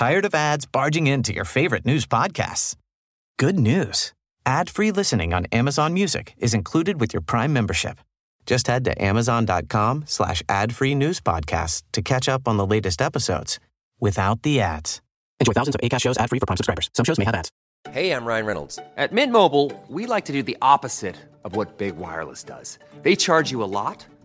Tired 0.00 0.24
of 0.24 0.34
ads 0.34 0.64
barging 0.64 1.06
into 1.08 1.34
your 1.34 1.44
favorite 1.44 1.84
news 1.84 2.06
podcasts? 2.06 2.74
Good 3.38 3.58
news. 3.58 4.14
Ad-free 4.46 4.92
listening 4.92 5.34
on 5.34 5.44
Amazon 5.52 5.92
Music 5.92 6.32
is 6.38 6.54
included 6.54 6.98
with 6.98 7.12
your 7.12 7.20
Prime 7.20 7.52
membership. 7.52 7.98
Just 8.46 8.66
head 8.66 8.82
to 8.86 9.04
amazon.com 9.04 10.04
slash 10.06 10.42
ad-free 10.48 10.94
news 10.94 11.20
podcasts 11.20 11.82
to 11.92 12.00
catch 12.00 12.30
up 12.30 12.48
on 12.48 12.56
the 12.56 12.64
latest 12.64 13.02
episodes 13.02 13.60
without 14.00 14.40
the 14.40 14.62
ads. 14.62 15.02
Enjoy 15.38 15.52
thousands 15.52 15.74
of 15.74 15.82
ACAST 15.82 16.00
shows 16.00 16.16
ad-free 16.16 16.38
for 16.40 16.46
Prime 16.46 16.56
subscribers. 16.56 16.88
Some 16.94 17.04
shows 17.04 17.18
may 17.18 17.26
have 17.26 17.34
ads. 17.34 17.50
Hey, 17.90 18.12
I'm 18.12 18.24
Ryan 18.24 18.46
Reynolds. 18.46 18.78
At 18.96 19.12
Mint 19.12 19.32
Mobile, 19.34 19.70
we 19.88 20.06
like 20.06 20.24
to 20.24 20.32
do 20.32 20.42
the 20.42 20.56
opposite 20.62 21.16
of 21.44 21.56
what 21.56 21.76
Big 21.76 21.98
Wireless 21.98 22.42
does. 22.42 22.78
They 23.02 23.16
charge 23.16 23.50
you 23.50 23.62
a 23.62 23.68
lot, 23.68 24.06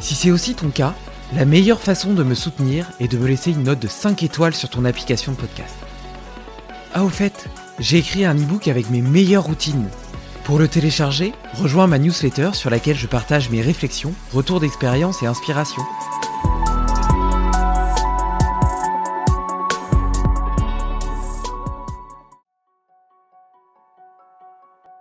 Si 0.00 0.14
c'est 0.14 0.30
aussi 0.30 0.54
ton 0.54 0.70
cas, 0.70 0.94
la 1.34 1.44
meilleure 1.44 1.80
façon 1.80 2.14
de 2.14 2.22
me 2.22 2.34
soutenir 2.34 2.90
est 3.00 3.08
de 3.08 3.18
me 3.18 3.26
laisser 3.26 3.50
une 3.50 3.64
note 3.64 3.80
de 3.80 3.88
5 3.88 4.22
étoiles 4.22 4.54
sur 4.54 4.70
ton 4.70 4.84
application 4.84 5.32
de 5.32 5.36
podcast. 5.36 5.74
Ah 6.94 7.04
au 7.04 7.08
fait, 7.08 7.48
j'ai 7.80 7.98
écrit 7.98 8.24
un 8.24 8.36
e-book 8.36 8.68
avec 8.68 8.90
mes 8.90 9.02
meilleures 9.02 9.44
routines. 9.44 9.88
Pour 10.44 10.58
le 10.58 10.68
télécharger, 10.68 11.32
rejoins 11.54 11.88
ma 11.88 11.98
newsletter 11.98 12.50
sur 12.54 12.70
laquelle 12.70 12.96
je 12.96 13.06
partage 13.08 13.50
mes 13.50 13.60
réflexions, 13.60 14.14
retours 14.32 14.60
d'expérience 14.60 15.22
et 15.22 15.26
inspiration. 15.26 15.82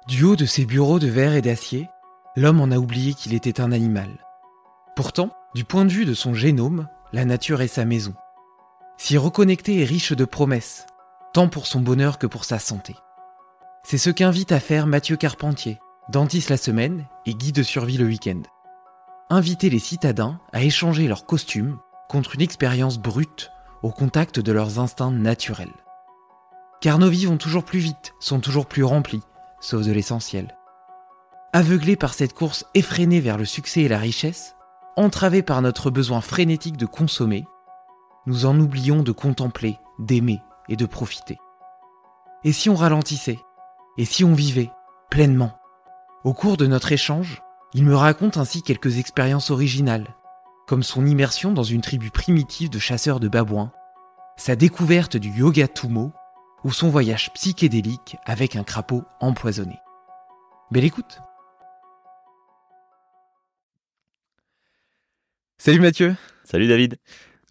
Du 0.08 0.24
haut 0.24 0.36
de 0.36 0.46
ses 0.46 0.66
bureaux 0.66 1.00
de 1.00 1.08
verre 1.08 1.36
et 1.36 1.42
d'acier, 1.42 1.88
l'homme 2.36 2.60
en 2.60 2.72
a 2.72 2.78
oublié 2.78 3.14
qu'il 3.14 3.34
était 3.34 3.62
un 3.62 3.72
animal. 3.72 4.10
Pourtant, 4.98 5.30
du 5.54 5.64
point 5.64 5.86
de 5.86 5.92
vue 5.92 6.06
de 6.06 6.16
son 6.16 6.34
génome, 6.34 6.88
la 7.14 7.24
nature 7.24 7.62
est 7.62 7.68
sa 7.68 7.86
maison. 7.86 8.16
S'y 8.98 9.16
reconnecter 9.16 9.80
est 9.80 9.86
riche 9.86 10.12
de 10.12 10.26
promesses, 10.26 10.88
tant 11.36 11.50
pour 11.50 11.68
son 11.68 11.82
bonheur 11.82 12.18
que 12.18 12.26
pour 12.26 12.46
sa 12.46 12.58
santé. 12.58 12.96
C'est 13.84 14.00
ce 14.00 14.10
qu'invite 14.10 14.52
à 14.52 14.60
faire 14.60 14.88
Mathieu 14.88 15.16
Carpentier, 15.16 15.78
dentiste 16.10 16.50
la 16.50 16.58
semaine 16.58 17.06
et 17.28 17.36
guide 17.36 17.54
de 17.54 17.62
survie 17.62 18.00
le 18.00 18.08
week-end. 18.08 18.42
Inviter 19.30 19.70
les 19.70 19.78
citadins 19.78 20.40
à 20.52 20.64
échanger 20.64 21.08
leurs 21.08 21.28
costumes 21.28 21.78
contre 22.10 22.34
une 22.34 22.42
expérience 22.42 22.98
brute 22.98 23.52
au 23.84 23.92
contact 23.92 24.40
de 24.40 24.52
leurs 24.52 24.80
instincts 24.80 25.12
naturels. 25.12 25.76
Car 26.82 26.98
nos 26.98 27.10
vies 27.10 27.28
vont 27.28 27.38
toujours 27.38 27.66
plus 27.66 27.80
vite, 27.80 28.16
sont 28.20 28.40
toujours 28.40 28.66
plus 28.66 28.84
remplies, 28.84 29.22
sauf 29.62 29.86
de 29.86 29.92
l'essentiel. 29.92 30.58
Aveuglés 31.54 31.98
par 31.98 32.16
cette 32.16 32.34
course 32.34 32.66
effrénée 32.74 33.20
vers 33.20 33.38
le 33.38 33.46
succès 33.46 33.82
et 33.82 33.88
la 33.88 34.00
richesse, 34.00 34.56
entravés 34.98 35.44
par 35.44 35.62
notre 35.62 35.90
besoin 35.92 36.22
frénétique 36.22 36.76
de 36.76 36.86
consommer, 36.86 37.46
nous 38.26 38.46
en 38.46 38.60
oublions 38.60 39.04
de 39.04 39.12
contempler, 39.12 39.80
d'aimer 40.00 40.42
et 40.68 40.76
de 40.76 40.86
profiter. 40.86 41.38
Et 42.44 42.52
si 42.52 42.70
on 42.70 42.76
ralentissait 42.76 43.40
Et 43.98 44.06
si 44.06 44.24
on 44.24 44.34
vivait 44.34 44.72
pleinement? 45.10 45.54
Au 46.24 46.34
cours 46.34 46.58
de 46.58 46.68
notre 46.68 46.92
échange, 46.92 47.42
il 47.74 47.86
me 47.86 47.96
raconte 47.96 48.38
ainsi 48.38 48.62
quelques 48.62 48.98
expériences 48.98 49.50
originales, 49.50 50.16
comme 50.68 50.84
son 50.84 51.06
immersion 51.06 51.52
dans 51.52 51.64
une 51.64 51.82
tribu 51.82 52.12
primitive 52.12 52.70
de 52.70 52.80
chasseurs 52.80 53.20
de 53.20 53.28
babouins, 53.28 53.72
sa 54.36 54.56
découverte 54.56 55.18
du 55.18 55.30
yoga 55.30 55.68
tumo 55.68 56.12
ou 56.64 56.72
son 56.72 56.90
voyage 56.90 57.32
psychédélique 57.34 58.18
avec 58.26 58.56
un 58.56 58.64
crapaud 58.64 59.04
empoisonné. 59.20 59.80
Belle 60.70 60.86
écoute 60.86 61.22
Salut 65.60 65.80
Mathieu 65.80 66.14
Salut 66.44 66.68
David. 66.68 66.96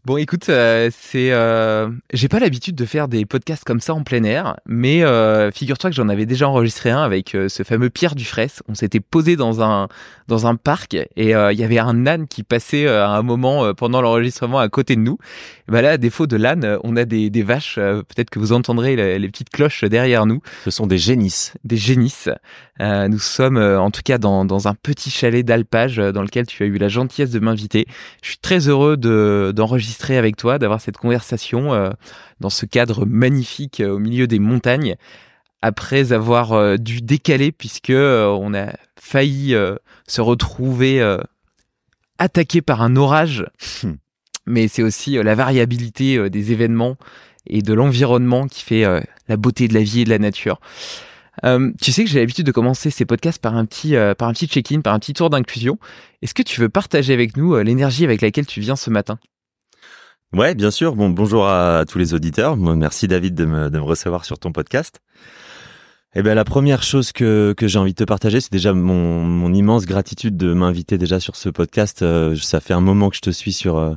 Bon, 0.07 0.19
écoute, 0.19 0.51
euh, 0.51 0.89
c'est, 0.97 1.33
euh, 1.33 1.89
j'ai 2.13 2.29
pas 2.29 2.39
l'habitude 2.39 2.77
de 2.77 2.85
faire 2.85 3.09
des 3.09 3.27
podcasts 3.27 3.65
comme 3.65 3.81
ça 3.81 3.93
en 3.93 4.05
plein 4.05 4.23
air, 4.23 4.57
mais 4.65 5.03
euh, 5.03 5.51
figure-toi 5.51 5.91
que 5.91 5.97
j'en 5.97 6.09
avais 6.09 6.27
déjà 6.27 6.49
enregistré 6.49 6.91
un 6.91 7.03
avec 7.03 7.35
euh, 7.35 7.49
ce 7.49 7.65
fameux 7.65 7.91
Pierre 7.91 8.15
Dufresne. 8.15 8.51
On 8.69 8.77
s'était 8.77 9.01
posé 9.01 9.35
dans 9.35 9.65
un 9.65 9.89
dans 10.29 10.47
un 10.47 10.55
parc 10.55 10.95
et 10.95 11.35
euh, 11.35 11.53
il 11.53 11.59
y 11.59 11.65
avait 11.65 11.81
un 11.81 12.07
âne 12.07 12.29
qui 12.29 12.45
passait 12.45 12.87
à 12.87 13.11
un 13.11 13.23
moment 13.23 13.75
pendant 13.75 14.01
l'enregistrement 14.01 14.61
à 14.61 14.69
côté 14.69 14.95
de 14.95 15.01
nous. 15.01 15.19
Et 15.69 15.73
ben 15.73 15.83
là, 15.83 15.93
à 15.93 15.97
défaut 15.99 16.29
de 16.29 16.37
l'âne, 16.37 16.79
on 16.85 16.97
a 16.97 17.05
des, 17.05 17.29
des 17.29 17.43
vaches. 17.43 17.75
Peut-être 17.75 18.31
que 18.31 18.39
vous 18.39 18.53
entendrez 18.53 18.95
les, 18.95 19.19
les, 19.19 19.29
petites 19.29 19.51
cloches 19.51 19.83
derrière 19.83 20.27
nous. 20.27 20.41
Ce 20.65 20.71
sont 20.71 20.87
des 20.87 20.99
génisses. 20.99 21.55
Des 21.65 21.77
génisses. 21.77 22.29
nous 22.81 23.19
sommes 23.19 23.59
en 23.59 23.91
tout 23.91 24.03
cas 24.05 24.19
dans 24.19 24.45
dans 24.45 24.69
un 24.69 24.75
petit 24.75 25.11
chalet 25.11 25.45
d'alpage 25.45 25.97
dans 25.97 26.23
lequel 26.23 26.47
tu 26.47 26.63
as 26.63 26.67
eu 26.67 26.79
la 26.79 26.89
gentillesse 26.89 27.31
de 27.31 27.41
m'inviter. 27.41 27.87
Je 28.23 28.29
suis 28.31 28.39
très 28.39 28.69
heureux 28.69 28.97
de 28.97 29.53
d'enregistrer 29.55 29.96
avec 30.05 30.37
toi, 30.37 30.59
d'avoir 30.59 30.81
cette 30.81 30.97
conversation 30.97 31.75
euh, 31.75 31.91
dans 32.41 32.51
ce 32.51 32.67
cadre 32.67 33.05
magnifique 33.07 33.81
euh, 33.81 33.91
au 33.91 33.99
milieu 33.99 34.27
des 34.27 34.39
montagnes, 34.39 34.97
après 35.63 36.13
avoir 36.13 36.53
euh, 36.53 36.77
dû 36.77 37.01
décaler 37.01 37.53
puisque 37.53 37.91
on 37.91 38.55
a 38.55 38.73
failli 39.01 39.57
se 40.07 40.21
retrouver 40.21 41.17
attaqué 42.19 42.61
par 42.61 42.83
un 42.83 42.97
orage. 42.97 43.47
Hmm. 43.83 43.95
Mais 44.47 44.69
c'est 44.69 44.83
aussi 44.83 45.13
la 45.23 45.35
variabilité 45.35 46.29
des 46.31 46.53
événements 46.53 46.97
et 47.47 47.63
de 47.63 47.73
l'environnement 47.73 48.47
qui 48.47 48.63
fait 48.63 48.85
la 49.29 49.37
beauté 49.37 49.69
de 49.69 49.75
la 49.75 49.83
vie 49.83 50.01
et 50.01 50.05
de 50.05 50.11
la 50.11 50.19
nature. 50.19 50.61
tu 51.81 51.93
sais 51.93 52.05
que 52.05 52.11
j'ai 52.11 52.19
l'habitude 52.19 52.47
de 52.47 52.53
commencer 52.53 52.91
ces 52.91 53.05
podcasts 53.05 53.41
par 53.41 53.57
un 53.57 53.65
petit, 53.65 53.95
par 54.19 54.29
un 54.29 54.33
petit 54.33 54.47
check-in, 54.47 54.81
par 54.81 54.95
un 54.95 54.99
petit 54.99 55.15
tour 55.15 55.31
d'inclusion. 55.31 55.79
Est-ce 56.23 56.35
que 56.35 56.43
tu 56.43 56.61
veux 56.61 56.69
partager 56.69 57.13
avec 57.13 57.37
nous 57.37 57.57
l'énergie 57.59 58.05
avec 58.05 58.23
laquelle 58.23 58.47
tu 58.47 58.61
viens 58.61 58.77
ce 58.77 58.91
matin? 58.91 59.19
Ouais, 60.37 60.55
bien 60.55 60.71
sûr. 60.71 60.95
Bon, 60.97 61.09
bonjour 61.09 61.49
à 61.49 61.87
tous 61.89 61.97
les 61.97 62.13
auditeurs. 62.13 62.59
Merci 62.59 63.09
David 63.09 63.35
de 63.35 63.47
me, 63.47 63.71
de 63.71 63.79
me 63.79 63.83
recevoir 63.83 64.27
sur 64.27 64.39
ton 64.39 64.53
podcast. 64.53 65.01
Eh 66.15 66.21
ben, 66.21 66.35
la 66.35 66.45
première 66.45 66.83
chose 66.83 67.11
que, 67.11 67.55
que 67.57 67.67
j'ai 67.67 67.79
envie 67.79 67.93
de 67.93 67.97
te 67.97 68.05
partager, 68.05 68.43
c'est 68.43 68.53
déjà 68.53 68.75
mon, 68.75 69.25
mon 69.25 69.55
immense 69.55 69.87
gratitude 69.87 70.37
de 70.37 70.53
m'inviter 70.53 70.99
déjà 70.99 71.21
sur 71.21 71.37
ce 71.37 71.49
podcast. 71.49 72.03
Euh, 72.03 72.37
ça 72.37 72.61
fait 72.61 72.75
un 72.75 72.83
moment 72.83 73.09
que 73.09 73.17
je 73.17 73.23
te 73.23 73.31
suis 73.31 73.55
sur, 73.55 73.79
euh, 73.79 73.95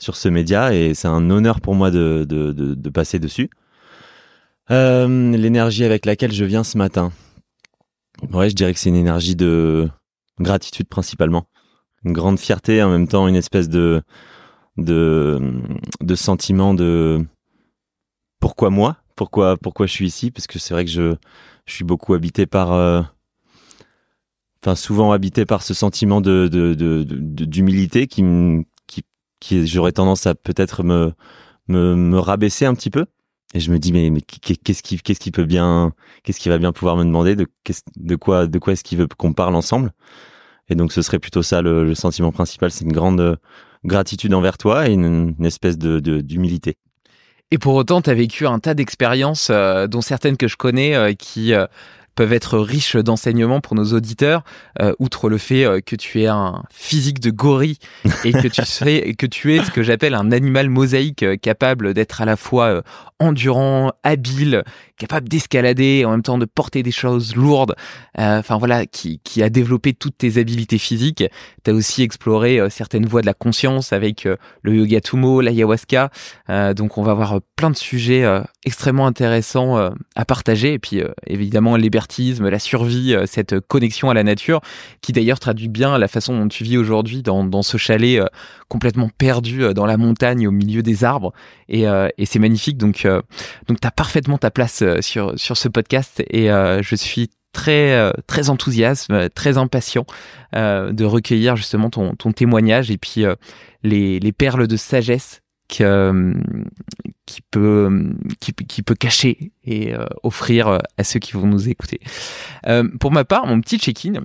sur 0.00 0.16
ce 0.16 0.28
média 0.28 0.74
et 0.74 0.92
c'est 0.92 1.06
un 1.06 1.30
honneur 1.30 1.60
pour 1.60 1.76
moi 1.76 1.92
de, 1.92 2.26
de, 2.28 2.50
de, 2.50 2.74
de 2.74 2.90
passer 2.90 3.20
dessus. 3.20 3.48
Euh, 4.72 5.36
l'énergie 5.36 5.84
avec 5.84 6.04
laquelle 6.04 6.32
je 6.32 6.44
viens 6.44 6.64
ce 6.64 6.78
matin. 6.78 7.12
Ouais, 8.32 8.50
je 8.50 8.56
dirais 8.56 8.74
que 8.74 8.80
c'est 8.80 8.88
une 8.88 8.96
énergie 8.96 9.36
de 9.36 9.88
gratitude 10.40 10.88
principalement. 10.88 11.46
Une 12.04 12.12
grande 12.12 12.40
fierté, 12.40 12.82
en 12.82 12.90
même 12.90 13.06
temps 13.06 13.28
une 13.28 13.36
espèce 13.36 13.68
de, 13.68 14.02
de, 14.76 15.40
de 16.00 16.14
sentiment 16.14 16.74
de 16.74 17.24
pourquoi 18.40 18.70
moi, 18.70 18.96
pourquoi, 19.16 19.56
pourquoi 19.56 19.86
je 19.86 19.92
suis 19.92 20.06
ici, 20.06 20.30
parce 20.30 20.46
que 20.46 20.58
c'est 20.58 20.74
vrai 20.74 20.84
que 20.84 20.90
je, 20.90 21.14
je 21.66 21.72
suis 21.72 21.84
beaucoup 21.84 22.14
habité 22.14 22.46
par, 22.46 22.72
euh, 22.72 23.02
enfin 24.62 24.74
souvent 24.74 25.12
habité 25.12 25.46
par 25.46 25.62
ce 25.62 25.74
sentiment 25.74 26.20
de, 26.20 26.48
d'humilité 26.48 28.06
qui, 28.06 28.24
qui, 28.86 29.04
qui 29.40 29.66
j'aurais 29.66 29.92
tendance 29.92 30.26
à 30.26 30.34
peut-être 30.34 30.82
me, 30.82 31.12
me, 31.68 31.94
me 31.94 32.18
rabaisser 32.18 32.66
un 32.66 32.74
petit 32.74 32.90
peu. 32.90 33.06
Et 33.54 33.60
je 33.60 33.70
me 33.70 33.78
dis 33.78 33.92
mais, 33.92 34.10
mais 34.10 34.20
qu'est-ce 34.20 34.82
qui 34.82 34.98
qu'est-ce 34.98 35.20
qui 35.20 35.30
peut 35.30 35.44
bien 35.44 35.92
qu'est-ce 36.24 36.40
qui 36.40 36.48
va 36.48 36.58
bien 36.58 36.72
pouvoir 36.72 36.96
me 36.96 37.04
demander 37.04 37.36
de 37.36 37.46
de 37.96 38.16
quoi 38.16 38.46
de 38.46 38.58
quoi 38.58 38.72
est-ce 38.72 38.84
qu'il 38.84 38.98
veut 38.98 39.06
qu'on 39.06 39.32
parle 39.32 39.54
ensemble? 39.54 39.92
Et 40.68 40.74
donc 40.74 40.92
ce 40.92 41.00
serait 41.00 41.20
plutôt 41.20 41.42
ça 41.42 41.62
le, 41.62 41.94
sentiment 41.94 42.32
principal 42.32 42.70
c'est 42.70 42.84
une 42.84 42.92
grande 42.92 43.38
gratitude 43.86 44.34
envers 44.34 44.58
toi 44.58 44.88
et 44.88 44.92
une, 44.92 45.34
espèce 45.44 45.78
de 45.78 46.00
d'humilité. 46.20 46.76
Et 47.52 47.58
pour 47.58 47.74
autant, 47.74 48.02
tu 48.02 48.10
as 48.10 48.14
vécu 48.14 48.46
un 48.46 48.58
tas 48.58 48.74
d'expériences, 48.74 49.48
euh, 49.50 49.86
dont 49.86 50.00
certaines 50.00 50.36
que 50.36 50.48
je 50.48 50.56
connais, 50.56 50.96
euh, 50.96 51.12
qui 51.12 51.54
euh, 51.54 51.66
peuvent 52.16 52.32
être 52.32 52.58
riches 52.58 52.96
d'enseignements 52.96 53.60
pour 53.60 53.76
nos 53.76 53.92
auditeurs, 53.92 54.42
outre 54.98 55.28
le 55.28 55.36
fait 55.36 55.82
que 55.84 55.94
tu 55.96 56.22
es 56.22 56.26
un 56.28 56.62
physique 56.72 57.20
de 57.20 57.28
gorille 57.28 57.76
et 58.24 58.32
que 58.32 58.48
tu 58.48 58.62
sais 58.64 59.14
que 59.18 59.26
tu 59.26 59.54
es 59.54 59.62
ce 59.62 59.70
que 59.70 59.82
j'appelle 59.82 60.14
un 60.14 60.32
animal 60.32 60.70
mosaïque 60.70 61.26
capable 61.42 61.92
d'être 61.92 62.22
à 62.22 62.24
la 62.24 62.36
fois 62.36 62.82
endurant, 63.20 63.92
habile, 64.02 64.64
capable 64.98 65.28
d'escalader 65.28 66.04
en 66.04 66.12
même 66.12 66.22
temps 66.22 66.38
de 66.38 66.44
porter 66.44 66.82
des 66.82 66.92
choses 66.92 67.34
lourdes. 67.34 67.74
Enfin 68.16 68.56
voilà, 68.56 68.86
qui, 68.86 69.20
a 69.42 69.50
développé 69.50 69.92
toutes 69.92 70.18
tes 70.18 70.38
habiletés 70.38 70.78
physiques. 70.78 71.24
Tu 71.64 71.70
as 71.70 71.74
aussi 71.74 72.02
exploré 72.02 72.60
certaines 72.70 73.06
voies 73.06 73.20
de 73.20 73.26
la 73.26 73.34
conscience 73.34 73.92
avec 73.92 74.26
le 74.62 74.74
yoga 74.74 75.00
tumo, 75.00 75.40
l'ayahuasca. 75.40 76.10
donc 76.74 76.96
on 76.96 77.02
va 77.02 77.12
avoir 77.12 77.40
plein 77.56 77.70
de 77.70 77.76
sujets 77.76 78.24
extrêmement 78.64 79.06
intéressants 79.06 79.92
à 80.14 80.24
partager 80.24 80.72
et 80.72 80.78
puis 80.78 81.02
évidemment 81.26 81.76
les 81.76 81.90
la 82.40 82.58
survie, 82.58 83.14
euh, 83.14 83.24
cette 83.26 83.60
connexion 83.60 84.10
à 84.10 84.14
la 84.14 84.22
nature, 84.22 84.60
qui 85.00 85.12
d'ailleurs 85.12 85.38
traduit 85.38 85.68
bien 85.68 85.98
la 85.98 86.08
façon 86.08 86.38
dont 86.38 86.48
tu 86.48 86.64
vis 86.64 86.76
aujourd'hui 86.76 87.22
dans, 87.22 87.62
ce 87.62 87.76
chalet 87.76 88.20
euh, 88.20 88.26
complètement 88.68 89.08
perdu 89.16 89.62
euh, 89.62 89.72
dans 89.72 89.86
la 89.86 89.96
montagne 89.96 90.46
au 90.46 90.50
milieu 90.50 90.82
des 90.82 91.04
arbres. 91.04 91.32
Et, 91.68 91.86
c'est 92.24 92.38
magnifique. 92.38 92.76
Donc, 92.78 93.06
donc 93.68 93.80
tu 93.80 93.86
as 93.86 93.90
parfaitement 93.90 94.38
ta 94.38 94.50
place 94.50 94.82
sur, 95.00 95.38
sur 95.38 95.56
ce 95.56 95.68
podcast 95.68 96.22
et 96.30 96.48
je 96.48 96.96
suis 96.96 97.30
très 97.52 98.12
très 98.26 98.50
enthousiaste, 98.50 99.10
très 99.34 99.58
impatient 99.58 100.06
de 100.52 101.04
recueillir 101.04 101.56
justement 101.56 101.90
ton, 101.90 102.14
ton 102.14 102.32
témoignage 102.32 102.90
et 102.90 102.98
puis 102.98 103.24
les, 103.82 104.18
les 104.20 104.32
perles 104.32 104.66
de 104.66 104.76
sagesse 104.76 105.42
que, 105.68 106.34
qui 107.26 107.42
peut 107.42 108.14
qui, 108.40 108.82
peut 108.82 108.94
cacher 108.94 109.52
et 109.64 109.94
euh, 109.94 110.06
offrir 110.22 110.68
euh, 110.68 110.78
à 110.96 111.04
ceux 111.04 111.18
qui 111.18 111.32
vont 111.32 111.46
nous 111.46 111.68
écouter. 111.68 112.00
Euh, 112.66 112.88
pour 113.00 113.12
ma 113.12 113.24
part, 113.24 113.46
mon 113.46 113.60
petit 113.60 113.78
check-in. 113.78 114.24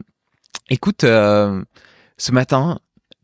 Écoute, 0.70 1.02
ce 1.02 2.32
matin, 2.32 2.80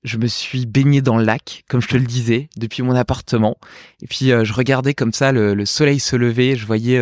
je 0.08 0.18
me 0.18 0.28
suis 0.28 0.66
baigné 0.66 1.02
dans 1.02 1.18
le 1.18 1.24
lac, 1.24 1.64
comme 1.70 1.82
je 1.82 1.88
te 1.88 1.98
le 1.98 2.06
disais, 2.06 2.50
depuis 2.58 2.82
mon 2.84 2.96
appartement. 2.96 3.58
Et 4.02 4.08
puis 4.08 4.30
je 4.30 4.54
regardais 4.54 4.94
comme 4.94 5.14
ça 5.14 5.32
le, 5.32 5.54
le, 5.54 5.66
soleil 5.66 6.00
se 6.00 6.16
lever, 6.16 6.56
je 6.56 6.66
voyais 6.66 7.00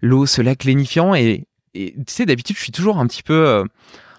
l'eau, 0.00 0.26
ce 0.26 0.42
lac 0.42 0.64
lénifiant. 0.64 1.14
Et, 1.14 1.46
tu 1.74 1.94
sais, 2.08 2.26
d'habitude, 2.26 2.56
je 2.56 2.62
suis 2.62 2.72
toujours 2.72 2.98
un 2.98 3.06
petit 3.06 3.22
peu 3.22 3.64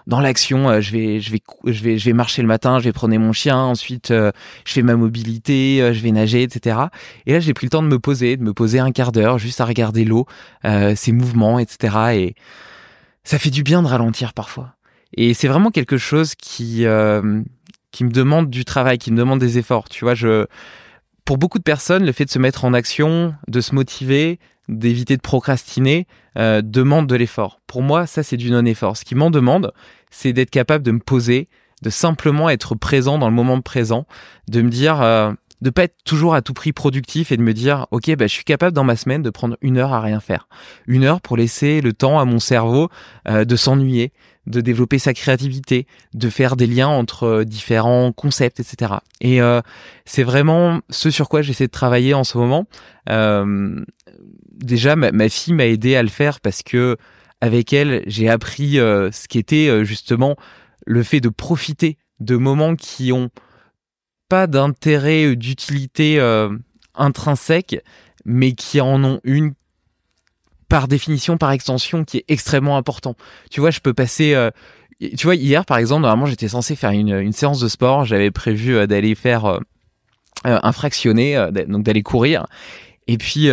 dans 0.06 0.20
l'action. 0.20 0.68
Euh, 0.68 0.80
je 0.80 0.92
vais, 0.92 1.20
je 1.20 1.32
vais, 1.32 1.40
je 1.66 1.82
vais, 1.82 1.98
je 1.98 2.04
vais 2.04 2.12
marcher 2.12 2.42
le 2.42 2.48
matin, 2.48 2.78
je 2.78 2.84
vais 2.84 2.92
prendre 2.92 3.16
mon 3.16 3.32
chien. 3.32 3.56
Ensuite, 3.56 4.10
euh, 4.10 4.32
je 4.66 4.72
fais 4.72 4.82
ma 4.82 4.96
mobilité, 4.96 5.80
euh, 5.80 5.94
je 5.94 6.00
vais 6.00 6.10
nager, 6.10 6.42
etc. 6.42 6.76
Et 7.26 7.32
là, 7.32 7.40
j'ai 7.40 7.54
pris 7.54 7.66
le 7.66 7.70
temps 7.70 7.82
de 7.82 7.88
me 7.88 7.98
poser, 7.98 8.36
de 8.36 8.42
me 8.42 8.52
poser 8.52 8.78
un 8.78 8.92
quart 8.92 9.12
d'heure, 9.12 9.38
juste 9.38 9.60
à 9.60 9.64
regarder 9.64 10.04
l'eau, 10.04 10.26
ses 10.94 11.12
mouvements, 11.12 11.58
etc. 11.58 11.96
Et 12.14 12.34
ça 13.24 13.38
fait 13.38 13.50
du 13.50 13.62
bien 13.62 13.82
de 13.82 13.86
ralentir 13.86 14.34
parfois. 14.34 14.74
Et 15.16 15.34
c'est 15.34 15.48
vraiment 15.48 15.70
quelque 15.70 15.96
chose 15.96 16.34
qui, 16.34 16.84
qui 17.92 18.04
me 18.04 18.10
demande 18.10 18.50
du 18.50 18.64
travail, 18.64 18.98
qui 18.98 19.12
me 19.12 19.16
demande 19.16 19.40
des 19.40 19.58
efforts. 19.58 19.88
Tu 19.88 20.04
vois, 20.04 20.14
je, 20.14 20.46
pour 21.24 21.38
beaucoup 21.38 21.58
de 21.58 21.64
personnes, 21.64 22.04
le 22.04 22.12
fait 22.12 22.24
de 22.24 22.30
se 22.30 22.38
mettre 22.38 22.64
en 22.64 22.74
action, 22.74 23.34
de 23.48 23.60
se 23.60 23.74
motiver, 23.74 24.38
d'éviter 24.68 25.16
de 25.16 25.22
procrastiner 25.22 26.06
euh, 26.38 26.62
demande 26.62 27.06
de 27.06 27.16
l'effort. 27.16 27.60
Pour 27.66 27.82
moi, 27.82 28.06
ça 28.06 28.22
c'est 28.22 28.36
du 28.36 28.50
non-effort. 28.50 28.96
Ce 28.96 29.04
qui 29.04 29.14
m'en 29.14 29.30
demande, 29.30 29.72
c'est 30.10 30.32
d'être 30.32 30.50
capable 30.50 30.84
de 30.84 30.92
me 30.92 31.00
poser, 31.00 31.48
de 31.82 31.90
simplement 31.90 32.48
être 32.48 32.74
présent 32.74 33.18
dans 33.18 33.28
le 33.28 33.34
moment 33.34 33.60
présent, 33.60 34.06
de 34.48 34.62
me 34.62 34.70
dire, 34.70 35.00
euh, 35.02 35.32
de 35.60 35.70
pas 35.70 35.84
être 35.84 35.96
toujours 36.04 36.34
à 36.34 36.42
tout 36.42 36.54
prix 36.54 36.72
productif 36.72 37.32
et 37.32 37.36
de 37.36 37.42
me 37.42 37.52
dire, 37.52 37.86
ok, 37.90 38.14
bah, 38.16 38.26
je 38.26 38.32
suis 38.32 38.44
capable 38.44 38.74
dans 38.74 38.84
ma 38.84 38.96
semaine 38.96 39.22
de 39.22 39.30
prendre 39.30 39.56
une 39.60 39.78
heure 39.78 39.92
à 39.92 40.00
rien 40.00 40.20
faire, 40.20 40.48
une 40.86 41.04
heure 41.04 41.20
pour 41.20 41.36
laisser 41.36 41.80
le 41.80 41.92
temps 41.92 42.18
à 42.18 42.24
mon 42.24 42.38
cerveau 42.38 42.88
euh, 43.28 43.44
de 43.44 43.56
s'ennuyer, 43.56 44.12
de 44.46 44.60
développer 44.60 44.98
sa 44.98 45.14
créativité, 45.14 45.86
de 46.14 46.28
faire 46.28 46.56
des 46.56 46.66
liens 46.66 46.88
entre 46.88 47.44
différents 47.44 48.12
concepts, 48.12 48.60
etc. 48.60 48.94
Et 49.20 49.40
euh, 49.40 49.60
c'est 50.04 50.22
vraiment 50.22 50.80
ce 50.90 51.10
sur 51.10 51.28
quoi 51.28 51.42
j'essaie 51.42 51.66
de 51.66 51.72
travailler 51.72 52.14
en 52.14 52.24
ce 52.24 52.38
moment. 52.38 52.66
Euh, 53.08 53.84
déjà, 54.52 54.96
ma, 54.96 55.28
fille 55.28 55.54
m'a 55.54 55.66
aidé 55.66 55.96
à 55.96 56.02
le 56.02 56.08
faire 56.08 56.40
parce 56.40 56.62
que 56.62 56.96
avec 57.40 57.72
elle, 57.72 58.02
j'ai 58.06 58.28
appris 58.28 58.78
euh, 58.78 59.10
ce 59.12 59.28
qui 59.28 59.38
était 59.38 59.84
justement 59.84 60.36
le 60.86 61.02
fait 61.02 61.20
de 61.20 61.28
profiter 61.28 61.98
de 62.18 62.36
moments 62.36 62.76
qui 62.76 63.12
ont 63.12 63.30
pas 64.30 64.46
d'intérêt, 64.46 65.36
d'utilité 65.36 66.18
intrinsèque, 66.94 67.82
mais 68.24 68.52
qui 68.52 68.80
en 68.80 69.02
ont 69.04 69.20
une 69.24 69.52
par 70.70 70.88
définition, 70.88 71.36
par 71.36 71.50
extension, 71.50 72.04
qui 72.04 72.18
est 72.18 72.24
extrêmement 72.28 72.78
important. 72.78 73.16
Tu 73.50 73.60
vois, 73.60 73.70
je 73.70 73.80
peux 73.80 73.92
passer. 73.92 74.34
Euh, 74.34 74.50
tu 75.16 75.26
vois, 75.26 75.34
hier, 75.34 75.66
par 75.66 75.76
exemple, 75.76 76.02
normalement, 76.02 76.26
j'étais 76.26 76.48
censé 76.48 76.76
faire 76.76 76.90
une, 76.90 77.18
une, 77.18 77.32
séance 77.32 77.60
de 77.60 77.68
sport. 77.68 78.04
J'avais 78.04 78.30
prévu 78.30 78.76
euh, 78.76 78.86
d'aller 78.86 79.14
faire 79.14 79.46
euh, 79.46 79.58
un 80.44 80.72
fractionné, 80.72 81.48
donc 81.66 81.82
d'aller 81.82 82.02
courir. 82.02 82.46
Et 83.08 83.18
puis, 83.18 83.50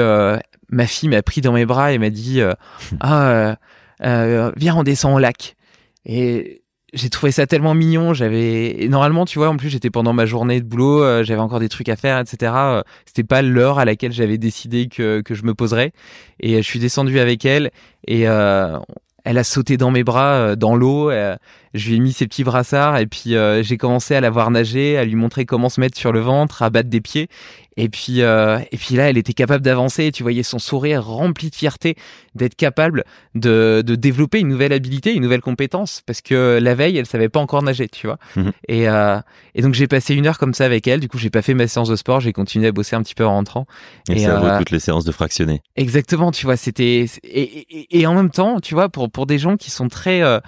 ma 0.70 0.88
fille 0.88 1.10
m'a 1.10 1.22
pris 1.24 1.42
dans 1.42 1.52
mes 1.52 1.66
bras 1.66 1.92
et 1.92 1.98
m'a 1.98 2.12
dit 2.12 2.40
Ah, 3.02 3.58
viens, 4.00 4.76
on 4.76 4.84
descend 4.84 5.16
au 5.16 5.20
lac. 5.20 5.56
Et 6.06 6.62
j'ai 6.94 7.10
trouvé 7.10 7.32
ça 7.32 7.48
tellement 7.48 7.74
mignon. 7.74 8.14
J'avais 8.14 8.88
normalement, 8.90 9.26
tu 9.26 9.40
vois, 9.40 9.50
en 9.50 9.58
plus 9.58 9.70
j'étais 9.70 9.90
pendant 9.90 10.14
ma 10.14 10.26
journée 10.26 10.62
de 10.62 10.66
boulot, 10.66 11.04
euh, 11.04 11.24
j'avais 11.24 11.42
encore 11.42 11.60
des 11.60 11.70
trucs 11.70 11.90
à 11.90 11.96
faire, 11.96 12.20
etc. 12.20 12.54
Euh, 12.56 12.84
c'était 13.06 13.24
pas 13.24 13.42
l'heure 13.42 13.80
à 13.80 13.86
laquelle 13.86 14.12
j'avais 14.12 14.38
décidé 14.38 14.88
que 14.88 15.24
je 15.30 15.44
me 15.44 15.54
poserais. 15.54 15.92
Et 16.40 16.56
euh, 16.56 16.58
je 16.58 16.64
suis 16.64 16.80
descendu 16.80 17.20
avec 17.20 17.46
elle 17.46 17.72
et 18.08 18.22
elle 18.22 19.38
a 19.38 19.44
sauté 19.44 19.76
dans 19.76 19.92
mes 19.92 20.04
bras, 20.04 20.56
dans 20.56 20.76
l'eau. 20.76 21.12
Je 21.78 21.90
lui 21.90 21.98
ai 21.98 22.00
mis 22.00 22.14
ses 22.14 22.28
petits 22.28 22.44
brassards 22.44 22.98
et 22.98 23.08
puis 23.08 23.36
j'ai 23.62 23.78
commencé 23.78 24.16
à 24.16 24.22
la 24.22 24.30
voir 24.30 24.52
nager, 24.52 24.98
à 24.98 25.06
lui 25.06 25.16
montrer 25.16 25.46
comment 25.46 25.70
se 25.70 25.80
mettre 25.80 25.98
sur 25.98 26.12
le 26.12 26.20
ventre, 26.20 26.62
à 26.64 26.70
battre 26.70 26.90
des 26.90 27.02
pieds. 27.02 27.30
Et 27.78 27.90
puis, 27.90 28.24
euh, 28.24 28.58
et 28.72 28.78
puis 28.78 28.96
là, 28.96 29.10
elle 29.10 29.18
était 29.18 29.34
capable 29.34 29.64
d'avancer. 29.64 30.12
Tu 30.12 30.24
voyais 30.24 30.42
son 30.42 30.58
sourire 30.58 31.06
rempli 31.06 31.52
de 31.52 31.56
fierté 31.56 31.96
d'être 32.34 32.56
capable 32.56 33.04
de, 33.36 33.84
de, 33.86 33.96
développer 33.96 34.40
une 34.40 34.48
nouvelle 34.48 34.74
habilité, 34.74 35.14
une 35.14 35.22
nouvelle 35.22 35.42
compétence. 35.42 36.02
Parce 36.06 36.22
que 36.22 36.60
la 36.60 36.74
veille, 36.74 36.98
elle 36.98 37.06
savait 37.06 37.30
pas 37.30 37.40
encore 37.40 37.62
nager, 37.62 37.88
tu 37.88 38.08
vois. 38.08 38.18
Mhm. 38.36 38.52
Et, 38.68 38.90
euh, 38.90 39.20
et 39.54 39.62
donc 39.62 39.76
j'ai 39.76 39.88
passé 39.88 40.16
une 40.16 40.26
heure 40.26 40.40
comme 40.40 40.56
ça 40.56 40.66
avec 40.66 40.88
elle. 40.88 41.00
Du 41.00 41.08
coup, 41.08 41.20
j'ai 41.20 41.30
pas 41.30 41.44
fait 41.44 41.54
ma 41.54 41.68
séance 41.68 41.88
de 41.88 41.96
sport. 41.96 42.20
J'ai 42.20 42.34
continué 42.34 42.68
à 42.68 42.72
bosser 42.72 42.96
un 42.96 43.04
petit 43.04 43.16
peu 43.16 43.26
en 43.26 43.34
rentrant. 43.34 43.68
Et, 44.10 44.20
ça 44.20 44.40
vaut 44.40 44.48
euh, 44.48 44.58
toutes 44.58 44.72
les 44.72 44.80
séances 44.80 45.06
de 45.06 45.12
fractionner. 45.12 45.62
Exactement, 45.76 46.32
tu 46.32 46.48
vois. 46.48 46.58
C'était 46.58 47.06
et, 47.24 48.00
et, 48.00 48.08
en 48.08 48.16
même 48.16 48.32
temps, 48.32 48.60
tu 48.60 48.74
vois, 48.74 48.90
pour 48.90 49.12
pour 49.12 49.28
des 49.28 49.38
gens 49.38 49.56
qui 49.56 49.70
sont 49.70 49.88
très 49.88 50.24
euh, 50.24 50.40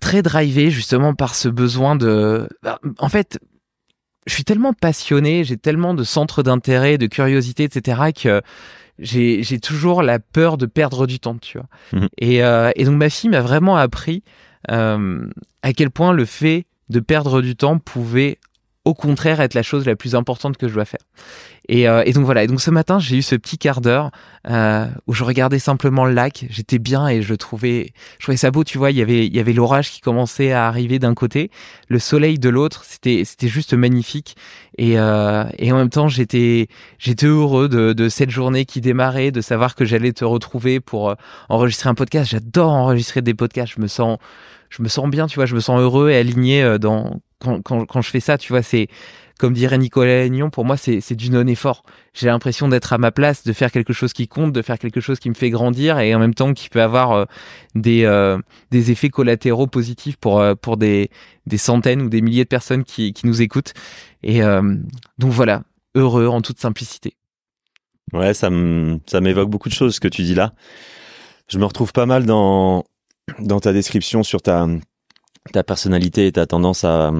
très 0.00 0.22
drivés 0.22 0.70
justement 0.70 1.14
par 1.14 1.34
ce 1.34 1.48
besoin 1.48 1.96
de. 1.96 2.48
Bah, 2.62 2.78
en 2.98 3.08
fait, 3.08 3.38
je 4.26 4.34
suis 4.34 4.44
tellement 4.44 4.72
passionné, 4.72 5.44
j'ai 5.44 5.56
tellement 5.56 5.94
de 5.94 6.04
centres 6.04 6.42
d'intérêt, 6.42 6.98
de 6.98 7.06
curiosité, 7.06 7.64
etc. 7.64 8.12
que 8.14 8.42
j'ai, 8.98 9.42
j'ai 9.42 9.58
toujours 9.58 10.02
la 10.02 10.18
peur 10.18 10.58
de 10.58 10.66
perdre 10.66 11.06
du 11.06 11.18
temps, 11.18 11.36
tu 11.38 11.58
vois. 11.58 11.68
Mhm. 11.92 12.08
Et, 12.18 12.44
euh, 12.44 12.70
et, 12.76 12.84
donc 12.84 12.96
ma 12.96 13.10
fille 13.10 13.30
m'a 13.30 13.40
vraiment 13.40 13.76
appris 13.76 14.22
euh, 14.70 15.26
à 15.62 15.72
quel 15.72 15.90
point 15.90 16.12
le 16.12 16.24
fait 16.24 16.66
de 16.90 17.00
perdre 17.00 17.40
du 17.40 17.56
temps 17.56 17.78
pouvait 17.78 18.38
au 18.84 18.94
contraire 18.94 19.40
être 19.40 19.54
la 19.54 19.62
chose 19.62 19.84
la 19.86 19.94
plus 19.94 20.14
importante 20.14 20.56
que 20.56 20.66
je 20.66 20.74
dois 20.74 20.86
faire. 20.86 21.02
Et, 21.68 21.86
euh, 21.86 22.02
et 22.06 22.12
donc 22.12 22.24
voilà. 22.24 22.44
Et 22.44 22.46
donc 22.46 22.60
ce 22.60 22.70
matin, 22.70 22.98
j'ai 22.98 23.16
eu 23.16 23.22
ce 23.22 23.36
petit 23.36 23.58
quart 23.58 23.82
d'heure 23.82 24.10
euh, 24.48 24.86
où 25.06 25.12
je 25.12 25.22
regardais 25.22 25.58
simplement 25.58 26.06
le 26.06 26.12
lac. 26.12 26.46
J'étais 26.48 26.78
bien 26.78 27.06
et 27.06 27.20
je 27.20 27.34
trouvais, 27.34 27.92
je 28.18 28.24
trouvais 28.24 28.38
ça 28.38 28.50
beau. 28.50 28.64
Tu 28.64 28.78
vois, 28.78 28.90
il 28.90 28.96
y 28.96 29.02
avait, 29.02 29.26
il 29.26 29.36
y 29.36 29.38
avait 29.38 29.52
l'orage 29.52 29.90
qui 29.90 30.00
commençait 30.00 30.52
à 30.52 30.66
arriver 30.66 30.98
d'un 30.98 31.14
côté, 31.14 31.50
le 31.88 31.98
soleil 31.98 32.38
de 32.38 32.48
l'autre. 32.48 32.84
C'était, 32.84 33.24
c'était 33.24 33.48
juste 33.48 33.74
magnifique. 33.74 34.34
Et, 34.78 34.98
euh, 34.98 35.44
et 35.58 35.70
en 35.72 35.76
même 35.76 35.90
temps, 35.90 36.08
j'étais, 36.08 36.68
j'étais 36.98 37.26
heureux 37.26 37.68
de, 37.68 37.92
de 37.92 38.08
cette 38.08 38.30
journée 38.30 38.64
qui 38.64 38.80
démarrait, 38.80 39.30
de 39.30 39.42
savoir 39.42 39.74
que 39.74 39.84
j'allais 39.84 40.12
te 40.12 40.24
retrouver 40.24 40.80
pour 40.80 41.10
euh, 41.10 41.14
enregistrer 41.50 41.90
un 41.90 41.94
podcast. 41.94 42.30
J'adore 42.30 42.72
enregistrer 42.72 43.20
des 43.20 43.34
podcasts. 43.34 43.74
Je 43.76 43.82
me 43.82 43.88
sens, 43.88 44.16
je 44.70 44.82
me 44.82 44.88
sens 44.88 45.08
bien. 45.10 45.26
Tu 45.26 45.36
vois, 45.36 45.46
je 45.46 45.54
me 45.54 45.60
sens 45.60 45.78
heureux 45.78 46.08
et 46.08 46.16
aligné 46.16 46.62
euh, 46.62 46.78
dans 46.78 47.20
quand, 47.40 48.02
je 48.02 48.10
fais 48.10 48.20
ça, 48.20 48.38
tu 48.38 48.52
vois, 48.52 48.62
c'est 48.62 48.88
comme 49.38 49.54
dirait 49.54 49.78
Nicolas 49.78 50.20
Agnon, 50.20 50.50
pour 50.50 50.66
moi, 50.66 50.76
c'est 50.76 51.14
du 51.14 51.30
non-effort. 51.30 51.82
J'ai 52.12 52.26
l'impression 52.26 52.68
d'être 52.68 52.92
à 52.92 52.98
ma 52.98 53.10
place, 53.10 53.42
de 53.42 53.54
faire 53.54 53.72
quelque 53.72 53.94
chose 53.94 54.12
qui 54.12 54.28
compte, 54.28 54.52
de 54.52 54.60
faire 54.60 54.78
quelque 54.78 55.00
chose 55.00 55.18
qui 55.18 55.30
me 55.30 55.34
fait 55.34 55.48
grandir 55.48 55.98
et 55.98 56.14
en 56.14 56.18
même 56.18 56.34
temps 56.34 56.52
qui 56.52 56.68
peut 56.68 56.82
avoir 56.82 57.12
euh, 57.12 57.24
des, 57.74 58.04
euh, 58.04 58.38
des 58.70 58.90
effets 58.90 59.08
collatéraux 59.08 59.66
positifs 59.66 60.16
pour, 60.16 60.40
euh, 60.40 60.54
des, 60.76 61.08
centaines 61.56 62.02
ou 62.02 62.10
des 62.10 62.20
milliers 62.20 62.44
de 62.44 62.48
personnes 62.48 62.84
qui, 62.84 63.14
nous 63.24 63.40
écoutent. 63.40 63.72
Et 64.22 64.40
donc 64.42 65.32
voilà, 65.32 65.62
heureux 65.94 66.26
en 66.26 66.42
toute 66.42 66.60
simplicité. 66.60 67.14
Ouais, 68.12 68.34
ça 68.34 68.50
m'évoque 68.50 69.48
beaucoup 69.48 69.70
de 69.70 69.74
choses 69.74 69.94
ce 69.94 70.00
que 70.00 70.08
tu 70.08 70.22
dis 70.22 70.34
là. 70.34 70.52
Je 71.48 71.56
me 71.56 71.64
retrouve 71.64 71.92
pas 71.92 72.04
mal 72.04 72.26
dans 72.26 72.84
ta 73.62 73.72
description 73.72 74.22
sur 74.22 74.42
ta, 74.42 74.66
ta 75.52 75.64
personnalité 75.64 76.26
et 76.26 76.32
ta 76.32 76.46
tendance 76.46 76.84
à, 76.84 77.12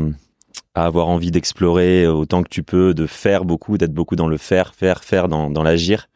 avoir 0.74 1.08
envie 1.08 1.30
d'explorer 1.30 2.06
autant 2.06 2.42
que 2.42 2.48
tu 2.48 2.62
peux, 2.62 2.94
de 2.94 3.06
faire 3.06 3.44
beaucoup, 3.44 3.76
d'être 3.76 3.92
beaucoup 3.92 4.16
dans 4.16 4.28
le 4.28 4.36
faire, 4.36 4.74
faire, 4.74 5.04
faire, 5.04 5.28
dans, 5.28 5.62
l'agir. 5.62 6.08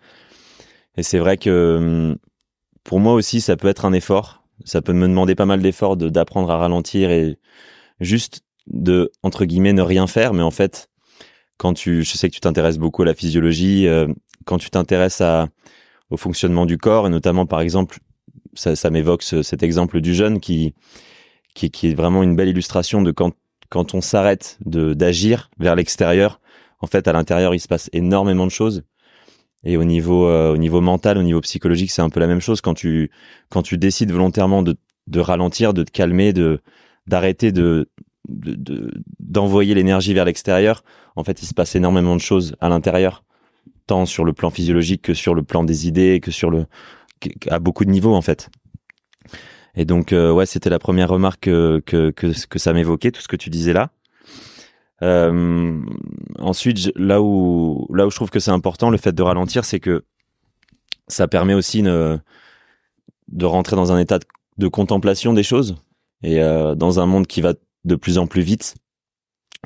Et 0.96 1.02
c'est 1.02 1.18
vrai 1.18 1.36
que 1.36 2.16
pour 2.84 3.00
moi 3.00 3.14
aussi, 3.14 3.40
ça 3.40 3.56
peut 3.56 3.68
être 3.68 3.84
un 3.84 3.92
effort. 3.92 4.44
Ça 4.64 4.80
peut 4.80 4.92
me 4.92 5.08
demander 5.08 5.34
pas 5.34 5.46
mal 5.46 5.60
d'efforts 5.60 5.96
d'apprendre 5.96 6.50
à 6.50 6.58
ralentir 6.58 7.10
et 7.10 7.36
juste 8.00 8.42
de, 8.68 9.10
entre 9.22 9.44
guillemets, 9.44 9.72
ne 9.72 9.82
rien 9.82 10.06
faire. 10.06 10.32
Mais 10.34 10.42
en 10.42 10.52
fait, 10.52 10.88
quand 11.58 11.74
tu, 11.74 12.04
je 12.04 12.16
sais 12.16 12.28
que 12.28 12.34
tu 12.34 12.40
t'intéresses 12.40 12.78
beaucoup 12.78 13.02
à 13.02 13.06
la 13.06 13.14
physiologie, 13.14 13.88
euh, 13.88 14.06
quand 14.44 14.58
tu 14.58 14.70
t'intéresses 14.70 15.22
au 16.10 16.16
fonctionnement 16.16 16.66
du 16.66 16.78
corps, 16.78 17.08
et 17.08 17.10
notamment, 17.10 17.46
par 17.46 17.60
exemple, 17.60 17.98
ça 18.54 18.90
m'évoque 18.90 19.24
cet 19.24 19.62
exemple 19.64 20.00
du 20.00 20.14
jeune 20.14 20.38
qui, 20.38 20.74
qui, 21.54 21.70
qui 21.70 21.88
est 21.90 21.94
vraiment 21.94 22.22
une 22.22 22.36
belle 22.36 22.48
illustration 22.48 23.02
de 23.02 23.10
quand 23.12 23.32
quand 23.70 23.94
on 23.94 24.00
s'arrête 24.00 24.58
de 24.64 24.94
d'agir 24.94 25.50
vers 25.58 25.74
l'extérieur, 25.74 26.40
en 26.80 26.86
fait, 26.86 27.08
à 27.08 27.12
l'intérieur, 27.12 27.54
il 27.54 27.60
se 27.60 27.68
passe 27.68 27.88
énormément 27.92 28.46
de 28.46 28.50
choses. 28.50 28.84
Et 29.64 29.76
au 29.76 29.84
niveau 29.84 30.28
euh, 30.28 30.52
au 30.52 30.58
niveau 30.58 30.80
mental, 30.80 31.18
au 31.18 31.22
niveau 31.22 31.40
psychologique, 31.40 31.90
c'est 31.90 32.02
un 32.02 32.10
peu 32.10 32.20
la 32.20 32.26
même 32.26 32.40
chose 32.40 32.60
quand 32.60 32.74
tu 32.74 33.10
quand 33.48 33.62
tu 33.62 33.78
décides 33.78 34.12
volontairement 34.12 34.62
de 34.62 34.76
de 35.06 35.20
ralentir, 35.20 35.74
de 35.74 35.82
te 35.82 35.90
calmer, 35.90 36.32
de 36.32 36.60
d'arrêter 37.06 37.52
de 37.52 37.88
d'envoyer 38.28 39.74
l'énergie 39.74 40.14
vers 40.14 40.24
l'extérieur. 40.24 40.82
En 41.16 41.24
fait, 41.24 41.42
il 41.42 41.46
se 41.46 41.54
passe 41.54 41.74
énormément 41.74 42.16
de 42.16 42.20
choses 42.20 42.56
à 42.60 42.68
l'intérieur, 42.68 43.24
tant 43.86 44.06
sur 44.06 44.24
le 44.24 44.32
plan 44.32 44.50
physiologique 44.50 45.02
que 45.02 45.14
sur 45.14 45.34
le 45.34 45.42
plan 45.42 45.64
des 45.64 45.88
idées, 45.88 46.20
que 46.20 46.30
sur 46.30 46.50
le 46.50 46.66
à 47.48 47.58
beaucoup 47.58 47.84
de 47.84 47.90
niveaux 47.90 48.14
en 48.14 48.22
fait. 48.22 48.50
Et 49.76 49.84
donc, 49.84 50.12
euh, 50.12 50.32
ouais, 50.32 50.46
c'était 50.46 50.70
la 50.70 50.78
première 50.78 51.08
remarque 51.08 51.40
que, 51.40 51.82
que, 51.84 52.10
que, 52.10 52.58
ça 52.58 52.72
m'évoquait, 52.72 53.10
tout 53.10 53.20
ce 53.20 53.28
que 53.28 53.36
tu 53.36 53.50
disais 53.50 53.72
là. 53.72 53.90
Euh, 55.02 55.80
ensuite, 56.38 56.92
là 56.96 57.20
où, 57.20 57.86
là 57.92 58.06
où 58.06 58.10
je 58.10 58.16
trouve 58.16 58.30
que 58.30 58.38
c'est 58.38 58.52
important, 58.52 58.90
le 58.90 58.96
fait 58.96 59.12
de 59.12 59.22
ralentir, 59.22 59.64
c'est 59.64 59.80
que 59.80 60.04
ça 61.08 61.26
permet 61.28 61.54
aussi 61.54 61.82
de, 61.82 62.18
de 63.28 63.44
rentrer 63.44 63.76
dans 63.76 63.92
un 63.92 63.98
état 63.98 64.18
de, 64.58 64.68
contemplation 64.68 65.32
des 65.32 65.42
choses. 65.42 65.76
Et 66.22 66.40
euh, 66.40 66.74
dans 66.74 67.00
un 67.00 67.06
monde 67.06 67.26
qui 67.26 67.40
va 67.40 67.54
de 67.84 67.96
plus 67.96 68.18
en 68.18 68.26
plus 68.26 68.42
vite, 68.42 68.76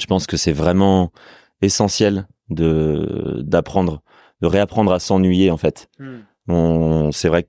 je 0.01 0.07
pense 0.07 0.27
que 0.27 0.37
c'est 0.37 0.53
vraiment 0.53 1.13
essentiel 1.61 2.27
de 2.51 3.43
d'apprendre, 3.43 4.03
de 4.41 4.47
réapprendre 4.47 4.93
à 4.93 4.99
s'ennuyer 4.99 5.51
en 5.51 5.57
fait. 5.57 5.89
Hmm. 5.99 7.11
c'est 7.13 7.29
vrai 7.29 7.45
que 7.45 7.49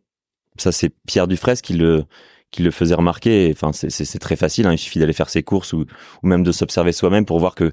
ça 0.58 0.72
c'est 0.72 0.90
Pierre 1.08 1.28
Dufresne 1.28 1.58
qui 1.58 1.74
le 1.74 2.06
qui 2.52 2.64
le 2.64 2.72
faisait 2.72 2.96
remarquer. 2.96 3.52
Enfin, 3.54 3.72
c'est 3.74 4.20
très 4.20 4.36
facile. 4.36 4.68
Hein. 4.68 4.74
il 4.74 4.78
suffit 4.78 5.00
d'aller 5.00 5.14
faire 5.14 5.30
ses 5.30 5.44
courses 5.44 5.74
ou, 5.74 5.86
même 6.24 6.44
de 6.44 6.52
s'observer 6.52 6.92
soi-même 6.92 7.26
pour 7.26 7.40
voir 7.40 7.56
que 7.56 7.72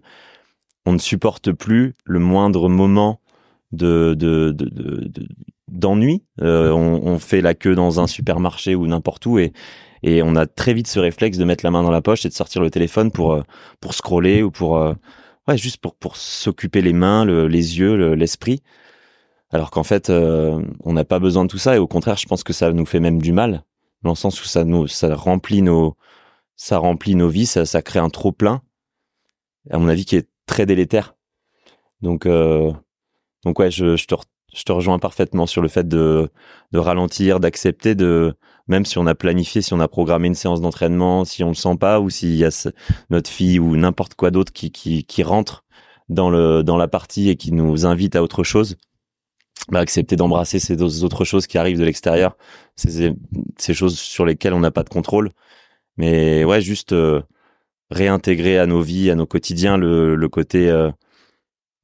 on 0.85 0.93
ne 0.93 0.99
supporte 0.99 1.53
plus 1.53 1.95
le 2.05 2.19
moindre 2.21 2.69
moment 2.69 3.21
de 3.73 4.15
d'ennui. 5.69 6.23
De, 6.39 6.45
de, 6.45 6.47
euh, 6.47 6.71
on, 6.73 7.19
fait 7.19 7.41
la 7.41 7.55
queue 7.55 7.75
dans 7.75 8.01
un 8.01 8.07
supermarché 8.07 8.75
ou 8.75 8.87
n'importe 8.87 9.27
où 9.27 9.39
et 9.39 9.53
on 10.23 10.37
a 10.37 10.47
très 10.47 10.75
vite 10.75 10.87
ce 10.87 11.01
réflexe 11.01 11.39
de 11.39 11.45
mettre 11.45 11.65
la 11.65 11.73
main 11.73 11.83
dans 11.83 11.91
la 11.91 12.03
poche 12.03 12.25
et 12.25 12.29
de 12.29 12.35
sortir 12.35 12.63
le 12.63 12.71
téléphone 12.71 13.11
pour 13.11 13.33
euh, 13.33 13.43
pour 13.81 13.95
scroller 13.95 14.43
ou 14.45 14.53
pour 14.53 14.77
euh, 14.77 14.95
ouais 15.49 15.59
juste 15.59 15.79
pour 15.79 15.97
pour 15.97 16.17
s'occuper 16.17 16.83
les 16.83 16.93
mains, 16.93 17.25
le, 17.25 17.49
les 17.49 17.79
yeux, 17.79 18.15
l'esprit. 18.15 18.63
Alors 19.51 19.71
qu'en 19.71 19.85
fait, 19.85 20.11
on 20.11 20.93
n'a 20.93 21.05
pas 21.05 21.19
besoin 21.21 21.45
de 21.45 21.49
tout 21.49 21.59
ça 21.59 21.77
et 21.77 21.79
au 21.79 21.87
contraire, 21.87 22.17
je 22.17 22.27
pense 22.27 22.43
que 22.43 22.53
ça 22.53 22.73
nous 22.73 22.85
fait 22.85 23.01
même 23.01 23.23
du 23.23 23.33
mal 23.33 23.65
dans 24.03 24.11
le 24.11 24.17
sens 24.17 24.41
où 24.43 24.47
ça 24.47 24.65
nous, 24.65 24.87
ça 24.87 25.15
remplit 25.15 25.63
nos, 25.63 25.97
ça 26.57 26.79
remplit 26.79 27.15
nos 27.15 27.29
vies, 27.29 27.47
ça, 27.47 27.67
ça 27.67 27.83
crée 27.83 27.99
un 27.99 28.11
trop 28.11 28.33
plein, 28.33 28.63
à 29.71 29.79
mon 29.79 29.89
avis, 29.89 30.05
qui 30.05 30.17
est 30.17 30.29
très 30.47 30.67
délétère. 30.67 31.15
Donc, 32.01 32.27
euh, 32.27 32.73
donc 33.45 33.59
ouais, 33.59 33.71
je, 33.71 33.97
je, 33.97 34.07
te, 34.07 34.73
rejoins 34.73 34.99
parfaitement 34.99 35.47
sur 35.47 35.63
le 35.63 35.69
fait 35.69 35.87
de, 35.87 36.31
de 36.73 36.79
ralentir, 36.79 37.41
d'accepter 37.41 37.95
de, 37.95 38.35
même 38.69 38.85
si 38.85 38.99
on 38.99 39.07
a 39.07 39.15
planifié, 39.15 39.63
si 39.63 39.75
on 39.75 39.81
a 39.81 39.89
programmé 39.89 40.29
une 40.29 40.35
séance 40.35 40.61
d'entraînement, 40.61 41.25
si 41.25 41.45
on 41.45 41.49
le 41.49 41.55
sent 41.55 41.77
pas, 41.79 42.01
ou 42.01 42.11
s'il 42.11 42.35
y 42.35 42.45
a 42.45 42.69
notre 43.11 43.31
fille 43.31 43.59
ou 43.59 43.77
n'importe 43.77 44.15
quoi 44.15 44.31
d'autre 44.31 44.53
qui, 44.53 44.71
qui, 44.71 45.05
qui 45.05 45.23
rentre 45.23 45.65
dans 46.09 46.31
le, 46.31 46.63
dans 46.63 46.77
la 46.77 46.89
partie 46.89 47.29
et 47.29 47.37
qui 47.37 47.53
nous 47.53 47.87
invite 47.87 48.17
à 48.17 48.23
autre 48.23 48.45
chose, 48.45 48.77
bah, 49.71 49.81
accepter 49.81 50.15
d'embrasser 50.17 50.61
ces 50.61 50.81
autres 50.83 51.25
choses 51.25 51.47
qui 51.47 51.59
arrivent 51.59 51.79
de 51.79 51.85
l'extérieur, 51.85 52.37
ces, 52.77 53.15
choses 53.75 53.99
sur 53.99 54.25
lesquelles 54.25 54.55
on 54.55 54.61
n'a 54.61 54.71
pas 54.71 54.85
de 54.85 54.89
contrôle. 54.89 55.31
Mais 55.97 56.45
ouais, 56.45 56.61
juste 56.61 56.93
euh, 56.93 57.23
réintégrer 57.91 58.59
à 58.59 58.67
nos 58.67 58.81
vies, 58.81 59.11
à 59.11 59.17
nos 59.17 59.27
quotidiens 59.27 59.77
le, 59.77 60.15
le 60.15 60.29
côté 60.29 60.69
euh, 60.71 60.91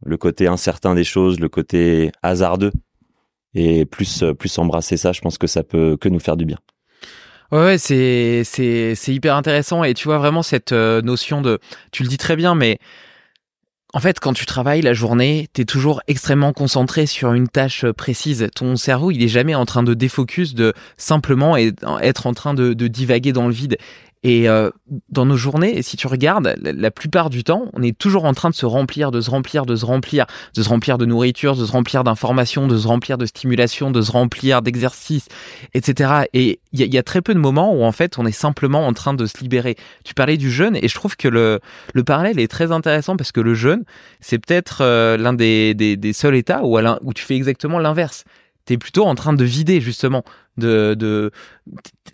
le 0.04 0.16
côté 0.16 0.46
incertain 0.46 0.94
des 0.94 1.04
choses, 1.04 1.40
le 1.40 1.48
côté 1.48 2.12
hasardeux 2.22 2.72
et 3.54 3.84
plus 3.84 4.22
euh, 4.22 4.34
plus 4.34 4.56
embrasser 4.58 4.96
ça, 4.96 5.12
je 5.12 5.20
pense 5.20 5.38
que 5.38 5.46
ça 5.46 5.62
peut 5.64 5.96
que 6.00 6.08
nous 6.08 6.20
faire 6.20 6.36
du 6.36 6.44
bien. 6.44 6.58
Ouais, 7.50 7.78
c'est 7.78 8.44
hyper 9.08 9.36
intéressant 9.36 9.84
et 9.84 9.92
tu 9.92 10.04
vois 10.04 10.18
vraiment 10.18 10.42
cette 10.42 10.72
notion 10.72 11.42
de 11.42 11.58
tu 11.90 12.02
le 12.02 12.08
dis 12.08 12.16
très 12.16 12.34
bien 12.34 12.54
mais 12.54 12.78
en 13.94 14.00
fait, 14.00 14.20
quand 14.20 14.32
tu 14.32 14.46
travailles 14.46 14.80
la 14.80 14.94
journée, 14.94 15.48
tu 15.52 15.62
es 15.62 15.64
toujours 15.64 16.00
extrêmement 16.08 16.54
concentré 16.54 17.04
sur 17.06 17.34
une 17.34 17.48
tâche 17.48 17.84
précise. 17.90 18.48
Ton 18.54 18.76
cerveau, 18.76 19.10
il 19.10 19.22
est 19.22 19.28
jamais 19.28 19.54
en 19.54 19.66
train 19.66 19.82
de 19.82 19.92
défocus, 19.92 20.54
de 20.54 20.72
simplement 20.96 21.56
être 21.56 22.26
en 22.26 22.32
train 22.32 22.54
de, 22.54 22.72
de 22.72 22.86
divaguer 22.86 23.32
dans 23.32 23.48
le 23.48 23.52
vide. 23.52 23.76
Et 24.24 24.48
euh, 24.48 24.70
dans 25.08 25.26
nos 25.26 25.36
journées, 25.36 25.82
si 25.82 25.96
tu 25.96 26.06
regardes, 26.06 26.54
la, 26.62 26.90
plupart 26.92 27.28
du 27.28 27.42
temps, 27.42 27.66
on 27.72 27.82
est 27.82 27.96
toujours 27.96 28.24
en 28.24 28.34
train 28.34 28.50
de 28.50 28.54
se 28.54 28.66
remplir, 28.66 29.10
de 29.10 29.20
se 29.20 29.28
remplir, 29.28 29.66
de 29.66 29.74
se 29.74 29.84
remplir, 29.84 30.26
de 30.54 30.62
se 30.62 30.68
remplir 30.68 30.96
de 30.96 31.06
nourriture, 31.06 31.56
de 31.56 31.66
se 31.66 31.72
remplir 31.72 32.04
d'informations, 32.04 32.68
de 32.68 32.78
se 32.78 32.86
remplir 32.86 33.18
de 33.18 33.26
stimulation, 33.26 33.90
de 33.90 34.00
se 34.00 34.12
remplir 34.12 34.62
d'exercices, 34.62 35.26
etc. 35.74 36.26
Et 36.34 36.60
il 36.72 36.94
y, 36.94 36.98
a 36.98 37.02
très 37.02 37.20
peu 37.20 37.34
de 37.34 37.40
moments 37.40 37.74
où 37.74 37.82
en 37.82 37.92
fait 37.92 38.16
on 38.18 38.24
est 38.24 38.32
simplement 38.32 38.86
en 38.86 38.92
train 38.92 39.14
de 39.14 39.26
se 39.26 39.38
libérer. 39.38 39.76
Tu 40.04 40.14
parlais 40.14 40.36
du 40.36 40.52
jeûne 40.52 40.76
et 40.76 40.86
je 40.86 40.94
trouve 40.94 41.16
que 41.16 41.28
le, 41.28 41.58
le 41.92 42.04
parallèle 42.04 42.38
est 42.38 42.50
très 42.50 42.70
intéressant 42.70 43.16
parce 43.16 43.32
que 43.32 43.40
le 43.40 43.54
jeûne, 43.54 43.82
c'est 44.20 44.38
peut-être 44.38 44.82
euh, 44.82 45.16
l'un 45.16 45.32
des, 45.32 45.74
des, 45.74 45.96
des, 45.96 46.12
seuls 46.12 46.36
états 46.36 46.62
où, 46.62 46.78
où 46.78 47.12
tu 47.12 47.24
fais 47.24 47.34
exactement 47.34 47.80
l'inverse 47.80 48.24
t'es 48.64 48.78
plutôt 48.78 49.04
en 49.04 49.14
train 49.14 49.32
de 49.32 49.44
vider 49.44 49.80
justement 49.80 50.24
de, 50.56 50.94
de 50.94 51.30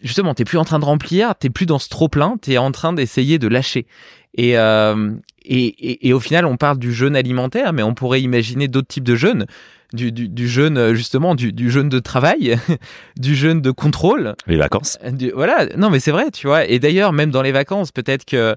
justement 0.03 0.35
t'es 0.35 0.45
plus 0.45 0.59
en 0.59 0.65
train 0.65 0.79
de 0.79 0.85
remplir 0.85 1.35
t'es 1.35 1.51
plus 1.51 1.67
dans 1.67 1.79
ce 1.79 1.89
trop 1.89 2.09
plein 2.09 2.37
t'es 2.41 2.59
en 2.59 2.73
train 2.73 2.93
d'essayer 2.93 3.39
de 3.39 3.49
lâcher. 3.49 3.87
Et, 4.35 4.59
euh, 4.59 5.15
et, 5.43 5.67
et, 5.67 6.09
et, 6.09 6.13
au 6.13 6.21
final 6.21 6.45
on 6.45 6.57
parle 6.57 6.79
du 6.79 6.93
jeûne 6.93 7.17
alimentaire 7.17 7.73
mais 7.73 7.83
on 7.83 7.95
pourrait 7.95 8.21
imaginer 8.21 8.69
d'autres 8.69 8.89
types 8.89 9.05
de 9.05 9.17
jeûnes. 9.17 9.47
Du, 9.95 10.13
du, 10.13 10.29
du 10.29 10.47
jeûne 10.47 10.93
justement 10.93 11.35
du, 11.35 11.51
du 11.51 11.71
jeûne 11.71 11.89
de 11.89 11.99
travail 11.99 12.59
du 13.17 13.35
jeûne 13.35 13.63
de 13.63 13.71
contrôle. 13.71 14.35
Les 14.47 14.59
vacances. 14.59 14.99
Voilà. 15.35 15.67
Non 15.79 15.89
mais 15.89 15.99
c'est 15.99 16.11
vrai 16.11 16.31
tu 16.31 16.47
vois. 16.47 16.67
Et 16.67 16.79
d'ailleurs 16.79 17.15
même 17.15 17.31
dans 17.31 17.41
les 17.41 17.53
vacances 17.53 17.91
peut-être 17.91 18.27
que 18.27 18.55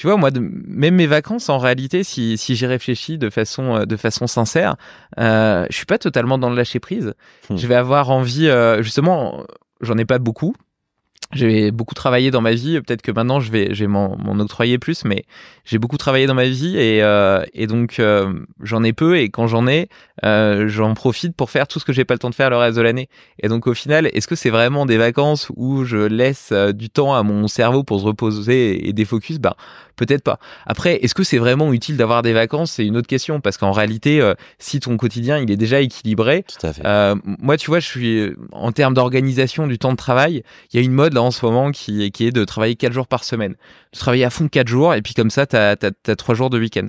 tu 0.00 0.06
vois, 0.06 0.16
moi, 0.16 0.30
de, 0.30 0.40
même 0.40 0.94
mes 0.94 1.06
vacances, 1.06 1.50
en 1.50 1.58
réalité, 1.58 2.04
si, 2.04 2.38
si 2.38 2.56
j'y 2.56 2.64
réfléchis 2.64 3.18
de 3.18 3.28
façon, 3.28 3.76
euh, 3.76 3.84
de 3.84 3.98
façon 3.98 4.26
sincère, 4.26 4.76
euh, 5.18 5.66
je 5.68 5.76
suis 5.76 5.84
pas 5.84 5.98
totalement 5.98 6.38
dans 6.38 6.48
le 6.48 6.56
lâcher 6.56 6.80
prise. 6.80 7.12
Hmm. 7.50 7.58
Je 7.58 7.66
vais 7.66 7.74
avoir 7.74 8.08
envie, 8.08 8.48
euh, 8.48 8.82
justement, 8.82 9.44
j'en 9.82 9.98
ai 9.98 10.06
pas 10.06 10.18
beaucoup. 10.18 10.54
J'ai 11.32 11.70
beaucoup 11.70 11.94
travaillé 11.94 12.30
dans 12.32 12.40
ma 12.40 12.52
vie. 12.52 12.80
Peut-être 12.80 13.02
que 13.02 13.12
maintenant, 13.12 13.38
je 13.38 13.52
vais, 13.52 13.72
je 13.72 13.84
vais 13.84 13.88
m'en 13.88 14.38
octroyer 14.40 14.78
plus, 14.78 15.04
mais 15.04 15.24
j'ai 15.64 15.78
beaucoup 15.78 15.98
travaillé 15.98 16.26
dans 16.26 16.34
ma 16.34 16.46
vie 16.46 16.76
et, 16.76 17.00
euh, 17.04 17.44
et 17.54 17.68
donc 17.68 18.00
euh, 18.00 18.32
j'en 18.60 18.82
ai 18.82 18.92
peu. 18.92 19.18
Et 19.18 19.28
quand 19.28 19.46
j'en 19.46 19.68
ai, 19.68 19.88
euh, 20.24 20.66
j'en 20.66 20.94
profite 20.94 21.36
pour 21.36 21.50
faire 21.50 21.68
tout 21.68 21.78
ce 21.78 21.84
que 21.84 21.92
j'ai 21.92 22.04
pas 22.04 22.14
le 22.14 22.18
temps 22.18 22.30
de 22.30 22.34
faire 22.34 22.50
le 22.50 22.56
reste 22.56 22.76
de 22.76 22.82
l'année. 22.82 23.08
Et 23.40 23.46
donc 23.46 23.68
au 23.68 23.74
final, 23.74 24.10
est-ce 24.12 24.26
que 24.26 24.34
c'est 24.34 24.50
vraiment 24.50 24.86
des 24.86 24.96
vacances 24.96 25.52
où 25.54 25.84
je 25.84 25.98
laisse 25.98 26.52
du 26.52 26.90
temps 26.90 27.14
à 27.14 27.22
mon 27.22 27.46
cerveau 27.46 27.84
pour 27.84 28.00
se 28.00 28.04
reposer 28.04 28.88
et 28.88 28.92
défocus 28.92 29.38
Ben 29.38 29.54
peut-être 29.94 30.24
pas. 30.24 30.38
Après, 30.66 30.96
est-ce 31.02 31.14
que 31.14 31.22
c'est 31.22 31.38
vraiment 31.38 31.74
utile 31.74 31.98
d'avoir 31.98 32.22
des 32.22 32.32
vacances? 32.32 32.72
C'est 32.72 32.86
une 32.86 32.96
autre 32.96 33.06
question 33.06 33.40
parce 33.40 33.58
qu'en 33.58 33.70
réalité, 33.70 34.28
si 34.58 34.80
ton 34.80 34.96
quotidien 34.96 35.38
il 35.38 35.50
est 35.50 35.58
déjà 35.58 35.80
équilibré, 35.80 36.44
tout 36.44 36.66
à 36.66 36.72
fait. 36.72 36.82
moi 37.38 37.56
tu 37.56 37.70
vois, 37.70 37.78
je 37.78 37.86
suis 37.86 38.32
en 38.50 38.72
termes 38.72 38.94
d'organisation 38.94 39.68
du 39.68 39.78
temps 39.78 39.92
de 39.92 39.96
travail, 39.96 40.42
il 40.72 40.80
y 40.80 40.82
a 40.82 40.84
une 40.84 40.92
mode 40.92 41.16
en 41.20 41.30
ce 41.30 41.44
moment 41.44 41.70
qui, 41.70 42.10
qui 42.10 42.26
est 42.26 42.32
de 42.32 42.44
travailler 42.44 42.76
quatre 42.76 42.92
jours 42.92 43.06
par 43.06 43.24
semaine. 43.24 43.56
De 43.92 43.98
travailler 43.98 44.24
à 44.24 44.30
fond 44.30 44.48
quatre 44.48 44.68
jours 44.68 44.94
et 44.94 45.02
puis 45.02 45.14
comme 45.14 45.30
ça, 45.30 45.46
tu 45.46 45.56
as, 45.56 45.76
as, 45.82 46.16
trois 46.16 46.34
jours 46.34 46.50
de 46.50 46.58
week-end. 46.58 46.88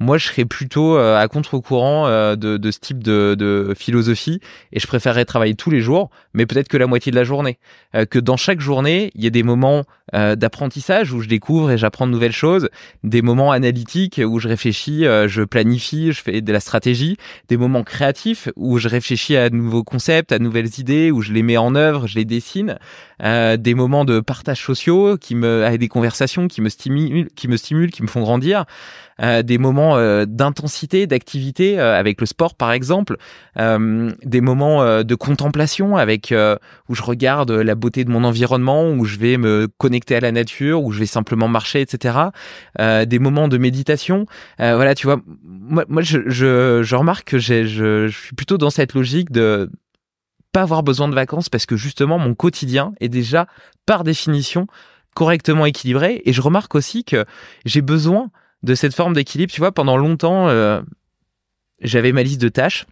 Moi, 0.00 0.16
je 0.16 0.28
serais 0.28 0.44
plutôt 0.44 0.96
euh, 0.96 1.18
à 1.18 1.26
contre-courant 1.26 2.06
euh, 2.06 2.36
de, 2.36 2.56
de, 2.56 2.70
ce 2.70 2.78
type 2.78 3.02
de, 3.02 3.34
de, 3.36 3.74
philosophie 3.76 4.40
et 4.72 4.78
je 4.78 4.86
préférerais 4.86 5.24
travailler 5.24 5.54
tous 5.54 5.70
les 5.70 5.80
jours, 5.80 6.10
mais 6.34 6.46
peut-être 6.46 6.68
que 6.68 6.76
la 6.76 6.86
moitié 6.86 7.10
de 7.10 7.16
la 7.16 7.24
journée. 7.24 7.58
Euh, 7.96 8.04
que 8.04 8.20
dans 8.20 8.36
chaque 8.36 8.60
journée, 8.60 9.10
il 9.16 9.24
y 9.24 9.26
a 9.26 9.30
des 9.30 9.42
moments 9.42 9.84
d'apprentissage 10.14 11.12
où 11.12 11.20
je 11.20 11.28
découvre 11.28 11.70
et 11.70 11.76
j'apprends 11.76 12.06
de 12.06 12.12
nouvelles 12.12 12.32
choses, 12.32 12.70
des 13.04 13.20
moments 13.20 13.52
analytiques 13.52 14.18
où 14.24 14.38
je 14.38 14.48
réfléchis, 14.48 15.02
je 15.02 15.42
planifie, 15.42 16.12
je 16.12 16.22
fais 16.22 16.40
de 16.40 16.50
la 16.50 16.60
stratégie, 16.60 17.18
des 17.50 17.58
moments 17.58 17.82
créatifs 17.82 18.48
où 18.56 18.78
je 18.78 18.88
réfléchis 18.88 19.36
à 19.36 19.50
de 19.50 19.56
nouveaux 19.56 19.84
concepts, 19.84 20.32
à 20.32 20.38
de 20.38 20.44
nouvelles 20.44 20.78
idées, 20.78 21.10
où 21.10 21.20
je 21.20 21.34
les 21.34 21.42
mets 21.42 21.58
en 21.58 21.74
œuvre, 21.74 22.06
je 22.06 22.14
les 22.14 22.24
dessine, 22.24 22.78
des 23.22 23.74
moments 23.74 24.06
de 24.06 24.20
partage 24.20 24.64
sociaux 24.64 25.18
qui 25.18 25.34
me, 25.34 25.62
avec 25.66 25.78
des 25.78 25.88
conversations 25.88 26.37
qui 26.46 26.60
me 26.60 26.68
stimulent, 26.68 27.28
qui 27.34 27.48
me 27.48 27.56
stimulent, 27.56 27.90
qui 27.90 28.02
me 28.02 28.08
font 28.08 28.20
grandir. 28.20 28.64
Euh, 29.20 29.42
des 29.42 29.58
moments 29.58 29.96
euh, 29.96 30.26
d'intensité, 30.28 31.08
d'activité 31.08 31.80
euh, 31.80 31.98
avec 31.98 32.20
le 32.20 32.26
sport 32.26 32.54
par 32.54 32.70
exemple, 32.70 33.16
des 33.56 34.40
moments 34.40 35.02
de 35.02 35.14
contemplation 35.16 35.96
avec 35.96 36.32
où 36.88 36.94
je 36.94 37.02
regarde 37.02 37.50
la 37.50 37.74
beauté 37.74 38.04
de 38.04 38.10
mon 38.10 38.22
environnement, 38.22 38.88
où 38.90 39.04
je 39.04 39.18
vais 39.18 39.36
me 39.36 39.66
connecter 39.78 40.14
à 40.14 40.20
la 40.20 40.30
nature, 40.30 40.84
où 40.84 40.92
je 40.92 41.00
vais 41.00 41.06
simplement 41.06 41.48
marcher, 41.48 41.80
etc. 41.80 42.18
des 42.78 43.18
moments 43.18 43.48
de 43.48 43.58
méditation. 43.58 44.26
voilà, 44.58 44.94
tu 44.94 45.08
vois, 45.08 45.20
moi, 45.26 46.02
je 46.02 46.94
remarque 46.94 47.30
que 47.30 47.38
je, 47.38 47.64
je 47.64 48.08
suis 48.08 48.36
plutôt 48.36 48.58
dans 48.58 48.70
cette 48.70 48.94
logique 48.94 49.32
de 49.32 49.70
pas 50.52 50.62
avoir 50.62 50.82
besoin 50.82 51.08
de 51.08 51.14
vacances 51.14 51.48
parce 51.48 51.66
que 51.66 51.76
justement 51.76 52.18
mon 52.18 52.34
quotidien 52.34 52.92
est 53.00 53.08
déjà 53.08 53.46
par 53.86 54.04
définition 54.04 54.66
correctement 55.18 55.66
équilibré 55.66 56.22
et 56.26 56.32
je 56.32 56.40
remarque 56.40 56.76
aussi 56.76 57.02
que 57.02 57.24
j'ai 57.64 57.82
besoin 57.82 58.30
de 58.62 58.76
cette 58.76 58.94
forme 58.94 59.14
d'équilibre. 59.14 59.52
Tu 59.52 59.60
vois, 59.60 59.72
pendant 59.72 59.96
longtemps, 59.96 60.48
euh, 60.48 60.80
j'avais 61.80 62.12
ma 62.12 62.22
liste 62.22 62.40
de 62.40 62.48
tâches 62.48 62.86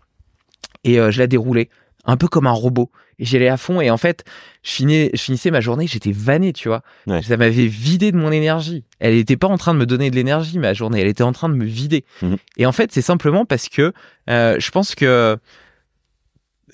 et 0.82 0.98
euh, 0.98 1.12
je 1.12 1.20
la 1.20 1.28
déroulais 1.28 1.68
un 2.04 2.16
peu 2.16 2.26
comme 2.26 2.48
un 2.48 2.52
robot. 2.52 2.90
Et 3.20 3.24
j'y 3.24 3.36
allais 3.36 3.48
à 3.48 3.56
fond 3.56 3.80
et 3.80 3.90
en 3.90 3.96
fait, 3.96 4.24
je, 4.64 4.72
finissais 5.14 5.52
ma 5.52 5.60
journée, 5.60 5.86
j'étais 5.86 6.10
vanné, 6.10 6.52
tu 6.52 6.66
vois. 6.66 6.82
Ça 7.22 7.36
m'avait 7.36 7.68
vidé 7.68 8.10
de 8.10 8.16
mon 8.16 8.32
énergie. 8.32 8.82
Elle 8.98 9.14
n'était 9.14 9.36
pas 9.36 9.46
en 9.46 9.56
train 9.56 9.72
de 9.72 9.78
me 9.78 9.86
donner 9.86 10.10
de 10.10 10.16
l'énergie, 10.16 10.58
ma 10.58 10.74
journée, 10.74 11.00
elle 11.00 11.06
était 11.06 11.22
en 11.22 11.32
train 11.32 11.48
de 11.48 11.54
me 11.54 11.64
vider. 11.64 12.04
Mhm. 12.22 12.38
Et 12.56 12.66
en 12.66 12.72
fait, 12.72 12.90
c'est 12.90 13.02
simplement 13.02 13.44
parce 13.44 13.68
que 13.68 13.92
euh, 14.28 14.56
je 14.58 14.70
pense 14.72 14.96
que 14.96 15.38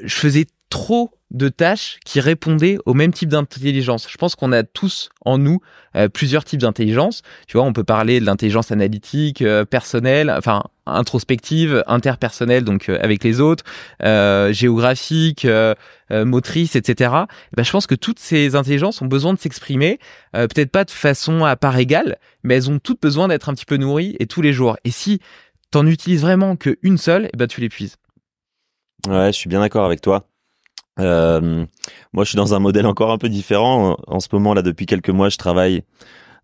je 0.02 0.14
faisais 0.14 0.46
trop 0.70 1.12
de 1.32 1.48
tâches 1.48 1.98
qui 2.04 2.20
répondaient 2.20 2.78
au 2.84 2.94
même 2.94 3.12
type 3.12 3.30
d'intelligence. 3.30 4.06
Je 4.08 4.16
pense 4.16 4.34
qu'on 4.34 4.52
a 4.52 4.62
tous 4.62 5.08
en 5.24 5.38
nous 5.38 5.60
euh, 5.96 6.08
plusieurs 6.08 6.44
types 6.44 6.60
d'intelligence. 6.60 7.22
Tu 7.48 7.56
vois, 7.56 7.66
on 7.66 7.72
peut 7.72 7.84
parler 7.84 8.20
de 8.20 8.26
l'intelligence 8.26 8.70
analytique, 8.70 9.42
euh, 9.42 9.64
personnelle, 9.64 10.30
enfin 10.30 10.62
introspective, 10.84 11.82
interpersonnelle, 11.86 12.64
donc 12.64 12.88
euh, 12.88 12.98
avec 13.00 13.24
les 13.24 13.40
autres, 13.40 13.64
géographique, 14.52 15.46
motrice, 16.10 16.76
etc. 16.76 17.10
Eh 17.52 17.56
ben, 17.56 17.62
je 17.62 17.70
pense 17.70 17.86
que 17.86 17.94
toutes 17.94 18.18
ces 18.18 18.54
intelligences 18.56 19.00
ont 19.00 19.06
besoin 19.06 19.32
de 19.32 19.38
s'exprimer, 19.38 19.98
peut-être 20.32 20.70
pas 20.70 20.84
de 20.84 20.90
façon 20.90 21.44
à 21.44 21.56
part 21.56 21.78
égale, 21.78 22.16
mais 22.42 22.56
elles 22.56 22.70
ont 22.70 22.78
toutes 22.78 23.00
besoin 23.00 23.28
d'être 23.28 23.48
un 23.48 23.54
petit 23.54 23.64
peu 23.64 23.76
nourries 23.76 24.16
et 24.18 24.26
tous 24.26 24.42
les 24.42 24.52
jours. 24.52 24.76
Et 24.84 24.90
si 24.90 25.20
t'en 25.70 25.86
utilises 25.86 26.20
vraiment 26.20 26.56
qu'une 26.56 26.98
seule, 26.98 27.30
eh 27.32 27.36
ben 27.36 27.46
tu 27.46 27.60
l'épuises. 27.60 27.96
Ouais, 29.08 29.28
je 29.28 29.38
suis 29.38 29.48
bien 29.48 29.60
d'accord 29.60 29.84
avec 29.84 30.00
toi. 30.00 30.26
Euh, 30.98 31.64
moi, 32.12 32.24
je 32.24 32.30
suis 32.30 32.36
dans 32.36 32.54
un 32.54 32.58
modèle 32.58 32.86
encore 32.86 33.10
un 33.10 33.18
peu 33.18 33.28
différent. 33.28 33.96
En 34.06 34.20
ce 34.20 34.28
moment, 34.32 34.54
là, 34.54 34.62
depuis 34.62 34.86
quelques 34.86 35.10
mois, 35.10 35.28
je 35.28 35.36
travaille. 35.36 35.82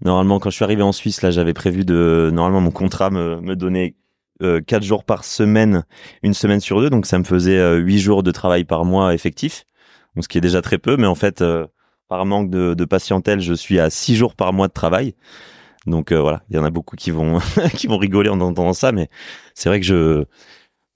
Normalement, 0.05 0.39
quand 0.39 0.51
je 0.51 0.57
suis 0.57 0.65
arrivé 0.65 0.83
en 0.83 0.93
Suisse, 0.93 1.23
là, 1.23 1.31
j'avais 1.31 1.55
prévu 1.55 1.85
de. 1.85 2.31
Normalement, 2.33 2.61
mon 2.61 2.71
contrat 2.71 3.11
me, 3.11 3.41
me 3.41 3.57
donnait 3.57 3.97
euh, 4.41 4.61
quatre 4.61 4.85
jours 4.85 5.03
par 5.05 5.25
semaine, 5.25 5.85
une 6.23 6.33
semaine 6.33 6.61
sur 6.61 6.81
deux, 6.81 6.91
donc 6.91 7.07
ça 7.07 7.19
me 7.19 7.25
faisait 7.25 7.59
euh, 7.59 7.77
huit 7.77 7.99
jours 7.99 8.23
de 8.23 8.31
travail 8.31 8.65
par 8.65 8.85
mois 8.85 9.13
effectif, 9.13 9.65
donc 10.15 10.23
ce 10.23 10.29
qui 10.29 10.39
est 10.39 10.41
déjà 10.41 10.63
très 10.63 10.79
peu. 10.79 10.97
Mais 10.97 11.09
en 11.09 11.17
fait, 11.17 11.43
euh, 11.43 11.67
par 12.09 12.25
manque 12.25 12.49
de, 12.51 12.85
patientèle, 12.85 13.41
je 13.41 13.53
suis 13.55 13.81
à 13.81 13.91
six 13.91 14.15
jours 14.15 14.37
par 14.37 14.53
mois 14.53 14.69
de 14.69 14.73
travail. 14.73 15.15
Donc 15.87 16.13
voilà, 16.13 16.43
il 16.51 16.57
y 16.57 16.59
en 16.59 16.65
a 16.65 16.71
beaucoup 16.71 16.97
qui 16.97 17.11
vont 17.11 17.41
qui 17.75 17.89
vont 17.89 17.99
rigoler 17.99 18.29
en 18.31 18.41
entendant 18.41 18.73
ça, 18.75 18.93
mais 18.93 19.09
c'est 19.55 19.69
vrai 19.69 19.81
que 19.81 19.87
je 19.87 20.25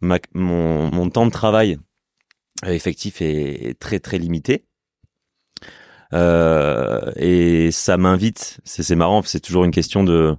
mon, 0.00 0.90
mon 0.92 1.10
temps 1.10 1.26
de 1.26 1.30
travail 1.30 1.78
effectif 2.66 3.20
est, 3.22 3.78
très 3.78 4.00
très 4.00 4.18
limité. 4.18 4.64
Euh, 6.12 7.10
et 7.16 7.70
ça 7.70 7.96
m'invite, 7.96 8.60
c'est 8.64 8.94
marrant, 8.94 9.22
c'est 9.22 9.40
toujours 9.40 9.64
une 9.64 9.70
question 9.70 10.04
de 10.04 10.36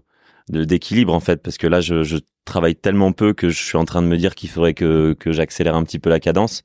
d'équilibre 0.49 1.13
en 1.13 1.21
fait, 1.21 1.41
parce 1.41 1.58
que 1.58 1.67
là 1.67 1.80
je, 1.82 2.04
je, 2.04 2.17
travaille 2.45 2.76
tellement 2.76 3.13
peu 3.13 3.34
que 3.34 3.49
je 3.49 3.63
suis 3.63 3.78
en 3.78 3.86
train 3.86 4.02
de 4.02 4.08
me 4.08 4.17
dire 4.17 4.36
qu'il 4.36 4.49
faudrait 4.49 4.73
que, 4.73 5.15
que 5.17 5.32
j'accélère 5.32 5.76
un 5.76 5.84
petit 5.86 5.99
peu 5.99 6.10
la 6.10 6.19
cadence. 6.19 6.63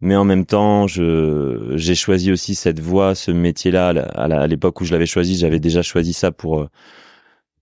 Mais 0.00 0.16
en 0.16 0.24
même 0.24 0.46
temps, 0.46 0.86
je 0.86 1.72
j'ai 1.76 1.94
choisi 1.94 2.32
aussi 2.32 2.54
cette 2.54 2.80
voie, 2.80 3.14
ce 3.14 3.30
métier-là 3.32 3.88
à 3.88 4.46
l'époque 4.46 4.80
où 4.80 4.84
je 4.84 4.92
l'avais 4.92 5.06
choisi, 5.06 5.36
j'avais 5.36 5.60
déjà 5.60 5.82
choisi 5.82 6.12
ça 6.12 6.32
pour 6.32 6.68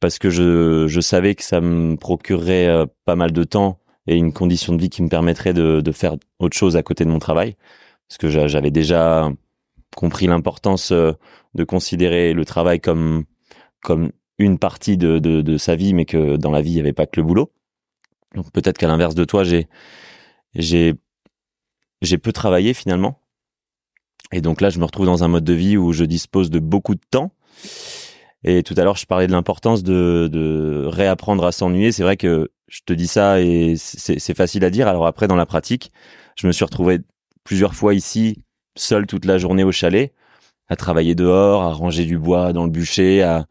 parce 0.00 0.18
que 0.18 0.30
je, 0.30 0.86
je 0.88 1.00
savais 1.00 1.34
que 1.34 1.44
ça 1.44 1.60
me 1.60 1.96
procurerait 1.96 2.68
euh, 2.68 2.86
pas 3.04 3.16
mal 3.16 3.32
de 3.32 3.44
temps 3.44 3.79
et 4.06 4.16
une 4.16 4.32
condition 4.32 4.74
de 4.74 4.80
vie 4.80 4.90
qui 4.90 5.02
me 5.02 5.08
permettrait 5.08 5.52
de, 5.52 5.80
de 5.80 5.92
faire 5.92 6.16
autre 6.38 6.56
chose 6.56 6.76
à 6.76 6.82
côté 6.82 7.04
de 7.04 7.10
mon 7.10 7.18
travail. 7.18 7.56
Parce 8.08 8.18
que 8.18 8.28
j'avais 8.28 8.70
déjà 8.70 9.30
compris 9.96 10.26
l'importance 10.26 10.92
euh, 10.92 11.12
de 11.54 11.64
considérer 11.64 12.32
le 12.32 12.44
travail 12.44 12.80
comme, 12.80 13.24
comme 13.82 14.10
une 14.38 14.58
partie 14.58 14.96
de, 14.96 15.18
de, 15.18 15.58
sa 15.58 15.76
vie, 15.76 15.94
mais 15.94 16.06
que 16.06 16.36
dans 16.36 16.50
la 16.50 16.62
vie, 16.62 16.70
il 16.70 16.74
n'y 16.74 16.80
avait 16.80 16.92
pas 16.92 17.06
que 17.06 17.20
le 17.20 17.26
boulot. 17.26 17.52
Donc 18.34 18.50
peut-être 18.52 18.78
qu'à 18.78 18.86
l'inverse 18.86 19.14
de 19.14 19.24
toi, 19.24 19.44
j'ai, 19.44 19.68
j'ai, 20.54 20.94
j'ai 22.00 22.18
peu 22.18 22.32
travaillé 22.32 22.72
finalement. 22.72 23.20
Et 24.32 24.40
donc 24.40 24.60
là, 24.60 24.70
je 24.70 24.78
me 24.78 24.84
retrouve 24.84 25.06
dans 25.06 25.24
un 25.24 25.28
mode 25.28 25.44
de 25.44 25.52
vie 25.52 25.76
où 25.76 25.92
je 25.92 26.04
dispose 26.04 26.50
de 26.50 26.58
beaucoup 26.58 26.94
de 26.94 27.00
temps. 27.10 27.32
Et 28.44 28.62
tout 28.62 28.74
à 28.76 28.84
l'heure, 28.84 28.96
je 28.96 29.04
parlais 29.06 29.26
de 29.26 29.32
l'importance 29.32 29.82
de, 29.82 30.28
de 30.32 30.86
réapprendre 30.86 31.44
à 31.44 31.52
s'ennuyer. 31.52 31.92
C'est 31.92 32.04
vrai 32.04 32.16
que 32.16 32.50
je 32.70 32.80
te 32.87 32.92
dis 32.92 33.09
ça 33.09 33.40
et 33.40 33.74
c'est 33.76 34.35
facile 34.37 34.64
à 34.64 34.70
dire. 34.70 34.88
Alors 34.88 35.06
après, 35.06 35.28
dans 35.28 35.37
la 35.37 35.44
pratique, 35.44 35.92
je 36.37 36.46
me 36.46 36.52
suis 36.52 36.64
retrouvé 36.64 37.00
plusieurs 37.44 37.74
fois 37.74 37.94
ici, 37.94 38.44
seul 38.76 39.06
toute 39.06 39.24
la 39.24 39.38
journée 39.38 39.64
au 39.64 39.72
chalet, 39.72 40.14
à 40.68 40.76
travailler 40.76 41.14
dehors, 41.16 41.62
à 41.62 41.72
ranger 41.72 42.06
du 42.06 42.16
bois 42.16 42.52
dans 42.52 42.64
le 42.64 42.70
bûcher, 42.70 43.22
à, 43.22 43.46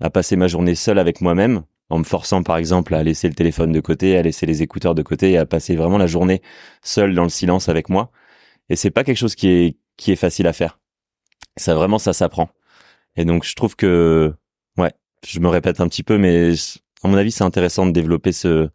à 0.00 0.08
passer 0.08 0.36
ma 0.36 0.46
journée 0.46 0.76
seul 0.76 0.98
avec 1.00 1.20
moi-même, 1.20 1.62
en 1.90 1.98
me 1.98 2.04
forçant 2.04 2.44
par 2.44 2.56
exemple 2.58 2.94
à 2.94 3.02
laisser 3.02 3.28
le 3.28 3.34
téléphone 3.34 3.72
de 3.72 3.80
côté, 3.80 4.16
à 4.16 4.22
laisser 4.22 4.46
les 4.46 4.62
écouteurs 4.62 4.94
de 4.94 5.02
côté 5.02 5.32
et 5.32 5.38
à 5.38 5.46
passer 5.46 5.74
vraiment 5.74 5.98
la 5.98 6.06
journée 6.06 6.40
seul 6.82 7.14
dans 7.14 7.24
le 7.24 7.28
silence 7.28 7.68
avec 7.68 7.88
moi. 7.88 8.12
Et 8.68 8.76
c'est 8.76 8.90
pas 8.90 9.02
quelque 9.04 9.18
chose 9.18 9.34
qui 9.34 9.48
est 9.48 9.76
qui 9.96 10.12
est 10.12 10.16
facile 10.16 10.46
à 10.46 10.52
faire. 10.52 10.78
Ça 11.56 11.74
vraiment 11.74 11.98
ça 11.98 12.12
s'apprend. 12.12 12.50
Et 13.16 13.24
donc 13.24 13.44
je 13.44 13.54
trouve 13.56 13.74
que 13.74 14.32
ouais, 14.78 14.92
je 15.26 15.40
me 15.40 15.48
répète 15.48 15.80
un 15.80 15.88
petit 15.88 16.04
peu 16.04 16.18
mais 16.18 16.52
à 17.02 17.08
mon 17.08 17.16
avis, 17.16 17.32
c'est 17.32 17.44
intéressant 17.44 17.86
de 17.86 17.92
développer 17.92 18.32
ce, 18.32 18.68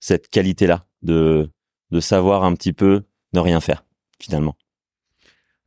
cette 0.00 0.28
qualité-là, 0.28 0.86
de, 1.02 1.50
de 1.90 2.00
savoir 2.00 2.44
un 2.44 2.54
petit 2.54 2.72
peu 2.72 3.02
ne 3.32 3.40
rien 3.40 3.60
faire, 3.60 3.84
finalement. 4.18 4.56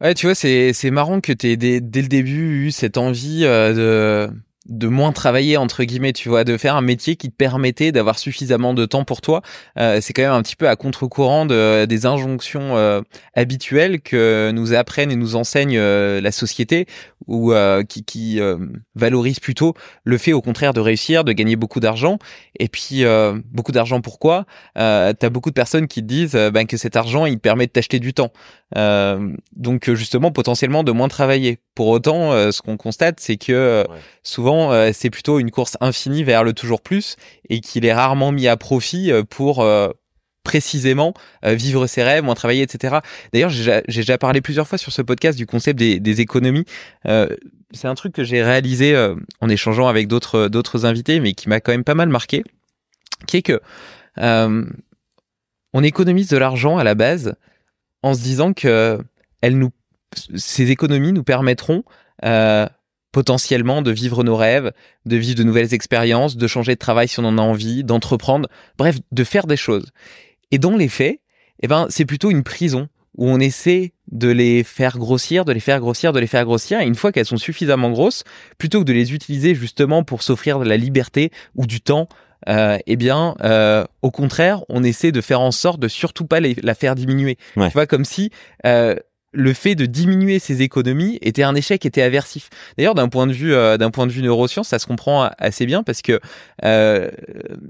Ouais, 0.01 0.13
tu 0.13 0.25
vois, 0.25 0.35
c'est, 0.35 0.91
marrant 0.91 1.21
que 1.21 1.31
tu 1.31 1.47
aies 1.47 1.57
dès, 1.57 1.79
dès, 1.79 2.01
le 2.01 2.07
début 2.07 2.65
eu 2.65 2.71
cette 2.71 2.97
envie 2.97 3.45
euh, 3.45 4.27
de 4.27 4.33
de 4.65 4.87
moins 4.87 5.11
travailler 5.11 5.57
entre 5.57 5.83
guillemets 5.83 6.13
tu 6.13 6.29
vois 6.29 6.45
de 6.45 6.55
faire 6.57 6.75
un 6.75 6.81
métier 6.81 7.17
qui 7.17 7.29
te 7.29 7.35
permettait 7.35 7.91
d'avoir 7.91 8.17
suffisamment 8.17 8.73
de 8.73 8.85
temps 8.85 9.03
pour 9.03 9.19
toi. 9.21 9.41
Euh, 9.77 9.99
c'est 10.01 10.13
quand 10.13 10.21
même 10.21 10.31
un 10.31 10.41
petit 10.41 10.55
peu 10.55 10.69
à 10.69 10.75
contre-courant 10.75 11.45
de, 11.45 11.85
des 11.85 12.05
injonctions 12.05 12.77
euh, 12.77 13.01
habituelles 13.35 14.01
que 14.01 14.51
nous 14.53 14.73
apprennent 14.73 15.11
et 15.11 15.15
nous 15.15 15.35
enseigne 15.35 15.77
euh, 15.77 16.21
la 16.21 16.31
société 16.31 16.85
ou 17.27 17.53
qui, 17.87 18.03
qui 18.03 18.41
valorise 18.95 19.39
plutôt 19.39 19.75
le 20.03 20.17
fait 20.17 20.33
au 20.33 20.41
contraire 20.41 20.73
de 20.73 20.81
réussir 20.81 21.23
de 21.23 21.31
gagner 21.31 21.55
beaucoup 21.55 21.79
d'argent. 21.79 22.17
Et 22.59 22.67
puis 22.67 23.05
beaucoup 23.49 23.71
d'argent 23.71 24.01
pourquoi? 24.01 24.45
Euh, 24.77 25.13
t'as 25.13 25.29
beaucoup 25.29 25.49
de 25.49 25.53
personnes 25.53 25.87
qui 25.87 26.01
te 26.01 26.05
disent 26.05 26.33
ben, 26.33 26.67
que 26.67 26.75
cet 26.75 26.97
argent 26.97 27.25
il 27.25 27.39
permet 27.39 27.65
de 27.67 27.71
t'acheter 27.71 27.99
du 27.99 28.13
temps. 28.13 28.33
Donc 29.55 29.89
justement 29.93 30.31
potentiellement 30.31 30.83
de 30.83 30.91
moins 30.91 31.07
travailler 31.07 31.59
pour 31.75 31.87
autant 31.87 32.51
ce 32.51 32.61
qu'on 32.61 32.77
constate 32.77 33.19
c'est 33.19 33.37
que 33.37 33.85
souvent 34.23 34.71
euh, 34.71 34.91
c'est 34.93 35.09
plutôt 35.09 35.39
une 35.39 35.51
course 35.51 35.77
infinie 35.81 36.23
vers 36.23 36.43
le 36.43 36.53
toujours 36.53 36.81
plus 36.81 37.15
et 37.49 37.59
qu'il 37.59 37.85
est 37.85 37.93
rarement 37.93 38.31
mis 38.31 38.47
à 38.47 38.57
profit 38.57 39.11
euh, 39.11 39.23
pour 39.23 39.61
euh, 39.61 39.89
précisément 40.43 41.13
vivre 41.41 41.87
ses 41.87 42.03
rêves, 42.03 42.21
moins 42.21 42.35
travailler, 42.35 42.63
etc. 42.63 42.97
D'ailleurs, 43.31 43.49
j'ai 43.49 43.81
déjà 43.87 44.17
parlé 44.17 44.41
plusieurs 44.41 44.67
fois 44.67 44.77
sur 44.77 44.91
ce 44.91 45.01
podcast 45.01 45.37
du 45.37 45.45
concept 45.45 45.79
des, 45.79 46.19
économies. 46.19 46.65
c'est 47.05 47.87
un 47.87 47.95
truc 47.95 48.13
que 48.13 48.25
j'ai 48.25 48.43
réalisé 48.43 48.93
en 49.39 49.47
échangeant 49.47 49.87
avec 49.87 50.09
d'autres 50.09 50.49
d'autres 50.49 50.85
invités, 50.85 51.21
mais 51.21 51.31
qui 51.31 51.47
m'a 51.47 51.61
quand 51.61 51.71
même 51.71 51.85
pas 51.85 51.95
mal 51.95 52.09
marqué, 52.09 52.43
qui 53.25 53.37
est 53.37 53.41
que 53.41 53.61
on 54.17 55.81
économise 55.81 56.27
de 56.27 56.35
l'argent 56.35 56.77
à 56.77 56.83
la 56.83 56.93
base 56.93 57.35
en 58.01 58.13
se 58.13 58.19
disant 58.19 58.51
que 58.51 58.99
elle 59.39 59.57
nous, 59.57 59.71
ces 60.35 60.71
économies 60.71 61.13
nous 61.13 61.23
permettront 61.23 61.83
euh, 62.23 62.67
potentiellement 63.11 63.81
de 63.81 63.91
vivre 63.91 64.23
nos 64.23 64.35
rêves, 64.35 64.71
de 65.05 65.15
vivre 65.15 65.37
de 65.37 65.43
nouvelles 65.43 65.73
expériences, 65.73 66.35
de 66.35 66.47
changer 66.47 66.73
de 66.73 66.79
travail 66.79 67.07
si 67.07 67.19
on 67.19 67.25
en 67.25 67.37
a 67.37 67.41
envie, 67.41 67.83
d'entreprendre, 67.83 68.49
bref, 68.77 68.97
de 69.11 69.23
faire 69.23 69.47
des 69.47 69.57
choses. 69.57 69.91
Et 70.51 70.57
dans 70.57 70.75
les 70.75 70.89
faits, 70.89 71.19
eh 71.61 71.67
ben, 71.67 71.87
c'est 71.89 72.05
plutôt 72.05 72.31
une 72.31 72.43
prison 72.43 72.89
où 73.15 73.29
on 73.29 73.39
essaie 73.39 73.93
de 74.11 74.29
les 74.29 74.63
faire 74.63 74.97
grossir, 74.97 75.45
de 75.45 75.53
les 75.53 75.59
faire 75.59 75.79
grossir, 75.79 76.13
de 76.13 76.19
les 76.19 76.27
faire 76.27 76.45
grossir, 76.45 76.79
et 76.79 76.85
une 76.85 76.95
fois 76.95 77.11
qu'elles 77.11 77.27
sont 77.27 77.37
suffisamment 77.37 77.91
grosses, 77.91 78.23
plutôt 78.57 78.79
que 78.79 78.85
de 78.85 78.93
les 78.93 79.13
utiliser 79.13 79.53
justement 79.53 80.03
pour 80.03 80.23
s'offrir 80.23 80.59
de 80.59 80.65
la 80.65 80.77
liberté 80.77 81.31
ou 81.55 81.67
du 81.67 81.81
temps, 81.81 82.07
euh, 82.49 82.77
eh 82.87 82.95
bien, 82.95 83.35
euh, 83.43 83.85
au 84.01 84.11
contraire, 84.11 84.63
on 84.69 84.83
essaie 84.83 85.11
de 85.11 85.21
faire 85.21 85.41
en 85.41 85.51
sorte 85.51 85.79
de 85.79 85.87
surtout 85.87 86.25
pas 86.25 86.39
les, 86.39 86.55
la 86.61 86.75
faire 86.75 86.95
diminuer. 86.95 87.37
Ouais. 87.55 87.67
Tu 87.67 87.73
vois, 87.73 87.85
comme 87.85 88.05
si 88.05 88.31
euh, 88.65 88.95
le 89.33 89.53
fait 89.53 89.75
de 89.75 89.85
diminuer 89.85 90.39
ses 90.39 90.61
économies 90.61 91.17
était 91.21 91.43
un 91.43 91.55
échec, 91.55 91.85
était 91.85 92.01
aversif. 92.01 92.49
D'ailleurs, 92.77 92.95
d'un 92.95 93.09
point 93.09 93.27
de 93.27 93.33
vue 93.33 93.53
euh, 93.53 93.77
d'un 93.77 93.91
point 93.91 94.07
de 94.07 94.11
vue 94.11 94.21
neurosciences, 94.21 94.67
ça 94.69 94.79
se 94.79 94.85
comprend 94.85 95.29
assez 95.37 95.65
bien 95.65 95.83
parce 95.83 96.01
que 96.01 96.19
euh, 96.63 97.09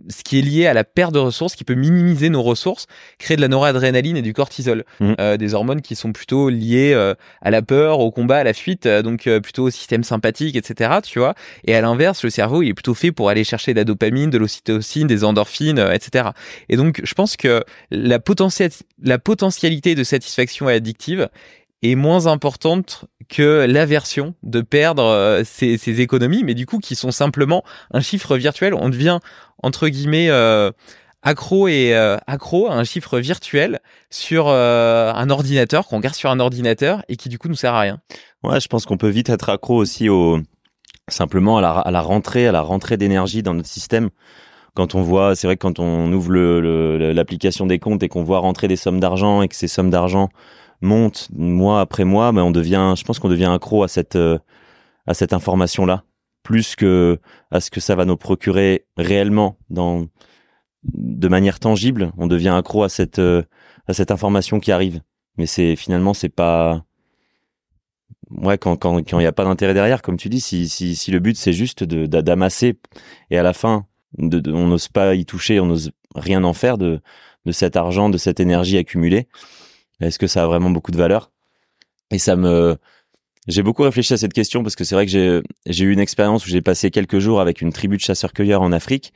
ce 0.09 0.23
qui 0.23 0.39
est 0.39 0.41
lié 0.41 0.67
à 0.67 0.73
la 0.73 0.83
perte 0.83 1.13
de 1.13 1.19
ressources, 1.19 1.55
qui 1.55 1.63
peut 1.63 1.73
minimiser 1.75 2.29
nos 2.29 2.41
ressources, 2.43 2.87
crée 3.17 3.35
de 3.35 3.41
la 3.41 3.47
noradrénaline 3.47 4.17
et 4.17 4.21
du 4.21 4.33
cortisol, 4.33 4.83
Mhm. 4.99 5.15
Euh, 5.19 5.37
des 5.37 5.53
hormones 5.53 5.81
qui 5.81 5.95
sont 5.95 6.11
plutôt 6.11 6.49
liées 6.49 6.93
euh, 6.93 7.13
à 7.41 7.51
la 7.51 7.61
peur, 7.61 7.99
au 7.99 8.11
combat, 8.11 8.37
à 8.37 8.43
la 8.43 8.53
fuite, 8.53 8.85
euh, 8.85 9.01
donc 9.01 9.27
euh, 9.27 9.39
plutôt 9.39 9.63
au 9.63 9.69
système 9.69 10.03
sympathique, 10.03 10.55
etc. 10.55 10.99
Tu 11.03 11.19
vois. 11.19 11.35
Et 11.65 11.75
à 11.75 11.81
l'inverse, 11.81 12.23
le 12.23 12.29
cerveau, 12.29 12.61
il 12.61 12.69
est 12.69 12.73
plutôt 12.73 12.93
fait 12.93 13.11
pour 13.11 13.29
aller 13.29 13.43
chercher 13.43 13.73
de 13.73 13.79
la 13.79 13.83
dopamine, 13.83 14.29
de 14.29 14.37
l'ocytocine, 14.37 15.07
des 15.07 15.23
endorphines, 15.23 15.79
euh, 15.79 15.91
etc. 15.93 16.29
Et 16.69 16.75
donc, 16.77 17.01
je 17.03 17.13
pense 17.13 17.37
que 17.37 17.63
la, 17.91 18.19
potentiali- 18.19 18.81
la 19.01 19.19
potentialité 19.19 19.95
de 19.95 20.03
satisfaction 20.03 20.67
addictive 20.67 21.29
est 21.83 21.95
moins 21.95 22.27
importante 22.27 23.05
que 23.29 23.65
l'aversion 23.67 24.33
de 24.43 24.61
perdre 24.61 25.03
euh, 25.03 25.43
ses, 25.43 25.77
ses 25.77 26.01
économies, 26.01 26.43
mais 26.43 26.53
du 26.53 26.65
coup 26.65 26.79
qui 26.79 26.95
sont 26.95 27.11
simplement 27.11 27.63
un 27.91 28.01
chiffre 28.01 28.37
virtuel. 28.37 28.73
On 28.73 28.89
devient 28.89 29.19
entre 29.63 29.87
guillemets 29.87 30.29
euh, 30.29 30.71
accro 31.23 31.67
et 31.67 31.95
euh, 31.95 32.17
accro 32.27 32.67
à 32.67 32.73
un 32.73 32.83
chiffre 32.83 33.17
virtuel 33.19 33.79
sur 34.11 34.47
euh, 34.47 35.11
un 35.13 35.29
ordinateur 35.29 35.87
qu'on 35.87 35.99
garde 35.99 36.15
sur 36.15 36.29
un 36.29 36.39
ordinateur 36.39 37.03
et 37.07 37.15
qui 37.15 37.29
du 37.29 37.39
coup 37.39 37.47
nous 37.47 37.55
sert 37.55 37.73
à 37.73 37.79
rien. 37.79 37.99
Ouais, 38.43 38.59
je 38.59 38.67
pense 38.67 38.85
qu'on 38.85 38.97
peut 38.97 39.09
vite 39.09 39.29
être 39.29 39.49
accro 39.49 39.75
aussi 39.75 40.09
au 40.09 40.39
simplement 41.09 41.57
à 41.57 41.91
la, 41.91 42.01
rentrée, 42.01 42.47
à 42.47 42.51
la 42.51 42.61
rentrée 42.61 42.97
d'énergie 42.97 43.43
dans 43.43 43.53
notre 43.53 43.67
système. 43.67 44.09
Quand 44.73 44.95
on 44.95 45.01
voit, 45.01 45.35
c'est 45.35 45.47
vrai 45.47 45.55
que 45.55 45.61
quand 45.61 45.79
on 45.79 46.11
ouvre 46.13 46.33
l'application 47.11 47.65
des 47.67 47.77
comptes 47.77 48.01
et 48.03 48.07
qu'on 48.09 48.23
voit 48.23 48.39
rentrer 48.39 48.67
des 48.67 48.75
sommes 48.75 48.99
d'argent 48.99 49.41
et 49.41 49.47
que 49.47 49.55
ces 49.55 49.67
sommes 49.67 49.89
d'argent 49.89 50.29
montent 50.83 51.29
mois 51.33 51.81
après 51.81 52.03
mois, 52.05 52.31
mais 52.31 52.41
on 52.41 52.51
devient, 52.51 52.93
je 52.97 53.03
pense 53.03 53.19
qu'on 53.19 53.29
devient 53.29 53.49
accro 53.53 53.83
à 53.83 53.87
cette 53.87 54.15
euh, 54.15 54.37
à 55.07 55.13
cette 55.13 55.33
information-là, 55.33 56.03
plus 56.43 56.75
que 56.75 57.19
à 57.51 57.59
ce 57.59 57.71
que 57.71 57.79
ça 57.81 57.95
va 57.95 58.05
nous 58.05 58.17
procurer 58.17 58.85
réellement 58.97 59.57
dans 59.69 60.05
de 60.83 61.27
manière 61.27 61.59
tangible. 61.59 62.11
On 62.17 62.27
devient 62.27 62.49
accro 62.57 62.83
à 62.83 62.89
cette 62.89 63.19
euh, 63.19 63.43
à 63.87 63.93
cette 63.93 64.11
information 64.11 64.59
qui 64.59 64.71
arrive. 64.71 65.01
Mais 65.37 65.45
c'est 65.47 65.75
finalement 65.75 66.13
c'est 66.13 66.29
pas 66.29 66.83
ouais 68.31 68.57
quand 68.57 68.75
quand 68.77 68.97
quand 69.09 69.19
il 69.19 69.23
y 69.23 69.27
a 69.27 69.31
pas 69.31 69.45
d'intérêt 69.45 69.73
derrière 69.73 70.01
comme 70.01 70.17
tu 70.17 70.29
dis 70.29 70.39
si 70.41 70.67
si 70.69 70.95
si 70.95 71.11
le 71.11 71.19
but 71.19 71.37
c'est 71.37 71.53
juste 71.53 71.83
de 71.83 72.05
d'a- 72.05 72.21
d'amasser 72.21 72.77
et 73.29 73.37
à 73.37 73.43
la 73.43 73.53
fin 73.53 73.85
de- 74.17 74.51
on 74.51 74.67
n'ose 74.67 74.87
pas 74.87 75.15
y 75.15 75.25
toucher 75.25 75.59
on 75.59 75.65
n'ose 75.67 75.91
rien 76.15 76.43
en 76.43 76.53
faire 76.53 76.77
de 76.77 77.01
de 77.45 77.51
cet 77.51 77.75
argent 77.75 78.09
de 78.09 78.17
cette 78.17 78.39
énergie 78.39 78.77
accumulée 78.77 79.27
est-ce 79.99 80.19
que 80.19 80.27
ça 80.27 80.43
a 80.43 80.47
vraiment 80.47 80.69
beaucoup 80.69 80.91
de 80.91 80.97
valeur? 80.97 81.31
Et 82.11 82.19
ça 82.19 82.35
me 82.35 82.77
j'ai 83.47 83.61
beaucoup 83.61 83.83
réfléchi 83.83 84.13
à 84.13 84.17
cette 84.17 84.33
question 84.33 84.63
parce 84.63 84.75
que 84.75 84.83
c'est 84.83 84.95
vrai 84.95 85.05
que 85.05 85.43
j'ai 85.65 85.83
eu 85.83 85.91
une 85.91 85.99
expérience 85.99 86.45
où 86.45 86.49
j'ai 86.49 86.61
passé 86.61 86.91
quelques 86.91 87.19
jours 87.19 87.41
avec 87.41 87.61
une 87.61 87.73
tribu 87.73 87.97
de 87.97 88.01
chasseurs-cueilleurs 88.01 88.61
en 88.61 88.71
Afrique. 88.71 89.11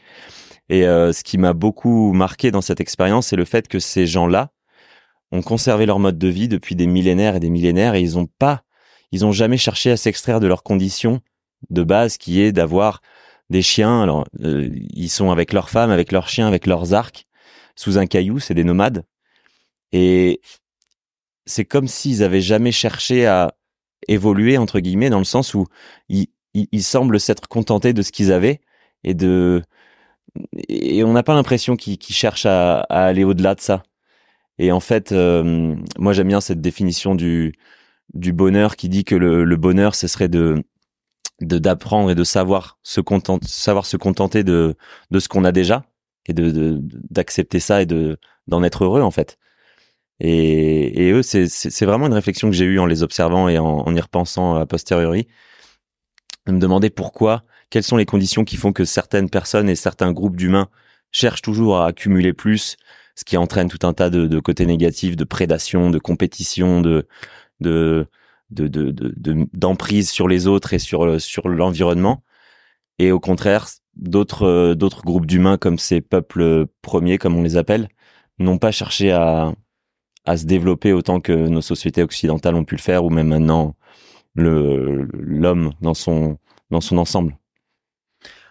Et 0.69 0.85
euh, 0.85 1.13
ce 1.13 1.23
qui 1.23 1.37
m'a 1.37 1.53
beaucoup 1.53 2.11
marqué 2.11 2.51
dans 2.51 2.61
cette 2.61 2.81
expérience 2.81 3.27
c'est 3.27 3.37
le 3.37 3.45
fait 3.45 3.69
que 3.69 3.79
ces 3.79 4.05
gens-là 4.05 4.51
ont 5.31 5.41
conservé 5.41 5.85
leur 5.85 5.99
mode 5.99 6.17
de 6.17 6.27
vie 6.27 6.49
depuis 6.49 6.75
des 6.75 6.87
millénaires 6.87 7.35
et 7.35 7.39
des 7.39 7.49
millénaires 7.49 7.95
et 7.95 8.01
ils 8.01 8.17
ont 8.17 8.27
pas 8.39 8.63
ils 9.13 9.25
ont 9.25 9.31
jamais 9.31 9.57
cherché 9.57 9.91
à 9.91 9.97
s'extraire 9.97 10.41
de 10.41 10.47
leurs 10.47 10.63
conditions 10.63 11.21
de 11.69 11.83
base 11.83 12.17
qui 12.17 12.41
est 12.41 12.51
d'avoir 12.51 13.01
des 13.49 13.61
chiens. 13.61 14.01
Alors 14.01 14.25
euh, 14.43 14.69
ils 14.93 15.09
sont 15.09 15.31
avec 15.31 15.53
leurs 15.53 15.69
femmes 15.69 15.91
avec 15.91 16.11
leurs 16.11 16.27
chiens 16.27 16.47
avec 16.47 16.65
leurs 16.65 16.93
arcs 16.93 17.27
sous 17.77 17.97
un 17.97 18.07
caillou 18.07 18.39
c'est 18.39 18.53
des 18.53 18.65
nomades. 18.65 19.05
Et 19.93 20.41
c'est 21.47 21.65
comme 21.65 21.87
s'ils 21.87 22.23
avaient 22.23 22.41
jamais 22.41 22.71
cherché 22.71 23.25
à 23.25 23.55
évoluer 24.07 24.57
entre 24.57 24.79
guillemets 24.79 25.09
dans 25.09 25.17
le 25.19 25.25
sens 25.25 25.53
où 25.53 25.65
ils, 26.09 26.27
semblent 26.83 27.19
s'être 27.19 27.47
contentés 27.47 27.93
de 27.93 28.01
ce 28.01 28.11
qu'ils 28.11 28.31
avaient 28.31 28.61
et 29.03 29.13
de 29.13 29.63
et 30.69 31.03
on 31.03 31.13
n'a 31.13 31.23
pas 31.23 31.33
l'impression 31.33 31.75
qu'ils 31.75 31.99
cherchent 32.15 32.45
à, 32.45 32.81
aller 32.81 33.23
au-delà 33.23 33.55
de 33.55 33.61
ça. 33.61 33.81
Et 34.59 34.71
en 34.71 34.79
fait 34.79 35.11
euh, 35.11 35.75
moi 35.97 36.13
j'aime 36.13 36.27
bien 36.27 36.41
cette 36.41 36.61
définition 36.61 37.15
du 37.15 37.53
du 38.13 38.33
bonheur 38.33 38.75
qui 38.75 38.89
dit 38.89 39.03
que 39.03 39.15
le, 39.15 39.55
bonheur 39.57 39.95
ce 39.95 40.07
serait 40.07 40.29
de 40.29 40.63
d'apprendre 41.41 42.11
et 42.11 42.15
de 42.15 42.23
savoir 42.23 42.79
se 42.83 43.01
contenter 43.01 43.47
savoir 43.47 43.85
se 43.85 43.97
contenter 43.97 44.43
de 44.43 44.75
de 45.11 45.19
ce 45.19 45.27
qu'on 45.27 45.43
a 45.43 45.51
déjà 45.51 45.85
et 46.27 46.33
de- 46.33 46.79
d'accepter 46.81 47.59
ça 47.59 47.81
et 47.81 47.85
de 47.85 48.17
d'en 48.47 48.63
être 48.63 48.85
heureux 48.85 49.01
en 49.01 49.11
fait 49.11 49.37
et, 50.19 51.11
eux 51.11 51.21
c'est 51.21 51.85
vraiment 51.85 52.07
une 52.07 52.13
réflexion 52.13 52.49
que 52.49 52.55
j'ai 52.55 52.65
eue 52.65 52.79
en 52.79 52.85
les 52.85 53.03
observant 53.03 53.49
et 53.49 53.59
en, 53.59 53.85
y 53.95 53.99
repensant 53.99 54.55
a 54.55 54.65
posteriori. 54.65 55.27
De 56.47 56.53
me 56.53 56.59
demander 56.59 56.89
pourquoi 56.89 57.41
quelles 57.69 57.83
sont 57.83 57.97
les 57.97 58.05
conditions 58.05 58.45
qui 58.45 58.55
font 58.55 58.71
que 58.73 58.85
certaines 58.85 59.29
personnes 59.29 59.69
et 59.69 59.75
certains 59.75 60.11
groupes 60.13 60.37
d'humains 60.37 60.69
cherchent 61.11 61.41
toujours 61.41 61.77
à 61.77 61.87
accumuler 61.87 62.33
plus 62.33 62.77
ce 63.15 63.25
qui 63.25 63.37
entraîne 63.37 63.67
tout 63.69 63.85
un 63.85 63.93
tas 63.93 64.09
de, 64.09 64.39
côtés 64.39 64.65
négatifs 64.65 65.15
de 65.15 65.23
prédation 65.23 65.89
de 65.89 65.99
compétition 65.99 66.81
de 66.81 67.07
de 67.59 68.07
de 68.51 68.67
de 68.67 68.91
de- 68.91 69.13
de- 69.17 69.47
d'emprise 69.53 70.09
sur 70.09 70.27
les 70.27 70.47
autres 70.47 70.73
et 70.73 70.79
sur 70.79 71.19
sur 71.21 71.49
l'environnement. 71.49 72.23
Et 72.99 73.11
au 73.11 73.19
contraire 73.19 73.67
d'autres 73.95 74.43
euh, 74.45 74.75
d'autres 74.75 75.03
groupes 75.03 75.25
d'humains 75.25 75.57
comme 75.57 75.79
ces 75.79 76.01
peuples 76.01 76.67
premiers 76.81 77.17
comme 77.17 77.35
on 77.35 77.43
les 77.43 77.57
appelle 77.57 77.89
n'ont 78.39 78.57
pas 78.59 78.71
cherché 78.71 79.11
à 79.11 79.53
à 80.27 80.37
se 80.37 80.45
développer 80.45 80.93
autant 80.93 81.19
que 81.19 81.31
nos 81.31 81.61
sociétés 81.61 82.03
occidentales 82.03 82.55
ont 82.55 82.63
pu 82.63 82.75
le 82.75 82.81
faire 82.81 83.03
ou 83.03 83.09
même 83.09 83.29
maintenant 83.29 83.75
l'homme 84.35 85.71
dans 85.81 85.95
son 85.95 86.37
dans 86.69 86.81
son 86.81 86.97
ensemble 86.97 87.35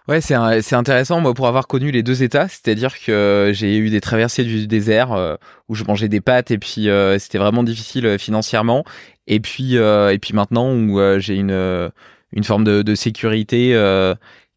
Ouais, 0.09 0.21
c'est 0.21 0.35
intéressant 0.75 1.21
moi 1.21 1.35
pour 1.35 1.49
avoir 1.49 1.67
connu 1.67 1.91
les 1.91 2.05
deux 2.05 2.23
états, 2.23 2.47
c'est-à-dire 2.47 2.95
que 3.01 3.51
j'ai 3.53 3.77
eu 3.77 3.91
des 3.91 4.01
traversées 4.01 4.45
du 4.45 4.69
désert 4.69 5.13
euh, 5.13 5.35
où 5.69 5.75
je 5.75 5.83
mangeais 5.83 6.09
des 6.09 6.21
pâtes 6.21 6.53
et 6.53 6.59
puis 6.59 6.89
euh, 6.89 7.19
c'était 7.19 7.39
vraiment 7.39 7.65
difficile 7.65 8.07
euh, 8.07 8.17
financièrement 8.17 8.85
et 9.27 9.41
puis 9.41 9.77
euh, 9.77 10.13
et 10.13 10.19
puis 10.21 10.33
maintenant 10.33 10.73
où 10.73 11.01
euh, 11.01 11.19
j'ai 11.19 11.35
une 11.35 11.51
euh, 11.51 11.89
une 12.33 12.45
forme 12.45 12.65
de, 12.65 12.95
sécurité 12.95 13.75
euh, 13.75 14.15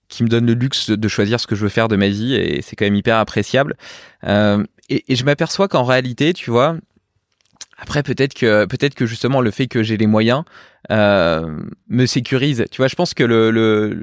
qui 0.08 0.24
me 0.24 0.30
donne 0.30 0.46
le 0.46 0.54
luxe 0.54 0.90
de 0.90 1.08
choisir 1.08 1.40
ce 1.40 1.48
que 1.48 1.56
je 1.56 1.64
veux 1.64 1.70
faire 1.70 1.88
de 1.88 1.96
ma 1.96 2.10
vie 2.10 2.36
et 2.36 2.62
c'est 2.62 2.76
quand 2.76 2.86
même 2.86 2.96
hyper 2.96 3.18
appréciable. 3.18 3.76
Euh, 4.26 4.64
et 4.90 5.16
je 5.16 5.24
m'aperçois 5.24 5.68
qu'en 5.68 5.84
réalité, 5.84 6.34
tu 6.34 6.50
vois, 6.50 6.76
après 7.82 8.04
peut-être 8.04 8.34
que 8.34 8.66
peut-être 8.66 8.96
que 8.96 9.06
justement 9.06 9.42
le 9.42 9.52
fait 9.52 9.68
que 9.68 9.84
j'ai 9.84 9.98
les 9.98 10.08
moyens 10.08 10.44
euh, 10.92 11.60
me 11.88 12.06
sécurise. 12.06 12.66
Tu 12.72 12.78
vois, 12.78 12.88
je 12.88 12.96
pense 12.96 13.14
que 13.14 13.24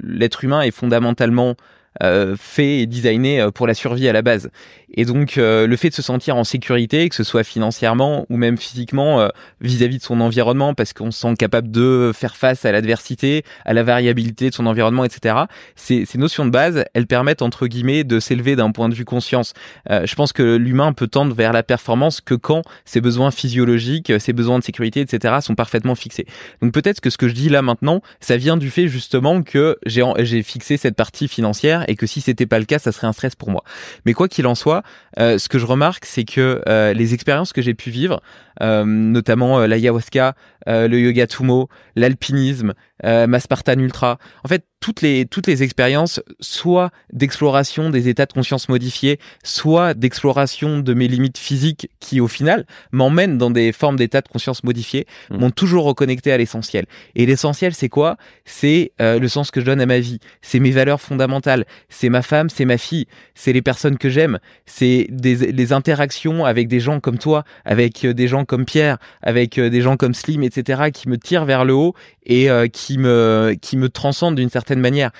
l'être 0.03 0.45
humain 0.45 0.63
est 0.63 0.71
fondamentalement 0.71 1.57
euh, 2.03 2.37
fait 2.39 2.81
et 2.81 2.87
designé 2.87 3.41
euh, 3.41 3.51
pour 3.51 3.67
la 3.67 3.75
survie 3.75 4.09
à 4.09 4.13
la 4.13 4.21
base. 4.21 4.51
Et 4.95 5.05
donc 5.05 5.37
euh, 5.37 5.67
le 5.67 5.77
fait 5.77 5.91
de 5.91 5.95
se 5.95 6.03
sentir 6.03 6.37
en 6.37 6.45
sécurité, 6.45 7.09
que 7.09 7.15
ce 7.15 7.25
soit 7.25 7.43
financièrement 7.43 8.25
ou 8.31 8.37
même 8.37 8.57
physiquement 8.57 9.21
euh, 9.21 9.29
vis-à-vis 9.61 9.99
de 9.99 10.03
son 10.03 10.21
environnement, 10.21 10.75
parce 10.75 10.93
qu'on 10.93 11.11
se 11.11 11.21
sent 11.21 11.35
capable 11.37 11.71
de 11.71 12.13
faire 12.15 12.37
face 12.37 12.65
à 12.65 12.73
l'adversité, 12.73 13.45
à 13.65 13.75
la 13.75 13.83
variabilité 13.83 14.49
de 14.51 14.55
son 14.55 14.67
environnement, 14.67 15.05
etc. 15.05 15.37
Ces, 15.75 16.05
ces 16.05 16.19
notions 16.19 16.47
de 16.47 16.51
base, 16.51 16.85
elles 16.95 17.07
permettent 17.07 17.43
entre 17.43 17.67
guillemets 17.67 18.05
de 18.05 18.21
s'élever 18.21 18.55
d'un 18.55 18.71
point 18.71 18.89
de 18.89 18.95
vue 18.95 19.05
conscience. 19.05 19.55
Euh, 19.91 20.07
je 20.07 20.15
pense 20.15 20.33
que 20.33 20.57
l'humain 20.57 20.93
peut 20.93 21.09
tendre 21.09 21.35
vers 21.35 21.53
la 21.53 21.63
performance 21.63 22.21
que 22.21 22.35
quand 22.35 22.63
ses 22.85 23.01
besoins 23.01 23.31
physiologiques, 23.31 24.13
ses 24.21 24.33
besoins 24.33 24.59
de 24.59 24.65
sécurité, 24.65 25.01
etc. 25.01 25.35
sont 25.41 25.57
parfaitement 25.57 25.95
fixés. 25.95 26.27
Donc 26.63 26.73
peut-être 26.73 27.01
que 27.01 27.11
ce 27.11 27.19
que 27.19 27.29
je 27.29 27.35
dis 27.35 27.49
là 27.49 27.61
maintenant, 27.61 28.03
ça 28.21 28.37
vient 28.37 28.57
du 28.57 28.71
fait 28.71 28.89
justement 28.89 29.43
que 29.43 29.79
j'ai 29.85 30.43
fixé 30.43 30.77
cette 30.77 30.97
partie 30.97 31.29
financière 31.29 31.85
et 31.89 31.97
que 31.97 32.07
si 32.07 32.21
c'était 32.21 32.47
pas 32.47 32.59
le 32.59 32.65
cas, 32.65 32.79
ça 32.79 32.93
serait 32.93 33.07
un 33.07 33.13
stress 33.13 33.35
pour 33.35 33.51
moi. 33.51 33.65
Mais 34.05 34.13
quoi 34.13 34.29
qu'il 34.29 34.47
en 34.47 34.55
soit, 34.55 34.76
euh, 35.19 35.39
ce 35.39 35.49
que 35.49 35.59
je 35.59 35.67
remarque, 35.67 36.05
c'est 36.05 36.25
que 36.25 36.63
euh, 36.69 36.93
les 36.93 37.15
expériences 37.15 37.53
que 37.53 37.63
j'ai 37.63 37.75
pu 37.75 37.91
vivre, 37.91 38.23
notamment 38.61 39.61
euh, 39.61 39.67
l'ayahuasca, 39.67 40.35
euh, 40.69 40.89
le 40.89 41.01
yoga 41.01 41.27
tumo, 41.27 41.69
l'alpinisme, 41.95 42.75
euh, 43.05 43.27
ma 43.27 43.41
Spartan 43.41 43.79
Ultra. 43.79 44.19
En 44.45 44.49
fait, 44.49 44.65
toutes 44.81 45.03
les, 45.03 45.27
toutes 45.27 45.47
les 45.47 45.63
expériences, 45.63 46.21
soit 46.41 46.91
d'exploration 47.13 47.91
des 47.91 48.09
états 48.09 48.27
de 48.27 48.33
conscience 48.33 48.69
modifiés, 48.69 49.19
soit 49.43 49.95
d'exploration 49.95 50.79
de 50.79 50.95
mes 50.95 51.09
limites 51.09 51.39
physiques 51.39 51.91
qui, 52.01 52.21
au 52.21 52.29
final, 52.29 52.67
m'emmènent 52.93 53.39
dans 53.39 53.51
des 53.51 53.73
formes 53.73 53.97
d'états 53.97 54.21
de 54.21 54.29
conscience 54.29 54.65
modifiés, 54.65 55.07
Mm. 55.31 55.37
m'ont 55.39 55.51
toujours 55.51 55.85
reconnecté 55.85 56.33
à 56.33 56.39
l'essentiel. 56.39 56.87
Et 57.15 57.27
l'essentiel, 57.27 57.75
c'est 57.75 57.89
quoi? 57.89 58.17
C'est 58.45 58.93
euh, 59.01 59.19
le 59.19 59.29
sens 59.29 59.51
que 59.51 59.61
je 59.61 59.67
donne 59.67 59.81
à 59.81 59.87
ma 59.87 59.99
vie. 59.99 60.19
C'est 60.43 60.61
mes 60.61 60.71
valeurs 60.71 61.01
fondamentales. 61.01 61.65
C'est 61.89 62.09
ma 62.09 62.23
femme, 62.23 62.49
c'est 62.49 62.65
ma 62.65 62.79
fille. 62.79 63.07
C'est 63.35 63.53
les 63.53 63.63
personnes 63.63 63.99
que 63.99 64.09
j'aime. 64.09 64.39
C'est 64.67 65.07
des, 65.11 65.35
les 65.53 65.73
interactions 65.73 66.45
avec 66.45 66.69
des 66.69 66.81
gens 66.81 67.01
comme 67.01 67.19
toi, 67.19 67.45
avec 67.65 68.05
euh, 68.05 68.15
des 68.15 68.29
gens 68.29 68.45
comme 68.47 68.65
Pierre, 68.65 68.99
avec 69.23 69.59
euh, 69.59 69.71
des 69.71 69.81
gens 69.81 69.97
comme 69.97 70.15
Slim, 70.15 70.43
etc., 70.43 70.91
qui 70.93 71.09
me 71.09 71.19
tirent 71.19 71.45
vers 71.45 71.65
le 71.65 71.75
haut 71.75 71.95
et 72.25 72.51
euh, 72.51 72.69
qui 72.69 72.99
me 72.99 73.57
qui 73.61 73.77
me 73.77 73.89
transcendent 73.89 74.37
d'une 74.37 74.51
certaine 74.51 74.81
manière. 74.81 75.11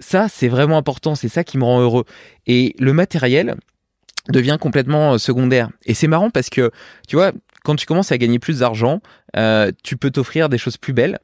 Ça, 0.00 0.28
c'est 0.28 0.48
vraiment 0.48 0.78
important. 0.78 1.14
C'est 1.14 1.28
ça 1.28 1.44
qui 1.44 1.58
me 1.58 1.64
rend 1.64 1.80
heureux. 1.80 2.04
Et 2.46 2.74
le 2.78 2.92
matériel 2.92 3.56
devient 4.28 4.58
complètement 4.60 5.14
euh, 5.14 5.18
secondaire. 5.18 5.70
Et 5.86 5.94
c'est 5.94 6.06
marrant 6.06 6.30
parce 6.30 6.50
que 6.50 6.70
tu 7.08 7.16
vois, 7.16 7.32
quand 7.64 7.76
tu 7.76 7.86
commences 7.86 8.12
à 8.12 8.18
gagner 8.18 8.38
plus 8.38 8.60
d'argent, 8.60 9.00
tu 9.82 9.96
peux 9.96 10.10
t'offrir 10.10 10.48
des 10.48 10.58
choses 10.58 10.76
plus 10.76 10.92
belles. 10.92 11.18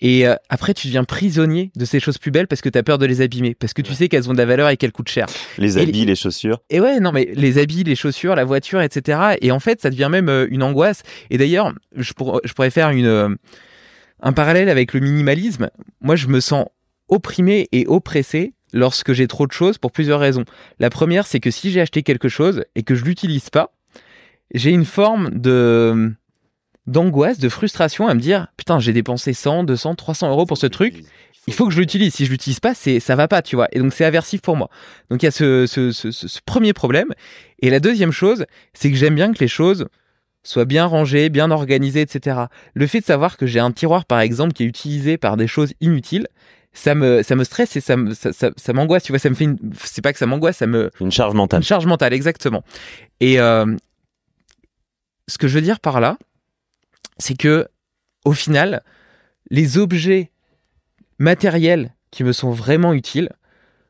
Et 0.00 0.26
euh, 0.26 0.34
après, 0.48 0.74
tu 0.74 0.88
deviens 0.88 1.04
prisonnier 1.04 1.70
de 1.76 1.84
ces 1.84 2.00
choses 2.00 2.18
plus 2.18 2.30
belles 2.30 2.48
parce 2.48 2.60
que 2.60 2.68
tu 2.68 2.76
as 2.76 2.82
peur 2.82 2.98
de 2.98 3.06
les 3.06 3.20
abîmer, 3.20 3.54
parce 3.54 3.72
que 3.72 3.80
tu 3.80 3.94
sais 3.94 4.08
qu'elles 4.08 4.28
ont 4.28 4.32
de 4.32 4.38
la 4.38 4.44
valeur 4.44 4.68
et 4.68 4.76
qu'elles 4.76 4.92
coûtent 4.92 5.08
cher. 5.08 5.26
Les 5.56 5.78
Et 5.78 5.82
habits, 5.82 6.04
les 6.04 6.16
chaussures. 6.16 6.60
Et 6.68 6.80
ouais, 6.80 6.98
non, 7.00 7.12
mais 7.12 7.30
les 7.34 7.58
habits, 7.58 7.84
les 7.84 7.94
chaussures, 7.94 8.34
la 8.34 8.44
voiture, 8.44 8.80
etc. 8.82 9.36
Et 9.40 9.52
en 9.52 9.60
fait, 9.60 9.80
ça 9.80 9.90
devient 9.90 10.08
même 10.10 10.28
euh, 10.28 10.46
une 10.50 10.62
angoisse. 10.62 11.02
Et 11.30 11.38
d'ailleurs, 11.38 11.72
je, 11.96 12.12
pour- 12.12 12.40
je 12.44 12.52
pourrais 12.52 12.70
faire 12.70 12.90
une, 12.90 13.06
euh, 13.06 13.28
un 14.20 14.32
parallèle 14.32 14.68
avec 14.68 14.92
le 14.94 15.00
minimalisme. 15.00 15.70
Moi, 16.00 16.16
je 16.16 16.26
me 16.26 16.40
sens 16.40 16.66
opprimé 17.08 17.68
et 17.72 17.86
oppressé 17.86 18.52
lorsque 18.72 19.12
j'ai 19.12 19.28
trop 19.28 19.46
de 19.46 19.52
choses 19.52 19.78
pour 19.78 19.92
plusieurs 19.92 20.18
raisons. 20.20 20.44
La 20.80 20.90
première, 20.90 21.26
c'est 21.26 21.38
que 21.40 21.50
si 21.52 21.70
j'ai 21.70 21.80
acheté 21.80 22.02
quelque 22.02 22.28
chose 22.28 22.64
et 22.74 22.82
que 22.82 22.94
je 22.96 23.04
l'utilise 23.04 23.48
pas, 23.50 23.72
j'ai 24.52 24.70
une 24.70 24.84
forme 24.84 25.30
de 25.30 26.12
d'angoisse, 26.86 27.38
de 27.38 27.48
frustration 27.48 28.08
à 28.08 28.14
me 28.14 28.20
dire 28.20 28.48
putain, 28.56 28.78
j'ai 28.78 28.92
dépensé 28.92 29.32
100, 29.32 29.64
200, 29.64 29.94
300 29.94 30.30
euros 30.30 30.46
pour 30.46 30.58
ce 30.58 30.66
truc 30.66 31.04
il 31.46 31.54
faut 31.54 31.66
que 31.66 31.72
je 31.72 31.80
l'utilise. 31.80 32.14
Si 32.14 32.24
je 32.24 32.30
l'utilise 32.30 32.60
pas, 32.60 32.74
c'est 32.74 33.00
ça 33.00 33.16
va 33.16 33.28
pas, 33.28 33.42
tu 33.42 33.56
vois. 33.56 33.68
Et 33.72 33.78
donc 33.78 33.92
c'est 33.92 34.04
aversif 34.04 34.40
pour 34.40 34.56
moi. 34.56 34.70
Donc 35.10 35.22
il 35.22 35.26
y 35.26 35.28
a 35.28 35.32
ce, 35.32 35.66
ce, 35.66 35.90
ce, 35.92 36.38
premier 36.44 36.72
problème. 36.72 37.08
Et 37.60 37.70
la 37.70 37.80
deuxième 37.80 38.12
chose, 38.12 38.46
c'est 38.72 38.90
que 38.90 38.96
j'aime 38.96 39.14
bien 39.14 39.32
que 39.32 39.38
les 39.38 39.48
choses 39.48 39.86
soient 40.42 40.64
bien 40.64 40.86
rangées, 40.86 41.30
bien 41.30 41.50
organisées, 41.50 42.02
etc. 42.02 42.42
Le 42.74 42.86
fait 42.86 43.00
de 43.00 43.04
savoir 43.04 43.36
que 43.36 43.46
j'ai 43.46 43.60
un 43.60 43.72
tiroir, 43.72 44.04
par 44.04 44.20
exemple, 44.20 44.52
qui 44.52 44.64
est 44.64 44.66
utilisé 44.66 45.16
par 45.16 45.36
des 45.36 45.46
choses 45.46 45.72
inutiles, 45.80 46.28
ça 46.72 46.94
me 46.94 47.22
ça 47.22 47.36
me 47.36 47.44
stresse 47.44 47.76
et 47.76 47.80
ça 47.80 47.96
me 47.96 48.14
ça, 48.14 48.32
ça, 48.32 48.50
ça 48.56 48.72
m'angoisse. 48.72 49.04
Tu 49.04 49.12
vois, 49.12 49.18
ça 49.18 49.30
me 49.30 49.34
fait 49.34 49.44
une. 49.44 49.58
C'est 49.82 50.02
pas 50.02 50.12
que 50.12 50.18
ça 50.18 50.26
m'angoisse, 50.26 50.58
ça 50.58 50.66
me 50.66 50.90
Une 51.00 51.12
charge 51.12 51.34
mentale. 51.34 51.60
une 51.60 51.64
charge 51.64 51.86
mentale, 51.86 52.12
exactement. 52.12 52.64
Et 53.20 53.38
euh, 53.38 53.66
ce 55.28 55.38
que 55.38 55.48
je 55.48 55.54
veux 55.54 55.62
dire 55.62 55.80
par 55.80 56.00
là, 56.00 56.18
c'est 57.18 57.36
que 57.36 57.68
au 58.24 58.32
final, 58.32 58.82
les 59.50 59.78
objets 59.78 60.30
matériels 61.18 61.94
qui 62.10 62.24
me 62.24 62.32
sont 62.32 62.50
vraiment 62.50 62.94
utiles 62.94 63.30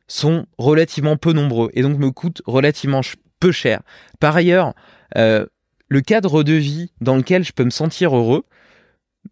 sont 0.08 0.46
relativement 0.58 1.16
peu 1.16 1.32
nombreux 1.32 1.70
et 1.74 1.82
donc 1.82 1.98
me 1.98 2.10
coûtent 2.10 2.42
relativement 2.46 3.00
peu 3.40 3.52
cher. 3.52 3.80
Par 4.20 4.36
ailleurs, 4.36 4.74
euh, 5.16 5.46
le 5.88 6.00
cadre 6.00 6.42
de 6.42 6.52
vie 6.54 6.92
dans 7.00 7.16
lequel 7.16 7.44
je 7.44 7.52
peux 7.52 7.64
me 7.64 7.70
sentir 7.70 8.16
heureux 8.16 8.44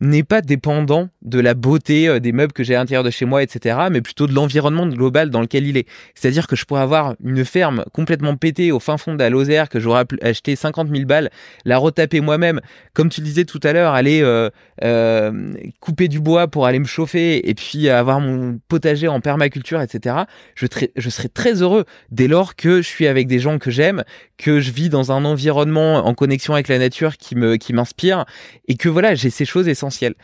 n'est 0.00 0.22
pas 0.22 0.40
dépendant 0.40 1.08
de 1.22 1.38
la 1.38 1.54
beauté 1.54 2.08
euh, 2.08 2.18
des 2.18 2.32
meubles 2.32 2.52
que 2.52 2.64
j'ai 2.64 2.74
à 2.74 2.78
l'intérieur 2.78 3.04
de 3.04 3.10
chez 3.10 3.24
moi, 3.24 3.42
etc., 3.42 3.78
mais 3.90 4.00
plutôt 4.00 4.26
de 4.26 4.32
l'environnement 4.32 4.86
global 4.86 5.30
dans 5.30 5.40
lequel 5.40 5.66
il 5.66 5.76
est. 5.76 5.86
C'est-à-dire 6.14 6.46
que 6.46 6.56
je 6.56 6.64
pourrais 6.64 6.80
avoir 6.80 7.14
une 7.22 7.44
ferme 7.44 7.84
complètement 7.92 8.36
pétée 8.36 8.72
au 8.72 8.80
fin 8.80 8.96
fond 8.96 9.14
de 9.14 9.18
la 9.18 9.30
Lozère 9.30 9.68
que 9.68 9.78
j'aurais 9.78 10.04
acheté 10.22 10.56
50 10.56 10.88
000 10.88 11.04
balles, 11.06 11.30
la 11.64 11.78
retaper 11.78 12.20
moi-même, 12.20 12.60
comme 12.94 13.08
tu 13.08 13.20
le 13.20 13.26
disais 13.26 13.44
tout 13.44 13.60
à 13.62 13.72
l'heure, 13.72 13.92
aller 13.92 14.22
euh, 14.22 14.50
euh, 14.82 15.52
couper 15.80 16.08
du 16.08 16.20
bois 16.20 16.48
pour 16.48 16.66
aller 16.66 16.78
me 16.78 16.86
chauffer 16.86 17.48
et 17.48 17.54
puis 17.54 17.88
avoir 17.88 18.20
mon 18.20 18.58
potager 18.68 19.08
en 19.08 19.20
permaculture, 19.20 19.80
etc. 19.80 20.16
Je, 20.54 20.66
serais 21.10 21.28
très 21.28 21.62
heureux 21.62 21.84
dès 22.10 22.28
lors 22.28 22.56
que 22.56 22.82
je 22.82 22.88
suis 22.88 23.06
avec 23.06 23.26
des 23.26 23.38
gens 23.38 23.58
que 23.58 23.70
j'aime, 23.70 24.04
que 24.38 24.60
je 24.60 24.70
vis 24.70 24.88
dans 24.88 25.12
un 25.12 25.24
environnement 25.24 26.06
en 26.06 26.14
connexion 26.14 26.54
avec 26.54 26.68
la 26.68 26.78
nature 26.78 27.16
qui 27.16 27.36
qui 27.58 27.72
m'inspire 27.72 28.24
et 28.68 28.76
que 28.76 28.88
voilà 28.88 29.14
j'ai 29.14 29.30
ces 29.30 29.44
choses 29.44 29.68
essentielles. 29.82 30.14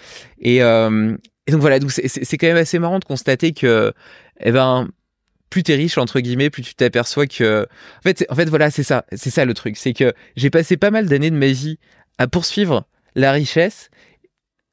Et, 0.41 0.63
euh, 0.63 1.17
et 1.47 1.53
donc 1.53 1.61
voilà, 1.61 1.79
donc 1.79 1.91
c'est- 1.91 2.37
quand 2.39 2.47
même 2.47 2.57
assez 2.57 2.79
marrant 2.79 2.99
de 2.99 3.05
constater 3.05 3.53
que 3.53 3.93
eh 4.41 4.53
ben 4.53 4.89
plus 5.51 5.63
t'es 5.63 5.75
riche 5.77 5.99
entre 5.99 6.21
guillemets, 6.21 6.51
plus 6.51 6.63
tu 6.63 6.75
t'aperçois 6.75 7.27
que 7.27 7.67
en 7.99 8.03
fait 8.03 8.27
en 8.29 8.35
fait 8.35 8.49
voilà 8.49 8.71
c'est 8.71 8.83
ça 8.83 9.05
c'est 9.13 9.31
ça 9.31 9.45
le 9.45 9.55
truc, 9.55 9.77
c'est 9.77 9.95
que 9.95 10.13
j'ai 10.37 10.51
passé 10.51 10.77
pas 10.77 10.91
mal 10.91 11.07
d'années 11.09 11.31
de 11.31 11.37
ma 11.37 11.49
vie 11.49 11.79
à 12.19 12.29
poursuivre 12.29 12.87
la 13.15 13.33
richesse 13.33 13.91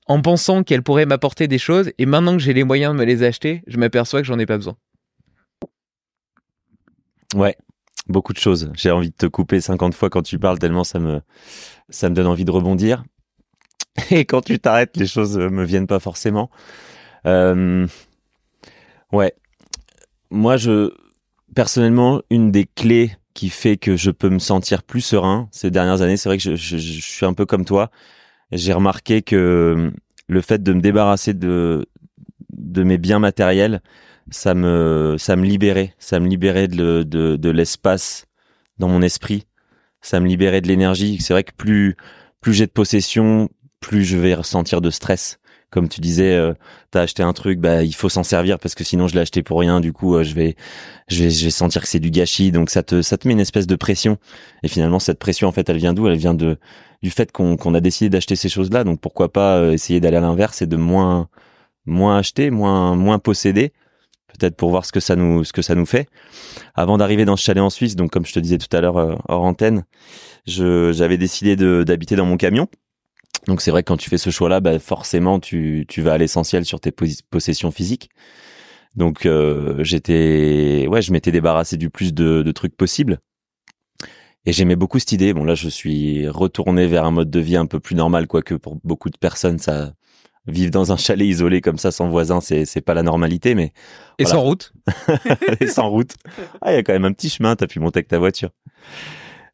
en 0.08 0.22
pensant 0.22 0.64
qu'elle 0.64 0.84
pourrait 0.84 1.06
m'apporter 1.08 1.48
des 1.48 1.58
choses 1.58 1.92
et 1.98 2.06
maintenant 2.06 2.34
que 2.34 2.44
j'ai 2.44 2.54
les 2.54 2.64
moyens 2.64 2.94
de 2.94 3.00
me 3.00 3.06
les 3.06 3.24
acheter, 3.24 3.64
je 3.68 3.78
m'aperçois 3.78 4.22
que 4.22 4.28
j'en 4.28 4.38
ai 4.38 4.46
pas 4.46 4.58
besoin. 4.58 4.76
Ouais, 7.36 7.56
beaucoup 8.08 8.34
de 8.34 8.38
choses. 8.38 8.72
J'ai 8.76 8.92
envie 8.92 9.10
de 9.10 9.16
te 9.16 9.26
couper 9.26 9.62
50 9.62 9.94
fois 9.96 10.10
quand 10.10 10.22
tu 10.22 10.40
parles 10.40 10.60
tellement 10.60 10.84
ça 10.84 11.00
me 11.00 11.22
ça 11.90 12.10
me 12.10 12.16
donne 12.16 12.28
envie 12.28 12.46
de 12.46 12.52
rebondir. 12.52 13.04
Et 14.12 14.26
quand 14.26 14.42
tu 14.42 14.60
t'arrêtes, 14.60 14.98
les 14.98 15.08
choses 15.08 15.38
me 15.38 15.64
viennent 15.64 15.88
pas 15.88 16.00
forcément. 16.00 16.50
Euh, 17.26 17.88
ouais. 19.12 19.34
Moi, 20.30 20.58
je 20.58 20.92
personnellement, 21.56 22.22
une 22.30 22.52
des 22.52 22.66
clés 22.66 23.16
qui 23.34 23.50
fait 23.50 23.78
que 23.78 23.96
je 23.96 24.12
peux 24.12 24.30
me 24.30 24.40
sentir 24.40 24.84
plus 24.84 25.02
serein 25.02 25.48
ces 25.52 25.72
dernières 25.72 26.02
années, 26.02 26.18
c'est 26.18 26.30
vrai 26.30 26.38
que 26.38 26.56
je, 26.56 26.78
suis 26.78 27.26
un 27.26 27.34
peu 27.34 27.46
comme 27.46 27.66
toi. 27.66 27.90
J'ai 28.52 28.74
remarqué 28.74 29.22
que 29.22 29.92
le 30.28 30.42
fait 30.42 30.62
de 30.62 30.74
me 30.74 30.82
débarrasser 30.82 31.34
de 31.34 31.88
de 32.54 32.84
mes 32.84 32.98
biens 32.98 33.20
matériels, 33.20 33.82
ça 34.32 34.54
me 34.54 35.16
ça 35.18 35.36
me 35.36 35.46
libérait, 35.46 35.94
ça 36.00 36.20
me 36.20 36.28
libérait 36.28 36.68
de, 36.68 37.04
de, 37.04 37.36
de 37.36 37.50
l'espace 37.50 38.26
dans 38.80 38.88
mon 38.88 39.02
esprit, 39.02 39.46
ça 40.02 40.20
me 40.20 40.28
libérait 40.28 40.62
de 40.62 40.68
l'énergie. 40.68 41.20
C'est 41.20 41.34
vrai 41.34 41.44
que 41.44 41.54
plus 41.54 41.98
plus 42.42 42.54
j'ai 42.54 42.68
de 42.68 42.72
possession, 42.72 43.50
plus 43.86 44.04
je 44.04 44.18
vais 44.18 44.34
ressentir 44.34 44.82
de 44.82 44.90
stress. 44.90 45.38
Comme 45.70 45.90
tu 45.90 46.02
disais, 46.02 46.34
euh, 46.34 46.54
t'as 46.90 47.02
acheté 47.02 47.22
un 47.22 47.34
truc, 47.34 47.60
bah 47.60 47.84
il 47.84 47.94
faut 47.94 48.10
s'en 48.10 48.24
servir 48.24 48.58
parce 48.58 48.74
que 48.74 48.84
sinon 48.84 49.08
je 49.08 49.14
l'ai 49.14 49.22
acheté 49.22 49.44
pour 49.44 49.60
rien. 49.60 49.80
Du 49.80 49.94
coup, 49.94 50.16
euh, 50.16 50.24
je 50.24 50.34
vais 50.34 50.56
je 51.08 51.24
vais 51.24 51.30
je 51.30 51.46
vais 51.46 51.52
sentir 51.52 51.84
que 51.84 51.88
c'est 51.88 52.00
du 52.00 52.10
gâchis. 52.10 52.52
Donc 52.52 52.72
ça 52.72 52.82
te 52.82 53.04
ça 53.04 53.18
te 53.18 53.28
met 53.28 53.34
une 53.36 53.40
espèce 53.40 53.68
de 53.68 53.76
pression. 53.76 54.18
Et 54.64 54.70
finalement 54.70 54.98
cette 54.98 55.20
pression 55.20 55.48
en 55.48 55.52
fait, 55.52 55.70
elle 55.70 55.78
vient 55.78 55.94
d'où? 55.94 56.08
Elle 56.08 56.18
vient 56.18 56.34
de 56.34 56.58
du 57.04 57.12
fait 57.12 57.32
qu'on 57.32 57.58
qu'on 57.58 57.76
a 57.76 57.80
décidé 57.82 58.10
d'acheter 58.10 58.36
ces 58.36 58.50
choses-là. 58.50 58.84
Donc 58.84 59.00
pourquoi 59.02 59.32
pas 59.32 59.58
euh, 59.58 59.72
essayer 59.74 60.00
d'aller 60.00 60.18
à 60.18 60.22
l'inverse 60.22 60.64
et 60.64 60.68
de 60.68 60.78
moins 60.78 61.30
moins 61.86 62.18
acheter, 62.18 62.50
moins 62.50 62.96
moins 62.96 63.20
posséder, 63.20 63.72
peut-être 64.30 64.56
pour 64.56 64.72
voir 64.72 64.86
ce 64.86 64.92
que 64.92 65.00
ça 65.00 65.16
nous 65.16 65.44
ce 65.44 65.54
que 65.54 65.62
ça 65.62 65.76
nous 65.76 65.86
fait. 65.86 66.08
Avant 66.74 66.98
d'arriver 66.98 67.26
dans 67.26 67.38
ce 67.38 67.44
chalet 67.44 67.62
en 67.64 67.70
Suisse, 67.70 67.96
donc 67.96 68.10
comme 68.12 68.26
je 68.26 68.34
te 68.34 68.40
disais 68.40 68.58
tout 68.58 68.76
à 68.76 68.82
l'heure 68.82 68.98
hors 69.28 69.44
antenne, 69.44 69.86
j'avais 70.48 71.18
décidé 71.18 71.56
d'habiter 71.86 72.16
dans 72.16 72.26
mon 72.26 72.38
camion. 72.38 72.68
Donc 73.48 73.62
c'est 73.62 73.72
vrai 73.72 73.84
que 73.84 73.88
quand 73.88 73.98
tu 73.98 74.10
fais 74.10 74.18
ce 74.18 74.30
choix-là, 74.30 74.60
bah 74.60 74.80
forcément 74.80 75.40
tu 75.40 75.86
tu 75.88 76.02
vas 76.02 76.14
à 76.14 76.18
l'essentiel 76.18 76.66
sur 76.66 76.80
tes 76.80 76.92
possessions 76.92 77.72
physiques. 77.72 78.10
Donc 78.96 79.26
euh, 79.26 79.84
j'étais 79.84 80.88
ouais, 80.90 81.02
je 81.02 81.12
m'étais 81.12 81.32
débarrassé 81.32 81.78
du 81.78 81.90
plus 81.90 82.14
de, 82.14 82.42
de 82.44 82.52
trucs 82.52 82.76
possibles. 82.76 83.20
Et 84.48 84.54
j'aimais 84.54 84.76
beaucoup 84.76 85.00
cette 85.00 85.12
idée. 85.12 85.34
Bon 85.34 85.44
là, 85.44 85.56
je 85.56 85.70
suis 85.70 86.28
retourné 86.28 86.86
vers 86.88 87.04
un 87.06 87.12
mode 87.12 87.30
de 87.32 87.40
vie 87.40 87.56
un 87.58 87.66
peu 87.66 87.80
plus 87.80 87.96
normal, 87.96 88.28
quoique 88.28 88.54
pour 88.54 88.78
beaucoup 88.84 89.10
de 89.10 89.18
personnes, 89.18 89.58
ça 89.58 89.94
vivre 90.48 90.70
dans 90.70 90.92
un 90.92 90.98
chalet 90.98 91.28
isolé 91.28 91.60
comme 91.60 91.80
ça 91.80 91.92
sans 91.92 92.08
voisin, 92.08 92.40
c'est 92.40 92.66
c'est 92.66 92.82
pas 92.82 92.94
la 92.94 93.02
normalité, 93.02 93.56
mais 93.56 93.74
Et 94.20 94.24
Voilà. 94.24 94.36
sans 94.38 94.42
route. 94.42 94.74
et 95.60 95.68
sans 95.68 95.90
route. 95.90 96.14
Ah, 96.62 96.72
il 96.72 96.76
y 96.76 96.78
a 96.78 96.84
quand 96.84 96.94
même 96.94 97.06
un 97.06 97.14
petit 97.14 97.30
chemin, 97.30 97.56
t'as 97.56 97.68
pu 97.68 97.80
monter 97.80 97.98
avec 98.00 98.08
ta 98.08 98.20
voiture. 98.20 98.50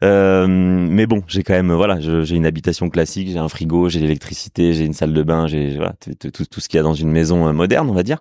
Euh, 0.04 0.48
mais 0.48 1.06
bon, 1.06 1.24
j'ai 1.28 1.44
quand 1.44 1.54
même, 1.54 1.72
voilà, 1.72 2.00
j'ai 2.00 2.36
une 2.36 2.46
habitation 2.46 2.90
classique, 2.90 3.30
j'ai 3.30 3.38
un 3.38 3.50
frigo, 3.50 3.88
j'ai 3.88 4.00
l'électricité, 4.00 4.74
j'ai 4.74 4.86
une 4.86 4.94
salle 4.94 5.14
de 5.14 5.24
bain, 5.24 5.48
j'ai 5.48 5.76
voilà, 5.76 5.94
tout, 5.94 6.60
ce 6.60 6.68
qu'il 6.68 6.78
y 6.78 6.80
a 6.80 6.84
dans 6.84 6.96
une 6.96 7.12
maison 7.12 7.48
euh, 7.48 7.54
moderne, 7.54 7.90
on 7.90 7.94
va 7.94 8.04
dire. 8.04 8.20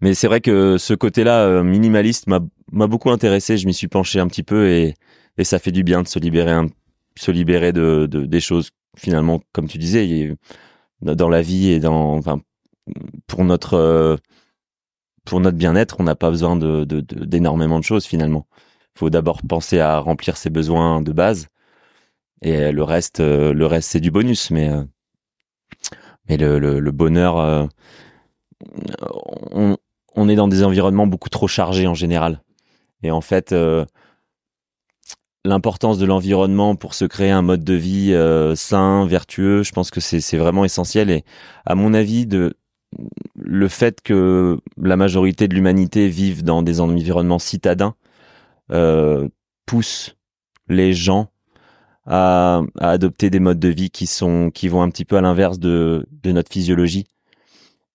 Mais 0.00 0.14
c'est 0.14 0.26
vrai 0.26 0.40
que 0.40 0.78
ce 0.78 0.94
côté-là 0.94 1.44
euh, 1.44 1.62
minimaliste 1.62 2.26
m'a 2.28 2.40
beaucoup 2.86 3.10
intéressé. 3.10 3.58
Je 3.58 3.66
m'y 3.66 3.74
suis 3.74 3.88
penché 3.88 4.20
un 4.20 4.28
petit 4.28 4.42
peu 4.42 4.68
et 4.68 4.94
ça 5.42 5.58
fait 5.58 5.72
du 5.72 5.84
bien 5.84 6.02
de 6.02 6.08
se 6.08 6.18
libérer 6.18 6.66
se 7.16 7.32
libérer 7.32 7.72
de, 7.72 8.06
de 8.06 8.26
des 8.26 8.40
choses 8.40 8.70
finalement, 8.96 9.40
comme 9.52 9.66
tu 9.66 9.78
disais, 9.78 10.36
dans 11.02 11.28
la 11.28 11.42
vie 11.42 11.70
et 11.70 11.80
dans, 11.80 12.16
enfin, 12.16 12.40
pour 13.26 13.44
notre 13.44 14.18
pour 15.24 15.40
notre 15.40 15.58
bien-être, 15.58 15.96
on 16.00 16.04
n'a 16.04 16.14
pas 16.14 16.30
besoin 16.30 16.56
d'énormément 16.56 17.78
de, 17.78 17.84
choses 17.84 18.06
finalement. 18.06 18.46
Faut 18.98 19.10
d'abord 19.10 19.42
penser 19.48 19.78
à 19.78 19.98
remplir 20.00 20.36
ses 20.36 20.50
besoins 20.50 21.00
de 21.02 21.12
base 21.12 21.46
et 22.42 22.72
le 22.72 22.82
reste, 22.82 23.20
euh, 23.20 23.52
le 23.52 23.66
reste 23.66 23.90
c'est 23.90 24.00
du 24.00 24.10
bonus. 24.10 24.50
Mais 24.50 24.68
euh, 24.68 24.82
mais 26.28 26.36
le, 26.36 26.90
bonheur, 26.90 27.38
euh, 27.38 27.66
on, 30.14 30.28
est 30.28 30.34
dans 30.34 30.48
des 30.48 30.62
environnements 30.62 31.06
beaucoup 31.06 31.30
trop 31.30 31.48
chargés 31.48 31.86
en 31.86 31.94
général. 31.94 32.42
Et 33.02 33.10
en 33.10 33.22
fait, 33.22 33.52
euh, 33.52 33.86
l'importance 35.44 35.98
de 35.98 36.04
l'environnement 36.04 36.76
pour 36.76 36.92
se 36.92 37.06
créer 37.06 37.30
un 37.30 37.40
mode 37.40 37.64
de 37.64 37.74
vie 37.74 38.12
euh, 38.12 38.54
sain, 38.56 39.06
vertueux, 39.06 39.62
je 39.62 39.72
pense 39.72 39.90
que 39.90 40.00
c'est 40.00 40.36
vraiment 40.36 40.66
essentiel. 40.66 41.08
Et 41.10 41.24
à 41.64 41.74
mon 41.74 41.94
avis, 41.94 42.28
le 43.36 43.68
fait 43.68 44.02
que 44.02 44.58
la 44.76 44.96
majorité 44.96 45.48
de 45.48 45.54
l'humanité 45.54 46.08
vive 46.08 46.44
dans 46.44 46.62
des 46.62 46.80
environnements 46.80 47.38
citadins 47.38 47.94
euh, 48.72 49.28
pousse 49.66 50.16
les 50.68 50.92
gens 50.92 51.30
à, 52.06 52.62
à, 52.78 52.90
adopter 52.90 53.30
des 53.30 53.40
modes 53.40 53.60
de 53.60 53.68
vie 53.68 53.90
qui 53.90 54.06
sont 54.06 54.50
qui 54.50 54.68
vont 54.68 54.82
un 54.82 54.90
petit 54.90 55.04
peu 55.04 55.16
à 55.16 55.20
l'inverse 55.20 55.58
de, 55.58 56.06
de 56.22 56.32
notre 56.32 56.52
physiologie. 56.52 57.06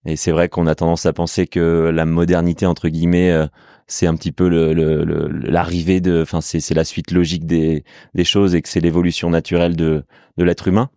Et 0.06 0.16
c'est 0.18 0.32
vrai 0.32 0.50
qu'on 0.50 0.68
a 0.68 0.76
tendance 0.76 1.06
à 1.06 1.14
penser 1.14 1.48
que 1.48 1.92
la 1.94 2.06
modernité 2.06 2.66
entre 2.66 2.90
guillemets 2.90 3.32
euh, 3.32 3.48
c'est 3.88 4.08
un 4.08 4.16
petit 4.16 4.32
peu 4.32 4.48
l'arrivée 4.48 5.96
le, 5.96 6.02
de, 6.02 6.22
enfin 6.22 6.42
c'est 6.42 6.74
la 6.74 6.84
suite 6.84 7.12
logique 7.12 7.46
des, 7.46 7.84
des 8.14 8.24
choses 8.24 8.56
et 8.56 8.62
que 8.62 8.70
c'est 8.70 8.80
l'évolution 8.80 9.30
naturelle 9.30 9.76
de, 9.76 10.04
de 10.38 10.44
l'être 10.44 10.68
humain. 10.68 10.90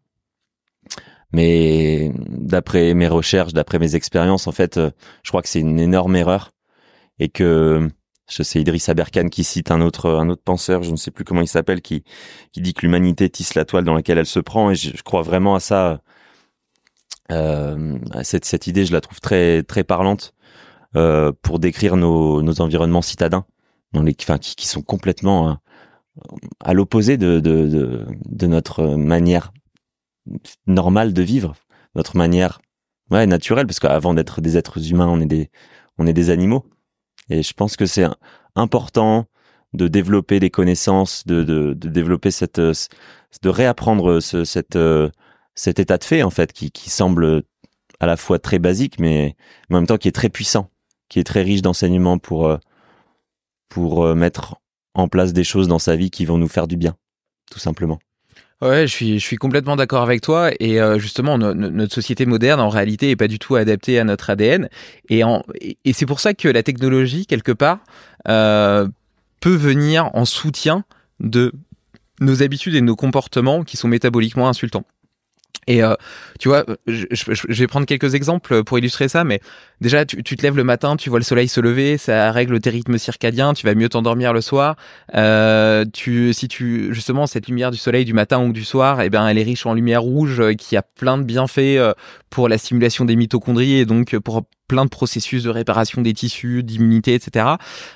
Mais 1.33 2.13
d'après 2.29 2.95
mes 2.95 3.09
recherches, 3.09 3.53
d'après 3.53 3.79
mes 3.79 3.95
expériences, 3.97 4.47
en 4.47 4.53
fait, 4.53 4.77
euh, 4.79 4.91
je 5.23 5.31
crois 5.31 5.43
que 5.43 5.49
c'est 5.49 5.61
une 5.61 5.81
énorme 5.81 6.17
erreur 6.17 6.53
et 7.19 7.29
que 7.29 7.91
je 8.29 8.43
sais 8.43 8.61
Idriss 8.61 8.89
Aberkan 8.89 9.29
qui 9.29 9.45
cite 9.45 9.71
un 9.71 9.81
autre 9.81 10.11
un 10.11 10.29
autre 10.29 10.43
penseur, 10.43 10.83
je 10.83 10.91
ne 10.91 10.97
sais 10.97 11.11
plus 11.11 11.25
comment 11.25 11.43
il 11.43 11.49
s'appelle, 11.49 11.81
qui 11.83 12.03
qui 12.53 12.61
dit 12.61 12.75
que 12.75 12.83
l'humanité 12.83 13.31
tisse 13.31 13.55
la 13.55 13.65
toile 13.65 13.85
dans 13.85 13.95
laquelle 13.95 14.19
elle 14.19 14.27
se 14.27 14.41
prend 14.41 14.71
et 14.71 14.75
je, 14.75 15.03
crois 15.03 15.23
vraiment 15.23 15.55
à 15.55 15.61
ça. 15.61 16.01
Euh, 17.33 17.99
cette 18.23 18.45
cette 18.45 18.67
idée, 18.67 18.87
je 18.87 18.93
la 18.93 19.01
trouve 19.01 19.21
très 19.21 19.63
très 19.63 19.85
parlante 19.85 20.35
euh, 20.97 21.33
pour 21.43 21.59
décrire 21.59 21.97
nos 21.97 22.43
nos 22.43 22.61
environnements 22.61 23.03
citadins, 23.03 23.47
enfin 23.95 24.39
qui, 24.39 24.67
sont 24.69 24.83
complètement 24.83 25.51
euh, 25.51 25.55
à 26.61 26.75
l'opposé 26.75 27.17
de, 27.17 27.41
de, 27.41 27.67
de 27.69 28.07
de 28.27 28.47
notre 28.47 28.97
manière 28.97 29.53
normale 30.67 31.13
de 31.13 31.23
vivre, 31.23 31.55
notre 31.95 32.17
manière 32.17 32.61
ouais 33.11 33.27
naturelle, 33.27 33.67
parce 33.67 33.81
qu'avant 33.81 34.15
d'être 34.15 34.41
des 34.41 34.57
êtres 34.57 34.91
humains, 34.91 35.09
on 35.09 35.21
est 35.21 35.27
des 35.27 35.51
on 35.99 36.07
est 36.07 36.13
des 36.13 36.31
animaux. 36.31 36.65
Et 37.31 37.43
je 37.43 37.53
pense 37.53 37.77
que 37.77 37.87
c'est 37.87 38.07
important 38.55 39.27
de 39.73 39.89
développer 39.89 40.39
les 40.39 40.51
connaissances, 40.51 41.27
de, 41.27 41.43
de, 41.43 41.75
de 41.75 41.89
développer 41.89 42.31
cette, 42.31 42.61
de 42.61 43.49
réapprendre 43.49 44.21
ce, 44.21 44.45
cette, 44.45 44.79
cet 45.55 45.79
état 45.79 45.99
de 45.99 46.05
fait 46.05 46.23
en 46.23 46.31
fait 46.31 46.53
qui, 46.53 46.71
qui 46.71 46.89
semble 46.91 47.43
à 48.01 48.07
la 48.07 48.17
fois 48.17 48.39
très 48.39 48.59
basique, 48.59 48.99
mais, 48.99 49.37
mais 49.69 49.77
en 49.77 49.81
même 49.81 49.87
temps 49.87 49.99
qui 49.99 50.09
est 50.09 50.13
très 50.13 50.29
puissant, 50.29 50.71
qui 51.09 51.19
est 51.19 51.25
très 51.25 51.43
riche 51.43 51.63
d'enseignements 51.63 52.19
pour 52.19 52.57
pour 53.69 54.15
mettre 54.15 54.57
en 54.95 55.09
place 55.09 55.33
des 55.33 55.45
choses 55.45 55.69
dans 55.69 55.79
sa 55.79 55.97
vie 55.97 56.11
qui 56.11 56.25
vont 56.25 56.39
nous 56.39 56.49
faire 56.49 56.69
du 56.69 56.77
bien, 56.77 56.97
tout 57.51 57.59
simplement. 57.59 57.99
Ouais, 58.63 58.87
je 58.87 58.93
suis, 58.93 59.19
je 59.19 59.25
suis 59.25 59.37
complètement 59.37 59.77
d'accord 59.77 60.03
avec 60.03 60.23
toi. 60.23 60.51
Et 60.61 60.81
euh, 60.81 60.99
justement, 60.99 61.37
notre 61.37 61.95
société 61.95 62.25
moderne, 62.25 62.61
en 62.61 62.71
réalité, 62.71 63.11
est 63.11 63.17
pas 63.17 63.29
du 63.29 63.39
tout 63.39 63.55
adaptée 63.55 63.99
à 63.99 64.05
notre 64.05 64.31
ADN. 64.31 64.69
Et, 65.11 65.25
en, 65.25 65.43
et, 65.61 65.93
c'est 65.93 66.07
pour 66.07 66.21
ça 66.21 66.33
que 66.33 66.49
la 66.49 66.63
technologie, 66.63 67.27
quelque 67.27 67.53
part, 67.53 67.81
euh, 68.29 68.89
peut 69.41 69.55
venir 69.55 70.11
en 70.15 70.25
soutien 70.25 70.85
de 71.21 71.53
nos 72.21 72.43
habitudes 72.43 72.75
et 72.75 72.81
nos 72.81 72.97
comportements 72.97 73.63
qui 73.63 73.77
sont 73.77 73.89
métaboliquement 73.89 74.49
insultants. 74.49 74.87
Et 75.67 75.83
euh, 75.83 75.95
tu 76.39 76.49
vois, 76.49 76.65
je, 76.87 77.07
je, 77.11 77.47
vais 77.49 77.67
prendre 77.67 77.87
quelques 77.87 78.15
exemples 78.15 78.65
pour 78.65 78.79
illustrer 78.79 79.09
ça, 79.09 79.25
mais 79.25 79.41
déjà, 79.81 80.05
tu, 80.05 80.23
tu, 80.23 80.37
te 80.37 80.43
lèves 80.43 80.57
le 80.57 80.65
matin, 80.65 80.97
tu 80.97 81.11
vois 81.11 81.19
le 81.19 81.25
soleil 81.25 81.49
se 81.49 81.61
lever, 81.61 81.99
ça 81.99 82.31
règle 82.33 82.61
tes 82.61 82.71
rythmes 82.71 82.99
circadiens, 82.99 83.55
tu 83.55 83.67
vas 83.67 83.75
mieux 83.75 83.89
t'endormir 83.89 84.33
le 84.33 84.41
soir. 84.41 84.77
Euh, 85.15 85.85
tu, 85.93 86.33
si 86.33 86.49
tu 86.49 86.95
justement 86.95 87.27
cette 87.27 87.49
lumière 87.49 87.71
du 87.71 87.79
soleil 87.79 88.05
du 88.05 88.13
matin 88.13 88.43
ou 88.43 88.53
du 88.53 88.65
soir, 88.65 89.01
eh 89.01 89.11
ben, 89.11 89.27
elle 89.27 89.39
est 89.39 89.43
riche 89.43 89.67
en 89.67 89.75
lumière 89.75 90.03
rouge, 90.03 90.41
euh, 90.41 90.55
qui 90.55 90.77
a 90.77 90.83
plein 90.83 91.19
de 91.19 91.25
bienfaits 91.25 91.59
euh, 91.59 91.95
pour 92.31 92.49
la 92.49 92.59
stimulation 92.59 93.05
des 93.05 93.17
mitochondries 93.17 93.75
et 93.75 93.87
donc 93.87 94.19
pour 94.19 94.43
plein 94.69 94.85
de 94.85 94.91
processus 94.91 95.45
de 95.45 95.51
réparation 95.51 96.03
des 96.03 96.13
tissus, 96.13 96.63
d'immunité, 96.63 97.15
etc. 97.15 97.47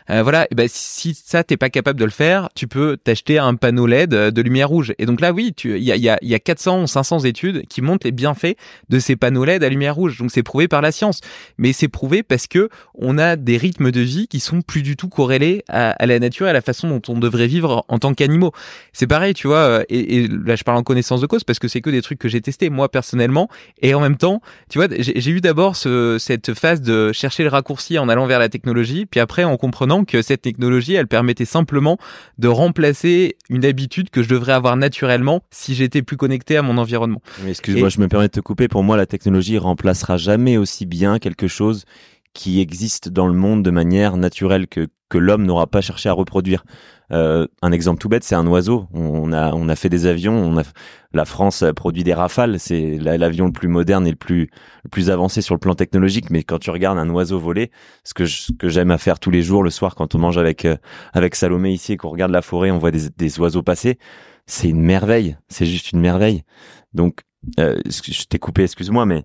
Euh, 0.08 0.22
voilà, 0.22 0.46
et 0.50 0.54
ben 0.54 0.68
si 0.68 1.14
ça 1.14 1.42
t'es 1.42 1.56
pas 1.56 1.70
capable 1.70 1.98
de 1.98 2.04
le 2.04 2.10
faire, 2.10 2.48
tu 2.54 2.68
peux 2.68 2.96
t'acheter 2.96 3.38
un 3.38 3.54
panneau 3.54 3.86
LED 3.86 4.10
de 4.10 4.42
lumière 4.42 4.68
rouge. 4.68 4.94
Et 4.98 5.06
donc 5.06 5.20
là, 5.20 5.32
oui, 5.32 5.52
il 5.64 5.78
y 5.78 5.92
a, 5.92 5.96
y, 5.96 6.08
a, 6.08 6.18
y 6.22 6.34
a 6.34 6.38
400 6.38 6.82
ou 6.82 6.86
500 6.86 7.20
études 7.20 7.66
qui 7.68 7.82
montrent 7.82 8.06
les 8.06 8.12
bienfaits 8.12 8.56
de 8.88 8.98
ces 8.98 9.16
panneaux 9.16 9.44
LED 9.44 9.64
à 9.64 9.68
lumière 9.68 9.94
rouge. 9.94 10.18
Donc 10.18 10.30
c'est 10.30 10.42
prouvé 10.42 10.68
par 10.68 10.80
la 10.80 10.92
science, 10.92 11.20
mais 11.58 11.69
c'est 11.72 11.88
prouvé 11.88 12.22
parce 12.22 12.46
que 12.46 12.68
on 12.94 13.18
a 13.18 13.36
des 13.36 13.56
rythmes 13.56 13.90
de 13.90 14.00
vie 14.00 14.28
qui 14.28 14.40
sont 14.40 14.62
plus 14.62 14.82
du 14.82 14.96
tout 14.96 15.08
corrélés 15.08 15.64
à, 15.68 15.90
à 15.90 16.06
la 16.06 16.18
nature 16.18 16.46
et 16.46 16.50
à 16.50 16.52
la 16.52 16.60
façon 16.60 16.88
dont 16.88 17.02
on 17.08 17.18
devrait 17.18 17.46
vivre 17.46 17.84
en 17.88 17.98
tant 17.98 18.14
qu'animaux. 18.14 18.52
C'est 18.92 19.06
pareil, 19.06 19.34
tu 19.34 19.46
vois. 19.46 19.58
Euh, 19.58 19.84
et, 19.88 20.16
et, 20.16 20.28
là, 20.28 20.56
je 20.56 20.64
parle 20.64 20.78
en 20.78 20.82
connaissance 20.82 21.20
de 21.20 21.26
cause 21.26 21.44
parce 21.44 21.58
que 21.58 21.68
c'est 21.68 21.80
que 21.80 21.90
des 21.90 22.02
trucs 22.02 22.18
que 22.18 22.28
j'ai 22.28 22.40
testés 22.40 22.70
moi 22.70 22.90
personnellement. 22.90 23.48
Et 23.82 23.94
en 23.94 24.00
même 24.00 24.16
temps, 24.16 24.40
tu 24.68 24.78
vois, 24.78 24.88
j'ai 24.98 25.30
eu 25.30 25.40
d'abord 25.40 25.76
ce, 25.76 26.16
cette 26.18 26.54
phase 26.54 26.80
de 26.80 27.12
chercher 27.12 27.42
le 27.42 27.48
raccourci 27.48 27.98
en 27.98 28.08
allant 28.08 28.26
vers 28.26 28.38
la 28.38 28.48
technologie, 28.48 29.06
puis 29.06 29.20
après 29.20 29.44
en 29.44 29.56
comprenant 29.56 30.04
que 30.04 30.22
cette 30.22 30.42
technologie, 30.42 30.94
elle 30.94 31.08
permettait 31.08 31.44
simplement 31.44 31.98
de 32.38 32.48
remplacer 32.48 33.36
une 33.48 33.64
habitude 33.64 34.10
que 34.10 34.22
je 34.22 34.28
devrais 34.28 34.52
avoir 34.52 34.76
naturellement 34.76 35.42
si 35.50 35.74
j'étais 35.74 36.02
plus 36.02 36.16
connecté 36.16 36.56
à 36.56 36.62
mon 36.62 36.78
environnement. 36.78 37.22
Excuse-moi, 37.46 37.88
je 37.88 38.00
me 38.00 38.08
permets 38.08 38.28
de 38.28 38.32
te 38.32 38.40
couper. 38.40 38.68
Pour 38.68 38.82
moi, 38.82 38.96
la 38.96 39.06
technologie 39.06 39.58
remplacera 39.58 40.16
jamais 40.16 40.56
aussi 40.56 40.86
bien 40.86 41.18
quelque 41.18 41.48
chose 41.48 41.59
qui 42.32 42.60
existe 42.60 43.08
dans 43.08 43.26
le 43.26 43.34
monde 43.34 43.64
de 43.64 43.70
manière 43.70 44.16
naturelle 44.16 44.68
que, 44.68 44.88
que 45.08 45.18
l'homme 45.18 45.44
n'aura 45.44 45.66
pas 45.66 45.80
cherché 45.80 46.08
à 46.08 46.12
reproduire. 46.12 46.64
Euh, 47.12 47.48
un 47.60 47.72
exemple 47.72 48.00
tout 48.00 48.08
bête, 48.08 48.22
c'est 48.22 48.36
un 48.36 48.46
oiseau. 48.46 48.86
On 48.92 49.32
a, 49.32 49.52
on 49.52 49.68
a 49.68 49.74
fait 49.74 49.88
des 49.88 50.06
avions. 50.06 50.34
On 50.34 50.56
a, 50.58 50.62
la 51.12 51.24
France 51.24 51.64
produit 51.74 52.04
des 52.04 52.14
rafales. 52.14 52.60
C'est 52.60 52.98
l'avion 52.98 53.46
le 53.46 53.52
plus 53.52 53.66
moderne 53.66 54.06
et 54.06 54.10
le 54.10 54.16
plus, 54.16 54.48
le 54.84 54.88
plus 54.90 55.10
avancé 55.10 55.42
sur 55.42 55.56
le 55.56 55.58
plan 55.58 55.74
technologique. 55.74 56.30
Mais 56.30 56.44
quand 56.44 56.60
tu 56.60 56.70
regardes 56.70 56.98
un 56.98 57.10
oiseau 57.10 57.40
voler, 57.40 57.72
ce 58.04 58.14
que 58.14 58.24
que 58.58 58.68
j'aime 58.68 58.92
à 58.92 58.98
faire 58.98 59.18
tous 59.18 59.32
les 59.32 59.42
jours 59.42 59.64
le 59.64 59.70
soir 59.70 59.96
quand 59.96 60.14
on 60.14 60.18
mange 60.18 60.38
avec 60.38 60.64
euh, 60.64 60.76
avec 61.12 61.34
Salomé 61.34 61.72
ici 61.72 61.94
et 61.94 61.96
qu'on 61.96 62.10
regarde 62.10 62.30
la 62.30 62.42
forêt, 62.42 62.70
on 62.70 62.78
voit 62.78 62.92
des, 62.92 63.10
des 63.10 63.40
oiseaux 63.40 63.64
passer. 63.64 63.98
C'est 64.46 64.68
une 64.68 64.82
merveille. 64.82 65.36
C'est 65.48 65.66
juste 65.66 65.90
une 65.90 66.00
merveille. 66.00 66.44
Donc, 66.94 67.22
euh, 67.58 67.80
je 67.86 68.24
t'ai 68.24 68.38
coupé, 68.38 68.62
excuse-moi, 68.62 69.04
mais 69.04 69.24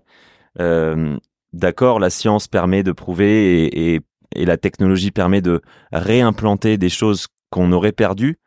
d'accord, 1.56 1.98
la 1.98 2.10
science 2.10 2.48
permet 2.48 2.82
de 2.82 2.92
prouver 2.92 3.94
et, 3.94 4.00
la 4.34 4.56
technologie 4.56 5.12
permet 5.12 5.40
de 5.40 5.62
réimplanter 5.92 6.76
des 6.76 6.90
choses 6.90 7.26
qu'on 7.50 7.72
aurait 7.72 7.92
perdues, 7.92 8.38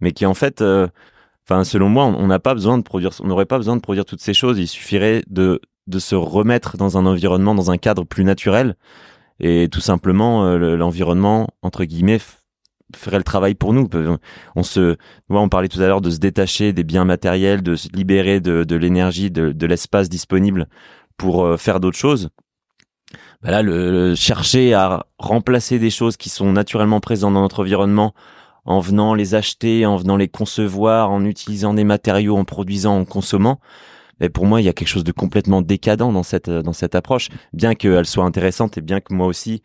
mais 0.00 0.12
qui 0.12 0.24
en 0.24 0.34
fait, 0.34 0.60
euh, 0.60 0.86
enfin 1.44 1.64
selon 1.64 1.88
moi, 1.88 2.04
on 2.04 2.26
n'a 2.28 2.38
pas 2.38 2.54
besoin 2.54 2.78
de 2.78 2.82
produire, 2.82 3.10
on 3.20 3.26
n'aurait 3.26 3.46
pas 3.46 3.56
besoin 3.56 3.74
de 3.74 3.80
produire 3.80 4.04
toutes 4.04 4.20
ces 4.20 4.34
choses. 4.34 4.58
Il 4.58 4.68
suffirait 4.68 5.22
de 5.28 5.60
de 5.88 5.98
se 5.98 6.14
remettre 6.14 6.76
dans 6.76 6.96
un 6.96 7.06
environnement, 7.06 7.56
dans 7.56 7.72
un 7.72 7.78
cadre 7.78 8.04
plus 8.04 8.24
naturel, 8.24 8.76
et 9.40 9.68
tout 9.68 9.80
simplement 9.80 10.44
euh, 10.44 10.76
l'environnement 10.76 11.48
entre 11.62 11.84
guillemets 11.84 12.20
ferait 12.94 13.18
le 13.18 13.24
travail 13.24 13.54
pour 13.54 13.72
nous. 13.72 13.88
On 14.54 14.62
se, 14.62 14.96
on 15.28 15.48
parlait 15.48 15.68
tout 15.68 15.80
à 15.80 15.86
l'heure 15.86 16.02
de 16.02 16.10
se 16.10 16.18
détacher 16.18 16.72
des 16.72 16.84
biens 16.84 17.04
matériels, 17.04 17.62
de 17.62 17.74
se 17.74 17.88
libérer 17.92 18.40
de, 18.40 18.64
de 18.64 18.76
l'énergie, 18.76 19.30
de, 19.30 19.50
de 19.52 19.66
l'espace 19.66 20.08
disponible 20.08 20.68
pour 21.16 21.44
euh, 21.44 21.56
faire 21.56 21.80
d'autres 21.80 21.98
choses. 21.98 22.30
Bah 23.42 23.50
là, 23.50 23.62
le, 23.62 23.90
le, 23.90 24.14
chercher 24.14 24.72
à 24.72 25.04
remplacer 25.18 25.80
des 25.80 25.90
choses 25.90 26.16
qui 26.16 26.28
sont 26.28 26.52
naturellement 26.52 27.00
présentes 27.00 27.34
dans 27.34 27.40
notre 27.40 27.60
environnement 27.62 28.14
en 28.64 28.78
venant 28.78 29.14
les 29.14 29.34
acheter, 29.34 29.84
en 29.84 29.96
venant 29.96 30.16
les 30.16 30.28
concevoir, 30.28 31.10
en 31.10 31.24
utilisant 31.24 31.74
des 31.74 31.82
matériaux, 31.82 32.36
en 32.36 32.44
produisant, 32.44 32.96
en 32.96 33.04
consommant. 33.04 33.58
Mais 34.20 34.28
pour 34.28 34.46
moi, 34.46 34.60
il 34.60 34.64
y 34.64 34.68
a 34.68 34.72
quelque 34.72 34.88
chose 34.88 35.02
de 35.02 35.10
complètement 35.10 35.62
décadent 35.62 36.12
dans 36.12 36.22
cette 36.22 36.50
dans 36.50 36.72
cette 36.72 36.94
approche, 36.94 37.28
bien 37.52 37.74
qu'elle 37.74 38.06
soit 38.06 38.24
intéressante 38.24 38.78
et 38.78 38.80
bien 38.80 39.00
que 39.00 39.12
moi 39.12 39.26
aussi, 39.26 39.62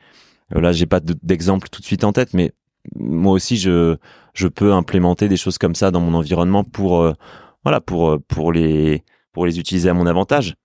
euh, 0.55 0.61
là, 0.61 0.71
j'ai 0.71 0.87
pas 0.87 0.99
d'exemple 0.99 1.69
tout 1.69 1.81
de 1.81 1.85
suite 1.85 2.03
en 2.03 2.13
tête, 2.13 2.33
mais 2.33 2.53
moi 2.95 3.33
aussi, 3.33 3.57
je 3.57 3.97
je 4.33 4.47
peux 4.47 4.73
implémenter 4.73 5.29
des 5.29 5.37
choses 5.37 5.59
comme 5.59 5.75
ça 5.75 5.91
dans 5.91 6.01
mon 6.01 6.15
environnement 6.15 6.63
pour 6.63 7.01
euh, 7.01 7.13
voilà 7.63 7.81
pour 7.81 8.17
pour 8.27 8.51
les 8.51 9.03
pour 9.33 9.45
les 9.45 9.59
utiliser 9.59 9.89
à 9.89 9.93
mon 9.93 10.07
avantage 10.07 10.55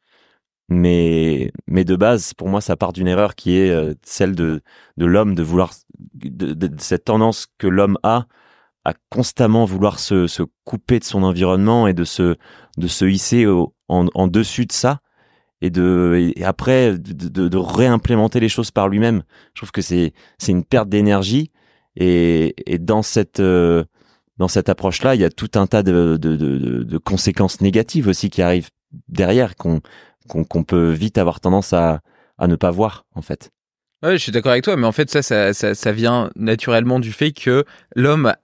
mais 0.73 1.53
mais 1.67 1.85
de 1.85 1.97
base 1.97 2.35
pour 2.35 2.49
moi 2.49 2.61
ça 2.61 2.77
part 2.77 2.93
d'une 2.93 3.09
erreur 3.09 3.35
qui 3.35 3.57
est 3.57 3.71
euh, 3.71 3.95
celle 4.05 4.35
de 4.35 4.63
de 4.97 5.07
l'homme 5.07 5.35
de 5.35 5.43
vouloir 5.43 5.73
de, 6.15 6.71
cette 6.79 7.05
tendance 7.05 7.47
que 7.59 7.67
l'homme 7.67 7.99
a 8.03 8.27
à 8.85 8.95
constamment 9.11 9.65
vouloir 9.65 10.01
se, 10.01 10.27
se 10.27 10.43
couper 10.65 10.99
de 10.99 11.05
son 11.05 11.23
environnement 11.23 11.87
et 11.87 11.95
de 11.95 12.05
se 12.05 12.37
de 12.79 12.87
se 12.89 13.05
hisser 13.05 13.47
en, 13.47 14.07
en 14.15 14.27
dessus 14.27 14.67
de 14.67 14.73
ça 14.73 15.01
et 15.63 15.71
de 15.71 16.33
après 16.45 16.99
de, 16.99 17.57
réimplémenter 17.57 18.41
les 18.41 18.49
choses 18.49 18.71
par 18.73 18.89
lui-même. 18.89 19.23
Je 19.55 19.61
trouve 19.61 19.71
que 19.71 19.81
c'est 19.81 20.13
c'est 20.39 20.53
une 20.53 20.65
perte 20.65 20.89
d'énergie 20.89 21.53
et, 21.97 22.55
et 22.67 22.79
dans 22.79 23.03
cette 23.03 23.41
euh, 23.41 23.85
dans 24.39 24.49
cette 24.49 24.69
approche 24.69 25.03
là 25.03 25.15
il 25.15 25.21
y 25.21 25.25
a 25.25 25.31
tout 25.31 25.51
un 25.55 25.67
tas 25.69 25.85
de, 25.85 26.17
de, 26.17 26.99
conséquences 26.99 27.61
négatives 27.61 28.09
aussi 28.09 28.29
qui 28.29 28.43
arrivent 28.43 28.71
derrière 29.09 29.55
qu'on 30.33 30.65
peut 30.65 30.91
vite 30.91 31.19
avoir 31.19 31.41
tendance 31.41 31.73
à, 31.73 32.01
à 32.39 32.47
ne 32.47 32.57
pas 32.57 32.71
voir 32.71 33.05
en 33.15 33.23
fait. 33.23 33.51
Ouais, 34.03 34.13
je 34.13 34.23
suis 34.23 34.33
d'accord 34.33 34.53
avec 34.53 34.65
toi, 34.65 34.77
mais 34.77 34.87
en 34.87 34.93
fait 34.93 35.11
ça, 35.11 35.23
ça, 35.23 35.55
ça, 35.55 35.75
ça 35.75 35.93
vient 35.93 36.31
naturellement 36.35 36.99
du 36.99 37.13
fait 37.13 37.33
que 37.33 37.65
l'homme 37.95 38.35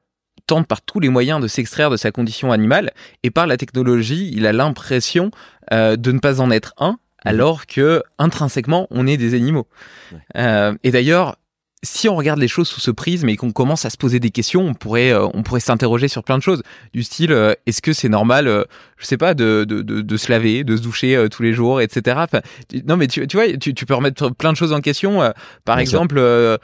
tente 0.47 0.66
par 0.66 0.82
tous 0.82 1.01
les 1.01 1.09
moyens 1.09 1.41
de 1.41 1.49
s'extraire 1.49 1.91
de 1.91 1.97
sa 1.97 2.11
condition 2.11 2.53
animale 2.53 2.93
et 3.22 3.30
par 3.30 3.47
la 3.47 3.57
technologie, 3.57 4.30
il 4.32 4.47
a 4.47 4.53
l'impression 4.53 5.30
euh, 5.72 5.97
de 5.97 6.12
ne 6.12 6.18
pas 6.18 6.41
en 6.41 6.51
être 6.51 6.74
un, 6.78 6.99
alors 7.24 7.66
que 7.66 8.03
intrinsèquement 8.18 8.86
on 8.91 9.07
est 9.07 9.16
des 9.16 9.34
animaux. 9.34 9.66
Ouais. 10.12 10.18
Euh, 10.36 10.74
et 10.84 10.91
d'ailleurs, 10.91 11.36
si 11.85 12.09
on 12.09 12.16
regarde 12.16 12.41
les 12.41 12.49
choses 12.49 12.66
sous 12.68 12.81
ce 12.81 12.91
prisme 12.91 13.29
et 13.29 13.37
qu'on 13.37 13.53
commence 13.53 13.85
à 13.85 13.91
se 13.91 13.97
poser 13.97 14.18
des 14.18 14.31
questions, 14.31 14.62
on 14.66 14.74
pourrait, 14.74 15.12
euh, 15.12 15.26
on 15.35 15.43
pourrait 15.45 15.61
s'interroger 15.61 16.09
sur 16.09 16.24
plein 16.24 16.37
de 16.37 16.43
choses. 16.43 16.62
Du 16.93 17.03
style, 17.05 17.33
euh, 17.33 17.55
est-ce 17.66 17.81
que 17.83 17.93
c'est 17.93 18.09
normal, 18.09 18.49
euh, 18.49 18.64
je 18.97 19.07
sais 19.07 19.16
pas, 19.16 19.35
de, 19.35 19.64
de, 19.64 19.83
de, 19.83 20.01
de 20.01 20.16
se 20.16 20.31
laver, 20.33 20.64
de 20.64 20.76
se 20.76 20.83
doucher 20.83 21.14
euh, 21.14 21.29
tous 21.29 21.43
les 21.45 21.53
jours, 21.53 21.81
etc. 21.81 22.16
Enfin, 22.20 22.41
tu- 22.68 22.83
non, 22.85 22.97
mais 22.97 23.07
tu, 23.07 23.26
tu 23.29 23.37
vois, 23.37 23.47
tu, 23.57 23.74
tu 23.74 23.87
peux 23.87 23.95
remettre 23.95 24.31
plein 24.31 24.51
de 24.53 24.57
choses 24.57 24.72
en 24.72 24.81
question. 24.81 25.22
euh, 25.22 25.31
par 25.64 25.76
Bien 25.76 25.83
exemple, 25.83 26.16
euh, 26.18 26.57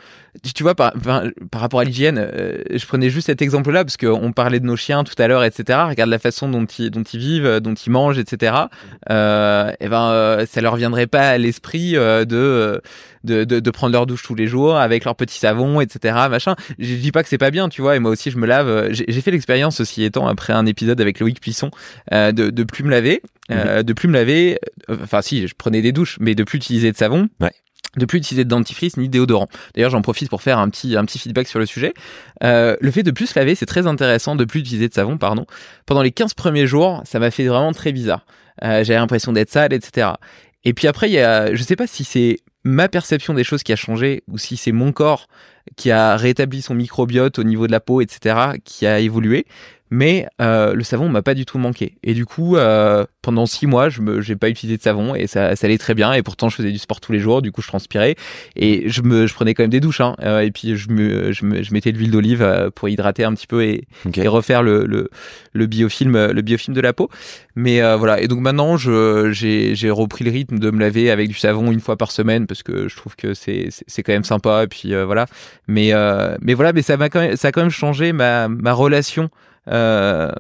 tu, 0.42 0.62
vois, 0.62 0.74
par, 0.74 0.92
par, 0.92 1.22
par 1.50 1.60
rapport 1.60 1.80
à 1.80 1.84
l'hygiène, 1.84 2.18
euh, 2.18 2.58
je 2.70 2.86
prenais 2.86 3.10
juste 3.10 3.26
cet 3.26 3.42
exemple-là 3.42 3.84
parce 3.84 3.96
qu'on 3.96 4.32
parlait 4.32 4.60
de 4.60 4.66
nos 4.66 4.76
chiens 4.76 5.04
tout 5.04 5.14
à 5.18 5.28
l'heure, 5.28 5.44
etc. 5.44 5.78
Regarde 5.88 6.10
la 6.10 6.18
façon 6.18 6.48
dont 6.48 6.64
ils, 6.64 6.90
dont 6.90 7.02
ils 7.02 7.20
vivent, 7.20 7.46
euh, 7.46 7.60
dont 7.60 7.74
ils 7.74 7.90
mangent, 7.90 8.18
etc. 8.18 8.56
Euh, 9.10 9.72
et 9.80 9.88
ben, 9.88 10.10
euh, 10.10 10.46
ça 10.46 10.60
leur 10.60 10.76
viendrait 10.76 11.06
pas 11.06 11.28
à 11.30 11.38
l'esprit 11.38 11.96
euh, 11.96 12.24
de, 12.24 12.36
euh, 12.36 12.78
de, 13.22 13.44
de, 13.44 13.60
de 13.60 13.70
prendre 13.70 13.92
leur 13.92 14.06
douche 14.06 14.22
tous 14.22 14.34
les 14.34 14.46
jours 14.46 14.76
avec 14.76 15.04
leur 15.04 15.16
petit 15.16 15.38
savon, 15.38 15.80
etc. 15.80 16.14
Machin. 16.30 16.56
Je 16.78 16.94
dis 16.94 17.12
pas 17.12 17.22
que 17.22 17.28
c'est 17.28 17.38
pas 17.38 17.50
bien, 17.50 17.68
tu 17.68 17.82
vois. 17.82 17.96
Et 17.96 17.98
moi 17.98 18.10
aussi, 18.10 18.30
je 18.30 18.38
me 18.38 18.46
lave. 18.46 18.90
J'ai 18.90 19.20
fait 19.20 19.30
l'expérience 19.30 19.80
aussi 19.80 20.02
étant 20.04 20.26
après 20.26 20.52
un 20.52 20.66
épisode 20.66 21.00
avec 21.00 21.20
Loïc 21.20 21.40
Puisson 21.40 21.70
euh, 22.12 22.32
de, 22.32 22.50
de 22.50 22.64
plus 22.64 22.84
me 22.84 22.90
laver, 22.90 23.22
euh, 23.50 23.82
de 23.82 23.92
plus 23.92 24.08
me 24.08 24.14
laver. 24.14 24.58
Enfin, 24.88 25.22
si, 25.22 25.46
je 25.46 25.54
prenais 25.56 25.82
des 25.82 25.92
douches, 25.92 26.18
mais 26.20 26.34
de 26.34 26.44
plus 26.44 26.56
utiliser 26.56 26.92
de 26.92 26.96
savon. 26.96 27.28
Ouais. 27.40 27.52
De 27.96 28.06
plus 28.06 28.18
utiliser 28.18 28.44
de 28.44 28.48
dentifrice 28.48 28.96
ni 28.96 29.08
de 29.08 29.12
déodorant. 29.12 29.48
D'ailleurs, 29.74 29.90
j'en 29.90 30.02
profite 30.02 30.28
pour 30.28 30.42
faire 30.42 30.58
un 30.58 30.68
petit 30.68 30.96
un 30.96 31.04
petit 31.04 31.18
feedback 31.18 31.48
sur 31.48 31.58
le 31.58 31.66
sujet. 31.66 31.94
Euh, 32.42 32.76
le 32.80 32.90
fait 32.90 33.02
de 33.02 33.10
plus 33.10 33.26
se 33.26 33.38
laver, 33.38 33.54
c'est 33.54 33.66
très 33.66 33.86
intéressant. 33.86 34.36
De 34.36 34.44
plus 34.44 34.60
utiliser 34.60 34.88
de 34.88 34.94
savon, 34.94 35.18
pardon. 35.18 35.46
Pendant 35.86 36.02
les 36.02 36.10
15 36.10 36.34
premiers 36.34 36.66
jours, 36.66 37.02
ça 37.04 37.18
m'a 37.18 37.30
fait 37.30 37.46
vraiment 37.46 37.72
très 37.72 37.92
bizarre. 37.92 38.26
Euh, 38.62 38.84
J'avais 38.84 38.98
l'impression 38.98 39.32
d'être 39.32 39.50
sale, 39.50 39.72
etc. 39.72 40.08
Et 40.64 40.72
puis 40.72 40.88
après, 40.88 41.08
il 41.08 41.12
y 41.12 41.18
a, 41.18 41.54
je 41.54 41.62
sais 41.62 41.76
pas 41.76 41.86
si 41.86 42.04
c'est 42.04 42.38
ma 42.64 42.88
perception 42.88 43.34
des 43.34 43.44
choses 43.44 43.62
qui 43.62 43.72
a 43.72 43.76
changé 43.76 44.22
ou 44.28 44.38
si 44.38 44.56
c'est 44.56 44.72
mon 44.72 44.92
corps 44.92 45.26
qui 45.76 45.90
a 45.90 46.16
rétabli 46.16 46.62
son 46.62 46.74
microbiote 46.74 47.38
au 47.38 47.44
niveau 47.44 47.66
de 47.66 47.72
la 47.72 47.80
peau, 47.80 48.00
etc., 48.00 48.58
qui 48.64 48.86
a 48.86 49.00
évolué. 49.00 49.46
Mais 49.94 50.26
euh, 50.40 50.74
le 50.74 50.82
savon 50.82 51.08
m'a 51.08 51.22
pas 51.22 51.34
du 51.34 51.46
tout 51.46 51.56
manqué. 51.56 51.94
Et 52.02 52.14
du 52.14 52.26
coup, 52.26 52.56
euh, 52.56 53.06
pendant 53.22 53.46
six 53.46 53.68
mois, 53.68 53.88
je 53.88 54.00
j'ai 54.22 54.34
pas 54.34 54.48
utilisé 54.48 54.76
de 54.76 54.82
savon 54.82 55.14
et 55.14 55.28
ça, 55.28 55.54
ça 55.54 55.68
allait 55.68 55.78
très 55.78 55.94
bien. 55.94 56.12
Et 56.14 56.22
pourtant, 56.24 56.48
je 56.48 56.56
faisais 56.56 56.72
du 56.72 56.78
sport 56.78 57.00
tous 57.00 57.12
les 57.12 57.20
jours. 57.20 57.42
Du 57.42 57.52
coup, 57.52 57.62
je 57.62 57.68
transpirais 57.68 58.16
et 58.56 58.88
je 58.88 59.02
me, 59.02 59.28
je 59.28 59.34
prenais 59.34 59.54
quand 59.54 59.62
même 59.62 59.70
des 59.70 59.78
douches. 59.78 60.00
Hein. 60.00 60.16
Euh, 60.20 60.40
et 60.40 60.50
puis, 60.50 60.76
je 60.76 60.90
me, 60.90 61.30
je, 61.30 61.44
me, 61.44 61.62
je 61.62 61.72
mettais 61.72 61.92
de 61.92 61.98
l'huile 61.98 62.10
d'olive 62.10 62.72
pour 62.74 62.88
hydrater 62.88 63.22
un 63.22 63.34
petit 63.34 63.46
peu 63.46 63.62
et, 63.62 63.86
refaire 64.26 64.64
le, 64.64 64.84
le, 64.84 65.10
le 65.52 65.66
biofilm, 65.66 66.26
le 66.26 66.42
biofilm 66.42 66.74
de 66.74 66.80
la 66.80 66.92
peau. 66.92 67.08
Mais 67.54 67.80
euh, 67.80 67.94
voilà. 67.96 68.20
Et 68.20 68.26
donc 68.26 68.40
maintenant, 68.40 68.76
j'ai, 68.76 69.90
repris 69.92 70.24
le 70.24 70.32
rythme 70.32 70.58
de 70.58 70.72
me 70.72 70.80
laver 70.80 71.12
avec 71.12 71.28
du 71.28 71.34
savon 71.34 71.70
une 71.70 71.78
fois 71.78 71.96
par 71.96 72.10
semaine 72.10 72.48
parce 72.48 72.64
que 72.64 72.88
je 72.88 72.96
trouve 72.96 73.14
que 73.14 73.32
c'est, 73.32 73.70
quand 73.98 74.12
même 74.12 74.24
sympa. 74.24 74.64
Et 74.64 74.66
puis 74.66 74.92
voilà. 75.04 75.26
Mais, 75.68 75.92
mais 76.40 76.54
voilà. 76.54 76.72
Mais 76.72 76.82
ça 76.82 76.96
m'a 76.96 77.08
quand 77.08 77.20
même, 77.20 77.36
ça 77.36 77.48
a 77.48 77.52
quand 77.52 77.62
même 77.62 77.70
changé 77.70 78.12
ma, 78.12 78.48
ma 78.48 78.72
relation. 78.72 79.30
Euh, 79.72 80.30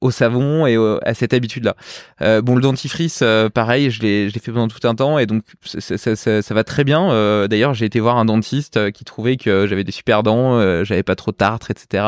au 0.00 0.10
savon 0.10 0.66
et 0.66 0.76
au- 0.76 0.98
à 1.04 1.14
cette 1.14 1.32
habitude-là. 1.32 1.76
Euh, 2.22 2.42
bon, 2.42 2.56
le 2.56 2.60
dentifrice, 2.60 3.20
euh, 3.22 3.48
pareil, 3.48 3.90
je 3.90 4.02
l'ai, 4.02 4.28
je 4.28 4.34
l'ai 4.34 4.40
fait 4.40 4.50
pendant 4.50 4.66
tout 4.66 4.84
un 4.88 4.96
temps 4.96 5.16
et 5.20 5.26
donc 5.26 5.44
ça, 5.64 5.96
ça, 5.96 6.16
ça, 6.16 6.42
ça 6.42 6.54
va 6.54 6.64
très 6.64 6.82
bien. 6.82 7.08
Euh, 7.12 7.46
d'ailleurs, 7.46 7.72
j'ai 7.74 7.86
été 7.86 8.00
voir 8.00 8.16
un 8.18 8.24
dentiste 8.24 8.76
euh, 8.76 8.90
qui 8.90 9.04
trouvait 9.04 9.36
que 9.36 9.68
j'avais 9.68 9.84
des 9.84 9.92
super 9.92 10.24
dents, 10.24 10.58
euh, 10.58 10.82
j'avais 10.82 11.04
pas 11.04 11.14
trop 11.14 11.30
de 11.30 11.36
tartre, 11.36 11.70
etc. 11.70 12.04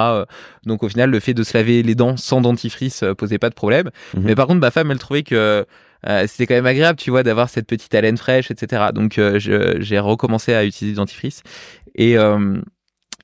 Donc 0.64 0.82
au 0.82 0.88
final, 0.88 1.10
le 1.10 1.20
fait 1.20 1.34
de 1.34 1.44
se 1.44 1.56
laver 1.56 1.84
les 1.84 1.94
dents 1.94 2.16
sans 2.16 2.40
dentifrice 2.40 3.04
posait 3.16 3.38
pas 3.38 3.48
de 3.50 3.54
problème. 3.54 3.90
Mhm. 4.14 4.22
Mais 4.24 4.34
par 4.34 4.48
contre, 4.48 4.60
ma 4.60 4.72
femme, 4.72 4.90
elle 4.90 4.98
trouvait 4.98 5.22
que 5.22 5.64
euh, 6.08 6.26
c'était 6.26 6.46
quand 6.46 6.54
même 6.54 6.66
agréable, 6.66 6.98
tu 6.98 7.10
vois, 7.10 7.22
d'avoir 7.22 7.48
cette 7.48 7.66
petite 7.68 7.94
haleine 7.94 8.16
fraîche, 8.16 8.50
etc. 8.50 8.86
Donc 8.92 9.18
euh, 9.18 9.38
j'ai 9.38 9.98
recommencé 10.00 10.52
à 10.52 10.64
utiliser 10.64 10.94
du 10.94 10.96
dentifrice 10.96 11.42
et 11.94 12.18
euh, 12.18 12.60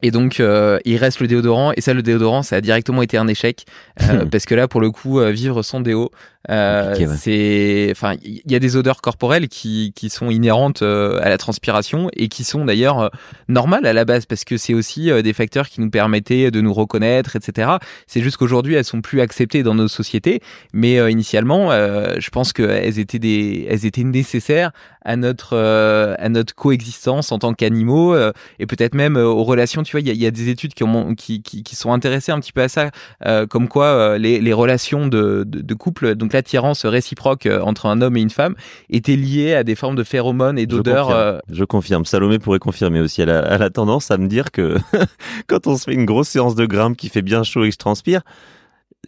et 0.02 0.10
donc, 0.10 0.40
euh, 0.40 0.78
il 0.84 0.96
reste 0.96 1.20
le 1.20 1.28
déodorant. 1.28 1.72
Et 1.76 1.80
ça, 1.80 1.94
le 1.94 2.02
déodorant, 2.02 2.42
ça 2.42 2.56
a 2.56 2.60
directement 2.60 3.02
été 3.02 3.16
un 3.16 3.28
échec. 3.28 3.64
euh, 4.02 4.26
parce 4.30 4.44
que 4.44 4.54
là, 4.54 4.68
pour 4.68 4.80
le 4.80 4.90
coup, 4.90 5.20
euh, 5.20 5.30
vivre 5.30 5.62
sans 5.62 5.80
déo, 5.80 6.10
euh, 6.50 6.96
ouais. 6.96 7.06
c'est... 7.16 7.88
Enfin, 7.92 8.14
il 8.24 8.50
y 8.50 8.54
a 8.54 8.58
des 8.58 8.76
odeurs 8.76 9.00
corporelles 9.00 9.48
qui, 9.48 9.92
qui 9.94 10.10
sont 10.10 10.30
inhérentes 10.30 10.82
euh, 10.82 11.20
à 11.22 11.28
la 11.28 11.38
transpiration 11.38 12.08
et 12.14 12.28
qui 12.28 12.44
sont 12.44 12.64
d'ailleurs 12.64 13.00
euh, 13.00 13.08
normales 13.48 13.86
à 13.86 13.92
la 13.92 14.04
base 14.04 14.26
parce 14.26 14.44
que 14.44 14.56
c'est 14.56 14.74
aussi 14.74 15.10
euh, 15.10 15.22
des 15.22 15.32
facteurs 15.32 15.68
qui 15.68 15.80
nous 15.80 15.90
permettaient 15.90 16.50
de 16.50 16.60
nous 16.60 16.74
reconnaître, 16.74 17.36
etc. 17.36 17.72
C'est 18.06 18.22
juste 18.22 18.36
qu'aujourd'hui, 18.36 18.74
elles 18.74 18.84
sont 18.84 19.02
plus 19.02 19.20
acceptées 19.20 19.62
dans 19.62 19.74
nos 19.74 19.88
sociétés. 19.88 20.40
Mais 20.72 20.98
euh, 20.98 21.10
initialement, 21.10 21.70
euh, 21.70 22.14
je 22.18 22.30
pense 22.30 22.52
qu'elles 22.52 22.98
étaient, 22.98 23.18
des... 23.18 23.66
elles 23.70 23.86
étaient 23.86 24.04
nécessaires 24.04 24.72
à 25.04 25.16
notre, 25.16 25.56
euh, 25.56 26.14
à 26.18 26.28
notre 26.28 26.54
coexistence 26.54 27.32
en 27.32 27.38
tant 27.38 27.54
qu'animaux 27.54 28.14
euh, 28.14 28.32
et 28.58 28.66
peut-être 28.66 28.94
même 28.94 29.16
aux 29.16 29.44
relations. 29.44 29.82
Tu 29.82 29.92
vois, 29.92 30.00
il 30.00 30.08
y 30.08 30.10
a, 30.10 30.14
y 30.14 30.26
a 30.26 30.30
des 30.30 30.48
études 30.48 30.74
qui, 30.74 30.84
ont, 30.84 31.14
qui, 31.14 31.42
qui, 31.42 31.62
qui 31.62 31.76
sont 31.76 31.92
intéressées 31.92 32.32
un 32.32 32.40
petit 32.40 32.52
peu 32.52 32.62
à 32.62 32.68
ça, 32.68 32.90
euh, 33.26 33.46
comme 33.46 33.68
quoi 33.68 33.86
euh, 33.86 34.18
les, 34.18 34.40
les 34.40 34.52
relations 34.52 35.06
de, 35.06 35.44
de, 35.46 35.60
de 35.60 35.74
couple, 35.74 36.14
donc 36.14 36.31
l'attirance 36.32 36.84
réciproque 36.86 37.46
euh, 37.46 37.60
entre 37.60 37.86
un 37.86 38.00
homme 38.02 38.16
et 38.16 38.20
une 38.20 38.30
femme, 38.30 38.54
étaient 38.90 39.16
liées 39.16 39.54
à 39.54 39.64
des 39.64 39.74
formes 39.74 39.96
de 39.96 40.04
phéromones 40.04 40.58
et 40.58 40.66
d'odeurs. 40.66 41.10
euh, 41.10 41.38
Je 41.50 41.64
confirme. 41.64 42.04
Salomé 42.04 42.38
pourrait 42.38 42.58
confirmer 42.58 43.00
aussi. 43.00 43.22
Elle 43.22 43.30
a, 43.30 43.46
elle 43.54 43.62
a 43.62 43.70
tendance 43.70 44.10
à 44.10 44.18
me 44.18 44.26
dire 44.28 44.50
que 44.50 44.76
quand 45.46 45.66
on 45.66 45.76
se 45.76 45.84
fait 45.84 45.94
une 45.94 46.04
grosse 46.06 46.28
séance 46.28 46.54
de 46.54 46.66
grimpe 46.66 46.96
qui 46.96 47.08
fait 47.08 47.22
bien 47.22 47.42
chaud 47.42 47.64
et 47.64 47.68
que 47.68 47.74
je 47.74 47.78
transpire, 47.78 48.22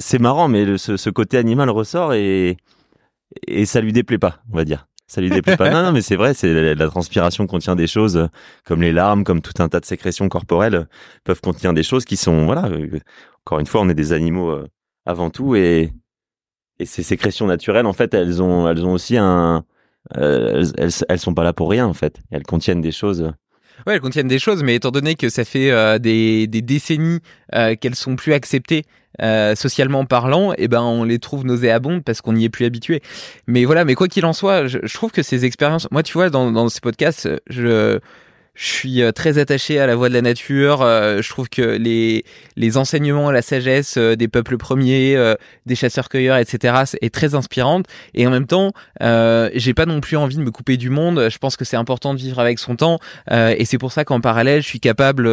c'est 0.00 0.18
marrant, 0.20 0.48
mais 0.48 0.64
le- 0.64 0.78
ce, 0.78 0.96
ce 0.96 1.10
côté 1.10 1.36
animal 1.38 1.70
ressort 1.70 2.14
et, 2.14 2.56
et 3.46 3.64
ça 3.66 3.80
lui 3.80 3.92
déplaît 3.92 4.18
pas, 4.18 4.38
on 4.52 4.56
va 4.56 4.64
dire. 4.64 4.86
Ça 5.06 5.20
lui 5.20 5.28
déplaît 5.30 5.56
pas. 5.56 5.70
Non, 5.74 5.82
non, 5.82 5.92
mais 5.92 6.00
c'est 6.00 6.16
vrai, 6.16 6.32
c'est 6.34 6.52
la, 6.52 6.74
la 6.74 6.86
transpiration 6.88 7.46
contient 7.46 7.76
des 7.76 7.86
choses 7.86 8.16
euh, 8.16 8.26
comme 8.64 8.80
les 8.82 8.92
larmes, 8.92 9.22
comme 9.22 9.42
tout 9.42 9.52
un 9.62 9.68
tas 9.68 9.78
de 9.80 9.84
sécrétions 9.84 10.28
corporelles 10.28 10.88
peuvent 11.24 11.40
contenir 11.42 11.74
des 11.74 11.82
choses 11.82 12.04
qui 12.06 12.16
sont, 12.16 12.46
voilà. 12.46 12.68
Encore 13.46 13.60
une 13.60 13.66
fois, 13.66 13.82
on 13.82 13.88
est 13.90 13.94
des 13.94 14.12
animaux 14.14 14.58
avant 15.04 15.28
tout 15.28 15.54
et 15.54 15.92
et 16.78 16.86
ces 16.86 17.02
sécrétions 17.02 17.46
naturelles, 17.46 17.86
en 17.86 17.92
fait, 17.92 18.14
elles 18.14 18.42
ont, 18.42 18.68
elles 18.68 18.84
ont 18.84 18.92
aussi 18.92 19.16
un, 19.16 19.64
euh, 20.16 20.64
elles, 20.76 20.90
elles, 21.08 21.18
sont 21.18 21.34
pas 21.34 21.44
là 21.44 21.52
pour 21.52 21.70
rien 21.70 21.86
en 21.86 21.94
fait. 21.94 22.20
Elles 22.30 22.42
contiennent 22.42 22.80
des 22.80 22.92
choses. 22.92 23.32
Ouais, 23.86 23.94
elles 23.94 24.00
contiennent 24.00 24.28
des 24.28 24.38
choses, 24.38 24.62
mais 24.62 24.76
étant 24.76 24.90
donné 24.90 25.14
que 25.14 25.28
ça 25.28 25.44
fait 25.44 25.70
euh, 25.70 25.98
des, 25.98 26.46
décennies 26.46 27.20
euh, 27.54 27.74
qu'elles 27.74 27.96
sont 27.96 28.16
plus 28.16 28.32
acceptées 28.32 28.84
euh, 29.20 29.54
socialement 29.54 30.04
parlant, 30.04 30.52
et 30.56 30.68
ben 30.68 30.82
on 30.82 31.04
les 31.04 31.18
trouve 31.18 31.44
nauséabondes 31.44 32.02
parce 32.02 32.20
qu'on 32.20 32.32
n'y 32.32 32.44
est 32.44 32.50
plus 32.50 32.64
habitué. 32.64 33.02
Mais 33.46 33.64
voilà, 33.64 33.84
mais 33.84 33.94
quoi 33.94 34.08
qu'il 34.08 34.24
en 34.26 34.32
soit, 34.32 34.66
je, 34.66 34.78
trouve 34.94 35.12
que 35.12 35.22
ces 35.22 35.44
expériences, 35.44 35.88
moi 35.90 36.02
tu 36.02 36.14
vois, 36.14 36.30
dans 36.30 36.68
ces 36.68 36.80
podcasts, 36.80 37.28
je 37.48 37.98
je 38.54 38.64
suis 38.66 39.02
euh, 39.02 39.10
très 39.12 39.38
attaché 39.38 39.78
à 39.80 39.86
la 39.86 39.96
voix 39.96 40.08
de 40.08 40.14
la 40.14 40.22
nature. 40.22 40.82
euh, 40.82 41.20
je 41.22 41.28
trouve 41.28 41.48
que 41.48 41.62
les, 41.62 42.24
les 42.56 42.76
enseignements, 42.76 43.30
la 43.32 43.42
sagesse 43.42 43.96
euh, 43.98 44.14
des 44.16 44.28
peuples 44.28 44.56
premiers, 44.56 45.16
des 45.66 45.74
chasseurs-cueilleurs, 45.74 46.36
etc., 46.36 46.74
est 47.00 47.12
très 47.12 47.34
inspirante. 47.34 47.86
Et 48.14 48.26
en 48.26 48.30
même 48.30 48.46
temps, 48.46 48.72
euh, 49.02 49.50
j'ai 49.54 49.74
pas 49.74 49.86
non 49.86 50.00
plus 50.00 50.16
envie 50.16 50.36
de 50.36 50.42
me 50.42 50.50
couper 50.50 50.76
du 50.76 50.90
monde. 50.90 51.28
Je 51.30 51.38
pense 51.38 51.56
que 51.56 51.64
c'est 51.64 51.76
important 51.76 52.14
de 52.14 52.18
vivre 52.18 52.38
avec 52.38 52.58
son 52.58 52.76
temps. 52.76 52.98
Euh, 53.30 53.54
et 53.58 53.64
c'est 53.64 53.78
pour 53.78 53.92
ça 53.92 54.04
qu'en 54.04 54.20
parallèle, 54.20 54.62
je 54.62 54.68
suis 54.68 54.80
capable 54.80 55.28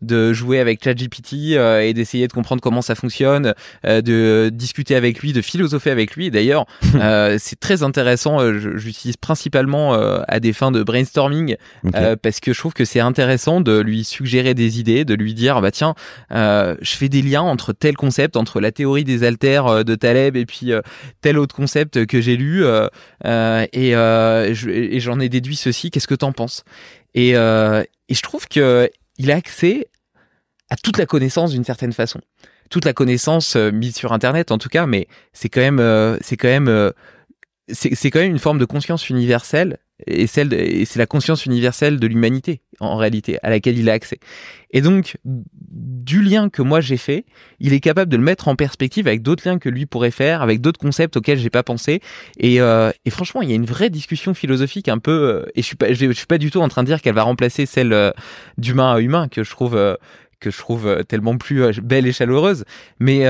de 0.00 0.32
jouer 0.32 0.58
avec 0.58 0.82
ChatGPT 0.82 1.54
euh, 1.56 1.80
et 1.80 1.92
d'essayer 1.92 2.26
de 2.26 2.32
comprendre 2.32 2.62
comment 2.62 2.82
ça 2.82 2.94
fonctionne, 2.94 3.54
euh, 3.86 4.00
de 4.00 4.50
discuter 4.52 4.94
avec 4.96 5.18
lui, 5.20 5.32
de 5.32 5.42
philosopher 5.42 5.90
avec 5.90 6.14
lui. 6.16 6.30
D'ailleurs, 6.30 6.64
euh, 6.94 7.36
c'est 7.38 7.58
très 7.60 7.82
intéressant. 7.82 8.40
je- 8.40 8.76
J'utilise 8.76 9.16
principalement 9.16 9.94
euh, 9.94 10.20
à 10.28 10.40
des 10.40 10.52
fins 10.52 10.70
de 10.70 10.82
brainstorming 10.82 11.56
Ok. 11.84 11.92
euh, 11.96 12.16
parce 12.20 12.40
que 12.40 12.52
je 12.52 12.61
trouve 12.62 12.74
que 12.74 12.84
c'est 12.84 13.00
intéressant 13.00 13.60
de 13.60 13.80
lui 13.80 14.04
suggérer 14.04 14.54
des 14.54 14.78
idées, 14.78 15.04
de 15.04 15.14
lui 15.14 15.34
dire 15.34 15.60
bah 15.60 15.72
tiens, 15.72 15.94
euh, 16.30 16.76
je 16.80 16.94
fais 16.94 17.08
des 17.08 17.20
liens 17.20 17.42
entre 17.42 17.72
tel 17.72 17.96
concept, 17.96 18.36
entre 18.36 18.60
la 18.60 18.70
théorie 18.70 19.02
des 19.02 19.24
haltères 19.24 19.66
euh, 19.66 19.82
de 19.82 19.96
Taleb 19.96 20.36
et 20.36 20.46
puis 20.46 20.72
euh, 20.72 20.80
tel 21.22 21.38
autre 21.38 21.56
concept 21.56 22.06
que 22.06 22.20
j'ai 22.20 22.36
lu 22.36 22.64
et, 22.64 23.92
je- 23.92 24.68
et 24.70 25.00
j'en 25.00 25.18
ai 25.18 25.28
déduit 25.28 25.56
ceci. 25.56 25.90
Qu'est-ce 25.90 26.06
que 26.06 26.14
t'en 26.14 26.30
penses? 26.30 26.62
Et, 27.14 27.32
je 27.32 28.22
trouve 28.22 28.46
que 28.46 28.88
il 29.18 29.30
a 29.32 29.36
accès 29.36 29.88
à 30.70 30.76
toute 30.76 30.98
la 30.98 31.06
connaissance 31.06 31.50
d'une 31.50 31.64
certaine 31.64 31.92
façon, 31.92 32.20
toute 32.70 32.84
la 32.84 32.92
connaissance 32.92 33.56
mise 33.56 33.96
sur 33.96 34.12
Internet 34.12 34.52
en 34.52 34.58
tout 34.58 34.68
cas, 34.68 34.86
mais 34.86 35.08
c'est 35.32 35.48
quand 35.48 35.60
même, 35.60 36.16
c'est 36.20 36.36
quand 36.36 36.48
même, 36.48 36.92
c'est 37.68 38.10
quand 38.10 38.20
même 38.20 38.30
une 38.30 38.38
forme 38.38 38.58
de 38.58 38.64
conscience 38.66 39.10
universelle 39.10 39.78
et 40.06 40.26
celle 40.26 40.52
et 40.52 40.84
c'est 40.84 40.98
la 40.98 41.06
conscience 41.06 41.46
universelle 41.46 41.98
de 41.98 42.06
l'humanité 42.06 42.60
en 42.80 42.96
réalité 42.96 43.38
à 43.42 43.50
laquelle 43.50 43.78
il 43.78 43.88
a 43.88 43.92
accès. 43.92 44.18
Et 44.70 44.80
donc 44.80 45.16
du 45.24 46.22
lien 46.22 46.48
que 46.48 46.62
moi 46.62 46.80
j'ai 46.80 46.96
fait, 46.96 47.24
il 47.60 47.72
est 47.72 47.80
capable 47.80 48.10
de 48.10 48.16
le 48.16 48.22
mettre 48.22 48.48
en 48.48 48.56
perspective 48.56 49.06
avec 49.06 49.22
d'autres 49.22 49.48
liens 49.48 49.58
que 49.58 49.68
lui 49.68 49.86
pourrait 49.86 50.10
faire, 50.10 50.42
avec 50.42 50.60
d'autres 50.60 50.78
concepts 50.78 51.16
auxquels 51.16 51.38
j'ai 51.38 51.50
pas 51.50 51.62
pensé. 51.62 52.00
Et, 52.38 52.60
euh, 52.60 52.90
et, 53.04 53.10
franchement, 53.10 53.42
il 53.42 53.48
y 53.48 53.52
a 53.52 53.54
une 53.54 53.66
vraie 53.66 53.90
discussion 53.90 54.34
philosophique 54.34 54.88
un 54.88 54.98
peu. 54.98 55.10
Euh, 55.10 55.46
et 55.54 55.62
je 55.62 55.66
suis 55.66 55.76
pas, 55.76 55.92
je, 55.92 56.12
suis 56.12 56.26
pas 56.26 56.38
du 56.38 56.50
tout 56.50 56.60
en 56.60 56.68
train 56.68 56.82
de 56.82 56.88
dire 56.88 57.00
qu'elle 57.00 57.14
va 57.14 57.22
remplacer 57.22 57.66
celle 57.66 57.92
euh, 57.92 58.10
d'humain 58.58 58.94
à 58.94 59.00
humain 59.00 59.28
que 59.28 59.44
je 59.44 59.50
trouve 59.50 59.72
que 60.40 60.50
je 60.50 60.58
trouve 60.58 61.04
tellement 61.06 61.36
plus 61.36 61.80
belle 61.80 62.06
et 62.06 62.12
chaleureuse. 62.12 62.64
Mais 62.98 63.26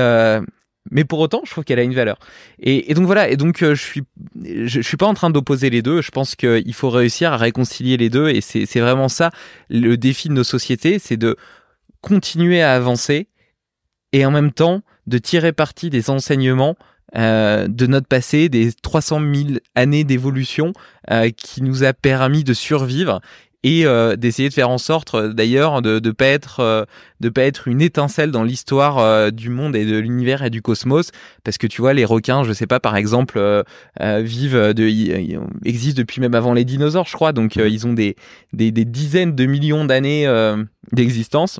mais 0.91 1.05
pour 1.05 1.19
autant, 1.19 1.41
je 1.45 1.51
trouve 1.51 1.63
qu'elle 1.63 1.79
a 1.79 1.83
une 1.83 1.93
valeur. 1.93 2.17
Et, 2.59 2.93
donc 2.93 3.05
voilà. 3.05 3.29
Et 3.29 3.37
donc 3.37 3.59
je 3.59 3.73
suis, 3.73 4.03
je, 4.43 4.81
suis 4.81 4.97
pas 4.97 5.07
en 5.07 5.13
train 5.13 5.29
d'opposer 5.29 5.69
les 5.69 5.81
deux. 5.81 6.01
Je 6.01 6.11
pense 6.11 6.35
qu'il 6.35 6.73
faut 6.73 6.89
réussir 6.89 7.33
à 7.33 7.37
réconcilier 7.37 7.97
les 7.97 8.09
deux. 8.09 8.29
Et 8.29 8.41
c'est 8.41 8.79
vraiment 8.79 9.09
ça 9.09 9.31
le 9.69 9.95
défi 9.95 10.27
de 10.27 10.33
nos 10.33 10.43
sociétés, 10.43 10.99
c'est 10.99 11.17
de 11.17 11.37
continuer 12.01 12.61
à 12.61 12.73
avancer 12.73 13.27
et 14.11 14.25
en 14.25 14.31
même 14.31 14.51
temps 14.51 14.81
de 15.07 15.17
tirer 15.17 15.53
parti 15.53 15.89
des 15.89 16.09
enseignements 16.09 16.75
euh, 17.15 17.67
de 17.67 17.87
notre 17.87 18.07
passé, 18.07 18.49
des 18.49 18.73
300 18.73 19.19
000 19.19 19.49
années 19.75 20.03
d'évolution 20.03 20.73
euh, 21.11 21.29
qui 21.29 21.61
nous 21.61 21.83
a 21.83 21.93
permis 21.93 22.43
de 22.43 22.53
survivre 22.53 23.21
et 23.63 23.85
euh, 23.85 24.15
d'essayer 24.15 24.49
de 24.49 24.53
faire 24.53 24.69
en 24.69 24.77
sorte 24.77 25.15
d'ailleurs 25.15 25.81
de 25.81 25.99
ne 26.03 26.11
pas 26.11 26.27
être 26.27 26.87
de 27.19 27.29
pas 27.29 27.43
être 27.43 27.67
une 27.67 27.81
étincelle 27.81 28.31
dans 28.31 28.43
l'histoire 28.43 29.31
du 29.31 29.49
monde 29.49 29.75
et 29.75 29.85
de 29.85 29.97
l'univers 29.97 30.43
et 30.43 30.49
du 30.49 30.61
cosmos. 30.61 31.11
Parce 31.43 31.57
que 31.57 31.67
tu 31.67 31.81
vois 31.81 31.93
les 31.93 32.05
requins 32.05 32.43
je 32.43 32.53
sais 32.53 32.67
pas 32.67 32.79
par 32.79 32.97
exemple 32.97 33.39
vivent 33.99 34.73
de 34.73 35.65
existent 35.65 35.99
depuis 35.99 36.21
même 36.21 36.35
avant 36.35 36.53
les 36.53 36.65
dinosaures 36.65 37.07
je 37.07 37.13
crois. 37.13 37.31
Donc 37.31 37.55
ils 37.55 37.87
ont 37.87 37.93
des, 37.93 38.15
des, 38.51 38.71
des 38.71 38.85
dizaines 38.85 39.35
de 39.35 39.45
millions 39.45 39.85
d'années 39.85 40.27
d'existence. 40.91 41.59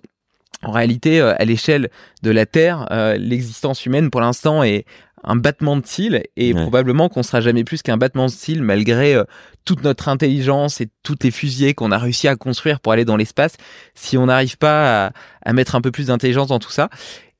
En 0.64 0.72
réalité, 0.72 1.20
euh, 1.20 1.34
à 1.38 1.45
l'échelle 1.45 1.89
de 2.22 2.32
la 2.32 2.45
Terre, 2.45 2.88
euh, 2.91 3.18
l'existence 3.18 3.86
humaine 3.86 4.10
pour 4.10 4.22
l'instant 4.22 4.64
est 4.64 4.86
un 5.26 5.36
battement 5.36 5.78
de 5.78 5.86
cils 5.86 6.24
et 6.36 6.54
probablement 6.54 7.08
qu'on 7.08 7.24
sera 7.24 7.39
jamais 7.39 7.64
plus 7.64 7.82
qu'un 7.82 7.95
battement 7.95 8.26
de 8.26 8.32
cils 8.32 8.62
malgré 8.62 9.16
euh, 9.16 9.24
toute 9.66 9.84
notre 9.84 10.09
intelligence 10.09 10.82
et 10.82 10.89
toutes 11.03 11.24
les 11.24 11.32
fusillés 11.32 11.74
qu'on 11.74 11.91
a 11.91 11.97
réussi 11.97 12.28
à 12.28 12.36
construire 12.36 12.80
pour 12.80 12.93
aller 12.93 13.05
dans 13.05 13.18
l'espace 13.18 13.55
si 13.95 14.18
on 14.18 14.28
n'arrive 14.28 14.57
pas 14.57 15.11
à, 15.45 15.53
mettre 15.53 15.76
un 15.76 15.82
peu 15.82 15.91
plus 15.91 16.07
d'intelligence 16.07 16.47
dans 16.47 16.59
tout 16.59 16.72
ça. 16.72 16.89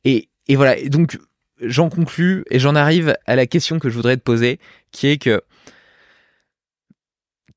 Et, 0.04 0.30
et 0.48 0.56
voilà, 0.56 0.78
et 0.78 0.90
donc 0.90 1.18
j'en 1.62 1.90
conclus 1.90 2.44
et 2.50 2.60
j'en 2.60 2.76
arrive 2.76 3.16
à 3.26 3.36
la 3.36 3.46
question 3.46 3.80
que 3.80 3.90
je 3.90 3.96
voudrais 3.96 4.18
te 4.18 4.22
poser 4.24 4.60
qui 4.92 5.08
est 5.08 5.18
que 5.18 5.42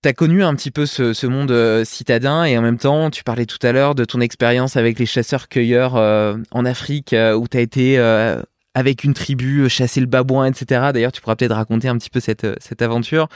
tu 0.03 0.09
as 0.09 0.13
connu 0.13 0.45
un 0.45 0.55
petit 0.55 0.71
peu 0.71 0.87
ce, 0.87 1.27
monde 1.27 1.51
euh, 1.51 1.85
citadin 1.85 2.45
et 2.45 2.57
en 2.57 2.63
même 2.63 2.79
temps, 2.79 3.11
tu 3.11 3.25
parlais 3.25 3.47
tout 3.47 3.59
à 3.63 3.73
l'heure 3.73 3.95
de 3.95 4.05
ton 4.05 4.21
expérience 4.21 4.77
avec 4.77 4.99
les 4.99 5.07
chasseurs-cueilleurs 5.07 5.97
euh, 5.97 6.37
en 6.53 6.65
Afrique 6.65 7.13
euh, 7.13 7.35
où 7.35 7.49
tu 7.49 7.57
as 7.57 7.61
été 7.61 7.97
avec 8.77 9.05
une 9.05 9.15
tribu 9.15 9.71
chasser 9.71 10.01
le 10.01 10.07
babouin, 10.07 10.45
etc. 10.45 10.91
D'ailleurs, 10.93 11.13
tu 11.13 11.23
pourras 11.23 11.35
peut-être 11.35 11.55
raconter 11.55 11.89
un 11.89 11.97
petit 11.97 12.11
peu 12.11 12.21
cette, 12.21 12.47
cette 12.61 12.83
aventure. 12.83 13.29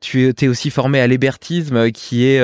tu 0.00 0.28
es 0.28 0.48
aussi 0.48 0.70
formé 0.70 1.00
à 1.00 1.08
l'hébertisme 1.08 1.90
qui 1.90 2.26
est, 2.26 2.40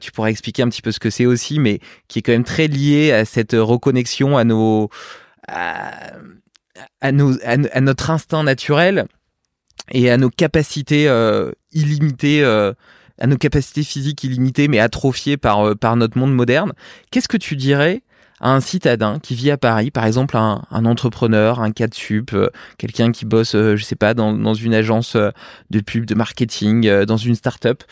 tu 0.00 0.12
pourras 0.12 0.28
expliquer 0.28 0.62
un 0.62 0.68
petit 0.68 0.82
peu 0.82 0.92
ce 0.92 1.00
que 1.00 1.10
c'est 1.10 1.26
aussi, 1.26 1.58
mais 1.58 1.80
qui 2.06 2.20
est 2.20 2.22
quand 2.22 2.32
même 2.32 2.44
très 2.44 2.68
lié 2.68 3.10
à 3.12 3.24
cette 3.24 3.56
reconnexion 3.58 4.38
à 4.38 4.44
nos... 4.44 4.88
à, 5.48 7.10
notre 7.10 8.10
instinct 8.10 8.44
naturel 8.44 9.06
et 9.90 10.10
à 10.10 10.16
nos 10.16 10.30
capacités 10.30 11.08
euh, 11.08 11.50
illimitées, 11.72 12.42
euh, 12.42 12.72
à 13.18 13.26
nos 13.26 13.36
capacités 13.36 13.82
physiques 13.82 14.24
illimitées, 14.24 14.68
mais 14.68 14.78
atrophiées 14.78 15.36
par, 15.36 15.66
euh, 15.66 15.74
par 15.74 15.96
notre 15.96 16.18
monde 16.18 16.34
moderne. 16.34 16.72
Qu'est-ce 17.10 17.28
que 17.28 17.36
tu 17.36 17.56
dirais 17.56 18.02
un 18.42 18.60
citadin 18.60 19.18
qui 19.20 19.34
vit 19.34 19.50
à 19.50 19.56
Paris, 19.56 19.90
par 19.90 20.04
exemple 20.04 20.36
un, 20.36 20.62
un 20.70 20.84
entrepreneur, 20.84 21.60
un 21.60 21.70
cadre 21.70 21.94
sup, 21.94 22.36
quelqu'un 22.78 23.12
qui 23.12 23.24
bosse, 23.24 23.52
je 23.52 23.82
sais 23.82 23.96
pas, 23.96 24.14
dans, 24.14 24.32
dans 24.32 24.54
une 24.54 24.74
agence 24.74 25.16
de 25.70 25.80
pub, 25.80 26.04
de 26.04 26.14
marketing, 26.14 27.04
dans 27.04 27.16
une 27.16 27.34
start-up, 27.34 27.82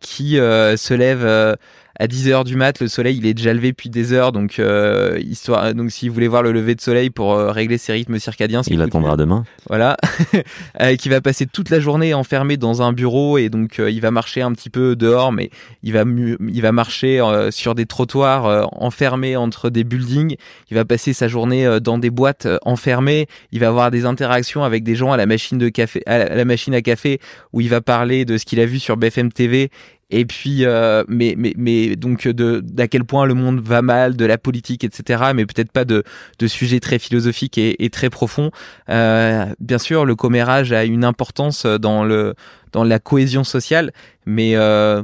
qui 0.00 0.36
se 0.36 0.94
lève 0.94 1.56
à 1.98 2.06
10 2.06 2.28
heures 2.28 2.44
du 2.44 2.56
mat, 2.56 2.80
le 2.80 2.88
soleil 2.88 3.16
il 3.16 3.26
est 3.26 3.34
déjà 3.34 3.52
levé 3.52 3.70
depuis 3.70 3.88
des 3.88 4.12
heures, 4.12 4.32
donc 4.32 4.58
euh, 4.58 5.18
histoire, 5.18 5.74
donc 5.74 5.90
s'il 5.90 6.10
voulait 6.10 6.28
voir 6.28 6.42
le 6.42 6.52
lever 6.52 6.74
de 6.74 6.80
soleil 6.80 7.10
pour 7.10 7.34
euh, 7.34 7.50
régler 7.50 7.78
ses 7.78 7.92
rythmes 7.92 8.18
circadiens, 8.18 8.62
il 8.66 8.82
attendra 8.82 9.16
demain. 9.16 9.44
Voilà, 9.68 9.96
euh, 10.80 10.96
qui 10.96 11.08
va 11.08 11.20
passer 11.20 11.46
toute 11.46 11.70
la 11.70 11.80
journée 11.80 12.14
enfermé 12.14 12.56
dans 12.56 12.82
un 12.82 12.92
bureau 12.92 13.38
et 13.38 13.48
donc 13.48 13.78
il 13.78 14.00
va 14.00 14.10
marcher 14.10 14.42
un 14.42 14.52
petit 14.52 14.70
peu 14.70 14.96
dehors, 14.96 15.32
mais 15.32 15.50
il 15.82 15.92
va 15.92 16.04
il 16.06 16.62
va 16.62 16.72
marcher 16.72 17.22
sur 17.50 17.74
des 17.74 17.86
trottoirs 17.86 18.68
enfermés 18.72 19.36
entre 19.36 19.70
des 19.70 19.84
buildings. 19.84 20.36
Il 20.70 20.74
va 20.74 20.84
passer 20.84 21.12
sa 21.12 21.28
journée 21.28 21.78
dans 21.80 21.98
des 21.98 22.10
boîtes 22.10 22.46
enfermées. 22.62 23.26
Il 23.52 23.60
va 23.60 23.68
avoir 23.68 23.90
des 23.90 24.04
interactions 24.04 24.64
avec 24.64 24.84
des 24.84 24.94
gens 24.94 25.12
à 25.12 25.16
la 25.16 25.26
machine 25.26 25.58
de 25.58 25.68
café, 25.68 26.02
à 26.06 26.34
la 26.34 26.44
machine 26.44 26.74
à 26.74 26.82
café 26.82 27.20
où 27.52 27.60
il 27.60 27.68
va 27.68 27.80
parler 27.80 28.24
de 28.24 28.38
ce 28.38 28.44
qu'il 28.44 28.60
a 28.60 28.66
vu 28.66 28.78
sur 28.78 28.96
BFM 28.96 29.32
TV 29.32 29.70
et 30.10 30.24
puis 30.24 30.64
euh, 30.64 31.04
mais 31.08 31.34
mais 31.36 31.52
mais 31.56 31.96
donc 31.96 32.28
de 32.28 32.60
d'à 32.60 32.88
quel 32.88 33.04
point 33.04 33.26
le 33.26 33.34
monde 33.34 33.60
va 33.60 33.82
mal 33.82 34.16
de 34.16 34.24
la 34.24 34.38
politique 34.38 34.84
etc 34.84 35.24
mais 35.34 35.46
peut-être 35.46 35.72
pas 35.72 35.84
de 35.84 36.04
de 36.38 36.46
sujets 36.46 36.80
très 36.80 36.98
philosophiques 36.98 37.58
et, 37.58 37.84
et 37.84 37.90
très 37.90 38.10
profonds 38.10 38.50
euh, 38.88 39.46
bien 39.58 39.78
sûr 39.78 40.04
le 40.04 40.14
commérage 40.14 40.72
a 40.72 40.84
une 40.84 41.04
importance 41.04 41.66
dans 41.66 42.04
le 42.04 42.34
dans 42.72 42.84
la 42.84 42.98
cohésion 42.98 43.42
sociale 43.42 43.92
mais 44.26 44.54
euh, 44.54 45.02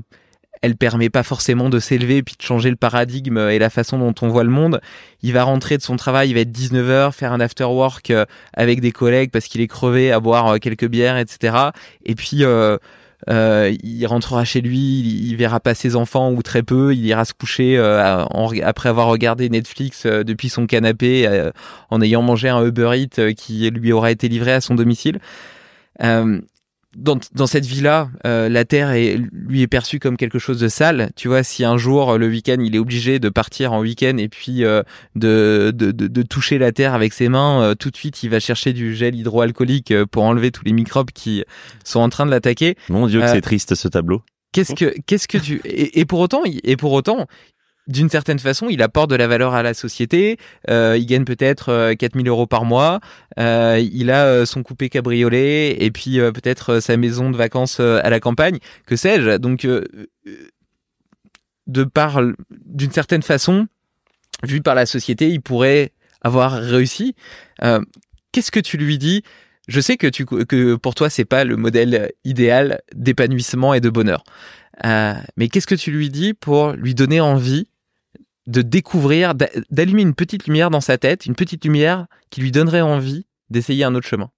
elle 0.63 0.77
permet 0.77 1.11
pas 1.11 1.25
forcément 1.25 1.69
de 1.69 1.81
s'élever 1.81 2.23
puis 2.23 2.37
de 2.39 2.43
changer 2.43 2.71
le 2.71 2.77
paradigme 2.77 3.37
et 3.37 3.59
la 3.59 3.69
façon 3.69 3.99
dont 3.99 4.15
on 4.23 4.29
voit 4.29 4.45
le 4.45 4.51
monde. 4.51 4.81
Il 5.23 5.33
va 5.33 5.43
rentrer 5.43 5.77
de 5.77 5.83
son 5.83 5.97
travail, 5.97 6.31
il 6.31 6.35
va 6.35 6.41
être 6.41 6.53
19h, 6.53 7.13
faire 7.13 7.33
un 7.33 7.41
after 7.41 7.65
work 7.65 8.11
euh, 8.11 8.25
avec 8.55 8.81
des 8.81 8.93
collègues 8.93 9.31
parce 9.33 9.47
qu'il 9.47 9.61
est 9.61 9.67
crevé 9.67 10.13
à 10.13 10.21
boire 10.21 10.55
euh, 10.55 10.59
quelques 10.59 10.87
bières, 10.87 11.19
etc. 11.19 11.57
Et 12.05 12.15
puis 12.15 12.45
euh, 12.45 12.79
euh, 13.31 13.75
il 13.83 14.05
rentrera 14.07 14.45
chez 14.45 14.61
lui, 14.61 15.01
il, 15.01 15.37
verra 15.37 15.61
pas 15.61 15.75
ses 15.75 15.95
enfants 15.95 16.33
ou 16.33 16.43
très 16.43 16.63
peu, 16.63 16.93
il 16.95 17.05
ira 17.07 17.25
se 17.25 17.33
coucher 17.33 17.77
euh, 17.79 18.25
après 18.63 18.89
avoir 18.89 19.07
regardé 19.07 19.49
Netflix 19.49 20.07
euh, 20.07 20.25
depuis 20.25 20.49
son 20.49 20.67
canapé 20.67 21.29
en 21.91 22.01
ayant 22.01 22.23
mangé 22.23 22.49
un 22.49 22.65
Uber 22.65 22.91
Eats 22.95 23.35
qui 23.35 23.71
lui 23.71 23.93
aura 23.93 24.11
été 24.11 24.29
livré 24.29 24.53
à 24.53 24.61
son 24.61 24.75
domicile 24.75 25.21
dans, 26.97 27.19
dans 27.35 27.47
cette 27.47 27.65
vie-là, 27.65 28.11
euh, 28.27 28.49
la 28.49 28.65
terre 28.65 28.91
est, 28.91 29.17
lui 29.33 29.63
est 29.63 29.67
perçue 29.67 29.99
comme 29.99 30.17
quelque 30.17 30.39
chose 30.39 30.61
de 30.61 30.69
sale. 30.69 31.11
Tu 31.17 31.29
vois, 31.29 31.43
si 31.43 31.65
un 31.65 31.77
jour 31.77 32.19
le 32.19 32.29
week-end 32.29 32.59
il 32.61 32.77
est 32.77 32.79
obligé 32.79 33.19
de 33.19 33.29
partir 33.29 33.73
en 33.73 33.81
week-end 33.81 34.17
et 34.19 34.29
puis 34.29 34.65
euh, 34.65 34.83
de, 35.17 35.73
de, 35.75 35.91
de, 35.91 36.07
de, 36.07 36.23
toucher 36.23 36.59
la 36.59 36.73
terre 36.73 36.95
avec 36.95 37.13
ses 37.13 37.29
mains, 37.29 37.63
euh, 37.63 37.75
tout 37.75 37.91
de 37.91 37.97
suite 37.97 38.23
il 38.23 38.31
va 38.31 38.41
chercher 38.41 38.73
du 38.73 38.95
gel 38.95 39.15
hydroalcoolique 39.15 39.95
pour 40.07 40.25
enlever 40.25 40.51
tous 40.51 40.65
les 40.65 40.73
microbes 40.73 41.11
qui 41.13 41.45
sont 41.85 42.01
en 42.01 42.09
train 42.09 42.27
de 42.27 42.31
l'attaquer. 42.31 42.77
Mon 42.89 43.07
Dieu, 43.07 43.21
que 43.21 43.29
c'est 43.29 43.41
triste 43.41 43.75
ce 43.75 43.89
tableau. 43.89 44.23
Qu'est-ce 44.53 44.75
que 44.75 44.95
qu'est-ce 45.07 45.29
que 45.29 45.39
tu 45.39 45.63
et, 45.65 46.01
et, 46.01 46.05
pour 46.05 46.21
autant 46.21 46.43
et 46.45 46.77
pour 46.77 46.93
autant 46.93 47.27
d'une 47.89 48.09
certaine 48.09 48.39
façon, 48.39 48.69
il 48.69 48.81
apporte 48.83 49.11
de 49.11 49.17
la 49.17 49.27
valeur 49.27 49.55
à 49.55 49.63
la 49.63 49.75
société. 49.75 50.39
Euh, 50.71 50.97
il 50.99 51.07
gagne 51.07 51.25
peut-être 51.25 51.71
euh, 51.71 51.95
4000 51.95 52.29
euros 52.29 52.47
par 52.47 52.65
mois. 52.65 53.01
Euh, 53.39 53.83
il 53.93 54.11
a 54.11 54.25
euh, 54.25 54.47
son 54.47 54.63
coupé 54.63 54.89
cabriolet 54.89 55.83
et 55.83 55.91
puis 55.91 56.21
euh, 56.21 56.31
peut-être 56.31 56.81
sa 56.81 56.97
maison 56.97 57.31
de 57.31 57.37
vacances 57.37 57.81
à 57.81 58.09
la 58.09 58.21
campagne. 58.21 58.59
Que 58.87 58.95
sais-je? 58.95 59.37
Donc, 59.39 59.67
de 61.67 61.85
par, 61.85 62.21
d'une 62.51 62.93
certaine 62.93 63.23
façon, 63.23 63.67
vu 64.45 64.63
par 64.63 64.75
la 64.75 64.87
société, 64.87 65.29
il 65.29 65.41
pourrait 65.41 65.93
avoir 66.21 66.53
réussi. 66.53 67.15
Qu'est-ce 68.31 68.53
que 68.53 68.61
tu 68.61 68.77
lui 68.77 68.99
dis? 68.99 69.23
Je 69.69 69.81
sais 69.81 69.97
que 69.97 70.75
pour 70.77 70.95
toi, 70.95 71.11
c'est 71.11 71.25
pas 71.25 71.45
le 71.45 71.57
modèle 71.57 72.13
idéal 72.25 72.81
d'épanouissement 72.95 73.75
et 73.75 73.81
de 73.81 73.91
bonheur. 73.91 74.23
mais 74.85 75.49
qu'est-ce 75.51 75.67
que 75.67 75.75
tu 75.75 75.91
lui 75.91 76.11
dis 76.11 76.35
pour 76.35 76.73
lui 76.73 76.95
donner 76.95 77.21
envie 77.21 77.67
de 78.47 78.63
découvrir, 78.63 79.35
d'allumer 79.71 80.03
une 80.03 80.15
petite 80.15 80.47
lumière 80.47 80.71
dans 80.71 80.81
sa 80.81 80.99
tête, 80.99 81.27
une 81.27 81.35
petite 81.35 81.65
lumière 81.65 82.07
qui 82.31 82.41
lui 82.41 82.51
donnerait 82.51 82.81
envie 82.81 83.27
d'essayer 83.51 83.85
un 83.85 83.95
autre 83.95 84.07
chemin. 84.07 84.31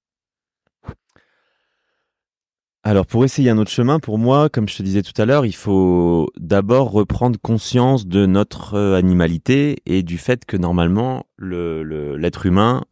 Alors 2.86 3.06
pour 3.06 3.24
essayer 3.24 3.48
un 3.48 3.56
autre 3.56 3.70
chemin, 3.70 3.98
pour 3.98 4.18
moi, 4.18 4.50
comme 4.50 4.68
je 4.68 4.76
te 4.76 4.82
disais 4.82 5.00
tout 5.00 5.18
à 5.20 5.24
l'heure, 5.24 5.46
il 5.46 5.54
faut 5.54 6.28
d'abord 6.38 6.90
reprendre 6.90 7.38
conscience 7.40 8.06
de 8.06 8.26
notre 8.26 8.74
euh, 8.74 8.94
animalité 8.94 9.78
et 9.86 10.02
du 10.02 10.18
fait 10.18 10.44
que 10.44 10.58
normalement 10.58 11.24
l'être 11.38 12.44
humain 12.44 12.84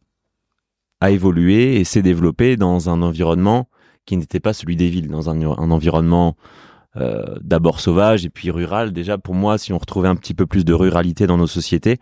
a 0.99 1.11
évolué 1.11 1.75
et 1.75 1.83
s'est 1.83 2.01
développé 2.01 2.57
dans 2.57 2.89
un 2.89 3.03
environnement 3.03 3.69
qui 4.07 4.17
n'était 4.17 4.39
pas 4.39 4.53
celui 4.53 4.75
des 4.75 4.89
villes, 4.89 5.09
dans 5.09 5.29
un, 5.29 5.39
un 5.39 5.69
environnement 5.69 6.35
euh, 6.95 7.35
d'abord 7.41 7.79
sauvage 7.79 8.25
et 8.25 8.29
puis 8.29 8.51
rural. 8.51 8.93
Déjà, 8.93 9.17
pour 9.17 9.35
moi, 9.35 9.57
si 9.57 9.73
on 9.73 9.77
retrouvait 9.77 10.09
un 10.09 10.15
petit 10.15 10.33
peu 10.33 10.45
plus 10.45 10.65
de 10.65 10.73
ruralité 10.73 11.27
dans 11.27 11.37
nos 11.37 11.47
sociétés, 11.47 11.99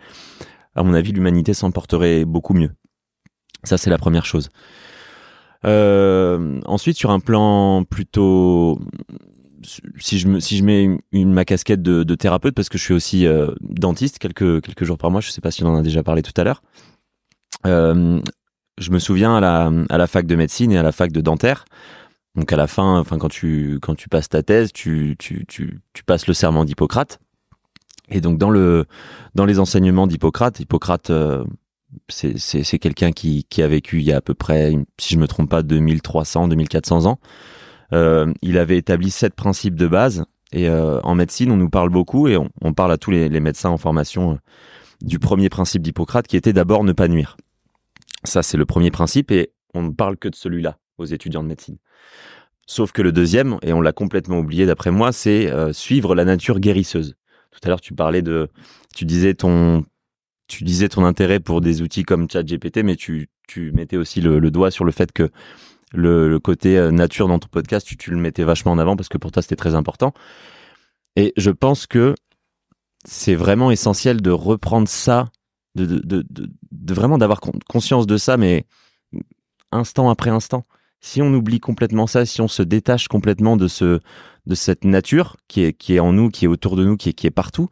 à 0.75 0.83
mon 0.83 0.93
avis, 0.93 1.11
l'humanité 1.11 1.53
s'en 1.53 1.71
porterait 1.71 2.25
beaucoup 2.25 2.53
mieux. 2.53 2.71
Ça, 3.63 3.77
c'est 3.77 3.89
la 3.89 3.97
première 3.97 4.25
chose. 4.25 4.49
Euh, 5.65 6.59
ensuite, 6.65 6.97
sur 6.97 7.11
un 7.11 7.19
plan 7.19 7.83
plutôt 7.83 8.79
si 9.99 10.17
je 10.17 10.39
si 10.39 10.57
je 10.57 10.63
mets 10.63 10.97
une, 11.11 11.33
ma 11.33 11.45
casquette 11.45 11.81
de, 11.81 12.03
de, 12.03 12.15
thérapeute 12.15 12.55
parce 12.55 12.69
que 12.69 12.77
je 12.77 12.83
suis 12.83 12.93
aussi 12.93 13.27
euh, 13.27 13.51
dentiste 13.61 14.17
quelques 14.17 14.61
quelques 14.61 14.83
jours 14.83 14.97
par 14.97 15.11
mois, 15.11 15.21
je 15.21 15.29
sais 15.29 15.41
pas 15.41 15.51
si 15.51 15.63
on 15.63 15.67
en 15.67 15.75
a 15.77 15.81
déjà 15.81 16.03
parlé 16.03 16.21
tout 16.21 16.33
à 16.37 16.43
l'heure. 16.43 16.63
Euh, 17.65 18.19
je 18.79 18.91
me 18.91 18.99
souviens 18.99 19.37
à 19.37 19.39
la 19.39 19.71
à 19.89 19.97
la 19.97 20.07
fac 20.07 20.25
de 20.25 20.35
médecine 20.35 20.71
et 20.71 20.77
à 20.77 20.83
la 20.83 20.91
fac 20.91 21.11
de 21.11 21.21
dentaire. 21.21 21.65
Donc 22.36 22.51
à 22.53 22.55
la 22.55 22.67
fin, 22.67 22.99
enfin 22.99 23.17
quand 23.17 23.29
tu 23.29 23.79
quand 23.82 23.95
tu 23.95 24.07
passes 24.07 24.29
ta 24.29 24.41
thèse, 24.43 24.71
tu 24.71 25.15
tu 25.19 25.45
tu, 25.47 25.82
tu 25.93 26.03
passes 26.03 26.27
le 26.27 26.34
serment 26.34 26.63
d'Hippocrate. 26.63 27.19
Et 28.09 28.21
donc 28.21 28.38
dans 28.38 28.49
le 28.49 28.86
dans 29.36 29.45
les 29.45 29.59
enseignements 29.59 30.07
d'Hippocrate, 30.07 30.59
Hippocrate, 30.59 31.09
euh, 31.09 31.43
c'est 32.09 32.38
c'est 32.38 32.79
quelqu'un 32.79 33.11
qui 33.11 33.45
qui 33.49 33.61
a 33.61 33.67
vécu 33.67 33.99
il 33.99 34.05
y 34.05 34.13
a 34.13 34.17
à 34.17 34.21
peu 34.21 34.34
près, 34.34 34.73
si 34.99 35.15
je 35.15 35.19
me 35.19 35.27
trompe 35.27 35.49
pas, 35.49 35.61
2300 35.63 36.47
2400 36.47 37.05
ans. 37.05 37.19
Euh, 37.93 38.34
il 38.41 38.57
avait 38.57 38.77
établi 38.77 39.11
sept 39.11 39.36
principes 39.36 39.75
de 39.75 39.88
base. 39.88 40.25
Et 40.53 40.67
euh, 40.67 40.99
en 41.01 41.15
médecine, 41.15 41.51
on 41.51 41.57
nous 41.57 41.69
parle 41.69 41.89
beaucoup 41.89 42.27
et 42.27 42.38
on, 42.38 42.73
parle 42.73 42.91
à 42.91 42.97
tous 42.97 43.11
les, 43.11 43.39
médecins 43.39 43.69
en 43.69 43.77
formation 43.77 44.38
du 45.01 45.17
premier 45.17 45.49
principe 45.49 45.82
d'Hippocrate 45.82 46.27
qui 46.27 46.36
était 46.36 46.53
d'abord 46.53 46.84
ne 46.84 46.91
pas 46.91 47.07
nuire. 47.07 47.38
Ça, 48.25 48.43
c'est 48.43 48.57
le 48.57 48.65
premier 48.65 48.91
principe 48.91 49.32
et 49.32 49.53
on 49.73 49.84
ne 49.84 49.91
parle 49.91 50.17
que 50.17 50.27
de 50.27 50.36
celui-là 50.36 50.77
aux 50.97 51.05
étudiants 51.05 51.41
de 51.41 51.47
médecine. 51.47 51.77
Sauf 52.72 52.93
que 52.93 53.01
le 53.01 53.11
deuxième, 53.11 53.57
et 53.63 53.74
on 53.74 53.82
l'a 53.82 53.91
complètement 53.91 54.39
oublié 54.39 54.65
d'après 54.65 54.91
moi, 54.91 55.11
c'est 55.11 55.51
suivre 55.74 56.15
la 56.15 56.24
nature 56.24 56.61
guérisseuse. 56.61 57.15
Tout 57.51 57.59
à 57.63 57.67
l'heure, 57.67 57.82
tu 57.82 57.93
parlais 57.93 58.22
de, 58.22 58.47
tu 58.95 59.03
disais 59.03 59.34
ton, 59.34 59.84
tu 60.47 60.63
disais 60.63 60.88
ton 60.88 61.03
intérêt 61.03 61.41
pour 61.41 61.59
des 61.59 61.82
outils 61.82 62.03
comme 62.03 62.30
ChatGPT, 62.30 62.78
mais 62.78 62.95
tu, 62.95 63.28
tu 63.45 63.74
mettais 63.74 63.97
aussi 63.97 64.22
le, 64.22 64.39
doigt 64.51 64.72
sur 64.72 64.86
le 64.86 64.93
fait 64.93 65.11
que 65.11 65.32
le, 65.91 66.39
côté 66.39 66.78
euh, 66.78 66.91
nature 66.91 67.28
dans 67.28 67.39
ton 67.39 67.49
podcast, 67.49 67.86
tu, 67.97 68.09
le 68.09 68.15
mettais 68.15 68.45
vachement 68.45 68.72
en 68.72 68.78
avant 68.78 68.95
parce 68.95 69.09
que 69.09 69.17
pour 69.17 69.34
toi 69.34 69.41
c'était 69.41 69.57
très 69.57 69.76
important. 69.76 70.13
Et 71.17 71.34
je 71.36 71.51
pense 71.51 71.88
que 71.88 72.15
c'est 73.03 73.36
vraiment 73.36 73.69
essentiel 73.69 74.22
de 74.22 74.32
reprendre 74.32 74.88
ça, 74.88 75.28
de, 75.76 75.86
de, 75.86 76.26
de, 76.30 76.93
vraiment 76.93 77.17
d'avoir 77.17 77.41
conscience 77.67 78.07
de 78.07 78.15
ça, 78.15 78.38
mais 78.38 78.65
instant 79.74 80.09
après 80.09 80.30
instant. 80.30 80.65
Si 81.02 81.22
on 81.22 81.34
oublie 81.34 81.60
complètement 81.60 82.08
ça, 82.08 82.26
si 82.26 82.41
on 82.41 82.47
se 82.47 82.64
détache 82.64 83.08
complètement 83.08 83.58
de 83.58 83.68
ce 83.68 83.99
de 84.47 84.56
cette 84.56 84.86
nature 84.86 85.38
qui 85.47 85.64
est 85.64 85.74
qui 85.74 85.95
est 85.95 85.99
en 85.99 86.14
nous, 86.14 86.30
qui 86.30 86.45
est 86.45 86.47
autour 86.47 86.76
de 86.76 86.86
nous, 86.86 86.97
qui 86.97 87.10
est 87.10 87.14
qui 87.14 87.28
est 87.28 87.32
partout, 87.32 87.70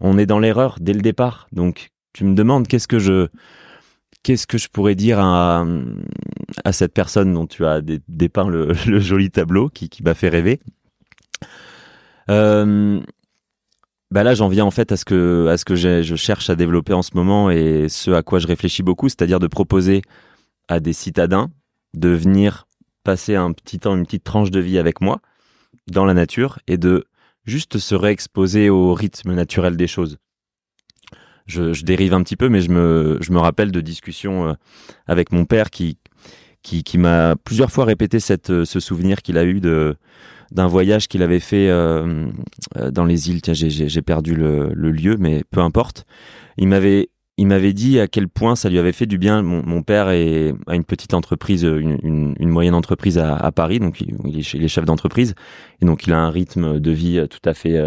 on 0.00 0.18
est 0.18 0.26
dans 0.26 0.38
l'erreur 0.38 0.78
dès 0.80 0.94
le 0.94 1.02
départ. 1.02 1.48
Donc 1.52 1.90
tu 2.12 2.24
me 2.24 2.34
demandes 2.34 2.66
qu'est-ce 2.66 2.88
que 2.88 2.98
je 2.98 3.28
qu'est-ce 4.22 4.46
que 4.46 4.58
je 4.58 4.68
pourrais 4.68 4.94
dire 4.94 5.18
à, 5.20 5.64
à 6.64 6.72
cette 6.72 6.92
personne 6.92 7.32
dont 7.34 7.46
tu 7.46 7.64
as 7.66 7.80
dépeint 8.08 8.48
le, 8.48 8.72
joli 9.00 9.30
tableau 9.30 9.68
qui, 9.68 9.88
qui 9.88 10.02
m'a 10.02 10.14
fait 10.14 10.28
rêver? 10.28 10.60
Euh, 12.30 13.00
bah 14.10 14.22
là, 14.22 14.34
j'en 14.34 14.48
viens 14.48 14.64
en 14.64 14.70
fait 14.70 14.90
à 14.90 14.96
ce 14.96 15.04
que, 15.04 15.48
à 15.48 15.56
ce 15.56 15.64
que 15.64 15.76
je 15.76 16.16
cherche 16.16 16.50
à 16.50 16.56
développer 16.56 16.94
en 16.94 17.02
ce 17.02 17.10
moment 17.14 17.50
et 17.50 17.88
ce 17.88 18.10
à 18.10 18.22
quoi 18.22 18.38
je 18.38 18.46
réfléchis 18.46 18.82
beaucoup, 18.82 19.08
c'est-à-dire 19.08 19.38
de 19.38 19.46
proposer 19.46 20.02
à 20.68 20.80
des 20.80 20.92
citadins 20.92 21.50
de 21.94 22.08
venir 22.08 22.66
passer 23.04 23.34
un 23.34 23.52
petit 23.52 23.78
temps, 23.78 23.96
une 23.96 24.04
petite 24.04 24.24
tranche 24.24 24.50
de 24.50 24.60
vie 24.60 24.78
avec 24.78 25.00
moi 25.00 25.20
dans 25.86 26.04
la 26.04 26.14
nature 26.14 26.58
et 26.66 26.76
de 26.76 27.06
juste 27.44 27.78
se 27.78 27.94
réexposer 27.94 28.68
au 28.70 28.92
rythme 28.94 29.34
naturel 29.34 29.76
des 29.76 29.86
choses 29.86 30.18
je, 31.48 31.82
dérive 31.82 32.14
un 32.14 32.22
petit 32.22 32.36
peu, 32.36 32.48
mais 32.48 32.60
je 32.60 32.70
me, 32.70 33.18
je 33.20 33.32
me 33.32 33.38
rappelle 33.38 33.72
de 33.72 33.80
discussions 33.80 34.48
euh, 34.48 34.52
avec 35.06 35.32
mon 35.32 35.44
père 35.44 35.70
qui, 35.70 35.98
qui, 36.62 36.84
qui 36.84 36.98
m'a 36.98 37.36
plusieurs 37.36 37.70
fois 37.70 37.84
répété 37.84 38.20
cette, 38.20 38.50
euh, 38.50 38.64
ce 38.64 38.80
souvenir 38.80 39.22
qu'il 39.22 39.38
a 39.38 39.44
eu 39.44 39.60
de 39.60 39.96
d'un 40.50 40.66
voyage 40.66 41.08
qu'il 41.08 41.22
avait 41.22 41.40
fait 41.40 41.68
euh, 41.68 42.30
dans 42.90 43.04
les 43.04 43.28
îles. 43.28 43.42
Tiens, 43.42 43.52
j'ai 43.52 44.00
perdu 44.00 44.34
le, 44.34 44.70
le, 44.72 44.90
lieu, 44.90 45.18
mais 45.18 45.44
peu 45.50 45.60
importe. 45.60 46.06
Il 46.56 46.68
m'avait 46.68 47.10
il 47.38 47.46
m'avait 47.46 47.72
dit 47.72 48.00
à 48.00 48.08
quel 48.08 48.28
point 48.28 48.56
ça 48.56 48.68
lui 48.68 48.78
avait 48.78 48.92
fait 48.92 49.06
du 49.06 49.16
bien. 49.16 49.42
Mon, 49.42 49.82
père 49.82 50.10
est, 50.10 50.52
a 50.66 50.74
une 50.74 50.84
petite 50.84 51.14
entreprise, 51.14 51.62
une, 51.62 51.98
une, 52.02 52.34
une 52.38 52.48
moyenne 52.50 52.74
entreprise 52.74 53.16
à, 53.16 53.50
Paris, 53.52 53.78
donc 53.78 54.00
il, 54.00 54.38
est, 54.38 54.68
chef 54.68 54.84
d'entreprise, 54.84 55.34
et 55.80 55.86
donc 55.86 56.06
il 56.06 56.12
a 56.12 56.18
un 56.18 56.30
rythme 56.30 56.80
de 56.80 56.90
vie 56.90 57.26
tout 57.30 57.48
à 57.48 57.54
fait 57.54 57.80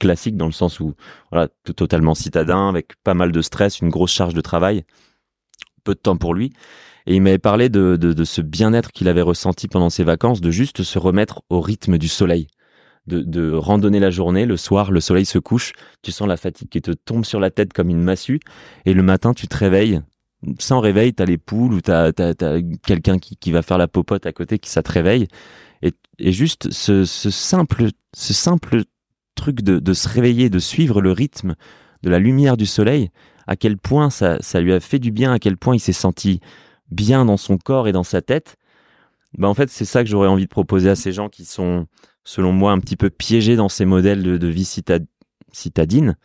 classique 0.00 0.36
dans 0.36 0.46
le 0.46 0.52
sens 0.52 0.80
où 0.80 0.94
voilà 1.30 1.48
totalement 1.76 2.14
citadin 2.14 2.68
avec 2.68 2.92
pas 3.04 3.14
mal 3.14 3.30
de 3.30 3.42
stress, 3.42 3.80
une 3.80 3.90
grosse 3.90 4.12
charge 4.12 4.34
de 4.34 4.40
travail, 4.40 4.84
peu 5.84 5.94
de 5.94 6.00
temps 6.00 6.16
pour 6.16 6.34
lui. 6.34 6.52
Et 7.06 7.14
il 7.14 7.20
m'avait 7.20 7.38
parlé 7.38 7.68
de, 7.68 7.96
de, 7.96 8.24
ce 8.24 8.40
bien-être 8.40 8.90
qu'il 8.90 9.08
avait 9.08 9.20
ressenti 9.20 9.68
pendant 9.68 9.90
ses 9.90 10.04
vacances, 10.04 10.40
de 10.40 10.50
juste 10.50 10.82
se 10.82 10.98
remettre 10.98 11.42
au 11.50 11.60
rythme 11.60 11.98
du 11.98 12.08
soleil, 12.08 12.46
de, 13.06 13.20
de 13.20 13.52
randonner 13.52 14.00
la 14.00 14.10
journée, 14.10 14.46
le 14.46 14.56
soir, 14.56 14.90
le 14.90 15.00
soleil 15.00 15.26
se 15.26 15.38
couche, 15.38 15.72
tu 16.02 16.12
sens 16.12 16.28
la 16.28 16.36
fatigue 16.36 16.68
qui 16.68 16.80
te 16.80 16.92
tombe 16.92 17.24
sur 17.24 17.40
la 17.40 17.50
tête 17.50 17.72
comme 17.72 17.90
une 17.90 18.02
massue, 18.02 18.40
et 18.86 18.94
le 18.94 19.02
matin 19.02 19.34
tu 19.34 19.46
te 19.48 19.56
réveilles, 19.56 20.00
sans 20.58 20.80
réveil, 20.80 21.14
t'as 21.14 21.24
les 21.24 21.38
poules 21.38 21.74
ou 21.74 21.80
t'as 21.80 22.08
as, 22.08 22.60
quelqu'un 22.86 23.18
qui, 23.18 23.36
qui 23.36 23.52
va 23.52 23.62
faire 23.62 23.78
la 23.78 23.88
popote 23.88 24.26
à 24.26 24.32
côté 24.32 24.58
qui 24.58 24.70
ça 24.70 24.82
te 24.82 24.92
réveille, 24.92 25.28
et, 25.82 25.92
et 26.18 26.32
juste 26.32 26.70
ce, 26.70 27.04
ce 27.04 27.30
simple, 27.30 27.88
ce 28.14 28.32
simple 28.32 28.82
truc 29.34 29.62
de, 29.62 29.92
se 29.92 30.08
réveiller, 30.08 30.48
de 30.48 30.58
suivre 30.58 31.00
le 31.00 31.12
rythme 31.12 31.54
de 32.02 32.10
la 32.10 32.18
lumière 32.18 32.56
du 32.56 32.66
soleil, 32.66 33.10
à 33.46 33.56
quel 33.56 33.76
point 33.76 34.10
ça, 34.10 34.38
ça 34.40 34.60
lui 34.60 34.72
a 34.72 34.80
fait 34.80 34.98
du 34.98 35.10
bien, 35.10 35.32
à 35.32 35.38
quel 35.38 35.56
point 35.56 35.74
il 35.74 35.80
s'est 35.80 35.92
senti 35.92 36.40
bien 36.90 37.24
dans 37.24 37.36
son 37.36 37.58
corps 37.58 37.88
et 37.88 37.92
dans 37.92 38.04
sa 38.04 38.22
tête. 38.22 38.56
Ben 39.36 39.48
en 39.48 39.54
fait, 39.54 39.68
c'est 39.68 39.84
ça 39.84 40.04
que 40.04 40.08
j'aurais 40.08 40.28
envie 40.28 40.44
de 40.44 40.50
proposer 40.50 40.88
à 40.88 40.96
ces 40.96 41.12
gens 41.12 41.28
qui 41.28 41.44
sont, 41.44 41.86
selon 42.24 42.52
moi, 42.52 42.72
un 42.72 42.80
petit 42.80 42.96
peu 42.96 43.10
piégés 43.10 43.56
dans 43.56 43.68
ces 43.68 43.84
modèles 43.84 44.22
de, 44.22 44.48
vie 44.48 44.64
citadine. 45.52 46.16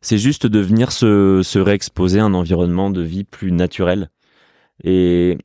C'est 0.00 0.18
juste 0.18 0.46
de 0.46 0.58
venir 0.58 0.90
se, 0.90 1.42
se 1.42 1.58
réexposer 1.58 2.18
à 2.18 2.24
un 2.24 2.34
environnement 2.34 2.90
de 2.90 3.00
vie 3.02 3.24
plus 3.24 3.52
naturel. 3.52 4.10
Et, 4.82 5.38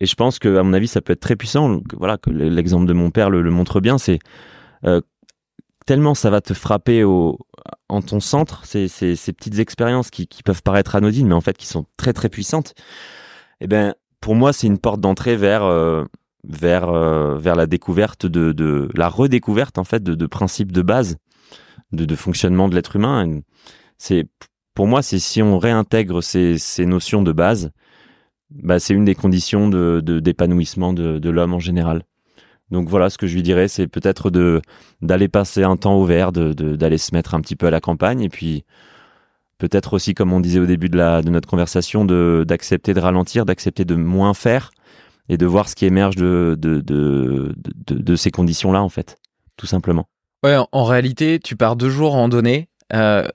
et 0.00 0.06
je 0.06 0.14
pense 0.14 0.38
que, 0.38 0.60
mon 0.60 0.72
avis, 0.72 0.88
ça 0.88 1.02
peut 1.02 1.12
être 1.12 1.20
très 1.20 1.36
puissant. 1.36 1.80
Voilà, 1.96 2.18
l'exemple 2.26 2.86
de 2.86 2.94
mon 2.94 3.10
père 3.10 3.28
le, 3.28 3.48
montre 3.50 3.80
bien. 3.80 3.98
C'est 3.98 4.18
euh, 4.84 5.02
tellement 5.86 6.14
ça 6.14 6.30
va 6.30 6.40
te 6.40 6.54
frapper 6.54 7.04
en 7.04 8.02
ton 8.02 8.20
centre, 8.20 8.64
ces, 8.64 8.88
ces, 8.88 9.32
petites 9.32 9.58
expériences 9.58 10.10
qui, 10.10 10.26
peuvent 10.44 10.62
paraître 10.62 10.96
anodines, 10.96 11.28
mais 11.28 11.34
en 11.34 11.40
fait 11.40 11.56
qui 11.56 11.66
sont 11.66 11.86
très 11.96 12.12
très 12.12 12.28
puissantes. 12.28 12.74
Eh 13.60 13.66
ben, 13.66 13.94
pour 14.20 14.34
moi, 14.34 14.52
c'est 14.52 14.66
une 14.66 14.78
porte 14.78 15.00
d'entrée 15.00 15.36
vers 15.36 15.64
euh, 15.64 16.04
vers 16.44 16.88
euh, 16.88 17.38
vers 17.38 17.54
la 17.54 17.66
découverte 17.66 18.26
de, 18.26 18.52
de 18.52 18.88
la 18.94 19.08
redécouverte 19.08 19.78
en 19.78 19.84
fait 19.84 20.02
de, 20.02 20.14
de 20.14 20.26
principes 20.26 20.72
de 20.72 20.82
base 20.82 21.16
de, 21.92 22.04
de 22.04 22.16
fonctionnement 22.16 22.68
de 22.68 22.74
l'être 22.74 22.96
humain. 22.96 23.40
C'est 23.98 24.26
pour 24.74 24.86
moi, 24.86 25.02
c'est 25.02 25.18
si 25.18 25.42
on 25.42 25.58
réintègre 25.58 26.22
ces, 26.22 26.58
ces 26.58 26.86
notions 26.86 27.22
de 27.22 27.32
base, 27.32 27.70
bah, 28.50 28.78
c'est 28.78 28.94
une 28.94 29.04
des 29.04 29.14
conditions 29.14 29.68
d'épanouissement 29.68 30.92
de, 30.92 31.18
de 31.18 31.30
l'homme 31.30 31.54
en 31.54 31.58
général. 31.58 32.02
Donc 32.70 32.88
voilà, 32.88 33.10
ce 33.10 33.18
que 33.18 33.26
je 33.26 33.34
lui 33.34 33.42
dirais, 33.42 33.68
c'est 33.68 33.86
peut-être 33.86 34.30
de 34.30 34.62
d'aller 35.02 35.28
passer 35.28 35.62
un 35.62 35.76
temps 35.76 35.94
au 35.94 36.06
vert, 36.06 36.32
d'aller 36.32 36.98
se 36.98 37.14
mettre 37.14 37.34
un 37.34 37.40
petit 37.42 37.54
peu 37.54 37.66
à 37.66 37.70
la 37.70 37.80
campagne, 37.80 38.22
et 38.22 38.30
puis 38.30 38.64
peut-être 39.58 39.92
aussi, 39.92 40.14
comme 40.14 40.32
on 40.32 40.40
disait 40.40 40.58
au 40.58 40.66
début 40.66 40.88
de 40.88 40.96
la 40.96 41.20
de 41.20 41.28
notre 41.28 41.48
conversation, 41.48 42.06
d'accepter 42.06 42.94
de 42.94 43.00
ralentir, 43.00 43.44
d'accepter 43.44 43.84
de 43.84 43.94
moins 43.94 44.32
faire, 44.32 44.70
et 45.28 45.36
de 45.36 45.46
voir 45.46 45.68
ce 45.68 45.74
qui 45.74 45.86
émerge 45.86 46.16
de 46.16 46.56
de 46.58 46.80
de 46.80 47.54
de, 47.86 47.94
de 47.94 48.16
ces 48.16 48.30
conditions-là 48.30 48.82
en 48.82 48.88
fait, 48.88 49.16
tout 49.56 49.66
simplement. 49.66 50.08
Ouais, 50.44 50.56
en 50.72 50.84
réalité, 50.84 51.38
tu 51.38 51.56
pars 51.56 51.76
deux 51.76 51.90
jours 51.90 52.12
randonnée. 52.12 52.68
Euh, 52.92 53.28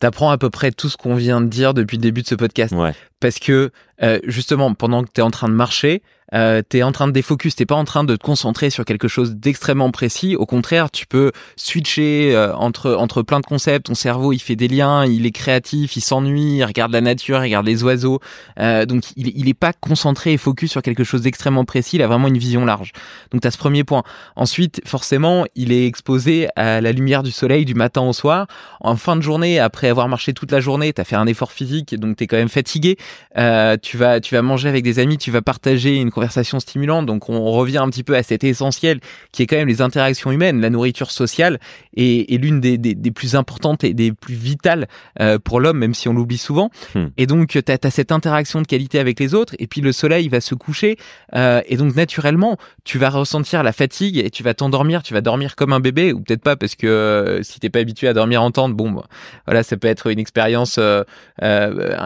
T'apprends 0.00 0.30
à 0.30 0.38
peu 0.38 0.50
près 0.50 0.72
tout 0.72 0.88
ce 0.88 0.96
qu'on 0.96 1.14
vient 1.14 1.40
de 1.40 1.46
dire 1.46 1.74
depuis 1.74 1.96
le 1.96 2.02
début 2.02 2.22
de 2.22 2.26
ce 2.26 2.34
podcast. 2.34 2.74
Ouais. 2.74 2.92
Parce 3.20 3.38
que 3.38 3.70
euh, 4.02 4.18
justement, 4.24 4.74
pendant 4.74 5.04
que 5.04 5.10
tu 5.14 5.20
es 5.20 5.22
en 5.22 5.30
train 5.30 5.48
de 5.48 5.54
marcher, 5.54 6.02
euh, 6.34 6.62
tu 6.68 6.78
es 6.78 6.82
en 6.82 6.92
train 6.92 7.06
de 7.06 7.12
défocus, 7.12 7.56
t'es 7.56 7.66
pas 7.66 7.74
en 7.74 7.84
train 7.84 8.04
de 8.04 8.16
te 8.16 8.22
concentrer 8.22 8.70
sur 8.70 8.84
quelque 8.84 9.08
chose 9.08 9.34
d'extrêmement 9.34 9.90
précis. 9.90 10.36
Au 10.36 10.46
contraire, 10.46 10.90
tu 10.90 11.06
peux 11.06 11.32
switcher 11.56 12.34
euh, 12.34 12.54
entre 12.54 12.94
entre 12.94 13.22
plein 13.22 13.40
de 13.40 13.46
concepts. 13.46 13.86
Ton 13.86 13.94
cerveau, 13.94 14.32
il 14.32 14.38
fait 14.38 14.56
des 14.56 14.68
liens, 14.68 15.04
il 15.04 15.26
est 15.26 15.32
créatif, 15.32 15.96
il 15.96 16.00
s'ennuie, 16.00 16.56
il 16.56 16.64
regarde 16.64 16.92
la 16.92 17.00
nature, 17.00 17.38
il 17.38 17.42
regarde 17.42 17.66
les 17.66 17.82
oiseaux. 17.82 18.20
Euh, 18.58 18.86
donc, 18.86 19.04
il, 19.16 19.28
il 19.36 19.48
est 19.48 19.54
pas 19.54 19.72
concentré 19.72 20.32
et 20.32 20.36
focus 20.36 20.70
sur 20.70 20.82
quelque 20.82 21.04
chose 21.04 21.22
d'extrêmement 21.22 21.64
précis. 21.64 21.96
Il 21.96 22.02
a 22.02 22.06
vraiment 22.06 22.28
une 22.28 22.38
vision 22.38 22.64
large. 22.64 22.92
Donc, 23.30 23.42
tu 23.42 23.48
as 23.48 23.50
ce 23.50 23.58
premier 23.58 23.84
point. 23.84 24.02
Ensuite, 24.36 24.80
forcément, 24.86 25.44
il 25.54 25.72
est 25.72 25.86
exposé 25.86 26.48
à 26.56 26.80
la 26.80 26.92
lumière 26.92 27.22
du 27.22 27.30
soleil 27.30 27.64
du 27.64 27.74
matin 27.74 28.02
au 28.02 28.12
soir. 28.12 28.46
En 28.80 28.96
fin 28.96 29.16
de 29.16 29.22
journée, 29.22 29.58
après 29.58 29.88
avoir 29.88 30.08
marché 30.08 30.32
toute 30.32 30.52
la 30.52 30.60
journée, 30.60 30.92
tu 30.92 31.00
as 31.00 31.04
fait 31.04 31.16
un 31.16 31.26
effort 31.26 31.52
physique, 31.52 31.94
donc 31.98 32.16
tu 32.16 32.24
es 32.24 32.26
quand 32.26 32.36
même 32.36 32.48
fatigué. 32.48 32.96
Euh, 33.38 33.76
tu 33.80 33.96
vas, 33.96 34.20
tu 34.20 34.34
vas 34.34 34.42
manger 34.42 34.68
avec 34.68 34.84
des 34.84 34.98
amis, 34.98 35.18
tu 35.18 35.30
vas 35.30 35.42
partager 35.42 35.96
une 35.96 36.10
conversation 36.22 36.60
stimulante. 36.60 37.06
Donc, 37.06 37.28
on 37.28 37.50
revient 37.50 37.78
un 37.78 37.88
petit 37.88 38.04
peu 38.04 38.16
à 38.16 38.22
cet 38.22 38.44
essentiel 38.44 39.00
qui 39.32 39.42
est 39.42 39.46
quand 39.46 39.56
même 39.56 39.68
les 39.68 39.82
interactions 39.82 40.30
humaines. 40.30 40.60
La 40.60 40.70
nourriture 40.70 41.10
sociale 41.10 41.58
est, 41.96 42.32
est 42.32 42.38
l'une 42.38 42.60
des, 42.60 42.78
des, 42.78 42.94
des, 42.94 43.10
plus 43.10 43.34
importantes 43.34 43.82
et 43.82 43.92
des 43.92 44.12
plus 44.12 44.34
vitales 44.34 44.86
euh, 45.20 45.38
pour 45.38 45.60
l'homme, 45.60 45.78
même 45.78 45.94
si 45.94 46.08
on 46.08 46.12
l'oublie 46.12 46.38
souvent. 46.38 46.70
Hmm. 46.94 47.06
Et 47.16 47.26
donc, 47.26 47.48
tu 47.48 47.58
as, 47.58 47.78
as, 47.82 47.90
cette 47.90 48.12
interaction 48.12 48.60
de 48.62 48.66
qualité 48.66 48.98
avec 48.98 49.18
les 49.18 49.34
autres. 49.34 49.54
Et 49.58 49.66
puis, 49.66 49.80
le 49.80 49.92
soleil 49.92 50.28
va 50.28 50.40
se 50.40 50.54
coucher. 50.54 50.96
Euh, 51.34 51.60
et 51.66 51.76
donc, 51.76 51.96
naturellement, 51.96 52.56
tu 52.84 52.98
vas 52.98 53.10
ressentir 53.10 53.62
la 53.62 53.72
fatigue 53.72 54.18
et 54.18 54.30
tu 54.30 54.42
vas 54.42 54.54
t'endormir. 54.54 55.02
Tu 55.02 55.14
vas 55.14 55.20
dormir 55.20 55.56
comme 55.56 55.72
un 55.72 55.80
bébé, 55.80 56.12
ou 56.12 56.20
peut-être 56.20 56.42
pas, 56.42 56.56
parce 56.56 56.74
que 56.74 56.86
euh, 56.86 57.42
si 57.42 57.60
t'es 57.60 57.70
pas 57.70 57.80
habitué 57.80 58.08
à 58.08 58.14
dormir 58.14 58.42
en 58.42 58.50
tente, 58.50 58.74
bon, 58.74 58.90
bah, 58.90 59.04
voilà, 59.46 59.62
ça 59.62 59.76
peut 59.76 59.88
être 59.88 60.08
une 60.08 60.18
expérience, 60.18 60.76
euh, 60.78 61.02
euh, 61.42 61.96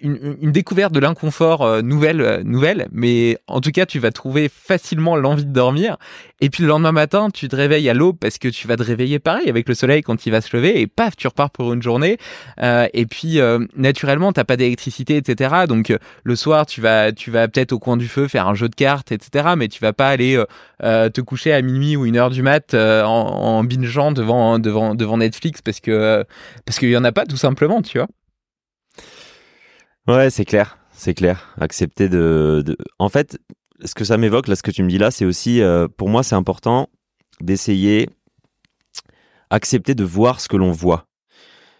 une, 0.00 0.36
une, 0.40 0.52
découverte 0.52 0.92
de 0.92 1.00
l'inconfort 1.00 1.82
nouvelle, 1.82 2.42
nouvelle. 2.44 2.88
Mais 2.92 3.03
en 3.46 3.60
tout 3.60 3.70
cas, 3.70 3.86
tu 3.86 3.98
vas 3.98 4.10
trouver 4.10 4.48
facilement 4.48 5.16
l'envie 5.16 5.44
de 5.44 5.52
dormir. 5.52 5.96
Et 6.40 6.50
puis 6.50 6.62
le 6.62 6.68
lendemain 6.68 6.92
matin, 6.92 7.28
tu 7.32 7.48
te 7.48 7.56
réveilles 7.56 7.88
à 7.88 7.94
l'aube 7.94 8.18
parce 8.20 8.38
que 8.38 8.48
tu 8.48 8.68
vas 8.68 8.76
te 8.76 8.82
réveiller 8.82 9.18
pareil 9.18 9.48
avec 9.48 9.68
le 9.68 9.74
soleil 9.74 10.02
quand 10.02 10.26
il 10.26 10.30
va 10.30 10.40
se 10.40 10.54
lever 10.56 10.80
et 10.80 10.86
paf, 10.86 11.16
tu 11.16 11.26
repars 11.26 11.50
pour 11.50 11.72
une 11.72 11.82
journée. 11.82 12.18
Euh, 12.60 12.86
et 12.92 13.06
puis 13.06 13.40
euh, 13.40 13.64
naturellement, 13.76 14.32
t'as 14.32 14.44
pas 14.44 14.56
d'électricité, 14.56 15.16
etc. 15.16 15.64
Donc 15.68 15.90
euh, 15.90 15.98
le 16.22 16.36
soir, 16.36 16.66
tu 16.66 16.80
vas, 16.80 17.12
tu 17.12 17.30
vas 17.30 17.48
peut-être 17.48 17.72
au 17.72 17.78
coin 17.78 17.96
du 17.96 18.08
feu 18.08 18.28
faire 18.28 18.48
un 18.48 18.54
jeu 18.54 18.68
de 18.68 18.74
cartes, 18.74 19.12
etc. 19.12 19.54
Mais 19.56 19.68
tu 19.68 19.80
vas 19.80 19.92
pas 19.92 20.08
aller 20.08 20.42
euh, 20.82 21.08
te 21.08 21.20
coucher 21.20 21.52
à 21.52 21.62
minuit 21.62 21.96
ou 21.96 22.04
une 22.04 22.16
heure 22.16 22.30
du 22.30 22.42
mat 22.42 22.74
en, 22.74 23.06
en 23.06 23.64
bingeant 23.64 24.12
devant, 24.12 24.58
devant, 24.58 24.94
devant 24.94 25.18
Netflix 25.18 25.62
parce 25.62 25.80
que 25.80 26.24
parce 26.66 26.78
qu'il 26.78 26.90
y 26.90 26.96
en 26.96 27.04
a 27.04 27.12
pas 27.12 27.26
tout 27.26 27.36
simplement, 27.36 27.80
tu 27.80 27.98
vois. 27.98 28.08
Ouais, 30.06 30.28
c'est 30.28 30.44
clair, 30.44 30.76
c'est 30.94 31.14
clair. 31.14 31.54
Accepter 31.60 32.08
de, 32.08 32.76
en 32.98 33.08
fait 33.08 33.38
ce 33.84 33.94
que 33.94 34.04
ça 34.04 34.16
m'évoque, 34.16 34.48
là, 34.48 34.56
ce 34.56 34.62
que 34.62 34.70
tu 34.70 34.82
me 34.82 34.88
dis 34.88 34.98
là, 34.98 35.10
c'est 35.10 35.24
aussi, 35.24 35.60
euh, 35.60 35.88
pour 35.88 36.08
moi, 36.08 36.22
c'est 36.22 36.34
important 36.34 36.88
d'essayer, 37.40 38.08
accepter 39.50 39.94
de 39.94 40.04
voir 40.04 40.40
ce 40.40 40.48
que 40.48 40.56
l'on 40.56 40.70
voit. 40.70 41.06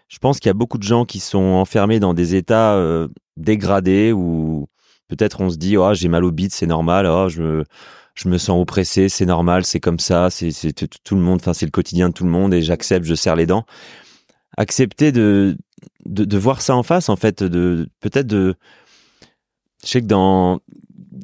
Je 0.07 0.19
pense 0.19 0.39
qu'il 0.39 0.49
y 0.49 0.51
a 0.51 0.55
beaucoup 0.55 0.77
de 0.77 0.83
gens 0.83 1.05
qui 1.05 1.19
sont 1.19 1.39
enfermés 1.39 1.99
dans 1.99 2.13
des 2.13 2.35
états 2.35 2.75
euh, 2.75 3.07
dégradés 3.37 4.11
où 4.11 4.67
peut-être 5.07 5.41
on 5.41 5.49
se 5.49 5.57
dit, 5.57 5.77
oh, 5.77 5.93
j'ai 5.93 6.09
mal 6.09 6.23
au 6.23 6.31
bide, 6.31 6.51
c'est 6.51 6.67
normal, 6.67 7.07
oh, 7.07 7.27
je 7.29 7.41
me, 7.41 7.63
je 8.13 8.29
me 8.29 8.37
sens 8.37 8.61
oppressé, 8.61 9.09
c'est 9.09 9.25
normal, 9.25 9.65
c'est 9.65 9.79
comme 9.79 9.99
ça, 9.99 10.29
c'est 10.29 10.51
tout 11.03 11.15
le 11.15 11.21
monde, 11.21 11.39
enfin, 11.41 11.53
c'est 11.53 11.65
le 11.65 11.71
quotidien 11.71 12.09
de 12.09 12.13
tout 12.13 12.23
le 12.23 12.29
monde 12.29 12.53
et 12.53 12.61
j'accepte, 12.61 13.05
je 13.05 13.15
serre 13.15 13.35
les 13.35 13.45
dents. 13.45 13.65
Accepter 14.57 15.11
de, 15.11 15.57
de, 16.05 16.23
de 16.23 16.37
voir 16.37 16.61
ça 16.61 16.75
en 16.75 16.83
face, 16.83 17.09
en 17.09 17.15
fait, 17.15 17.43
de 17.43 17.89
peut-être 17.99 18.27
de, 18.27 18.55
je 19.85 19.91
sais 19.91 20.01
que 20.01 20.07
dans 20.07 20.59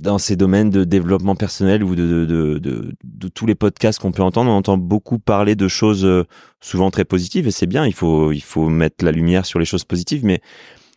dans 0.01 0.17
ces 0.17 0.35
domaines 0.35 0.71
de 0.71 0.83
développement 0.83 1.35
personnel 1.35 1.83
ou 1.83 1.95
de, 1.95 2.25
de, 2.25 2.59
de, 3.03 3.27
tous 3.27 3.45
les 3.45 3.53
podcasts 3.53 3.99
qu'on 3.99 4.11
peut 4.11 4.23
entendre, 4.23 4.49
on 4.49 4.55
entend 4.55 4.77
beaucoup 4.77 5.19
parler 5.19 5.55
de 5.55 5.67
choses 5.67 6.05
euh, 6.05 6.25
souvent 6.59 6.89
très 6.89 7.05
positives 7.05 7.47
et 7.47 7.51
c'est 7.51 7.67
bien, 7.67 7.85
il 7.85 7.93
faut, 7.93 8.31
il 8.31 8.41
faut 8.41 8.67
mettre 8.67 9.05
la 9.05 9.11
lumière 9.11 9.45
sur 9.45 9.59
les 9.59 9.65
choses 9.65 9.83
positives, 9.83 10.25
mais 10.25 10.41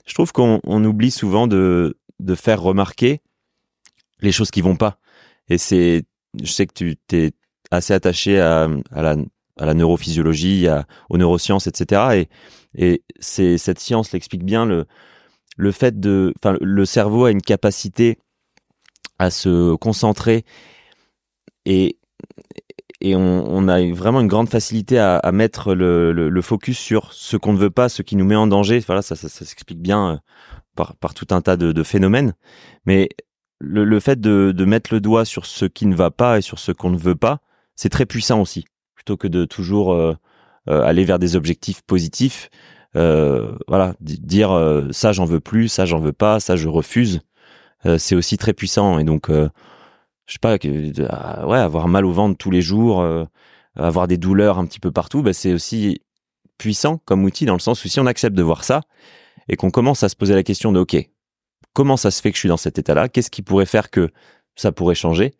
je 0.06 0.14
trouve 0.14 0.32
qu'on 0.32 0.58
on 0.64 0.82
oublie 0.84 1.10
souvent 1.10 1.46
de, 1.46 1.98
de 2.18 2.34
faire 2.34 2.62
remarquer 2.62 3.20
les 4.20 4.32
choses 4.32 4.50
qui 4.50 4.62
vont 4.62 4.76
pas. 4.76 4.98
Et 5.50 5.58
c'est, 5.58 6.04
je 6.42 6.50
sais 6.50 6.66
que 6.66 6.72
tu 6.72 6.96
t'es 7.06 7.32
assez 7.70 7.92
attaché 7.92 8.40
à, 8.40 8.70
à, 8.90 9.02
la, 9.02 9.16
à 9.58 9.66
la 9.66 9.74
neurophysiologie, 9.74 10.66
aux 11.10 11.18
neurosciences, 11.18 11.66
etc. 11.66 12.26
Et, 12.74 12.92
et 12.92 13.02
c'est, 13.20 13.58
cette 13.58 13.80
science 13.80 14.12
l'explique 14.12 14.44
bien, 14.44 14.64
le, 14.64 14.86
le 15.56 15.72
fait 15.72 16.00
de, 16.00 16.32
enfin, 16.38 16.56
le 16.60 16.84
cerveau 16.84 17.24
a 17.24 17.30
une 17.30 17.42
capacité 17.42 18.18
à 19.18 19.30
se 19.30 19.74
concentrer 19.76 20.44
et 21.64 21.98
et 23.00 23.14
on, 23.16 23.68
a 23.68 23.84
vraiment 23.92 24.20
une 24.20 24.28
grande 24.28 24.48
facilité 24.48 24.98
à, 24.98 25.30
mettre 25.30 25.74
le, 25.74 26.12
le, 26.12 26.42
focus 26.42 26.78
sur 26.78 27.12
ce 27.12 27.36
qu'on 27.36 27.52
ne 27.52 27.58
veut 27.58 27.68
pas, 27.68 27.90
ce 27.90 28.00
qui 28.00 28.16
nous 28.16 28.24
met 28.24 28.36
en 28.36 28.46
danger. 28.46 28.78
Voilà, 28.78 29.02
ça, 29.02 29.14
ça, 29.14 29.28
s'explique 29.28 29.82
bien 29.82 30.12
euh, 30.12 30.16
par, 30.74 30.96
par, 30.96 31.12
tout 31.12 31.26
un 31.30 31.42
tas 31.42 31.58
de, 31.58 31.72
de 31.72 31.82
phénomènes. 31.82 32.32
Mais 32.86 33.10
le, 33.58 33.84
le 33.84 34.00
fait 34.00 34.20
de, 34.20 34.52
de, 34.56 34.64
mettre 34.64 34.94
le 34.94 35.00
doigt 35.00 35.26
sur 35.26 35.44
ce 35.44 35.66
qui 35.66 35.84
ne 35.84 35.94
va 35.94 36.10
pas 36.10 36.38
et 36.38 36.40
sur 36.40 36.58
ce 36.58 36.72
qu'on 36.72 36.88
ne 36.88 36.96
veut 36.96 37.16
pas, 37.16 37.40
c'est 37.76 37.90
très 37.90 38.06
puissant 38.06 38.40
aussi. 38.40 38.64
Plutôt 38.94 39.18
que 39.18 39.28
de 39.28 39.44
toujours 39.44 39.92
euh, 39.92 40.14
euh, 40.70 40.82
aller 40.82 41.04
vers 41.04 41.18
des 41.18 41.36
objectifs 41.36 41.82
positifs, 41.82 42.48
voilà, 42.94 43.94
dire 44.00 44.52
euh, 44.52 44.88
ça 44.92 45.12
j'en 45.12 45.24
veux 45.24 45.40
plus, 45.40 45.68
ça 45.68 45.86
j'en 45.86 45.98
veux 45.98 46.12
pas, 46.12 46.40
ça 46.40 46.56
je 46.56 46.68
refuse. 46.68 47.20
Euh, 47.86 47.98
c'est 47.98 48.14
aussi 48.14 48.38
très 48.38 48.52
puissant. 48.52 48.98
Et 48.98 49.04
donc, 49.04 49.30
euh, 49.30 49.48
je 50.26 50.34
sais 50.34 50.38
pas, 50.38 50.56
euh, 50.64 51.46
ouais, 51.46 51.58
avoir 51.58 51.88
mal 51.88 52.04
au 52.04 52.12
ventre 52.12 52.36
tous 52.38 52.50
les 52.50 52.62
jours, 52.62 53.06
avoir 53.76 54.06
des 54.08 54.16
douleurs 54.16 54.58
un 54.58 54.66
petit 54.66 54.80
peu 54.80 54.90
partout, 54.90 55.22
bah, 55.22 55.32
c'est 55.32 55.52
aussi 55.52 56.00
puissant 56.58 56.98
comme 57.04 57.24
outil 57.24 57.46
dans 57.46 57.54
le 57.54 57.60
sens 57.60 57.84
où 57.84 57.88
si 57.88 57.98
on 58.00 58.06
accepte 58.06 58.36
de 58.36 58.42
voir 58.42 58.64
ça 58.64 58.82
et 59.48 59.56
qu'on 59.56 59.70
commence 59.70 60.02
à 60.02 60.08
se 60.08 60.16
poser 60.16 60.34
la 60.34 60.42
question 60.42 60.72
de 60.72 60.80
OK, 60.80 60.96
comment 61.72 61.96
ça 61.96 62.10
se 62.10 62.22
fait 62.22 62.30
que 62.30 62.36
je 62.36 62.40
suis 62.40 62.48
dans 62.48 62.56
cet 62.56 62.78
état-là? 62.78 63.08
Qu'est-ce 63.08 63.30
qui 63.30 63.42
pourrait 63.42 63.66
faire 63.66 63.90
que 63.90 64.10
ça 64.56 64.72
pourrait 64.72 64.94
changer? 64.94 65.34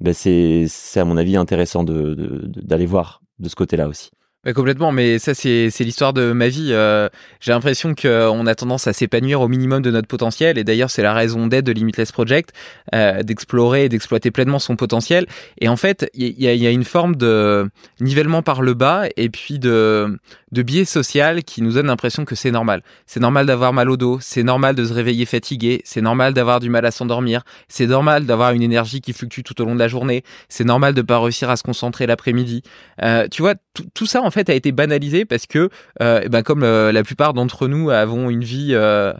Ben 0.00 0.14
c'est, 0.14 0.66
c'est 0.68 1.00
à 1.00 1.04
mon 1.04 1.16
avis 1.16 1.36
intéressant 1.36 1.84
de, 1.84 2.42
d'aller 2.46 2.86
voir 2.86 3.22
de 3.38 3.48
ce 3.48 3.54
côté-là 3.54 3.86
aussi 3.88 4.10
complètement, 4.52 4.92
mais 4.92 5.18
ça 5.18 5.32
c'est 5.32 5.70
l'histoire 5.80 6.12
de 6.12 6.32
ma 6.32 6.48
vie. 6.48 6.68
Euh, 6.72 7.08
J'ai 7.40 7.52
l'impression 7.52 7.94
qu'on 7.94 8.46
a 8.46 8.54
tendance 8.54 8.86
à 8.86 8.92
s'épanouir 8.92 9.40
au 9.40 9.48
minimum 9.48 9.80
de 9.80 9.90
notre 9.90 10.08
potentiel, 10.08 10.58
et 10.58 10.64
d'ailleurs 10.64 10.90
c'est 10.90 11.02
la 11.02 11.14
raison 11.14 11.46
d'être 11.46 11.64
de 11.64 11.72
Limitless 11.72 12.12
Project, 12.12 12.52
euh, 12.94 13.22
d'explorer 13.22 13.84
et 13.86 13.88
d'exploiter 13.88 14.30
pleinement 14.30 14.58
son 14.58 14.76
potentiel. 14.76 15.26
Et 15.60 15.68
en 15.68 15.76
fait, 15.76 16.10
il 16.12 16.26
y, 16.26 16.44
y, 16.44 16.66
a 16.66 16.70
une 16.70 16.84
forme 16.84 17.16
de 17.16 17.70
nivellement 18.00 18.42
par 18.42 18.60
le 18.60 18.74
bas, 18.74 19.04
et 19.16 19.30
puis 19.30 19.58
de, 19.58 20.18
de 20.52 20.62
biais 20.62 20.84
social 20.84 21.42
qui 21.42 21.62
nous 21.62 21.72
donne 21.72 21.86
l'impression 21.86 22.24
que 22.24 22.34
c'est 22.34 22.50
normal. 22.50 22.82
C'est 23.06 23.20
normal 23.20 23.46
d'avoir 23.46 23.72
mal 23.72 23.88
au 23.88 23.96
dos, 23.96 24.18
c'est 24.20 24.42
normal 24.42 24.74
de 24.74 24.84
se 24.84 24.92
réveiller 24.92 25.24
fatigué, 25.24 25.80
c'est 25.84 26.02
normal 26.02 26.34
d'avoir 26.34 26.60
du 26.60 26.68
mal 26.68 26.84
à 26.84 26.90
s'endormir, 26.90 27.42
c'est 27.68 27.86
normal 27.86 28.26
d'avoir 28.26 28.52
une 28.52 28.62
énergie 28.62 29.00
qui 29.00 29.12
fluctue 29.12 29.40
tout 29.42 29.60
au 29.62 29.64
long 29.64 29.74
de 29.74 29.80
la 29.80 29.88
journée, 29.88 30.22
c'est 30.48 30.64
normal 30.64 30.94
de 30.94 31.02
pas 31.02 31.18
réussir 31.18 31.48
à 31.48 31.56
se 31.56 31.62
concentrer 31.62 32.06
l'après-midi. 32.06 32.62
Euh, 33.02 33.26
tu 33.30 33.42
vois, 33.42 33.54
tout 33.94 34.06
ça 34.06 34.22
en 34.22 34.30
fait 34.30 34.48
a 34.48 34.54
été 34.54 34.72
banalisé 34.72 35.24
parce 35.24 35.46
que, 35.46 35.68
euh, 36.00 36.20
eh 36.22 36.28
ben 36.28 36.42
comme 36.42 36.62
euh, 36.62 36.92
la 36.92 37.02
plupart 37.02 37.34
d'entre 37.34 37.68
nous 37.68 37.90
avons 37.90 38.30
une 38.30 38.44
vie 38.44 38.70
euh, 38.72 39.12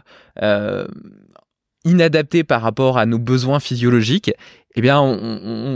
inadaptée 1.83 2.43
par 2.43 2.61
rapport 2.61 2.97
à 2.97 3.05
nos 3.05 3.19
besoins 3.19 3.59
physiologiques, 3.59 4.31
eh 4.75 4.81
bien 4.81 4.99
on, 4.99 5.19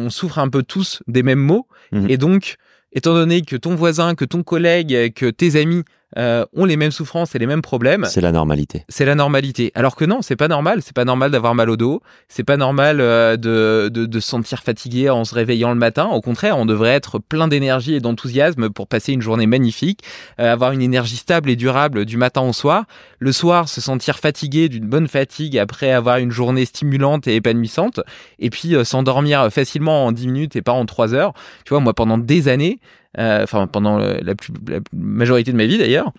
on, 0.06 0.10
souffre 0.10 0.40
un 0.40 0.50
peu 0.50 0.64
tous 0.64 1.04
des 1.08 1.24
mêmes 1.24 1.40
maux 1.40 1.68
mmh. 1.92 2.10
et 2.10 2.18
donc 2.18 2.56
étant 2.92 3.14
donné 3.14 3.42
que 3.42 3.56
ton 3.56 3.76
voisin, 3.76 4.16
que 4.16 4.26
ton 4.26 4.44
collègue, 4.44 5.14
que 5.14 5.30
tes 5.30 5.60
amis 5.60 5.84
euh, 6.18 6.46
ont 6.56 6.66
les 6.66 6.76
mêmes 6.76 6.92
souffrances 6.92 7.36
et 7.36 7.40
les 7.40 7.46
mêmes 7.46 7.62
problèmes. 7.62 8.06
C'est 8.10 8.22
la 8.22 8.32
normalité. 8.32 8.84
C'est 8.90 9.06
la 9.06 9.14
normalité. 9.14 9.72
Alors 9.76 9.96
que 9.96 10.06
non, 10.06 10.22
c'est 10.22 10.36
pas 10.36 10.48
normal. 10.48 10.82
C'est 10.82 10.96
pas 10.96 11.06
normal 11.06 11.30
d'avoir 11.30 11.54
mal 11.54 11.70
au 11.70 11.78
dos. 11.78 12.02
C'est 12.28 12.44
pas 12.44 12.58
normal 12.58 13.00
euh, 13.00 13.38
de, 13.38 13.90
de, 13.94 14.06
de, 14.06 14.20
se 14.20 14.28
sentir 14.28 14.64
fatigué 14.64 15.10
en 15.10 15.24
se 15.24 15.36
réveillant 15.36 15.70
le 15.70 15.76
matin. 15.76 16.06
Au 16.08 16.22
contraire, 16.22 16.58
on 16.58 16.66
devrait 16.66 16.92
être 16.92 17.20
plein 17.20 17.48
d'énergie 17.48 17.94
et 17.94 18.00
d'enthousiasme 18.00 18.70
pour 18.70 18.88
passer 18.88 19.14
une 19.14 19.22
journée 19.22 19.46
magnifique, 19.46 20.02
euh, 20.40 20.52
avoir 20.52 20.72
une 20.72 20.82
énergie 20.82 21.18
stable 21.18 21.50
et 21.50 21.56
durable 21.56 22.06
du 22.06 22.18
matin 22.18 22.42
au 22.42 22.54
soir. 22.54 22.86
Le 23.20 23.32
soir, 23.32 23.70
se 23.70 23.80
sentir 23.80 24.18
fatigué 24.18 24.68
d'une 24.68 24.88
bonne 24.88 25.08
fatigue 25.08 25.60
après 25.60 25.92
avoir 25.92 26.18
une 26.18 26.32
journée 26.32 26.66
stimulante 26.66 27.28
et 27.28 27.36
épanouissante. 27.36 28.00
Et 28.40 28.50
puis 28.50 28.76
s'endormir 28.84 29.52
facilement 29.52 30.08
en 30.08 30.12
10 30.12 30.28
minutes 30.28 30.56
et 30.56 30.62
pas 30.62 30.72
en 30.72 30.86
3 30.86 31.14
heures. 31.14 31.34
Tu 31.66 31.70
vois, 31.70 31.82
moi, 31.82 31.94
pendant 31.94 32.18
des 32.18 32.48
années, 32.48 32.80
euh, 33.09 33.09
enfin 33.18 33.68
pendant 33.68 33.98
la, 33.98 34.36
plus, 34.36 34.54
la 34.68 34.80
majorité 34.94 35.52
de 35.52 35.58
ma 35.58 35.66
vie 35.66 35.78
d'ailleurs, 35.78 36.12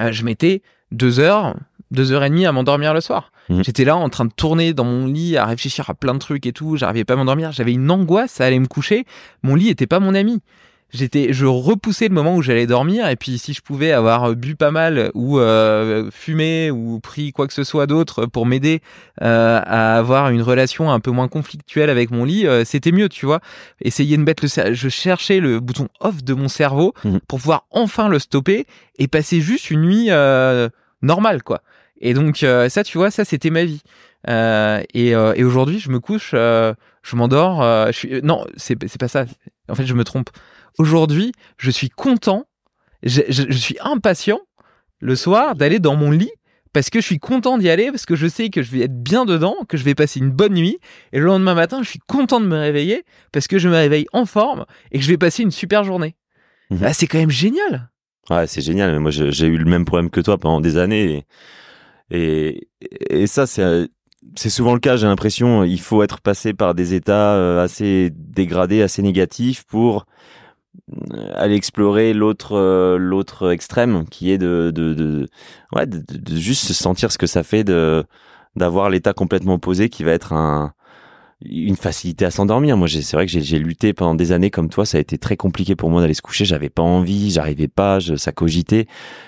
euh, 0.00 0.12
je 0.12 0.24
mettais 0.24 0.62
deux 0.90 1.20
heures, 1.20 1.54
deux 1.90 2.12
heures 2.12 2.24
et 2.24 2.30
demie 2.30 2.46
à 2.46 2.52
m'endormir 2.52 2.94
le 2.94 3.00
soir. 3.00 3.32
Mmh. 3.48 3.62
J'étais 3.64 3.84
là 3.84 3.96
en 3.96 4.08
train 4.08 4.24
de 4.24 4.32
tourner 4.32 4.72
dans 4.72 4.84
mon 4.84 5.06
lit, 5.06 5.36
à 5.36 5.46
réfléchir 5.46 5.90
à 5.90 5.94
plein 5.94 6.14
de 6.14 6.18
trucs 6.18 6.46
et 6.46 6.52
tout. 6.52 6.76
J'arrivais 6.76 7.04
pas 7.04 7.14
à 7.14 7.16
m'endormir. 7.16 7.52
J'avais 7.52 7.72
une 7.72 7.90
angoisse 7.90 8.40
à 8.40 8.46
aller 8.46 8.58
me 8.58 8.66
coucher. 8.66 9.04
Mon 9.42 9.54
lit 9.54 9.68
était 9.68 9.86
pas 9.86 10.00
mon 10.00 10.14
ami 10.14 10.40
j'étais 10.92 11.32
je 11.32 11.46
repoussais 11.46 12.08
le 12.08 12.14
moment 12.14 12.36
où 12.36 12.42
j'allais 12.42 12.66
dormir 12.66 13.08
et 13.08 13.16
puis 13.16 13.38
si 13.38 13.54
je 13.54 13.62
pouvais 13.62 13.92
avoir 13.92 14.24
euh, 14.24 14.34
bu 14.34 14.54
pas 14.56 14.70
mal 14.70 15.10
ou 15.14 15.38
euh, 15.38 16.10
fumé 16.10 16.70
ou 16.70 17.00
pris 17.00 17.32
quoi 17.32 17.46
que 17.46 17.54
ce 17.54 17.64
soit 17.64 17.86
d'autre 17.86 18.26
pour 18.26 18.46
m'aider 18.46 18.80
euh, 19.22 19.60
à 19.64 19.96
avoir 19.96 20.30
une 20.30 20.42
relation 20.42 20.90
un 20.90 21.00
peu 21.00 21.10
moins 21.10 21.28
conflictuelle 21.28 21.90
avec 21.90 22.10
mon 22.10 22.24
lit 22.24 22.46
euh, 22.46 22.64
c'était 22.64 22.92
mieux 22.92 23.08
tu 23.08 23.26
vois. 23.26 23.40
Essayer 23.80 24.16
de 24.16 24.22
mettre 24.22 24.44
le 24.44 24.74
je 24.74 24.88
cherchais 24.88 25.40
le 25.40 25.60
bouton 25.60 25.88
off 26.00 26.22
de 26.22 26.34
mon 26.34 26.48
cerveau 26.48 26.94
mmh. 27.04 27.18
pour 27.26 27.38
pouvoir 27.38 27.66
enfin 27.70 28.08
le 28.08 28.18
stopper 28.18 28.66
et 28.98 29.08
passer 29.08 29.40
juste 29.40 29.70
une 29.70 29.82
nuit 29.82 30.06
euh, 30.10 30.68
normale 31.00 31.42
quoi. 31.42 31.62
Et 32.00 32.14
donc 32.14 32.38
ça 32.38 32.84
tu 32.84 32.98
vois 32.98 33.10
ça 33.10 33.24
c'était 33.24 33.50
ma 33.50 33.64
vie. 33.64 33.82
Et, 34.28 35.10
et 35.10 35.44
aujourd'hui 35.44 35.78
je 35.78 35.90
me 35.90 36.00
couche 36.00 36.32
je 36.32 37.16
m'endors 37.16 37.62
je 37.86 37.92
suis 37.92 38.22
non 38.22 38.44
c'est 38.56 38.76
c'est 38.88 39.00
pas 39.00 39.08
ça. 39.08 39.24
En 39.68 39.74
fait 39.74 39.86
je 39.86 39.94
me 39.94 40.04
trompe 40.04 40.30
Aujourd'hui, 40.78 41.32
je 41.58 41.70
suis 41.70 41.88
content, 41.88 42.46
je, 43.02 43.22
je, 43.28 43.44
je, 43.48 43.56
suis 43.56 43.76
impatient 43.80 44.40
le 45.00 45.16
soir 45.16 45.54
d'aller 45.54 45.78
dans 45.78 45.96
mon 45.96 46.10
lit 46.10 46.30
parce 46.72 46.88
que 46.88 47.00
je 47.00 47.06
suis 47.06 47.18
content 47.18 47.58
d'y 47.58 47.68
aller, 47.68 47.90
parce 47.90 48.06
que 48.06 48.16
je 48.16 48.26
sais 48.26 48.48
que 48.48 48.62
je 48.62 48.70
vais 48.70 48.80
être 48.80 49.02
bien 49.02 49.24
dedans, 49.24 49.56
que 49.68 49.76
je 49.76 49.84
vais 49.84 49.94
passer 49.94 50.20
une 50.20 50.30
bonne 50.30 50.54
nuit. 50.54 50.78
Et 51.12 51.18
le 51.18 51.26
lendemain 51.26 51.54
matin, 51.54 51.82
je 51.82 51.88
suis 51.88 51.98
content 52.06 52.40
de 52.40 52.46
me 52.46 52.56
réveiller, 52.56 53.04
parce 53.30 53.46
que 53.46 53.58
je 53.58 53.68
me 53.68 53.74
réveille 53.74 54.06
en 54.12 54.24
forme 54.24 54.64
et 54.90 54.98
que 54.98 55.04
je 55.04 55.10
vais 55.10 55.18
passer 55.18 55.42
une 55.42 55.50
super 55.50 55.84
journée. 55.84 56.16
Bah, 56.70 56.94
c'est 56.94 57.06
quand 57.06 57.18
même 57.18 57.30
génial. 57.30 57.90
Ouais, 58.30 58.46
c'est 58.46 58.62
génial. 58.62 58.92
Mais 58.92 58.98
moi, 58.98 59.10
j'ai 59.10 59.46
eu 59.46 59.58
le 59.58 59.66
même 59.66 59.84
problème 59.84 60.08
que 60.08 60.20
toi 60.20 60.38
pendant 60.38 60.60
des 60.60 60.78
années. 60.78 61.26
Et, 62.10 62.68
et, 62.80 63.22
et 63.22 63.26
ça, 63.26 63.46
c'est 63.46 63.88
c'est 64.36 64.50
souvent 64.50 64.72
le 64.72 64.80
cas. 64.80 64.96
J'ai 64.96 65.06
l'impression 65.06 65.64
il 65.64 65.80
faut 65.80 66.02
être 66.02 66.20
passé 66.20 66.54
par 66.54 66.74
des 66.74 66.94
états 66.94 67.34
euh, 67.34 67.62
assez 67.62 68.10
dégradés, 68.14 68.80
assez 68.80 69.02
négatifs 69.02 69.64
pour 69.64 70.06
aller 71.34 71.54
explorer 71.54 72.14
l'autre 72.14 72.52
euh, 72.56 72.96
l'autre 72.98 73.52
extrême, 73.52 74.04
qui 74.10 74.30
est 74.30 74.38
de 74.38 74.72
de, 74.74 74.94
de 74.94 75.28
ouais 75.74 75.86
de, 75.86 75.98
de- 76.00 76.36
juste 76.36 76.64
se 76.64 76.74
sentir 76.74 77.12
ce 77.12 77.18
que 77.18 77.26
ça 77.26 77.42
fait 77.42 77.64
de 77.64 78.04
d'avoir 78.56 78.90
l'état 78.90 79.12
complètement 79.14 79.54
opposé, 79.54 79.88
qui 79.88 80.02
va 80.04 80.12
être 80.12 80.32
un 80.32 80.72
une 81.44 81.76
facilité 81.76 82.24
à 82.24 82.30
s'endormir. 82.30 82.76
Moi, 82.76 82.86
c'est 82.88 83.16
vrai 83.16 83.26
que 83.26 83.32
j'ai- 83.32 83.58
lutté 83.58 83.92
pendant 83.94 84.14
des 84.14 84.30
années 84.32 84.50
comme 84.50 84.68
toi. 84.68 84.86
Ça 84.86 84.98
a 84.98 85.00
été 85.00 85.18
très 85.18 85.36
compliqué 85.36 85.74
pour 85.76 85.90
moi 85.90 86.00
d'aller 86.00 86.14
se 86.14 86.22
coucher. 86.22 86.44
J'avais 86.44 86.68
pas 86.70 86.82
envie, 86.82 87.30
j'arrivais 87.32 87.66
pas, 87.68 87.98
je, 87.98 88.14
ça 88.14 88.30
cogitait. 88.32 88.86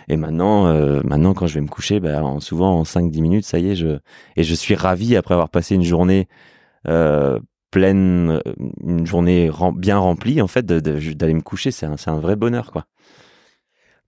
Et 0.08 0.16
maintenant, 0.16 0.66
euh, 0.68 1.00
maintenant, 1.04 1.34
quand 1.34 1.46
je 1.48 1.54
vais 1.54 1.60
me 1.60 1.68
coucher, 1.68 2.00
ben, 2.00 2.22
en- 2.22 2.40
souvent 2.40 2.78
en 2.80 2.84
5-10 2.84 3.20
minutes, 3.22 3.44
ça 3.46 3.58
y 3.58 3.70
est, 3.70 3.76
je 3.76 3.98
et 4.36 4.44
je 4.44 4.54
suis 4.54 4.74
ravi 4.76 5.16
après 5.16 5.34
avoir 5.34 5.48
passé 5.50 5.74
une 5.74 5.82
journée 5.84 6.28
euh, 6.88 7.38
pleine, 7.74 8.30
euh, 8.30 8.52
une 8.86 9.04
journée 9.04 9.50
bien 9.74 9.98
remplie 9.98 10.40
en 10.40 10.46
fait, 10.46 10.64
d'aller 10.64 11.34
me 11.34 11.40
coucher. 11.40 11.72
C'est 11.72 11.86
un, 11.86 11.96
un 12.06 12.20
vrai 12.20 12.36
bonheur, 12.36 12.70
quoi. 12.70 12.86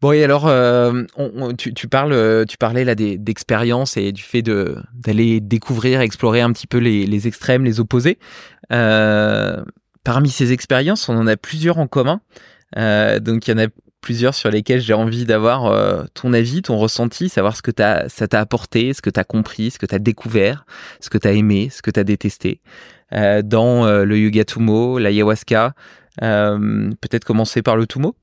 Bon 0.01 0.13
et 0.13 0.23
alors, 0.23 0.47
euh, 0.47 1.03
tu, 1.59 1.75
tu 1.75 1.89
parles, 1.89 2.13
euh, 2.13 2.45
tu 2.45 2.59
parlais 2.59 2.85
là 2.85 2.95
d'expérience 2.95 3.97
et 3.97 4.13
du 4.13 4.23
fait 4.23 4.43
d'aller 4.43 5.41
découvrir, 5.41 6.01
explorer 6.01 6.43
un 6.43 6.53
petit 6.53 6.69
peu 6.69 6.79
les, 6.79 7.27
extrêmes, 7.27 7.65
les 7.65 7.81
opposés. 7.81 8.19
Parmi 8.69 10.29
ces 10.31 10.53
expériences, 10.53 11.09
on 11.09 11.17
en 11.17 11.27
a 11.27 11.37
plusieurs 11.37 11.79
en 11.79 11.89
commun. 11.89 12.21
Donc 12.77 13.49
il 13.49 13.51
y 13.51 13.55
en 13.55 13.65
a 13.65 13.69
plusieurs 14.01 14.35
sur 14.35 14.51
lesquelles 14.51 14.81
j'ai 14.81 14.95
envie 14.95 15.25
d'avoir 15.25 16.09
ton 16.13 16.33
avis, 16.35 16.63
ton 16.63 16.77
ressenti, 16.77 17.31
savoir 17.31 17.57
ce 17.57 17.63
que 17.63 17.73
t'as, 17.73 18.09
ça 18.11 18.29
t'a 18.29 18.39
apporté, 18.39 18.93
ce 18.93 19.01
que 19.01 19.11
t'as 19.11 19.25
compris, 19.25 19.71
ce 19.71 19.79
que 19.79 19.87
t'as 19.87 19.99
découvert, 19.99 20.67
ce 21.01 21.09
que 21.09 21.19
t'as 21.19 21.33
aimé, 21.33 21.69
ce 21.73 21.81
que 21.81 21.91
t'as 21.91 22.05
détesté 22.05 22.61
euh, 23.13 23.43
dans 23.43 23.85
euh, 23.87 24.05
le 24.05 24.19
yoga 24.19 24.45
tumo, 24.45 24.99
l'ayahuasca. 24.99 25.75
Euh, 26.23 26.91
peut-être 27.01 27.25
commencer 27.25 27.63
par 27.63 27.77
le 27.77 27.87
tumo? 27.87 28.17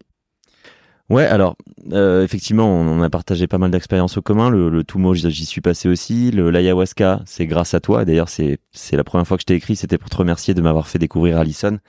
Ouais, 1.09 1.25
alors 1.25 1.55
effectivement, 1.91 2.65
on, 2.65 3.01
a 3.03 3.09
partagé 3.09 3.45
pas 3.45 3.57
mal 3.57 3.69
d'expériences 3.69 4.17
au 4.17 4.21
commun. 4.21 4.49
Le, 4.49 4.83
Tumo, 4.83 5.13
j'y 5.13 5.45
suis 5.45 5.61
passé 5.61 5.89
aussi. 5.89 6.31
L'ayahuasca, 6.31 7.21
c'est 7.25 7.45
grâce 7.45 7.73
à 7.73 7.81
toi. 7.81 8.05
D'ailleurs, 8.05 8.29
c'est 8.29 8.57
la 8.93 9.03
première 9.03 9.27
fois 9.27 9.37
que 9.37 9.41
je 9.41 9.45
t'ai 9.45 9.53
écrit, 9.53 9.75
c'était 9.75 9.97
pour 9.97 10.09
te 10.09 10.15
remercier 10.15 10.53
de 10.53 10.61
m'avoir 10.61 10.87
fait 10.87 10.97
découvrir 10.97 11.37
Allison, 11.37 11.73
de 11.73 11.79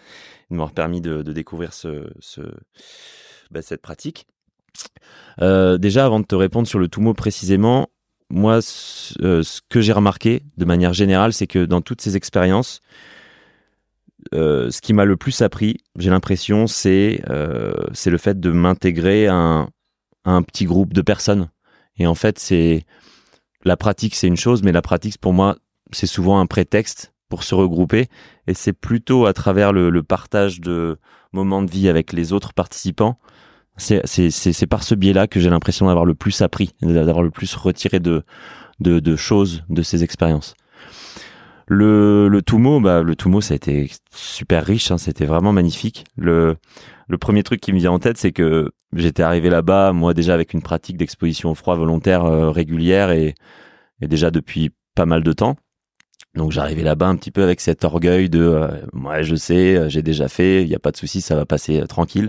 m'avoir 0.51 0.72
permis 0.72 1.01
de, 1.01 1.22
découvrir 1.22 1.70
bah, 3.51 3.62
cette 3.62 3.80
pratique. 3.80 4.26
Déjà, 5.40 6.05
avant 6.05 6.20
de 6.20 6.26
te 6.26 6.34
répondre 6.34 6.66
sur 6.66 6.80
le 6.80 6.88
Tumo 6.88 7.14
précisément, 7.14 7.88
moi, 8.30 8.62
ce, 8.62 9.14
euh, 9.22 9.42
ce 9.42 9.60
que 9.68 9.80
j'ai 9.80 9.92
remarqué 9.92 10.42
de 10.56 10.64
manière 10.64 10.92
générale, 10.92 11.32
c'est 11.32 11.46
que 11.46 11.64
dans 11.64 11.80
toutes 11.80 12.00
ces 12.00 12.16
expériences, 12.16 12.80
euh, 14.34 14.70
ce 14.70 14.80
qui 14.80 14.92
m'a 14.92 15.04
le 15.04 15.16
plus 15.16 15.42
appris, 15.42 15.76
j'ai 15.98 16.10
l'impression, 16.10 16.66
c'est 16.66 17.22
euh, 17.28 17.74
le 18.06 18.18
fait 18.18 18.40
de 18.40 18.50
m'intégrer 18.50 19.26
à 19.26 19.34
un, 19.34 19.68
un 20.24 20.42
petit 20.42 20.64
groupe 20.64 20.92
de 20.92 21.02
personnes. 21.02 21.50
Et 21.96 22.06
en 22.06 22.14
fait, 22.14 22.38
c'est 22.38 22.84
la 23.64 23.76
pratique, 23.76 24.14
c'est 24.14 24.26
une 24.26 24.36
chose, 24.36 24.62
mais 24.62 24.72
la 24.72 24.82
pratique, 24.82 25.18
pour 25.18 25.32
moi, 25.32 25.56
c'est 25.92 26.06
souvent 26.06 26.40
un 26.40 26.46
prétexte 26.46 27.12
pour 27.28 27.44
se 27.44 27.54
regrouper. 27.54 28.08
Et 28.46 28.54
c'est 28.54 28.72
plutôt 28.72 29.26
à 29.26 29.32
travers 29.32 29.72
le 29.72 30.02
partage 30.02 30.60
de 30.60 30.98
moments 31.32 31.62
de 31.62 31.70
vie 31.70 31.88
avec 31.88 32.12
les 32.12 32.32
autres 32.32 32.52
participants. 32.52 33.18
C'est 33.76 34.66
par 34.66 34.82
ce 34.82 34.94
biais-là 34.94 35.26
que 35.26 35.40
j'ai 35.40 35.50
l'impression 35.50 35.86
d'avoir 35.86 36.04
le 36.04 36.14
plus 36.14 36.42
appris, 36.42 36.70
d'avoir 36.80 37.22
le 37.22 37.30
plus 37.30 37.54
retiré 37.54 38.00
de, 38.00 38.22
de, 38.80 39.00
de 39.00 39.16
choses 39.16 39.64
de 39.68 39.82
ces 39.82 40.04
expériences. 40.04 40.54
Le, 41.66 42.28
le 42.28 42.42
Tumo, 42.42 42.80
bah, 42.80 43.02
le 43.02 43.16
Tumo, 43.16 43.40
ça 43.40 43.54
a 43.54 43.56
été 43.56 43.90
super 44.14 44.64
riche, 44.64 44.90
hein, 44.90 44.98
c'était 44.98 45.24
vraiment 45.24 45.52
magnifique. 45.52 46.04
Le, 46.16 46.56
le 47.08 47.18
premier 47.18 47.42
truc 47.42 47.60
qui 47.60 47.72
me 47.72 47.78
vient 47.78 47.92
en 47.92 47.98
tête, 47.98 48.18
c'est 48.18 48.32
que 48.32 48.70
j'étais 48.94 49.22
arrivé 49.22 49.48
là-bas, 49.48 49.92
moi 49.92 50.12
déjà 50.12 50.34
avec 50.34 50.52
une 50.52 50.62
pratique 50.62 50.98
d'exposition 50.98 51.50
au 51.50 51.54
froid 51.54 51.74
volontaire 51.74 52.24
euh, 52.24 52.50
régulière 52.50 53.10
et, 53.10 53.34
et 54.02 54.08
déjà 54.08 54.30
depuis 54.30 54.70
pas 54.94 55.06
mal 55.06 55.22
de 55.22 55.32
temps. 55.32 55.56
Donc 56.34 56.52
j'arrivais 56.52 56.82
là-bas 56.82 57.06
un 57.06 57.16
petit 57.16 57.30
peu 57.30 57.42
avec 57.42 57.60
cet 57.60 57.84
orgueil 57.84 58.28
de, 58.28 58.40
euh, 58.40 58.68
moi 58.92 59.22
je 59.22 59.34
sais, 59.34 59.76
euh, 59.76 59.88
j'ai 59.88 60.02
déjà 60.02 60.28
fait, 60.28 60.62
il 60.62 60.68
n'y 60.68 60.74
a 60.74 60.78
pas 60.80 60.90
de 60.90 60.96
souci, 60.96 61.20
ça 61.22 61.34
va 61.34 61.46
passer 61.46 61.80
euh, 61.80 61.86
tranquille. 61.86 62.28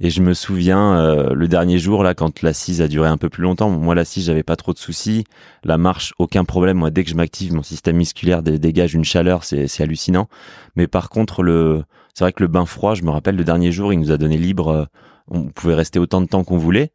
Et 0.00 0.10
je 0.10 0.22
me 0.22 0.32
souviens 0.32 0.96
euh, 0.96 1.34
le 1.34 1.48
dernier 1.48 1.78
jour 1.78 2.04
là, 2.04 2.14
quand 2.14 2.42
l'assise 2.42 2.80
a 2.80 2.86
duré 2.86 3.08
un 3.08 3.16
peu 3.16 3.28
plus 3.28 3.42
longtemps. 3.42 3.68
Moi 3.68 3.96
l'assise, 3.96 4.26
j'avais 4.26 4.44
pas 4.44 4.54
trop 4.54 4.72
de 4.72 4.78
soucis. 4.78 5.24
La 5.64 5.76
marche, 5.76 6.14
aucun 6.18 6.44
problème. 6.44 6.76
Moi, 6.76 6.90
dès 6.90 7.02
que 7.02 7.10
je 7.10 7.16
m'active, 7.16 7.52
mon 7.52 7.64
système 7.64 7.96
musculaire 7.96 8.42
dé- 8.44 8.58
dégage 8.60 8.94
une 8.94 9.04
chaleur, 9.04 9.42
c'est 9.42 9.66
c'est 9.66 9.82
hallucinant. 9.82 10.28
Mais 10.76 10.86
par 10.86 11.08
contre, 11.08 11.42
le, 11.42 11.82
c'est 12.14 12.22
vrai 12.22 12.32
que 12.32 12.42
le 12.42 12.48
bain 12.48 12.64
froid, 12.64 12.94
je 12.94 13.02
me 13.02 13.10
rappelle 13.10 13.34
le 13.34 13.42
dernier 13.44 13.72
jour, 13.72 13.92
il 13.92 13.98
nous 13.98 14.12
a 14.12 14.18
donné 14.18 14.36
libre. 14.36 14.68
euh, 14.68 14.84
on 15.30 15.46
pouvait 15.48 15.74
rester 15.74 15.98
autant 15.98 16.20
de 16.20 16.26
temps 16.26 16.44
qu'on 16.44 16.58
voulait. 16.58 16.92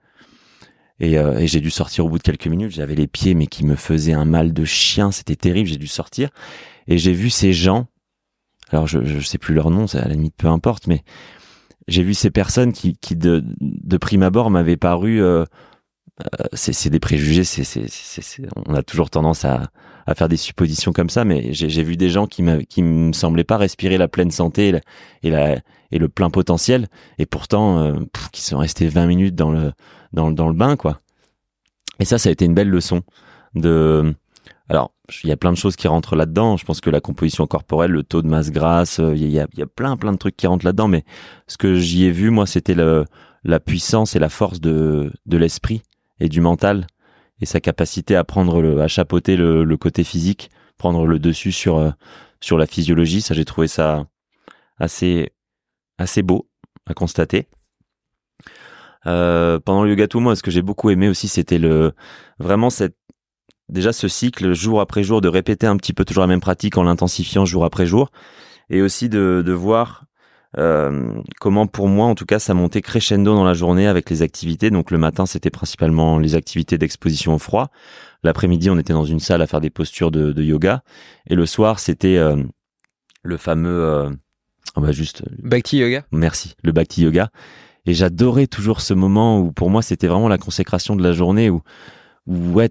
Et, 1.00 1.18
euh, 1.18 1.40
et 1.40 1.48
j'ai 1.48 1.60
dû 1.60 1.72
sortir 1.72 2.06
au 2.06 2.10
bout 2.10 2.20
de 2.20 2.24
quelques 2.24 2.48
minutes. 2.48 2.72
J'avais 2.72 2.96
les 2.96 3.08
pieds, 3.08 3.34
mais 3.34 3.48
qui 3.48 3.66
me 3.66 3.76
faisaient 3.76 4.14
un 4.14 4.26
mal 4.26 4.54
de 4.54 4.64
chien. 4.64 5.12
C'était 5.12 5.36
terrible. 5.36 5.68
J'ai 5.68 5.78
dû 5.78 5.88
sortir. 5.88 6.30
Et 6.88 6.98
j'ai 6.98 7.14
vu 7.14 7.30
ces 7.30 7.52
gens. 7.52 7.88
Alors, 8.70 8.88
je, 8.88 9.04
je 9.04 9.20
sais 9.20 9.38
plus 9.38 9.54
leur 9.54 9.70
nom, 9.70 9.88
ça, 9.88 10.00
à 10.00 10.08
la 10.08 10.14
limite, 10.14 10.36
peu 10.38 10.48
importe, 10.48 10.88
mais 10.88 11.04
j'ai 11.88 12.04
vu 12.04 12.14
ces 12.14 12.32
personnes 12.32 12.74
qui, 12.74 12.96
qui 12.98 13.16
de, 13.16 13.44
de 13.60 13.98
prime 13.98 14.24
abord 14.24 14.50
m'avaient 14.50 14.78
paru. 14.78 15.22
euh, 15.22 15.46
euh, 16.22 16.46
c'est 16.54 16.90
des 16.90 17.00
préjugés. 17.00 17.44
C'est 17.44 17.64
on 18.68 18.76
a 18.76 18.84
toujours 18.84 19.10
tendance 19.10 19.46
à, 19.46 19.70
à 20.06 20.16
faire 20.16 20.30
des 20.30 20.38
suppositions 20.38 20.94
comme 20.94 21.10
ça, 21.10 21.26
mais 21.26 21.54
j'ai 21.54 21.84
vu 21.84 21.98
des 21.98 22.10
gens 22.10 22.28
qui, 22.28 22.44
qui 22.70 22.84
me 22.84 23.14
semblaient 23.14 23.44
pas 23.44 23.58
respirer 23.58 23.98
la 23.98 24.08
pleine 24.08 24.32
santé 24.32 24.74
et, 25.24 25.30
la- 25.32 25.56
et, 25.92 26.00
le 26.00 26.10
plein 26.10 26.30
potentiel, 26.30 26.88
et 27.20 27.26
pourtant 27.26 27.80
euh, 27.80 27.94
qui 28.32 28.42
sont 28.42 28.58
restés 28.60 28.88
20 28.88 29.08
minutes 29.08 29.36
dans 29.36 29.52
le, 29.52 29.72
dans, 30.14 30.32
dans 30.32 30.48
le 30.48 30.56
bain, 30.56 30.76
quoi. 30.76 31.02
Et 32.00 32.06
ça, 32.06 32.18
ça 32.18 32.30
a 32.30 32.32
été 32.32 32.46
une 32.46 32.54
belle 32.56 32.70
leçon 32.70 33.02
de. 33.56 34.14
Alors, 34.70 34.93
il 35.24 35.30
y 35.30 35.34
a 35.34 35.38
plein 35.38 35.52
de 35.52 35.58
choses 35.58 35.76
qui 35.76 35.88
rentrent 35.88 36.16
là-dedans. 36.16 36.58
Je 36.58 36.66
pense 36.66 36.82
que 36.82 36.90
la 36.90 37.02
composition 37.02 37.46
corporelle, 37.46 37.92
le 37.92 38.04
taux 38.04 38.22
de 38.22 38.28
masse 38.28 38.52
grasse, 38.52 39.00
euh, 39.00 39.16
il 39.16 39.30
y 39.30 39.40
a, 39.40 39.48
plein, 39.68 39.98
plein 39.98 40.14
de 40.14 40.18
trucs 40.18 40.38
qui 40.38 40.48
rentrent 40.48 40.66
là-dedans. 40.66 40.88
Mais 40.88 41.04
ce 41.48 41.58
que 41.58 41.76
j'y 41.76 42.06
ai 42.06 42.12
vu, 42.12 42.30
moi, 42.30 42.46
c'était 42.46 42.76
la 42.76 43.60
puissance 43.60 44.16
et 44.16 44.20
la 44.20 44.30
force 44.30 44.62
de, 44.62 45.12
l'esprit 45.26 45.82
et 46.20 46.30
du 46.30 46.42
mental 46.42 46.88
et 47.42 47.46
sa 47.46 47.60
capacité 47.60 48.16
à 48.16 48.24
prendre 48.24 48.62
le, 48.62 48.82
à 48.82 48.88
chapeauter 48.88 49.36
le, 49.36 49.64
le 49.66 49.78
côté 49.78 50.04
physique, 50.04 50.50
prendre 50.78 51.06
le 51.06 51.20
dessus 51.20 51.52
sur, 51.52 51.78
euh, 51.78 51.92
sur 52.40 52.58
la 52.58 52.66
physiologie. 52.66 53.22
Ça, 53.22 53.34
j'ai 53.34 53.46
trouvé 53.46 53.68
ça 53.68 54.06
assez, 54.78 55.32
assez 55.98 56.22
beau 56.22 56.48
à 56.86 56.94
constater. 56.94 57.48
Euh, 59.06 59.60
pendant 59.60 59.84
le 59.84 59.90
yoga 59.90 60.08
tout 60.08 60.20
moi, 60.20 60.36
ce 60.36 60.44
que 60.44 60.52
j'ai 60.52 60.62
beaucoup 60.62 60.90
aimé 60.90 61.10
aussi, 61.10 61.28
c'était 61.28 61.58
le 61.58 61.94
vraiment 62.40 62.70
cette 62.70 62.96
déjà 63.74 63.92
ce 63.92 64.08
cycle 64.08 64.54
jour 64.54 64.80
après 64.80 65.04
jour 65.04 65.20
de 65.20 65.28
répéter 65.28 65.68
un 65.68 65.76
petit 65.76 65.92
peu 65.92 66.06
toujours 66.06 66.22
la 66.22 66.28
même 66.28 66.40
pratique 66.40 66.78
en 66.78 66.84
l'intensifiant 66.84 67.44
jour 67.44 67.66
après 67.66 67.86
jour, 67.86 68.12
et 68.70 68.82
aussi 68.82 69.10
de, 69.10 69.44
de 69.46 69.52
voir 69.52 70.06
euh, 70.58 71.12
comment 71.42 71.68
pour 71.68 71.88
moi 71.90 72.06
en 72.06 72.16
tout 72.16 72.26
cas 72.26 72.40
ça 72.40 72.54
montait 72.54 72.82
crescendo 72.82 73.34
dans 73.34 73.44
la 73.44 73.54
journée 73.54 73.88
avec 73.88 74.10
les 74.10 74.22
activités. 74.22 74.70
Donc 74.70 74.92
le 74.92 74.98
matin 74.98 75.26
c'était 75.26 75.50
principalement 75.50 76.20
les 76.20 76.36
activités 76.36 76.78
d'exposition 76.78 77.36
au 77.36 77.40
froid. 77.40 77.70
L'après-midi 78.24 78.70
on 78.70 78.78
était 78.78 78.94
dans 78.94 79.04
une 79.04 79.20
salle 79.20 79.42
à 79.42 79.48
faire 79.48 79.62
des 79.62 79.72
postures 79.72 80.12
de, 80.12 80.32
de 80.32 80.44
yoga, 80.44 80.84
et 81.28 81.36
le 81.36 81.46
soir 81.46 81.80
c'était 81.80 82.18
euh, 82.18 82.42
le 83.24 83.38
fameux 83.38 83.84
euh, 83.84 84.10
on 84.76 84.82
va 84.82 84.92
juste 84.92 85.24
Bhakti 85.42 85.78
Yoga. 85.78 86.06
Merci, 86.12 86.56
le 86.64 86.72
Bhakti 86.72 87.04
Yoga. 87.04 87.30
Et 87.86 87.94
j'adorais 87.94 88.48
toujours 88.48 88.82
ce 88.82 88.94
moment 88.94 89.40
où, 89.40 89.52
pour 89.52 89.70
moi, 89.70 89.82
c'était 89.82 90.08
vraiment 90.08 90.30
la 90.30 90.38
consécration 90.38 90.96
de 90.96 91.04
la 91.04 91.12
journée 91.12 91.50
où 91.50 91.62
ouais, 92.28 92.70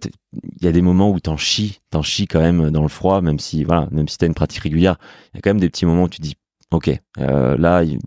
il 0.61 0.65
y 0.65 0.69
a 0.69 0.73
des 0.73 0.83
moments 0.83 1.11
où 1.11 1.21
t'en 1.21 1.37
chies, 1.37 1.81
t'en 1.91 2.03
chies 2.03 2.27
quand 2.27 2.41
même 2.41 2.71
dans 2.71 2.83
le 2.83 2.89
froid, 2.89 3.21
même 3.21 3.39
si, 3.39 3.65
voilà, 3.65 3.89
même 3.91 4.09
si 4.09 4.19
t'as 4.19 4.27
une 4.27 4.35
pratique 4.35 4.63
régulière, 4.63 4.97
il 5.33 5.37
y 5.37 5.39
a 5.39 5.41
quand 5.43 5.51
même 5.51 5.61
des 5.61 5.69
petits 5.69 5.87
moments 5.87 6.05
où 6.05 6.09
tu 6.09 6.21
dis, 6.21 6.37
ok, 6.71 6.91
euh, 7.19 7.57
là, 7.57 7.83
il 7.83 7.99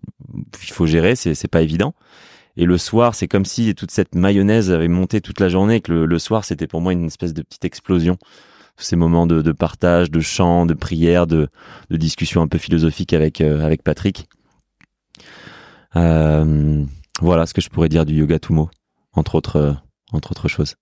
faut 0.53 0.85
gérer, 0.85 1.15
c'est, 1.15 1.47
pas 1.47 1.61
évident. 1.61 1.93
Et 2.57 2.65
le 2.65 2.77
soir, 2.77 3.15
c'est 3.15 3.27
comme 3.27 3.45
si 3.45 3.75
toute 3.75 3.91
cette 3.91 4.15
mayonnaise 4.15 4.71
avait 4.71 4.87
monté 4.87 5.21
toute 5.21 5.39
la 5.39 5.49
journée, 5.49 5.75
et 5.75 5.81
que 5.81 5.91
le, 5.91 6.19
soir, 6.19 6.45
c'était 6.45 6.67
pour 6.67 6.81
moi 6.81 6.93
une 6.93 7.05
espèce 7.05 7.33
de 7.33 7.41
petite 7.41 7.65
explosion. 7.65 8.17
Ces 8.77 8.97
moments 8.97 9.25
de, 9.25 9.41
de 9.41 9.51
partage, 9.53 10.11
de 10.11 10.19
chant, 10.19 10.65
de 10.65 10.73
prière, 10.73 11.27
de, 11.27 11.47
de 11.89 11.97
discussion 11.97 12.41
un 12.41 12.47
peu 12.47 12.57
philosophique 12.57 13.13
avec, 13.13 13.39
euh, 13.39 13.65
avec 13.65 13.83
Patrick. 13.83 14.27
Euh, 15.95 16.83
voilà 17.21 17.45
ce 17.45 17.53
que 17.53 17.61
je 17.61 17.69
pourrais 17.69 17.87
dire 17.87 18.05
du 18.05 18.15
yoga 18.15 18.37
Tumo, 18.37 18.69
entre 19.13 19.35
autres, 19.35 19.55
euh, 19.55 19.73
entre 20.11 20.31
autres 20.31 20.49
choses. 20.49 20.75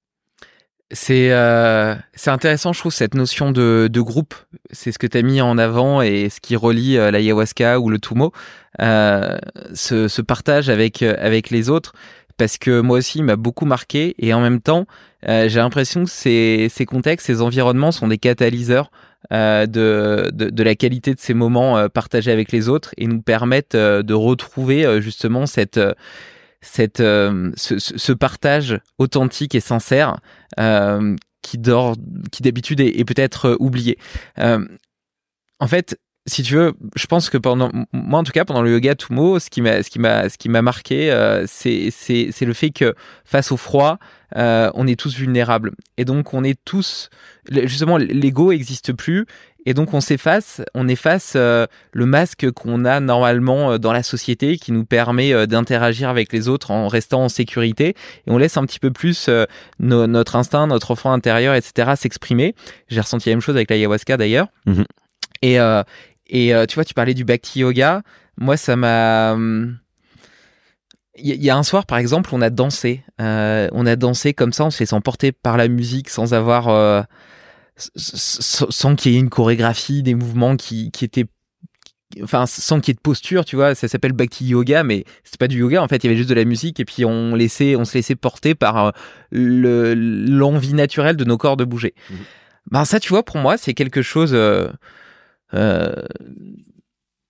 C'est 0.94 1.32
euh, 1.32 1.96
c'est 2.14 2.30
intéressant, 2.30 2.72
je 2.72 2.80
trouve, 2.80 2.94
cette 2.94 3.16
notion 3.16 3.52
de, 3.52 3.90
de 3.92 4.02
groupe. 4.02 4.36
C'est 4.72 4.92
ce 4.92 5.00
que 5.00 5.08
tu 5.08 5.18
as 5.18 5.24
mis 5.24 5.42
en 5.42 5.58
avant 5.58 6.04
et 6.04 6.30
ce 6.30 6.40
qui 6.40 6.56
relie 6.56 6.98
euh, 6.98 7.10
l'ayahuasca 7.10 7.80
ou 7.80 7.90
le 7.90 7.98
tumo, 7.98 8.32
euh, 8.80 9.38
ce, 9.74 10.08
ce 10.08 10.22
partage 10.22 10.70
avec, 10.70 11.02
euh, 11.02 11.16
avec 11.18 11.50
les 11.50 11.70
autres. 11.72 11.94
Parce 12.38 12.60
que 12.60 12.80
moi 12.80 13.00
aussi, 13.00 13.20
il 13.20 13.24
m'a 13.24 13.36
beaucoup 13.36 13.66
marqué 13.66 14.14
et 14.20 14.36
en 14.36 14.42
même 14.42 14.62
temps, 14.62 14.86
euh, 15.28 15.50
j'ai 15.50 15.60
l'impression 15.60 16.04
que 16.04 16.12
ces, 16.12 16.68
ces 16.72 16.86
contextes, 16.86 17.26
ces 17.26 17.42
environnements 17.42 17.92
sont 17.92 18.08
des 18.08 18.20
catalyseurs 18.20 18.92
euh, 19.32 19.66
de, 19.66 20.30
de, 20.32 20.50
de, 20.52 20.64
la 20.64 20.76
qualité 20.76 21.16
de 21.16 21.20
ces 21.20 21.34
moments 21.34 21.88
partagés 21.90 22.32
avec 22.32 22.52
les 22.52 22.70
autres 22.70 22.94
et 22.98 23.08
nous 23.08 23.22
permettent 23.22 23.76
de 23.76 24.14
retrouver 24.14 25.02
justement 25.02 25.46
cette, 25.46 25.80
cette, 26.64 27.00
ce, 27.00 27.78
ce, 27.78 28.12
partage 28.14 28.80
authentique 28.98 29.54
et 29.54 29.60
sincère 29.60 30.18
qui, 31.42 31.58
dort, 31.58 31.96
qui 32.32 32.42
d'habitude 32.42 32.80
est, 32.80 33.06
peut-être 33.06 33.58
oublié. 33.60 34.00
en 34.38 35.68
fait, 35.68 35.98
si 36.26 36.42
tu 36.42 36.56
veux, 36.56 36.74
je 36.96 37.06
pense 37.06 37.30
que 37.30 37.38
pendant 37.38 37.70
moi 37.92 38.20
en 38.20 38.24
tout 38.24 38.32
cas 38.32 38.46
pendant 38.46 38.62
le 38.62 38.72
yoga 38.72 38.96
Tumo, 38.96 39.40
ce 39.40 39.50
qui 39.50 39.62
m'a 39.62 39.84
ce 39.84 39.90
qui 39.90 40.00
m'a 40.00 40.30
ce 40.30 40.38
qui 40.38 40.48
m'a 40.48 40.62
marqué, 40.62 41.12
euh, 41.12 41.46
c'est 41.48 41.90
c'est 41.92 42.30
c'est 42.32 42.46
le 42.46 42.54
fait 42.54 42.70
que 42.70 42.96
face 43.26 43.52
au 43.52 43.58
froid, 43.58 44.00
euh, 44.38 44.72
on 44.74 44.88
est 44.88 44.98
tous 44.98 45.16
vulnérables 45.16 45.74
et 45.98 46.06
donc 46.06 46.34
on 46.34 46.44
est 46.44 46.58
tous 46.64 47.10
justement 47.50 47.98
l'ego 47.98 48.54
existe 48.54 48.94
plus 48.94 49.26
et 49.66 49.74
donc 49.74 49.94
on 49.94 50.02
s'efface, 50.02 50.62
on 50.74 50.88
efface 50.88 51.34
euh, 51.36 51.68
le 51.94 52.06
masque 52.06 52.52
qu'on 52.52 52.86
a 52.86 53.00
normalement 53.00 53.72
euh, 53.72 53.78
dans 53.78 53.94
la 53.94 54.04
société 54.04 54.58
qui 54.58 54.72
nous 54.72 54.86
permet 54.86 55.34
euh, 55.34 55.46
d'interagir 55.46 56.10
avec 56.10 56.34
les 56.34 56.50
autres 56.50 56.72
en 56.72 56.88
restant 56.88 57.24
en 57.24 57.30
sécurité 57.30 57.96
et 58.28 58.32
on 58.32 58.38
laisse 58.38 58.58
un 58.58 58.66
petit 58.66 58.80
peu 58.80 58.92
plus 58.92 59.30
no, 59.80 60.08
notre 60.08 60.36
instinct, 60.36 60.68
notre 60.68 60.92
enfant 60.92 61.14
intérieur, 61.14 61.56
etc. 61.56 61.94
s'exprimer. 61.96 62.56
J'ai 62.90 63.00
ressenti 63.00 63.30
la 63.30 63.36
même 63.36 63.42
chose 63.42 63.56
avec 63.56 63.70
l'ayahuasca 63.70 64.18
d'ailleurs. 64.18 64.48
Mmh. 64.66 64.84
Et, 65.42 65.56
et 66.28 66.54
tu 66.68 66.76
vois, 66.76 66.86
tu 66.86 66.94
parlais 66.94 67.14
du 67.14 67.26
Bhakti 67.26 67.60
Yoga. 67.60 68.02
Moi, 68.38 68.56
ça 68.58 68.76
m'a. 68.76 69.36
Il 71.16 71.44
y, 71.44 71.50
a 71.50 71.58
un 71.58 71.64
soir, 71.64 71.86
par 71.86 71.98
exemple, 71.98 72.32
on 72.34 72.42
a 72.42 72.50
dansé. 72.50 73.04
On 73.20 73.86
a 73.86 73.96
dansé 73.96 74.34
comme 74.34 74.54
ça, 74.54 74.66
on 74.66 74.72
se 74.72 74.80
laissant 74.80 75.02
porter 75.02 75.32
par 75.32 75.58
la 75.58 75.68
musique 75.68 76.10
sans 76.10 76.34
avoir. 76.34 77.06
Sans 77.76 78.96
qu'il 78.96 79.14
y 79.14 79.16
ait 79.16 79.20
une 79.20 79.30
chorégraphie, 79.30 80.04
des 80.04 80.16
mouvements 80.16 80.56
qui, 80.56 80.92
qui 80.92 81.06
étaient 81.06 81.26
enfin 82.22 82.46
sans 82.46 82.80
qu'il 82.80 82.90
y 82.90 82.94
ait 82.94 82.96
de 82.96 83.02
posture, 83.02 83.44
tu 83.44 83.56
vois, 83.56 83.74
ça 83.74 83.88
s'appelle 83.88 84.12
Bhakti 84.14 84.46
Yoga, 84.46 84.84
mais 84.84 85.04
c'est 85.24 85.40
pas 85.40 85.48
du 85.48 85.58
yoga 85.60 85.82
en 85.82 85.88
fait, 85.88 86.04
il 86.04 86.08
y 86.08 86.10
avait 86.10 86.18
juste 86.18 86.30
de 86.30 86.36
la 86.36 86.46
musique 86.46 86.80
et 86.80 86.86
puis 86.86 87.06
on 87.06 87.34
laissait, 87.34 87.76
on 87.76 87.86
se 87.86 87.96
laissait 87.96 88.16
porter 88.16 88.54
par 88.54 88.78
euh, 88.86 88.92
le 89.32 89.96
l'envie 89.96 90.76
naturelle 90.76 91.18
de 91.18 91.24
nos 91.24 91.38
corps 91.38 91.58
de 91.58 91.66
bouger. 91.66 91.96
Mmh. 92.12 92.16
Ben 92.72 92.86
ça, 92.86 93.00
tu 93.00 93.10
vois, 93.10 93.24
pour 93.24 93.38
moi, 93.38 93.58
c'est 93.58 93.74
quelque 93.74 94.02
chose. 94.02 94.32
Euh, 94.34 94.68
euh, 95.54 95.94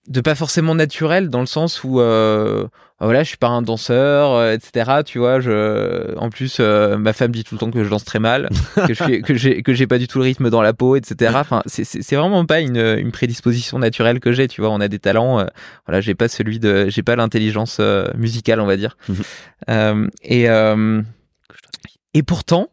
de 0.08 0.22
pas 0.22 0.36
forcément 0.36 0.76
naturel 0.76 1.30
dans 1.30 1.40
le 1.40 1.46
sens 1.46 1.84
où 1.84 2.00
euh, 2.02 2.68
voilà 3.06 3.24
je 3.24 3.30
suis 3.30 3.38
pas 3.38 3.48
un 3.48 3.62
danseur 3.62 4.32
euh, 4.32 4.54
etc 4.54 5.02
tu 5.06 5.20
vois 5.20 5.40
je 5.40 6.16
en 6.18 6.30
plus 6.30 6.58
euh, 6.60 6.98
ma 6.98 7.14
femme 7.14 7.32
dit 7.32 7.44
tout 7.44 7.56
le 7.56 7.60
temps 7.60 7.72
que 7.72 7.84
je 7.84 7.90
danse 7.90 8.06
très 8.06 8.20
mal 8.20 8.50
que 8.88 8.94
je 8.94 9.22
que 9.22 9.36
j'ai 9.36 9.62
que 9.62 9.74
j'ai 9.74 9.88
pas 9.88 9.98
du 9.98 10.08
tout 10.08 10.20
le 10.20 10.26
rythme 10.26 10.50
dans 10.50 10.62
la 10.62 10.74
peau 10.74 10.96
etc 10.96 11.32
enfin 11.36 11.62
c'est 11.66 11.84
c'est 11.84 12.16
vraiment 12.16 12.46
pas 12.46 12.62
une, 12.62 12.78
une 12.78 13.12
prédisposition 13.12 13.80
naturelle 13.80 14.20
que 14.20 14.32
j'ai 14.32 14.48
tu 14.48 14.62
vois. 14.62 14.70
On 14.70 14.82
a 14.82 14.88
des 14.88 15.00
talents 15.00 15.40
euh, 15.40 15.46
voilà 15.86 16.02
j'ai 16.02 16.16
pas 16.16 16.28
celui 16.28 16.60
de 16.60 16.88
j'ai 16.90 17.04
pas 17.04 17.16
l'intelligence 17.16 17.78
euh, 17.80 18.08
musicale 18.16 18.60
on 18.60 18.66
va 18.66 18.78
dire. 18.78 18.98
Mmh. 19.68 20.08
et 20.24 20.48
et 22.14 22.24
pourtant 22.24 22.70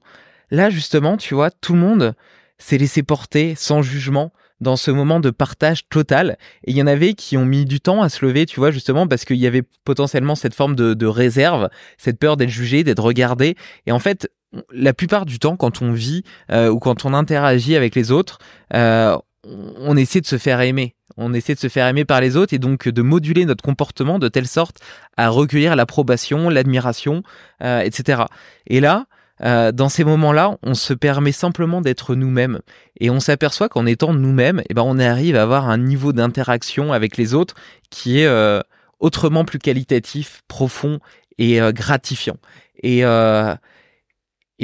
là 0.50 0.70
justement 0.70 1.16
tu 1.16 1.34
vois 1.34 1.50
tout 1.50 1.72
le 1.72 1.80
monde 1.80 2.14
s'est 2.58 2.78
laissé 2.78 3.02
porter 3.02 3.54
sans 3.56 3.82
jugement 3.82 4.32
dans 4.60 4.76
ce 4.76 4.90
moment 4.90 5.20
de 5.20 5.30
partage 5.30 5.88
total. 5.88 6.36
Et 6.64 6.72
il 6.72 6.76
y 6.76 6.82
en 6.82 6.86
avait 6.86 7.14
qui 7.14 7.36
ont 7.36 7.44
mis 7.44 7.64
du 7.64 7.80
temps 7.80 8.02
à 8.02 8.08
se 8.08 8.24
lever, 8.24 8.46
tu 8.46 8.60
vois, 8.60 8.70
justement, 8.70 9.06
parce 9.06 9.24
qu'il 9.24 9.36
y 9.36 9.46
avait 9.46 9.62
potentiellement 9.84 10.34
cette 10.34 10.54
forme 10.54 10.76
de, 10.76 11.06
réserve, 11.06 11.68
cette 11.98 12.18
peur 12.18 12.36
d'être 12.36 12.50
jugé, 12.50 12.84
d'être 12.84 13.02
regardé. 13.02 13.56
Et 13.86 13.92
en 13.92 13.98
fait, 13.98 14.30
la 14.72 14.92
plupart 14.92 15.26
du 15.26 15.38
temps, 15.38 15.56
quand 15.56 15.82
on 15.82 15.92
vit 15.92 16.22
euh, 16.50 16.68
ou 16.68 16.78
quand 16.78 17.04
on 17.04 17.14
interagit 17.14 17.76
avec 17.76 17.94
les 17.94 18.10
autres, 18.10 18.38
euh, 18.74 19.16
on 19.44 19.96
essaie 19.96 20.20
de 20.20 20.26
se 20.26 20.38
faire 20.38 20.60
aimer. 20.60 20.94
On 21.16 21.34
essaie 21.34 21.54
de 21.54 21.60
se 21.60 21.68
faire 21.68 21.86
aimer 21.86 22.04
par 22.04 22.20
les 22.20 22.36
autres 22.36 22.54
et 22.54 22.58
donc 22.58 22.88
de 22.88 23.02
moduler 23.02 23.44
notre 23.44 23.62
comportement 23.62 24.18
de 24.18 24.28
telle 24.28 24.46
sorte 24.46 24.78
à 25.16 25.28
recueillir 25.28 25.76
l'approbation, 25.76 26.48
l'admiration, 26.48 27.22
euh, 27.62 27.80
etc. 27.80 28.22
Et 28.66 28.80
là, 28.80 29.06
euh, 29.42 29.72
dans 29.72 29.88
ces 29.88 30.04
moments-là, 30.04 30.58
on 30.62 30.74
se 30.74 30.92
permet 30.92 31.32
simplement 31.32 31.80
d'être 31.80 32.14
nous-mêmes 32.14 32.60
et 32.98 33.10
on 33.10 33.20
s'aperçoit 33.20 33.68
qu'en 33.68 33.86
étant 33.86 34.12
nous-mêmes, 34.12 34.62
eh 34.68 34.74
ben 34.74 34.82
on 34.82 34.98
arrive 34.98 35.36
à 35.36 35.42
avoir 35.42 35.68
un 35.68 35.78
niveau 35.78 36.12
d'interaction 36.12 36.92
avec 36.92 37.16
les 37.16 37.32
autres 37.34 37.54
qui 37.90 38.20
est 38.20 38.26
euh, 38.26 38.60
autrement 38.98 39.44
plus 39.44 39.58
qualitatif, 39.58 40.42
profond 40.46 41.00
et 41.38 41.60
euh, 41.60 41.72
gratifiant. 41.72 42.36
Et 42.82 43.02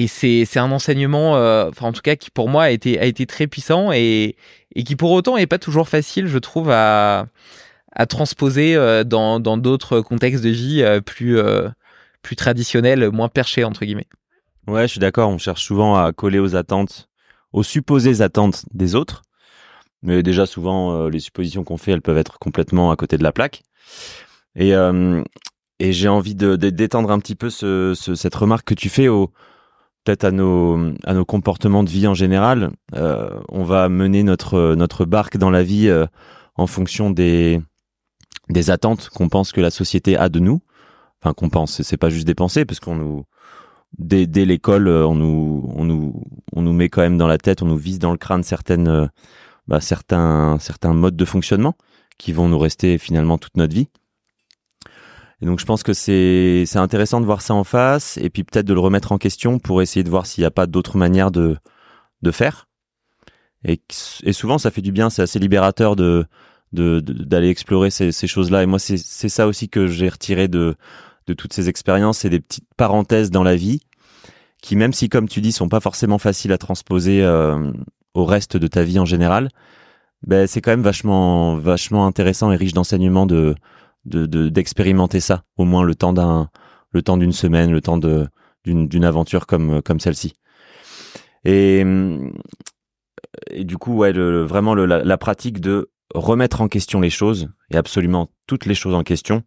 c'est 0.08 0.58
un 0.58 0.70
enseignement, 0.72 1.32
en 1.32 1.92
tout 1.92 2.02
cas 2.02 2.16
qui 2.16 2.30
pour 2.30 2.48
moi 2.48 2.64
a 2.64 2.70
été 2.70 3.26
très 3.26 3.46
puissant 3.46 3.92
et 3.92 4.36
qui 4.84 4.96
pour 4.96 5.12
autant 5.12 5.36
est 5.38 5.46
pas 5.46 5.58
toujours 5.58 5.88
facile, 5.88 6.26
je 6.26 6.38
trouve 6.38 6.70
à 6.70 7.26
transposer 8.08 8.74
dans 9.06 9.40
dans 9.40 9.56
d'autres 9.56 10.00
contextes 10.00 10.44
de 10.44 10.50
vie 10.50 10.84
plus 11.04 11.38
plus 12.22 12.36
traditionnels, 12.36 13.10
moins 13.10 13.28
perchés 13.28 13.64
entre 13.64 13.84
guillemets. 13.84 14.08
Ouais, 14.66 14.82
je 14.82 14.92
suis 14.92 15.00
d'accord. 15.00 15.30
On 15.30 15.38
cherche 15.38 15.62
souvent 15.64 15.96
à 15.96 16.12
coller 16.12 16.38
aux 16.38 16.56
attentes, 16.56 17.08
aux 17.52 17.62
supposées 17.62 18.20
attentes 18.20 18.64
des 18.72 18.94
autres. 18.94 19.22
Mais 20.02 20.22
déjà, 20.22 20.46
souvent, 20.46 20.92
euh, 20.92 21.08
les 21.08 21.20
suppositions 21.20 21.64
qu'on 21.64 21.76
fait, 21.76 21.92
elles 21.92 22.02
peuvent 22.02 22.18
être 22.18 22.38
complètement 22.38 22.90
à 22.90 22.96
côté 22.96 23.16
de 23.16 23.22
la 23.22 23.32
plaque. 23.32 23.62
Et, 24.54 24.74
euh, 24.74 25.22
et 25.78 25.92
j'ai 25.92 26.08
envie 26.08 26.34
de, 26.34 26.56
de, 26.56 26.70
d'étendre 26.70 27.10
un 27.10 27.18
petit 27.18 27.34
peu 27.34 27.50
ce, 27.50 27.94
ce, 27.94 28.14
cette 28.14 28.34
remarque 28.34 28.66
que 28.66 28.74
tu 28.74 28.88
fais 28.88 29.08
au, 29.08 29.32
peut-être 30.04 30.24
à 30.24 30.30
nos, 30.30 30.92
à 31.04 31.14
nos 31.14 31.24
comportements 31.24 31.82
de 31.82 31.90
vie 31.90 32.06
en 32.06 32.14
général. 32.14 32.70
Euh, 32.94 33.30
on 33.48 33.64
va 33.64 33.88
mener 33.88 34.22
notre, 34.22 34.74
notre 34.74 35.04
barque 35.04 35.36
dans 35.36 35.50
la 35.50 35.62
vie 35.62 35.88
euh, 35.88 36.06
en 36.54 36.66
fonction 36.66 37.10
des, 37.10 37.60
des 38.48 38.70
attentes 38.70 39.10
qu'on 39.10 39.28
pense 39.28 39.52
que 39.52 39.60
la 39.60 39.70
société 39.70 40.16
a 40.16 40.28
de 40.28 40.40
nous. 40.40 40.60
Enfin, 41.22 41.34
qu'on 41.34 41.48
pense, 41.48 41.82
c'est 41.82 41.96
pas 41.96 42.10
juste 42.10 42.26
des 42.26 42.34
pensées, 42.34 42.64
parce 42.64 42.78
qu'on 42.78 42.94
nous, 42.94 43.24
dès, 43.98 44.26
dès 44.26 44.44
l'école, 44.44 44.88
euh, 44.88 45.06
on 45.06 45.14
nous, 45.14 45.70
on 45.74 45.84
nous, 45.84 46.22
on 46.52 46.62
nous 46.62 46.72
met 46.72 46.88
quand 46.88 47.02
même 47.02 47.18
dans 47.18 47.26
la 47.26 47.38
tête, 47.38 47.62
on 47.62 47.66
nous 47.66 47.76
vise 47.76 47.98
dans 47.98 48.12
le 48.12 48.18
crâne 48.18 48.42
certaines, 48.42 48.88
euh, 48.88 49.06
bah, 49.68 49.80
certains, 49.80 50.58
certains 50.60 50.94
modes 50.94 51.16
de 51.16 51.24
fonctionnement 51.24 51.74
qui 52.18 52.32
vont 52.32 52.48
nous 52.48 52.58
rester 52.58 52.98
finalement 52.98 53.38
toute 53.38 53.56
notre 53.56 53.74
vie. 53.74 53.88
Et 55.42 55.46
donc 55.46 55.60
je 55.60 55.66
pense 55.66 55.82
que 55.82 55.92
c'est 55.92 56.64
intéressant 56.76 57.20
de 57.20 57.26
voir 57.26 57.42
ça 57.42 57.52
en 57.52 57.64
face 57.64 58.16
et 58.16 58.30
puis 58.30 58.42
peut-être 58.42 58.64
de 58.66 58.72
le 58.72 58.80
remettre 58.80 59.12
en 59.12 59.18
question 59.18 59.58
pour 59.58 59.82
essayer 59.82 60.02
de 60.02 60.08
voir 60.08 60.24
s'il 60.24 60.42
n'y 60.42 60.46
a 60.46 60.50
pas 60.50 60.66
d'autres 60.66 60.96
manières 60.96 61.30
de 61.30 61.58
de 62.22 62.30
faire. 62.30 62.68
Et, 63.64 63.82
et 64.22 64.32
souvent 64.32 64.56
ça 64.56 64.70
fait 64.70 64.80
du 64.80 64.92
bien, 64.92 65.10
c'est 65.10 65.22
assez 65.22 65.38
libérateur 65.38 65.94
de 65.94 66.26
d'aller 66.72 67.48
explorer 67.48 67.90
ces, 67.90 68.12
ces 68.12 68.26
choses-là. 68.26 68.62
Et 68.62 68.66
moi 68.66 68.78
c'est 68.78 68.96
ça 69.28 69.46
aussi 69.46 69.68
que 69.68 69.86
j'ai 69.86 70.08
retiré 70.08 70.48
de 70.48 70.74
de 71.26 71.34
toutes 71.34 71.52
ces 71.52 71.68
expériences 71.68 72.24
et 72.24 72.30
des 72.30 72.40
petites 72.40 72.68
parenthèses 72.76 73.30
dans 73.30 73.42
la 73.42 73.56
vie 73.56 73.80
qui, 74.62 74.76
même 74.76 74.92
si, 74.92 75.08
comme 75.08 75.28
tu 75.28 75.40
dis, 75.40 75.52
sont 75.52 75.68
pas 75.68 75.80
forcément 75.80 76.18
faciles 76.18 76.52
à 76.52 76.58
transposer 76.58 77.22
euh, 77.22 77.72
au 78.14 78.24
reste 78.24 78.56
de 78.56 78.66
ta 78.66 78.82
vie 78.82 78.98
en 78.98 79.04
général, 79.04 79.48
ben, 80.26 80.46
c'est 80.46 80.60
quand 80.60 80.70
même 80.70 80.82
vachement, 80.82 81.56
vachement 81.56 82.06
intéressant 82.06 82.50
et 82.50 82.56
riche 82.56 82.72
d'enseignements 82.72 83.26
de, 83.26 83.54
d'expérimenter 84.04 85.18
de, 85.18 85.22
ça, 85.22 85.44
au 85.56 85.64
moins 85.64 85.84
le 85.84 85.94
temps 85.94 86.12
d'un, 86.12 86.48
le 86.90 87.02
temps 87.02 87.16
d'une 87.16 87.32
semaine, 87.32 87.70
le 87.70 87.80
temps 87.80 87.98
de, 87.98 88.26
d'une, 88.64 88.88
d'une 88.88 89.04
aventure 89.04 89.46
comme, 89.46 89.82
comme 89.82 90.00
celle-ci. 90.00 90.34
Et, 91.44 91.84
et 93.50 93.64
du 93.64 93.76
coup, 93.76 93.94
ouais, 93.94 94.12
le, 94.12 94.42
vraiment 94.42 94.74
le, 94.74 94.86
la, 94.86 95.04
la 95.04 95.18
pratique 95.18 95.60
de 95.60 95.90
remettre 96.14 96.60
en 96.60 96.68
question 96.68 97.00
les 97.00 97.10
choses 97.10 97.48
et 97.70 97.76
absolument 97.76 98.30
toutes 98.46 98.66
les 98.66 98.74
choses 98.74 98.94
en 98.94 99.02
question, 99.02 99.44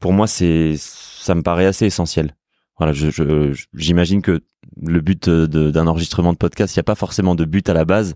pour 0.00 0.12
moi, 0.12 0.26
c'est, 0.26 0.74
ça 0.76 1.34
me 1.34 1.42
paraît 1.42 1.66
assez 1.66 1.86
essentiel. 1.86 2.34
Voilà, 2.78 2.92
je, 2.92 3.52
j'imagine 3.74 4.22
que 4.22 4.40
le 4.80 5.00
but 5.00 5.28
d'un 5.28 5.86
enregistrement 5.86 6.32
de 6.32 6.38
podcast, 6.38 6.74
il 6.74 6.78
n'y 6.78 6.82
a 6.82 6.84
pas 6.84 6.94
forcément 6.94 7.34
de 7.34 7.44
but 7.44 7.68
à 7.68 7.74
la 7.74 7.84
base, 7.84 8.14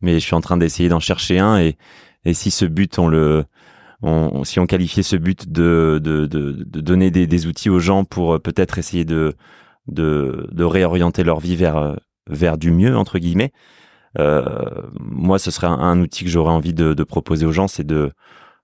mais 0.00 0.14
je 0.14 0.24
suis 0.24 0.34
en 0.34 0.40
train 0.40 0.56
d'essayer 0.56 0.88
d'en 0.88 1.00
chercher 1.00 1.38
un 1.38 1.58
et, 1.58 1.76
et 2.24 2.34
si 2.34 2.50
ce 2.50 2.64
but, 2.64 2.98
on 2.98 3.06
le, 3.06 3.44
on, 4.02 4.42
si 4.42 4.58
on 4.58 4.66
qualifiait 4.66 5.04
ce 5.04 5.14
but 5.14 5.50
de, 5.52 6.00
de, 6.02 6.26
de, 6.26 6.52
de 6.52 6.80
donner 6.80 7.12
des, 7.12 7.28
des, 7.28 7.46
outils 7.46 7.70
aux 7.70 7.78
gens 7.78 8.04
pour 8.04 8.34
euh, 8.34 8.38
peut-être 8.38 8.78
essayer 8.78 9.04
de, 9.04 9.36
de, 9.86 10.48
de 10.50 10.64
réorienter 10.64 11.22
leur 11.22 11.38
vie 11.38 11.54
vers, 11.54 11.96
vers 12.28 12.58
du 12.58 12.72
mieux, 12.72 12.96
entre 12.96 13.18
guillemets, 13.18 13.52
euh, 14.18 14.44
moi, 14.98 15.38
ce 15.38 15.50
serait 15.50 15.66
un, 15.66 16.00
outil 16.00 16.24
que 16.24 16.30
j'aurais 16.30 16.52
envie 16.52 16.74
de, 16.74 16.94
de, 16.94 17.04
proposer 17.04 17.46
aux 17.46 17.52
gens, 17.52 17.68
c'est 17.68 17.86
de 17.86 18.12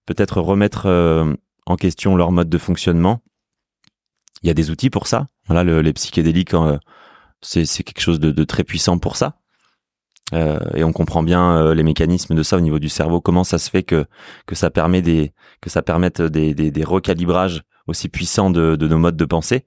peut-être 0.06 0.40
remettre 0.40 0.86
euh, 0.86 1.34
en 1.70 1.76
question 1.76 2.16
leur 2.16 2.32
mode 2.32 2.48
de 2.48 2.58
fonctionnement. 2.58 3.22
Il 4.42 4.48
y 4.48 4.50
a 4.50 4.54
des 4.54 4.70
outils 4.70 4.90
pour 4.90 5.06
ça. 5.06 5.28
Voilà, 5.46 5.64
le, 5.64 5.82
les 5.82 5.92
psychédéliques 5.92 6.54
euh, 6.54 6.78
c'est 7.42 7.64
quelque 7.82 8.00
chose 8.00 8.20
de, 8.20 8.30
de, 8.30 8.44
très 8.44 8.64
puissant 8.64 8.98
pour 8.98 9.16
ça. 9.16 9.36
Euh, 10.32 10.58
et 10.74 10.84
on 10.84 10.92
comprend 10.92 11.22
bien 11.22 11.56
euh, 11.56 11.74
les 11.74 11.82
mécanismes 11.82 12.34
de 12.34 12.42
ça 12.42 12.56
au 12.56 12.60
niveau 12.60 12.78
du 12.78 12.88
cerveau. 12.88 13.20
Comment 13.20 13.44
ça 13.44 13.58
se 13.58 13.70
fait 13.70 13.82
que 13.82 14.04
que 14.46 14.54
ça 14.54 14.70
permet 14.70 15.02
des 15.02 15.32
que 15.60 15.70
ça 15.70 15.82
permette 15.82 16.22
des, 16.22 16.54
des, 16.54 16.70
des 16.70 16.84
recalibrages 16.84 17.62
aussi 17.86 18.08
puissants 18.08 18.50
de, 18.50 18.76
de 18.76 18.88
nos 18.88 18.98
modes 18.98 19.16
de 19.16 19.24
pensée. 19.24 19.66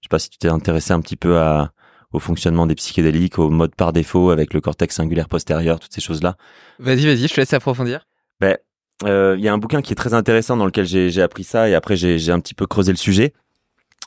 Je 0.00 0.06
sais 0.06 0.10
pas 0.10 0.18
si 0.18 0.30
tu 0.30 0.38
t'es 0.38 0.48
intéressé 0.48 0.92
un 0.92 1.00
petit 1.00 1.16
peu 1.16 1.38
à 1.38 1.72
au 2.12 2.18
fonctionnement 2.18 2.66
des 2.66 2.74
psychédéliques, 2.74 3.38
au 3.38 3.48
mode 3.48 3.74
par 3.74 3.92
défaut 3.92 4.30
avec 4.30 4.52
le 4.52 4.60
cortex 4.60 4.96
singulaire 4.96 5.28
postérieur, 5.28 5.80
toutes 5.80 5.94
ces 5.94 6.02
choses-là. 6.02 6.36
Vas-y, 6.78 7.06
vas-y, 7.06 7.26
je 7.26 7.34
te 7.34 7.40
laisse 7.40 7.54
approfondir. 7.54 8.06
Ben, 8.38 8.58
euh, 9.04 9.34
il 9.38 9.44
y 9.44 9.48
a 9.48 9.52
un 9.52 9.58
bouquin 9.58 9.82
qui 9.82 9.92
est 9.92 9.96
très 9.96 10.14
intéressant 10.14 10.56
dans 10.56 10.66
lequel 10.66 10.86
j'ai 10.86 11.22
appris 11.22 11.44
ça 11.44 11.68
et 11.68 11.74
après 11.74 11.96
j'ai 11.96 12.30
un 12.30 12.40
petit 12.40 12.54
peu 12.54 12.66
creusé 12.66 12.92
le 12.92 12.98
sujet, 12.98 13.32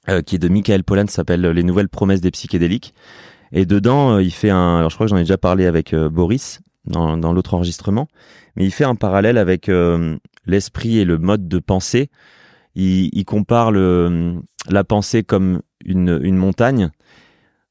euh, 0.09 0.21
qui 0.21 0.35
est 0.35 0.39
de 0.39 0.47
Michael 0.47 0.83
Pollan, 0.83 1.07
s'appelle 1.07 1.41
Les 1.41 1.63
nouvelles 1.63 1.89
promesses 1.89 2.21
des 2.21 2.31
psychédéliques. 2.31 2.93
Et 3.51 3.65
dedans, 3.65 4.15
euh, 4.15 4.23
il 4.23 4.31
fait 4.31 4.49
un. 4.49 4.77
Alors 4.77 4.89
je 4.89 4.95
crois 4.95 5.05
que 5.05 5.11
j'en 5.11 5.17
ai 5.17 5.23
déjà 5.23 5.37
parlé 5.37 5.65
avec 5.65 5.93
Boris 5.95 6.61
dans, 6.85 7.33
l'autre 7.33 7.55
enregistrement, 7.55 8.07
mais 8.55 8.65
il 8.65 8.71
fait 8.71 8.83
un 8.83 8.95
parallèle 8.95 9.37
avec 9.37 9.71
l'esprit 10.45 10.99
et 10.99 11.05
le 11.05 11.17
mode 11.17 11.47
de 11.47 11.59
pensée. 11.59 12.09
Il, 12.75 13.25
compare 13.25 13.71
la 13.71 14.83
pensée 14.83 15.23
comme 15.23 15.61
une, 15.83 16.35
montagne. 16.35 16.91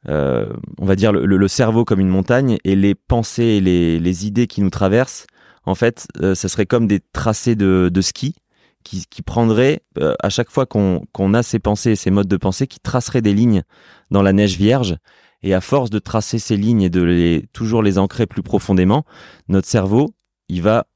On 0.08 0.84
va 0.84 0.96
dire 0.96 1.12
le, 1.12 1.48
cerveau 1.48 1.84
comme 1.84 2.00
une 2.00 2.08
montagne 2.08 2.58
et 2.64 2.74
les 2.74 2.96
pensées 2.96 3.44
et 3.44 3.60
les 3.60 4.26
idées 4.26 4.48
qui 4.48 4.62
nous 4.62 4.70
traversent, 4.70 5.26
en 5.66 5.74
fait, 5.74 6.06
euh, 6.20 6.34
ça 6.34 6.48
serait 6.48 6.66
comme 6.66 6.86
des 6.86 7.00
tracés 7.12 7.56
de, 7.56 7.90
de 7.92 8.00
ski 8.00 8.34
qui, 8.82 9.06
qui 9.08 9.22
prendraient 9.22 9.82
euh, 9.98 10.14
à 10.22 10.28
chaque 10.28 10.50
fois 10.50 10.66
qu'on 10.66 11.34
a 11.34 11.42
ces 11.42 11.58
pensées 11.58 11.92
et 11.92 11.96
ces 11.96 12.10
modes 12.10 12.28
de 12.28 12.36
pensée, 12.36 12.66
qui 12.66 12.80
traceraient 12.80 13.22
des 13.22 13.34
lignes 13.34 13.62
dans 14.10 14.22
la 14.22 14.32
neige 14.32 14.56
vierge 14.56 14.96
et 15.42 15.54
à 15.54 15.60
force 15.60 15.90
de 15.90 15.98
tracer 15.98 16.38
ces 16.38 16.56
lignes 16.56 16.82
et 16.82 16.90
de 16.90 17.02
les, 17.02 17.46
toujours 17.52 17.82
les 17.82 17.98
ancrer 17.98 18.26
plus 18.26 18.42
profondément, 18.42 19.04
notre 19.48 19.68
cerveau, 19.68 20.14
il 20.48 20.62
va 20.62 20.86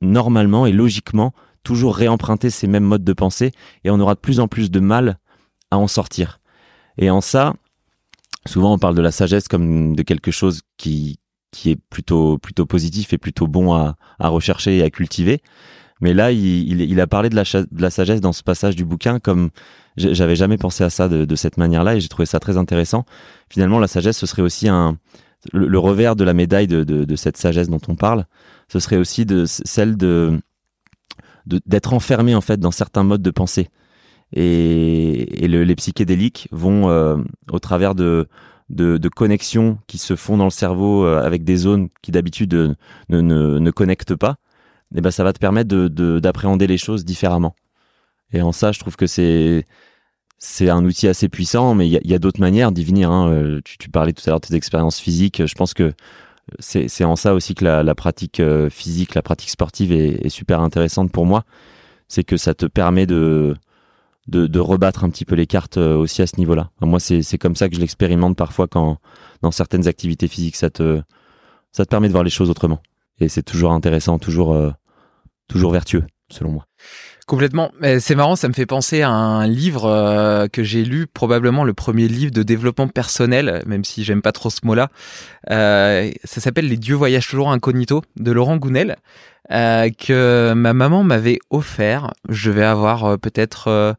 normalement 0.00 0.66
et 0.66 0.72
logiquement 0.72 1.32
toujours 1.62 1.96
réemprunter 1.96 2.50
ces 2.50 2.66
mêmes 2.66 2.84
modes 2.84 3.04
de 3.04 3.12
pensée 3.12 3.52
et 3.84 3.90
on 3.90 4.00
aura 4.00 4.14
de 4.14 4.20
plus 4.20 4.40
en 4.40 4.48
plus 4.48 4.70
de 4.70 4.80
mal 4.80 5.18
à 5.70 5.78
en 5.78 5.86
sortir. 5.86 6.40
Et 6.98 7.10
en 7.10 7.20
ça, 7.20 7.54
souvent 8.46 8.72
on 8.72 8.78
parle 8.78 8.96
de 8.96 9.02
la 9.02 9.12
sagesse 9.12 9.48
comme 9.48 9.94
de 9.94 10.02
quelque 10.02 10.30
chose 10.30 10.62
qui, 10.76 11.18
qui 11.52 11.70
est 11.70 11.76
plutôt, 11.76 12.38
plutôt 12.38 12.66
positif 12.66 13.12
et 13.12 13.18
plutôt 13.18 13.46
bon 13.46 13.74
à, 13.74 13.96
à 14.18 14.28
rechercher 14.28 14.78
et 14.78 14.82
à 14.82 14.90
cultiver. 14.90 15.40
Mais 16.00 16.14
là, 16.14 16.32
il, 16.32 16.80
il, 16.80 17.00
a 17.00 17.06
parlé 17.06 17.28
de 17.28 17.36
la, 17.36 17.44
de 17.44 17.80
la, 17.82 17.90
sagesse 17.90 18.20
dans 18.20 18.32
ce 18.32 18.42
passage 18.42 18.74
du 18.74 18.84
bouquin 18.84 19.20
comme 19.20 19.50
j'avais 19.96 20.34
jamais 20.34 20.56
pensé 20.56 20.82
à 20.82 20.90
ça 20.90 21.08
de, 21.08 21.36
cette 21.36 21.58
manière-là 21.58 21.94
et 21.94 22.00
j'ai 22.00 22.08
trouvé 22.08 22.26
ça 22.26 22.40
très 22.40 22.56
intéressant. 22.56 23.04
Finalement, 23.48 23.78
la 23.78 23.86
sagesse, 23.86 24.18
ce 24.18 24.26
serait 24.26 24.42
aussi 24.42 24.68
un 24.68 24.96
le, 25.52 25.78
revers 25.78 26.16
de 26.16 26.24
la 26.24 26.34
médaille 26.34 26.66
de, 26.66 26.82
de, 26.82 27.16
cette 27.16 27.36
sagesse 27.36 27.68
dont 27.68 27.80
on 27.86 27.94
parle. 27.94 28.26
Ce 28.68 28.80
serait 28.80 28.96
aussi 28.96 29.24
de 29.26 29.44
celle 29.46 29.96
de 29.96 30.40
d'être 31.46 31.92
enfermé 31.92 32.36
en 32.36 32.40
fait 32.40 32.58
dans 32.58 32.70
certains 32.70 33.02
modes 33.02 33.22
de 33.22 33.30
pensée. 33.30 33.68
Et, 34.32 35.44
et 35.44 35.48
le, 35.48 35.62
les 35.64 35.74
psychédéliques 35.74 36.48
vont 36.52 36.88
euh, 36.88 37.16
au 37.50 37.58
travers 37.58 37.94
de, 37.94 38.28
de, 38.70 38.96
de, 38.98 39.08
connexions 39.08 39.78
qui 39.86 39.98
se 39.98 40.16
font 40.16 40.36
dans 40.36 40.44
le 40.44 40.50
cerveau 40.50 41.04
euh, 41.04 41.22
avec 41.22 41.44
des 41.44 41.56
zones 41.56 41.88
qui 42.02 42.10
d'habitude 42.10 42.54
ne, 42.54 43.20
ne, 43.20 43.58
ne 43.58 43.70
connectent 43.70 44.14
pas 44.14 44.36
eh 44.94 45.00
ben 45.00 45.10
ça 45.10 45.24
va 45.24 45.32
te 45.32 45.38
permettre 45.38 45.68
de 45.68 46.18
d'appréhender 46.18 46.66
les 46.66 46.78
choses 46.78 47.04
différemment. 47.04 47.54
Et 48.32 48.42
en 48.42 48.52
ça, 48.52 48.72
je 48.72 48.80
trouve 48.80 48.96
que 48.96 49.06
c'est 49.06 49.64
un 50.68 50.84
outil 50.84 51.08
assez 51.08 51.28
puissant, 51.28 51.74
mais 51.74 51.88
il 51.88 52.00
y 52.10 52.14
a, 52.14 52.18
d'autres 52.18 52.40
manières 52.40 52.72
d'y 52.72 52.84
venir. 52.84 53.10
Hein. 53.10 53.30
Euh, 53.30 53.60
tu, 53.64 53.78
tu, 53.78 53.88
parlais 53.90 54.12
tout 54.12 54.22
à 54.26 54.30
l'heure 54.30 54.40
de 54.40 54.46
tes 54.46 54.54
expériences 54.54 54.98
physiques. 54.98 55.46
Je 55.46 55.54
pense 55.54 55.74
que 55.74 55.92
c'est 56.58 57.04
en 57.04 57.16
ça 57.16 57.34
aussi 57.34 57.54
que 57.54 57.64
la, 57.64 57.94
pratique 57.94 58.40
euh, 58.40 58.68
physique, 58.68 59.14
la 59.14 59.22
pratique 59.22 59.50
sportive 59.50 59.92
est 59.92 60.28
super 60.28 60.60
intéressante 60.60 61.12
pour 61.12 61.26
moi. 61.26 61.44
C'est 62.08 62.24
que 62.24 62.36
ça 62.36 62.54
te 62.54 62.66
permet 62.66 63.06
de, 63.06 63.54
de, 64.28 64.46
de 64.46 64.60
rebattre 64.60 65.04
un 65.04 65.10
petit 65.10 65.24
peu 65.24 65.34
les 65.34 65.46
cartes 65.46 65.78
euh, 65.78 65.96
aussi 65.96 66.22
à 66.22 66.26
ce 66.26 66.36
niveau-là. 66.38 66.70
Enfin, 66.76 66.86
moi, 66.86 67.00
c'est 67.00 67.38
comme 67.38 67.56
ça 67.56 67.68
que 67.68 67.74
je 67.74 67.80
l'expérimente 67.80 68.36
parfois 68.36 68.68
quand 68.68 68.98
dans 69.42 69.50
certaines 69.50 69.88
activités 69.88 70.28
physiques, 70.28 70.56
ça 70.56 70.70
te 70.70 71.02
ça 71.72 71.84
te 71.84 71.90
permet 71.90 72.08
de 72.08 72.12
voir 72.12 72.24
les 72.24 72.30
choses 72.30 72.50
autrement. 72.50 72.80
Et 73.18 73.28
c'est 73.28 73.42
toujours 73.42 73.72
intéressant, 73.72 74.18
toujours 74.18 74.56
toujours 75.48 75.72
vertueux, 75.72 76.04
selon 76.30 76.52
moi. 76.52 76.66
Complètement. 77.26 77.70
C'est 78.00 78.16
marrant, 78.16 78.34
ça 78.34 78.48
me 78.48 78.52
fait 78.52 78.66
penser 78.66 79.02
à 79.02 79.10
un 79.10 79.46
livre 79.46 79.84
euh, 79.84 80.48
que 80.48 80.64
j'ai 80.64 80.84
lu, 80.84 81.06
probablement 81.06 81.62
le 81.62 81.72
premier 81.72 82.08
livre 82.08 82.32
de 82.32 82.42
développement 82.42 82.88
personnel, 82.88 83.62
même 83.64 83.84
si 83.84 84.02
j'aime 84.02 84.22
pas 84.22 84.32
trop 84.32 84.50
ce 84.50 84.60
mot-là. 84.64 84.88
Euh, 85.50 86.10
ça 86.24 86.40
s'appelle 86.40 86.66
Les 86.66 86.76
dieux 86.76 86.96
voyagent 86.96 87.28
toujours 87.28 87.52
incognito 87.52 88.02
de 88.16 88.32
Laurent 88.32 88.56
Gounel, 88.56 88.96
euh, 89.52 89.88
que 89.90 90.52
ma 90.54 90.72
maman 90.72 91.04
m'avait 91.04 91.38
offert. 91.50 92.12
Je 92.28 92.50
vais 92.50 92.64
avoir 92.64 93.18
peut-être 93.18 93.96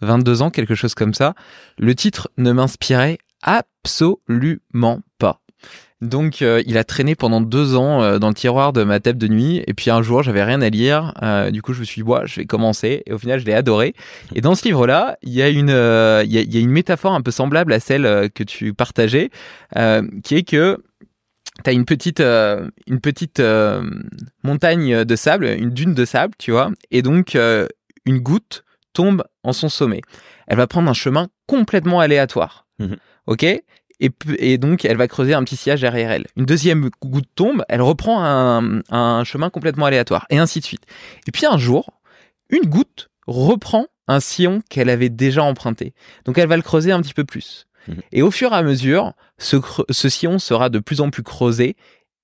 22 0.00 0.42
ans, 0.42 0.50
quelque 0.50 0.74
chose 0.74 0.94
comme 0.94 1.14
ça. 1.14 1.34
Le 1.78 1.94
titre 1.94 2.28
ne 2.38 2.50
m'inspirait 2.50 3.18
absolument 3.42 5.00
pas. 5.18 5.43
Donc 6.00 6.42
euh, 6.42 6.62
il 6.66 6.76
a 6.76 6.84
traîné 6.84 7.14
pendant 7.14 7.40
deux 7.40 7.76
ans 7.76 8.02
euh, 8.02 8.18
dans 8.18 8.28
le 8.28 8.34
tiroir 8.34 8.72
de 8.72 8.82
ma 8.84 9.00
table 9.00 9.18
de 9.18 9.28
nuit 9.28 9.62
et 9.66 9.74
puis 9.74 9.90
un 9.90 10.02
jour 10.02 10.22
j'avais 10.22 10.42
rien 10.42 10.60
à 10.60 10.68
lire 10.68 11.14
euh, 11.22 11.50
du 11.50 11.62
coup 11.62 11.72
je 11.72 11.80
me 11.80 11.84
suis 11.84 12.02
dit 12.02 12.08
ouais, 12.08 12.20
je 12.24 12.40
vais 12.40 12.46
commencer 12.46 13.02
et 13.06 13.12
au 13.12 13.18
final 13.18 13.38
je 13.38 13.46
l'ai 13.46 13.54
adoré 13.54 13.94
et 14.34 14.40
dans 14.40 14.54
ce 14.54 14.64
livre 14.64 14.86
là 14.86 15.16
il 15.22 15.32
y 15.32 15.40
a 15.40 15.48
une 15.48 15.70
il 15.70 16.32
y 16.32 16.38
a, 16.38 16.42
y, 16.42 16.56
a, 16.56 16.60
une 16.60 16.70
métaphore 16.70 17.14
un 17.14 17.20
peu 17.20 17.30
semblable 17.30 17.72
à 17.72 17.80
celle 17.80 18.28
que 18.34 18.42
tu 18.42 18.74
partageais 18.74 19.30
qui 20.24 20.34
est 20.34 20.42
que 20.42 20.82
une 21.66 21.84
petite, 21.84 22.20
une 22.20 23.00
petite 23.00 23.40
montagne 24.42 25.04
de 25.04 25.16
sable, 25.16 25.46
une 25.46 25.70
dune 25.70 25.94
de 25.94 26.04
sable, 26.04 26.34
tu 26.36 26.50
vois, 26.50 26.70
et 26.90 27.00
donc 27.02 27.38
une 28.06 28.18
goutte 28.18 28.64
tombe 28.92 29.24
en 29.44 29.52
son 29.52 29.68
sommet. 29.68 30.00
Elle 30.48 30.56
va 30.56 30.66
prendre 30.66 30.90
un 30.90 30.94
chemin 30.94 31.28
complètement 31.46 32.00
aléatoire. 32.00 32.66
Mmh. 32.80 32.94
Ok? 33.26 33.46
Et, 34.00 34.10
et, 34.38 34.58
donc 34.58 34.84
elle 34.84 34.96
va 34.96 35.08
creuser 35.08 35.34
un 35.34 35.44
petit 35.44 35.56
sillage 35.56 35.80
derrière 35.80 36.10
elle. 36.10 36.26
Une 36.36 36.44
deuxième 36.44 36.90
goutte 37.02 37.28
tombe, 37.34 37.64
elle 37.68 37.82
reprend 37.82 38.24
un, 38.24 38.80
un, 38.90 39.24
chemin 39.24 39.50
complètement 39.50 39.86
aléatoire, 39.86 40.26
et 40.30 40.38
ainsi 40.38 40.60
de 40.60 40.64
suite. 40.64 40.84
Et 41.26 41.30
puis 41.30 41.46
un 41.46 41.58
jour, 41.58 42.00
une 42.50 42.68
goutte 42.68 43.10
reprend 43.26 43.86
un 44.06 44.20
sillon 44.20 44.60
qu'elle 44.68 44.90
avait 44.90 45.08
déjà 45.08 45.42
emprunté. 45.42 45.94
Donc 46.24 46.38
elle 46.38 46.48
va 46.48 46.56
le 46.56 46.62
creuser 46.62 46.92
un 46.92 47.00
petit 47.00 47.14
peu 47.14 47.24
plus. 47.24 47.66
Mmh. 47.88 47.92
Et 48.12 48.22
au 48.22 48.30
fur 48.30 48.52
et 48.52 48.56
à 48.56 48.62
mesure, 48.62 49.12
ce, 49.38 49.56
ce 49.90 50.08
sillon 50.08 50.38
sera 50.38 50.68
de 50.68 50.78
plus 50.78 51.00
en 51.00 51.10
plus 51.10 51.22
creusé, 51.22 51.76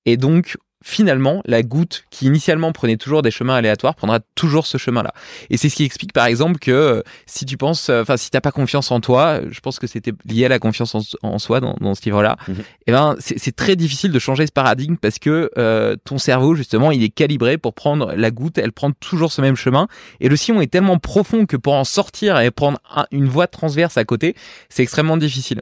et 0.07 0.17
donc 0.17 0.57
finalement, 0.83 1.43
la 1.45 1.63
goutte 1.63 2.05
qui 2.11 2.27
initialement 2.27 2.73
prenait 2.73 2.97
toujours 2.97 3.23
des 3.23 3.31
chemins 3.31 3.55
aléatoires 3.57 3.95
prendra 3.95 4.21
toujours 4.35 4.67
ce 4.67 4.79
chemin-là. 4.79 5.13
Et 5.51 5.57
c'est 5.57 5.69
ce 5.69 5.77
qui 5.77 5.85
explique 5.85 6.13
par 6.13 6.27
exemple 6.27 6.59
que 6.59 6.71
euh, 6.71 7.03
si 7.27 7.45
tu 7.45 7.57
penses, 7.57 7.91
euh, 7.91 8.03
enfin 8.03 8.17
si 8.17 8.31
t'as 8.31 8.41
pas 8.41 8.53
confiance 8.53 8.91
en 8.91 9.01
toi, 9.01 9.41
je 9.51 9.61
pense 9.61 9.79
que 9.79 9.87
c'était 9.87 10.13
lié 10.25 10.47
à 10.47 10.49
la 10.49 10.59
confiance 10.59 10.95
en, 10.95 11.03
en 11.23 11.39
soi 11.39 11.61
dans, 11.61 11.77
dans, 11.81 11.95
ce 11.95 12.03
livre-là. 12.05 12.37
Mm 12.49 12.53
-hmm. 12.53 12.61
Et 12.61 12.65
eh 12.87 12.93
ben 12.93 13.17
c'est 13.19 13.55
très 13.55 13.77
difficile 13.77 14.13
de 14.13 14.19
changer 14.19 14.47
ce 14.47 14.53
paradigme 14.53 14.97
parce 14.97 15.19
que 15.19 15.51
euh, 15.59 15.97
ton 16.05 16.19
cerveau 16.19 16.55
justement 16.55 16.91
il 16.93 17.03
est 17.03 17.15
calibré 17.15 17.59
pour 17.59 17.75
prendre 17.75 18.15
la 18.15 18.31
goutte, 18.31 18.59
elle 18.59 18.73
prend 18.73 18.91
toujours 18.93 19.33
ce 19.33 19.41
même 19.43 19.57
chemin 19.57 19.87
et 20.21 20.29
le 20.29 20.37
sillon 20.37 20.61
est 20.61 20.73
tellement 20.73 20.99
profond 20.99 21.47
que 21.47 21.57
pour 21.57 21.75
en 21.75 21.85
sortir 21.85 22.41
et 22.41 22.51
prendre 22.51 22.79
un, 22.95 23.07
une 23.11 23.29
voie 23.29 23.47
transverse 23.47 23.97
à 23.97 24.05
côté, 24.05 24.35
c'est 24.69 24.83
extrêmement 24.83 25.19
difficile. 25.19 25.61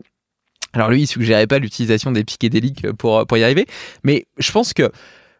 Alors 0.72 0.90
lui, 0.90 1.02
il 1.02 1.06
suggérait 1.06 1.46
pas 1.46 1.58
l'utilisation 1.58 2.12
des 2.12 2.24
psychédéliques 2.24 2.90
pour, 2.92 3.26
pour 3.26 3.38
y 3.38 3.44
arriver, 3.44 3.66
mais 4.04 4.26
je 4.38 4.52
pense 4.52 4.72
que 4.72 4.90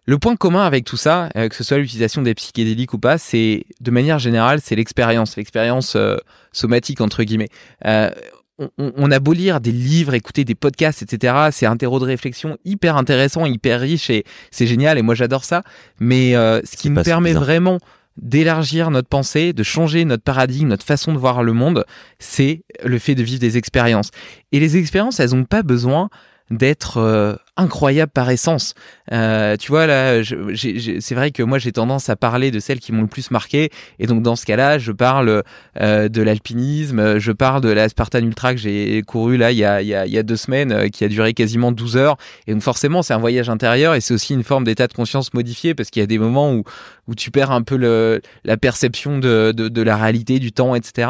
le 0.06 0.18
point 0.18 0.36
commun 0.36 0.64
avec 0.64 0.84
tout 0.84 0.96
ça, 0.96 1.28
euh, 1.36 1.48
que 1.48 1.54
ce 1.54 1.62
soit 1.62 1.76
l'utilisation 1.76 2.22
des 2.22 2.34
psychédéliques 2.34 2.94
ou 2.94 2.98
pas, 2.98 3.18
c'est 3.18 3.66
de 3.80 3.90
manière 3.90 4.18
générale, 4.18 4.60
c'est 4.62 4.74
l'expérience, 4.74 5.36
l'expérience 5.36 5.96
euh, 5.96 6.16
somatique 6.52 7.02
entre 7.02 7.24
guillemets. 7.24 7.50
Euh, 7.84 8.10
on, 8.58 8.70
on, 8.96 9.10
a 9.10 9.20
beau 9.20 9.32
lire 9.32 9.60
des 9.60 9.70
livres, 9.70 10.14
écouter 10.14 10.44
des 10.44 10.54
podcasts, 10.54 11.02
etc. 11.02 11.48
C'est 11.52 11.66
un 11.66 11.76
terreau 11.76 12.00
de 12.00 12.04
réflexion 12.04 12.58
hyper 12.64 12.96
intéressant, 12.96 13.46
hyper 13.46 13.80
riche 13.80 14.10
et 14.10 14.24
c'est 14.50 14.66
génial 14.66 14.98
et 14.98 15.02
moi 15.02 15.14
j'adore 15.14 15.44
ça. 15.44 15.62
Mais 16.00 16.34
euh, 16.34 16.60
ce 16.64 16.76
qui 16.76 16.90
nous 16.90 17.02
permet 17.02 17.30
suffisant. 17.30 17.44
vraiment 17.44 17.78
d'élargir 18.20 18.90
notre 18.90 19.08
pensée, 19.08 19.52
de 19.52 19.62
changer 19.62 20.04
notre 20.04 20.22
paradigme, 20.22 20.68
notre 20.68 20.84
façon 20.84 21.12
de 21.12 21.18
voir 21.18 21.42
le 21.42 21.52
monde, 21.52 21.84
c'est 22.18 22.62
le 22.84 22.98
fait 22.98 23.14
de 23.14 23.22
vivre 23.22 23.40
des 23.40 23.56
expériences. 23.56 24.10
Et 24.52 24.60
les 24.60 24.76
expériences, 24.76 25.20
elles 25.20 25.34
n'ont 25.34 25.44
pas 25.44 25.62
besoin 25.62 26.10
d'être 26.50 27.38
incroyables 27.58 28.12
par 28.12 28.30
essence. 28.30 28.74
Euh, 29.12 29.56
tu 29.56 29.68
vois 29.68 29.86
là, 29.86 30.22
c'est 30.54 31.14
vrai 31.14 31.32
que 31.32 31.42
moi 31.42 31.58
j'ai 31.58 31.72
tendance 31.72 32.08
à 32.08 32.16
parler 32.16 32.50
de 32.50 32.60
celles 32.60 32.78
qui 32.78 32.92
m'ont 32.92 33.02
le 33.02 33.08
plus 33.08 33.30
marqué, 33.30 33.70
et 33.98 34.06
donc 34.06 34.22
dans 34.22 34.36
ce 34.36 34.46
cas-là, 34.46 34.78
je 34.78 34.92
parle 34.92 35.42
euh, 35.80 36.08
de 36.08 36.22
l'alpinisme, 36.22 37.18
je 37.18 37.32
parle 37.32 37.60
de 37.60 37.68
la 37.68 37.88
Spartan 37.88 38.20
Ultra 38.20 38.54
que 38.54 38.60
j'ai 38.60 39.02
couru 39.02 39.36
là 39.36 39.50
il 39.50 39.58
y 39.58 39.64
a, 39.64 40.22
deux 40.22 40.36
semaines, 40.36 40.72
euh, 40.72 40.88
qui 40.88 41.04
a 41.04 41.08
duré 41.08 41.34
quasiment 41.34 41.72
12 41.72 41.96
heures, 41.96 42.16
et 42.46 42.52
donc 42.52 42.62
forcément 42.62 43.02
c'est 43.02 43.14
un 43.14 43.18
voyage 43.18 43.50
intérieur 43.50 43.94
et 43.94 44.00
c'est 44.00 44.14
aussi 44.14 44.34
une 44.34 44.44
forme 44.44 44.64
d'état 44.64 44.86
de 44.86 44.92
conscience 44.92 45.34
modifié 45.34 45.74
parce 45.74 45.90
qu'il 45.90 46.00
y 46.00 46.04
a 46.04 46.06
des 46.06 46.18
moments 46.18 46.52
où 46.54 47.14
tu 47.16 47.30
perds 47.30 47.50
un 47.50 47.62
peu 47.62 48.20
la 48.44 48.56
perception 48.56 49.18
de, 49.18 49.82
la 49.82 49.96
réalité, 49.96 50.38
du 50.38 50.52
temps, 50.52 50.74
etc. 50.74 51.08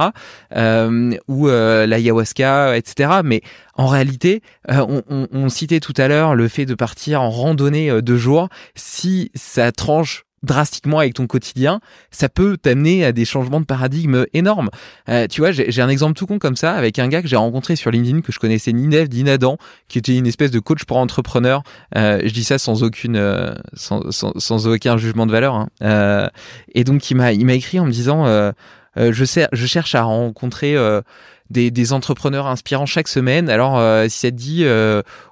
Ou 0.54 1.48
l'ayahuasca, 1.48 2.76
etc. 2.76 3.20
Mais 3.24 3.42
en 3.74 3.86
réalité, 3.86 4.42
on, 4.68 5.48
citait 5.48 5.80
tout 5.80 5.94
à 5.96 6.08
l'heure 6.08 6.34
le 6.38 6.48
fait 6.48 6.64
de 6.64 6.74
partir 6.74 7.20
en 7.20 7.30
randonnée 7.30 7.90
euh, 7.90 8.00
deux 8.00 8.16
jours. 8.16 8.48
Si 8.74 9.30
ça 9.34 9.70
tranche 9.72 10.24
drastiquement 10.44 11.00
avec 11.00 11.14
ton 11.14 11.26
quotidien, 11.26 11.80
ça 12.12 12.28
peut 12.28 12.56
t'amener 12.56 13.04
à 13.04 13.10
des 13.10 13.24
changements 13.24 13.60
de 13.60 13.66
paradigme 13.66 14.24
énormes. 14.32 14.70
Euh, 15.08 15.26
tu 15.26 15.40
vois, 15.40 15.50
j'ai 15.50 15.82
un 15.82 15.88
exemple 15.88 16.14
tout 16.14 16.26
con 16.26 16.38
comme 16.38 16.54
ça 16.54 16.74
avec 16.74 17.00
un 17.00 17.08
gars 17.08 17.22
que 17.22 17.28
j'ai 17.28 17.34
rencontré 17.36 17.74
sur 17.74 17.90
LinkedIn 17.90 18.20
que 18.20 18.30
je 18.30 18.38
connaissais 18.38 18.72
ni 18.72 18.86
Nev 18.86 19.08
ni 19.08 19.24
Nadan, 19.24 19.58
qui 19.88 19.98
était 19.98 20.16
une 20.16 20.28
espèce 20.28 20.52
de 20.52 20.60
coach 20.60 20.84
pour 20.84 20.98
entrepreneurs. 20.98 21.64
Euh, 21.96 22.20
je 22.24 22.32
dis 22.32 22.44
ça 22.44 22.56
sans 22.58 22.84
aucune, 22.84 23.20
sans, 23.74 24.68
aucun 24.68 24.96
jugement 24.96 25.26
de 25.26 25.32
valeur. 25.32 25.66
Hein. 25.80 26.30
Et 26.72 26.84
donc 26.84 27.10
il 27.10 27.16
m'a, 27.16 27.32
il 27.32 27.44
m'a 27.44 27.54
écrit 27.54 27.80
en 27.80 27.86
me 27.86 27.90
disant, 27.90 28.52
je 28.96 29.66
cherche 29.66 29.96
à 29.96 30.04
rencontrer 30.04 30.76
des, 31.50 31.70
des, 31.70 31.92
entrepreneurs 31.92 32.46
inspirants 32.46 32.86
chaque 32.86 33.08
semaine. 33.08 33.48
Alors 33.48 33.80
si 34.10 34.18
ça 34.18 34.30
te 34.30 34.36
dit, 34.36 34.64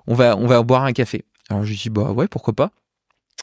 on 0.07 0.15
va, 0.15 0.37
on 0.37 0.47
va 0.47 0.63
boire 0.63 0.85
un 0.85 0.93
café. 0.93 1.25
Alors 1.49 1.65
je 1.65 1.71
lui 1.71 1.77
dis 1.77 1.91
bah 1.91 2.11
ouais, 2.13 2.29
pourquoi 2.29 2.55
pas. 2.55 2.71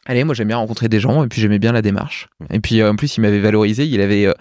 Allez, 0.06 0.26
moi 0.26 0.36
j'aime 0.36 0.50
bien 0.50 0.58
rencontrer 0.58 0.90
des 0.90 1.00
gens 1.00 1.24
et 1.24 1.28
puis 1.30 1.40
j'aimais 1.40 1.60
bien 1.60 1.72
la 1.72 1.82
démarche. 1.82 2.28
Et 2.52 2.60
puis 2.60 2.82
euh, 2.82 2.92
en 2.92 2.96
plus 2.98 3.16
il 3.16 3.22
m'avait 3.22 3.40
valorisé, 3.40 3.86
il 3.86 4.02
avait 4.02 4.26
euh, 4.26 4.34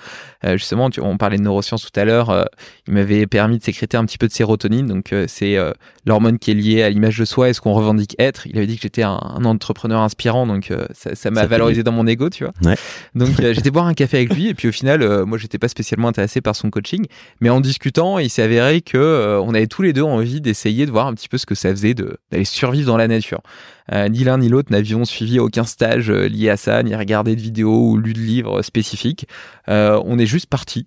euh, 0.44 0.56
justement, 0.56 0.90
tu, 0.90 1.00
on 1.00 1.16
parlait 1.16 1.36
de 1.36 1.42
neurosciences 1.42 1.88
tout 1.88 2.00
à 2.00 2.04
l'heure, 2.04 2.48
il 2.88 2.94
m'avait 2.94 3.28
permis 3.28 3.58
de 3.58 3.62
sécréter 3.62 3.96
un 3.96 4.04
petit 4.04 4.18
peu 4.18 4.26
de 4.26 4.32
sérotonine, 4.32 4.88
donc 4.88 5.14
c'est 5.28 5.56
l'hormone 6.04 6.40
qui 6.40 6.50
est 6.50 6.54
liée 6.54 6.82
à 6.82 6.90
l'image 6.90 7.16
de 7.16 7.24
soi 7.24 7.48
et 7.48 7.52
ce 7.52 7.60
qu'on 7.60 7.74
revendique 7.74 8.16
être. 8.18 8.48
Il 8.48 8.56
avait 8.56 8.66
dit 8.66 8.74
que 8.74 8.82
j'étais 8.82 9.04
un, 9.04 9.18
entrepreneur 9.44 10.00
inspirant, 10.00 10.48
donc 10.48 10.72
ça 10.94 11.30
m'a 11.30 11.46
valorisé 11.46 11.84
dans 11.84 11.92
mon 11.92 12.08
ego, 12.08 12.28
tu 12.28 12.42
vois. 12.42 12.52
Ouais. 12.64 12.76
Donc 13.14 13.40
j'étais 13.40 13.70
boire 13.70 13.86
un 13.86 13.94
café 13.94 14.16
avec 14.16 14.34
lui 14.34 14.48
et 14.48 14.54
puis 14.54 14.68
au 14.68 14.72
final, 14.72 15.24
moi 15.24 15.38
j'étais 15.38 15.58
pas 15.58 15.68
spécialement 15.68 16.08
intéressé 16.08 16.40
par 16.40 16.56
son 16.56 16.70
coaching, 16.70 17.06
mais 17.40 17.50
en 17.50 17.60
discutant, 17.60 18.18
il 18.18 18.30
s'est 18.30 18.42
avéré 18.42 18.80
que 18.80 19.38
on 19.44 19.54
avait 19.54 19.68
tous 19.68 19.82
les 19.82 19.92
deux 19.92 20.02
envie 20.02 20.40
d'essayer 20.40 20.86
de 20.86 20.90
voir 20.90 21.06
un 21.06 21.14
petit 21.14 21.28
peu 21.28 21.38
ce 21.38 21.46
que 21.46 21.54
ça 21.54 21.70
faisait 21.70 21.94
d'aller 21.94 22.44
survivre 22.44 22.88
dans 22.88 22.96
la 22.96 23.06
nature. 23.06 23.42
Ni 23.92 24.24
l'un 24.24 24.38
ni 24.38 24.48
l'autre 24.48 24.72
n'avions 24.72 25.04
suivi 25.04 25.38
aucun 25.38 25.51
stage 25.64 26.10
euh, 26.10 26.28
lié 26.28 26.50
à 26.50 26.56
ça, 26.56 26.82
ni 26.82 26.94
regardé 26.94 27.36
de 27.36 27.40
vidéos 27.40 27.90
ou 27.90 27.96
lu 27.96 28.12
de 28.12 28.18
livres 28.18 28.62
spécifiques. 28.62 29.26
Euh, 29.68 30.00
on 30.04 30.18
est 30.18 30.26
juste 30.26 30.46
parti 30.46 30.86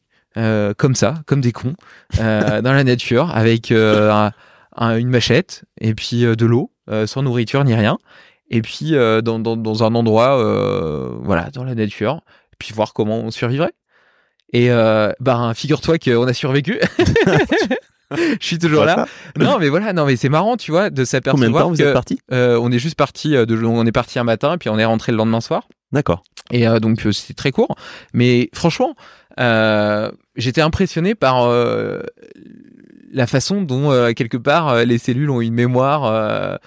comme 0.77 0.95
ça, 0.95 1.13
comme 1.27 1.39
des 1.39 1.53
cons, 1.53 1.75
dans 2.17 2.73
la 2.73 2.83
nature, 2.83 3.33
avec 3.33 3.71
une 3.71 5.09
machette 5.09 5.63
et 5.79 5.95
puis 5.95 6.23
de 6.23 6.45
l'eau, 6.45 6.73
sans 7.05 7.23
nourriture 7.23 7.63
ni 7.63 7.73
rien. 7.73 7.97
Et 8.49 8.61
puis 8.61 8.91
dans, 8.91 9.39
dans, 9.39 9.55
dans, 9.55 9.83
un 9.85 9.95
endroit, 9.95 10.35
voilà, 11.23 11.51
dans 11.51 11.63
la 11.63 11.73
nature, 11.73 12.19
puis 12.59 12.73
voir 12.73 12.91
comment 12.91 13.19
on 13.19 13.31
survivrait. 13.31 13.71
Et 14.51 14.67
bah, 15.21 15.53
figure-toi 15.55 15.99
qu'on 15.99 16.27
a 16.27 16.33
survécu. 16.33 16.81
je 18.41 18.45
suis 18.45 18.59
toujours 18.59 18.85
là. 18.85 19.05
Non, 19.37 19.57
mais 19.59 19.69
voilà, 19.69 19.93
non, 19.93 20.05
mais 20.05 20.15
c'est 20.15 20.29
marrant, 20.29 20.57
tu 20.57 20.71
vois, 20.71 20.89
de 20.89 21.03
s'apercevoir. 21.05 21.35
Combien 21.35 21.59
de 21.59 21.63
temps 21.63 21.69
vous 21.69 21.81
êtes 21.81 21.93
parti 21.93 22.19
euh, 22.31 22.59
On 22.61 22.71
est 22.71 22.79
juste 22.79 22.95
parti. 22.95 23.35
Euh, 23.35 23.45
de, 23.45 23.63
on 23.63 23.85
est 23.85 23.91
parti 23.91 24.19
un 24.19 24.23
matin, 24.23 24.55
et 24.55 24.57
puis 24.57 24.69
on 24.69 24.77
est 24.77 24.85
rentré 24.85 25.11
le 25.11 25.17
lendemain 25.17 25.41
soir. 25.41 25.67
D'accord. 25.91 26.23
Et 26.51 26.67
euh, 26.67 26.79
donc 26.79 27.01
c'était 27.11 27.33
très 27.33 27.51
court, 27.51 27.75
mais 28.13 28.49
franchement, 28.53 28.95
j'étais 30.35 30.61
impressionné 30.61 31.15
par 31.15 31.49
la 33.15 33.27
façon 33.27 33.61
dont 33.61 34.13
quelque 34.13 34.37
part 34.37 34.85
les 34.85 34.97
cellules 34.97 35.29
ont 35.29 35.41
une 35.41 35.53
mémoire 35.53 36.59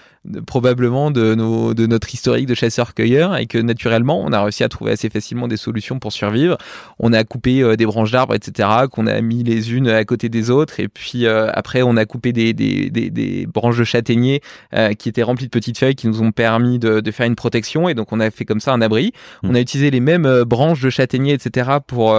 probablement 0.46 1.10
de, 1.10 1.34
nos, 1.34 1.74
de 1.74 1.86
notre 1.86 2.12
historique 2.12 2.46
de 2.46 2.54
chasseurs-cueilleurs 2.54 3.36
et 3.36 3.46
que 3.46 3.58
naturellement 3.58 4.20
on 4.20 4.32
a 4.32 4.42
réussi 4.42 4.64
à 4.64 4.68
trouver 4.68 4.92
assez 4.92 5.08
facilement 5.10 5.48
des 5.48 5.56
solutions 5.56 5.98
pour 5.98 6.12
survivre. 6.12 6.58
On 6.98 7.12
a 7.12 7.24
coupé 7.24 7.62
euh, 7.62 7.76
des 7.76 7.86
branches 7.86 8.10
d'arbres, 8.10 8.34
etc., 8.34 8.68
qu'on 8.90 9.06
a 9.06 9.20
mis 9.20 9.42
les 9.42 9.72
unes 9.72 9.88
à 9.88 10.04
côté 10.04 10.28
des 10.28 10.50
autres 10.50 10.80
et 10.80 10.88
puis 10.88 11.26
euh, 11.26 11.50
après 11.54 11.82
on 11.82 11.96
a 11.96 12.04
coupé 12.04 12.32
des, 12.32 12.52
des, 12.52 12.90
des, 12.90 13.10
des 13.10 13.46
branches 13.46 13.78
de 13.78 13.84
châtaigniers 13.84 14.40
euh, 14.74 14.92
qui 14.92 15.08
étaient 15.08 15.22
remplies 15.22 15.46
de 15.46 15.50
petites 15.50 15.78
feuilles 15.78 15.94
qui 15.94 16.08
nous 16.08 16.22
ont 16.22 16.32
permis 16.32 16.78
de, 16.78 17.00
de, 17.00 17.10
faire 17.10 17.26
une 17.26 17.36
protection 17.36 17.88
et 17.88 17.94
donc 17.94 18.12
on 18.12 18.20
a 18.20 18.30
fait 18.30 18.44
comme 18.44 18.60
ça 18.60 18.72
un 18.72 18.80
abri. 18.80 19.12
On 19.42 19.54
a 19.54 19.60
utilisé 19.60 19.90
les 19.90 20.00
mêmes 20.00 20.42
branches 20.44 20.82
de 20.82 20.90
châtaigniers, 20.90 21.32
etc., 21.32 21.70
pour 21.86 22.14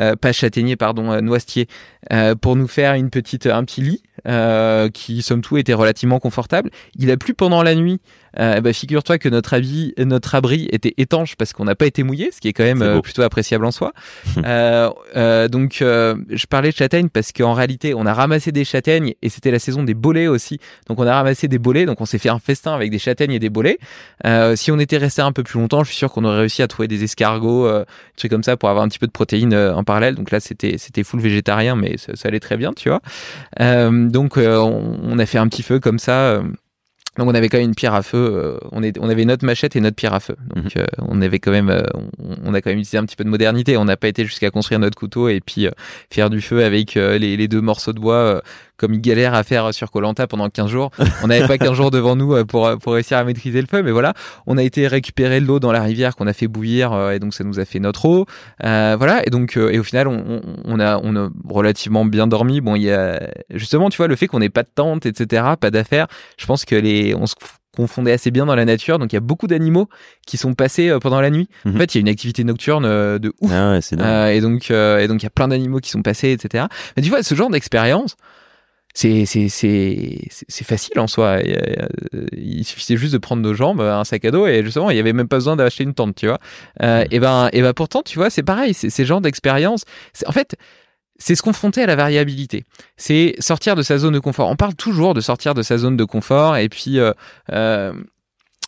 euh, 0.00 0.16
pas 0.16 0.32
châtaignier, 0.32 0.76
pardon, 0.76 1.12
euh, 1.12 1.20
noisetier, 1.20 1.68
euh, 2.12 2.34
pour 2.34 2.56
nous 2.56 2.68
faire 2.68 2.94
une 2.94 3.10
petite, 3.10 3.46
un 3.46 3.64
petit 3.64 3.80
lit 3.80 4.02
qui, 4.94 5.20
somme 5.20 5.42
tout, 5.42 5.58
était 5.58 5.74
relativement 5.74 6.18
confortable. 6.18 6.70
Il 6.96 7.10
a 7.10 7.16
plu 7.16 7.34
pendant 7.34 7.62
la 7.62 7.74
nuit. 7.74 8.00
Bah, 8.36 8.72
figure-toi 8.72 9.18
que 9.18 9.28
notre, 9.28 9.54
habit, 9.54 9.94
notre 9.98 10.34
abri 10.34 10.68
était 10.70 10.94
étanche 10.98 11.36
parce 11.36 11.52
qu'on 11.52 11.64
n'a 11.64 11.74
pas 11.74 11.86
été 11.86 12.02
mouillé, 12.02 12.30
ce 12.32 12.40
qui 12.40 12.48
est 12.48 12.52
quand 12.52 12.64
même 12.64 13.00
plutôt 13.02 13.22
appréciable 13.22 13.64
en 13.64 13.70
soi. 13.70 13.92
donc, 14.36 15.76
je 15.80 16.46
parlais 16.46 16.70
de 16.70 16.76
châtaignes 16.76 17.08
parce 17.08 17.32
qu'en 17.32 17.54
réalité, 17.54 17.94
on 17.94 18.06
a 18.06 18.14
ramassé 18.14 18.52
des 18.52 18.64
châtaignes 18.64 19.14
et 19.22 19.28
c'était 19.28 19.50
la 19.50 19.58
saison 19.58 19.82
des 19.82 19.94
bolets 19.94 20.28
aussi. 20.28 20.58
Donc, 20.88 20.98
on 21.00 21.06
a 21.06 21.14
ramassé 21.14 21.48
des 21.48 21.58
bolets, 21.58 21.86
donc 21.86 22.00
on 22.00 22.06
s'est 22.06 22.18
fait 22.18 22.28
un 22.28 22.38
festin 22.38 22.74
avec 22.74 22.90
des 22.90 22.98
châtaignes 22.98 23.32
et 23.32 23.38
des 23.38 23.50
bolets. 23.50 23.78
si 24.56 24.70
on 24.70 24.78
était 24.78 24.98
resté 24.98 25.22
un 25.22 25.32
peu 25.32 25.42
plus 25.42 25.58
longtemps, 25.58 25.84
je 25.84 25.88
suis 25.88 25.98
sûr 25.98 26.10
qu'on 26.10 26.24
aurait 26.24 26.40
réussi 26.40 26.62
à 26.62 26.68
trouver 26.68 26.88
des 26.88 27.04
escargots, 27.04 27.68
des 27.68 27.84
trucs 28.16 28.30
comme 28.30 28.42
ça 28.42 28.56
pour 28.56 28.68
avoir 28.68 28.84
un 28.84 28.88
petit 28.88 28.98
peu 28.98 29.06
de 29.06 29.12
protéines 29.12 29.54
en 29.54 29.84
parallèle. 29.84 30.14
Donc 30.14 30.30
là, 30.30 30.40
c'était 30.40 30.78
c'était 30.78 31.04
full 31.04 31.20
végétarien, 31.20 31.76
mais 31.76 31.96
ça, 31.96 32.12
allait 32.24 32.40
très 32.40 32.56
bien, 32.56 32.72
tu 32.72 32.88
vois. 32.88 33.00
Euh, 33.60 34.08
donc 34.08 34.36
euh, 34.36 34.58
on, 34.58 35.18
a 35.18 35.26
fait 35.26 35.38
un 35.38 35.48
petit 35.48 35.62
feu 35.62 35.80
comme 35.80 35.98
ça. 35.98 36.12
Euh, 36.12 36.42
donc 37.16 37.28
on 37.28 37.34
avait 37.34 37.48
quand 37.48 37.58
même 37.58 37.68
une 37.68 37.74
pierre 37.74 37.94
à 37.94 38.02
feu. 38.02 38.58
on, 38.72 38.82
est, 38.82 38.98
on 38.98 39.08
avait 39.08 39.24
notre 39.24 39.44
machette 39.44 39.76
et 39.76 39.80
notre 39.80 39.96
pierre 39.96 40.14
à 40.14 40.20
feu. 40.20 40.36
Donc 40.54 40.74
mhm. 40.76 40.84
on 40.98 41.22
avait 41.22 41.38
quand 41.38 41.52
même, 41.52 41.72
on, 42.18 42.54
a 42.54 42.60
quand 42.60 42.70
même 42.70 42.78
utilisé 42.78 42.98
un 42.98 43.04
petit 43.04 43.16
peu 43.16 43.24
de 43.24 43.28
modernité. 43.28 43.76
On 43.76 43.84
n'a 43.84 43.96
pas 43.96 44.08
été 44.08 44.24
jusqu'à 44.24 44.50
construire 44.50 44.80
notre 44.80 44.96
couteau 44.96 45.28
et 45.28 45.40
puis 45.40 45.68
faire 46.10 46.30
du 46.30 46.40
feu 46.40 46.64
avec 46.64 46.94
les, 46.94 47.36
les, 47.36 47.48
deux 47.48 47.60
morceaux 47.60 47.92
de 47.92 48.00
bois 48.00 48.42
comme 48.76 48.94
il 48.94 49.00
galère 49.00 49.34
à 49.34 49.42
faire 49.42 49.72
sur 49.72 49.90
Colanta 49.90 50.26
pendant 50.26 50.48
15 50.48 50.68
jours. 50.68 50.90
On 51.22 51.28
n'avait 51.28 51.46
pas 51.46 51.58
15 51.58 51.74
jours 51.74 51.90
devant 51.90 52.16
nous 52.16 52.34
euh, 52.34 52.44
pour, 52.44 52.70
pour 52.78 52.94
réussir 52.94 53.18
à 53.18 53.24
maîtriser 53.24 53.60
le 53.60 53.66
feu, 53.66 53.82
mais 53.82 53.90
voilà, 53.90 54.14
on 54.46 54.58
a 54.58 54.62
été 54.62 54.86
récupérer 54.86 55.40
l'eau 55.40 55.60
dans 55.60 55.72
la 55.72 55.82
rivière 55.82 56.16
qu'on 56.16 56.26
a 56.26 56.32
fait 56.32 56.48
bouillir 56.48 56.92
euh, 56.92 57.12
et 57.12 57.18
donc 57.18 57.34
ça 57.34 57.44
nous 57.44 57.60
a 57.60 57.64
fait 57.64 57.78
notre 57.78 58.04
eau. 58.06 58.26
Euh, 58.64 58.96
voilà, 58.98 59.26
et 59.26 59.30
donc 59.30 59.56
et 59.56 59.78
au 59.78 59.84
final 59.84 60.08
on, 60.08 60.42
on, 60.64 60.80
a 60.80 60.98
on 61.02 61.16
a 61.16 61.28
relativement 61.48 62.04
bien 62.04 62.26
dormi. 62.26 62.60
Bon, 62.60 62.74
il 62.74 62.82
y 62.82 62.90
a 62.90 63.20
justement, 63.50 63.90
tu 63.90 63.96
vois, 63.96 64.08
le 64.08 64.16
fait 64.16 64.26
qu'on 64.26 64.40
n'ait 64.40 64.50
pas 64.50 64.62
de 64.62 64.70
tente, 64.74 65.06
etc., 65.06 65.44
pas 65.60 65.70
d'affaires. 65.70 66.06
Je 66.38 66.46
pense 66.46 66.64
que 66.64 66.74
les 66.74 67.14
on 67.14 67.26
se 67.26 67.34
confondait 67.76 68.12
assez 68.12 68.30
bien 68.30 68.46
dans 68.46 68.54
la 68.54 68.64
nature. 68.64 68.98
Donc 68.98 69.12
il 69.12 69.16
y 69.16 69.18
a 69.18 69.20
beaucoup 69.20 69.46
d'animaux 69.46 69.88
qui 70.26 70.36
sont 70.36 70.54
passés 70.54 70.96
pendant 71.00 71.20
la 71.20 71.30
nuit. 71.30 71.48
En 71.64 71.70
mhm. 71.70 71.78
fait, 71.78 71.94
il 71.94 71.98
y 71.98 72.00
a 72.00 72.02
une 72.02 72.08
activité 72.08 72.44
nocturne 72.44 72.84
de 72.84 73.32
ouf. 73.40 73.50
Ah 73.52 73.72
ouais, 73.72 73.80
euh, 74.00 74.26
et 74.28 74.40
donc 74.40 74.70
et 74.70 75.08
donc 75.08 75.22
il 75.22 75.24
y 75.24 75.26
a 75.26 75.30
plein 75.30 75.48
d'animaux 75.48 75.80
qui 75.80 75.90
sont 75.90 76.02
passés, 76.02 76.32
etc. 76.32 76.66
Mais 76.96 77.02
tu 77.02 77.08
vois, 77.08 77.22
ce 77.22 77.34
genre 77.34 77.50
d'expérience, 77.50 78.16
c'est 78.94 79.26
c'est 79.26 79.48
c'est 79.48 80.28
c'est 80.30 80.64
facile 80.64 81.00
en 81.00 81.08
soi. 81.08 81.40
Il 82.32 82.64
suffisait 82.64 82.96
juste 82.96 83.12
de 83.12 83.18
prendre 83.18 83.42
nos 83.42 83.52
jambes, 83.52 83.80
un 83.80 84.04
sac 84.04 84.24
à 84.24 84.30
dos 84.30 84.46
et 84.46 84.62
justement 84.62 84.90
il 84.90 84.96
y 84.96 85.00
avait 85.00 85.12
même 85.12 85.28
pas 85.28 85.36
besoin 85.36 85.56
d'acheter 85.56 85.82
une 85.82 85.94
tente, 85.94 86.14
tu 86.14 86.28
vois. 86.28 86.38
Euh, 86.82 87.04
et 87.10 87.18
ben 87.18 87.48
et 87.52 87.60
ben 87.60 87.72
pourtant 87.74 88.02
tu 88.02 88.18
vois 88.18 88.30
c'est 88.30 88.44
pareil, 88.44 88.72
c'est 88.72 88.90
ces 88.90 89.04
genres 89.04 89.20
d'expérience. 89.20 89.84
En 90.26 90.32
fait 90.32 90.56
c'est 91.18 91.34
se 91.34 91.42
confronter 91.42 91.82
à 91.82 91.86
la 91.86 91.96
variabilité. 91.96 92.64
C'est 92.96 93.34
sortir 93.38 93.76
de 93.76 93.82
sa 93.82 93.98
zone 93.98 94.14
de 94.14 94.18
confort. 94.18 94.48
On 94.48 94.56
parle 94.56 94.74
toujours 94.74 95.14
de 95.14 95.20
sortir 95.20 95.54
de 95.54 95.62
sa 95.62 95.78
zone 95.78 95.96
de 95.96 96.04
confort 96.04 96.56
et 96.56 96.68
puis 96.68 96.98
euh, 96.98 97.12
euh, 97.52 97.92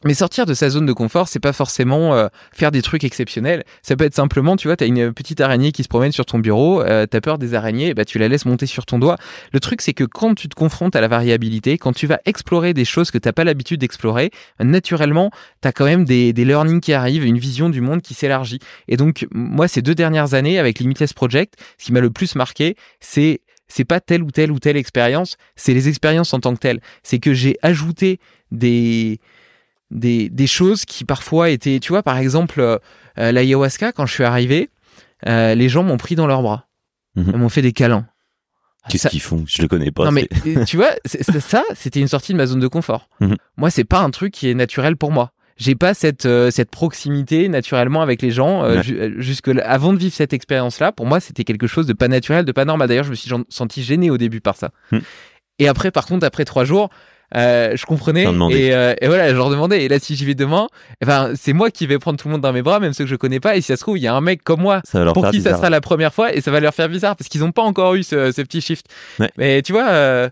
mais 0.05 0.15
sortir 0.15 0.47
de 0.47 0.55
sa 0.55 0.69
zone 0.69 0.87
de 0.87 0.93
confort, 0.93 1.29
c'est 1.29 1.41
pas 1.41 1.53
forcément 1.53 2.15
euh, 2.15 2.29
faire 2.53 2.71
des 2.71 2.83
trucs 2.83 3.05
exceptionnels. 3.05 3.65
Ça 3.83 3.97
peut 3.97 4.05
être 4.05 4.15
simplement, 4.15 4.57
tu 4.57 4.69
vois, 4.69 4.77
t'as 4.77 4.87
une 4.87 5.13
petite 5.13 5.41
araignée 5.41 5.73
qui 5.73 5.83
se 5.83 5.89
promène 5.89 6.13
sur 6.13 6.27
ton 6.27 6.39
bureau, 6.39 6.83
euh, 6.83 7.07
t'as 7.07 7.21
peur 7.21 7.39
des 7.39 7.55
araignées, 7.55 7.95
bah 7.95 8.05
tu 8.05 8.19
la 8.19 8.29
laisses 8.29 8.45
monter 8.45 8.67
sur 8.67 8.85
ton 8.85 8.99
doigt. 8.99 9.17
Le 9.53 9.61
truc, 9.61 9.81
c'est 9.81 9.95
que 9.95 10.05
quand 10.05 10.35
tu 10.35 10.49
te 10.49 10.55
confrontes 10.55 10.97
à 10.97 11.01
la 11.01 11.09
variabilité, 11.09 11.79
quand 11.79 11.93
tu 11.93 12.07
vas 12.07 12.21
explorer 12.27 12.75
des 12.75 12.85
choses 12.85 13.11
que 13.11 13.19
t'as 13.19 13.33
pas 13.33 13.45
l'habitude 13.45 13.81
d'explorer, 13.81 14.31
naturellement, 14.61 15.31
t'as 15.61 15.73
quand 15.73 15.87
même 15.87 16.05
des, 16.05 16.33
des 16.33 16.45
learnings 16.45 16.81
qui 16.81 16.93
arrivent, 16.93 17.25
une 17.25 17.39
vision 17.39 17.71
du 17.71 17.81
monde 17.81 18.03
qui 18.03 18.15
s'élargit. 18.15 18.59
Et 18.89 18.97
donc, 18.97 19.27
moi, 19.33 19.67
ces 19.67 19.83
deux 19.83 19.95
dernières 19.95 20.35
années, 20.35 20.59
avec 20.59 20.79
Limitless 20.79 21.15
Project, 21.15 21.55
ce 21.79 21.87
qui 21.87 21.93
m'a 21.93 22.01
le 22.01 22.11
plus 22.11 22.35
marqué, 22.35 22.77
c'est 23.01 23.41
c'est 23.69 23.85
pas 23.85 24.01
telle 24.01 24.23
ou 24.23 24.31
telle 24.31 24.53
ou 24.53 24.61
telle 24.61 24.77
expérience, 24.77 25.37
c'est 25.57 25.75
les 25.75 25.89
expériences 25.89 26.33
en 26.33 26.41
tant 26.41 26.55
que 26.55 26.61
telles. 26.61 26.81
C'est 27.03 27.19
que 27.19 27.35
j'ai 27.35 27.57
ajouté 27.63 28.21
des 28.53 29.19
des, 29.91 30.29
des, 30.29 30.47
choses 30.47 30.85
qui 30.85 31.05
parfois 31.05 31.51
étaient, 31.51 31.79
tu 31.81 31.91
vois, 31.91 32.03
par 32.03 32.19
exemple, 32.19 32.61
euh, 32.61 32.79
l'ayahuasca, 33.17 33.93
quand 33.93 34.07
je 34.07 34.13
suis 34.13 34.25
arrivé, 34.25 34.71
euh, 35.27 35.55
les 35.55 35.69
gens 35.69 35.83
m'ont 35.83 35.97
pris 35.97 36.15
dans 36.15 36.27
leurs 36.27 36.43
bras. 36.43 36.67
Ils 37.17 37.23
mhm. 37.23 37.37
m'ont 37.37 37.49
fait 37.49 37.63
des 37.63 37.73
câlins. 37.73 38.07
Qu'est-ce 38.89 39.05
Ça- 39.05 39.09
qu'ils 39.09 39.21
font? 39.23 39.45
Je 39.47 39.63
le 39.63 39.69
connais 39.69 39.91
pas. 39.91 40.05
non 40.05 40.13
mais 40.13 40.29
euh, 40.47 40.65
tu 40.65 40.77
vois, 40.77 40.91
ça, 41.07 41.65
c'était 41.75 42.01
une 42.01 42.09
sortie 42.09 42.33
de 42.33 42.37
ma 42.39 42.47
zone 42.47 42.61
de 42.61 42.69
confort. 42.69 43.09
Mhm. 43.21 43.37
Moi, 43.57 43.71
c'est 43.71 43.85
pas 43.85 44.01
un 44.01 44.11
truc 44.11 44.33
qui 44.33 44.49
est 44.49 44.55
naturel 44.55 44.97
pour 44.97 45.11
moi. 45.11 45.33
J'ai 45.57 45.75
pas 45.75 45.95
cette 45.95 46.27
euh, 46.27 46.51
cette 46.51 46.71
proximité 46.71 47.49
naturellement 47.49 48.03
avec 48.03 48.21
les 48.21 48.31
gens 48.31 48.63
euh, 48.63 48.77
Ouais. 48.77 48.83
ju- 48.83 48.99
euh, 49.01 49.15
jusque 49.21 49.47
là- 49.49 49.67
avant 49.69 49.95
de 49.95 49.99
vivre 49.99 50.15
cette 50.15 50.35
expérience-là. 50.35 50.93
Pour 50.93 51.07
moi, 51.07 51.19
c'était 51.19 51.45
quelque 51.45 51.67
chose 51.67 51.87
de 51.87 51.95
pas 51.95 52.09
naturel, 52.09 52.45
de 52.45 52.53
pas 52.53 52.67
normal. 52.67 52.89
D'ailleurs, 52.89 53.05
je 53.05 53.11
me 53.11 53.15
suis 53.15 53.31
senti 53.49 53.83
gêné 53.83 54.11
au 54.11 54.19
début 54.19 54.43
par 54.43 54.55
ça. 54.57 54.71
Mhm. 54.93 55.01
Et 55.59 55.67
après, 55.69 55.91
par 55.91 56.07
contre, 56.07 56.27
après 56.27 56.45
trois 56.45 56.65
jours. 56.65 56.91
Euh, 57.35 57.77
je 57.77 57.87
comprenais 57.87 58.23
et, 58.23 58.73
euh, 58.73 58.95
et 59.01 59.07
voilà, 59.07 59.31
je 59.31 59.35
leur 59.35 59.51
demandais. 59.51 59.85
Et 59.85 59.89
là, 59.89 59.99
si 59.99 60.15
j'y 60.15 60.25
vais 60.25 60.35
demain, 60.35 60.69
ben, 61.05 61.33
c'est 61.35 61.53
moi 61.53 61.71
qui 61.71 61.87
vais 61.87 61.99
prendre 61.99 62.19
tout 62.19 62.29
le 62.29 62.33
monde 62.33 62.41
dans 62.41 62.53
mes 62.53 62.63
bras, 62.63 62.79
même 62.79 62.93
ceux 62.93 63.05
que 63.05 63.11
je 63.11 63.17
connais 63.17 63.41
pas. 63.41 63.57
Et 63.57 63.61
si 63.61 63.69
ça 63.69 63.77
se 63.77 63.81
trouve, 63.83 63.99
il 63.99 64.03
y 64.03 64.07
a 64.07 64.15
un 64.15 64.21
mec 64.21 64.43
comme 64.45 64.61
moi 64.61 64.83
pour 65.15 65.31
qui 65.31 65.41
ça 65.41 65.57
sera 65.57 65.71
la 65.71 65.81
première 65.81 66.15
fois 66.15 66.35
et 66.35 66.41
ça 66.41 66.51
va 66.51 66.61
leur 66.61 66.75
faire 66.75 66.89
bizarre 66.89 67.17
parce 67.17 67.29
qu'ils 67.29 67.41
n'ont 67.41 67.53
pas 67.53 67.63
encore 67.63 67.95
eu 67.95 68.03
ce, 68.03 68.33
ce 68.33 68.43
petit 68.43 68.61
shift. 68.61 68.87
Ouais. 69.19 69.31
Mais 69.39 69.63
tu 69.63 69.73
vois, 69.73 69.89
euh, 69.89 70.29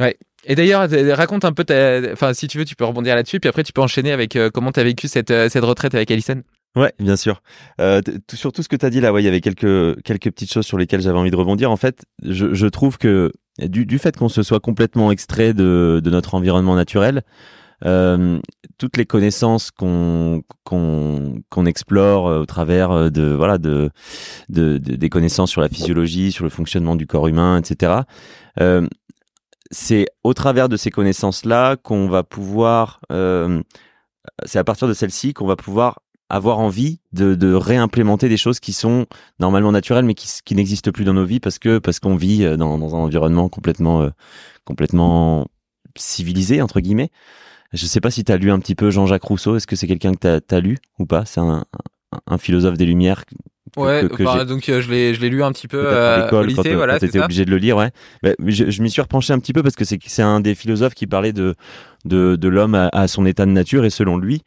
ouais. 0.00 0.16
Et 0.46 0.54
d'ailleurs, 0.54 0.88
raconte 1.16 1.44
un 1.44 1.52
peu 1.52 1.64
ta, 1.64 2.00
enfin, 2.12 2.34
si 2.34 2.48
tu 2.48 2.58
veux, 2.58 2.64
tu 2.64 2.76
peux 2.76 2.84
rebondir 2.84 3.14
là-dessus, 3.14 3.40
puis 3.40 3.48
après 3.48 3.62
tu 3.62 3.72
peux 3.72 3.82
enchaîner 3.82 4.12
avec 4.12 4.38
comment 4.52 4.72
tu 4.72 4.80
as 4.80 4.84
vécu 4.84 5.08
cette, 5.08 5.32
cette 5.48 5.64
retraite 5.64 5.94
avec 5.94 6.10
Alison. 6.10 6.42
Ouais, 6.76 6.92
bien 6.98 7.16
sûr. 7.16 7.40
Euh, 7.80 8.00
sur 8.32 8.52
tout 8.52 8.62
ce 8.64 8.68
que 8.68 8.74
tu 8.74 8.84
as 8.84 8.90
dit 8.90 9.00
là, 9.00 9.12
ouais, 9.12 9.22
il 9.22 9.24
y 9.24 9.28
avait 9.28 9.40
quelques, 9.40 10.02
quelques 10.02 10.30
petites 10.32 10.52
choses 10.52 10.66
sur 10.66 10.76
lesquelles 10.76 11.02
j'avais 11.02 11.16
envie 11.16 11.30
de 11.30 11.36
rebondir. 11.36 11.70
En 11.70 11.76
fait, 11.76 12.04
je, 12.24 12.52
je 12.52 12.66
trouve 12.66 12.98
que 12.98 13.30
du, 13.58 13.86
du 13.86 13.98
fait 13.98 14.16
qu'on 14.16 14.28
se 14.28 14.42
soit 14.42 14.60
complètement 14.60 15.10
extrait 15.10 15.54
de, 15.54 16.00
de 16.02 16.10
notre 16.10 16.34
environnement 16.34 16.74
naturel, 16.74 17.22
euh, 17.84 18.38
toutes 18.78 18.96
les 18.96 19.04
connaissances 19.06 19.70
qu'on 19.70 20.42
explore 21.66 22.28
euh, 22.28 22.40
au 22.40 22.46
travers 22.46 22.90
euh, 22.90 23.10
de 23.10 23.32
voilà 23.32 23.58
de, 23.58 23.90
de, 24.48 24.78
de- 24.78 24.96
des 24.96 25.08
connaissances 25.08 25.50
sur 25.50 25.60
la 25.60 25.68
physiologie, 25.68 26.32
sur 26.32 26.44
le 26.44 26.50
fonctionnement 26.50 26.96
du 26.96 27.06
corps 27.06 27.28
humain, 27.28 27.58
etc. 27.58 27.92
Euh, 28.60 28.86
c'est 29.70 30.06
au 30.22 30.34
travers 30.34 30.68
de 30.68 30.76
ces 30.76 30.90
connaissances 30.90 31.44
là 31.44 31.76
qu'on 31.76 32.08
va 32.08 32.22
pouvoir 32.22 33.00
euh, 33.12 33.62
c'est 34.46 34.58
à 34.58 34.64
partir 34.64 34.88
de 34.88 34.94
celles-ci 34.94 35.34
qu'on 35.34 35.46
va 35.46 35.56
pouvoir 35.56 36.00
avoir 36.34 36.58
envie 36.58 36.98
de, 37.12 37.36
de 37.36 37.54
réimplémenter 37.54 38.28
des 38.28 38.36
choses 38.36 38.58
qui 38.58 38.72
sont 38.72 39.06
normalement 39.38 39.70
naturelles 39.70 40.04
mais 40.04 40.14
qui, 40.14 40.28
qui 40.44 40.54
n'existent 40.56 40.90
plus 40.90 41.04
dans 41.04 41.14
nos 41.14 41.24
vies 41.24 41.38
parce 41.38 41.60
que 41.60 41.78
parce 41.78 42.00
qu'on 42.00 42.16
vit 42.16 42.44
euh, 42.44 42.56
dans, 42.56 42.76
dans 42.76 42.96
un 42.96 42.98
environnement 42.98 43.48
complètement 43.48 44.02
euh, 44.02 44.10
complètement 44.64 45.46
civilisé 45.96 46.60
entre 46.60 46.80
guillemets. 46.80 47.10
Je 47.72 47.86
sais 47.86 48.00
pas 48.00 48.10
si 48.10 48.24
tu 48.24 48.32
as 48.32 48.36
lu 48.36 48.50
un 48.50 48.58
petit 48.58 48.74
peu 48.74 48.90
Jean-Jacques 48.90 49.22
Rousseau, 49.24 49.56
est-ce 49.56 49.66
que 49.66 49.76
c'est 49.76 49.86
quelqu'un 49.86 50.12
que 50.14 50.40
tu 50.40 50.54
as, 50.54 50.60
lu 50.60 50.78
ou 50.98 51.06
pas? 51.06 51.24
C'est 51.24 51.40
un, 51.40 51.64
philosophe 52.38 52.76
des 52.76 52.86
Lumières 52.86 53.24
que- 53.26 53.34
Ouais, 53.76 54.06
que 54.08 54.24
j'ai- 54.24 54.44
donc 54.44 54.68
euh, 54.68 54.80
je 54.80 54.88
l'ai, 54.90 55.14
je 55.14 55.20
l'ai 55.20 55.28
lu 55.30 55.42
un 55.42 55.50
petit 55.50 55.66
peu 55.66 55.96
à 55.96 56.22
l'école 56.22 56.46
lycée, 56.46 56.70
quand, 56.70 56.76
voilà, 56.76 56.98
t'étais 57.00 57.18
obligé 57.18 57.44
de 57.44 57.50
le 57.50 57.56
lire, 57.56 57.76
ouais. 57.76 57.90
Bah, 58.22 58.30
je 58.46 58.70
je 58.70 58.82
m'y 58.82 58.90
suis 58.90 59.02
repenché 59.02 59.32
un 59.32 59.38
petit 59.40 59.52
peu 59.52 59.62
parce 59.64 59.74
que 59.74 59.84
c'est 59.84 59.98
c'est 60.06 60.22
un 60.22 60.38
des 60.38 60.54
philosophes 60.54 60.94
qui 60.94 61.08
parlait 61.08 61.32
de 61.32 61.56
de, 62.04 62.36
de 62.36 62.48
l'homme 62.48 62.76
à, 62.76 62.88
à 62.92 63.08
son 63.08 63.26
état 63.26 63.46
de 63.46 63.50
nature 63.50 63.84
et 63.84 63.90
selon 63.90 64.16
lui, 64.16 64.42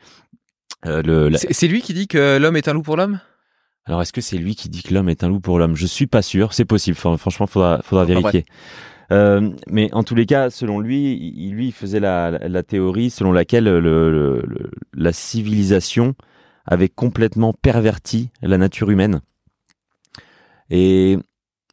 euh, 0.87 1.29
la- 1.29 1.37
C'est, 1.37 1.67
lui 1.67 1.81
qui 1.81 1.93
dit 1.93 2.07
que 2.07 2.37
l'homme 2.37 2.55
est 2.57 2.67
un 2.67 2.73
loup 2.73 2.81
pour 2.83 2.97
l'homme? 2.97 3.19
alors 3.85 4.01
est-ce 4.01 4.11
que 4.11 4.19
c'est 4.21 4.37
lui 4.37 4.55
qui 4.55 4.67
dit 4.69 4.83
que 4.83 4.93
l'homme 4.93 5.07
est 5.09 5.23
un 5.23 5.29
loup 5.29 5.39
pour 5.39 5.59
l'homme? 5.59 5.75
Je 5.75 5.85
suis 5.87 6.07
pas 6.07 6.21
sûr, 6.21 6.53
c'est 6.53 6.65
possible. 6.65 6.97
Fran- 6.97 7.17
franchement, 7.17 7.47
faudra 7.47 7.81
faudra 7.83 8.03
Enfin, 8.03 8.13
vérifier. 8.13 8.45
Euh, 9.13 9.51
mais 9.67 9.89
en 9.93 10.03
tous 10.03 10.15
les 10.15 10.25
cas, 10.25 10.49
selon 10.49 10.81
lui, 10.81 11.13
il, 11.35 11.51
lui 11.53 11.67
il 11.67 11.71
faisait 11.71 12.01
la, 12.01 12.31
la, 12.31 12.49
la 12.49 12.63
théorie 12.63 13.09
selon 13.09 13.31
laquelle 13.31 13.63
le, 13.63 13.79
le- 13.79 14.43
le- 14.45 14.71
la 14.93 15.13
civilisation 15.13 16.15
avait 16.65 16.89
complètement 16.89 17.53
perverti 17.53 18.29
la 18.41 18.57
nature 18.57 18.89
humaine. 18.89 19.21
Et 20.69 21.17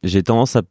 j'ai 0.03 0.23
tendance 0.23 0.55
à, 0.55 0.61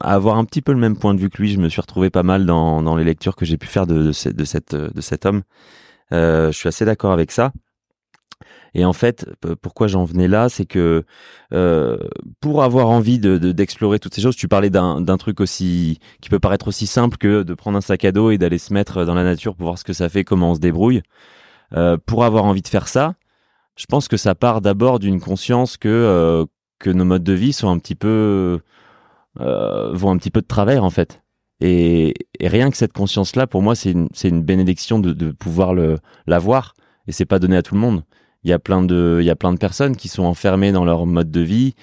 à 0.00 0.14
avoir 0.14 0.36
un 0.38 0.44
petit 0.44 0.62
peu 0.62 0.72
le 0.72 0.78
même 0.80 0.96
point 0.96 1.14
de 1.14 1.20
vue 1.20 1.30
que 1.30 1.40
lui. 1.40 1.52
Je 1.52 1.60
me 1.60 1.68
suis 1.68 1.80
retrouvé 1.80 2.10
pas 2.10 2.24
mal 2.24 2.44
dans, 2.46 2.82
dans 2.82 2.96
les 2.96 3.04
lectures 3.04 3.36
que 3.36 3.44
j'ai 3.44 3.56
pu 3.56 3.68
faire 3.68 3.86
de, 3.86 4.02
de, 4.02 4.12
ce- 4.12 4.28
de 4.30 4.44
cette, 4.44 4.74
de 4.74 5.00
cet 5.00 5.26
homme. 5.26 5.42
Euh, 6.12 6.50
je 6.50 6.58
suis 6.58 6.68
assez 6.68 6.84
d'accord 6.84 7.12
avec 7.12 7.30
ça. 7.30 7.52
Et 8.74 8.84
en 8.84 8.92
fait, 8.92 9.26
pourquoi 9.60 9.86
j'en 9.86 10.04
venais 10.04 10.28
là, 10.28 10.48
c'est 10.48 10.64
que 10.66 11.04
euh, 11.52 11.98
pour 12.40 12.62
avoir 12.62 12.88
envie 12.88 13.18
de 13.18 13.38
de- 13.38 13.52
d'explorer 13.52 13.98
toutes 13.98 14.14
ces 14.14 14.20
choses, 14.22 14.36
tu 14.36 14.48
parlais 14.48 14.70
d'un 14.70 15.16
truc 15.18 15.40
aussi 15.40 15.98
qui 16.20 16.30
peut 16.30 16.38
paraître 16.38 16.68
aussi 16.68 16.86
simple 16.86 17.16
que 17.16 17.42
de 17.42 17.54
prendre 17.54 17.78
un 17.78 17.80
sac 17.80 18.04
à 18.04 18.12
dos 18.12 18.30
et 18.30 18.38
d'aller 18.38 18.58
se 18.58 18.72
mettre 18.72 19.04
dans 19.04 19.14
la 19.14 19.24
nature 19.24 19.54
pour 19.54 19.66
voir 19.66 19.78
ce 19.78 19.84
que 19.84 19.92
ça 19.92 20.08
fait, 20.08 20.24
comment 20.24 20.52
on 20.52 20.54
se 20.54 20.60
débrouille. 20.60 21.02
Euh, 21.74 21.96
pour 22.04 22.24
avoir 22.24 22.44
envie 22.44 22.62
de 22.62 22.68
faire 22.68 22.88
ça, 22.88 23.14
je 23.76 23.86
pense 23.86 24.08
que 24.08 24.16
ça 24.16 24.34
part 24.34 24.60
d'abord 24.60 24.98
d'une 24.98 25.20
conscience 25.20 25.76
que 25.76 25.88
euh, 25.88 26.44
nos 26.86 27.04
modes 27.04 27.24
de 27.24 27.32
vie 27.32 27.52
sont 27.52 27.68
un 27.70 27.78
petit 27.78 27.94
peu 27.94 28.60
vont 29.36 30.10
un 30.10 30.18
petit 30.18 30.30
peu 30.30 30.42
de 30.42 30.46
travers 30.46 30.84
en 30.84 30.90
fait. 30.90 31.22
Et, 31.62 32.14
rien 32.40 32.70
que 32.70 32.76
cette 32.76 32.92
conscience-là, 32.92 33.46
pour 33.46 33.62
moi, 33.62 33.74
c'est 33.76 33.92
une, 33.92 34.42
bénédiction 34.42 34.98
de, 34.98 35.12
de 35.12 35.30
pouvoir 35.30 35.74
l'avoir. 36.26 36.74
Et 37.06 37.12
c'est 37.12 37.24
pas 37.24 37.38
donné 37.38 37.56
à 37.56 37.62
tout 37.62 37.74
le 37.74 37.80
monde. 37.80 38.02
Il 38.44 38.50
y 38.50 38.52
a 38.52 38.58
plein 38.58 38.82
de, 38.82 39.18
il 39.20 39.26
y 39.26 39.30
a 39.30 39.36
plein 39.36 39.52
de 39.52 39.58
personnes 39.58 39.96
qui 39.96 40.08
sont 40.08 40.24
enfermées 40.24 40.72
dans 40.72 40.84
leur 40.84 41.06
mode 41.06 41.30
de 41.30 41.40
vie, 41.40 41.74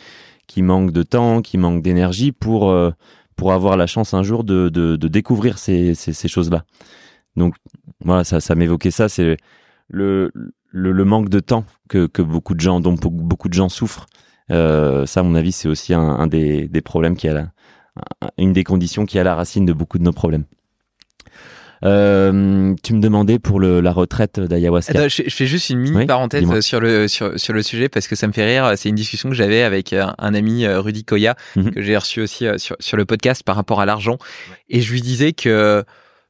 qui 0.47 0.61
manquent 0.61 0.91
de 0.91 1.03
temps, 1.03 1.41
qui 1.41 1.57
manquent 1.57 1.81
d'énergie 1.83 2.31
pour 2.31 2.69
euh, 2.71 2.91
pour 3.35 3.53
avoir 3.53 3.77
la 3.77 3.87
chance 3.87 4.13
un 4.13 4.23
jour 4.23 4.43
de 4.43 4.69
de, 4.69 4.95
de 4.97 5.07
découvrir 5.07 5.57
ces 5.57 5.95
ces, 5.95 6.27
choses-là. 6.27 6.65
Donc 7.35 7.55
voilà, 8.03 8.23
ça 8.23 8.39
ça 8.41 8.55
m'évoquait 8.55 8.91
ça, 8.91 9.09
c'est 9.09 9.37
le, 9.89 10.31
le 10.71 10.91
le 10.91 11.05
manque 11.05 11.29
de 11.29 11.39
temps 11.39 11.65
que 11.89 12.07
que 12.07 12.21
beaucoup 12.21 12.53
de 12.55 12.61
gens 12.61 12.79
dont 12.81 12.93
beaucoup- 12.93 13.49
de 13.49 13.53
gens 13.53 13.69
souffrent. 13.69 14.07
Euh, 14.51 15.05
ça, 15.05 15.21
à 15.21 15.23
mon 15.23 15.35
avis, 15.35 15.51
c'est 15.51 15.67
aussi 15.69 15.93
un, 15.93 16.01
un 16.01 16.27
des 16.27 16.67
des 16.67 16.81
problèmes 16.81 17.15
qui 17.17 17.27
a 17.29 17.33
la 17.33 17.41
un- 18.21 18.29
une 18.37 18.53
des 18.53 18.63
conditions 18.63 19.05
qui 19.05 19.19
à 19.19 19.23
la 19.23 19.35
racine 19.35 19.65
de 19.65 19.73
beaucoup 19.73 19.99
de 19.99 20.03
nos 20.03 20.13
problèmes. 20.13 20.45
Euh, 21.83 22.73
tu 22.83 22.93
me 22.93 22.99
demandais 22.99 23.39
pour 23.39 23.59
le, 23.59 23.79
la 23.79 23.91
retraite 23.91 24.39
d'ayahuasca. 24.39 24.91
Attends, 24.91 25.07
je, 25.09 25.23
je 25.25 25.33
fais 25.35 25.45
juste 25.45 25.69
une 25.69 25.79
mini 25.79 25.95
Oui, 25.97 26.05
parenthèse 26.05 26.59
sur 26.61 26.79
le 26.79 27.07
sur, 27.07 27.39
sur 27.39 27.53
le 27.53 27.63
sujet 27.63 27.89
parce 27.89 28.07
que 28.07 28.15
ça 28.15 28.27
me 28.27 28.33
fait 28.33 28.45
rire. 28.45 28.73
C'est 28.77 28.89
une 28.89 28.95
discussion 28.95 29.29
que 29.29 29.35
j'avais 29.35 29.61
avec 29.61 29.93
euh, 29.93 30.05
un 30.17 30.33
ami 30.33 30.65
euh, 30.65 30.81
Rudy 30.81 31.03
Koya 31.05 31.35
Mhm. 31.55 31.71
que 31.71 31.81
j'ai 31.81 31.95
reçu 31.97 32.21
aussi 32.21 32.45
sur 32.57 32.75
sur 32.79 32.97
le 32.97 33.05
podcast 33.05 33.43
par 33.43 33.55
rapport 33.55 33.79
à 33.81 33.85
l'argent 33.85 34.17
et 34.69 34.81
je 34.81 34.91
lui 34.91 35.01
disais 35.01 35.31
que 35.33 35.83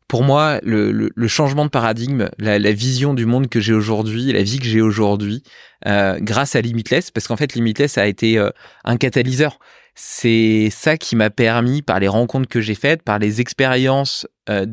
pour 0.08 0.24
moi 0.24 0.60
le, 0.64 0.92
le, 0.92 1.12
le 1.14 1.28
changement 1.28 1.66
de 1.66 1.70
paradigme, 1.70 2.30
la, 2.40 2.58
la 2.60 2.72
vision 2.72 3.14
du 3.14 3.26
monde 3.26 3.48
que 3.48 3.60
j'ai 3.60 3.74
aujourd'hui, 3.74 4.32
la 4.34 4.42
vie 4.44 4.60
que 4.60 4.66
j'ai 4.66 4.82
aujourd'hui, 4.82 5.44
euh, 5.88 6.18
grâce 6.20 6.56
à 6.56 6.62
Limitless, 6.62 7.12
parce 7.12 7.28
qu'en 7.28 7.38
fait 7.38 7.54
Limitless 7.54 7.98
a 7.98 8.08
été 8.08 8.38
euh, 8.38 8.50
un 8.86 8.98
catalyseur. 8.98 9.60
C'est 9.94 10.70
ça 10.72 10.98
qui 10.98 11.16
m'a 11.18 11.30
permis, 11.30 11.82
par 11.82 12.00
les 12.00 12.08
rencontres 12.08 12.48
que 12.48 12.62
j'ai 12.62 12.74
faites, 12.74 13.04
par 13.04 13.20
les 13.20 13.42
expériences 13.42 14.26
euh, 14.50 14.66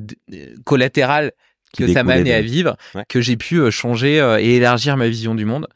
collatérales 0.65 1.33
Qui 1.73 1.83
que 1.87 1.93
ça 1.93 2.03
m'a 2.03 2.15
amené 2.15 2.33
à 2.35 2.41
vivre, 2.41 2.77
Ouais. 2.95 3.05
que 3.09 3.21
j'ai 3.21 3.37
pu 3.37 3.57
euh, 3.57 3.71
changer 3.71 4.21
euh, 4.21 4.39
et 4.41 4.57
élargir 4.57 4.97
ma 4.97 5.09
vision 5.09 5.35
du 5.35 5.45
monde. 5.45 5.67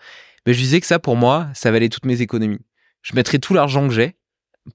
Mais 0.47 0.55
je 0.55 0.59
disais 0.59 0.81
que 0.81 0.87
ça, 0.87 0.99
pour 0.99 1.17
moi, 1.17 1.49
ça 1.55 1.71
valait 1.71 1.89
toutes 1.89 2.07
mes 2.07 2.23
économies. 2.23 2.61
Je 3.03 3.15
mettrais 3.15 3.39
tout 3.39 3.55
l'argent 3.55 3.87
que 3.89 3.95
j'ai 3.95 4.17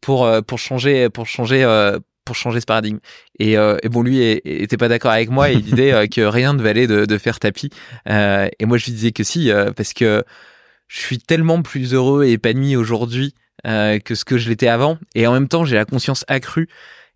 pour 0.01 0.25
euh, 0.25 0.41
pour 0.41 0.59
changer 0.59 1.09
pour 1.09 1.27
changer 1.27 1.63
euh, 1.63 1.99
pour 2.25 2.35
changer 2.35 2.59
ce 2.59 2.65
paradigme. 2.65 2.97
Et, 3.39 3.55
euh, 3.57 3.77
et 3.83 3.89
bon, 3.89 4.01
lui 4.01 4.19
était 4.19 4.77
pas 4.77 4.87
d'accord 4.87 5.11
avec 5.11 5.29
moi. 5.29 5.51
Et 5.51 5.53
il 5.53 5.61
disait 5.69 5.93
euh, 5.93 6.07
que 6.07 6.21
rien 6.21 6.53
ne 6.53 6.61
valait 6.61 6.87
de, 6.87 7.05
de 7.05 7.17
faire 7.17 7.39
tapis. 7.39 7.69
Euh, 8.09 8.47
et 8.59 8.65
moi, 8.65 8.77
je 8.77 8.85
lui 8.85 8.93
disais 8.93 9.11
que 9.11 9.23
si, 9.23 9.51
euh, 9.51 9.71
parce 9.71 9.93
que 9.93 10.23
je 10.87 10.99
suis 10.99 11.17
tellement 11.19 11.61
plus 11.61 11.93
heureux 11.93 12.25
et 12.25 12.31
épanoui 12.33 12.75
aujourd'hui 12.75 13.33
euh, 13.67 13.99
que 13.99 14.15
ce 14.15 14.25
que 14.25 14.37
je 14.39 14.49
l'étais 14.49 14.67
avant. 14.67 14.97
Et 15.13 15.25
en 15.27 15.33
même 15.33 15.47
temps, 15.47 15.65
j'ai 15.65 15.75
la 15.75 15.85
conscience 15.85 16.25
accrue. 16.27 16.67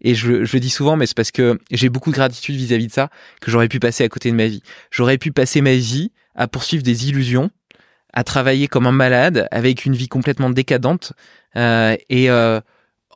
Et 0.01 0.15
je, 0.15 0.45
je 0.45 0.53
le 0.53 0.59
dis 0.59 0.69
souvent, 0.69 0.95
mais 0.95 1.05
c'est 1.05 1.15
parce 1.15 1.31
que 1.31 1.59
j'ai 1.71 1.89
beaucoup 1.89 2.11
de 2.11 2.15
gratitude 2.15 2.55
vis-à-vis 2.55 2.87
de 2.87 2.91
ça 2.91 3.09
que 3.41 3.51
j'aurais 3.51 3.67
pu 3.67 3.79
passer 3.79 4.03
à 4.03 4.09
côté 4.09 4.31
de 4.31 4.35
ma 4.35 4.47
vie. 4.47 4.63
J'aurais 4.91 5.17
pu 5.17 5.31
passer 5.31 5.61
ma 5.61 5.75
vie 5.75 6.11
à 6.35 6.47
poursuivre 6.47 6.83
des 6.83 7.09
illusions, 7.09 7.49
à 8.13 8.23
travailler 8.23 8.67
comme 8.67 8.87
un 8.87 8.91
malade, 8.91 9.47
avec 9.51 9.85
une 9.85 9.93
vie 9.93 10.07
complètement 10.07 10.49
décadente, 10.49 11.13
euh, 11.55 11.95
et 12.09 12.29
euh, 12.29 12.61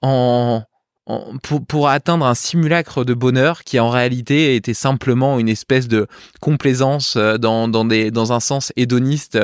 en, 0.01 0.63
en- 1.05 1.37
pour, 1.43 1.65
pour 1.65 1.89
atteindre 1.89 2.25
un 2.25 2.35
simulacre 2.35 3.03
de 3.03 3.13
bonheur 3.13 3.63
qui 3.63 3.79
en 3.79 3.89
réalité 3.89 4.55
était 4.55 4.73
simplement 4.73 5.37
une 5.39 5.49
espèce 5.49 5.87
de 5.87 6.07
complaisance 6.39 7.15
euh, 7.17 7.37
dans, 7.37 7.67
dans, 7.67 7.85
des, 7.85 8.11
dans 8.11 8.31
un 8.33 8.39
sens 8.39 8.71
hédoniste, 8.75 9.37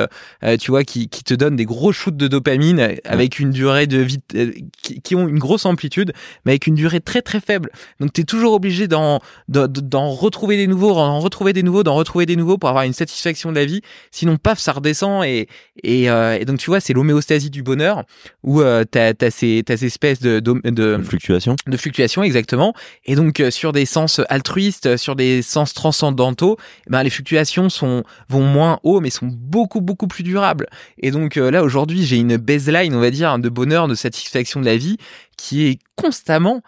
euh, 0.44 0.56
tu 0.56 0.70
vois, 0.70 0.84
qui, 0.84 1.08
qui 1.08 1.22
te 1.24 1.34
donne 1.34 1.56
des 1.56 1.64
gros 1.64 1.92
shoots 1.92 2.16
de 2.16 2.28
dopamine 2.28 2.80
euh, 2.80 2.94
avec 3.04 3.38
une 3.38 3.50
durée 3.50 3.86
de 3.86 3.98
vie 3.98 4.20
euh, 4.34 4.52
qui, 4.82 5.00
qui 5.02 5.14
ont 5.14 5.28
une 5.28 5.38
grosse 5.38 5.66
amplitude, 5.66 6.12
mais 6.44 6.52
avec 6.52 6.66
une 6.66 6.74
durée 6.74 7.00
très 7.00 7.22
très 7.22 7.40
faible. 7.40 7.70
Donc 8.00 8.12
tu 8.12 8.22
es 8.22 8.24
toujours 8.24 8.54
obligé 8.54 8.88
d'en, 8.88 9.20
d'en, 9.48 9.66
d'en 9.68 10.10
retrouver 10.10 10.56
des 10.56 10.66
nouveaux, 10.66 10.94
d'en 10.94 11.20
retrouver 11.20 11.52
des 11.52 11.62
nouveaux, 11.62 11.82
d'en 11.82 11.94
retrouver 11.94 12.26
des 12.26 12.36
nouveaux 12.36 12.58
pour 12.58 12.68
avoir 12.68 12.84
une 12.84 12.92
satisfaction 12.94 13.50
de 13.50 13.56
la 13.56 13.64
vie. 13.64 13.82
Sinon, 14.10 14.36
paf, 14.36 14.58
ça 14.58 14.72
redescend 14.72 15.24
et, 15.24 15.48
et, 15.82 16.10
euh, 16.10 16.38
et 16.38 16.44
donc 16.44 16.58
tu 16.58 16.70
vois, 16.70 16.80
c'est 16.80 16.92
l'homéostasie 16.92 17.50
du 17.50 17.62
bonheur 17.62 18.04
où 18.42 18.60
euh, 18.60 18.84
t'as, 18.90 19.12
t'as 19.14 19.30
ces, 19.30 19.62
t'as 19.64 19.76
ces 19.76 19.86
espèces 19.86 20.20
de, 20.20 20.40
de, 20.40 20.52
de 20.70 20.94
Une 20.96 21.04
fluctuation. 21.04 21.49
De 21.66 21.76
fluctuations 21.76 22.22
exactement. 22.22 22.74
Et 23.04 23.14
donc 23.14 23.40
euh, 23.40 23.50
sur 23.50 23.72
des 23.72 23.86
sens 23.86 24.20
altruistes 24.28 24.86
euh, 24.86 24.96
sur 24.96 25.16
des 25.16 25.42
sens 25.42 25.74
transcendantaux 25.74 26.56
eh 26.86 26.90
ben 26.90 27.02
les 27.02 27.10
fluctuations 27.10 27.68
sont 27.68 28.04
vont 28.28 28.42
moins 28.42 28.80
haut 28.82 29.00
mais 29.00 29.10
sont 29.10 29.26
beaucoup 29.30 29.80
beaucoup 29.80 30.06
plus 30.06 30.22
durables. 30.22 30.66
Et 30.98 31.10
donc 31.10 31.36
euh, 31.36 31.50
là 31.50 31.62
aujourd'hui 31.62 32.04
j'ai 32.04 32.16
une 32.16 32.36
baseline 32.36 32.94
on 32.94 33.00
va 33.00 33.10
dire 33.10 33.38
de 33.38 33.48
bonheur 33.48 33.88
de 33.88 33.94
satisfaction 33.94 34.60
de 34.60 34.66
la 34.66 34.76
vie 34.76 34.96
qui 35.36 35.66
est 35.66 35.78
constamment 35.96 36.62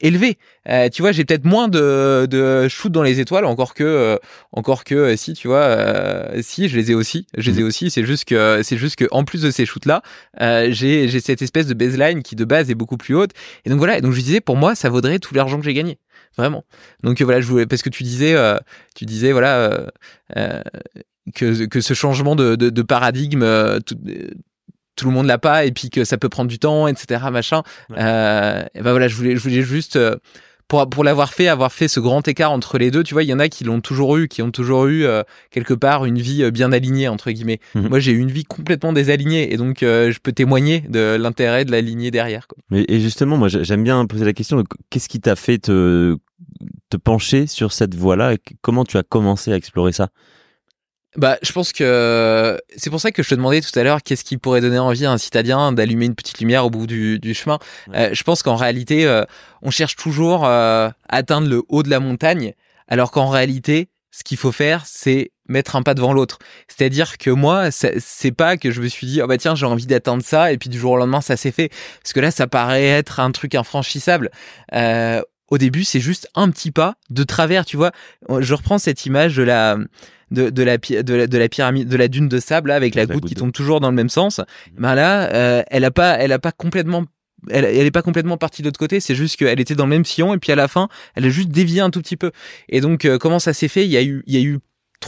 élevée 0.00 0.38
Euh, 0.68 0.88
tu 0.90 1.02
vois 1.02 1.12
j'ai 1.12 1.24
peut-être 1.24 1.44
moins 1.46 1.68
de 1.68 2.26
de 2.30 2.68
shoot 2.68 2.92
dans 2.92 3.02
les 3.02 3.20
étoiles 3.20 3.44
encore 3.46 3.72
que 3.74 3.84
euh, 3.84 4.16
encore 4.52 4.84
que 4.84 4.94
euh, 4.94 5.16
si 5.16 5.32
tu 5.32 5.48
vois 5.48 5.62
euh, 5.62 6.40
si 6.42 6.68
je 6.68 6.76
les 6.76 6.90
ai 6.90 6.94
aussi 6.94 7.26
je 7.36 7.50
les 7.50 7.60
ai 7.60 7.62
aussi. 7.62 7.90
C'est 7.90 8.04
juste 8.04 8.24
que 8.26 8.60
c'est 8.62 8.76
juste 8.76 8.96
que 8.96 9.06
en 9.10 9.24
plus 9.24 9.42
de 9.42 9.50
ces 9.50 9.64
shoots 9.66 9.86
là 9.86 10.02
euh, 10.40 10.68
j'ai 10.70 11.08
j'ai 11.08 11.20
cette 11.20 11.42
espèce 11.42 11.66
de 11.66 11.74
baseline 11.74 12.22
qui 12.22 12.36
de 12.36 12.44
base 12.44 12.70
est 12.70 12.74
beaucoup 12.74 12.96
plus 12.98 13.14
haute. 13.14 13.30
Et 13.64 13.70
donc 13.70 13.78
voilà. 13.78 13.98
Et 13.98 14.00
donc 14.02 14.12
je 14.12 14.20
disais 14.20 14.40
pour 14.40 14.56
moi 14.56 14.74
ça 14.74 14.88
vaudrait 14.90 15.18
tout 15.18 15.34
l'argent 15.34 15.58
que 15.58 15.64
j'ai 15.64 15.74
gagné. 15.74 15.98
Vraiment. 16.36 16.64
Donc 17.02 17.20
voilà 17.22 17.40
je 17.40 17.46
voulais 17.46 17.66
parce 17.66 17.82
que 17.82 17.88
tu 17.90 18.02
disais 18.02 18.34
euh, 18.34 18.58
tu 18.94 19.06
disais 19.06 19.32
voilà 19.32 19.86
que 21.34 21.66
que 21.66 21.80
ce 21.80 21.94
changement 21.94 22.36
de 22.36 22.56
de, 22.56 22.70
de 22.70 22.82
paradigme 22.82 23.40
tout, 23.86 23.96
euh, 24.08 24.30
tout 24.98 25.06
le 25.08 25.12
monde 25.14 25.26
l'a 25.26 25.38
pas 25.38 25.64
et 25.64 25.72
puis 25.72 25.88
que 25.90 26.04
ça 26.04 26.18
peut 26.18 26.28
prendre 26.28 26.48
du 26.50 26.58
temps 26.58 26.86
etc 26.88 27.22
machin 27.32 27.62
Ouais. 27.90 27.96
euh, 27.98 28.62
et 28.74 28.82
ben 28.82 28.90
voilà 28.90 29.08
je 29.08 29.14
voulais 29.14 29.36
je 29.36 29.40
voulais 29.42 29.62
juste 29.62 29.96
euh, 29.96 30.16
pour, 30.66 30.86
pour 30.90 31.02
l'avoir 31.02 31.32
fait, 31.32 31.48
avoir 31.48 31.72
fait 31.72 31.88
ce 31.88 31.98
grand 31.98 32.28
écart 32.28 32.52
entre 32.52 32.76
les 32.76 32.90
deux, 32.90 33.02
tu 33.02 33.14
vois, 33.14 33.22
il 33.22 33.28
y 33.30 33.32
en 33.32 33.38
a 33.38 33.48
qui 33.48 33.64
l'ont 33.64 33.80
toujours 33.80 34.18
eu, 34.18 34.28
qui 34.28 34.42
ont 34.42 34.50
toujours 34.50 34.84
eu 34.84 35.04
euh, 35.06 35.22
quelque 35.50 35.72
part 35.72 36.04
une 36.04 36.18
vie 36.18 36.50
bien 36.50 36.72
alignée 36.72 37.08
entre 37.08 37.30
guillemets. 37.30 37.58
Mhm. 37.74 37.88
Moi, 37.88 38.00
j'ai 38.00 38.12
eu 38.12 38.18
une 38.18 38.30
vie 38.30 38.44
complètement 38.44 38.92
désalignée 38.92 39.50
et 39.50 39.56
donc 39.56 39.82
euh, 39.82 40.10
je 40.12 40.18
peux 40.18 40.32
témoigner 40.32 40.80
de 40.86 41.16
l'intérêt 41.18 41.64
de 41.64 41.70
l'aligner 41.72 42.10
derrière. 42.10 42.46
Quoi. 42.46 42.58
Mais, 42.68 42.84
et 42.86 43.00
justement, 43.00 43.38
moi, 43.38 43.48
j'ai- 43.48 43.64
j'aime 43.64 43.82
bien 43.82 44.04
poser 44.04 44.26
la 44.26 44.34
question, 44.34 44.62
qu'est-ce 44.90 45.08
qui 45.08 45.20
t'a 45.20 45.36
fait 45.36 45.56
te, 45.56 46.18
te 46.90 46.98
pencher 46.98 47.46
sur 47.46 47.72
cette 47.72 47.94
voie-là 47.94 48.34
comment 48.60 48.84
tu 48.84 48.98
as 48.98 49.02
commencé 49.02 49.50
à 49.50 49.56
explorer 49.56 49.92
ça? 49.92 50.10
Bah, 51.18 51.36
je 51.42 51.50
pense 51.50 51.72
que 51.72 52.60
c'est 52.76 52.90
pour 52.90 53.00
ça 53.00 53.10
que 53.10 53.24
je 53.24 53.30
te 53.30 53.34
demandais 53.34 53.60
tout 53.60 53.76
à 53.76 53.82
l'heure 53.82 54.04
qu'est-ce 54.04 54.22
qui 54.22 54.36
pourrait 54.36 54.60
donner 54.60 54.78
envie 54.78 55.04
à 55.04 55.10
un 55.10 55.18
citadin 55.18 55.72
d'allumer 55.72 56.06
une 56.06 56.14
petite 56.14 56.38
lumière 56.38 56.64
au 56.64 56.70
bout 56.70 56.86
du, 56.86 57.18
du 57.18 57.34
chemin. 57.34 57.58
Euh, 57.92 58.10
je 58.12 58.22
pense 58.22 58.44
qu'en 58.44 58.54
réalité, 58.54 59.04
euh, 59.04 59.24
on 59.60 59.72
cherche 59.72 59.96
toujours 59.96 60.46
euh, 60.46 60.88
à 61.08 61.16
atteindre 61.16 61.48
le 61.48 61.64
haut 61.68 61.82
de 61.82 61.90
la 61.90 61.98
montagne, 61.98 62.54
alors 62.86 63.10
qu'en 63.10 63.30
réalité, 63.30 63.88
ce 64.12 64.22
qu'il 64.22 64.36
faut 64.36 64.52
faire, 64.52 64.84
c'est 64.86 65.32
mettre 65.48 65.74
un 65.74 65.82
pas 65.82 65.94
devant 65.94 66.12
l'autre. 66.12 66.38
C'est-à-dire 66.68 67.18
que 67.18 67.30
moi, 67.30 67.72
c'est 67.72 68.32
pas 68.32 68.56
que 68.56 68.70
je 68.70 68.80
me 68.80 68.86
suis 68.86 69.08
dit, 69.08 69.20
oh 69.20 69.26
bah 69.26 69.38
tiens, 69.38 69.56
j'ai 69.56 69.66
envie 69.66 69.86
d'atteindre 69.86 70.22
ça, 70.22 70.52
et 70.52 70.56
puis 70.56 70.68
du 70.68 70.78
jour 70.78 70.92
au 70.92 70.96
lendemain, 70.98 71.20
ça 71.20 71.36
s'est 71.36 71.50
fait. 71.50 71.70
Parce 72.00 72.12
que 72.12 72.20
là, 72.20 72.30
ça 72.30 72.46
paraît 72.46 72.86
être 72.86 73.18
un 73.18 73.32
truc 73.32 73.56
infranchissable. 73.56 74.30
Euh, 74.72 75.20
au 75.50 75.58
début, 75.58 75.82
c'est 75.82 75.98
juste 75.98 76.28
un 76.36 76.48
petit 76.50 76.70
pas 76.70 76.94
de 77.10 77.24
travers, 77.24 77.64
tu 77.64 77.76
vois. 77.76 77.90
Je 78.38 78.54
reprends 78.54 78.78
cette 78.78 79.04
image 79.04 79.34
de 79.34 79.42
la 79.42 79.78
de, 80.30 80.50
de 80.50 80.62
la 80.62 80.78
de 80.78 81.14
la, 81.14 81.26
de 81.26 81.38
la 81.38 81.48
pyramide 81.48 81.88
de 81.88 81.96
la 81.96 82.08
dune 82.08 82.28
de 82.28 82.38
sable 82.38 82.68
là, 82.68 82.76
avec 82.76 82.94
la, 82.94 83.02
La 83.02 83.06
goutte 83.06 83.22
goutte 83.22 83.28
qui 83.28 83.34
tombe 83.34 83.52
toujours 83.52 83.80
dans 83.80 83.90
le 83.90 83.96
même 83.96 84.08
sens. 84.08 84.40
Ben 84.76 84.94
là, 84.94 85.32
euh, 85.32 85.62
elle 85.68 85.84
a 85.84 85.90
pas 85.90 86.18
elle 86.18 86.32
a 86.32 86.38
pas 86.38 86.52
complètement 86.52 87.04
elle, 87.50 87.64
elle 87.64 87.86
est 87.86 87.90
pas 87.92 88.02
complètement 88.02 88.36
partie 88.36 88.62
de 88.62 88.66
l'autre 88.66 88.80
côté, 88.80 88.98
c'est 89.00 89.14
juste 89.14 89.36
qu'elle 89.36 89.60
était 89.60 89.76
dans 89.76 89.84
le 89.84 89.90
même 89.90 90.04
sillon 90.04 90.34
et 90.34 90.38
puis 90.38 90.50
à 90.50 90.56
la 90.56 90.66
fin, 90.66 90.88
elle 91.14 91.24
a 91.24 91.28
juste 91.28 91.50
dévié 91.50 91.80
un 91.80 91.90
tout 91.90 92.02
petit 92.02 92.16
peu. 92.16 92.32
Et 92.68 92.80
donc 92.80 93.04
euh, 93.04 93.16
comment 93.18 93.38
ça 93.38 93.52
s'est 93.52 93.68
fait? 93.68 93.84
Il 93.84 93.90
y 93.90 93.96
a 93.96 94.02
eu 94.02 94.22
il 94.26 94.34
y 94.34 94.38
a 94.38 94.42
eu 94.42 94.58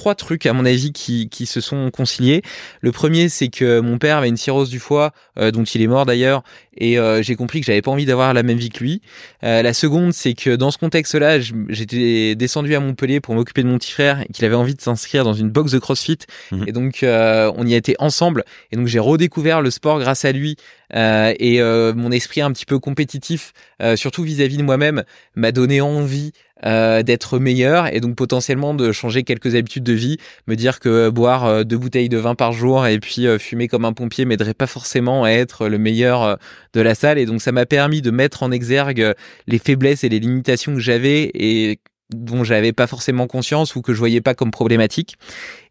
trois 0.00 0.14
trucs 0.14 0.46
à 0.46 0.54
mon 0.54 0.64
avis 0.64 0.92
qui, 0.92 1.28
qui 1.28 1.44
se 1.44 1.60
sont 1.60 1.90
conciliés. 1.90 2.40
Le 2.80 2.90
premier, 2.90 3.28
c'est 3.28 3.48
que 3.48 3.80
mon 3.80 3.98
père 3.98 4.16
avait 4.16 4.30
une 4.30 4.38
cirrhose 4.38 4.70
du 4.70 4.78
foie, 4.78 5.12
euh, 5.38 5.50
dont 5.50 5.64
il 5.64 5.82
est 5.82 5.86
mort 5.86 6.06
d'ailleurs, 6.06 6.42
et 6.74 6.98
euh, 6.98 7.22
j'ai 7.22 7.36
compris 7.36 7.60
que 7.60 7.66
j'avais 7.66 7.82
pas 7.82 7.90
envie 7.90 8.06
d'avoir 8.06 8.32
la 8.32 8.42
même 8.42 8.56
vie 8.56 8.70
que 8.70 8.82
lui. 8.82 9.02
Euh, 9.44 9.60
la 9.60 9.74
seconde, 9.74 10.14
c'est 10.14 10.32
que 10.32 10.56
dans 10.56 10.70
ce 10.70 10.78
contexte-là, 10.78 11.40
j'étais 11.68 12.34
descendu 12.34 12.74
à 12.74 12.80
Montpellier 12.80 13.20
pour 13.20 13.34
m'occuper 13.34 13.62
de 13.62 13.68
mon 13.68 13.76
petit 13.76 13.92
frère, 13.92 14.22
et 14.22 14.32
qu'il 14.32 14.46
avait 14.46 14.54
envie 14.54 14.74
de 14.74 14.80
s'inscrire 14.80 15.22
dans 15.22 15.34
une 15.34 15.50
box 15.50 15.72
de 15.72 15.78
CrossFit, 15.78 16.16
Mhm. 16.50 16.64
et 16.66 16.72
donc 16.72 17.02
euh, 17.02 17.52
on 17.56 17.66
y 17.66 17.74
a 17.74 17.76
été 17.76 17.94
ensemble, 17.98 18.44
et 18.72 18.76
donc 18.76 18.86
j'ai 18.86 19.00
redécouvert 19.00 19.60
le 19.60 19.70
sport 19.70 20.00
grâce 20.00 20.24
à 20.24 20.32
lui, 20.32 20.56
euh, 20.94 21.34
et 21.38 21.60
euh, 21.60 21.92
mon 21.92 22.10
esprit 22.10 22.40
un 22.40 22.50
petit 22.52 22.64
peu 22.64 22.78
compétitif, 22.78 23.52
euh, 23.82 23.96
surtout 23.96 24.22
vis-à-vis 24.22 24.56
de 24.56 24.62
moi-même, 24.62 25.04
m'a 25.34 25.52
donné 25.52 25.82
envie 25.82 26.32
euh, 26.64 27.02
d'être 27.02 27.38
meilleur 27.38 27.92
et 27.94 28.00
donc 28.00 28.16
potentiellement 28.16 28.74
de 28.74 28.92
changer 28.92 29.22
quelques 29.22 29.54
habitudes 29.54 29.84
de 29.84 29.92
vie, 29.92 30.16
me 30.46 30.56
dire 30.56 30.80
que 30.80 30.88
euh, 30.88 31.10
boire 31.10 31.44
euh, 31.46 31.64
deux 31.64 31.78
bouteilles 31.78 32.08
de 32.08 32.18
vin 32.18 32.34
par 32.34 32.52
jour 32.52 32.86
et 32.86 32.98
puis 32.98 33.26
euh, 33.26 33.38
fumer 33.38 33.68
comme 33.68 33.84
un 33.84 33.92
pompier 33.92 34.24
m'aiderait 34.24 34.54
pas 34.54 34.66
forcément 34.66 35.24
à 35.24 35.30
être 35.30 35.68
le 35.68 35.78
meilleur 35.78 36.38
de 36.72 36.80
la 36.80 36.94
salle. 36.94 37.18
Et 37.18 37.26
donc 37.26 37.40
ça 37.40 37.52
m'a 37.52 37.66
permis 37.66 38.02
de 38.02 38.10
mettre 38.10 38.42
en 38.42 38.50
exergue 38.50 39.14
les 39.46 39.58
faiblesses 39.58 40.04
et 40.04 40.08
les 40.08 40.20
limitations 40.20 40.74
que 40.74 40.80
j'avais 40.80 41.30
et 41.34 41.80
dont 42.14 42.44
j'avais 42.44 42.72
pas 42.72 42.86
forcément 42.86 43.26
conscience 43.26 43.76
ou 43.76 43.82
que 43.82 43.92
je 43.92 43.98
voyais 43.98 44.20
pas 44.20 44.34
comme 44.34 44.50
problématique. 44.50 45.16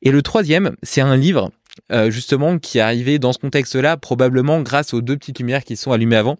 Et 0.01 0.11
le 0.11 0.21
troisième, 0.21 0.75
c'est 0.83 1.01
un 1.01 1.17
livre 1.17 1.51
euh, 1.91 2.09
justement 2.11 2.59
qui 2.59 2.77
est 2.77 2.81
arrivé 2.81 3.19
dans 3.19 3.33
ce 3.33 3.39
contexte-là 3.39 3.97
probablement 3.97 4.61
grâce 4.61 4.93
aux 4.93 5.01
deux 5.01 5.17
petites 5.17 5.39
lumières 5.39 5.63
qui 5.63 5.77
sont 5.77 5.91
allumées 5.91 6.17
avant 6.17 6.37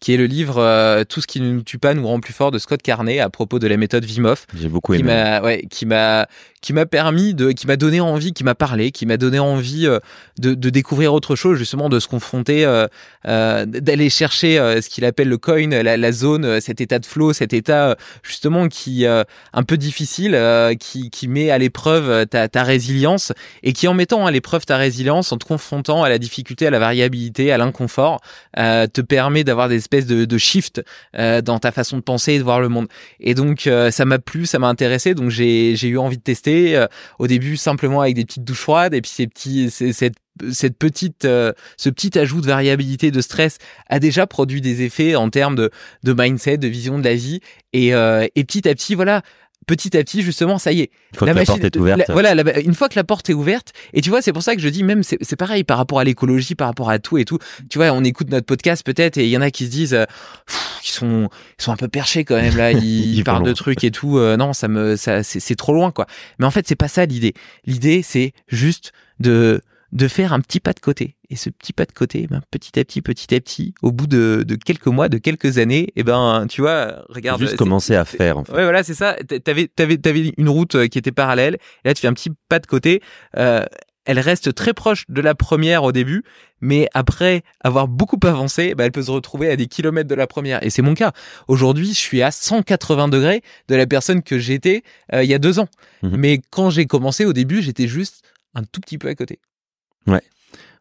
qui 0.00 0.12
est 0.12 0.16
le 0.16 0.26
livre 0.26 0.58
euh, 0.58 1.04
Tout 1.04 1.20
ce 1.20 1.26
qui 1.26 1.40
ne 1.40 1.50
nous 1.50 1.62
tue 1.62 1.78
pas 1.78 1.94
nous 1.94 2.06
rend 2.06 2.20
plus 2.20 2.32
fort 2.34 2.50
de 2.50 2.58
Scott 2.58 2.82
Carney 2.82 3.18
à 3.20 3.30
propos 3.30 3.58
de 3.58 3.66
la 3.66 3.76
méthode 3.76 4.04
Wim 4.04 4.26
Hof 4.26 4.46
J'ai 4.54 4.68
beaucoup 4.68 4.92
qui 4.92 5.00
aimé. 5.00 5.12
m'a 5.12 5.40
ouais, 5.42 5.66
qui 5.70 5.86
m'a 5.86 6.26
qui 6.66 6.72
m'a 6.72 6.84
permis 6.84 7.32
de 7.32 7.52
qui 7.52 7.68
m'a 7.68 7.76
donné 7.76 8.00
envie 8.00 8.32
qui 8.32 8.42
m'a 8.42 8.56
parlé 8.56 8.90
qui 8.90 9.06
m'a 9.06 9.16
donné 9.16 9.38
envie 9.38 9.86
euh, 9.86 10.00
de, 10.36 10.54
découvrir 10.68 11.14
autre 11.14 11.36
chose 11.36 11.56
justement 11.58 11.88
de 11.88 12.00
se 12.00 12.08
confronter 12.08 12.64
euh, 12.64 12.88
euh, 13.28 13.64
d'aller 13.66 14.10
chercher 14.10 14.56
ce 14.82 14.88
qu'il 14.88 15.04
appelle 15.04 15.28
le 15.28 15.38
coin 15.38 15.68
la, 15.68 16.12
zone 16.12 16.60
cet 16.60 16.80
état 16.80 16.98
de 16.98 17.06
flow 17.06 17.32
cet 17.32 17.52
état 17.52 17.96
justement 18.24 18.66
qui 18.66 19.06
euh, 19.06 19.22
un 19.52 19.62
peu 19.62 19.76
difficile 19.76 20.36
qui 20.80 21.28
met 21.28 21.50
à 21.50 21.58
l'épreuve 21.58 22.26
ta 22.26 22.62
résilience 22.64 23.32
et 23.62 23.72
qui 23.72 23.86
en 23.86 23.94
mettant 23.94 24.26
à 24.26 24.32
l'épreuve 24.32 24.66
ta 24.66 24.76
résilience 24.76 25.30
en 25.30 25.36
te 25.36 25.44
confrontant 25.44 26.02
à 26.02 26.08
la 26.08 26.18
difficulté 26.18 26.66
à 26.66 26.70
la 26.70 26.80
variabilité 26.80 27.52
à 27.52 27.58
l'inconfort 27.58 28.20
te 28.56 29.00
permet 29.02 29.44
d'avoir 29.44 29.68
des 29.68 29.76
espèces 29.76 30.06
de, 30.06 30.24
de 30.24 30.38
shift 30.38 30.82
dans 31.14 31.60
ta 31.60 31.70
façon 31.70 31.98
de 31.98 32.02
penser 32.02 32.32
et 32.32 32.38
de 32.38 32.44
voir 32.44 32.60
le 32.60 32.68
monde 32.68 32.88
et 33.20 33.34
donc 33.34 33.70
ça 33.90 34.04
m'a 34.04 34.18
plu, 34.18 34.46
ça 34.46 34.58
m'a 34.58 34.68
intéressé, 34.68 35.14
donc 35.14 35.30
j'ai 35.30 35.88
eu 35.88 35.98
envie 35.98 36.18
de 36.18 36.22
tester. 36.22 36.55
Euh, 36.56 36.86
au 37.18 37.26
début 37.26 37.56
simplement 37.56 38.00
avec 38.00 38.14
des 38.14 38.24
petites 38.24 38.44
douches 38.44 38.60
froides 38.60 38.94
et 38.94 39.00
puis 39.00 39.10
ces 39.10 39.26
petits 39.26 39.70
cette 39.70 40.14
cette 40.52 40.76
petite 40.76 41.24
euh, 41.24 41.52
ce 41.76 41.88
petit 41.88 42.18
ajout 42.18 42.40
de 42.40 42.46
variabilité 42.46 43.10
de 43.10 43.20
stress 43.20 43.58
a 43.88 43.98
déjà 43.98 44.26
produit 44.26 44.60
des 44.60 44.82
effets 44.82 45.16
en 45.16 45.30
termes 45.30 45.56
de 45.56 45.70
de 46.02 46.12
mindset, 46.12 46.58
de 46.58 46.68
vision 46.68 46.98
de 46.98 47.04
la 47.04 47.14
vie. 47.14 47.40
Et 47.72 47.94
euh, 47.94 48.26
et 48.34 48.44
petit 48.44 48.68
à 48.68 48.74
petit 48.74 48.94
voilà 48.94 49.22
petit 49.66 49.96
à 49.96 50.04
petit 50.04 50.22
justement 50.22 50.58
ça 50.58 50.70
y 50.72 50.80
est 50.82 50.90
Une 51.12 51.18
fois 51.18 51.28
que 51.28 51.34
la 51.34 51.44
porte 51.44 51.64
est 51.64 51.76
ouverte. 51.76 51.98
la- 52.06 52.12
voilà, 52.12 52.34
la- 52.36 52.60
une 52.60 52.74
fois 52.74 52.88
que 52.88 52.94
la 52.96 53.02
porte 53.04 53.28
est 53.30 53.34
ouverte, 53.34 53.72
et 53.92 54.00
tu 54.00 54.10
vois, 54.10 54.22
c'est 54.22 54.32
pour 54.32 54.42
ça 54.42 54.54
que 54.54 54.62
je 54.62 54.68
dis 54.68 54.84
même, 54.84 55.02
c'est 55.02 55.36
pareil 55.36 55.64
par 55.64 55.76
rapport 55.78 55.98
à 55.98 56.04
l'écologie, 56.04 56.54
par 56.54 56.68
rapport 56.68 56.88
à 56.90 56.98
tout 57.00 57.18
et 57.18 57.24
tout. 57.24 57.38
Tu 57.68 57.78
vois, 57.78 57.90
on 57.90 58.04
écoute 58.04 58.30
notre 58.30 58.46
podcast 58.46 58.84
peut-être, 58.86 59.16
et 59.18 59.24
il 59.24 59.30
y 59.30 59.36
en 59.36 59.40
a 59.40 59.50
qui 59.50 59.64
se 59.66 59.70
disent, 59.70 59.94
euh, 59.94 60.04
Pff, 60.46 60.78
ils 60.84 60.90
sont, 60.90 61.28
ils 61.58 61.62
sont 61.62 61.72
un 61.72 61.76
peu 61.76 61.88
perchés 61.88 62.24
quand 62.24 62.36
même 62.36 62.56
là, 62.56 62.70
ils, 62.72 63.24
parlent 63.24 63.44
de 63.44 63.52
trucs 63.52 63.82
et 63.82 63.90
tout. 63.90 64.18
euh, 64.18 64.36
non, 64.36 64.52
ça 64.52 64.68
me, 64.68 64.94
ça, 64.96 65.22
c'est 65.24 65.40
c'est 65.40 65.56
trop 65.56 65.72
loin 65.74 65.90
quoi. 65.90 66.06
Mais 66.38 66.46
en 66.46 66.50
fait, 66.52 66.66
c'est 66.68 66.76
pas 66.76 66.88
ça 66.88 67.04
l'idée. 67.06 67.34
L'idée, 67.64 68.02
c'est 68.02 68.32
juste 68.48 68.92
de 69.18 69.60
de 69.92 70.08
faire 70.08 70.32
un 70.32 70.40
petit 70.40 70.60
pas 70.60 70.72
de 70.74 70.80
côté. 70.80 71.15
Et 71.28 71.36
ce 71.36 71.50
petit 71.50 71.72
pas 71.72 71.84
de 71.86 71.92
côté, 71.92 72.26
ben, 72.28 72.40
petit 72.50 72.78
à 72.78 72.84
petit, 72.84 73.02
petit 73.02 73.34
à 73.34 73.40
petit, 73.40 73.74
au 73.82 73.90
bout 73.90 74.06
de, 74.06 74.44
de 74.46 74.54
quelques 74.54 74.86
mois, 74.86 75.08
de 75.08 75.18
quelques 75.18 75.58
années, 75.58 75.88
et 75.96 76.04
ben, 76.04 76.46
tu 76.48 76.60
vois, 76.60 77.04
regarde. 77.08 77.40
Juste 77.40 77.56
commencer 77.56 77.94
à 77.96 78.04
faire, 78.04 78.38
en 78.38 78.44
fait. 78.44 78.52
Ouais, 78.52 78.62
voilà, 78.62 78.84
c'est 78.84 78.94
ça. 78.94 79.14
T'a- 79.26 79.40
T'avais, 79.40 79.66
t'avais, 79.68 79.96
t'avais 79.98 80.32
une 80.36 80.48
route 80.48 80.74
euh, 80.76 80.86
qui 80.86 80.98
était 80.98 81.12
parallèle. 81.12 81.54
Et 81.84 81.88
là, 81.88 81.94
tu 81.94 82.00
fais 82.00 82.08
un 82.08 82.12
petit 82.12 82.30
pas 82.48 82.58
de 82.60 82.66
côté. 82.66 83.02
Euh, 83.36 83.64
elle 84.04 84.20
reste 84.20 84.54
très 84.54 84.72
proche 84.72 85.02
de 85.08 85.20
la 85.20 85.34
première 85.34 85.82
au 85.82 85.90
début, 85.90 86.22
mais 86.60 86.88
après 86.94 87.42
avoir 87.60 87.88
beaucoup 87.88 88.20
avancé, 88.22 88.76
bah, 88.76 88.84
elle 88.84 88.92
peut 88.92 89.02
se 89.02 89.10
retrouver 89.10 89.50
à 89.50 89.56
des 89.56 89.66
kilomètres 89.66 90.08
de 90.08 90.14
la 90.14 90.28
première. 90.28 90.62
Et 90.62 90.70
c'est 90.70 90.80
mon 90.82 90.94
cas. 90.94 91.10
Aujourd'hui, 91.48 91.88
je 91.88 91.98
suis 91.98 92.22
à 92.22 92.30
180 92.30 93.08
degrés 93.08 93.42
de 93.66 93.74
la 93.74 93.84
personne 93.88 94.22
que 94.22 94.38
j'étais 94.38 94.84
euh, 95.12 95.24
il 95.24 95.28
y 95.28 95.34
a 95.34 95.38
deux 95.40 95.58
ans. 95.58 95.66
Mhm. 96.04 96.16
Mais 96.18 96.40
quand 96.50 96.70
j'ai 96.70 96.86
commencé 96.86 97.24
au 97.24 97.32
début, 97.32 97.62
j'étais 97.62 97.88
juste 97.88 98.22
un 98.54 98.62
tout 98.62 98.80
petit 98.80 98.96
peu 98.96 99.08
à 99.08 99.16
côté. 99.16 99.40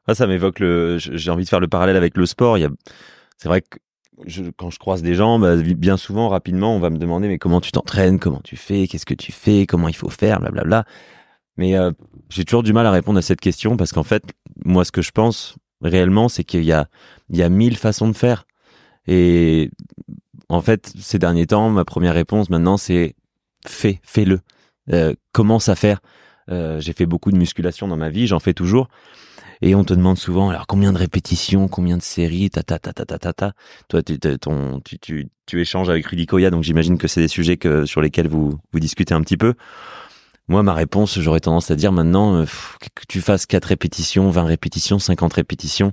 Ah, 0.08 0.16
ça 0.16 0.28
m'évoque 0.28 0.60
le. 0.60 0.98
J'ai 1.00 1.32
envie 1.32 1.44
de 1.44 1.50
faire 1.50 1.60
le 1.60 1.68
parallèle 1.68 1.96
avec 1.96 2.18
le 2.18 2.26
sport. 2.26 2.58
Il 2.58 2.62
y 2.62 2.66
a. 2.66 2.70
C'est 3.38 3.48
vrai 3.48 3.62
que 3.62 3.78
je- 4.26 4.44
quand 4.56 4.70
je 4.70 4.80
croise 4.80 5.02
des 5.02 5.16
gens, 5.16 5.40
bah, 5.40 5.56
bien 5.58 5.98
souvent, 5.98 6.30
rapidement, 6.30 6.76
on 6.76 6.80
va 6.80 6.90
me 6.90 6.98
demander 6.98 7.28
mais 7.28 7.38
comment 7.38 7.60
tu 7.62 7.72
t'entraînes, 7.72 8.20
comment 8.20 8.42
tu 8.44 8.56
fais, 8.56 8.88
qu'est-ce 8.88 9.06
que 9.06 9.14
tu 9.14 9.32
fais, 9.32 9.66
comment 9.66 9.88
il 9.88 9.96
faut 9.96 10.10
faire, 10.10 10.40
blablabla. 10.40 10.86
Mais 11.58 11.78
euh, 11.78 11.92
j'ai 12.30 12.46
toujours 12.46 12.64
du 12.64 12.74
mal 12.74 12.86
à 12.86 12.92
répondre 12.92 13.18
à 13.20 13.22
cette 13.22 13.42
question 13.42 13.78
parce 13.78 13.92
qu'en 13.94 14.04
fait, 14.04 14.24
moi, 14.64 14.86
ce 14.86 14.92
que 14.92 15.02
je 15.02 15.12
pense 15.12 15.56
réellement, 15.82 16.30
c'est 16.30 16.44
qu'il 16.44 16.64
y 16.64 16.72
a, 16.72 16.88
il 17.30 17.38
y 17.38 17.44
a 17.44 17.50
mille 17.50 17.78
façons 17.78 18.08
de 18.08 18.16
faire. 18.16 18.46
Et 19.08 19.70
en 20.50 20.62
fait, 20.62 20.92
ces 21.00 21.20
derniers 21.20 21.48
temps, 21.48 21.70
ma 21.70 21.86
première 21.86 22.14
réponse 22.14 22.50
maintenant, 22.50 22.78
c'est 22.78 23.16
fais, 23.66 24.00
fais-le. 24.04 24.40
Euh, 24.94 25.14
commence 25.32 25.70
à 25.70 25.76
faire. 25.76 26.00
Euh, 26.52 26.80
j'ai 26.80 26.94
fait 26.94 27.06
beaucoup 27.06 27.32
de 27.32 27.38
musculation 27.38 27.88
dans 27.88 27.98
ma 27.98 28.10
vie, 28.10 28.28
j'en 28.28 28.40
fais 28.40 28.54
toujours. 28.54 28.88
Et 29.62 29.76
on 29.76 29.84
te 29.84 29.94
demande 29.94 30.18
souvent, 30.18 30.50
alors 30.50 30.68
combien 30.68 30.94
de 30.94 30.98
répétitions, 30.98 31.68
combien 31.68 31.98
de 31.98 32.02
séries, 32.02 32.50
ta 32.50 32.64
ta 32.64 32.80
ta 32.80 32.94
ta 32.94 33.06
ta 33.06 33.18
ta 33.18 33.34
ta. 33.34 33.54
Toi, 33.88 34.04
tu, 34.04 34.20
ton, 34.20 34.82
tu, 34.82 35.00
tu, 35.00 35.28
tu 35.46 35.62
échanges 35.62 35.90
avec 35.90 36.06
Rudy 36.08 36.26
Koya, 36.26 36.50
donc 36.50 36.64
j'imagine 36.64 36.98
que 36.98 37.08
c'est 37.08 37.22
des 37.22 37.28
sujets 37.28 37.58
que, 37.58 37.86
sur 37.86 38.02
lesquels 38.02 38.28
vous, 38.28 38.60
vous 38.72 38.80
discutez 38.80 39.14
un 39.14 39.22
petit 39.22 39.38
peu. 39.38 39.54
Moi, 40.48 40.62
ma 40.62 40.74
réponse, 40.74 41.20
j'aurais 41.20 41.40
tendance 41.40 41.72
à 41.72 41.76
dire 41.76 41.92
maintenant, 41.92 42.36
euh, 42.36 42.46
que 42.94 43.04
tu 43.08 43.22
fasses 43.22 43.46
4 43.46 43.66
répétitions, 43.66 44.30
20 44.30 44.44
répétitions, 44.44 45.00
50 45.00 45.34
répétitions, 45.34 45.92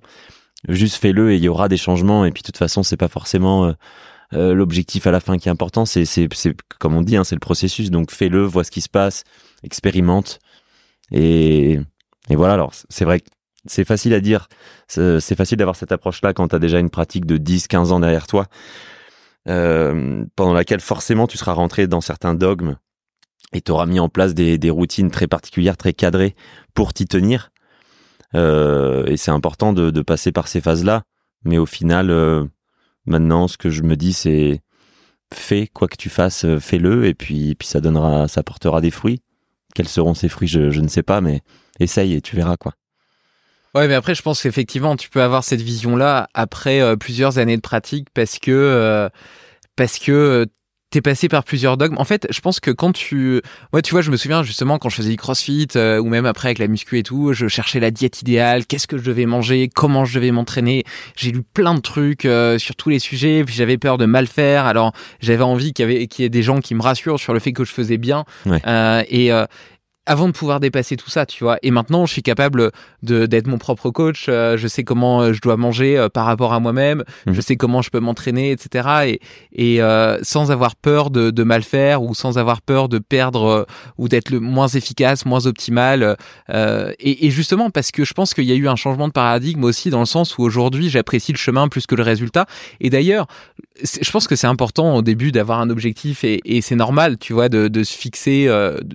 juste 0.68 0.96
fais-le 0.96 1.32
et 1.32 1.36
il 1.36 1.42
y 1.42 1.48
aura 1.48 1.68
des 1.68 1.78
changements. 1.78 2.24
Et 2.24 2.32
puis, 2.32 2.42
de 2.42 2.46
toute 2.46 2.58
façon, 2.58 2.82
c'est 2.82 2.98
pas 2.98 3.08
forcément 3.08 3.64
euh, 3.64 3.72
euh, 4.34 4.54
l'objectif 4.54 5.06
à 5.06 5.10
la 5.10 5.20
fin 5.20 5.38
qui 5.38 5.48
est 5.48 5.50
important. 5.50 5.86
C'est, 5.86 6.04
c'est, 6.04 6.28
c'est 6.34 6.54
comme 6.78 6.94
on 6.94 7.02
dit, 7.02 7.16
hein, 7.16 7.24
c'est 7.24 7.34
le 7.34 7.40
processus. 7.40 7.90
Donc, 7.90 8.10
fais-le, 8.10 8.42
vois 8.42 8.64
ce 8.64 8.70
qui 8.70 8.82
se 8.82 8.90
passe, 8.90 9.24
expérimente. 9.62 10.38
Et, 11.12 11.78
et 12.28 12.36
voilà. 12.36 12.54
Alors, 12.54 12.72
c'est 12.90 13.06
vrai 13.06 13.20
que 13.20 13.26
c'est 13.66 13.84
facile 13.84 14.14
à 14.14 14.20
dire. 14.20 14.48
C'est 14.88 15.34
facile 15.34 15.58
d'avoir 15.58 15.76
cette 15.76 15.92
approche-là 15.92 16.32
quand 16.32 16.48
tu 16.48 16.56
as 16.56 16.58
déjà 16.58 16.78
une 16.78 16.90
pratique 16.90 17.26
de 17.26 17.36
10, 17.36 17.68
15 17.68 17.92
ans 17.92 18.00
derrière 18.00 18.26
toi, 18.26 18.46
euh, 19.48 20.24
pendant 20.36 20.52
laquelle 20.52 20.80
forcément 20.80 21.26
tu 21.26 21.38
seras 21.38 21.52
rentré 21.52 21.86
dans 21.86 22.00
certains 22.00 22.34
dogmes 22.34 22.76
et 23.52 23.60
tu 23.60 23.72
auras 23.72 23.86
mis 23.86 24.00
en 24.00 24.08
place 24.08 24.34
des, 24.34 24.70
routines 24.70 25.10
très 25.10 25.26
particulières, 25.26 25.76
très 25.76 25.92
cadrées 25.92 26.34
pour 26.74 26.92
t'y 26.92 27.06
tenir. 27.06 27.50
Euh, 28.34 29.04
et 29.06 29.16
c'est 29.16 29.30
important 29.30 29.72
de, 29.72 30.02
passer 30.02 30.32
par 30.32 30.48
ces 30.48 30.60
phases-là. 30.60 31.02
Mais 31.44 31.58
au 31.58 31.66
final, 31.66 32.10
euh, 32.10 32.44
maintenant, 33.06 33.48
ce 33.48 33.58
que 33.58 33.68
je 33.68 33.82
me 33.82 33.96
dis, 33.96 34.12
c'est 34.12 34.60
fais 35.34 35.66
quoi 35.66 35.88
que 35.88 35.96
tu 35.96 36.10
fasses, 36.10 36.46
fais-le, 36.58 37.06
et 37.06 37.14
puis, 37.14 37.54
puis 37.54 37.66
ça 37.66 37.80
donnera, 37.80 38.28
ça 38.28 38.42
portera 38.42 38.80
des 38.80 38.90
fruits. 38.90 39.22
Quels 39.74 39.88
seront 39.88 40.14
ces 40.14 40.28
fruits, 40.28 40.48
je 40.48 40.80
ne 40.80 40.88
sais 40.88 41.02
pas, 41.02 41.20
mais 41.22 41.40
essaye 41.80 42.14
et 42.14 42.20
tu 42.20 42.36
verras 42.36 42.56
quoi. 42.58 42.74
Ouais, 43.74 43.88
mais 43.88 43.94
après, 43.94 44.14
je 44.14 44.22
pense 44.22 44.42
qu'effectivement, 44.42 44.96
tu 44.96 45.08
peux 45.08 45.22
avoir 45.22 45.44
cette 45.44 45.62
vision-là 45.62 46.28
après 46.34 46.80
euh, 46.80 46.96
plusieurs 46.96 47.38
années 47.38 47.56
de 47.56 47.62
pratique 47.62 48.08
parce 48.12 48.38
que 48.38 48.50
euh, 48.50 49.08
parce 49.76 49.98
que 49.98 50.46
t'es 50.92 51.00
passé 51.00 51.28
par 51.28 51.42
plusieurs 51.42 51.76
dogmes. 51.76 51.96
En 51.98 52.04
fait, 52.04 52.28
je 52.30 52.40
pense 52.40 52.60
que 52.60 52.70
quand 52.70 52.92
tu, 52.92 53.40
ouais, 53.72 53.82
tu 53.82 53.92
vois, 53.92 54.02
je 54.02 54.10
me 54.10 54.16
souviens 54.16 54.42
justement 54.42 54.78
quand 54.78 54.90
je 54.90 54.96
faisais 54.96 55.10
du 55.10 55.16
CrossFit 55.16 55.68
euh, 55.74 55.98
ou 55.98 56.08
même 56.08 56.26
après 56.26 56.48
avec 56.48 56.58
la 56.58 56.68
muscu 56.68 56.98
et 56.98 57.02
tout, 57.02 57.32
je 57.32 57.48
cherchais 57.48 57.80
la 57.80 57.90
diète 57.90 58.20
idéale, 58.20 58.66
qu'est-ce 58.66 58.86
que 58.86 58.98
je 58.98 59.02
devais 59.02 59.24
manger, 59.24 59.68
comment 59.74 60.04
je 60.04 60.14
devais 60.14 60.30
m'entraîner. 60.30 60.84
J'ai 61.16 61.32
lu 61.32 61.42
plein 61.42 61.74
de 61.74 61.80
trucs 61.80 62.26
euh, 62.26 62.58
sur 62.58 62.76
tous 62.76 62.90
les 62.90 62.98
sujets, 62.98 63.42
puis 63.42 63.54
j'avais 63.54 63.78
peur 63.78 63.96
de 63.96 64.04
mal 64.04 64.26
faire. 64.26 64.66
Alors 64.66 64.92
j'avais 65.20 65.42
envie 65.42 65.72
qu'il 65.72 65.82
y 65.82 65.90
avait 65.90 66.06
qu'il 66.06 66.24
y 66.24 66.26
ait 66.26 66.30
des 66.30 66.42
gens 66.42 66.60
qui 66.60 66.74
me 66.74 66.82
rassurent 66.82 67.18
sur 67.18 67.32
le 67.32 67.40
fait 67.40 67.52
que 67.52 67.64
je 67.64 67.72
faisais 67.72 67.98
bien. 67.98 68.24
Euh, 68.46 69.02
et 69.08 69.32
avant 70.04 70.26
de 70.26 70.32
pouvoir 70.32 70.58
dépasser 70.58 70.96
tout 70.96 71.10
ça, 71.10 71.26
tu 71.26 71.44
vois. 71.44 71.58
Et 71.62 71.70
maintenant, 71.70 72.06
je 72.06 72.12
suis 72.12 72.22
capable 72.22 72.72
d'être 73.02 73.46
mon 73.46 73.58
propre 73.58 73.90
coach. 73.90 74.26
Euh, 74.28 74.56
je 74.56 74.66
sais 74.66 74.82
comment 74.82 75.22
euh, 75.22 75.32
je 75.32 75.40
dois 75.40 75.56
manger 75.56 75.96
euh, 75.96 76.08
par 76.08 76.26
rapport 76.26 76.52
à 76.52 76.58
moi-même. 76.58 77.04
Je 77.26 77.32
mhm. 77.32 77.40
sais 77.40 77.56
comment 77.56 77.82
je 77.82 77.90
peux 77.90 78.00
m'entraîner, 78.00 78.50
etc. 78.50 79.18
Et, 79.52 79.76
et 79.76 79.80
sans 80.22 80.50
avoir 80.50 80.74
peur 80.74 81.10
de, 81.10 81.30
de, 81.30 81.42
mal 81.44 81.62
faire 81.62 82.02
ou 82.02 82.14
sans 82.14 82.38
avoir 82.38 82.62
peur 82.62 82.88
de 82.88 82.98
perdre 82.98 83.66
ou 83.98 84.08
d'être 84.08 84.30
le 84.30 84.40
moins 84.40 84.68
efficace, 84.68 85.24
moins 85.24 85.46
optimal. 85.46 86.16
Et, 86.48 87.26
et, 87.26 87.30
justement 87.30 87.70
parce 87.70 87.90
que 87.90 88.04
je 88.04 88.12
pense 88.14 88.34
qu'il 88.34 88.44
y 88.44 88.52
a 88.52 88.54
eu 88.54 88.68
un 88.68 88.76
changement 88.76 89.08
de 89.08 89.12
paradigme 89.12 89.64
aussi 89.64 89.90
dans 89.90 90.00
le 90.00 90.06
sens 90.06 90.38
où 90.38 90.42
aujourd'hui 90.42 90.90
j'apprécie 90.90 91.32
le 91.32 91.38
chemin 91.38 91.68
plus 91.68 91.86
que 91.86 91.94
le 91.94 92.02
résultat. 92.02 92.46
Et 92.80 92.90
d'ailleurs, 92.90 93.26
je 93.82 94.10
pense 94.10 94.26
que 94.26 94.36
c'est 94.36 94.46
important 94.46 94.96
au 94.96 95.02
début 95.02 95.32
d'avoir 95.32 95.60
un 95.60 95.70
objectif 95.70 96.24
et, 96.24 96.40
et 96.44 96.60
c'est 96.60 96.76
normal, 96.76 97.18
tu 97.18 97.32
vois, 97.32 97.48
de, 97.48 97.68
de 97.68 97.82
se 97.84 97.96
fixer, 97.96 98.48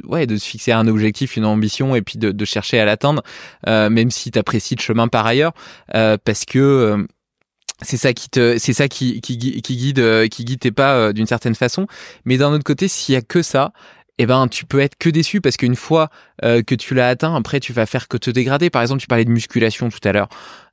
ouais, 0.08 0.26
de 0.26 0.38
se 0.38 0.46
fixer 0.46 0.72
un 0.72 0.88
objectif 0.88 0.97
objectif, 0.98 1.38
une 1.38 1.46
ambition 1.46 1.96
et 1.96 2.02
puis 2.02 2.18
de, 2.18 2.46
chercher 2.46 2.80
à 2.80 2.86
l'atteindre, 2.86 3.24
euh, 3.68 3.90
même 3.90 4.12
si 4.12 4.32
tu 4.32 4.40
apprécies 4.40 4.76
le 4.76 4.82
chemin 4.82 5.08
par 5.08 5.26
ailleurs, 5.26 5.54
euh, 5.96 6.18
parce 6.24 6.46
que 6.46 6.60
euh, 6.60 7.08
c'est 7.82 7.98
ça 7.98 8.14
qui 8.14 8.30
te 8.30 8.58
c'est 8.58 8.74
ça 8.74 8.88
qui, 8.88 9.22
qui, 9.22 9.38
guide 9.38 10.30
qui 10.30 10.46
guide 10.46 10.60
tes 10.60 10.72
pas 10.72 11.14
d'une 11.14 11.28
certaine 11.28 11.56
façon. 11.56 11.88
Mais 12.26 12.38
d'un 12.38 12.52
autre 12.52 12.64
côté 12.64 12.88
s'il 12.88 13.14
y 13.14 13.16
a 13.16 13.22
que 13.22 13.42
ça 13.42 13.72
eh 14.18 14.26
ben 14.26 14.48
tu 14.48 14.66
peux 14.66 14.80
être 14.80 14.96
que 14.98 15.10
déçu 15.10 15.42
parce 15.42 15.58
qu'une 15.58 15.76
fois 15.76 16.10
que 16.42 16.74
tu 16.74 16.96
l'as 16.96 17.10
atteint 17.10 17.36
après 17.36 17.60
tu 17.60 17.74
vas 17.74 17.86
faire 17.86 18.08
que 18.08 18.18
te 18.18 18.32
dégrader. 18.32 18.72
Par 18.72 18.82
exemple 18.82 19.00
tu 19.00 19.06
parlais 19.06 19.26
de 19.26 19.30
musculation 19.30 19.90
tout 19.90 20.00
à 20.06 20.12
l'heure. 20.12 20.30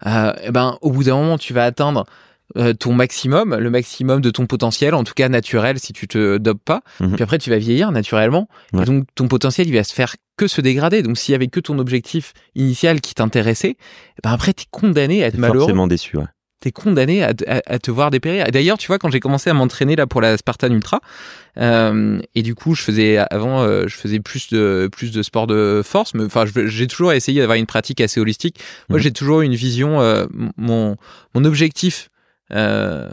Eh 0.07 0.51
ben 0.51 0.79
au 0.81 0.93
bout 0.93 1.05
d'un 1.05 1.17
moment 1.17 1.37
tu 1.37 1.53
vas 1.53 1.67
atteindre 1.67 2.07
euh, 2.07 2.34
ton 2.79 2.93
maximum, 2.93 3.57
le 3.57 3.71
maximum 3.71 4.21
de 4.21 4.31
ton 4.31 4.47
potentiel, 4.47 4.95
en 4.95 5.03
tout 5.03 5.15
cas 5.15 5.29
naturel 5.29 5.79
si 5.79 5.93
tu 5.93 6.07
te 6.07 6.39
dopes 6.39 6.65
pas. 6.65 6.83
Mhm. 7.01 7.15
Puis 7.15 7.23
après 7.23 7.39
tu 7.39 7.51
vas 7.51 7.59
vieillir 7.59 7.91
naturellement 7.91 8.49
et 8.79 8.85
donc 8.85 9.07
ton 9.15 9.29
potentiel 9.29 9.67
il 9.67 9.75
va 9.75 9.85
se 9.85 9.95
faire 9.95 10.17
que 10.37 10.47
se 10.47 10.61
dégrader. 10.61 11.03
Donc 11.03 11.19
s'il 11.19 11.33
y 11.33 11.35
avait 11.35 11.49
que 11.49 11.61
ton 11.61 11.79
objectif 11.79 12.33
initial 12.55 13.01
qui 13.01 13.15
t'intéressait, 13.15 13.77
eh 13.79 14.21
ben 14.23 14.31
après 14.31 14.53
t'es 14.53 14.67
condamné 14.71 15.25
à 15.25 15.29
être 15.29 15.39
malheureux. 15.39 15.61
Forcément 15.61 15.87
déçu. 15.87 16.17
Ouais. 16.17 16.27
T'es 16.61 16.73
condamné 16.73 17.23
à, 17.23 17.35
à, 17.67 17.79
te 17.79 17.91
voir 17.91 18.11
dépérir. 18.11 18.47
D'ailleurs, 18.51 18.79
tu 18.79 18.87
vois, 18.87 18.99
quand 18.99 19.11
j'ai 19.11 19.21
commencé 19.21 19.51
à 19.51 19.53
m'entraîner 19.53 19.97
là 19.97 20.07
pour 20.07 20.23
la 20.23 20.39
Spartan 20.39 20.71
Ultra, 20.71 21.01
euh, 21.59 22.19
et 22.35 22.43
du 22.43 22.55
coup, 22.55 22.75
je 22.75 22.83
faisais 22.83 23.19
avant, 23.19 23.61
euh, 23.61 23.85
je 23.87 23.95
faisais 23.97 24.19
plus 24.19 24.49
de 24.49 24.89
plus 24.91 25.13
de 25.13 25.23
sport 25.23 25.47
de 25.47 25.83
force, 25.85 26.15
mais 26.15 26.25
enfin, 26.25 26.45
j'ai 26.47 26.87
toujours 26.87 27.13
essayé 27.13 27.41
d'avoir 27.41 27.59
une 27.59 27.67
pratique 27.67 28.01
assez 28.01 28.19
holistique. 28.19 28.61
Moi, 28.89 28.99
mhm. 28.99 29.03
j'ai 29.03 29.13
toujours 29.13 29.43
une 29.43 29.55
vision. 29.55 30.01
Euh, 30.01 30.25
mon 30.57 30.97
mon 31.35 31.45
objectif 31.45 32.09
euh, 32.53 33.09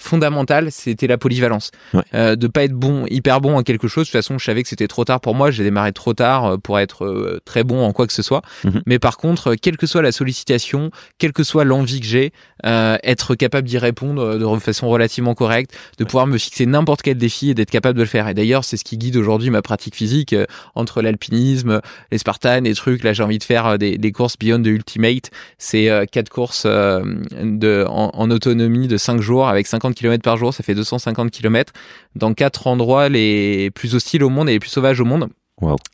fondamentale, 0.00 0.72
c'était 0.72 1.06
la 1.06 1.18
polyvalence. 1.18 1.70
Euh, 2.14 2.34
de 2.34 2.46
pas 2.46 2.64
être 2.64 2.72
bon, 2.72 3.04
hyper 3.08 3.40
bon 3.40 3.56
en 3.56 3.62
quelque 3.62 3.86
chose. 3.86 4.06
De 4.06 4.10
toute 4.10 4.12
façon, 4.12 4.38
je 4.38 4.44
savais 4.44 4.62
que 4.62 4.68
c'était 4.68 4.88
trop 4.88 5.04
tard 5.04 5.20
pour 5.20 5.34
moi. 5.34 5.50
J'ai 5.50 5.62
démarré 5.62 5.92
trop 5.92 6.14
tard 6.14 6.44
euh, 6.46 6.56
pour 6.56 6.78
être 6.78 7.04
euh, 7.04 7.40
très 7.44 7.64
bon 7.64 7.84
en 7.84 7.92
quoi 7.92 8.06
que 8.06 8.12
ce 8.12 8.22
soit. 8.22 8.42
Mhm. 8.64 8.82
Mais 8.86 8.98
par 8.98 9.18
contre, 9.18 9.54
quelle 9.54 9.76
que 9.76 9.86
soit 9.86 10.02
la 10.02 10.12
sollicitation, 10.12 10.90
quelle 11.18 11.32
que 11.32 11.44
soit 11.44 11.64
l'envie 11.64 12.00
que 12.00 12.06
j'ai, 12.06 12.32
euh, 12.64 12.96
être 13.04 13.34
capable 13.34 13.68
d'y 13.68 13.78
répondre 13.78 14.38
de 14.38 14.58
façon 14.58 14.88
relativement 14.88 15.34
correcte, 15.34 15.76
de 15.98 16.04
pouvoir 16.04 16.26
me 16.26 16.38
fixer 16.38 16.66
n'importe 16.66 17.02
quel 17.02 17.18
défi 17.18 17.50
et 17.50 17.54
d'être 17.54 17.70
capable 17.70 17.96
de 17.96 18.02
le 18.02 18.08
faire. 18.08 18.28
Et 18.28 18.34
d'ailleurs, 18.34 18.64
c'est 18.64 18.76
ce 18.76 18.84
qui 18.84 18.96
guide 18.96 19.16
aujourd'hui 19.16 19.50
ma 19.50 19.62
pratique 19.62 19.94
physique 19.94 20.34
entre 20.74 21.02
l'alpinisme, 21.02 21.80
les 22.10 22.18
Spartans, 22.18 22.62
les 22.62 22.74
trucs. 22.74 23.04
Là, 23.04 23.12
j'ai 23.12 23.22
envie 23.22 23.38
de 23.38 23.44
faire 23.44 23.78
des, 23.78 23.98
des, 23.98 24.12
courses 24.12 24.36
Beyond 24.38 24.58
de 24.58 24.70
Ultimate. 24.70 25.30
C'est 25.58 25.88
quatre 26.10 26.28
courses 26.28 26.66
de, 26.66 27.84
en, 27.88 28.10
en, 28.12 28.30
autonomie 28.30 28.88
de 28.88 28.96
5 28.96 29.20
jours 29.20 29.48
avec 29.48 29.66
50 29.66 29.89
km 29.94 30.22
par 30.22 30.36
jour, 30.36 30.52
ça 30.54 30.62
fait 30.62 30.74
250 30.74 31.30
km 31.30 31.72
dans 32.14 32.34
quatre 32.34 32.66
endroits 32.66 33.08
les 33.08 33.70
plus 33.70 33.94
hostiles 33.94 34.24
au 34.24 34.30
monde 34.30 34.48
et 34.48 34.52
les 34.52 34.60
plus 34.60 34.70
sauvages 34.70 35.00
au 35.00 35.04
monde. 35.04 35.28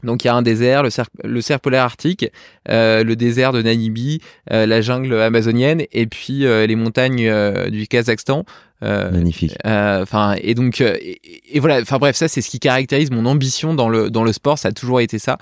Donc 0.03 0.25
il 0.25 0.29
y 0.29 0.31
a 0.31 0.35
un 0.35 0.43
désert, 0.43 0.83
le 0.83 0.91
cercle, 0.91 1.11
le 1.25 1.59
polaire 1.59 1.83
arctique, 1.83 2.31
euh, 2.69 3.03
le 3.03 3.17
désert 3.17 3.53
de 3.53 3.63
Namibie, 3.63 4.21
euh, 4.53 4.67
la 4.67 4.81
jungle 4.81 5.21
amazonienne 5.21 5.83
et 5.93 6.07
puis 6.07 6.47
euh, 6.47 6.67
les 6.67 6.77
montagnes 6.77 7.31
du 7.71 7.87
Kazakhstan. 7.87 8.45
Magnifique. 8.83 9.57
Enfin 9.65 10.37
et 10.41 10.55
donc 10.55 10.81
et, 10.81 11.61
voilà. 11.61 11.81
Enfin 11.81 11.99
bref, 11.99 12.17
ça 12.17 12.29
c'est 12.29 12.43
ce 12.43 12.51
qui 12.51 12.61
caractérise 12.61 13.11
mon 13.11 13.27
ambition 13.27 13.75
dans 13.75 13.89
le 13.89 14.11
dans 14.11 14.23
le 14.23 14.33
sport. 14.33 14.59
Ça 14.59 14.69
a 14.69 14.73
toujours 14.73 15.01
été 15.01 15.19
ça. 15.19 15.39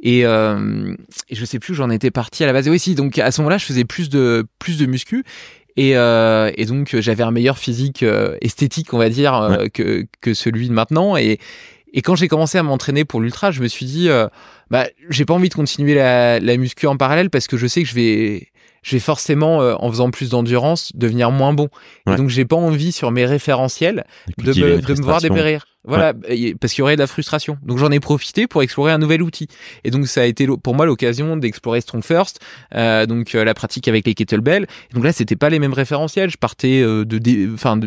Et, 0.00 0.20
et 0.20 1.34
je 1.34 1.44
sais 1.44 1.58
plus 1.58 1.72
où 1.72 1.74
j'en 1.74 1.90
étais 1.90 2.12
parti 2.12 2.44
à 2.44 2.46
la 2.46 2.52
base. 2.52 2.68
Et 2.68 2.70
oui, 2.70 2.78
si. 2.78 2.94
Donc 2.94 3.18
à 3.18 3.32
ce 3.32 3.40
moment-là, 3.40 3.58
je 3.58 3.64
faisais 3.64 3.84
plus 3.84 4.08
de 4.08 4.46
plus 4.60 4.78
de 4.78 4.86
muscu. 4.86 5.24
Et, 5.78 5.96
euh, 5.96 6.50
et 6.56 6.66
donc 6.66 6.96
j'avais 6.98 7.22
un 7.22 7.30
meilleur 7.30 7.56
physique 7.56 8.02
euh, 8.02 8.36
esthétique, 8.40 8.92
on 8.94 8.98
va 8.98 9.08
dire, 9.08 9.34
euh, 9.34 9.66
que, 9.72 10.06
que 10.20 10.34
celui 10.34 10.68
de 10.68 10.72
maintenant. 10.72 11.16
Et, 11.16 11.38
et 11.92 12.02
quand 12.02 12.16
j'ai 12.16 12.26
commencé 12.26 12.58
à 12.58 12.64
m'entraîner 12.64 13.04
pour 13.04 13.20
l'ultra, 13.20 13.52
je 13.52 13.62
me 13.62 13.68
suis 13.68 13.86
dit, 13.86 14.08
euh, 14.08 14.26
bah, 14.70 14.88
j'ai 15.08 15.24
pas 15.24 15.34
envie 15.34 15.48
de 15.48 15.54
continuer 15.54 15.94
la, 15.94 16.40
la 16.40 16.56
muscu 16.56 16.88
en 16.88 16.96
parallèle 16.96 17.30
parce 17.30 17.46
que 17.46 17.56
je 17.56 17.68
sais 17.68 17.84
que 17.84 17.88
je 17.88 17.94
vais, 17.94 18.48
je 18.88 18.96
vais 18.96 19.00
forcément, 19.00 19.58
en 19.58 19.90
faisant 19.90 20.10
plus 20.10 20.30
d'endurance, 20.30 20.92
devenir 20.94 21.30
moins 21.30 21.52
bon. 21.52 21.68
Et 22.10 22.16
donc 22.16 22.30
j'ai 22.30 22.46
pas 22.46 22.56
envie 22.56 22.90
sur 22.90 23.10
mes 23.10 23.26
référentiels 23.26 24.04
de 24.38 24.52
me, 24.52 24.80
de 24.80 24.94
me 24.94 25.02
voir 25.02 25.20
dépérir. 25.20 25.64
Voilà, 25.88 26.12
parce 26.60 26.74
qu'il 26.74 26.80
y 26.80 26.82
aurait 26.82 26.96
de 26.96 27.00
la 27.00 27.06
frustration. 27.06 27.56
Donc 27.62 27.78
j'en 27.78 27.90
ai 27.90 27.98
profité 28.00 28.46
pour 28.46 28.62
explorer 28.62 28.92
un 28.92 28.98
nouvel 28.98 29.22
outil. 29.22 29.48
Et 29.84 29.90
donc 29.90 30.06
ça 30.06 30.20
a 30.20 30.24
été 30.24 30.46
pour 30.46 30.74
moi 30.74 30.84
l'occasion 30.84 31.36
d'explorer 31.36 31.80
Strong 31.80 32.04
First, 32.04 32.40
euh, 32.74 33.06
donc 33.06 33.34
euh, 33.34 33.42
la 33.42 33.54
pratique 33.54 33.88
avec 33.88 34.06
les 34.06 34.14
kettlebells. 34.14 34.66
Et 34.90 34.94
donc 34.94 35.04
là, 35.04 35.12
c'était 35.12 35.36
pas 35.36 35.48
les 35.48 35.58
mêmes 35.58 35.72
référentiels. 35.72 36.30
Je 36.30 36.36
partais 36.36 36.82
euh, 36.82 37.04
de, 37.06 37.54
enfin 37.54 37.78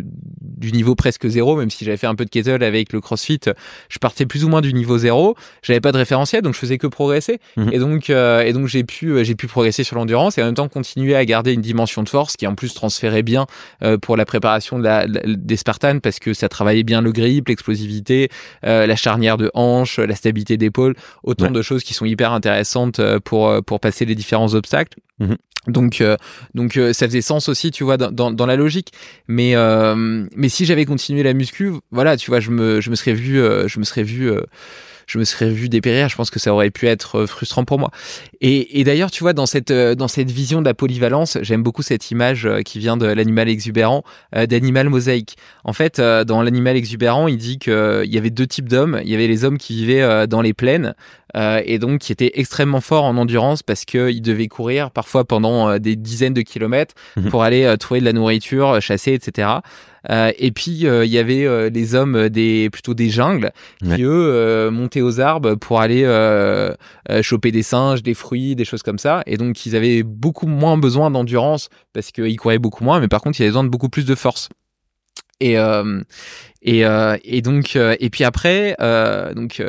du 0.61 0.71
niveau 0.71 0.95
presque 0.95 1.27
zéro, 1.27 1.57
même 1.57 1.69
si 1.69 1.83
j'avais 1.83 1.97
fait 1.97 2.07
un 2.07 2.15
peu 2.15 2.23
de 2.23 2.29
kettle 2.29 2.63
avec 2.63 2.93
le 2.93 3.01
CrossFit. 3.01 3.41
Je 3.89 3.99
partais 3.99 4.25
plus 4.25 4.45
ou 4.45 4.49
moins 4.49 4.61
du 4.61 4.73
niveau 4.73 4.97
zéro. 4.97 5.35
J'avais 5.61 5.81
pas 5.81 5.91
de 5.91 5.97
référentiel, 5.97 6.41
donc 6.41 6.53
je 6.53 6.59
faisais 6.59 6.77
que 6.77 6.88
progresser. 6.88 7.39
Mhm. 7.57 7.69
Et 7.73 7.79
donc 7.79 8.09
euh, 8.09 8.41
et 8.43 8.53
donc 8.53 8.67
j'ai 8.67 8.83
pu 8.83 9.25
j'ai 9.25 9.35
pu 9.35 9.47
progresser 9.47 9.83
sur 9.83 9.97
l'endurance 9.97 10.38
et 10.38 10.41
en 10.41 10.45
même 10.45 10.55
temps 10.55 10.69
continuer 10.69 11.15
à 11.15 11.25
garder 11.25 11.51
une 11.51 11.61
dimension 11.61 12.03
de 12.03 12.09
force 12.09 12.38
qui 12.38 12.47
en 12.47 12.55
plus 12.55 12.73
transférait 12.73 13.23
bien 13.23 13.45
pour 14.01 14.15
la 14.15 14.25
préparation 14.25 14.79
de 14.79 14.83
la, 14.83 15.05
des 15.07 15.57
Spartans 15.57 15.99
parce 15.99 16.19
que 16.19 16.33
ça 16.33 16.47
travaillait 16.47 16.83
bien 16.83 17.01
le 17.01 17.11
grip, 17.11 17.47
l'explosivité 17.47 18.29
euh, 18.65 18.85
la 18.85 18.95
charnière 18.95 19.38
de 19.38 19.51
hanche, 19.53 19.99
la 19.99 20.15
stabilité 20.15 20.57
d'épaule, 20.57 20.95
autant 21.23 21.51
de 21.51 21.61
choses 21.61 21.83
qui 21.83 21.93
sont 21.93 22.05
hyper 22.05 22.31
intéressantes 22.31 22.99
euh, 22.99 23.19
pour 23.19 23.49
euh, 23.49 23.61
pour 23.61 23.79
passer 23.79 24.05
les 24.05 24.15
différents 24.15 24.53
obstacles. 24.53 24.99
Mhm. 25.19 25.38
Donc, 25.67 26.03
donc 26.55 26.73
ça 26.73 27.05
faisait 27.07 27.21
sens 27.21 27.47
aussi, 27.47 27.69
tu 27.71 27.83
vois, 27.83 27.97
dans, 27.97 28.31
dans, 28.31 28.45
la 28.45 28.55
logique. 28.55 28.91
Mais, 29.27 29.55
mais 30.35 30.49
si 30.49 30.65
j'avais 30.65 30.85
continué 30.85 31.23
la 31.23 31.33
muscu, 31.33 31.71
voilà, 31.91 32.17
tu 32.17 32.31
vois, 32.31 32.39
je 32.39 32.49
me, 32.49 32.81
je 32.81 32.89
me 32.89 32.95
serais 32.95 33.13
vu, 33.13 33.35
je 33.35 33.79
me 33.79 33.83
serais 33.83 34.03
vu 34.03 34.31
je 35.11 35.19
me 35.19 35.23
serais 35.23 35.49
vu 35.49 35.69
dépérir. 35.69 36.09
Je 36.09 36.15
pense 36.15 36.29
que 36.29 36.39
ça 36.39 36.53
aurait 36.53 36.71
pu 36.71 36.88
être 36.88 37.25
frustrant 37.25 37.65
pour 37.65 37.79
moi. 37.79 37.91
Et, 38.39 38.79
et 38.79 38.83
d'ailleurs, 38.83 39.11
tu 39.11 39.23
vois, 39.23 39.33
dans 39.33 39.45
cette 39.45 39.71
dans 39.71 40.07
cette 40.07 40.31
vision 40.31 40.61
de 40.61 40.65
la 40.65 40.73
polyvalence, 40.73 41.38
j'aime 41.41 41.63
beaucoup 41.63 41.81
cette 41.81 42.11
image 42.11 42.49
qui 42.65 42.79
vient 42.79 42.97
de 42.97 43.05
l'animal 43.05 43.49
exubérant, 43.49 44.03
d'animal 44.33 44.89
mosaïque. 44.89 45.38
En 45.63 45.73
fait, 45.73 45.99
dans 45.99 46.41
l'animal 46.41 46.75
exubérant, 46.75 47.27
il 47.27 47.38
dit 47.38 47.59
qu'il 47.59 48.01
y 48.05 48.17
avait 48.17 48.29
deux 48.29 48.47
types 48.47 48.69
d'hommes. 48.69 48.99
Il 49.03 49.09
y 49.09 49.15
avait 49.15 49.27
les 49.27 49.43
hommes 49.43 49.57
qui 49.57 49.75
vivaient 49.75 50.27
dans 50.27 50.41
les 50.41 50.53
plaines 50.53 50.95
euh, 51.35 51.61
et 51.65 51.79
donc 51.79 51.99
qui 51.99 52.11
était 52.11 52.31
extrêmement 52.35 52.81
fort 52.81 53.05
en 53.05 53.15
endurance 53.17 53.63
parce 53.63 53.85
qu'il 53.85 54.21
devait 54.21 54.47
courir 54.47 54.91
parfois 54.91 55.23
pendant 55.23 55.69
euh, 55.69 55.79
des 55.79 55.95
dizaines 55.95 56.33
de 56.33 56.41
kilomètres 56.41 56.93
mhm. 57.15 57.29
pour 57.29 57.43
aller 57.43 57.63
euh, 57.63 57.77
trouver 57.77 57.99
de 58.01 58.05
la 58.05 58.13
nourriture, 58.13 58.81
chasser, 58.81 59.13
etc. 59.13 59.47
et 60.09 60.51
puis 60.51 60.71
il 60.71 61.05
y 61.05 61.17
avait 61.17 61.69
les 61.69 61.95
hommes 61.95 62.29
des 62.29 62.69
plutôt 62.71 62.93
des 62.93 63.09
jungles 63.09 63.51
qui 63.83 64.03
eux 64.03 64.69
montaient 64.71 65.01
aux 65.01 65.19
arbres 65.19 65.55
pour 65.55 65.79
aller 65.79 66.03
choper 67.21 67.51
des 67.51 67.63
singes, 67.63 68.01
des 68.01 68.13
fruits, 68.13 68.55
des 68.55 68.65
choses 68.65 68.83
comme 68.83 68.97
ça. 68.97 69.21
Et 69.25 69.37
donc 69.37 69.65
ils 69.65 69.75
avaient 69.75 70.03
beaucoup 70.03 70.47
moins 70.47 70.77
besoin 70.77 71.11
d'endurance 71.11 71.69
parce 71.93 72.11
qu'ils 72.11 72.37
couraient 72.37 72.59
beaucoup 72.59 72.83
moins, 72.83 72.99
mais 72.99 73.07
par 73.07 73.21
contre 73.21 73.39
ils 73.39 73.43
avaient 73.43 73.51
besoin 73.51 73.63
de 73.63 73.69
beaucoup 73.69 73.89
plus 73.89 74.05
de 74.05 74.15
force. 74.15 74.49
Et 75.39 75.55
et, 76.63 76.83
et 77.23 77.41
donc 77.41 77.75
et 77.75 78.09
puis 78.09 78.23
après 78.23 78.75
donc 79.35 79.61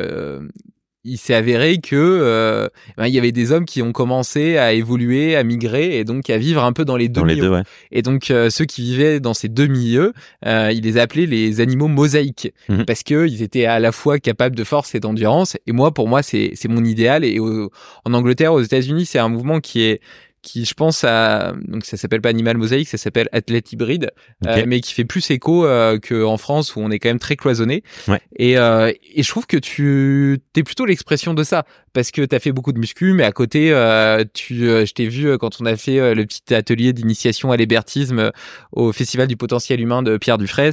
il 1.04 1.18
s'est 1.18 1.34
avéré 1.34 1.78
que 1.78 1.96
euh, 1.96 2.68
ben, 2.96 3.06
il 3.06 3.14
y 3.14 3.18
avait 3.18 3.32
des 3.32 3.50
hommes 3.50 3.64
qui 3.64 3.82
ont 3.82 3.92
commencé 3.92 4.56
à 4.56 4.72
évoluer, 4.72 5.34
à 5.34 5.42
migrer 5.42 5.98
et 5.98 6.04
donc 6.04 6.30
à 6.30 6.38
vivre 6.38 6.62
un 6.62 6.72
peu 6.72 6.84
dans 6.84 6.96
les 6.96 7.08
deux 7.08 7.22
milieux. 7.22 7.62
Et 7.90 8.02
donc 8.02 8.30
euh, 8.30 8.50
ceux 8.50 8.64
qui 8.64 8.82
vivaient 8.82 9.18
dans 9.18 9.34
ces 9.34 9.48
deux 9.48 9.66
milieux, 9.66 10.12
euh, 10.46 10.70
il 10.72 10.82
les 10.82 10.98
appelait 10.98 11.26
les 11.26 11.60
animaux 11.60 11.88
mosaïques 11.88 12.52
mhm. 12.68 12.84
parce 12.84 13.02
que 13.02 13.26
ils 13.26 13.42
étaient 13.42 13.66
à 13.66 13.80
la 13.80 13.90
fois 13.90 14.18
capables 14.18 14.54
de 14.54 14.64
force 14.64 14.94
et 14.94 15.00
d'endurance. 15.00 15.56
Et 15.66 15.72
moi, 15.72 15.92
pour 15.92 16.08
moi, 16.08 16.22
c'est 16.22 16.52
c'est 16.54 16.68
mon 16.68 16.84
idéal. 16.84 17.24
Et 17.24 17.40
en 17.40 18.14
Angleterre, 18.14 18.52
aux 18.52 18.62
États-Unis, 18.62 19.06
c'est 19.06 19.18
un 19.18 19.28
mouvement 19.28 19.60
qui 19.60 19.82
est 19.82 20.00
qui 20.42 20.64
je 20.64 20.74
pense 20.74 21.04
à 21.04 21.54
donc 21.68 21.84
ça 21.84 21.96
s'appelle 21.96 22.20
pas 22.20 22.28
animal 22.28 22.56
mosaïque 22.56 22.88
ça 22.88 22.98
s'appelle 22.98 23.28
athlète 23.32 23.72
hybride 23.72 24.10
euh, 24.46 24.64
mais 24.66 24.80
qui 24.80 24.92
fait 24.92 25.04
plus 25.04 25.30
écho 25.30 25.64
euh, 25.64 25.98
qu'en 25.98 26.36
France 26.36 26.74
où 26.74 26.80
on 26.80 26.90
est 26.90 26.98
quand 26.98 27.08
même 27.08 27.18
très 27.18 27.36
cloisonné. 27.36 27.84
Ouais. 28.08 28.20
et 28.36 28.58
euh, 28.58 28.92
et 29.14 29.22
je 29.22 29.28
trouve 29.28 29.46
que 29.46 29.56
tu 29.56 30.40
t'es 30.52 30.62
plutôt 30.62 30.84
l'expression 30.84 31.32
de 31.34 31.44
ça 31.44 31.64
parce 31.92 32.10
que 32.10 32.22
tu 32.22 32.34
as 32.34 32.40
fait 32.40 32.52
beaucoup 32.52 32.72
de 32.72 32.78
muscu, 32.78 33.12
mais 33.12 33.24
à 33.24 33.32
côté, 33.32 33.72
euh, 33.72 34.24
tu, 34.32 34.68
euh, 34.68 34.86
je 34.86 34.92
t'ai 34.92 35.06
vu 35.06 35.28
euh, 35.28 35.38
quand 35.38 35.60
on 35.60 35.66
a 35.66 35.76
fait 35.76 36.14
le 36.14 36.24
petit 36.24 36.54
atelier 36.54 36.92
d'initiation 36.92 37.52
à 37.52 37.56
l'hébertisme 37.56 38.30
au 38.72 38.92
Festival 38.92 39.26
du 39.26 39.36
potentiel 39.36 39.80
humain 39.80 40.02
de 40.02 40.16
Pierre 40.16 40.38
Dufresne, 40.38 40.72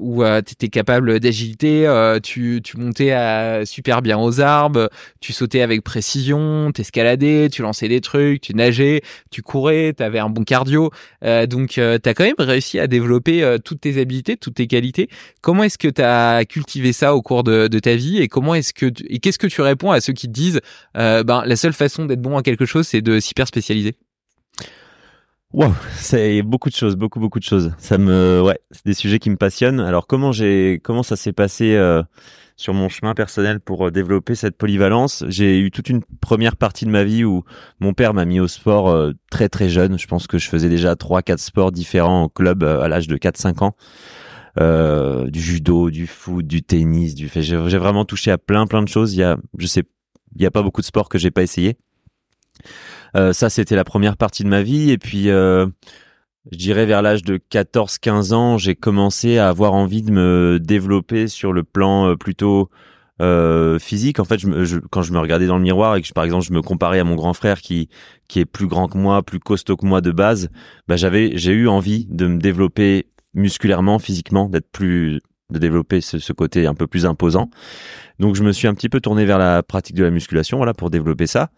où 0.00 0.22
tu 0.22 0.52
étais 0.52 0.68
capable 0.68 1.20
d'agilité, 1.20 1.88
tu, 2.22 2.60
tu 2.62 2.76
montais 2.76 3.12
à, 3.12 3.64
super 3.64 4.02
bien 4.02 4.18
aux 4.18 4.40
arbres, 4.40 4.90
tu 5.20 5.32
sautais 5.32 5.62
avec 5.62 5.82
précision, 5.82 6.70
t'escaladais, 6.72 7.48
tu 7.50 7.62
lançais 7.62 7.88
des 7.88 8.00
trucs, 8.00 8.40
tu 8.40 8.54
nageais, 8.54 9.02
tu 9.30 9.42
courais, 9.42 9.94
tu 9.96 10.02
avais 10.02 10.18
un 10.18 10.28
bon 10.28 10.44
cardio. 10.44 10.90
donc, 11.48 11.70
tu 11.70 11.80
as 11.80 12.14
quand 12.14 12.24
même 12.24 12.34
réussi 12.38 12.78
à 12.78 12.86
développer 12.86 13.56
toutes 13.64 13.80
tes 13.80 14.00
habilités, 14.00 14.36
toutes 14.36 14.54
tes 14.54 14.66
qualités. 14.66 15.08
Comment 15.40 15.64
est-ce 15.64 15.78
que 15.78 15.88
tu 15.88 16.02
as 16.02 16.44
cultivé 16.44 16.92
ça 16.92 17.14
au 17.14 17.22
cours 17.22 17.42
de, 17.44 17.68
ta 17.82 17.94
vie 17.96 18.18
et 18.18 18.28
comment 18.28 18.54
est-ce 18.54 18.72
que 18.72 18.86
et 19.08 19.18
qu'est-ce 19.18 19.38
que 19.38 19.46
tu 19.46 19.60
réponds 19.60 19.90
à 19.90 20.00
ceux 20.00 20.11
qui 20.12 20.28
disent 20.28 20.60
euh, 20.96 21.22
ben 21.22 21.42
la 21.44 21.56
seule 21.56 21.72
façon 21.72 22.06
d'être 22.06 22.22
bon 22.22 22.36
à 22.36 22.42
quelque 22.42 22.66
chose 22.66 22.86
c'est 22.86 23.02
de 23.02 23.20
s'hyper 23.20 23.46
spécialiser 23.46 23.96
Wow, 25.52 25.74
c'est 25.96 26.40
beaucoup 26.40 26.70
de 26.70 26.74
choses, 26.74 26.96
beaucoup 26.96 27.20
beaucoup 27.20 27.38
de 27.38 27.44
choses. 27.44 27.72
Ça 27.76 27.98
me, 27.98 28.40
ouais, 28.40 28.58
c'est 28.70 28.86
des 28.86 28.94
sujets 28.94 29.18
qui 29.18 29.28
me 29.28 29.36
passionnent. 29.36 29.80
Alors 29.80 30.06
comment 30.06 30.32
j'ai, 30.32 30.80
comment 30.82 31.02
ça 31.02 31.14
s'est 31.14 31.34
passé 31.34 31.74
euh, 31.74 32.02
sur 32.56 32.72
mon 32.72 32.88
chemin 32.88 33.12
personnel 33.12 33.60
pour 33.60 33.86
euh, 33.86 33.90
développer 33.90 34.34
cette 34.34 34.56
polyvalence? 34.56 35.24
J'ai 35.28 35.60
eu 35.60 35.70
toute 35.70 35.90
une 35.90 36.00
première 36.22 36.56
partie 36.56 36.86
de 36.86 36.90
ma 36.90 37.04
vie 37.04 37.24
où 37.24 37.44
mon 37.80 37.92
père 37.92 38.14
m'a 38.14 38.24
mis 38.24 38.40
au 38.40 38.48
sport 38.48 39.12
très 39.30 39.50
très 39.50 39.68
jeune. 39.68 39.98
Je 39.98 40.06
pense 40.06 40.26
que 40.26 40.38
je 40.38 40.48
faisais 40.48 40.70
déjà 40.70 40.96
trois 40.96 41.20
quatre 41.20 41.40
sports 41.40 41.70
différents 41.70 42.22
en 42.22 42.28
club 42.30 42.62
à 42.64 42.88
l'âge 42.88 43.06
de 43.06 43.18
4-5 43.18 43.62
ans. 43.62 43.76
du 45.28 45.40
judo, 45.40 45.90
du 45.90 46.06
foot, 46.06 46.46
du 46.46 46.62
tennis, 46.62 47.14
du. 47.14 47.30
J'ai 47.30 47.56
vraiment 47.56 48.06
touché 48.06 48.30
à 48.30 48.38
plein 48.38 48.66
plein 48.66 48.82
de 48.82 48.88
choses. 48.88 49.12
Il 49.12 49.18
y 49.18 49.22
a, 49.22 49.36
je 49.58 49.66
sais 49.66 49.84
il 50.34 50.40
n'y 50.40 50.46
a 50.46 50.50
pas 50.50 50.62
beaucoup 50.62 50.80
de 50.80 50.86
sports 50.86 51.08
que 51.08 51.18
j'ai 51.18 51.30
pas 51.30 51.42
essayé. 51.42 51.76
Euh, 53.16 53.32
ça, 53.32 53.50
c'était 53.50 53.76
la 53.76 53.84
première 53.84 54.16
partie 54.16 54.44
de 54.44 54.48
ma 54.48 54.62
vie. 54.62 54.90
Et 54.90 54.98
puis, 54.98 55.28
euh, 55.30 55.66
je 56.50 56.58
dirais 56.58 56.86
vers 56.86 57.02
l'âge 57.02 57.22
de 57.22 57.38
14-15 57.50 58.32
ans, 58.32 58.58
j'ai 58.58 58.74
commencé 58.74 59.38
à 59.38 59.48
avoir 59.48 59.74
envie 59.74 60.02
de 60.02 60.10
me 60.10 60.58
développer 60.60 61.28
sur 61.28 61.52
le 61.52 61.62
plan 61.62 62.08
euh, 62.08 62.16
plutôt 62.16 62.70
euh, 63.20 63.78
physique. 63.78 64.18
En 64.18 64.24
fait, 64.24 64.38
je, 64.38 64.78
quand 64.90 65.02
je 65.02 65.12
me 65.12 65.18
regardais 65.18 65.46
dans 65.46 65.56
le 65.56 65.62
miroir 65.62 65.96
et 65.96 66.02
que, 66.02 66.12
par 66.12 66.24
exemple, 66.24 66.44
je 66.44 66.52
me 66.52 66.62
comparais 66.62 66.98
à 66.98 67.04
mon 67.04 67.14
grand 67.14 67.34
frère 67.34 67.60
qui 67.60 67.88
qui 68.26 68.40
est 68.40 68.46
plus 68.46 68.66
grand 68.66 68.88
que 68.88 68.96
moi, 68.96 69.22
plus 69.22 69.38
costaud 69.38 69.76
que 69.76 69.84
moi 69.84 70.00
de 70.00 70.10
base, 70.10 70.48
bah 70.88 70.96
j'avais, 70.96 71.36
j'ai 71.36 71.52
eu 71.52 71.68
envie 71.68 72.06
de 72.08 72.26
me 72.26 72.38
développer 72.40 73.06
musculairement, 73.34 73.98
physiquement, 73.98 74.48
d'être 74.48 74.70
plus, 74.72 75.20
de 75.52 75.58
développer 75.58 76.00
ce, 76.00 76.32
côté 76.32 76.66
un 76.66 76.74
peu 76.74 76.86
plus 76.86 77.06
imposant. 77.06 77.50
Donc 78.18 78.34
je 78.34 78.42
me 78.42 78.52
suis 78.52 78.68
un 78.68 78.74
petit 78.74 78.88
peu 78.88 79.00
tourné 79.00 79.24
vers 79.24 79.38
la 79.38 79.62
pratique 79.62 79.96
de 79.96 80.04
la 80.04 80.10
musculation, 80.10 80.56
voilà, 80.56 80.74
pour 80.74 80.90
développer 80.90 81.26
ça. 81.26 81.50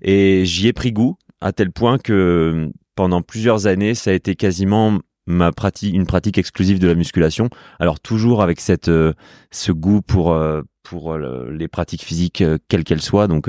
Et 0.00 0.44
j'y 0.44 0.68
ai 0.68 0.72
pris 0.72 0.92
goût 0.92 1.16
à 1.40 1.52
tel 1.52 1.70
point 1.70 1.98
que 1.98 2.70
pendant 2.94 3.22
plusieurs 3.22 3.66
années, 3.66 3.94
ça 3.94 4.10
a 4.10 4.14
été 4.14 4.34
quasiment 4.34 4.98
ma 5.26 5.52
pratique, 5.52 5.94
une 5.94 6.06
pratique 6.06 6.38
exclusive 6.38 6.80
de 6.80 6.88
la 6.88 6.94
musculation. 6.94 7.48
Alors 7.78 8.00
toujours 8.00 8.42
avec 8.42 8.60
cette, 8.60 8.88
euh, 8.88 9.12
ce 9.50 9.70
goût 9.72 10.00
pour 10.02 10.32
euh, 10.32 10.62
pour 10.82 11.12
euh, 11.12 11.50
les 11.52 11.68
pratiques 11.68 12.02
physiques 12.02 12.42
quelles 12.68 12.82
qu'elles 12.82 13.02
soient. 13.02 13.28
Donc 13.28 13.48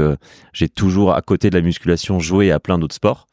j'ai 0.54 0.70
toujours 0.70 1.14
à 1.14 1.22
côté 1.22 1.50
de 1.50 1.56
la 1.56 1.62
musculation 1.62 2.20
joué 2.20 2.52
à 2.52 2.60
plein 2.60 2.78
d'autres 2.78 2.96
sports. 2.96 3.28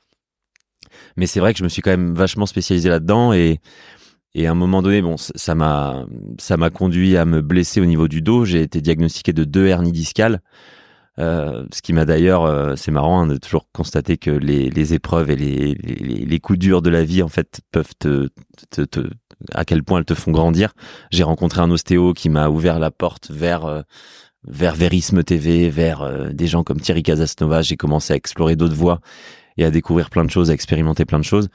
Mais 1.17 1.27
c'est 1.27 1.41
vrai 1.41 1.53
que 1.53 1.59
je 1.59 1.65
me 1.65 1.69
suis 1.69 1.83
quand 1.83 1.91
même 1.91 2.15
vachement 2.15 2.47
spécialisé 2.47 2.89
là-dedans 2.89 3.33
et 3.33 3.61
et 4.39 4.47
à 4.47 4.51
un 4.51 4.55
moment 4.55 4.83
donné, 4.83 5.01
bon, 5.01 5.17
ça 5.17 5.55
m'a, 5.55 6.05
ça 6.39 6.59
m'a 6.59 6.69
conduit 6.69 7.17
à 7.17 7.25
me 7.25 7.41
blesser 7.41 7.81
au 7.81 7.87
niveau 7.87 8.07
du 8.07 8.21
dos. 8.21 8.45
J'ai 8.45 8.61
été 8.61 8.83
diagnostiqué 8.83 9.33
de 9.33 9.45
deux 9.45 9.67
hernies 9.67 9.93
discales. 9.93 10.43
Euh, 11.19 11.65
ce 11.73 11.81
qui 11.81 11.95
m'a 11.95 12.05
d'ailleurs, 12.05 12.45
euh, 12.45 12.77
c'est 12.77 12.91
marrant 12.91 13.23
hein, 13.23 13.27
de 13.27 13.39
toujours 13.39 13.67
constater 13.73 14.19
que 14.19 14.31
les, 14.31 14.69
les 14.69 14.93
épreuves 14.93 15.31
et 15.31 15.37
les, 15.37 15.75
les, 15.77 16.27
les, 16.27 16.41
coups 16.41 16.59
durs 16.59 16.83
de 16.83 16.91
la 16.91 17.03
vie 17.03 17.23
en 17.23 17.29
fait 17.29 17.63
peuvent 17.73 17.95
te, 17.99 18.29
te, 18.71 18.83
te, 18.83 19.09
à 19.55 19.65
quel 19.65 19.83
point 19.83 20.01
elles 20.01 20.05
te 20.05 20.13
font 20.13 20.33
grandir. 20.33 20.75
J'ai 21.11 21.23
rencontré 21.23 21.63
un 21.63 21.71
ostéo 21.71 22.13
qui 22.13 22.29
m'a 22.29 22.51
ouvert 22.51 22.79
la 22.79 22.91
porte 22.91 23.31
vers 23.31 23.65
euh, 23.65 23.81
vers 24.47 24.75
Verisme 24.75 25.25
TV, 25.25 25.71
vers 25.71 26.03
euh, 26.03 26.29
des 26.29 26.47
gens 26.47 26.63
comme 26.63 26.81
Thierry 26.81 27.03
Casasnova. 27.03 27.63
J'ai 27.63 27.79
commencé 27.79 28.13
à 28.13 28.17
explorer 28.17 28.55
d'autres 28.55 28.77
voies 28.77 29.01
et 29.57 29.65
à 29.65 29.71
découvrir 29.71 30.11
plein 30.11 30.27
de 30.27 30.31
choses, 30.31 30.51
à 30.51 30.55
expérimenter 30.55 31.07
plein 31.07 31.19
de 31.19 31.25
choses. 31.25 31.49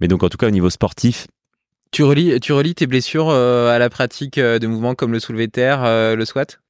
Mais 0.00 0.08
donc 0.08 0.22
en 0.22 0.30
tout 0.30 0.38
cas 0.38 0.48
au 0.48 0.50
niveau 0.50 0.70
sportif, 0.70 1.26
tu 1.96 2.52
relis, 2.52 2.74
tes 2.74 2.86
blessures 2.86 3.30
euh, 3.30 3.74
à 3.74 3.78
la 3.78 3.88
pratique 3.88 4.36
euh, 4.36 4.58
de 4.58 4.66
mouvements 4.66 4.94
comme 4.94 5.12
le 5.12 5.20
soulevé 5.20 5.46
de 5.46 5.52
terre, 5.52 5.82
euh, 5.84 6.14
le 6.14 6.26
squat? 6.26 6.60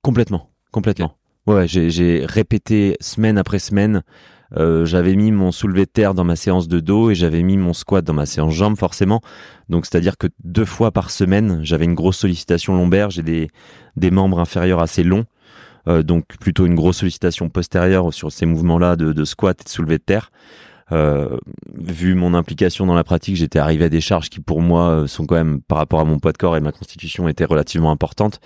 Complètement, 0.00 0.50
complètement. 0.70 1.16
J'ai 1.66 2.24
répété 2.24 2.96
semaine 3.00 3.36
après 3.36 3.58
semaine. 3.58 4.04
j'avais 4.56 5.16
mis 5.16 5.32
mon 5.32 5.50
soulevé 5.50 5.80
de 5.80 5.90
terre 5.90 6.14
dans 6.14 6.22
ma 6.22 6.36
séance 6.36 6.68
de 6.68 6.78
dos 6.78 7.10
et 7.10 7.16
j'avais 7.16 7.42
mis 7.42 7.56
mon 7.56 7.72
squat 7.72 8.04
dans 8.04 8.12
ma 8.12 8.24
séance 8.24 8.54
jambes 8.54 8.78
forcément. 8.78 9.20
Donc 9.68 9.84
c'est-à-dire 9.84 10.16
que 10.16 10.28
deux 10.44 10.64
fois 10.64 10.92
par 10.92 11.10
semaine, 11.10 11.58
j'avais 11.64 11.86
une 11.86 11.94
grosse 11.94 12.18
sollicitation 12.18 12.76
lombaire. 12.76 13.10
J'ai 13.10 13.24
des, 13.24 13.48
des 13.96 14.12
membres 14.12 14.38
inférieurs 14.38 14.78
assez 14.78 15.02
longs. 15.02 15.24
donc 15.86 16.24
plutôt 16.38 16.66
une 16.66 16.76
grosse 16.76 16.98
sollicitation 16.98 17.48
postérieure 17.48 18.14
sur 18.14 18.30
ces 18.30 18.46
mouvements-là 18.46 18.94
de, 18.94 19.12
de 19.12 19.24
squat 19.24 19.60
et 19.60 19.64
de 19.64 19.68
soulevé 19.68 19.98
de 19.98 20.04
terre. 20.04 20.30
Euh, 20.92 21.38
vu 21.74 22.14
mon 22.14 22.34
implication 22.34 22.86
dans 22.86 22.94
la 22.94 23.04
pratique, 23.04 23.36
j'étais 23.36 23.58
arrivé 23.58 23.84
à 23.84 23.88
des 23.88 24.00
charges 24.00 24.28
qui 24.28 24.40
pour 24.40 24.60
moi 24.60 24.88
euh, 24.88 25.06
sont 25.06 25.26
quand 25.26 25.36
même 25.36 25.60
par 25.62 25.78
rapport 25.78 26.00
à 26.00 26.04
mon 26.04 26.18
poids 26.18 26.32
de 26.32 26.38
corps 26.38 26.56
et 26.56 26.60
ma 26.60 26.72
constitution 26.72 27.28
étaient 27.28 27.44
relativement 27.44 27.90
importantes. 27.90 28.40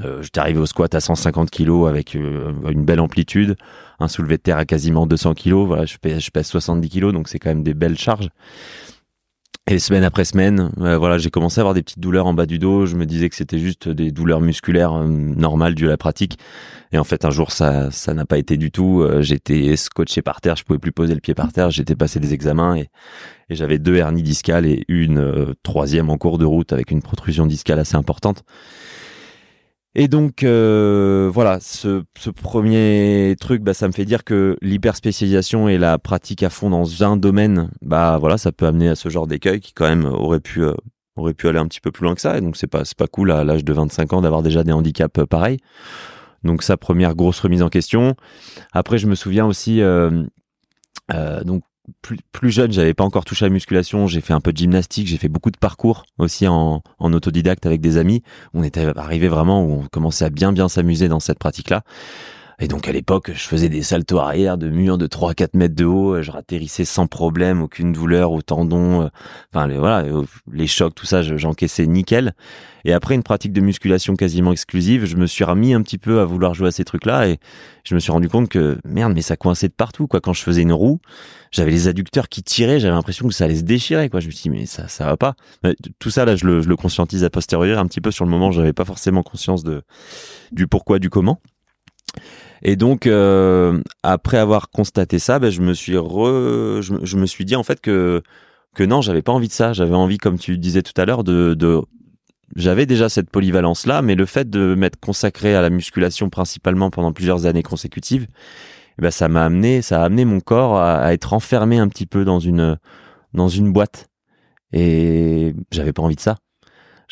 Euh, 0.00 0.22
j'étais 0.22 0.40
arrivé 0.40 0.58
au 0.58 0.66
squat 0.66 0.94
à 0.94 1.00
150 1.00 1.50
kg 1.50 1.86
avec 1.86 2.16
euh, 2.16 2.52
une 2.70 2.84
belle 2.84 3.00
amplitude, 3.00 3.56
un 4.00 4.08
soulevé 4.08 4.38
de 4.38 4.42
terre 4.42 4.56
à 4.56 4.64
quasiment 4.64 5.06
200 5.06 5.34
kg. 5.34 5.52
Voilà, 5.66 5.84
je 5.84 5.98
pèse, 5.98 6.20
je 6.20 6.30
pèse 6.30 6.46
70 6.46 6.88
kg, 6.88 7.12
donc 7.12 7.28
c'est 7.28 7.38
quand 7.38 7.50
même 7.50 7.62
des 7.62 7.74
belles 7.74 7.98
charges. 7.98 8.30
Et 9.68 9.78
semaine 9.78 10.02
après 10.02 10.24
semaine, 10.24 10.72
euh, 10.80 10.98
voilà, 10.98 11.18
j'ai 11.18 11.30
commencé 11.30 11.60
à 11.60 11.62
avoir 11.62 11.72
des 11.72 11.84
petites 11.84 12.00
douleurs 12.00 12.26
en 12.26 12.34
bas 12.34 12.46
du 12.46 12.58
dos. 12.58 12.84
Je 12.84 12.96
me 12.96 13.06
disais 13.06 13.28
que 13.28 13.36
c'était 13.36 13.60
juste 13.60 13.88
des 13.88 14.10
douleurs 14.10 14.40
musculaires 14.40 14.92
euh, 14.92 15.06
normales 15.06 15.76
dues 15.76 15.86
à 15.86 15.90
la 15.90 15.96
pratique. 15.96 16.36
Et 16.90 16.98
en 16.98 17.04
fait, 17.04 17.24
un 17.24 17.30
jour, 17.30 17.52
ça, 17.52 17.92
ça 17.92 18.12
n'a 18.12 18.26
pas 18.26 18.38
été 18.38 18.56
du 18.56 18.72
tout. 18.72 19.02
Euh, 19.02 19.22
j'étais 19.22 19.76
scotché 19.76 20.20
par 20.20 20.40
terre, 20.40 20.56
je 20.56 20.64
pouvais 20.64 20.80
plus 20.80 20.90
poser 20.90 21.14
le 21.14 21.20
pied 21.20 21.34
par 21.34 21.52
terre. 21.52 21.70
J'étais 21.70 21.94
passé 21.94 22.18
des 22.18 22.34
examens 22.34 22.74
et, 22.74 22.90
et 23.50 23.54
j'avais 23.54 23.78
deux 23.78 23.94
hernies 23.94 24.24
discales 24.24 24.66
et 24.66 24.84
une 24.88 25.54
troisième 25.62 26.10
en 26.10 26.18
cours 26.18 26.38
de 26.38 26.44
route 26.44 26.72
avec 26.72 26.90
une 26.90 27.00
protrusion 27.00 27.46
discale 27.46 27.78
assez 27.78 27.94
importante. 27.94 28.42
Et 29.94 30.08
donc 30.08 30.42
euh, 30.42 31.30
voilà, 31.32 31.60
ce, 31.60 32.02
ce, 32.18 32.30
premier 32.30 33.36
truc, 33.38 33.62
bah, 33.62 33.74
ça 33.74 33.88
me 33.88 33.92
fait 33.92 34.06
dire 34.06 34.24
que 34.24 34.56
l'hyperspécialisation 34.62 35.68
et 35.68 35.76
la 35.76 35.98
pratique 35.98 36.42
à 36.42 36.48
fond 36.48 36.70
dans 36.70 37.04
un 37.04 37.16
domaine, 37.18 37.70
bah 37.82 38.16
voilà, 38.18 38.38
ça 38.38 38.52
peut 38.52 38.66
amener 38.66 38.88
à 38.88 38.94
ce 38.94 39.10
genre 39.10 39.26
d'écueil 39.26 39.60
qui 39.60 39.74
quand 39.74 39.86
même 39.86 40.06
aurait 40.06 40.40
pu 40.40 40.62
euh, 40.62 40.72
aurait 41.16 41.34
pu 41.34 41.46
aller 41.48 41.58
un 41.58 41.66
petit 41.66 41.80
peu 41.80 41.92
plus 41.92 42.04
loin 42.04 42.14
que 42.14 42.22
ça. 42.22 42.38
Et 42.38 42.40
donc 42.40 42.56
c'est 42.56 42.66
pas 42.66 42.86
c'est 42.86 42.96
pas 42.96 43.06
cool 43.06 43.32
à 43.32 43.44
l'âge 43.44 43.64
de 43.64 43.72
25 43.72 44.14
ans 44.14 44.22
d'avoir 44.22 44.42
déjà 44.42 44.64
des 44.64 44.72
handicaps 44.72 45.18
euh, 45.18 45.26
pareils. 45.26 45.58
Donc 46.42 46.62
sa 46.62 46.78
première 46.78 47.14
grosse 47.14 47.40
remise 47.40 47.62
en 47.62 47.68
question. 47.68 48.16
Après, 48.72 48.98
je 48.98 49.06
me 49.06 49.14
souviens 49.14 49.46
aussi, 49.46 49.82
euh, 49.82 50.24
donc 51.44 51.62
plus, 52.00 52.18
plus 52.32 52.50
jeune, 52.50 52.72
j'avais 52.72 52.94
pas 52.94 53.04
encore 53.04 53.24
touché 53.24 53.44
à 53.44 53.48
la 53.48 53.52
musculation. 53.52 54.06
J'ai 54.06 54.20
fait 54.20 54.32
un 54.32 54.40
peu 54.40 54.52
de 54.52 54.58
gymnastique, 54.58 55.06
j'ai 55.06 55.16
fait 55.16 55.28
beaucoup 55.28 55.50
de 55.50 55.58
parcours 55.58 56.04
aussi 56.18 56.46
en, 56.46 56.82
en 56.98 57.12
autodidacte 57.12 57.66
avec 57.66 57.80
des 57.80 57.96
amis. 57.96 58.22
On 58.54 58.62
était 58.62 58.86
arrivé 58.96 59.28
vraiment 59.28 59.64
où 59.64 59.82
on 59.82 59.86
commençait 59.86 60.24
à 60.24 60.30
bien 60.30 60.52
bien 60.52 60.68
s'amuser 60.68 61.08
dans 61.08 61.20
cette 61.20 61.38
pratique-là. 61.38 61.82
Et 62.62 62.68
donc 62.68 62.86
à 62.86 62.92
l'époque, 62.92 63.32
je 63.34 63.42
faisais 63.42 63.68
des 63.68 63.82
saltos 63.82 64.20
arrière 64.20 64.56
de 64.56 64.68
murs 64.68 64.96
de 64.96 65.08
3-4 65.08 65.48
mètres 65.54 65.74
de 65.74 65.84
haut, 65.84 66.22
je 66.22 66.30
ratterrissais 66.30 66.84
sans 66.84 67.08
problème, 67.08 67.60
aucune 67.60 67.92
douleur 67.92 68.30
au 68.30 68.40
tendon, 68.40 69.02
euh, 69.02 69.08
enfin 69.52 69.66
les, 69.66 69.78
voilà, 69.78 70.06
euh, 70.06 70.22
les 70.52 70.68
chocs, 70.68 70.94
tout 70.94 71.04
ça, 71.04 71.22
j'encaissais 71.22 71.88
nickel. 71.88 72.34
Et 72.84 72.92
après 72.92 73.16
une 73.16 73.24
pratique 73.24 73.52
de 73.52 73.60
musculation 73.60 74.14
quasiment 74.14 74.52
exclusive, 74.52 75.06
je 75.06 75.16
me 75.16 75.26
suis 75.26 75.42
remis 75.42 75.74
un 75.74 75.82
petit 75.82 75.98
peu 75.98 76.20
à 76.20 76.24
vouloir 76.24 76.54
jouer 76.54 76.68
à 76.68 76.70
ces 76.70 76.84
trucs-là 76.84 77.30
et 77.30 77.40
je 77.82 77.96
me 77.96 77.98
suis 77.98 78.12
rendu 78.12 78.28
compte 78.28 78.48
que 78.48 78.78
merde, 78.84 79.12
mais 79.12 79.22
ça 79.22 79.36
coinçait 79.36 79.68
de 79.68 79.74
partout 79.74 80.06
quoi. 80.06 80.20
Quand 80.20 80.32
je 80.32 80.42
faisais 80.44 80.62
une 80.62 80.72
roue, 80.72 81.00
j'avais 81.50 81.72
les 81.72 81.88
adducteurs 81.88 82.28
qui 82.28 82.44
tiraient, 82.44 82.78
j'avais 82.78 82.94
l'impression 82.94 83.26
que 83.26 83.34
ça 83.34 83.46
allait 83.46 83.56
se 83.56 83.64
déchirer 83.64 84.08
quoi. 84.08 84.20
Je 84.20 84.28
me 84.28 84.30
suis 84.30 84.48
dit 84.48 84.50
mais 84.50 84.66
ça 84.66 84.86
ça 84.86 85.04
va 85.06 85.16
pas. 85.16 85.34
tout 85.98 86.10
ça 86.10 86.24
là, 86.24 86.36
je 86.36 86.46
le, 86.46 86.60
je 86.60 86.68
le 86.68 86.76
conscientise 86.76 87.24
a 87.24 87.30
posteriori 87.30 87.72
un 87.72 87.86
petit 87.88 88.00
peu 88.00 88.12
sur 88.12 88.24
le 88.24 88.30
moment, 88.30 88.52
j'avais 88.52 88.72
pas 88.72 88.84
forcément 88.84 89.24
conscience 89.24 89.64
de 89.64 89.82
du 90.52 90.68
pourquoi 90.68 91.00
du 91.00 91.10
comment. 91.10 91.40
Et 92.62 92.76
donc, 92.76 93.06
euh, 93.06 93.80
après 94.02 94.38
avoir 94.38 94.70
constaté 94.70 95.18
ça, 95.18 95.38
ben, 95.38 95.50
je 95.50 95.60
me 95.60 95.74
suis 95.74 95.96
re... 95.96 96.80
je, 96.80 97.16
me 97.16 97.26
suis 97.26 97.44
dit 97.44 97.56
en 97.56 97.62
fait 97.62 97.80
que 97.80 98.22
que 98.74 98.84
non, 98.84 99.02
j'avais 99.02 99.20
pas 99.22 99.32
envie 99.32 99.48
de 99.48 99.52
ça. 99.52 99.72
J'avais 99.72 99.94
envie, 99.94 100.16
comme 100.18 100.38
tu 100.38 100.56
disais 100.56 100.82
tout 100.82 100.98
à 100.98 101.04
l'heure, 101.04 101.24
de, 101.24 101.82
j'avais 102.56 102.86
déjà 102.86 103.08
cette 103.08 103.30
polyvalence 103.30 103.86
là, 103.86 104.00
mais 104.00 104.14
le 104.14 104.26
fait 104.26 104.48
de 104.48 104.74
m'être 104.74 104.98
consacré 104.98 105.54
à 105.54 105.60
la 105.60 105.70
musculation 105.70 106.30
principalement 106.30 106.90
pendant 106.90 107.12
plusieurs 107.12 107.46
années 107.46 107.62
consécutives, 107.62 108.28
eh 108.98 109.02
ben 109.02 109.10
ça 109.10 109.28
m'a 109.28 109.44
amené, 109.44 109.82
ça 109.82 110.02
a 110.02 110.04
amené 110.04 110.24
mon 110.24 110.40
corps 110.40 110.76
à, 110.76 110.98
à, 110.98 111.12
être 111.12 111.32
enfermé 111.34 111.78
un 111.78 111.88
petit 111.88 112.06
peu 112.06 112.24
dans 112.24 112.40
une 112.40 112.78
dans 113.34 113.48
une 113.48 113.72
boîte. 113.72 114.08
Et 114.72 115.54
j'avais 115.70 115.92
pas 115.92 116.02
envie 116.02 116.16
de 116.16 116.20
ça 116.20 116.36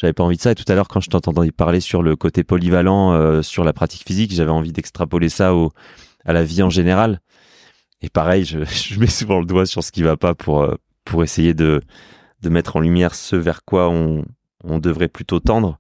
j'avais 0.01 0.15
pas 0.15 0.25
envie 0.25 0.37
de 0.37 0.41
ça. 0.41 0.53
Et 0.53 0.55
tout 0.55 0.65
à 0.69 0.75
l'heure, 0.75 0.89
quand 0.89 1.01
je 1.01 1.11
t'entendais 1.11 1.53
parler 1.53 1.81
sur 1.81 2.03
le 2.03 2.17
côté 2.17 2.43
polyvalent, 2.43 3.13
euh, 3.13 3.43
sur 3.43 3.65
la 3.65 3.75
pratique 3.75 4.07
physique, 4.07 4.33
j'avais 4.33 4.51
envie 4.51 4.73
d'extrapoler 4.73 5.29
ça 5.29 5.53
à 6.25 6.33
la 6.33 6.43
vie 6.43 6.63
en 6.63 6.71
général. 6.71 7.21
Et 8.01 8.09
pareil, 8.09 8.47
je, 8.47 8.65
je, 8.65 8.99
mets 8.99 9.07
souvent 9.07 9.41
le 9.41 9.47
doigt 9.47 9.67
sur 9.67 9.85
ce 9.85 9.93
qui 9.93 10.03
va 10.03 10.17
pas 10.17 10.35
pour, 10.35 10.63
euh, 10.63 10.75
pour 11.05 11.23
essayer 11.23 11.53
de, 11.53 11.83
de 12.41 12.49
mettre 12.49 12.77
en 12.77 12.81
lumière 12.81 13.15
ce 13.15 13.37
vers 13.37 13.63
quoi 13.63 13.91
on, 13.91 14.25
on 14.65 14.79
devrait 14.79 15.09
plutôt 15.09 15.39
tendre. 15.39 15.79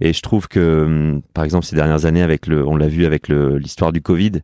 Et 0.00 0.12
je 0.12 0.20
trouve 0.20 0.46
que, 0.46 0.84
hum, 0.84 1.22
par 1.34 1.42
exemple, 1.42 1.66
ces 1.66 1.74
dernières 1.74 2.04
années, 2.04 2.22
avec 2.22 2.46
le, 2.46 2.64
on 2.64 2.76
l'a 2.76 2.88
vu 2.88 3.04
avec 3.04 3.28
l'histoire 3.28 3.90
du 3.90 4.00
Covid, 4.00 4.42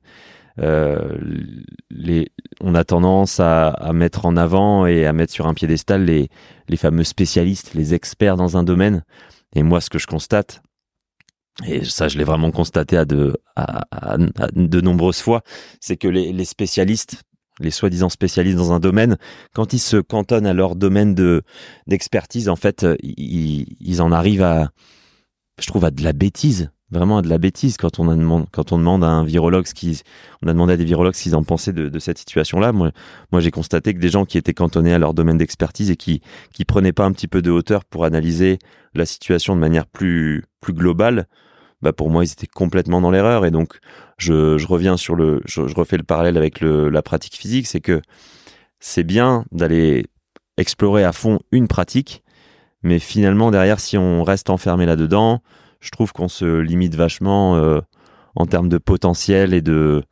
euh, 0.58 1.18
les, 1.90 2.30
on 2.60 2.74
a 2.74 2.84
tendance 2.84 3.40
à, 3.40 3.68
à, 3.68 3.92
mettre 3.92 4.26
en 4.26 4.36
avant 4.36 4.86
et 4.86 5.06
à 5.06 5.12
mettre 5.12 5.32
sur 5.32 5.46
un 5.46 5.54
piédestal 5.54 6.04
les, 6.04 6.28
les 6.68 6.76
fameux 6.76 7.04
spécialistes, 7.04 7.74
les 7.74 7.94
experts 7.94 8.36
dans 8.36 8.56
un 8.56 8.62
domaine. 8.62 9.04
Et 9.54 9.62
moi, 9.62 9.80
ce 9.80 9.90
que 9.90 9.98
je 9.98 10.06
constate, 10.06 10.62
et 11.66 11.84
ça, 11.84 12.08
je 12.08 12.18
l'ai 12.18 12.24
vraiment 12.24 12.50
constaté 12.50 12.96
à 12.96 13.04
de, 13.04 13.36
à, 13.56 13.84
à, 13.90 14.16
de 14.18 14.80
nombreuses 14.80 15.20
fois, 15.20 15.42
c'est 15.80 15.96
que 15.96 16.08
les, 16.08 16.32
les 16.32 16.44
spécialistes, 16.44 17.22
les 17.60 17.70
soi-disant 17.70 18.08
spécialistes 18.08 18.56
dans 18.56 18.72
un 18.72 18.80
domaine, 18.80 19.18
quand 19.54 19.72
ils 19.72 19.78
se 19.78 19.98
cantonnent 19.98 20.46
à 20.46 20.54
leur 20.54 20.76
domaine 20.76 21.14
de 21.14 21.42
d'expertise, 21.86 22.48
en 22.48 22.56
fait, 22.56 22.86
ils, 23.02 23.76
ils 23.80 24.02
en 24.02 24.12
arrivent 24.12 24.42
à, 24.42 24.70
je 25.60 25.66
trouve, 25.66 25.84
à 25.84 25.90
de 25.90 26.02
la 26.02 26.14
bêtise 26.14 26.70
vraiment 26.92 27.22
de 27.22 27.28
la 27.28 27.38
bêtise 27.38 27.76
quand 27.78 27.98
on, 27.98 28.08
a 28.08 28.14
demande, 28.14 28.46
quand 28.52 28.72
on 28.72 28.78
demande 28.78 29.02
à 29.02 29.08
un 29.08 29.24
virologue 29.24 29.66
ce 29.66 29.72
on 30.42 30.48
a 30.48 30.52
demandé 30.52 30.74
à 30.74 30.76
des 30.76 30.84
virologues 30.84 31.14
ce 31.14 31.22
qu'ils 31.22 31.34
en 31.34 31.42
pensaient 31.42 31.72
de, 31.72 31.98
cette 31.98 32.18
situation-là. 32.18 32.72
Moi, 32.72 32.92
moi 33.32 33.40
j'ai 33.40 33.50
constaté 33.50 33.94
que 33.94 33.98
des 33.98 34.10
gens 34.10 34.24
qui 34.24 34.38
étaient 34.38 34.54
cantonnés 34.54 34.92
à 34.92 34.98
leur 34.98 35.14
domaine 35.14 35.38
d'expertise 35.38 35.90
et 35.90 35.96
qui, 35.96 36.20
qui 36.52 36.64
prenaient 36.64 36.92
pas 36.92 37.04
un 37.04 37.12
petit 37.12 37.28
peu 37.28 37.42
de 37.42 37.50
hauteur 37.50 37.84
pour 37.84 38.04
analyser 38.04 38.58
la 38.94 39.06
situation 39.06 39.56
de 39.56 39.60
manière 39.60 39.86
plus, 39.86 40.44
plus 40.60 40.74
globale, 40.74 41.26
bah 41.80 41.92
pour 41.92 42.10
moi, 42.10 42.24
ils 42.24 42.30
étaient 42.30 42.46
complètement 42.46 43.00
dans 43.00 43.10
l'erreur. 43.10 43.46
Et 43.46 43.50
donc, 43.50 43.78
je, 44.18 44.58
je 44.58 44.66
reviens 44.66 44.96
sur 44.96 45.16
le, 45.16 45.40
je, 45.46 45.62
refais 45.74 45.96
le 45.96 46.04
parallèle 46.04 46.36
avec 46.36 46.60
la 46.60 47.02
pratique 47.02 47.36
physique, 47.36 47.66
c'est 47.66 47.80
que 47.80 48.02
c'est 48.78 49.02
bien 49.02 49.44
d'aller 49.50 50.06
explorer 50.58 51.04
à 51.04 51.12
fond 51.12 51.40
une 51.50 51.68
pratique, 51.68 52.22
mais 52.82 52.98
finalement, 52.98 53.50
derrière, 53.50 53.80
si 53.80 53.96
on 53.96 54.22
reste 54.22 54.50
enfermé 54.50 54.86
là-dedans, 54.86 55.40
je 55.82 55.90
trouve 55.90 56.12
qu'on 56.12 56.28
se 56.28 56.60
limite 56.60 56.94
vachement 56.94 57.56
euh, 57.56 57.80
en 58.34 58.46
termes 58.46 58.70
de 58.70 58.78
potentiel 58.78 59.52
et 59.52 59.60
de 59.60 60.02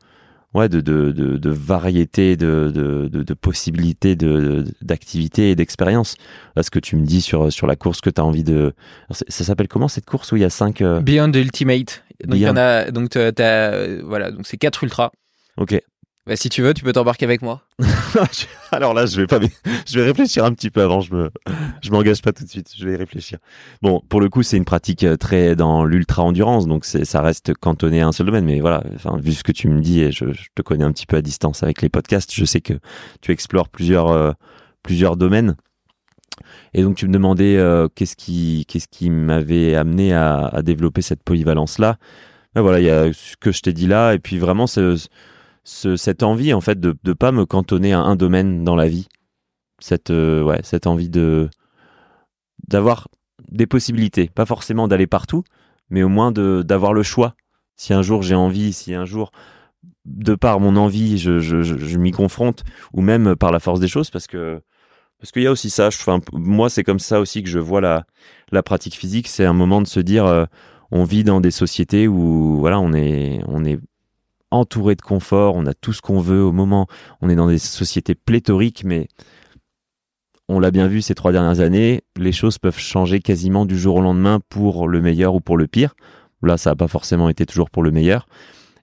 ouais 0.53 0.69
de 0.69 0.81
de, 0.81 1.11
de, 1.11 1.37
de 1.37 1.49
variété 1.49 2.35
de, 2.35 2.71
de, 2.73 3.07
de, 3.07 3.33
possibilités 3.33 4.15
de 4.15 4.65
d'activité 4.81 5.51
et 5.51 5.55
d'expérience. 5.55 6.15
Là 6.55 6.61
ce 6.61 6.69
que 6.69 6.79
tu 6.79 6.97
me 6.97 7.05
dis 7.05 7.21
sur 7.21 7.51
sur 7.51 7.67
la 7.67 7.77
course 7.77 8.01
que 8.01 8.09
tu 8.09 8.19
as 8.21 8.25
envie 8.25 8.43
de 8.43 8.73
ça 9.09 9.43
s'appelle 9.45 9.69
comment 9.69 9.87
cette 9.87 10.05
course 10.05 10.31
où 10.33 10.35
il 10.35 10.41
y 10.41 10.45
a 10.45 10.49
cinq 10.49 10.81
euh... 10.81 10.99
Beyond 10.99 11.31
Ultimate. 11.31 12.03
Donc 12.25 12.35
il 12.35 12.41
y 12.41 12.49
en 12.49 12.57
a 12.57 12.91
donc 12.91 13.09
t'as, 13.09 13.31
t'as, 13.31 14.01
voilà 14.03 14.31
donc 14.31 14.45
c'est 14.45 14.57
quatre 14.57 14.83
ultras. 14.83 15.11
Ok 15.57 15.81
bah, 16.27 16.35
si 16.35 16.49
tu 16.49 16.61
veux, 16.61 16.73
tu 16.75 16.83
peux 16.83 16.93
t'embarquer 16.93 17.25
avec 17.25 17.41
moi. 17.41 17.63
Alors 18.71 18.93
là, 18.93 19.07
je 19.07 19.21
vais 19.21 19.27
pas, 19.27 19.39
je 19.87 19.99
vais 19.99 20.05
réfléchir 20.05 20.45
un 20.45 20.53
petit 20.53 20.69
peu 20.69 20.81
avant. 20.81 21.01
Je 21.01 21.13
me, 21.13 21.31
m'engage 21.89 22.21
pas 22.21 22.31
tout 22.31 22.43
de 22.43 22.49
suite. 22.49 22.71
Je 22.77 22.85
vais 22.85 22.93
y 22.93 22.95
réfléchir. 22.95 23.39
Bon, 23.81 24.01
pour 24.07 24.21
le 24.21 24.29
coup, 24.29 24.43
c'est 24.43 24.57
une 24.57 24.65
pratique 24.65 25.03
euh, 25.03 25.17
très 25.17 25.55
dans 25.55 25.83
l'ultra 25.83 26.21
endurance, 26.23 26.67
donc 26.67 26.85
ça 26.85 27.21
reste 27.21 27.55
cantonné 27.55 28.01
à 28.01 28.07
un 28.07 28.11
seul 28.11 28.27
domaine. 28.27 28.45
Mais 28.45 28.59
voilà, 28.59 28.83
vu 29.17 29.33
ce 29.33 29.43
que 29.43 29.51
tu 29.51 29.67
me 29.67 29.81
dis 29.81 30.01
et 30.01 30.11
je, 30.11 30.25
te 30.53 30.61
connais 30.61 30.83
un 30.83 30.91
petit 30.91 31.07
peu 31.07 31.17
à 31.17 31.23
distance 31.23 31.63
avec 31.63 31.81
les 31.81 31.89
podcasts, 31.89 32.31
je 32.33 32.45
sais 32.45 32.61
que 32.61 32.73
tu 33.21 33.31
explores 33.31 33.69
plusieurs, 33.69 34.09
euh, 34.09 34.31
plusieurs 34.83 35.17
domaines. 35.17 35.55
Et 36.73 36.83
donc 36.83 36.97
tu 36.97 37.07
me 37.07 37.13
demandais 37.13 37.57
euh, 37.57 37.87
qu'est-ce 37.93 38.15
qui, 38.15 38.65
qu'est-ce 38.67 38.87
qui 38.87 39.09
m'avait 39.09 39.75
amené 39.75 40.13
à, 40.13 40.61
développer 40.63 41.01
cette 41.01 41.23
polyvalence 41.23 41.79
là. 41.79 41.97
Ben 42.53 42.61
voilà, 42.61 42.79
il 42.79 42.85
y 42.85 42.89
a 42.89 43.11
ce 43.13 43.37
que 43.37 43.51
je 43.51 43.61
t'ai 43.61 43.73
dit 43.73 43.87
là, 43.87 44.13
et 44.13 44.19
puis 44.19 44.37
vraiment 44.37 44.67
c'est 44.67 44.81
ce, 45.63 45.95
cette 45.95 46.23
envie 46.23 46.53
en 46.53 46.61
fait 46.61 46.79
de 46.79 46.95
ne 47.03 47.13
pas 47.13 47.31
me 47.31 47.45
cantonner 47.45 47.93
à 47.93 47.99
un 47.99 48.15
domaine 48.15 48.63
dans 48.63 48.75
la 48.75 48.87
vie. 48.87 49.07
Cette, 49.79 50.11
euh, 50.11 50.43
ouais, 50.43 50.59
cette 50.63 50.87
envie 50.87 51.09
de 51.09 51.49
d'avoir 52.67 53.07
des 53.49 53.65
possibilités, 53.65 54.29
pas 54.29 54.45
forcément 54.45 54.87
d'aller 54.87 55.07
partout, 55.07 55.43
mais 55.89 56.03
au 56.03 56.09
moins 56.09 56.31
d'avoir 56.31 56.93
le 56.93 57.03
choix. 57.03 57.35
Si 57.75 57.93
un 57.93 58.01
jour 58.01 58.21
j'ai 58.21 58.35
envie, 58.35 58.71
si 58.71 58.93
un 58.93 59.05
jour 59.05 59.31
de 60.05 60.35
par 60.35 60.59
mon 60.59 60.75
envie, 60.75 61.17
je, 61.17 61.39
je, 61.39 61.63
je, 61.63 61.77
je 61.77 61.97
m'y 61.97 62.11
confronte, 62.11 62.63
ou 62.93 63.01
même 63.01 63.35
par 63.35 63.51
la 63.51 63.59
force 63.59 63.79
des 63.79 63.87
choses, 63.87 64.09
parce 64.09 64.27
que 64.27 64.61
parce 65.19 65.31
qu'il 65.31 65.43
y 65.43 65.47
a 65.47 65.51
aussi 65.51 65.69
ça. 65.69 65.87
Enfin, 65.87 66.19
moi, 66.33 66.69
c'est 66.69 66.83
comme 66.83 66.99
ça 66.99 67.19
aussi 67.19 67.43
que 67.43 67.49
je 67.49 67.59
vois 67.59 67.81
la 67.81 68.05
la 68.51 68.63
pratique 68.63 68.95
physique. 68.95 69.27
C'est 69.27 69.45
un 69.45 69.53
moment 69.53 69.81
de 69.81 69.87
se 69.87 69.99
dire, 69.99 70.25
euh, 70.25 70.45
on 70.91 71.03
vit 71.03 71.23
dans 71.23 71.41
des 71.41 71.51
sociétés 71.51 72.07
où 72.07 72.57
voilà, 72.59 72.79
on 72.79 72.93
est 72.93 73.41
on 73.47 73.63
est 73.63 73.79
entouré 74.51 74.95
de 74.95 75.01
confort, 75.01 75.55
on 75.55 75.65
a 75.65 75.73
tout 75.73 75.93
ce 75.93 76.01
qu'on 76.01 76.19
veut 76.19 76.43
au 76.43 76.51
moment, 76.51 76.87
on 77.21 77.29
est 77.29 77.35
dans 77.35 77.47
des 77.47 77.57
sociétés 77.57 78.15
pléthoriques, 78.15 78.83
mais 78.83 79.07
on 80.47 80.59
l'a 80.59 80.71
bien 80.71 80.87
vu 80.87 81.01
ces 81.01 81.15
trois 81.15 81.31
dernières 81.31 81.61
années, 81.61 82.03
les 82.17 82.33
choses 82.33 82.57
peuvent 82.57 82.77
changer 82.77 83.19
quasiment 83.19 83.65
du 83.65 83.79
jour 83.79 83.95
au 83.95 84.01
lendemain 84.01 84.41
pour 84.49 84.87
le 84.87 85.01
meilleur 85.01 85.33
ou 85.33 85.39
pour 85.39 85.55
le 85.55 85.67
pire. 85.67 85.95
Là, 86.43 86.57
ça 86.57 86.71
n'a 86.71 86.75
pas 86.75 86.89
forcément 86.89 87.29
été 87.29 87.45
toujours 87.45 87.69
pour 87.69 87.83
le 87.83 87.91
meilleur. 87.91 88.27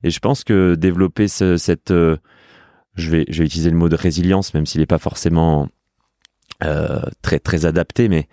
Et 0.03 0.11
je 0.11 0.19
pense 0.21 0.45
que 0.45 0.77
développer 0.77 1.29
ce, 1.29 1.57
cette, 1.57 1.91
euh, 1.91 2.17
je 2.95 3.11
vais, 3.11 3.25
je 3.29 3.41
vais 3.41 3.47
utiliser 3.47 3.71
le 3.71 3.77
mot 3.77 3.89
de 3.89 3.97
résilience, 3.97 4.55
même 4.55 4.65
s'il 4.65 4.81
n'est 4.81 4.87
pas 4.87 4.99
forcément 4.99 5.69
euh, 6.65 7.03
très 7.21 7.39
très 7.39 7.67
adapté, 7.67 8.09
mais 8.09 8.29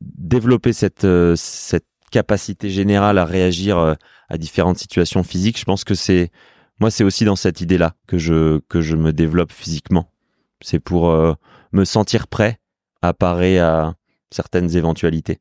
développer 0.00 0.72
cette 0.72 1.04
euh, 1.04 1.34
cette 1.36 1.86
capacité 2.10 2.70
générale 2.70 3.18
à 3.18 3.24
réagir 3.24 3.96
à 4.28 4.38
différentes 4.38 4.78
situations 4.78 5.22
physiques, 5.22 5.60
je 5.60 5.64
pense 5.64 5.84
que 5.84 5.94
c'est 5.94 6.32
moi, 6.80 6.90
c'est 6.90 7.04
aussi 7.04 7.24
dans 7.24 7.36
cette 7.36 7.60
idée-là 7.60 7.94
que 8.06 8.18
je, 8.18 8.94
me 8.96 9.12
développe 9.12 9.52
physiquement. 9.52 10.10
C'est 10.62 10.80
pour 10.80 11.10
euh, 11.10 11.34
me 11.72 11.84
sentir 11.84 12.26
prêt 12.26 12.58
à 13.02 13.12
parer 13.12 13.58
à 13.58 13.94
certaines 14.30 14.76
éventualités 14.76 15.38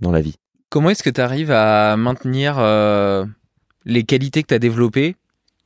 dans 0.00 0.10
la 0.10 0.20
vie. 0.20 0.36
Comment 0.68 0.90
est-ce 0.90 1.02
que 1.02 1.10
tu 1.10 1.20
arrives 1.20 1.50
à 1.50 1.96
maintenir 1.96 2.56
euh, 2.58 3.24
les 3.84 4.04
qualités 4.04 4.42
que 4.42 4.48
tu 4.48 4.54
as 4.54 4.58
développées 4.60 5.16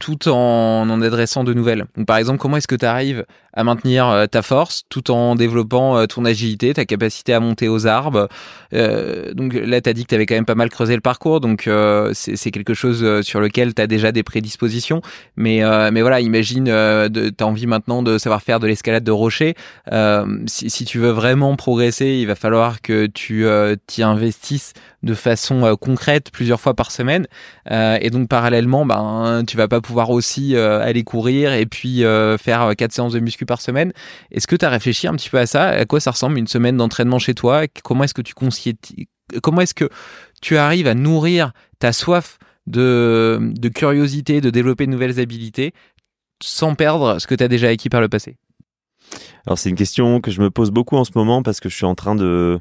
tout 0.04 0.28
en 0.28 0.86
en 0.90 1.00
adressant 1.00 1.44
de 1.44 1.54
nouvelles. 1.54 1.86
Donc, 1.96 2.06
par 2.06 2.18
exemple, 2.18 2.38
comment 2.38 2.58
est-ce 2.58 2.68
que 2.68 2.74
tu 2.74 2.84
arrives 2.84 3.24
à 3.54 3.64
maintenir 3.64 4.06
euh, 4.06 4.26
ta 4.26 4.42
force 4.42 4.82
tout 4.90 5.10
en 5.10 5.34
développant 5.34 5.96
euh, 5.96 6.04
ton 6.04 6.26
agilité, 6.26 6.74
ta 6.74 6.84
capacité 6.84 7.32
à 7.32 7.40
monter 7.40 7.68
aux 7.68 7.86
arbres? 7.86 8.28
Euh, 8.74 9.32
Donc 9.32 9.54
là, 9.54 9.80
tu 9.80 9.88
as 9.88 9.94
dit 9.94 10.02
que 10.02 10.08
tu 10.08 10.14
avais 10.14 10.26
quand 10.26 10.34
même 10.34 10.44
pas 10.44 10.56
mal 10.56 10.68
creusé 10.68 10.94
le 10.94 11.00
parcours, 11.00 11.40
donc 11.40 11.70
c'est 12.12 12.50
quelque 12.50 12.74
chose 12.74 13.22
sur 13.22 13.40
lequel 13.40 13.72
tu 13.72 13.80
as 13.80 13.86
déjà 13.86 14.12
des 14.12 14.22
prédispositions. 14.22 15.00
Mais, 15.36 15.62
mais 15.90 16.02
voilà, 16.02 16.20
imagine, 16.20 16.66
tu 16.66 16.70
as 16.70 17.46
envie 17.46 17.66
maintenant 17.66 18.02
de 18.02 18.18
savoir 18.18 18.42
faire 18.42 18.60
de 18.60 18.66
l'escalade 18.66 19.04
de 19.04 19.10
rocher. 19.10 19.54
Si, 20.46 20.68
si, 20.68 20.84
tu 20.84 20.98
veux 20.98 21.10
vraiment 21.10 21.56
progresser, 21.56 22.06
il 22.06 22.26
va 22.26 22.34
falloir 22.34 22.82
que 22.82 23.06
tu 23.06 23.46
t'y 23.86 24.02
investisses 24.02 24.74
de 25.04 25.14
façon 25.14 25.76
concrète 25.80 26.30
plusieurs 26.32 26.60
fois 26.60 26.74
par 26.74 26.90
semaine. 26.90 27.26
et 27.70 28.10
donc 28.10 28.28
parallèlement, 28.28 28.84
ben 28.86 29.44
tu 29.46 29.56
vas 29.56 29.68
pas 29.68 29.80
pouvoir 29.80 30.10
aussi 30.10 30.56
aller 30.56 31.04
courir 31.04 31.52
et 31.52 31.66
puis 31.66 32.02
faire 32.38 32.72
quatre 32.76 32.92
séances 32.92 33.12
de 33.12 33.20
muscu 33.20 33.46
par 33.46 33.60
semaine. 33.60 33.92
Est-ce 34.30 34.46
que 34.46 34.56
tu 34.56 34.64
as 34.64 34.70
réfléchi 34.70 35.06
un 35.06 35.14
petit 35.14 35.30
peu 35.30 35.38
à 35.38 35.46
ça? 35.46 35.68
À 35.68 35.84
quoi 35.84 36.00
ça 36.00 36.10
ressemble 36.10 36.38
une 36.38 36.46
semaine 36.46 36.76
d'entraînement 36.76 37.18
chez 37.18 37.34
toi? 37.34 37.62
Comment 37.82 38.04
est-ce 38.04 38.14
que 38.14 38.22
tu 38.22 38.34
comment 39.42 39.60
est-ce 39.60 39.74
que 39.74 39.88
tu 40.40 40.56
arrives 40.56 40.86
à 40.86 40.94
nourrir 40.94 41.52
ta 41.78 41.92
soif 41.92 42.38
de, 42.66 43.38
de 43.40 43.68
curiosité, 43.68 44.40
de 44.40 44.50
développer 44.50 44.86
de 44.86 44.90
nouvelles 44.90 45.20
habilités 45.20 45.72
sans 46.42 46.74
perdre 46.74 47.18
ce 47.18 47.26
que 47.26 47.34
tu 47.34 47.44
as 47.44 47.48
déjà 47.48 47.68
acquis 47.68 47.88
par 47.88 48.00
le 48.00 48.08
passé? 48.08 48.36
Alors 49.46 49.58
c'est 49.58 49.68
une 49.68 49.76
question 49.76 50.20
que 50.20 50.30
je 50.30 50.40
me 50.40 50.50
pose 50.50 50.70
beaucoup 50.70 50.96
en 50.96 51.04
ce 51.04 51.12
moment 51.14 51.42
parce 51.42 51.60
que 51.60 51.68
je 51.68 51.76
suis 51.76 51.84
en 51.84 51.94
train 51.94 52.14
de 52.14 52.58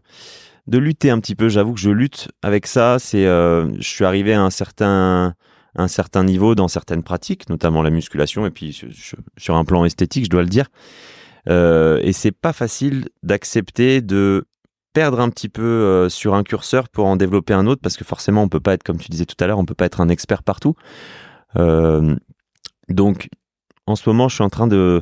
de 0.68 0.77
lutter 0.77 1.10
un 1.10 1.19
petit 1.19 1.35
peu. 1.35 1.49
J'avoue 1.49 1.73
que 1.73 1.80
je 1.80 1.90
lutte 1.90 2.30
avec 2.41 2.68
ça. 2.68 2.98
C'est, 2.99 3.26
euh, 3.26 3.72
je 3.80 3.88
suis 3.88 4.06
arrivé 4.06 4.34
à 4.34 4.41
un 4.41 4.49
certain 4.49 5.35
un 5.76 5.88
certain 5.88 6.23
niveau 6.23 6.53
dans 6.53 6.68
certaines 6.68 7.02
pratiques, 7.02 7.49
notamment 7.49 7.81
la 7.81 7.90
musculation 7.90 8.45
et 8.45 8.52
puis 8.52 8.80
sur 9.38 9.56
un 9.56 9.65
plan 9.65 9.85
esthétique, 9.85 10.26
je 10.26 10.30
dois 10.30 10.44
le 10.44 10.49
dire. 10.49 10.68
Euh, 11.49 11.99
et 12.03 12.14
c'est 12.14 12.31
pas 12.31 12.53
facile 12.53 13.10
d'accepter 13.22 14.02
de 14.02 14.45
perdre 14.94 15.19
un 15.19 15.30
petit 15.30 15.49
peu 15.49 15.64
euh, 15.64 16.10
sur 16.10 16.35
un 16.35 16.44
curseur 16.44 16.88
pour 16.88 17.06
en 17.06 17.15
développer 17.15 17.53
un 17.53 17.68
autre 17.68 17.81
parce 17.81 17.98
que 17.98 18.06
forcément 18.06 18.44
on 18.44 18.49
peut 18.49 18.60
pas 18.60 18.73
être 18.73 18.84
comme 18.84 18.98
tu 18.98 19.10
disais 19.10 19.26
tout 19.26 19.35
à 19.40 19.48
l'heure 19.48 19.57
on 19.57 19.65
peut 19.65 19.73
pas 19.73 19.85
être 19.85 20.02
un 20.02 20.07
expert 20.07 20.44
partout 20.44 20.76
euh, 21.57 22.15
donc 22.90 23.30
en 23.88 23.95
ce 23.95 24.07
moment 24.07 24.30
je 24.30 24.35
suis 24.35 24.44
en 24.44 24.49
train 24.49 24.68
de 24.68 25.02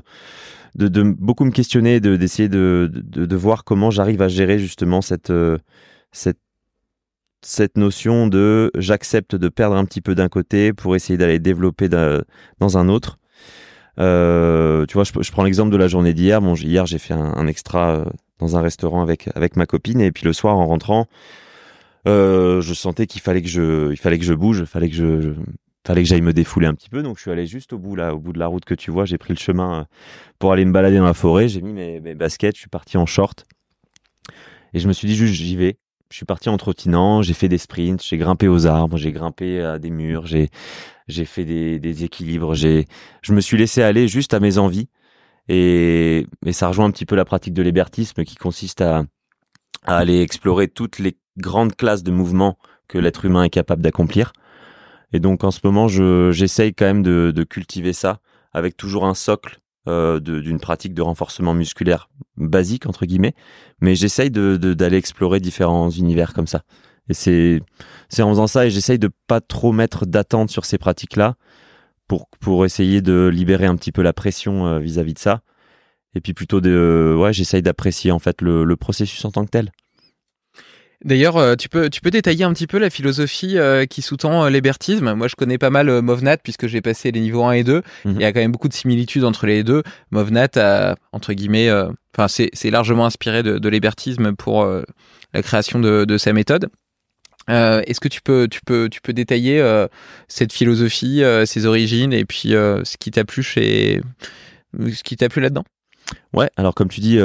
de, 0.76 1.02
beaucoup 1.04 1.46
me 1.46 1.52
questionner 1.52 2.00
de 2.00 2.16
d'essayer 2.16 2.50
de, 2.50 2.90
de, 2.92 3.26
de 3.26 3.36
voir 3.36 3.64
comment 3.64 3.92
j'arrive 3.92 4.22
à 4.22 4.28
gérer 4.28 4.60
justement 4.60 5.02
cette 5.02 5.30
euh, 5.30 5.58
cette 6.12 6.40
cette 7.44 7.78
notion 7.78 8.28
de 8.28 8.72
j'accepte 8.78 9.36
de 9.36 9.50
perdre 9.50 9.76
un 9.76 9.86
petit 9.86 10.02
peu 10.02 10.16
d'un 10.16 10.30
côté 10.30 10.74
pour 10.74 10.96
essayer 10.96 11.18
d'aller 11.18 11.40
développer 11.40 11.90
dans 11.90 12.78
un 12.78 12.88
autre 12.88 13.18
euh, 14.00 14.86
tu 14.86 14.94
vois, 14.94 15.04
je, 15.04 15.32
prends 15.32 15.44
l'exemple 15.44 15.70
de 15.70 15.78
la 15.78 15.90
journée 15.90 16.14
d'hier. 16.14 16.42
Bon, 16.42 16.56
hier, 16.56 16.86
j'ai 16.86 16.98
fait 16.98 17.14
un, 17.14 17.46
extra 17.46 18.06
dans 18.40 18.56
un 18.58 18.62
restaurant 18.62 19.02
avec 19.02 19.30
avec 19.36 19.56
ma 19.56 19.66
copine 19.66 20.02
et 20.02 20.12
puis 20.12 20.26
le 20.26 20.34
soir 20.34 20.58
en 20.58 20.66
rentrant 20.66 21.08
euh, 22.08 22.62
je 22.62 22.74
sentais 22.74 23.06
qu'il 23.06 23.22
fallait 23.22 23.44
que 23.44 23.48
je 23.48 23.92
il 23.92 23.98
fallait 23.98 24.18
que 24.18 24.26
je 24.26 24.34
bouge 24.34 24.66
fallait 24.66 24.90
que 24.90 24.96
je, 24.96 25.34
fallait 25.86 26.04
que 26.04 26.08
j'aille 26.08 26.22
me 26.22 26.34
défouler 26.34 26.68
un 26.68 26.74
petit 26.74 26.90
peu 26.90 27.02
donc 27.02 27.18
je 27.18 27.22
suis 27.22 27.32
allé 27.32 27.48
juste 27.48 27.74
au 27.74 27.80
bout 27.80 27.96
là 27.96 28.14
au 28.14 28.20
bout 28.20 28.34
de 28.34 28.40
la 28.40 28.48
route 28.48 28.66
que 28.66 28.74
tu 28.74 28.92
vois. 28.92 29.06
J'ai 29.06 29.18
pris 29.18 29.34
le 29.34 29.40
chemin 29.40 29.82
euh, 29.82 29.84
pour 30.40 30.54
aller 30.54 30.66
me 30.66 30.72
balader 30.72 30.98
dans 30.98 31.06
la 31.06 31.14
forêt. 31.14 31.48
J'ai 31.48 31.62
mis 31.62 31.74
mes, 31.74 32.16
baskets 32.16 32.56
je 32.56 32.62
suis 32.62 32.70
parti 32.70 32.98
en 32.98 33.06
short. 33.06 33.46
Et 34.74 34.80
je 34.80 34.88
me 34.88 34.94
suis 34.94 35.08
dit 35.08 35.16
juste 35.16 35.34
j'y 35.34 35.56
vais. 35.56 35.78
Je 36.10 36.18
suis 36.18 36.26
parti 36.26 36.50
en 36.50 36.58
trottinant, 36.58 37.22
j'ai 37.22 37.34
fait 37.34 37.48
des 37.48 37.58
sprints, 37.58 38.04
j'ai 38.04 38.18
grimpé 38.18 38.50
aux 38.50 38.66
arbres, 38.66 38.98
j'ai 38.98 39.14
grimpé 39.14 39.62
à 39.62 39.80
des 39.80 39.90
murs, 39.90 40.26
j'ai 40.26 40.50
j'ai 41.08 41.26
fait 41.26 41.46
des, 41.46 41.80
des 41.80 42.04
équilibres, 42.04 42.54
j'ai 42.54 42.86
je 43.22 43.34
me 43.34 43.42
suis 43.42 43.58
laissé 43.58 43.82
aller 43.82 44.08
juste 44.08 44.34
à 44.34 44.40
mes 44.40 44.58
envies. 44.58 44.90
Et, 45.48 46.28
ça 46.52 46.70
rejoint 46.70 46.86
un 46.86 46.92
petit 46.92 47.06
peu 47.06 47.16
la 47.16 47.26
pratique 47.26 47.54
de 47.54 47.62
l'hébertisme 47.62 48.24
qui 48.24 48.36
consiste 48.36 48.82
à, 48.82 49.04
aller 49.84 50.22
explorer 50.22 50.68
toutes 50.68 51.00
les 51.00 51.18
grandes 51.38 51.76
classes 51.76 52.04
de 52.04 52.12
mouvements 52.12 52.58
que 52.88 52.98
l'être 52.98 53.26
humain 53.26 53.44
est 53.44 53.50
capable 53.50 53.82
d'accomplir. 53.82 54.32
Et 55.14 55.20
donc 55.20 55.44
en 55.44 55.52
ce 55.52 55.60
moment, 55.64 55.88
j'essaye 55.88 56.74
quand 56.74 56.86
même 56.86 57.04
de, 57.04 57.44
cultiver 57.44 57.94
ça 57.94 58.20
avec 58.54 58.78
toujours 58.78 59.06
un 59.06 59.14
socle 59.14 59.60
euh, 59.88 60.20
d'une 60.20 60.60
pratique 60.60 60.94
de 60.94 61.02
renforcement 61.02 61.54
musculaire 61.54 62.10
basique 62.38 62.86
entre 62.86 63.06
guillemets, 63.06 63.34
mais 63.80 63.96
j'essaye 63.96 64.30
d'aller 64.30 64.76
de, 64.76 64.96
explorer 64.96 65.40
différents 65.40 65.90
univers 65.90 66.34
comme 66.34 66.48
ça. 66.48 66.64
Et 67.10 67.14
c'est 67.14 67.62
c'est 68.10 68.22
en 68.22 68.30
faisant 68.30 68.48
ça 68.48 68.66
et 68.66 68.70
j'essaye 68.70 69.00
de 69.00 69.10
pas 69.28 69.42
trop 69.42 69.72
mettre 69.72 70.06
d'attente 70.06 70.52
sur 70.52 70.66
ces 70.66 70.78
pratiques-là 70.78 71.36
pour, 72.08 72.28
pour 72.40 72.66
essayer 72.66 73.02
de 73.02 73.28
libérer 73.28 73.66
un 73.66 73.76
petit 73.76 73.92
peu 73.92 74.02
la 74.02 74.14
pression 74.14 74.68
euh, 74.68 74.80
vis-à-vis 74.80 75.14
de 75.14 75.20
ça. 75.20 75.42
Et 76.14 76.20
puis 76.20 76.34
plutôt 76.34 76.60
de, 76.60 77.16
ouais, 77.18 77.32
j'essaye 77.32 77.62
d'apprécier 77.62 78.12
en 78.12 78.20
fait 78.20 78.42
le, 78.42 78.66
le, 78.66 78.76
processus 78.76 79.24
en 79.24 79.32
tant 79.32 79.46
que 79.46 79.50
tel. 79.50 79.72
D'ailleurs, 81.04 81.38
euh, 81.38 81.56
tu 81.56 81.68
peux, 81.68 81.90
tu 81.90 82.02
peux 82.02 82.12
détailler 82.12 82.44
un 82.44 82.54
petit 82.54 82.68
peu 82.68 82.78
la 82.78 82.90
philosophie 82.90 83.58
euh, 83.58 83.86
qui 83.86 84.02
sous-tend 84.02 84.48
l'hébertisme? 84.48 85.14
Moi, 85.14 85.28
je 85.28 85.36
connais 85.36 85.58
pas 85.58 85.70
mal 85.70 86.02
Movnat 86.02 86.38
puisque 86.38 86.68
j'ai 86.68 86.82
passé 86.82 87.12
les 87.12 87.22
niveaux 87.22 87.44
1 87.44 87.54
et 87.54 87.64
2. 87.64 87.82
Mhm. 88.06 88.16
Il 88.16 88.22
y 88.22 88.26
a 88.26 88.32
quand 88.32 88.40
même 88.40 88.52
beaucoup 88.52 88.68
de 88.68 88.74
similitudes 88.74 89.24
entre 89.24 89.48
les 89.48 89.64
deux. 89.64 89.84
Movnat 90.12 90.50
a, 90.58 90.96
entre 91.12 91.34
guillemets, 91.34 91.72
enfin, 92.16 92.28
c'est 92.28 92.70
largement 92.70 93.06
inspiré 93.06 93.42
de, 93.44 93.58
de 93.58 93.70
l'hébertisme 93.70 94.36
pour 94.36 94.66
la 95.34 95.42
création 95.42 95.80
de, 95.80 96.06
de 96.06 96.18
sa 96.18 96.34
méthode. 96.34 96.70
Euh, 97.50 97.82
Est-ce 97.88 98.00
que 98.00 98.08
tu 98.08 98.22
peux, 98.22 98.48
tu 98.50 98.62
peux, 98.66 98.90
tu 98.90 99.02
peux 99.02 99.14
détailler 99.14 99.60
euh, 99.60 99.88
cette 100.28 100.54
philosophie, 100.54 101.24
euh, 101.24 101.46
ses 101.46 101.66
origines 101.66 102.14
et 102.14 102.26
puis 102.26 102.56
euh, 102.56 102.84
ce 102.84 102.98
qui 102.98 103.12
t'a 103.12 103.26
plu 103.26 103.44
chez, 103.44 104.02
ce 104.80 105.04
qui 105.04 105.18
t'a 105.18 105.30
plu 105.30 105.42
là-dedans? 105.42 105.64
Ouais, 106.34 106.50
alors 106.56 106.74
comme 106.76 106.88
tu 106.88 107.00
dis, 107.02 107.18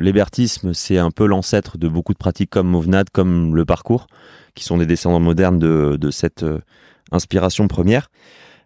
l'hébertisme, 0.00 0.72
c'est 0.72 0.98
un 0.98 1.10
peu 1.10 1.26
l'ancêtre 1.26 1.78
de 1.78 1.88
beaucoup 1.88 2.12
de 2.12 2.18
pratiques 2.18 2.50
comme 2.50 2.68
Movnad, 2.68 3.10
comme 3.10 3.54
le 3.54 3.64
parcours, 3.64 4.06
qui 4.54 4.64
sont 4.64 4.78
des 4.78 4.86
descendants 4.86 5.20
modernes 5.20 5.58
de, 5.58 6.10
cette 6.10 6.44
inspiration 7.12 7.68
première. 7.68 8.08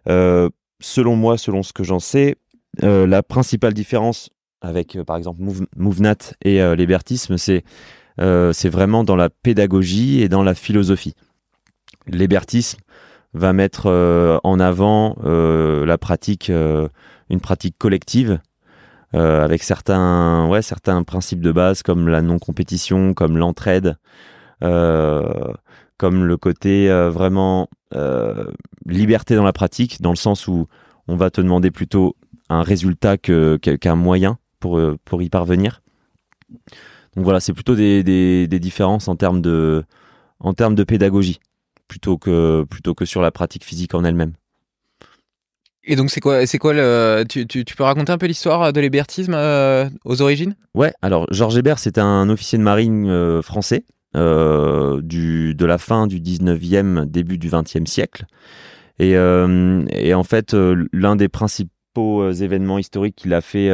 selon 0.07 1.15
moi, 1.15 1.37
selon 1.37 1.63
ce 1.63 1.73
que 1.73 1.83
j'en 1.83 1.99
sais, 1.99 2.35
la 2.81 3.23
principale 3.23 3.73
différence 3.73 4.29
avec, 4.61 4.97
par 5.05 5.17
exemple, 5.17 5.41
Movnat 5.75 6.33
et 6.43 6.59
l'hébertisme, 6.75 7.37
c'est 7.37 7.63
euh, 8.19 8.53
vraiment 8.65 9.03
dans 9.03 9.15
la 9.15 9.29
pédagogie 9.29 10.21
et 10.21 10.29
dans 10.29 10.43
la 10.43 10.53
philosophie. 10.53 11.15
L'hébertisme 12.07 12.79
va 13.33 13.53
mettre 13.53 13.87
euh, 13.87 14.37
en 14.43 14.59
avant 14.59 15.17
euh, 15.23 15.85
la 15.85 15.97
pratique, 15.97 16.49
une 16.49 17.41
pratique 17.41 17.77
collective, 17.77 18.39
avec 19.13 19.63
certains, 19.63 20.47
ouais, 20.47 20.61
certains 20.61 21.03
principes 21.03 21.41
de 21.41 21.51
base 21.51 21.83
comme 21.83 22.07
la 22.07 22.21
non-compétition, 22.21 23.13
comme 23.13 23.37
l'entraide, 23.37 23.97
comme 24.61 26.25
le 26.25 26.37
côté 26.37 26.89
vraiment 27.09 27.69
liberté 28.85 29.35
dans 29.35 29.43
la 29.43 29.53
pratique, 29.53 30.01
dans 30.01 30.11
le 30.11 30.15
sens 30.15 30.47
où 30.47 30.67
on 31.07 31.15
va 31.15 31.29
te 31.29 31.41
demander 31.41 31.71
plutôt 31.71 32.15
un 32.49 32.63
résultat 32.63 33.17
qu'un 33.17 33.95
moyen 33.95 34.37
pour, 34.59 34.79
pour 35.03 35.21
y 35.21 35.29
parvenir. 35.29 35.81
Donc 37.15 37.25
voilà, 37.25 37.39
c'est 37.39 37.53
plutôt 37.53 37.75
des, 37.75 38.03
des, 38.03 38.47
des, 38.47 38.59
différences 38.59 39.07
en 39.07 39.15
termes 39.15 39.41
de, 39.41 39.83
en 40.39 40.53
termes 40.53 40.75
de 40.75 40.83
pédagogie, 40.83 41.39
plutôt 41.87 42.17
que, 42.17 42.65
plutôt 42.69 42.93
que 42.93 43.05
sur 43.05 43.21
la 43.21 43.31
pratique 43.31 43.65
physique 43.65 43.93
en 43.93 44.03
elle-même. 44.03 44.33
Et 45.91 45.97
donc 45.97 46.09
c'est 46.09 46.21
quoi, 46.21 46.45
c'est 46.45 46.57
quoi 46.57 46.73
tu, 47.25 47.45
peux 47.45 47.83
raconter 47.83 48.13
un 48.13 48.17
peu 48.17 48.25
l'histoire 48.25 48.71
de 48.71 48.79
l'hébertisme 48.79 49.33
euh, 49.35 49.89
aux 50.05 50.21
origines? 50.21 50.55
Ouais, 50.73 50.93
alors 51.01 51.27
Georges 51.31 51.57
Hébert, 51.57 51.79
c'est 51.79 51.97
un 51.97 52.29
officier 52.29 52.57
de 52.57 52.63
marine 52.63 53.09
euh, 53.09 53.41
français 53.41 53.83
euh, 54.15 55.01
de 55.03 55.65
la 55.65 55.77
fin 55.77 56.07
du 56.07 56.21
19e, 56.21 57.03
début 57.07 57.37
du 57.37 57.49
20e 57.49 57.87
siècle. 57.87 58.25
Et, 58.99 59.11
et 59.11 60.13
en 60.13 60.23
fait, 60.23 60.55
l'un 60.93 61.15
des 61.17 61.27
principaux 61.27 62.31
événements 62.31 62.77
historiques 62.77 63.15
qu'il 63.17 63.33
a 63.33 63.41
fait 63.41 63.69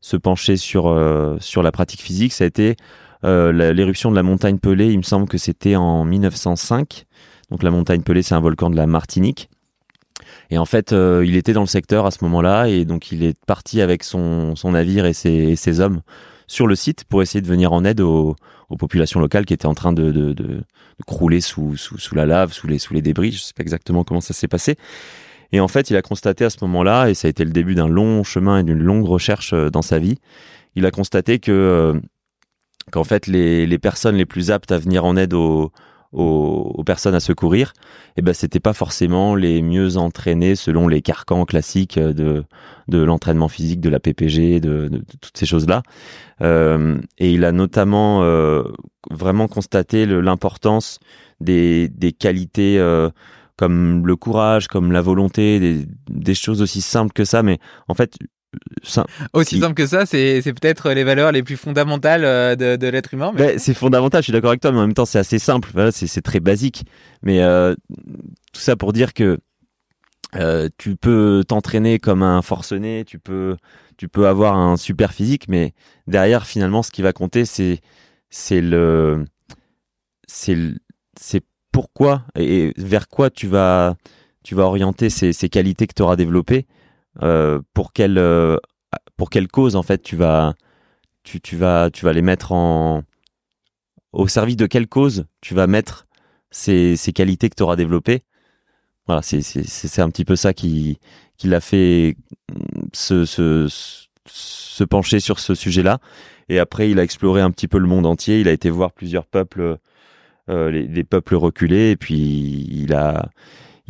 se 0.00 0.16
pencher 0.16 0.56
sur 0.56 0.94
sur 1.40 1.62
la 1.62 1.72
pratique 1.72 2.02
physique, 2.02 2.32
ça 2.32 2.44
a 2.44 2.46
été 2.46 2.76
l'éruption 3.24 4.10
de 4.10 4.16
la 4.16 4.22
montagne 4.22 4.58
Pelée. 4.58 4.92
Il 4.92 4.98
me 4.98 5.02
semble 5.02 5.26
que 5.26 5.38
c'était 5.38 5.74
en 5.76 6.04
1905. 6.04 7.06
Donc 7.50 7.62
la 7.64 7.70
montagne 7.70 8.02
Pelée, 8.02 8.22
c'est 8.22 8.34
un 8.34 8.40
volcan 8.40 8.70
de 8.70 8.76
la 8.76 8.86
Martinique. 8.86 9.48
Et 10.50 10.58
en 10.58 10.64
fait, 10.64 10.92
euh, 10.92 11.24
il 11.26 11.36
était 11.36 11.52
dans 11.52 11.60
le 11.60 11.66
secteur 11.66 12.06
à 12.06 12.10
ce 12.10 12.18
moment-là, 12.22 12.68
et 12.68 12.84
donc 12.84 13.12
il 13.12 13.24
est 13.24 13.38
parti 13.46 13.80
avec 13.80 14.04
son, 14.04 14.54
navire 14.64 15.06
et 15.06 15.12
ses, 15.12 15.80
hommes 15.80 16.00
sur 16.46 16.66
le 16.66 16.74
site 16.74 17.04
pour 17.04 17.22
essayer 17.22 17.40
de 17.40 17.46
venir 17.46 17.72
en 17.72 17.84
aide 17.84 18.00
aux, 18.00 18.36
populations 18.78 19.20
locales 19.20 19.46
qui 19.46 19.54
étaient 19.54 19.66
en 19.66 19.74
train 19.74 19.92
de, 19.92 20.34
crouler 21.06 21.40
sous, 21.40 21.76
la 22.12 22.26
lave, 22.26 22.52
sous 22.52 22.66
les, 22.66 23.02
débris. 23.02 23.32
Je 23.32 23.40
sais 23.40 23.52
pas 23.54 23.62
exactement 23.62 24.04
comment 24.04 24.20
ça 24.20 24.34
s'est 24.34 24.48
passé. 24.48 24.76
Et 25.52 25.60
en 25.60 25.68
fait, 25.68 25.90
il 25.90 25.96
a 25.96 26.02
constaté 26.02 26.44
à 26.44 26.50
ce 26.50 26.58
moment-là, 26.62 27.08
et 27.10 27.14
ça 27.14 27.26
a 27.26 27.30
été 27.30 27.44
le 27.44 27.50
début 27.50 27.74
d'un 27.74 27.88
long 27.88 28.22
chemin 28.22 28.58
et 28.58 28.62
d'une 28.62 28.78
longue 28.78 29.06
recherche 29.06 29.52
euh, 29.52 29.68
dans 29.68 29.82
sa 29.82 29.98
vie, 29.98 30.18
il 30.76 30.86
a 30.86 30.90
constaté 30.90 31.40
que 31.40 31.50
euh, 31.50 32.00
qu'en 32.90 33.04
fait 33.04 33.26
les, 33.26 33.78
personnes 33.78 34.16
les 34.16 34.26
plus 34.26 34.50
aptes 34.50 34.72
à 34.72 34.78
venir 34.78 35.04
en 35.04 35.16
aide 35.16 35.34
aux, 35.34 35.72
aux, 36.12 36.82
personnes 36.84 37.14
à 37.14 37.20
secourir, 37.20 37.72
eh 38.16 38.22
ben 38.22 38.34
c'était 38.34 38.60
pas 38.60 38.72
forcément 38.72 39.36
les 39.36 39.62
mieux 39.62 39.96
entraînés 39.96 40.56
selon 40.56 40.88
les 40.88 41.02
carcans 41.02 41.44
classiques 41.44 41.98
de 41.98 42.44
de 42.90 42.98
l'entraînement 42.98 43.48
physique, 43.48 43.80
de 43.80 43.88
la 43.88 44.00
PPG, 44.00 44.60
de, 44.60 44.90
toutes 45.22 45.38
ces 45.38 45.46
choses-là. 45.46 45.82
Euh, 46.42 46.98
et 47.18 47.32
il 47.32 47.44
a 47.44 47.52
notamment 47.52 48.22
euh, 48.22 48.64
vraiment 49.10 49.48
constaté 49.48 50.04
l'importance 50.04 50.98
des, 51.40 51.88
des 51.88 52.12
qualités 52.12 52.78
euh, 52.78 53.08
comme 53.56 54.06
le 54.06 54.16
courage, 54.16 54.68
comme 54.68 54.92
la 54.92 55.00
volonté, 55.00 55.60
des, 55.60 55.86
des, 56.10 56.34
choses 56.34 56.60
aussi 56.60 56.80
simples 56.80 57.12
que 57.12 57.24
ça. 57.24 57.42
Mais 57.42 57.58
en 57.88 57.94
fait, 57.94 58.18
Aussi 59.32 59.60
simple 59.60 59.74
que 59.74 59.86
ça, 59.86 60.06
c'est 60.06 60.42
peut-être 60.42 60.90
les 60.90 61.04
valeurs 61.04 61.32
les 61.32 61.42
plus 61.42 61.56
fondamentales 61.56 62.24
euh, 62.24 62.56
de, 62.56 62.76
de 62.76 62.86
l'être 62.88 63.14
humain. 63.14 63.32
Mais... 63.34 63.52
Ben, 63.52 63.58
c'est 63.58 63.74
fondamental, 63.74 64.22
je 64.22 64.24
suis 64.24 64.32
d'accord 64.32 64.50
avec 64.50 64.60
toi, 64.60 64.72
mais 64.72 64.78
en 64.78 64.82
même 64.82 64.94
temps 64.94 65.04
c'est 65.04 65.18
assez 65.18 65.38
simple, 65.38 65.70
voilà, 65.72 65.92
c'est 65.92 66.22
très 66.22 66.40
basique. 66.40 66.84
Mais 67.22 67.40
euh, 67.40 67.74
tout 68.52 68.60
ça 68.60 68.76
pour 68.76 68.92
dire 68.92 69.14
que 69.14 69.38
euh, 70.36 70.68
tu 70.78 70.96
peux 70.96 71.44
t'entraîner 71.46 71.98
comme 71.98 72.22
un 72.22 72.42
forcené, 72.42 73.04
tu 73.04 73.18
peux, 73.18 73.56
tu 73.96 74.08
peux 74.08 74.26
avoir 74.26 74.56
un 74.56 74.76
super 74.76 75.12
physique, 75.12 75.46
mais 75.48 75.72
derrière 76.06 76.46
finalement 76.46 76.82
ce 76.82 76.90
qui 76.90 77.02
va 77.02 77.12
compter 77.12 77.44
c'est 77.44 77.80
c'est 78.30 78.60
le 78.60 79.24
c'est 80.26 80.56
c'est 81.18 81.42
pourquoi 81.72 82.22
et 82.36 82.72
vers 82.76 83.08
quoi 83.08 83.30
tu 83.30 83.46
vas 83.46 83.96
tu 84.42 84.54
vas 84.54 84.64
orienter 84.64 85.10
ces, 85.10 85.32
ces 85.32 85.48
qualités 85.48 85.86
que 85.86 85.94
tu 85.94 86.02
auras 86.02 86.16
développées 86.16 86.66
pour 87.74 87.92
quelle 87.92 88.18
euh, 88.18 88.56
pour 89.16 89.30
quelle 89.30 89.48
cause 89.48 89.76
en 89.76 89.82
fait 89.82 90.02
tu 90.02 90.16
vas 90.16 90.54
tu, 91.22 91.40
tu 91.40 91.56
vas 91.56 91.90
tu 91.90 92.04
vas 92.04 92.12
les 92.12 92.22
mettre 92.22 92.52
en 92.52 93.02
au 94.12 94.28
service 94.28 94.56
de 94.56 94.66
quelle 94.66 94.88
cause 94.88 95.26
tu 95.40 95.54
vas 95.54 95.66
mettre 95.66 96.06
ces, 96.50 96.96
ces 96.96 97.12
qualités 97.12 97.48
que 97.48 97.56
tu 97.56 97.62
auras 97.62 97.76
développées? 97.76 98.22
Voilà 99.06 99.22
c'est 99.22 99.42
c'est 99.42 100.02
un 100.02 100.10
petit 100.10 100.24
peu 100.24 100.36
ça 100.36 100.54
qui 100.54 100.98
qui 101.36 101.48
l'a 101.48 101.60
fait 101.60 102.16
se, 102.92 103.24
se, 103.24 103.66
se 104.26 104.84
pencher 104.84 105.20
sur 105.20 105.38
ce 105.38 105.54
sujet 105.54 105.82
là 105.82 105.98
et 106.48 106.58
après 106.58 106.90
il 106.90 106.98
a 106.98 107.04
exploré 107.04 107.40
un 107.40 107.50
petit 107.50 107.68
peu 107.68 107.78
le 107.78 107.86
monde 107.86 108.06
entier. 108.06 108.40
Il 108.40 108.48
a 108.48 108.52
été 108.52 108.70
voir 108.70 108.92
plusieurs 108.92 109.26
peuples 109.26 109.78
euh, 110.50 110.70
les, 110.70 110.86
les, 110.86 111.04
peuples 111.04 111.36
reculés. 111.36 111.90
Et 111.90 111.96
puis 111.96 112.66
il 112.70 112.92
a 112.92 113.30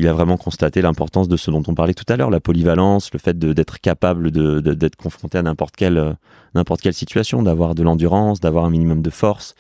il 0.00 0.08
a 0.08 0.12
vraiment 0.12 0.36
constaté 0.36 0.80
l'importance 0.80 1.28
de 1.28 1.36
ce 1.36 1.50
dont 1.50 1.62
on 1.66 1.74
parlait 1.74 1.94
tout 1.94 2.04
à 2.08 2.16
l'heure, 2.16 2.30
la 2.30 2.40
polyvalence, 2.40 3.12
le 3.12 3.18
fait 3.18 3.38
d'être 3.38 3.80
capable 3.80 4.30
d'être 4.30 4.62
de, 4.64 4.90
confronté 4.96 5.38
à 5.38 5.42
n'importe 5.42 5.76
quelle, 5.76 6.16
n'importe 6.54 6.80
quelle 6.80 6.94
situation, 6.94 7.42
d'avoir 7.42 7.74
de 7.74 7.82
l'endurance, 7.82 8.40
d'avoir 8.40 8.64
un 8.64 8.70
minimum 8.70 9.02
de 9.02 9.10
force, 9.10 9.54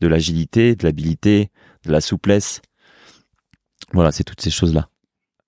de 0.00 0.06
l'agilité, 0.06 0.76
de 0.76 0.84
l'habilité, 0.84 1.50
de 1.86 1.92
la 1.92 2.00
souplesse. 2.00 2.60
Voilà, 3.92 4.12
c'est 4.12 4.24
toutes 4.24 4.42
ces 4.42 4.50
choses-là. 4.50 4.88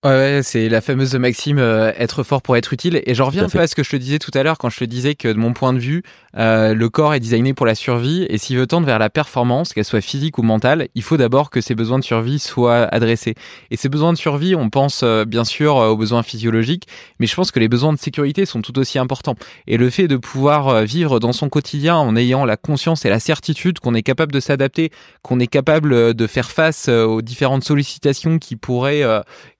Ouais, 0.04 0.42
c'est 0.44 0.68
la 0.68 0.80
fameuse 0.80 1.16
maxime 1.16 1.58
euh, 1.58 1.92
être 1.96 2.22
fort 2.22 2.40
pour 2.40 2.56
être 2.56 2.72
utile. 2.72 3.02
Et 3.04 3.14
j'en 3.14 3.26
reviens 3.26 3.44
un 3.44 3.48
peu 3.48 3.58
à 3.58 3.66
ce 3.66 3.74
que 3.74 3.82
je 3.82 3.90
te 3.90 3.96
disais 3.96 4.20
tout 4.20 4.30
à 4.32 4.44
l'heure 4.44 4.56
quand 4.56 4.70
je 4.70 4.78
te 4.78 4.84
disais 4.84 5.16
que 5.16 5.26
de 5.26 5.38
mon 5.38 5.52
point 5.52 5.72
de 5.72 5.80
vue, 5.80 6.04
euh, 6.38 6.74
le 6.74 6.88
corps 6.88 7.14
est 7.14 7.20
designé 7.20 7.54
pour 7.54 7.66
la 7.66 7.74
survie. 7.74 8.26
Et 8.28 8.38
s'il 8.38 8.58
veut 8.58 8.66
tendre 8.66 8.86
vers 8.86 8.98
la 8.98 9.10
performance, 9.10 9.72
qu'elle 9.72 9.84
soit 9.84 10.00
physique 10.00 10.38
ou 10.38 10.42
mentale, 10.42 10.88
il 10.94 11.02
faut 11.02 11.16
d'abord 11.16 11.50
que 11.50 11.60
ses 11.60 11.74
besoins 11.74 11.98
de 11.98 12.04
survie 12.04 12.38
soient 12.38 12.84
adressés. 12.92 13.34
Et 13.70 13.76
ces 13.76 13.88
besoins 13.88 14.12
de 14.12 14.18
survie, 14.18 14.54
on 14.54 14.70
pense 14.70 15.02
euh, 15.02 15.24
bien 15.24 15.44
sûr 15.44 15.76
aux 15.76 15.96
besoins 15.96 16.22
physiologiques, 16.22 16.86
mais 17.18 17.26
je 17.26 17.34
pense 17.34 17.50
que 17.50 17.60
les 17.60 17.68
besoins 17.68 17.92
de 17.92 17.98
sécurité 17.98 18.46
sont 18.46 18.62
tout 18.62 18.78
aussi 18.78 18.98
importants. 18.98 19.36
Et 19.66 19.76
le 19.76 19.90
fait 19.90 20.08
de 20.08 20.16
pouvoir 20.16 20.82
vivre 20.82 21.20
dans 21.20 21.32
son 21.32 21.48
quotidien 21.48 21.96
en 21.96 22.16
ayant 22.16 22.44
la 22.44 22.56
conscience 22.56 23.04
et 23.04 23.08
la 23.08 23.20
certitude 23.20 23.78
qu'on 23.78 23.94
est 23.94 24.02
capable 24.02 24.32
de 24.32 24.40
s'adapter, 24.40 24.90
qu'on 25.22 25.40
est 25.40 25.46
capable 25.46 26.14
de 26.14 26.26
faire 26.26 26.50
face 26.50 26.88
aux 26.88 27.22
différentes 27.22 27.64
sollicitations 27.64 28.38
qui 28.38 28.56
pourraient, 28.56 29.04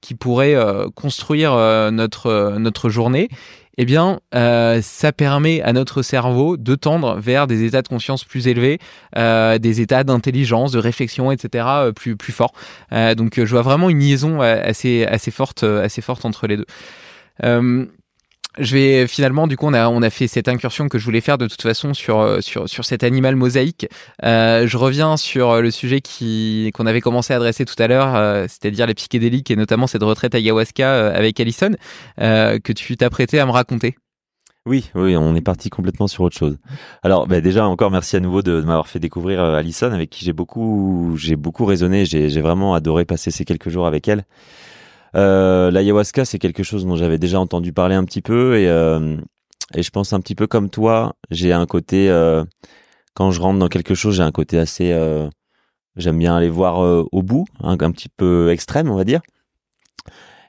qui 0.01 0.15
pourraient 0.15 0.55
euh, 0.55 0.89
construire 0.95 1.53
euh, 1.53 1.91
notre, 1.91 2.27
euh, 2.27 2.59
notre 2.59 2.89
journée, 2.89 3.29
eh 3.79 3.85
bien, 3.85 4.21
ça 4.33 5.13
permet 5.13 5.63
à 5.63 5.73
notre 5.73 6.03
cerveau 6.03 6.57
de 6.57 6.75
tendre 6.75 7.17
vers 7.19 7.47
des 7.47 7.65
états 7.65 7.83
de 7.83 7.89
conscience 7.89 8.25
plus 8.25 8.49
élevés, 8.49 8.79
des 9.15 9.81
états 9.81 10.05
d'intelligence, 10.05 10.73
de 10.73 10.79
réflexion, 10.79 11.31
etc., 11.33 11.67
plus, 11.95 12.17
plus 12.17 12.33
forts. 12.33 12.53
donc, 12.91 13.37
je 13.37 13.51
vois 13.51 13.63
vraiment 13.63 13.89
une 13.89 14.01
liaison 14.01 14.41
assez, 14.41 15.07
assez, 15.07 15.31
forte, 15.31 15.63
assez 15.63 16.03
forte 16.03 16.25
entre 16.25 16.47
les 16.47 16.57
deux 16.59 16.67
je 18.59 18.75
vais 18.75 19.07
finalement, 19.07 19.47
du 19.47 19.57
coup, 19.57 19.67
on 19.67 19.75
a, 19.75 19.89
on 19.89 20.03
a 20.03 20.11
fait 20.11 20.27
cette 20.27 20.49
incursion 20.49 20.89
que 20.89 20.99
je 20.99 21.05
voulais 21.05 21.21
faire 21.21 21.39
de 21.39 21.47
toute 21.47 21.63
façon 21.63 21.95
sur, 21.95 22.21
euh, 22.21 22.41
sur, 22.41 22.69
sur 22.69 22.85
cet 22.85 23.05
animal 23.05 23.37
mosaïque. 23.37 23.89
Euh, 24.25 24.67
je 24.67 24.77
reviens 24.77 25.17
sur 25.17 25.61
le 25.61 25.71
sujet 25.71 26.01
qui, 26.01 26.71
qu'on 26.75 26.87
avait 26.87 27.01
commencé 27.01 27.33
à 27.33 27.37
adresser 27.37 27.65
tout 27.65 27.81
à 27.81 27.87
l'heure, 27.87 28.15
euh, 28.17 28.47
c'est-à-dire 28.49 28.87
les 28.87 28.95
psychédéliques 28.95 29.51
et 29.51 29.57
notamment 29.57 29.87
cette 29.87 30.03
retraite 30.03 30.35
ayahuasca 30.35 31.09
avec 31.09 31.39
Alison, 31.41 31.73
que 32.19 32.73
tu 32.73 32.97
t'apprêtais 32.97 33.39
à 33.39 33.47
me 33.47 33.51
raconter. 33.51 33.97
Oui, 34.67 34.91
oui, 34.95 35.17
on 35.17 35.35
est 35.35 35.41
parti 35.41 35.71
complètement 35.71 36.09
sur 36.09 36.25
autre 36.25 36.37
chose. 36.37 36.59
Alors, 37.03 37.27
bah, 37.27 37.41
déjà, 37.41 37.67
encore 37.67 37.91
merci 37.91 38.17
à 38.17 38.21
nouveau 38.21 38.43
de, 38.43 38.61
m'avoir 38.61 38.87
fait 38.87 38.99
découvrir 38.99 39.41
Alison, 39.41 39.93
avec 39.93 40.11
qui 40.11 40.25
j'ai 40.25 40.35
beaucoup, 40.35 41.15
j'ai 41.17 41.37
beaucoup 41.37 41.65
raisonné. 41.65 42.05
J'ai 42.05 42.41
vraiment 42.41 42.75
adoré 42.75 43.05
passer 43.05 43.31
ces 43.31 43.45
quelques 43.45 43.71
jours 43.71 43.87
avec 43.87 44.09
elle. 44.09 44.25
Euh, 45.15 45.71
L'ayahuasca, 45.71 46.25
c'est 46.25 46.39
quelque 46.39 46.63
chose 46.63 46.85
dont 46.87 46.97
j'avais 46.97 47.19
déjà 47.19 47.41
entendu 47.41 47.73
parler 47.73 47.95
un 47.95 48.05
petit 48.05 48.23
peu 48.23 48.59
et, 48.59 48.69
euh, 48.69 49.17
et 49.75 49.83
je 49.83 49.91
pense 49.91 50.13
un 50.13 50.21
petit 50.21 50.35
peu 50.35 50.47
comme 50.47 50.71
toi, 50.71 51.15
j'ai 51.31 51.53
un 51.53 51.67
côté, 51.67 52.11
euh, 52.11 52.45
quand 53.15 53.31
je 53.31 53.41
rentre 53.41 53.59
dans 53.59 53.69
quelque 53.69 53.95
chose, 53.95 54.17
j'ai 54.17 54.23
un 54.23 54.33
côté 54.33 54.59
assez, 54.59 54.93
euh, 54.93 55.29
j'aime 55.97 56.19
bien 56.19 56.37
aller 56.37 56.51
voir 56.51 56.79
au 57.13 57.23
bout, 57.23 57.47
un 57.61 57.77
petit 57.77 58.09
peu 58.09 58.51
extrême, 58.51 58.91
on 58.91 58.97
va 58.97 59.05
dire. 59.05 59.21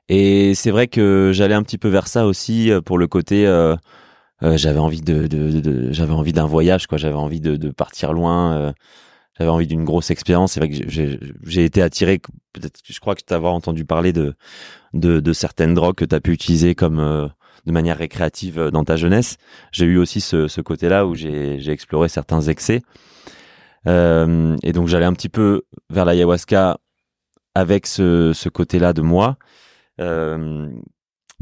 Et 0.07 0.56
c'est 0.56 0.72
vrai 0.72 0.88
que 0.88 1.31
j'allais 1.34 1.53
un 1.56 1.64
petit 1.64 1.77
peu 1.77 1.90
vers 1.90 2.07
ça 2.07 2.26
aussi 2.26 2.72
pour 2.86 2.98
le 2.98 3.07
côté, 3.07 3.45
j'avais 4.41 4.80
envie 4.80 5.03
j'avais 5.91 6.14
envie 6.14 6.34
d'un 6.34 6.45
voyage, 6.45 6.88
quoi. 6.88 6.98
J'avais 6.98 7.15
envie 7.15 7.41
de 7.41 7.72
partir 7.72 8.14
loin 8.14 8.73
j'avais 9.40 9.49
envie 9.49 9.68
d'une 9.68 9.86
grosse 9.86 10.11
expérience. 10.11 10.53
C'est 10.53 10.60
vrai 10.60 10.70
que 10.70 10.76
j'ai 11.44 11.64
été 11.64 11.82
attiré, 11.82 12.20
peut-être, 12.53 12.80
je 12.84 12.99
crois 12.99 13.16
que 13.16 13.22
tu 13.26 13.34
avoir 13.34 13.53
entendu 13.53 13.86
parler 13.86 14.14
de, 14.14 14.36
de, 14.94 15.20
de, 15.20 15.34
certaines 15.34 15.74
drogues 15.74 15.95
que 15.95 16.06
tu 16.06 16.16
as 16.16 16.20
pu 16.20 16.32
utiliser 16.32 16.76
comme 16.76 16.99
euh, 16.99 17.28
de 17.66 17.72
manière 17.72 17.98
récréative 17.98 18.60
euh, 18.60 18.72
dans 18.72 18.84
ta 18.84 18.98
jeunesse. 18.98 19.38
J'ai 19.72 19.86
eu 19.86 19.98
aussi 19.98 20.22
ce, 20.22 20.48
ce 20.48 20.61
côté-là 20.61 21.06
où 21.06 21.16
j'ai 21.16 21.70
exploré 21.70 22.10
certains 22.10 22.41
excès. 22.41 22.82
Euh, 23.88 24.57
et 24.61 24.74
donc 24.74 24.88
j'allais 24.88 25.06
un 25.06 25.14
petit 25.14 25.30
peu 25.30 25.64
vers 25.90 26.03
l'ayahuasca 26.03 26.80
avec 27.56 27.88
ce, 27.88 28.34
ce 28.34 28.49
côté-là 28.49 28.94
de 28.94 29.02
moi. 29.02 29.38
Euh, 30.02 30.70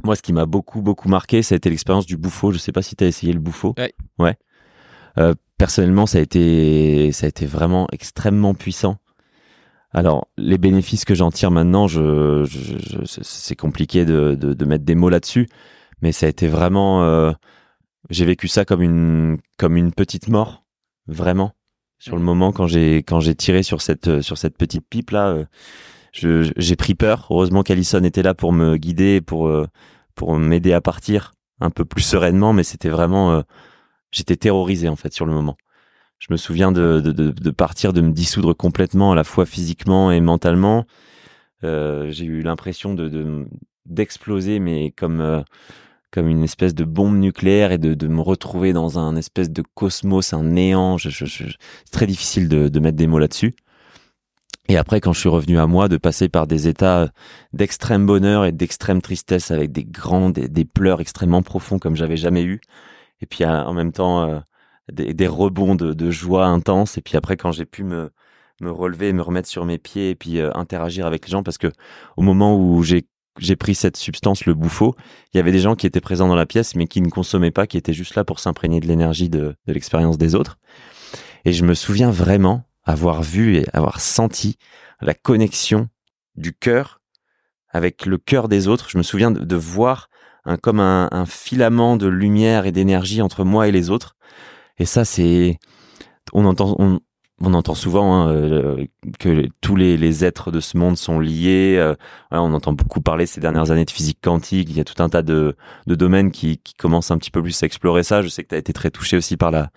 moi, 0.03 0.15
ce 0.15 0.21
qui 0.21 0.33
m'a 0.33 0.45
beaucoup, 0.45 0.81
beaucoup 0.81 1.09
marqué, 1.09 1.41
ça 1.41 1.55
a 1.55 1.57
été 1.57 1.69
l'expérience 1.69 2.05
du 2.05 2.17
bouffo. 2.17 2.51
Je 2.51 2.57
sais 2.57 2.71
pas 2.71 2.81
si 2.81 2.95
tu 2.95 3.03
as 3.03 3.07
essayé 3.07 3.33
le 3.33 3.39
bouffo. 3.39 3.73
Ouais. 3.77 3.93
ouais. 4.19 4.37
Euh, 5.17 5.33
personnellement, 5.57 6.05
ça 6.05 6.19
a 6.19 6.21
été, 6.21 7.11
ça 7.11 7.25
a 7.25 7.29
été 7.29 7.45
vraiment 7.45 7.87
extrêmement 7.91 8.53
puissant. 8.53 8.97
Alors, 9.91 10.27
les 10.37 10.57
bénéfices 10.57 11.05
que 11.05 11.15
j'en 11.15 11.31
tire 11.31 11.49
maintenant, 11.49 11.87
je, 11.87 12.43
je, 12.45 12.99
c'est 13.05 13.55
compliqué 13.55 14.05
de, 14.05 14.35
de, 14.35 14.53
de, 14.53 14.65
mettre 14.65 14.83
des 14.83 14.95
mots 14.95 15.09
là-dessus, 15.09 15.47
mais 16.01 16.11
ça 16.11 16.25
a 16.25 16.29
été 16.29 16.47
vraiment, 16.47 17.03
euh, 17.03 17.31
j'ai 18.09 18.25
vécu 18.25 18.47
ça 18.47 18.65
comme 18.65 18.81
une, 18.81 19.37
comme 19.57 19.77
une 19.77 19.93
petite 19.93 20.27
mort, 20.27 20.65
vraiment. 21.07 21.53
Sur 21.99 22.15
le 22.15 22.21
moment, 22.21 22.51
quand 22.51 22.67
j'ai, 22.67 22.97
quand 22.97 23.19
j'ai 23.21 23.33
tiré 23.33 23.63
sur 23.63 23.81
cette, 23.81 24.21
sur 24.21 24.37
cette 24.37 24.57
petite 24.57 24.85
pipe 24.87 25.11
là, 25.11 25.29
euh, 25.29 25.45
j'ai 26.13 26.75
pris 26.75 26.93
peur. 26.93 27.27
Heureusement 27.31 27.63
qu'Alison 27.63 28.03
était 28.03 28.23
là 28.23 28.33
pour 28.33 28.53
me 28.53 28.77
guider, 28.77 29.21
pour, 29.21 29.47
euh, 29.47 29.65
pour 30.15 30.37
m'aider 30.37 30.73
à 30.73 30.81
partir 30.81 31.33
un 31.59 31.71
peu 31.71 31.85
plus 31.85 32.03
sereinement, 32.03 32.53
mais 32.53 32.63
c'était 32.63 32.89
vraiment 32.89 33.41
j'étais 34.11 34.35
terrorisé 34.35 34.89
en 34.89 34.95
fait 34.95 35.13
sur 35.13 35.25
le 35.25 35.33
moment. 35.33 35.57
Je 36.19 36.27
me 36.31 36.37
souviens 36.37 36.71
de, 36.71 36.99
de, 36.99 37.51
partir, 37.51 37.93
de 37.93 38.01
me 38.01 38.11
dissoudre 38.11 38.55
complètement, 38.55 39.11
à 39.11 39.15
la 39.15 39.23
fois 39.23 39.45
physiquement 39.45 40.11
et 40.11 40.19
mentalement. 40.19 40.85
Euh, 41.63 42.09
j'ai 42.09 42.25
eu 42.25 42.41
l'impression 42.41 42.93
de 42.93 43.45
d'exploser, 43.85 44.59
mais 44.59 44.91
comme 44.91 45.21
euh, 45.21 45.41
comme 46.11 46.27
une 46.27 46.43
espèce 46.43 46.73
de 46.73 46.83
bombe 46.83 47.17
nucléaire 47.17 47.71
et 47.71 47.77
de, 47.77 48.07
me 48.07 48.21
retrouver 48.21 48.73
dans 48.73 48.97
un 48.97 49.15
espèce 49.15 49.51
de 49.51 49.61
cosmos, 49.75 50.33
un 50.33 50.43
néant. 50.43 50.97
Je, 50.97 51.09
c'est 51.25 51.91
très 51.91 52.07
difficile 52.07 52.49
de, 52.49 52.79
mettre 52.79 52.97
des 52.97 53.07
mots 53.07 53.19
là-dessus. 53.19 53.53
Et 54.69 54.77
après, 54.77 54.99
quand 54.99 55.13
je 55.13 55.19
suis 55.19 55.29
revenu 55.29 55.59
à 55.59 55.67
moi, 55.67 55.87
de 55.87 55.97
passer 55.97 56.27
par 56.29 56.47
des 56.47 56.67
états 56.67 57.09
d'extrême 57.53 58.05
bonheur 58.05 58.45
et 58.45 58.51
d'extrême 58.51 59.01
tristesse 59.01 59.51
avec 59.51 59.71
des, 59.71 59.85
des 60.47 60.65
pleurs 60.65 61.01
extrêmement 61.01 61.41
profonds 61.41 61.79
comme 61.79 61.95
j'avais 61.95 62.17
jamais 62.17 62.43
eu 62.43 62.59
et 63.21 63.25
puis 63.25 63.45
en 63.45 63.73
même 63.73 63.91
temps 63.91 64.23
euh, 64.23 64.39
des, 64.91 65.13
des, 65.13 65.27
rebonds 65.27 65.75
de, 65.75 65.93
de, 65.93 66.11
joie 66.11 66.45
intense. 66.45 66.97
Et 66.97 67.01
puis 67.01 67.17
après, 67.17 67.37
quand 67.37 67.51
j'ai 67.51 67.65
pu 67.65 67.83
me, 67.83 68.11
me 68.61 68.71
relever, 68.71 69.13
me 69.13 69.21
remettre 69.21 69.47
sur 69.47 69.65
mes 69.65 69.77
pieds 69.77 70.11
et 70.11 70.15
puis 70.15 70.39
euh, 70.39 70.51
interagir 70.55 71.05
avec 71.05 71.25
les 71.25 71.31
gens, 71.31 71.43
parce 71.43 71.57
que 71.57 71.71
au 72.15 72.21
moment 72.21 72.57
où 72.57 72.83
j'ai 72.83 73.07
j'ai 73.39 73.55
pris 73.55 73.75
cette 73.75 73.97
substance, 73.97 74.45
le 74.45 74.55
bouffo, 74.55 74.95
il 75.31 75.37
y 75.37 75.39
avait 75.39 75.51
des 75.51 75.59
gens 75.59 75.75
qui 75.75 75.85
étaient 75.85 76.01
présents 76.01 76.27
dans 76.27 76.35
la 76.35 76.47
pièce, 76.47 76.73
mais 76.73 76.87
qui 76.87 77.01
ne 77.01 77.09
consommaient 77.09 77.51
pas, 77.51 77.67
qui 77.67 77.77
étaient 77.77 77.93
juste 77.93 78.15
là 78.15 78.23
pour 78.23 78.39
s'imprégner 78.39 78.79
de 78.79 78.87
l'énergie 78.87 79.29
de, 79.29 79.55
de 79.67 79.73
l'expérience 79.73 80.17
des 80.17 80.33
autres. 80.33 80.57
Et 81.45 81.53
je 81.53 81.63
me 81.63 81.75
souviens 81.75 82.09
vraiment 82.09 82.63
avoir 82.83 83.21
vu 83.21 83.57
et 83.57 83.65
avoir 83.73 84.01
senti 84.01 84.57
la 85.01 85.13
connexion 85.13 85.87
du 86.35 86.51
cœur 86.51 86.99
avec 87.69 88.07
le 88.07 88.17
cœur 88.17 88.47
des 88.47 88.67
autres. 88.67 88.89
Je 88.89 88.97
me 88.97 89.03
souviens 89.03 89.29
de, 89.29 89.41
de 89.41 89.55
voir 89.55 90.09
comme 90.55 90.79
un, 90.79 91.09
un, 91.11 91.25
filament 91.25 91.97
de 91.97 92.07
lumière 92.07 92.65
et 92.65 92.71
d'énergie 92.71 93.21
entre 93.21 93.43
moi 93.43 93.67
et 93.67 93.71
les 93.71 93.89
autres. 93.89 94.15
Et 94.79 94.85
ça, 94.85 95.03
c'est, 95.03 95.59
on 96.31 96.45
entend, 96.45 96.75
on, 96.79 96.99
on 97.41 97.53
entend 97.53 97.75
souvent 97.75 98.15
hein, 98.15 98.31
euh, 98.31 98.85
que 99.19 99.47
tous 99.61 99.75
les, 99.75 99.97
les, 99.97 100.25
êtres 100.25 100.51
de 100.51 100.59
ce 100.59 100.77
monde 100.77 100.97
sont 100.97 101.19
liés. 101.19 101.75
Euh, 101.77 101.95
on 102.31 102.53
entend 102.53 102.73
beaucoup 102.73 103.01
parler 103.01 103.25
ces 103.25 103.39
dernières 103.41 103.71
années 103.71 103.85
de 103.85 103.91
physique 103.91 104.19
quantique. 104.23 104.69
Il 104.69 104.77
y 104.77 104.79
a 104.79 104.83
tout 104.83 105.01
un 105.03 105.09
tas 105.09 105.21
de, 105.21 105.55
de 105.85 105.95
domaines 105.95 106.31
qui, 106.31 106.57
qui, 106.59 106.73
commencent 106.73 107.11
un 107.11 107.17
petit 107.17 107.31
peu 107.31 107.41
plus 107.41 107.61
à 107.61 107.65
explorer 107.65 108.03
ça. 108.03 108.21
Je 108.21 108.29
sais 108.29 108.43
que 108.43 108.49
tu 108.49 108.55
as 108.55 108.59
été 108.59 108.73
très 108.73 108.89
touché 108.89 109.17
aussi 109.17 109.37
par 109.37 109.51
la, 109.51 109.69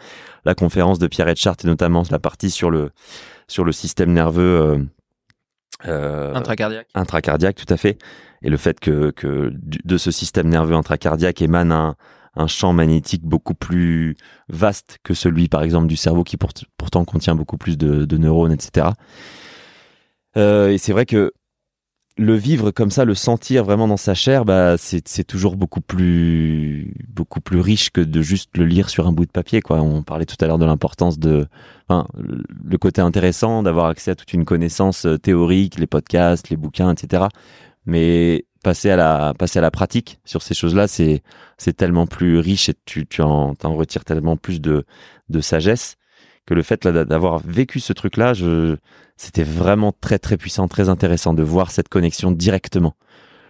la 0.45 0.55
conférence 0.55 0.99
de 0.99 1.07
Pierre 1.07 1.29
Etchart 1.29 1.57
et 1.65 1.67
notamment 1.67 2.03
la 2.11 2.19
partie 2.19 2.51
sur 2.51 2.71
le, 2.71 2.91
sur 3.49 3.65
le 3.65 3.73
système 3.73 4.13
nerveux 4.13 4.87
euh, 5.87 6.35
intracardiaque. 6.35 6.89
Intracardiaque, 6.95 7.57
tout 7.57 7.73
à 7.73 7.77
fait. 7.77 7.99
Et 8.43 8.51
le 8.51 8.57
fait 8.57 8.81
que, 8.81 9.11
que 9.11 9.53
de 9.55 9.99
ce 9.99 10.11
système 10.11 10.49
nerveux 10.49 10.75
intracardiaque 10.75 11.43
émane 11.43 11.73
un, 11.73 11.97
un 12.35 12.47
champ 12.47 12.73
magnétique 12.73 13.25
beaucoup 13.25 13.55
plus 13.55 14.17
vaste 14.49 14.99
que 15.03 15.15
celui, 15.15 15.49
par 15.49 15.63
exemple, 15.63 15.87
du 15.87 15.97
cerveau 15.97 16.25
qui 16.25 16.37
pourtant 16.37 17.05
contient 17.05 17.35
beaucoup 17.35 17.59
plus 17.59 17.77
de, 17.77 18.17
neurones, 18.17 18.53
etc. 18.53 18.89
Euh, 20.37 20.69
et 20.69 20.79
c'est 20.79 20.93
vrai 20.93 21.07
que 21.07 21.33
le 22.17 22.35
vivre 22.35 22.71
comme 22.71 22.91
ça, 22.91 23.05
le 23.05 23.15
sentir 23.15 23.65
vraiment 23.65 23.89
dans 23.89 23.97
sa 23.97 24.15
chair, 24.15 24.45
bah, 24.45 24.77
c'est 24.77 25.25
toujours 25.25 25.57
beaucoup 25.57 25.81
plus, 25.81 26.95
beaucoup 27.09 27.41
plus 27.41 27.61
riche 27.61 27.91
que 27.91 28.01
de 28.01 28.21
juste 28.21 28.57
le 28.59 28.67
lire 28.67 28.91
sur 28.91 29.07
un 29.07 29.13
bout 29.13 29.25
de 29.25 29.31
papier. 29.31 29.63
Quoi. 29.63 29.81
On 29.81 30.03
parlait 30.03 30.27
tout 30.27 30.37
à 30.41 30.47
l'heure 30.47 30.59
de 30.59 30.67
l'importance 30.67 31.19
de, 31.19 31.47
enfin, 31.89 32.07
le 32.19 32.79
côté 32.79 33.01
intéressant 33.01 33.63
d'avoir 33.63 33.87
accès 33.87 34.11
à 34.11 34.15
toute 34.15 34.35
une 34.35 34.45
connaissance 34.45 35.07
euh, 35.07 35.17
théorique, 35.17 35.79
les 35.79 35.87
podcasts, 35.87 36.51
les 36.51 36.57
bouquins, 36.57 36.93
etc. 36.93 37.25
Mais 37.87 38.45
passer 38.63 38.91
à 38.91 38.97
la 38.97 39.35
passer 39.39 39.59
à 39.59 39.63
la 39.63 39.71
pratique 39.71 40.21
sur 40.25 40.43
ces 40.43 40.55
choses-là, 40.55 40.89
c'est 40.89 41.23
c'est 41.59 41.77
tellement 41.77 42.07
plus 42.07 42.39
riche 42.39 42.69
et 42.69 42.75
tu 42.85 43.07
tu 43.07 43.23
en, 43.23 43.55
retires 43.63 44.05
tellement 44.05 44.37
plus 44.37 44.61
de 44.61 44.85
de 45.29 45.41
sagesse 45.41 45.97
que 46.47 46.55
le 46.55 46.63
fait 46.63 46.87
d'avoir 46.87 47.39
vécu 47.39 47.81
ce 47.81 47.93
truc-là, 47.93 48.35
je 48.35 48.77
c'était 49.17 49.45
vraiment 49.45 49.93
très 49.99 50.19
très 50.19 50.37
puissant, 50.37 50.69
très 50.69 50.89
intéressant 50.89 51.35
de 51.35 51.43
voir 51.43 51.71
cette 51.71 51.89
connexion 51.89 52.33
directement 52.33 52.95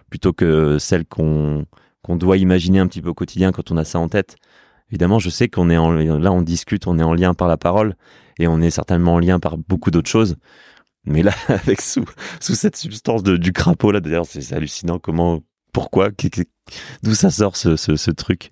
plutôt 0.09 0.33
que 0.33 0.77
celle 0.79 1.05
qu'on 1.05 1.65
qu'on 2.03 2.15
doit 2.15 2.37
imaginer 2.37 2.79
un 2.79 2.87
petit 2.87 3.01
peu 3.01 3.09
au 3.09 3.13
quotidien 3.13 3.51
quand 3.51 3.71
on 3.71 3.77
a 3.77 3.85
ça 3.85 3.99
en 3.99 4.09
tête. 4.09 4.35
Évidemment, 4.89 5.19
je 5.19 5.29
sais 5.29 5.47
qu'on 5.47 5.69
est 5.69 5.77
en, 5.77 5.91
là, 5.91 6.31
on 6.31 6.41
discute, 6.41 6.87
on 6.87 6.99
est 6.99 7.03
en 7.03 7.13
lien 7.13 7.33
par 7.33 7.47
la 7.47 7.57
parole 7.57 7.95
et 8.39 8.47
on 8.47 8.59
est 8.59 8.71
certainement 8.71 9.15
en 9.15 9.19
lien 9.19 9.39
par 9.39 9.57
beaucoup 9.57 9.91
d'autres 9.91 10.09
choses. 10.09 10.35
Mais 11.05 11.23
là, 11.23 11.33
avec 11.47 11.81
sous, 11.81 12.05
sous 12.39 12.55
cette 12.55 12.75
substance 12.75 13.23
de, 13.23 13.37
du 13.37 13.53
crapaud, 13.53 13.91
là, 13.91 13.99
d'ailleurs, 13.99 14.25
c'est 14.25 14.53
hallucinant 14.53 14.99
comment, 14.99 15.41
pourquoi, 15.73 16.09
d'où 17.03 17.13
ça 17.13 17.31
sort 17.31 17.55
ce, 17.55 17.75
ce, 17.75 18.11
truc. 18.11 18.51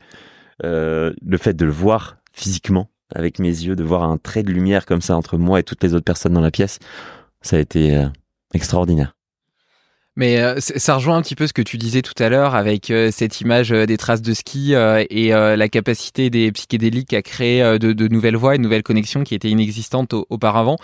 Euh, 0.64 1.14
le 1.26 1.38
fait 1.38 1.54
de 1.54 1.66
le 1.66 1.72
voir 1.72 2.18
physiquement, 2.34 2.90
avec 3.14 3.40
mes 3.40 3.48
yeux, 3.48 3.76
de 3.76 3.84
voir 3.84 4.04
un 4.04 4.18
trait 4.18 4.44
de 4.44 4.52
lumière 4.52 4.86
comme 4.86 5.02
ça 5.02 5.16
entre 5.16 5.38
moi 5.38 5.60
et 5.60 5.64
toutes 5.64 5.84
les 5.84 5.94
autres 5.94 6.06
personnes 6.06 6.34
dans 6.34 6.42
la 6.42 6.52
pièce, 6.52 6.80
ça 7.42 7.56
a 7.58 7.60
été 7.60 7.96
euh, 7.96 8.08
extraordinaire. 8.54 9.16
Mais 10.20 10.41
euh, 10.41 10.56
ça 10.60 10.96
rejoint 10.96 11.16
un 11.16 11.22
petit 11.22 11.36
peu 11.36 11.48
ce 11.48 11.54
que 11.54 11.62
tu 11.62 11.78
disais 11.78 12.02
tout 12.02 12.22
à 12.22 12.28
l'heure 12.28 12.54
avec 12.54 12.91
euh, 12.91 13.10
cette 13.10 13.40
image 13.40 13.72
euh, 13.72 13.86
des 13.86 13.96
traces 13.96 14.22
de 14.22 14.34
ski 14.34 14.74
et 14.74 15.30
la 15.30 15.70
capacité 15.70 16.30
des 16.30 16.52
psychédéliques 16.52 17.14
à 17.14 17.22
créer 17.22 17.80
de, 17.80 17.94
de, 17.94 18.08
nouvelles 18.10 18.36
voies, 18.36 18.58
de 18.58 18.62
nouvelles 18.62 18.84
connexions 18.84 19.24
qui 19.24 19.34
étaient 19.34 19.50
inexistantes 19.50 20.14
auparavant. 20.30 20.76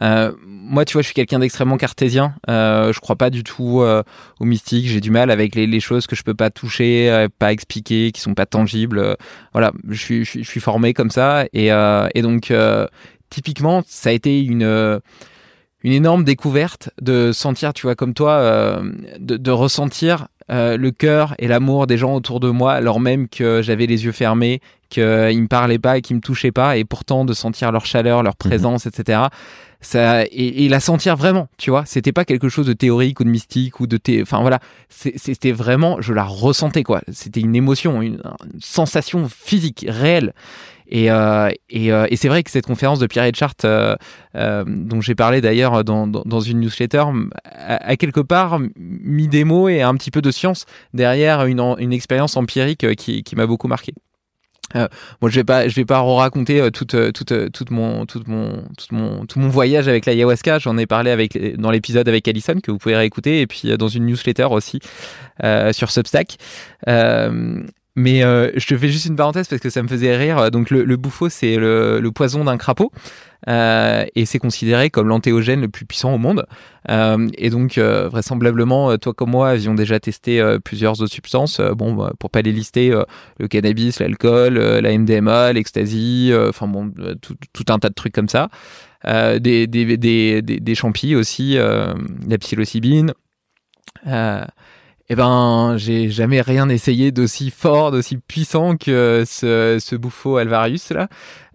moi, 0.00 0.84
tu 0.84 0.92
vois, 0.92 1.00
je 1.00 1.06
suis 1.06 1.14
quelqu'un 1.14 1.38
d'extrêmement 1.38 1.78
cartésien. 1.78 2.34
je 2.48 2.98
crois 3.00 3.16
pas 3.16 3.30
du 3.30 3.44
tout 3.44 3.82
au 3.82 4.44
mystique. 4.44 4.86
J'ai 4.86 5.00
du 5.00 5.10
mal 5.10 5.30
avec 5.30 5.54
les, 5.54 5.66
les, 5.66 5.80
choses 5.80 6.06
que 6.06 6.14
je 6.14 6.22
peux 6.22 6.34
pas 6.34 6.50
toucher, 6.50 7.26
pas 7.38 7.52
expliquer, 7.52 8.12
qui 8.12 8.20
sont 8.20 8.34
pas 8.34 8.46
tangibles. 8.46 9.16
voilà, 9.52 9.72
je 9.88 9.98
suis, 9.98 10.24
je, 10.24 10.42
suis 10.42 10.60
formé 10.60 10.92
comme 10.92 11.10
ça 11.10 11.46
et, 11.52 11.68
et 11.68 12.22
donc 12.22 12.52
typiquement, 13.30 13.82
ça 13.86 14.10
a 14.10 14.12
été 14.12 14.42
une 14.42 15.00
une 15.84 15.92
énorme 15.92 16.24
découverte 16.24 16.90
de 17.00 17.32
sentir, 17.32 17.72
tu 17.72 17.86
vois, 17.86 17.94
comme 17.94 18.14
toi, 18.14 18.32
euh, 18.32 18.92
de, 19.18 19.36
de, 19.36 19.50
ressentir 19.50 20.28
euh, 20.50 20.76
le 20.76 20.90
cœur 20.90 21.34
et 21.38 21.48
l'amour 21.48 21.86
des 21.86 21.96
gens 21.96 22.14
autour 22.14 22.40
de 22.40 22.50
moi, 22.50 22.72
alors 22.72 23.00
même 23.00 23.28
que 23.28 23.62
j'avais 23.62 23.86
les 23.86 24.04
yeux 24.04 24.12
fermés, 24.12 24.60
qu'ils 24.90 25.02
me 25.02 25.46
parlaient 25.46 25.78
pas 25.78 25.98
et 25.98 26.02
qu'ils 26.02 26.16
me 26.16 26.20
touchaient 26.20 26.52
pas, 26.52 26.76
et 26.76 26.84
pourtant 26.84 27.24
de 27.24 27.32
sentir 27.32 27.72
leur 27.72 27.86
chaleur, 27.86 28.22
leur 28.22 28.34
mhm. 28.34 28.50
présence, 28.50 28.86
etc. 28.86 29.22
Ça, 29.80 30.24
et, 30.26 30.64
et, 30.64 30.68
la 30.68 30.78
sentir 30.78 31.16
vraiment, 31.16 31.48
tu 31.58 31.70
vois. 31.70 31.84
C'était 31.86 32.12
pas 32.12 32.24
quelque 32.24 32.48
chose 32.48 32.66
de 32.66 32.72
théorique 32.72 33.18
ou 33.18 33.24
de 33.24 33.28
mystique 33.28 33.80
ou 33.80 33.88
de 33.88 33.96
thé... 33.96 34.22
Enfin 34.22 34.40
voilà, 34.40 34.60
c'était 34.88 35.50
vraiment, 35.50 36.00
je 36.00 36.12
la 36.12 36.22
ressentais 36.22 36.84
quoi. 36.84 37.00
C'était 37.10 37.40
une 37.40 37.56
émotion, 37.56 38.00
une, 38.00 38.22
une 38.44 38.60
sensation 38.60 39.28
physique, 39.28 39.84
réelle. 39.88 40.34
Et, 40.94 41.10
euh, 41.10 41.50
et, 41.70 41.90
euh, 41.90 42.06
et 42.10 42.16
c'est 42.16 42.28
vrai 42.28 42.42
que 42.42 42.50
cette 42.50 42.66
conférence 42.66 42.98
de 42.98 43.06
Pierre 43.06 43.24
Etchart, 43.24 43.54
euh, 43.64 43.96
dont 44.34 45.00
j'ai 45.00 45.14
parlé 45.14 45.40
d'ailleurs 45.40 45.84
dans, 45.84 46.06
dans, 46.06 46.40
une 46.40 46.60
newsletter, 46.60 47.04
a, 47.46 47.96
quelque 47.96 48.20
part 48.20 48.60
mis 48.76 49.26
des 49.26 49.44
mots 49.44 49.70
et 49.70 49.80
un 49.80 49.94
petit 49.94 50.10
peu 50.10 50.20
de 50.20 50.30
science 50.30 50.66
derrière 50.92 51.46
une, 51.46 51.60
une 51.78 51.94
expérience 51.94 52.36
empirique 52.36 52.94
qui, 52.96 53.22
qui 53.22 53.36
m'a 53.36 53.46
beaucoup 53.46 53.68
marqué. 53.68 53.94
Euh, 54.76 54.86
bon, 55.22 55.28
je 55.28 55.36
vais 55.36 55.44
pas, 55.44 55.66
je 55.66 55.74
vais 55.74 55.86
pas 55.86 56.02
raconter 56.02 56.70
toute, 56.70 56.94
toute, 57.12 57.52
toute 57.52 57.70
mon, 57.70 58.04
toute 58.04 58.28
mon, 58.28 58.62
tout 58.76 58.94
mon, 58.94 59.24
tout 59.24 59.40
mon 59.40 59.48
voyage 59.48 59.88
avec 59.88 60.04
l'ayahuasca. 60.04 60.58
J'en 60.58 60.76
ai 60.76 60.84
parlé 60.84 61.10
avec 61.10 61.56
dans 61.58 61.70
l'épisode 61.70 62.06
avec 62.06 62.28
Alison 62.28 62.60
que 62.62 62.70
vous 62.70 62.78
pouvez 62.78 62.96
réécouter 62.96 63.40
et 63.40 63.46
puis 63.46 63.74
dans 63.78 63.88
une 63.88 64.04
newsletter 64.04 64.48
aussi 64.50 64.80
sur 65.72 65.90
Substack. 65.90 66.36
Mais 67.94 68.24
euh, 68.24 68.50
je 68.56 68.66
te 68.66 68.76
fais 68.76 68.88
juste 68.88 69.06
une 69.06 69.16
parenthèse 69.16 69.48
parce 69.48 69.60
que 69.60 69.68
ça 69.68 69.82
me 69.82 69.88
faisait 69.88 70.16
rire. 70.16 70.50
Donc 70.50 70.70
le, 70.70 70.84
le 70.84 70.96
c'est 71.28 71.56
le, 71.56 72.10
poison 72.14 72.44
d'un 72.44 72.56
crapaud. 72.56 72.90
Euh, 73.48 74.06
et 74.14 74.24
c'est 74.24 74.38
considéré 74.38 74.88
comme 74.88 75.08
l'antéogène 75.08 75.60
le 75.60 75.68
plus 75.68 75.84
puissant 75.84 76.14
au 76.14 76.18
monde. 76.18 76.46
Euh, 76.88 77.28
et 77.36 77.50
donc 77.50 77.78
vraisemblablement, 77.78 78.96
toi 78.96 79.12
comme 79.12 79.30
moi 79.30 79.50
avions 79.50 79.74
déjà 79.74 80.00
testé 80.00 80.42
plusieurs 80.64 81.00
autres 81.02 81.12
substances. 81.12 81.60
bon, 81.60 81.92
bah, 81.94 82.12
pour 82.18 82.30
pas 82.30 82.40
les 82.40 82.52
lister, 82.52 82.98
le 83.38 83.48
cannabis, 83.48 84.00
l'alcool, 84.00 84.54
la 84.54 84.96
MDMA, 84.96 85.52
l'ecstasy, 85.52 86.32
enfin 86.48 86.68
bon, 86.68 86.92
tout, 87.20 87.64
un 87.68 87.78
tas 87.78 87.90
de 87.90 87.94
trucs 87.94 88.14
comme 88.14 88.28
ça. 88.28 88.48
des, 89.04 89.66
des, 89.66 90.42
des 90.42 90.74
champis 90.74 91.14
aussi, 91.14 91.56
la 91.56 92.38
psilocybine. 92.38 93.12
Eh 95.12 95.14
ben, 95.14 95.74
j'ai 95.76 96.08
jamais 96.08 96.40
rien 96.40 96.70
essayé 96.70 97.12
d'aussi 97.12 97.50
fort, 97.50 97.90
d'aussi 97.90 98.16
puissant 98.16 98.78
que 98.78 99.24
ce, 99.26 99.76
ce 99.78 99.94
bouffo 99.94 100.38
Alvarius 100.38 100.88
là. 100.88 101.08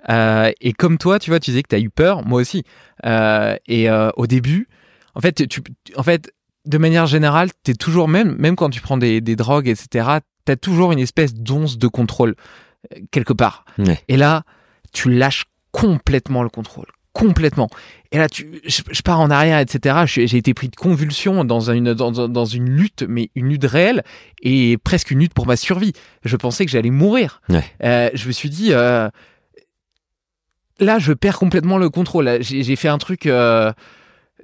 Euh, 0.09 0.51
et 0.61 0.73
comme 0.73 0.99
toi, 0.99 1.17
tu 1.17 1.31
vois, 1.31 1.39
tu 1.39 1.49
disais 1.49 1.63
que 1.63 1.69
tu 1.69 1.75
as 1.75 1.79
eu 1.79 1.89
peur, 1.89 2.23
moi 2.23 2.39
aussi. 2.39 2.65
Euh, 3.07 3.55
et 3.65 3.89
euh, 3.89 4.11
au 4.15 4.27
début, 4.27 4.67
en 5.15 5.21
fait, 5.21 5.47
tu, 5.47 5.63
en 5.95 6.03
fait, 6.03 6.31
de 6.65 6.77
manière 6.77 7.07
générale, 7.07 7.49
tu 7.63 7.71
es 7.71 7.73
toujours 7.73 8.07
même, 8.07 8.35
même 8.37 8.55
quand 8.55 8.69
tu 8.69 8.79
prends 8.79 8.97
des, 8.97 9.21
des 9.21 9.35
drogues, 9.35 9.69
etc. 9.69 10.19
Tu 10.45 10.51
as 10.51 10.55
toujours 10.55 10.91
une 10.91 10.99
espèce 10.99 11.33
d'once 11.33 11.79
de 11.79 11.87
contrôle 11.87 12.35
quelque 13.09 13.33
part. 13.33 13.65
Et 14.07 14.17
là, 14.17 14.43
tu 14.93 15.11
lâches 15.11 15.45
complètement 15.71 16.43
le 16.43 16.49
contrôle, 16.49 16.91
complètement. 17.11 17.71
Et 18.11 18.17
là, 18.17 18.29
tu, 18.29 18.61
je, 18.65 19.01
pars 19.01 19.19
en 19.19 19.29
arrière, 19.29 19.59
etc. 19.59 20.03
J'ai 20.05 20.37
été 20.37 20.53
pris 20.53 20.69
de 20.69 20.75
convulsions 20.75 21.43
dans 21.43 21.71
une, 21.71 21.93
dans, 21.93 22.11
dans, 22.11 22.45
une 22.45 22.69
lutte, 22.69 23.03
mais 23.07 23.29
une 23.35 23.49
lutte 23.49 23.65
réelle 23.65 24.03
et 24.41 24.77
presque 24.77 25.11
une 25.11 25.19
lutte 25.19 25.33
pour 25.33 25.45
ma 25.45 25.57
survie. 25.57 25.93
Je 26.23 26.35
pensais 26.37 26.65
que 26.65 26.71
j'allais 26.71 26.89
mourir. 26.89 27.41
Euh, 27.83 28.09
je 28.13 28.27
me 28.27 28.31
suis 28.31 28.49
dit, 28.49 28.69
euh, 28.71 29.09
là, 30.79 30.99
je 30.99 31.13
perds 31.13 31.39
complètement 31.39 31.77
le 31.77 31.89
contrôle. 31.89 32.37
J'ai 32.41 32.75
fait 32.75 32.89
un 32.89 32.97
truc. 32.97 33.25
Euh, 33.25 33.71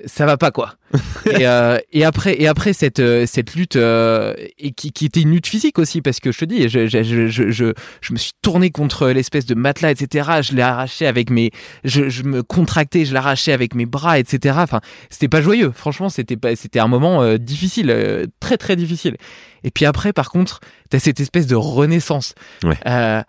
ça 0.06 0.26
va 0.26 0.38
pas 0.38 0.52
quoi. 0.52 0.74
et, 1.26 1.48
euh, 1.48 1.78
et, 1.91 2.03
après 2.03 2.40
et 2.40 2.48
après 2.48 2.74
cette 2.74 2.99
euh, 2.99 3.26
cette 3.26 3.56
lutte 3.56 3.76
euh, 3.76 4.34
et 4.57 4.72
qui, 4.72 4.91
qui, 4.91 5.06
était 5.06 5.22
une 5.22 5.32
lutte 5.32 5.48
physique 5.48 5.80
aussi 5.80 6.02
parce 6.02 6.20
que 6.20 6.32
je 6.32 6.40
te 6.40 6.45
dis 6.45 6.68
je 6.68 6.88
je, 6.88 7.03
je, 7.03 7.52
je, 7.52 7.74
je 8.02 8.14
me 8.14 8.18
suis 8.18 8.32
tourné 8.41 8.72
contre 8.72 9.10
l'espèce 9.10 9.45
de 9.45 9.56
matelas 9.56 9.91
etc. 9.91 10.41
Je 10.41 10.56
l'ai 10.56 10.61
arraché 10.61 11.06
avec 11.06 11.30
mes 11.30 11.52
je, 11.84 12.10
je 12.10 12.24
me 12.24 12.44
contractais 12.44 13.06
je 13.06 13.14
l'arrachais 13.14 13.53
avec 13.53 13.76
mes 13.76 13.86
bras 13.86 14.20
etc. 14.20 14.57
Enfin 14.60 14.82
c'était 15.10 15.30
pas 15.30 15.41
joyeux 15.41 15.72
franchement 15.72 16.10
c'était 16.10 16.38
pas 16.38 16.56
c'était 16.56 16.80
un 16.80 16.88
moment 16.88 17.22
euh, 17.22 17.38
difficile 17.38 17.90
euh, 17.90 18.26
très 18.40 18.57
très 18.57 18.76
difficile. 18.76 19.18
Et 19.64 19.72
puis 19.72 19.86
après 19.86 20.11
par 20.11 20.30
contre 20.30 20.60
t'as 20.90 20.99
cette 20.99 21.20
espèce 21.20 21.48
de 21.48 21.56
renaissance. 21.56 22.34
Ouais. 22.64 22.78
là 22.86 23.26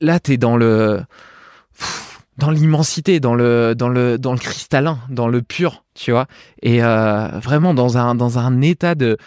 là 0.00 0.20
t'es 0.20 0.38
dans 0.38 0.56
le 0.56 1.00
dans 2.38 2.50
l'immensité, 2.50 3.20
dans 3.20 3.34
le, 3.34 3.74
dans 3.74 3.88
le, 3.88 4.18
dans 4.18 4.32
le 4.32 4.38
cristallin, 4.38 4.98
dans 5.10 5.28
le 5.28 5.42
pur, 5.42 5.84
tu 5.94 6.12
vois, 6.12 6.26
et 6.62 6.82
euh, 6.82 7.28
vraiment 7.42 7.74
dans 7.74 7.98
un, 7.98 8.14
dans 8.14 8.38
un 8.38 8.60
état 8.62 8.94
de, 8.94 9.18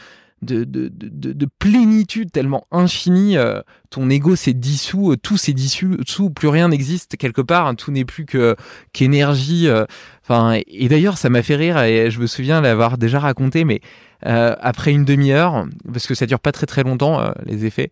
de, 0.42 0.64
de, 0.64 0.90
de, 0.92 1.34
de 1.34 1.48
plénitude 1.60 2.32
tellement 2.32 2.66
infini, 2.72 3.38
euh, 3.38 3.62
ton 3.90 4.10
ego 4.10 4.36
s'est 4.36 4.54
dissous, 4.54 5.12
euh, 5.12 5.18
tout 5.18 5.38
s'est 5.38 5.54
dissous, 5.54 5.98
plus 6.34 6.48
rien 6.48 6.70
n'existe 6.70 7.18
quelque 7.18 7.42
part, 7.42 7.68
hein, 7.68 7.76
tout 7.76 7.92
n'est 7.92 8.06
plus 8.06 8.26
que 8.26 8.56
qu'énergie. 8.94 9.68
Euh, 9.68 9.86
enfin, 10.24 10.60
et, 10.68 10.90
d'ailleurs, 10.90 11.18
ça 11.18 11.30
m'a 11.30 11.44
fait 11.44 11.56
rire 11.56 11.82
et 11.84 12.10
je 12.10 12.20
me 12.20 12.28
souviens 12.28 12.62
l'avoir 12.62 12.98
déjà 12.98 13.20
raconté, 13.20 13.64
mais 13.64 13.82
après 14.24 14.92
une 14.92 15.04
demi-heure, 15.04 15.66
parce 15.92 16.06
que 16.06 16.14
ça 16.14 16.28
dure 16.28 16.40
pas 16.40 16.52
très 16.52 16.68
très 16.68 16.84
longtemps 16.84 17.34
les 17.44 17.66
effets, 17.66 17.92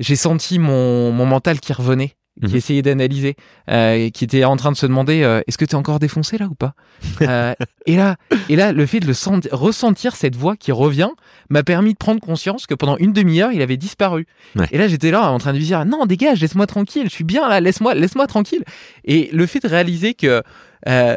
j'ai 0.00 0.16
senti 0.16 0.58
mon, 0.58 1.12
mon 1.12 1.26
mental 1.26 1.60
qui 1.60 1.74
revenait 1.74 2.16
qui 2.44 2.50
Mhm. 2.52 2.56
essayait 2.56 2.82
d'analyser, 2.82 3.34
euh, 3.70 4.10
qui 4.10 4.24
était 4.24 4.44
en 4.44 4.56
train 4.56 4.70
de 4.72 4.76
se 4.76 4.86
demander 4.86 5.22
euh, 5.22 5.40
est-ce 5.46 5.58
que 5.58 5.64
tu 5.64 5.72
es 5.72 5.74
encore 5.74 5.98
défoncé 5.98 6.38
là 6.38 6.46
ou 6.46 6.54
pas? 6.54 6.74
Euh, 7.22 7.54
Et 7.86 7.96
là, 7.96 8.16
et 8.48 8.56
là, 8.56 8.72
le 8.72 8.84
fait 8.86 9.00
de 9.00 9.06
le 9.06 9.14
senti- 9.14 9.48
ressentir 9.50 10.14
cette 10.14 10.36
voix 10.36 10.56
qui 10.56 10.72
revient 10.72 11.10
m'a 11.50 11.62
permis 11.62 11.94
de 11.94 11.98
prendre 11.98 12.20
conscience 12.20 12.66
que 12.66 12.74
pendant 12.74 12.96
une 12.98 13.12
demi-heure, 13.12 13.50
il 13.52 13.62
avait 13.62 13.76
disparu. 13.78 14.26
Ouais. 14.56 14.66
Et 14.72 14.78
là, 14.78 14.88
j'étais 14.88 15.10
là 15.10 15.30
en 15.30 15.38
train 15.38 15.52
de 15.52 15.58
lui 15.58 15.64
dire 15.64 15.84
non, 15.86 16.04
dégage, 16.06 16.40
laisse-moi 16.40 16.66
tranquille, 16.66 17.04
je 17.04 17.10
suis 17.14 17.24
bien 17.24 17.48
là, 17.48 17.60
laisse-moi, 17.60 17.94
laisse-moi 17.94 18.26
tranquille. 18.26 18.64
Et 19.04 19.30
le 19.32 19.46
fait 19.46 19.60
de 19.60 19.68
réaliser 19.68 20.14
que 20.14 20.42
euh, 20.86 21.16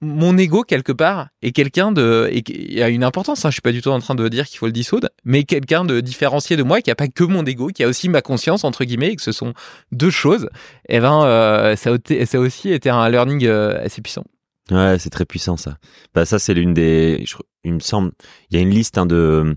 mon 0.00 0.36
ego 0.36 0.62
quelque 0.62 0.92
part 0.92 1.28
est 1.42 1.52
quelqu'un 1.52 1.92
de 1.92 2.28
et 2.30 2.82
a 2.82 2.88
une 2.88 3.04
importance. 3.04 3.44
Hein, 3.44 3.50
je 3.50 3.54
suis 3.54 3.62
pas 3.62 3.72
du 3.72 3.80
tout 3.80 3.90
en 3.90 4.00
train 4.00 4.14
de 4.14 4.28
dire 4.28 4.46
qu'il 4.46 4.58
faut 4.58 4.66
le 4.66 4.72
dissoudre, 4.72 5.08
mais 5.24 5.44
quelqu'un 5.44 5.84
de 5.84 6.00
différencié 6.00 6.56
de 6.56 6.62
moi 6.62 6.80
qui 6.80 6.90
a 6.90 6.94
pas 6.94 7.08
que 7.08 7.24
mon 7.24 7.44
ego, 7.44 7.68
qui 7.68 7.84
a 7.84 7.88
aussi 7.88 8.08
ma 8.08 8.20
conscience 8.20 8.64
entre 8.64 8.84
guillemets, 8.84 9.12
et 9.12 9.16
que 9.16 9.22
ce 9.22 9.32
sont 9.32 9.54
deux 9.92 10.10
choses. 10.10 10.48
Et 10.88 11.00
ben 11.00 11.22
euh, 11.24 11.76
ça, 11.76 11.92
a 11.92 12.26
ça 12.26 12.40
aussi 12.40 12.72
été 12.72 12.90
un 12.90 13.08
learning 13.08 13.46
euh, 13.46 13.84
assez 13.84 14.02
puissant. 14.02 14.24
Ouais, 14.70 14.98
c'est 14.98 15.10
très 15.10 15.24
puissant 15.24 15.56
ça. 15.56 15.78
Bah 16.14 16.24
ça 16.26 16.38
c'est 16.38 16.54
l'une 16.54 16.74
des, 16.74 17.24
il 17.64 17.74
me 17.74 17.80
semble, 17.80 18.12
il 18.50 18.56
y 18.56 18.58
a 18.58 18.62
une 18.62 18.70
liste 18.70 18.98
hein, 18.98 19.06
de, 19.06 19.56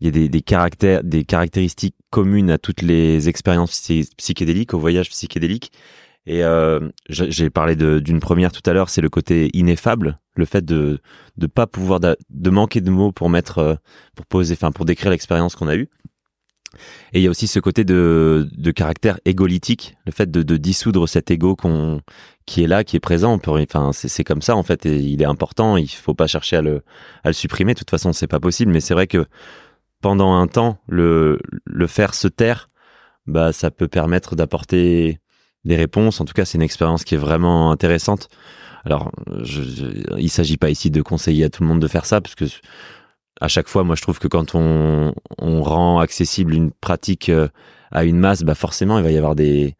il 0.00 0.06
y 0.06 0.24
a 0.24 0.28
des, 0.28 0.42
caractères, 0.42 1.02
des 1.02 1.24
caractéristiques 1.24 1.96
communes 2.10 2.50
à 2.50 2.58
toutes 2.58 2.82
les 2.82 3.28
expériences 3.28 3.72
psy- 3.72 4.10
psychédéliques, 4.16 4.74
aux 4.74 4.78
voyages 4.78 5.08
psychédéliques. 5.08 5.72
Et 6.26 6.42
euh, 6.42 6.88
j'ai 7.08 7.50
parlé 7.50 7.76
d'une 7.76 8.20
première 8.20 8.50
tout 8.50 8.62
à 8.64 8.72
l'heure, 8.72 8.88
c'est 8.88 9.02
le 9.02 9.10
côté 9.10 9.50
ineffable, 9.52 10.18
le 10.36 10.46
fait 10.46 10.64
de 10.64 11.00
de 11.36 11.46
pas 11.46 11.66
pouvoir 11.66 12.00
de 12.00 12.50
manquer 12.50 12.80
de 12.80 12.90
mots 12.90 13.12
pour 13.12 13.28
mettre, 13.28 13.58
euh, 13.58 13.74
pour 14.16 14.24
poser, 14.24 14.54
enfin 14.54 14.72
pour 14.72 14.86
décrire 14.86 15.10
l'expérience 15.10 15.54
qu'on 15.54 15.68
a 15.68 15.76
eue. 15.76 15.90
Et 17.12 17.20
il 17.20 17.22
y 17.22 17.26
a 17.26 17.30
aussi 17.30 17.46
ce 17.46 17.60
côté 17.60 17.84
de, 17.84 18.48
de 18.50 18.70
caractère 18.70 19.20
égolytique, 19.24 19.96
le 20.06 20.12
fait 20.12 20.30
de, 20.30 20.42
de 20.42 20.56
dissoudre 20.56 21.08
cet 21.08 21.30
ego 21.30 21.54
qu'on 21.56 22.00
qui 22.46 22.62
est 22.64 22.66
là, 22.66 22.84
qui 22.84 22.96
est 22.96 23.00
présent. 23.00 23.38
Enfin, 23.46 23.92
c'est 23.92 24.08
c'est 24.08 24.24
comme 24.24 24.42
ça 24.42 24.56
en 24.56 24.62
fait. 24.62 24.86
Et 24.86 24.96
il 24.96 25.22
est 25.22 25.26
important. 25.26 25.76
Il 25.76 25.88
faut 25.88 26.14
pas 26.14 26.26
chercher 26.26 26.56
à 26.56 26.62
le, 26.62 26.82
à 27.22 27.28
le 27.28 27.32
supprimer. 27.34 27.74
De 27.74 27.78
toute 27.78 27.90
façon, 27.90 28.12
c'est 28.12 28.26
pas 28.26 28.40
possible. 28.40 28.72
Mais 28.72 28.80
c'est 28.80 28.94
vrai 28.94 29.06
que 29.06 29.26
pendant 30.00 30.34
un 30.34 30.46
temps, 30.46 30.78
le, 30.88 31.38
le 31.64 31.86
faire 31.86 32.14
se 32.14 32.28
taire, 32.28 32.70
bah, 33.26 33.52
ça 33.52 33.70
peut 33.70 33.88
permettre 33.88 34.36
d'apporter 34.36 35.20
des 35.64 35.76
réponses. 35.76 36.20
En 36.20 36.24
tout 36.24 36.34
cas, 36.34 36.44
c'est 36.44 36.58
une 36.58 36.62
expérience 36.62 37.04
qui 37.04 37.14
est 37.14 37.18
vraiment 37.18 37.70
intéressante. 37.70 38.28
Alors, 38.84 39.12
je, 39.42 39.62
je- 39.62 40.18
il 40.18 40.30
s'agit 40.30 40.56
pas 40.58 40.70
ici 40.70 40.90
de 40.90 41.02
conseiller 41.02 41.44
à 41.44 41.50
tout 41.50 41.62
le 41.62 41.68
monde 41.68 41.80
de 41.80 41.88
faire 41.88 42.06
ça, 42.06 42.20
parce 42.20 42.34
que 42.34 42.44
à 43.40 43.48
chaque 43.48 43.68
fois, 43.68 43.84
moi, 43.84 43.96
je 43.96 44.02
trouve 44.02 44.18
que 44.18 44.28
quand 44.28 44.54
on, 44.54 45.12
on 45.38 45.62
rend 45.62 45.98
accessible 45.98 46.54
une 46.54 46.70
pratique 46.70 47.28
euh, 47.28 47.48
à 47.90 48.04
une 48.04 48.18
masse, 48.18 48.42
bah 48.42 48.54
forcément, 48.54 48.98
il 48.98 49.04
va 49.04 49.10
y 49.10 49.16
avoir 49.18 49.34
des 49.34 49.76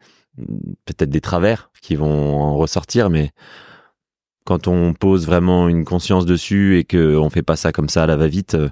peut-être 0.85 1.09
des 1.09 1.21
travers 1.21 1.71
qui 1.81 1.95
vont 1.95 2.35
en 2.41 2.55
ressortir, 2.57 3.09
mais 3.09 3.31
quand 4.45 4.67
on 4.67 4.93
pose 4.93 5.25
vraiment 5.25 5.67
une 5.67 5.85
conscience 5.85 6.25
dessus 6.25 6.77
et 6.77 6.83
que 6.83 7.17
on 7.17 7.29
fait 7.29 7.41
pas 7.43 7.55
ça 7.55 7.71
comme 7.71 7.89
ça 7.89 8.03
à 8.03 8.07
la 8.07 8.15
va-vite, 8.15 8.55
euh, 8.55 8.69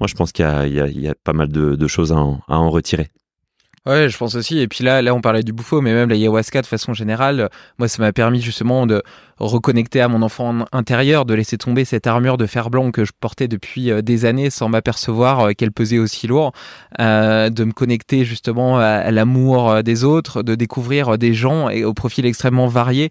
moi, 0.00 0.06
je 0.08 0.14
pense 0.14 0.32
qu'il 0.32 0.46
y 0.46 1.00
y 1.00 1.08
a 1.08 1.14
pas 1.24 1.32
mal 1.32 1.48
de, 1.48 1.76
de 1.76 1.86
choses 1.88 2.12
à 2.12 2.16
en, 2.16 2.40
à 2.48 2.58
en 2.58 2.70
retirer. 2.70 3.08
Ouais, 3.86 4.10
je 4.10 4.18
pense 4.18 4.34
aussi. 4.34 4.58
Et 4.58 4.68
puis 4.68 4.84
là, 4.84 5.00
là, 5.00 5.14
on 5.14 5.22
parlait 5.22 5.42
du 5.42 5.54
bouffo, 5.54 5.80
mais 5.80 5.94
même 5.94 6.10
l'ayahuasca 6.10 6.60
de 6.60 6.66
façon 6.66 6.92
générale, 6.92 7.48
moi, 7.78 7.88
ça 7.88 8.02
m'a 8.02 8.12
permis 8.12 8.42
justement 8.42 8.86
de 8.86 9.02
reconnecter 9.40 10.02
à 10.02 10.08
mon 10.08 10.22
enfant 10.22 10.66
intérieur, 10.70 11.24
de 11.24 11.34
laisser 11.34 11.56
tomber 11.56 11.84
cette 11.84 12.06
armure 12.06 12.36
de 12.36 12.46
fer 12.46 12.68
blanc 12.70 12.90
que 12.90 13.04
je 13.04 13.12
portais 13.18 13.48
depuis 13.48 13.90
euh, 13.90 14.02
des 14.02 14.26
années 14.26 14.50
sans 14.50 14.68
m'apercevoir 14.68 15.40
euh, 15.40 15.52
qu'elle 15.52 15.72
pesait 15.72 15.98
aussi 15.98 16.26
lourd, 16.26 16.52
euh, 17.00 17.48
de 17.48 17.64
me 17.64 17.72
connecter 17.72 18.24
justement 18.24 18.78
à, 18.78 19.10
l'amour 19.10 19.82
des 19.82 20.04
autres, 20.04 20.42
de 20.42 20.54
découvrir 20.54 21.16
des 21.16 21.32
gens 21.32 21.70
et 21.70 21.84
au 21.84 21.94
profil 21.94 22.26
extrêmement 22.26 22.66
varié 22.66 23.10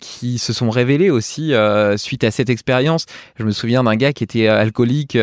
qui 0.00 0.38
se 0.38 0.52
sont 0.52 0.70
révélés 0.70 1.10
aussi 1.10 1.52
suite 1.96 2.22
à 2.22 2.30
cette 2.30 2.48
expérience. 2.48 3.06
Je 3.36 3.44
me 3.44 3.50
souviens 3.50 3.82
d'un 3.82 3.96
gars 3.96 4.12
qui 4.12 4.22
était 4.22 4.46
alcoolique, 4.46 5.18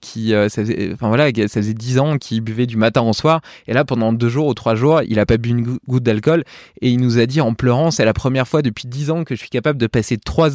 qui, 0.00 0.34
enfin 0.36 1.08
voilà, 1.08 1.30
ça 1.48 1.60
faisait 1.60 1.74
dix 1.74 1.98
ans 1.98 2.18
qu'il 2.18 2.42
buvait 2.42 2.66
du 2.66 2.76
matin 2.76 3.00
au 3.02 3.12
soir, 3.12 3.40
et 3.66 3.72
là 3.72 3.84
pendant 3.84 4.12
deux 4.12 4.25
jours 4.28 4.46
ou 4.46 4.54
trois 4.54 4.74
jours, 4.74 5.02
il 5.06 5.18
a 5.18 5.26
pas 5.26 5.36
bu 5.36 5.50
une 5.50 5.62
gou- 5.62 5.78
goutte 5.88 6.02
d'alcool, 6.02 6.44
et 6.80 6.90
il 6.90 7.00
nous 7.00 7.18
a 7.18 7.26
dit 7.26 7.40
en 7.40 7.54
pleurant, 7.54 7.90
c'est 7.90 8.04
la 8.04 8.12
première 8.12 8.46
fois 8.48 8.62
depuis 8.62 8.86
dix 8.86 9.10
ans 9.10 9.24
que 9.24 9.34
je 9.34 9.40
suis 9.40 9.48
capable 9.50 9.78
de 9.78 9.86
passer 9.86 10.16
trois, 10.18 10.50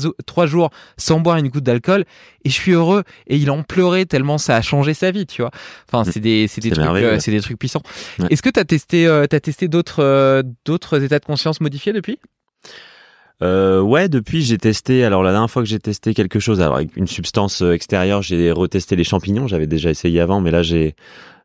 jours 0.46 0.70
sans 0.98 1.20
boire 1.20 1.38
une 1.38 1.50
goutte 1.50 1.64
d'alcool, 1.64 2.06
et 2.44 2.50
je 2.50 2.54
suis 2.54 2.72
heureux. 2.72 3.04
Et 3.28 3.38
il 3.38 3.50
en 3.52 3.64
pleurait 3.64 4.06
tellement 4.06 4.38
ça 4.38 4.56
a 4.56 4.62
changé 4.62 4.94
sa 4.94 5.12
vie, 5.12 5.26
tu 5.26 5.42
vois. 5.42 5.52
Enfin, 5.92 6.10
c'est 6.10 6.20
des, 6.20 6.48
c'est 6.48 6.62
des 6.62 6.70
C'est 6.70 6.76
trucs, 6.76 6.84
merveilleux, 6.86 7.08
euh, 7.08 7.12
ouais. 7.14 7.20
c'est 7.20 7.32
des 7.32 7.42
trucs 7.42 7.60
puissants. 7.60 7.84
Ouais. 8.20 8.28
Est-ce 8.30 8.42
que 8.42 8.50
t'as 8.50 8.66
testé, 8.66 9.08
euh, 9.08 9.26
t'as 9.28 9.40
testé 9.40 9.68
d'autres, 9.68 10.02
euh, 10.04 10.44
d'autres 10.66 11.02
états 11.04 11.20
de 11.20 11.26
conscience 11.26 11.62
modifiés 11.62 11.94
depuis? 11.94 12.20
Euh, 13.44 13.82
ouais, 13.82 14.08
depuis 14.08 14.42
j'ai 14.44 14.58
testé. 14.58 15.04
Alors 15.04 15.24
la 15.24 15.32
dernière 15.32 15.50
fois 15.50 15.64
que 15.64 15.68
j'ai 15.70 15.80
testé 15.80 16.14
quelque 16.14 16.40
chose, 16.40 16.62
alors 16.62 16.76
avec 16.76 16.96
une 16.96 17.08
substance 17.08 17.62
euh, 17.64 17.72
extérieure, 17.74 18.22
j'ai 18.22 18.52
retesté 18.52 18.96
les 18.96 19.04
champignons. 19.04 19.48
J'avais 19.48 19.68
déjà 19.68 19.90
essayé 19.90 20.20
avant, 20.22 20.42
mais 20.42 20.52
là 20.52 20.62
j'ai 20.62 20.96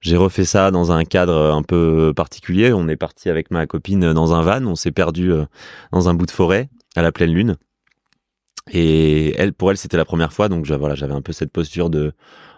j'ai 0.03 0.17
refait 0.17 0.45
ça 0.45 0.71
dans 0.71 0.93
un 0.93 1.05
cadre 1.05 1.35
un 1.55 1.63
peu 1.63 2.13
particulier. 2.15 2.73
On 2.73 2.87
est 2.89 2.97
parti 2.97 3.31
avec 3.31 3.51
ma 3.51 3.67
copine 3.67 4.13
dans 4.13 4.35
un 4.35 4.43
van. 4.43 4.65
On 4.67 4.75
s'est 4.75 4.93
perdu 4.93 5.33
euh, 5.33 5.45
dans 5.93 6.09
un 6.09 6.15
bout 6.15 6.27
de 6.27 6.31
forêt 6.31 6.69
à 6.97 7.03
la 7.03 7.13
pleine 7.13 7.33
lune. 7.33 7.57
Et 8.73 9.35
elle, 9.41 9.53
pour 9.53 9.71
elle, 9.71 9.77
c'était 9.77 9.97
la 9.97 10.05
première 10.05 10.33
fois, 10.33 10.49
donc 10.49 10.65
j'a- 10.65 10.77
voilà, 10.77 10.97
j'avais 10.97 11.13
un 11.15 11.23
peu 11.23 11.33
cette 11.33 11.53
posture 11.53 11.89
de, 11.89 12.13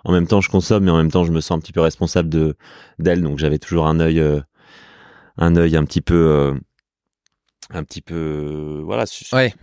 en 0.05 0.12
même 0.12 0.27
temps 0.27 0.40
je 0.40 0.48
consomme, 0.48 0.85
mais 0.85 0.90
en 0.90 0.97
même 0.97 1.10
temps 1.10 1.24
je 1.24 1.32
me 1.32 1.40
sens 1.40 1.59
un 1.59 1.60
petit 1.60 1.73
peu 1.73 1.82
responsable 1.82 2.31
de 2.31 2.56
d'elle, 2.98 3.23
donc 3.23 3.39
j'avais 3.39 3.59
toujours 3.59 3.86
un 3.86 4.01
œil, 4.01 4.19
euh, 4.20 4.40
un 5.36 5.56
œil 5.56 5.77
un 5.77 5.85
petit 5.85 6.01
peu, 6.01 6.15
euh, 6.15 6.55
un 7.70 7.85
petit 7.85 8.01
peu, 8.01 8.15
euh, 8.15 8.81
voilà, 8.85 9.05
Ouais. 9.32 9.55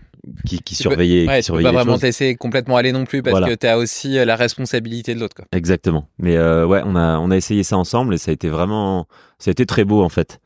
qui, 0.45 0.59
qui 0.61 0.75
Tu 0.75 0.81
surveillait, 0.83 1.27
Ouais, 1.27 1.37
qui 1.39 1.45
tu 1.45 1.51
peux 1.51 1.57
surveillait 1.57 1.69
pas 1.69 1.73
vraiment 1.73 1.93
choses. 1.93 2.01
te 2.01 2.05
laisser 2.07 2.35
complètement 2.35 2.77
aller 2.77 2.91
non 2.91 3.05
plus 3.05 3.21
parce 3.23 3.31
Voilà. 3.33 3.47
que 3.47 3.53
t'as 3.55 3.77
aussi 3.77 4.17
euh, 4.17 4.25
la 4.25 4.35
responsabilité 4.35 5.15
de 5.15 5.19
l'autre, 5.19 5.35
quoi. 5.35 5.45
Exactement. 5.51 6.07
Mais 6.19 6.35
euh, 6.37 6.65
ouais, 6.65 6.81
on 6.85 6.95
a 6.95 7.17
on 7.19 7.31
a 7.31 7.35
essayé 7.37 7.63
ça 7.63 7.77
ensemble 7.77 8.13
et 8.13 8.17
ça 8.17 8.31
a 8.31 8.33
été 8.33 8.49
vraiment, 8.49 9.07
ça 9.39 9.49
a 9.49 9.53
été 9.53 9.65
très 9.65 9.83
beau 9.85 10.03
en 10.03 10.09
fait. 10.09 10.39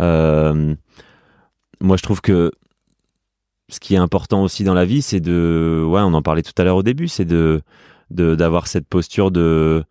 Euh, 0.00 0.74
moi, 1.80 1.96
je 1.96 2.02
trouve 2.02 2.20
que 2.20 2.52
ce 3.68 3.80
qui 3.80 3.94
est 3.94 3.98
important 3.98 4.42
aussi 4.42 4.62
dans 4.64 4.74
la 4.74 4.84
vie, 4.84 5.02
c'est 5.02 5.20
de, 5.20 5.84
ouais, 5.86 6.00
on 6.00 6.14
en 6.14 6.22
parlait 6.22 6.42
tout 6.42 6.52
à 6.58 6.64
l'heure 6.64 6.76
au 6.76 6.82
début, 6.82 7.08
c'est 7.08 7.24
de 7.24 7.60
de 8.10 8.36
d'avoir 8.36 8.68
cette 8.68 8.86
posture 8.86 9.30
de 9.32 9.82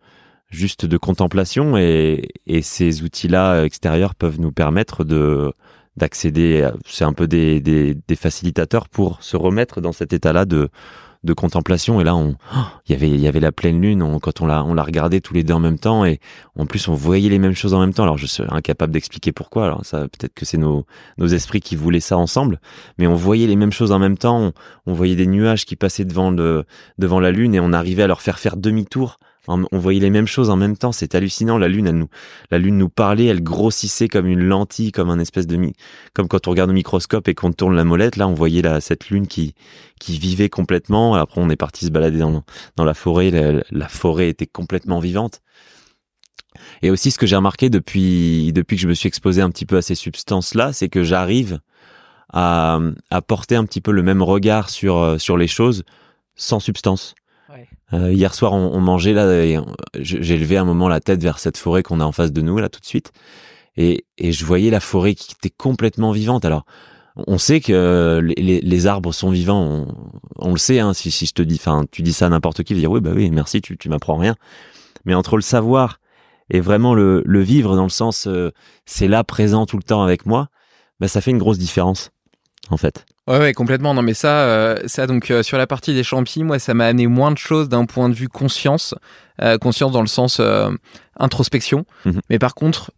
juste 0.48 0.86
de 0.86 0.96
contemplation 0.96 1.76
et 1.76 2.28
et 2.46 2.62
ces 2.62 3.02
outils-là 3.02 3.64
extérieurs 3.64 4.14
peuvent 4.14 4.40
nous 4.40 4.52
permettre 4.52 5.04
de 5.04 5.52
d'accéder. 5.96 6.68
C'est 6.86 7.04
un 7.04 7.12
peu 7.12 7.26
des, 7.26 7.60
des 7.60 7.96
des 8.06 8.16
facilitateurs 8.16 8.88
pour 8.88 9.22
se 9.22 9.36
remettre 9.36 9.80
dans 9.80 9.92
cet 9.92 10.12
état-là 10.12 10.44
de 10.44 10.68
de 11.24 11.32
contemplation. 11.32 12.00
Et 12.00 12.04
là 12.04 12.14
on 12.14 12.36
oh, 12.54 12.58
il 12.88 12.92
y 12.92 12.94
avait 12.94 13.08
il 13.10 13.18
y 13.20 13.26
avait 13.26 13.40
la 13.40 13.50
pleine 13.50 13.80
lune 13.80 14.02
on- 14.02 14.20
quand 14.20 14.40
on 14.42 14.46
l'a 14.46 14.62
on 14.62 14.74
l'a 14.74 14.84
regardé 14.84 15.20
tous 15.20 15.34
les 15.34 15.42
deux 15.42 15.54
en 15.54 15.58
même 15.58 15.78
temps 15.78 16.04
et 16.04 16.20
en 16.56 16.66
plus 16.66 16.86
on 16.86 16.94
voyait 16.94 17.28
les 17.30 17.38
mêmes 17.40 17.54
choses 17.54 17.74
en 17.74 17.80
même 17.80 17.92
temps. 17.94 18.04
Alors 18.04 18.18
je 18.18 18.26
suis 18.26 18.44
incapable 18.48 18.92
d'expliquer 18.92 19.32
pourquoi. 19.32 19.64
Alors 19.64 19.84
ça 19.84 20.02
peut-être 20.02 20.34
que 20.34 20.44
c'est 20.44 20.58
nos 20.58 20.86
nos 21.18 21.26
esprits 21.26 21.60
qui 21.60 21.74
voulaient 21.74 21.98
ça 22.00 22.16
ensemble 22.16 22.60
mais 22.98 23.06
on 23.08 23.16
voyait 23.16 23.48
les 23.48 23.56
mêmes 23.56 23.72
choses 23.72 23.90
en 23.90 23.98
même 23.98 24.18
temps. 24.18 24.38
On, 24.38 24.52
on 24.86 24.92
voyait 24.94 25.16
des 25.16 25.26
nuages 25.26 25.64
qui 25.64 25.74
passaient 25.74 26.04
devant 26.04 26.30
le 26.30 26.64
devant 26.98 27.18
la 27.18 27.32
lune 27.32 27.54
et 27.56 27.60
on 27.60 27.72
arrivait 27.72 28.04
à 28.04 28.06
leur 28.06 28.20
faire 28.20 28.38
faire 28.38 28.56
demi-tour 28.56 29.18
on 29.48 29.78
voyait 29.78 30.00
les 30.00 30.10
mêmes 30.10 30.26
choses 30.26 30.50
en 30.50 30.56
même 30.56 30.76
temps 30.76 30.92
c'est 30.92 31.14
hallucinant 31.14 31.58
la 31.58 31.68
lune 31.68 31.86
elle 31.86 31.96
nous 31.96 32.08
la 32.50 32.58
lune 32.58 32.78
nous 32.78 32.88
parlait 32.88 33.26
elle 33.26 33.42
grossissait 33.42 34.08
comme 34.08 34.26
une 34.26 34.42
lentille 34.42 34.92
comme 34.92 35.10
un 35.10 35.18
espèce 35.18 35.46
de 35.46 35.56
comme 36.14 36.28
quand 36.28 36.48
on 36.48 36.50
regarde 36.50 36.70
au 36.70 36.74
microscope 36.74 37.28
et 37.28 37.34
qu'on 37.34 37.52
tourne 37.52 37.74
la 37.74 37.84
molette 37.84 38.16
là 38.16 38.28
on 38.28 38.34
voyait 38.34 38.62
la 38.62 38.80
cette 38.80 39.08
lune 39.08 39.26
qui 39.26 39.54
qui 40.00 40.18
vivait 40.18 40.48
complètement. 40.48 41.14
Après, 41.14 41.40
on 41.40 41.50
est 41.50 41.56
parti 41.56 41.86
se 41.86 41.90
balader 41.90 42.18
dans, 42.18 42.44
dans 42.76 42.84
la 42.84 42.94
forêt. 42.94 43.30
La, 43.30 43.62
la 43.70 43.88
forêt 43.88 44.28
était 44.28 44.46
complètement 44.46 44.98
vivante. 44.98 45.40
Et 46.82 46.90
aussi, 46.90 47.10
ce 47.10 47.18
que 47.18 47.26
j'ai 47.26 47.36
remarqué 47.36 47.70
depuis, 47.70 48.52
depuis 48.52 48.76
que 48.76 48.82
je 48.82 48.88
me 48.88 48.94
suis 48.94 49.08
exposé 49.08 49.42
un 49.42 49.50
petit 49.50 49.66
peu 49.66 49.76
à 49.76 49.82
ces 49.82 49.94
substances-là, 49.94 50.72
c'est 50.72 50.88
que 50.88 51.02
j'arrive 51.02 51.60
à, 52.32 52.78
à 53.10 53.22
porter 53.22 53.56
un 53.56 53.64
petit 53.64 53.80
peu 53.80 53.92
le 53.92 54.02
même 54.02 54.22
regard 54.22 54.70
sur, 54.70 54.96
euh, 54.98 55.18
sur 55.18 55.36
les 55.36 55.48
choses 55.48 55.84
sans 56.34 56.60
substance. 56.60 57.14
Euh, 57.92 58.12
hier 58.12 58.34
soir, 58.34 58.52
on, 58.52 58.72
on 58.74 58.80
mangeait 58.80 59.12
là, 59.12 59.26
j'ai 59.94 60.36
levé 60.38 60.56
un 60.56 60.64
moment 60.64 60.88
la 60.88 61.00
tête 61.00 61.22
vers 61.22 61.38
cette 61.38 61.56
forêt 61.56 61.82
qu'on 61.82 62.00
a 62.00 62.04
en 62.04 62.12
face 62.12 62.32
de 62.32 62.40
nous 62.40 62.58
là 62.58 62.68
tout 62.68 62.80
de 62.80 62.86
suite, 62.86 63.12
et, 63.76 64.04
et 64.18 64.32
je 64.32 64.44
voyais 64.44 64.70
la 64.70 64.80
forêt 64.80 65.14
qui 65.14 65.32
était 65.32 65.54
complètement 65.56 66.10
vivante. 66.10 66.44
Alors, 66.44 66.64
on 67.26 67.38
sait 67.38 67.60
que 67.60 68.20
les, 68.22 68.34
les- 68.34 68.60
les 68.60 68.86
arbres 68.86 69.12
sont 69.12 69.30
vivants, 69.30 69.62
on, 69.62 69.94
on 70.38 70.52
le 70.52 70.58
sait. 70.58 70.80
Hein, 70.80 70.92
si, 70.94 71.10
si 71.10 71.26
je 71.26 71.32
te 71.32 71.42
dis, 71.42 71.56
enfin, 71.56 71.84
tu 71.90 72.02
dis 72.02 72.12
ça 72.12 72.26
à 72.26 72.28
n'importe 72.28 72.62
qui, 72.62 72.74
il 72.74 72.80
dire 72.80 72.90
oui, 72.90 73.00
bah 73.00 73.12
oui, 73.14 73.30
merci, 73.30 73.60
tu, 73.62 73.78
tu 73.78 73.88
m'apprends 73.88 74.16
rien. 74.16 74.34
Mais 75.04 75.14
entre 75.14 75.36
le 75.36 75.42
savoir 75.42 76.00
et 76.50 76.60
vraiment 76.60 76.94
le, 76.94 77.22
le 77.24 77.40
vivre 77.40 77.74
dans 77.76 77.84
le 77.84 77.88
sens, 77.88 78.26
euh, 78.26 78.50
c'est 78.84 79.08
là 79.08 79.24
présent 79.24 79.66
tout 79.66 79.76
le 79.76 79.82
temps 79.82 80.02
avec 80.02 80.26
moi, 80.26 80.48
bah 81.00 81.08
ça 81.08 81.20
fait 81.20 81.30
une 81.30 81.38
grosse 81.38 81.58
différence. 81.58 82.10
En 82.70 82.76
fait. 82.76 83.04
Ouais, 83.26 83.38
ouais, 83.38 83.52
complètement. 83.52 83.94
Non, 83.94 84.02
mais 84.02 84.14
ça, 84.14 84.40
euh, 84.42 84.76
ça 84.86 85.06
donc 85.06 85.30
euh, 85.30 85.42
sur 85.42 85.58
la 85.58 85.66
partie 85.66 85.94
des 85.94 86.02
champis, 86.04 86.44
moi, 86.44 86.58
ça 86.58 86.74
m'a 86.74 86.86
amené 86.86 87.06
moins 87.06 87.32
de 87.32 87.38
choses 87.38 87.68
d'un 87.68 87.84
point 87.84 88.08
de 88.08 88.14
vue 88.14 88.28
conscience, 88.28 88.94
euh, 89.42 89.58
conscience 89.58 89.92
dans 89.92 90.00
le 90.00 90.06
sens 90.06 90.40
introspection. 91.18 91.84
Mhm. 92.04 92.20
Mais 92.30 92.38
par 92.38 92.54
contre, 92.54 92.92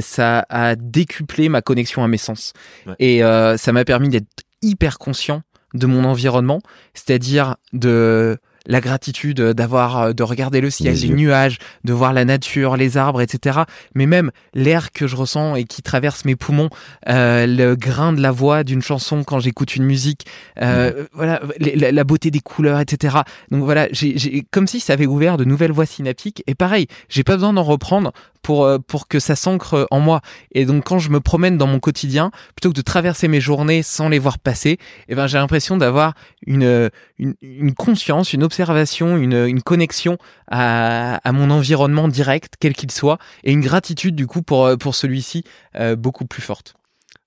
ça 0.00 0.44
a 0.50 0.76
décuplé 0.76 1.48
ma 1.48 1.62
connexion 1.62 2.04
à 2.04 2.08
mes 2.08 2.18
sens 2.18 2.52
Ouais. 2.86 2.94
et 2.98 3.22
ça 3.56 3.72
m'a 3.72 3.84
permis 3.84 4.08
d'être 4.10 4.26
hyper 4.60 4.98
conscient 4.98 5.42
de 5.74 5.86
mon 5.86 6.04
environnement, 6.04 6.60
c'est-à-dire 6.94 7.56
de 7.72 8.38
la 8.66 8.80
gratitude 8.80 9.40
d'avoir 9.40 9.98
euh, 9.98 10.12
de 10.12 10.22
regarder 10.22 10.60
le 10.60 10.70
ciel, 10.70 10.94
Les 10.94 11.14
nuages, 11.16 11.58
de 11.84 11.92
voir 11.92 12.12
la 12.12 12.24
nature, 12.24 12.76
les 12.76 12.96
arbres, 12.96 13.20
etc. 13.20 13.60
Mais 13.94 14.06
même 14.06 14.30
l'air 14.54 14.92
que 14.92 15.06
je 15.06 15.16
ressens 15.16 15.56
et 15.56 15.64
qui 15.64 15.82
traverse 15.82 16.24
mes 16.24 16.36
poumons, 16.36 16.70
euh, 17.08 17.46
le 17.46 17.74
grain 17.76 18.12
de 18.12 18.20
la 18.20 18.30
voix 18.30 18.64
d'une 18.64 18.82
chanson 18.82 19.24
quand 19.24 19.40
j'écoute 19.40 19.76
une 19.76 19.84
musique, 19.84 20.26
euh, 20.60 21.06
voilà, 21.12 21.40
la, 21.58 21.92
la 21.92 22.04
beauté 22.04 22.30
des 22.30 22.40
couleurs, 22.40 22.80
etc. 22.80 23.18
Donc 23.50 23.64
voilà, 23.64 23.88
j'ai, 23.92 24.16
j'ai- 24.18 24.44
comme 24.50 24.66
si 24.66 24.80
ça 24.80 24.92
avait 24.92 25.06
ouvert 25.06 25.36
de 25.36 25.44
nouvelles 25.44 25.72
voies 25.72 25.86
synaptiques. 25.86 26.42
Et 26.46 26.54
pareil, 26.54 26.86
j'ai 27.08 27.24
pas 27.24 27.34
besoin 27.34 27.52
d'en 27.52 27.62
reprendre 27.62 28.12
pour 28.42 28.64
euh, 28.64 28.78
pour 28.78 29.08
que 29.08 29.18
ça 29.20 29.36
s'ancre 29.36 29.86
en 29.90 30.00
moi. 30.00 30.20
Et 30.52 30.64
donc 30.66 30.84
quand 30.84 30.98
je 30.98 31.10
me 31.10 31.20
promène 31.20 31.56
dans 31.58 31.66
mon 31.66 31.78
quotidien, 31.80 32.30
plutôt 32.54 32.70
que 32.70 32.76
de 32.76 32.82
traverser 32.82 33.28
mes 33.28 33.40
journées 33.40 33.82
sans 33.82 34.08
les 34.08 34.18
voir 34.18 34.38
passer, 34.38 34.78
eh 35.08 35.14
ben 35.14 35.26
j'ai 35.26 35.38
l'impression 35.38 35.76
d'avoir 35.76 36.14
une 36.46 36.90
une, 37.18 37.34
une 37.40 37.74
conscience, 37.74 38.32
une 38.32 38.42
observation, 38.42 39.16
une, 39.16 39.46
une 39.46 39.62
connexion 39.62 40.18
à, 40.50 41.16
à 41.26 41.32
mon 41.32 41.50
environnement 41.50 42.08
direct, 42.08 42.54
quel 42.60 42.74
qu'il 42.74 42.90
soit, 42.90 43.18
et 43.44 43.52
une 43.52 43.60
gratitude 43.60 44.14
du 44.16 44.26
coup 44.26 44.42
pour, 44.42 44.66
euh, 44.66 44.76
pour 44.76 44.94
celui-ci 44.94 45.44
euh, 45.76 45.96
beaucoup 45.96 46.26
plus 46.26 46.42
forte. 46.42 46.74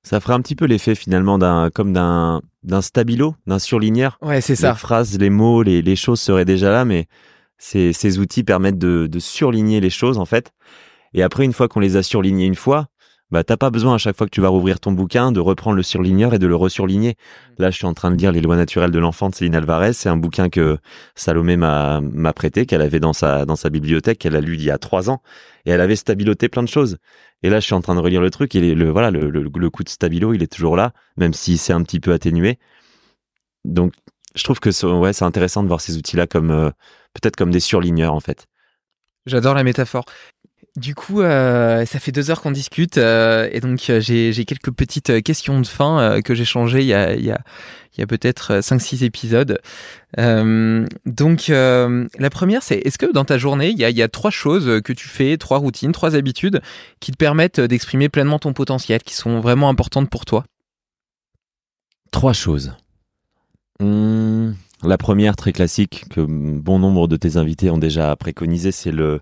Ça 0.03 0.19
ferait 0.19 0.33
un 0.33 0.41
petit 0.41 0.55
peu 0.55 0.65
l'effet 0.65 0.93
finalement 0.93 1.39
d'un 1.39 1.69
comme 1.73 1.91
d'un 1.93 2.41
d'un 2.63 2.81
stabilo, 2.81 3.35
d'un 3.47 3.59
surligneur. 3.59 4.17
Ouais, 4.21 4.41
c'est 4.41 4.53
Les 4.53 4.57
ça. 4.57 4.75
phrases, 4.75 5.17
les 5.17 5.29
mots, 5.29 5.63
les, 5.63 5.81
les 5.81 5.95
choses 5.95 6.19
seraient 6.19 6.45
déjà 6.45 6.71
là, 6.71 6.83
mais 6.85 7.07
ces, 7.57 7.93
ces 7.93 8.19
outils 8.19 8.43
permettent 8.43 8.77
de, 8.79 9.07
de 9.07 9.19
surligner 9.19 9.79
les 9.79 9.89
choses 9.89 10.17
en 10.17 10.25
fait. 10.25 10.51
Et 11.15 11.23
après, 11.23 11.45
une 11.45 11.53
fois 11.53 11.67
qu'on 11.67 11.79
les 11.79 11.95
a 11.95 12.03
surlignées 12.03 12.45
une 12.45 12.55
fois, 12.55 12.87
bah 13.31 13.43
t'as 13.43 13.57
pas 13.57 13.71
besoin 13.71 13.95
à 13.95 13.97
chaque 13.97 14.15
fois 14.15 14.27
que 14.27 14.31
tu 14.31 14.41
vas 14.41 14.49
rouvrir 14.49 14.79
ton 14.79 14.91
bouquin 14.91 15.31
de 15.31 15.39
reprendre 15.39 15.75
le 15.77 15.81
surligneur 15.81 16.33
et 16.35 16.39
de 16.39 16.45
le 16.45 16.55
resurligner. 16.55 17.15
Là, 17.57 17.71
je 17.71 17.77
suis 17.77 17.87
en 17.87 17.93
train 17.95 18.11
de 18.11 18.15
lire 18.15 18.31
Les 18.31 18.41
lois 18.41 18.55
naturelles 18.55 18.91
de 18.91 18.99
l'enfant 18.99 19.29
de 19.29 19.35
Céline 19.35 19.55
Alvarez. 19.55 19.93
C'est 19.93 20.09
un 20.09 20.17
bouquin 20.17 20.49
que 20.49 20.77
Salomé 21.15 21.57
m'a 21.57 22.01
m'a 22.01 22.33
prêté, 22.33 22.65
qu'elle 22.67 22.81
avait 22.83 22.99
dans 22.99 23.13
sa 23.13 23.45
dans 23.45 23.55
sa 23.55 23.69
bibliothèque, 23.71 24.19
qu'elle 24.19 24.35
a 24.35 24.41
lu 24.41 24.55
il 24.55 24.63
y 24.63 24.69
a 24.69 24.77
trois 24.77 25.09
ans, 25.09 25.21
et 25.65 25.71
elle 25.71 25.81
avait 25.81 25.95
stabiloté 25.95 26.49
plein 26.49 26.61
de 26.63 26.67
choses. 26.67 26.97
Et 27.41 27.49
là, 27.49 27.59
je 27.59 27.65
suis 27.65 27.73
en 27.73 27.81
train 27.81 27.95
de 27.95 27.99
relire 28.01 28.21
le 28.21 28.29
truc 28.29 28.53
et 28.55 28.75
le 28.75 28.89
voilà 28.91 29.09
le, 29.09 29.29
le, 29.31 29.41
le 29.43 29.69
coup 29.69 29.83
de 29.83 29.89
stabilo, 29.89 30.33
il 30.33 30.43
est 30.43 30.51
toujours 30.51 30.75
là, 30.75 30.91
même 31.17 31.33
si 31.33 31.57
c'est 31.57 31.73
un 31.73 31.81
petit 31.81 31.99
peu 31.99 32.13
atténué. 32.13 32.59
Donc, 33.63 33.93
je 34.35 34.43
trouve 34.43 34.59
que 34.59 34.71
c'est- 34.71 34.85
ouais, 34.85 35.13
c'est 35.13 35.25
intéressant 35.25 35.63
de 35.63 35.67
voir 35.67 35.81
ces 35.81 35.97
outils-là 35.97 36.27
comme 36.27 36.51
euh, 36.51 36.69
peut-être 37.13 37.35
comme 37.35 37.51
des 37.51 37.59
surligneurs 37.59 38.13
en 38.13 38.19
fait. 38.19 38.45
J'adore 39.25 39.55
la 39.55 39.63
métaphore. 39.63 40.05
Du 40.75 40.93
coup, 40.93 41.21
euh, 41.21 41.85
ça 41.85 41.99
fait 41.99 42.11
deux 42.11 42.31
heures 42.31 42.41
qu'on 42.41 42.51
discute 42.51 42.97
euh, 42.97 43.47
et 43.53 43.61
donc 43.61 43.89
euh, 43.89 44.01
j'ai 44.01 44.45
quelques 44.45 44.71
petites 44.71 45.23
questions 45.23 45.61
de 45.61 45.65
fin 45.67 46.19
que 46.21 46.35
j'ai 46.35 46.43
changées 46.43 46.81
il 46.81 46.87
y 46.87 46.93
a, 46.93 47.39
a, 47.97 48.05
peut-être 48.05 48.59
5-6 48.59 49.05
épisodes. 49.05 49.61
Donc 50.17 51.47
la 51.47 52.29
première, 52.29 52.61
c'est 52.61 52.75
est-ce 52.79 52.97
que 52.97 53.09
dans 53.09 53.23
ta 53.23 53.37
journée, 53.37 53.69
il 53.69 53.77
y 53.77 53.85
a, 53.85 53.89
y 53.89 54.01
a 54.01 54.09
trois 54.09 54.31
choses 54.31 54.81
que 54.83 54.91
tu 54.91 55.07
fais, 55.07 55.37
trois 55.37 55.59
routines, 55.59 55.93
trois 55.93 56.13
habitudes 56.15 56.61
qui 56.99 57.13
te 57.13 57.17
permettent 57.17 57.61
d'exprimer 57.61 58.09
pleinement 58.09 58.39
ton 58.39 58.51
potentiel, 58.51 59.01
qui 59.01 59.13
sont 59.13 59.39
vraiment 59.39 59.69
importantes 59.69 60.09
pour 60.09 60.25
toi? 60.25 60.43
Trois 62.11 62.33
choses. 62.33 62.73
Hum, 63.79 64.55
la 64.83 64.97
première, 64.97 65.37
très 65.37 65.53
classique, 65.53 66.03
que 66.09 66.19
bon 66.19 66.79
nombre 66.79 67.07
de 67.07 67.15
tes 67.15 67.37
invités 67.37 67.69
ont 67.69 67.77
déjà 67.77 68.13
préconisé, 68.17 68.73
c'est 68.73 68.91
le 68.91 69.21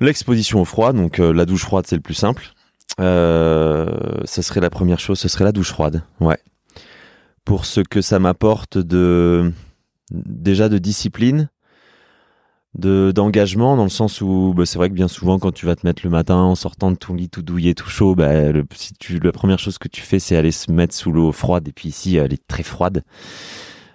l'exposition 0.00 0.60
au 0.60 0.64
froid. 0.64 0.92
Donc 0.92 1.20
euh, 1.20 1.32
la 1.32 1.46
douche 1.46 1.62
froide, 1.62 1.86
c'est 1.86 1.96
le 1.96 2.02
plus 2.02 2.14
simple. 2.14 2.52
Euh, 3.00 3.86
ce 4.24 4.42
serait 4.42 4.60
la 4.60 4.70
première 4.70 4.98
chose, 4.98 5.18
ce 5.18 5.28
serait 5.28 5.44
la 5.44 5.52
douche 5.52 5.70
froide. 5.70 6.02
Ouais. 6.20 6.38
Pour 7.44 7.64
ce 7.64 7.80
que 7.80 8.00
ça 8.00 8.18
m'apporte 8.18 8.78
de 8.78 9.52
déjà 10.10 10.68
de 10.68 10.78
discipline, 10.78 11.48
de 12.74 13.12
d'engagement 13.12 13.76
dans 13.76 13.84
le 13.84 13.90
sens 13.90 14.20
où 14.20 14.54
bah, 14.56 14.64
c'est 14.66 14.78
vrai 14.78 14.88
que 14.90 14.94
bien 14.94 15.08
souvent 15.08 15.38
quand 15.38 15.52
tu 15.52 15.66
vas 15.66 15.74
te 15.74 15.86
mettre 15.86 16.02
le 16.04 16.10
matin 16.10 16.36
en 16.36 16.54
sortant 16.54 16.92
de 16.92 16.96
ton 16.96 17.14
lit 17.14 17.28
tout 17.28 17.42
douillet 17.42 17.74
tout 17.74 17.88
chaud 17.88 18.14
bah, 18.14 18.52
si 18.74 18.94
la 19.20 19.32
première 19.32 19.58
chose 19.58 19.76
que 19.78 19.88
tu 19.88 20.02
fais 20.02 20.20
c'est 20.20 20.36
aller 20.36 20.52
se 20.52 20.70
mettre 20.70 20.94
sous 20.94 21.10
l'eau 21.10 21.32
froide 21.32 21.66
et 21.66 21.72
puis 21.72 21.88
ici 21.88 22.14
elle 22.14 22.32
est 22.32 22.46
très 22.46 22.62
froide 22.62 23.02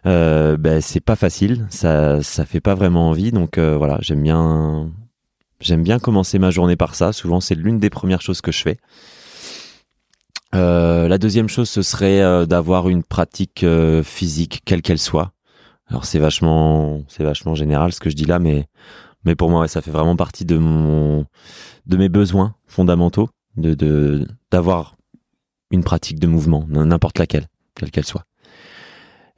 euh, 0.05 0.57
bah, 0.57 0.81
c'est 0.81 0.99
pas 0.99 1.15
facile 1.15 1.65
ça 1.69 2.21
ça 2.21 2.45
fait 2.45 2.59
pas 2.59 2.75
vraiment 2.75 3.07
envie 3.07 3.31
donc 3.31 3.57
voilà 3.57 3.97
j'aime 4.01 4.23
bien 4.23 4.91
j'aime 5.59 5.83
bien 5.83 5.99
commencer 5.99 6.39
ma 6.39 6.51
journée 6.51 6.75
par 6.75 6.95
ça. 6.95 7.13
Souvent 7.13 7.39
c'est 7.39 7.55
l'une 7.55 7.79
des 7.79 7.89
premières 7.89 8.21
choses 8.21 8.41
que 8.41 8.51
je 8.51 8.61
fais. 8.61 8.77
Euh, 10.53 11.07
la 11.07 11.17
deuxième 11.17 11.49
chose 11.49 11.69
ce 11.69 11.81
serait 11.81 12.21
euh, 12.21 12.45
d'avoir 12.45 12.87
une 12.87 13.03
pratique 13.03 13.63
euh, 13.63 14.03
physique 14.03 14.61
quelle 14.65 14.81
qu'elle 14.81 14.99
soit. 14.99 15.31
Alors 15.87 16.05
c'est 16.05 16.19
vachement, 16.19 17.03
général 17.55 17.93
ce 17.93 17.99
que 17.99 18.09
je 18.09 18.15
dis 18.15 18.25
là, 18.25 18.39
mais 18.39 18.67
mais 19.23 19.35
pour 19.35 19.49
moi 19.49 19.67
ça 19.67 19.81
fait 19.81 19.91
vraiment 19.91 20.15
partie 20.15 20.45
de 20.45 20.57
mon, 20.57 21.25
de 21.85 21.97
mes 21.97 22.09
besoins 22.09 22.55
fondamentaux, 22.67 23.29
de 23.57 24.25
d'avoir 24.51 24.95
une 25.71 25.83
pratique 25.83 26.19
de 26.19 26.27
mouvement, 26.27 26.65
n'importe 26.69 27.19
laquelle, 27.19 27.47
quelle 27.75 27.91
qu'elle 27.91 28.05
soit. 28.05 28.25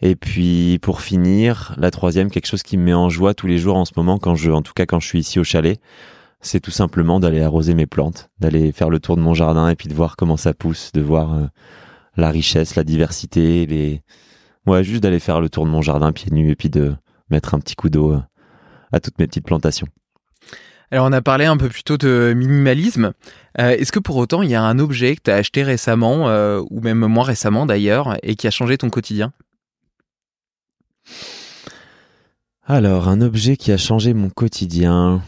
Et 0.01 0.15
puis 0.15 0.79
pour 0.81 1.01
finir, 1.01 1.73
la 1.77 1.91
troisième, 1.91 2.29
quelque 2.29 2.45
chose 2.45 2.63
qui 2.63 2.77
me 2.77 2.83
met 2.83 2.93
en 2.93 3.09
joie 3.09 3.33
tous 3.33 3.47
les 3.47 3.57
jours 3.57 3.77
en 3.77 3.85
ce 3.85 3.93
moment, 3.97 4.19
quand 4.19 4.35
je, 4.35 4.51
en 4.51 4.61
tout 4.61 4.73
cas 4.73 4.85
quand 4.85 4.99
je 4.99 5.07
suis 5.07 5.19
ici 5.19 5.39
au 5.39 5.43
chalet, 5.43 5.79
c'est 6.39 6.59
tout 6.59 6.71
simplement 6.71 7.19
d'aller 7.19 7.41
arroser 7.41 7.73
mes 7.73 7.87
plantes, 7.87 8.29
d'aller 8.39 8.71
faire 8.71 8.89
le 8.89 8.99
tour 8.99 9.17
de 9.17 9.21
mon 9.21 9.33
jardin 9.33 9.69
et 9.69 9.75
puis 9.75 9.89
de 9.89 9.93
voir 9.93 10.15
comment 10.15 10.37
ça 10.37 10.53
pousse, 10.53 10.91
de 10.91 11.01
voir 11.01 11.33
euh, 11.33 11.47
la 12.15 12.29
richesse, 12.29 12.75
la 12.75 12.83
diversité, 12.83 13.65
les 13.65 14.01
Ouais, 14.67 14.83
juste 14.83 15.01
d'aller 15.01 15.19
faire 15.19 15.39
le 15.39 15.47
tour 15.47 15.65
de 15.65 15.71
mon 15.71 15.81
jardin 15.81 16.11
pieds 16.11 16.29
nus 16.29 16.51
et 16.51 16.55
puis 16.57 16.69
de 16.69 16.93
mettre 17.29 17.53
un 17.53 17.59
petit 17.59 17.75
coup 17.75 17.89
d'eau 17.89 18.11
euh, 18.11 18.21
à 18.91 18.99
toutes 18.99 19.17
mes 19.17 19.25
petites 19.25 19.45
plantations. 19.45 19.87
Alors 20.91 21.05
on 21.05 21.13
a 21.13 21.21
parlé 21.21 21.45
un 21.45 21.55
peu 21.55 21.69
plus 21.69 21.83
tôt 21.83 21.97
de 21.97 22.33
minimalisme. 22.35 23.13
Euh, 23.59 23.69
Est-ce 23.69 23.93
que 23.93 23.99
pour 23.99 24.17
autant 24.17 24.41
il 24.41 24.49
y 24.49 24.55
a 24.55 24.61
un 24.61 24.77
objet 24.77 25.15
que 25.15 25.21
tu 25.23 25.31
as 25.31 25.35
acheté 25.35 25.63
récemment, 25.63 26.27
ou 26.69 26.81
même 26.81 26.99
moins 26.99 27.23
récemment 27.23 27.65
d'ailleurs, 27.65 28.17
et 28.23 28.35
qui 28.35 28.45
a 28.45 28.51
changé 28.51 28.77
ton 28.77 28.89
quotidien? 28.89 29.31
Alors, 32.69 33.07
un 33.07 33.21
objet 33.21 33.55
qui 33.55 33.71
a 33.71 33.77
changé 33.77 34.13
mon 34.13 34.29
quotidien. 34.29 35.21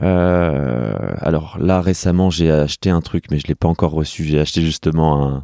Euh, 0.00 1.14
alors 1.18 1.58
là, 1.58 1.80
récemment, 1.80 2.30
j'ai 2.30 2.48
acheté 2.48 2.90
un 2.90 3.00
truc, 3.00 3.24
mais 3.28 3.40
je 3.40 3.48
l'ai 3.48 3.56
pas 3.56 3.66
encore 3.66 3.90
reçu. 3.90 4.22
J'ai 4.22 4.38
acheté 4.38 4.62
justement 4.62 5.42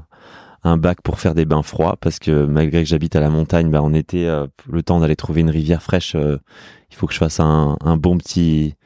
un, 0.63 0.77
bac 0.77 1.03
pour 1.03 1.19
faire 1.19 1.35
des 1.35 1.45
bains 1.45 1.63
froids 1.63 1.97
parce 2.01 2.21
que 2.21 2.45
malgré 2.45 2.85
que 2.85 2.89
j'habite 2.89 3.17
à 3.17 3.21
la 3.21 3.29
montagne, 3.29 3.71
bah, 3.71 3.83
en 3.83 3.93
été, 3.93 4.29
euh, 4.29 4.47
le 4.71 4.85
temps 4.85 5.01
d'aller 5.01 5.17
trouver 5.17 5.41
une 5.41 5.51
rivière 5.51 5.83
fraîche, 5.83 6.15
euh, 6.15 6.39
il 6.91 6.97
faut 6.97 7.09
que 7.09 7.13
je 7.13 7.19
fasse 7.19 7.41
un, 7.41 7.77
bon 7.97 8.19
petit, 8.19 8.77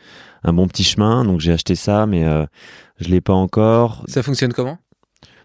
un 0.44 0.54
bon 0.54 0.66
petit 0.66 0.84
chemin. 0.84 1.26
Donc 1.26 1.40
j'ai 1.40 1.52
acheté 1.52 1.74
ça, 1.74 2.06
mais 2.06 2.24
je 2.98 3.08
l'ai 3.08 3.20
pas 3.20 3.34
encore. 3.34 4.02
Ça 4.08 4.22
fonctionne 4.22 4.54
comment? 4.54 4.78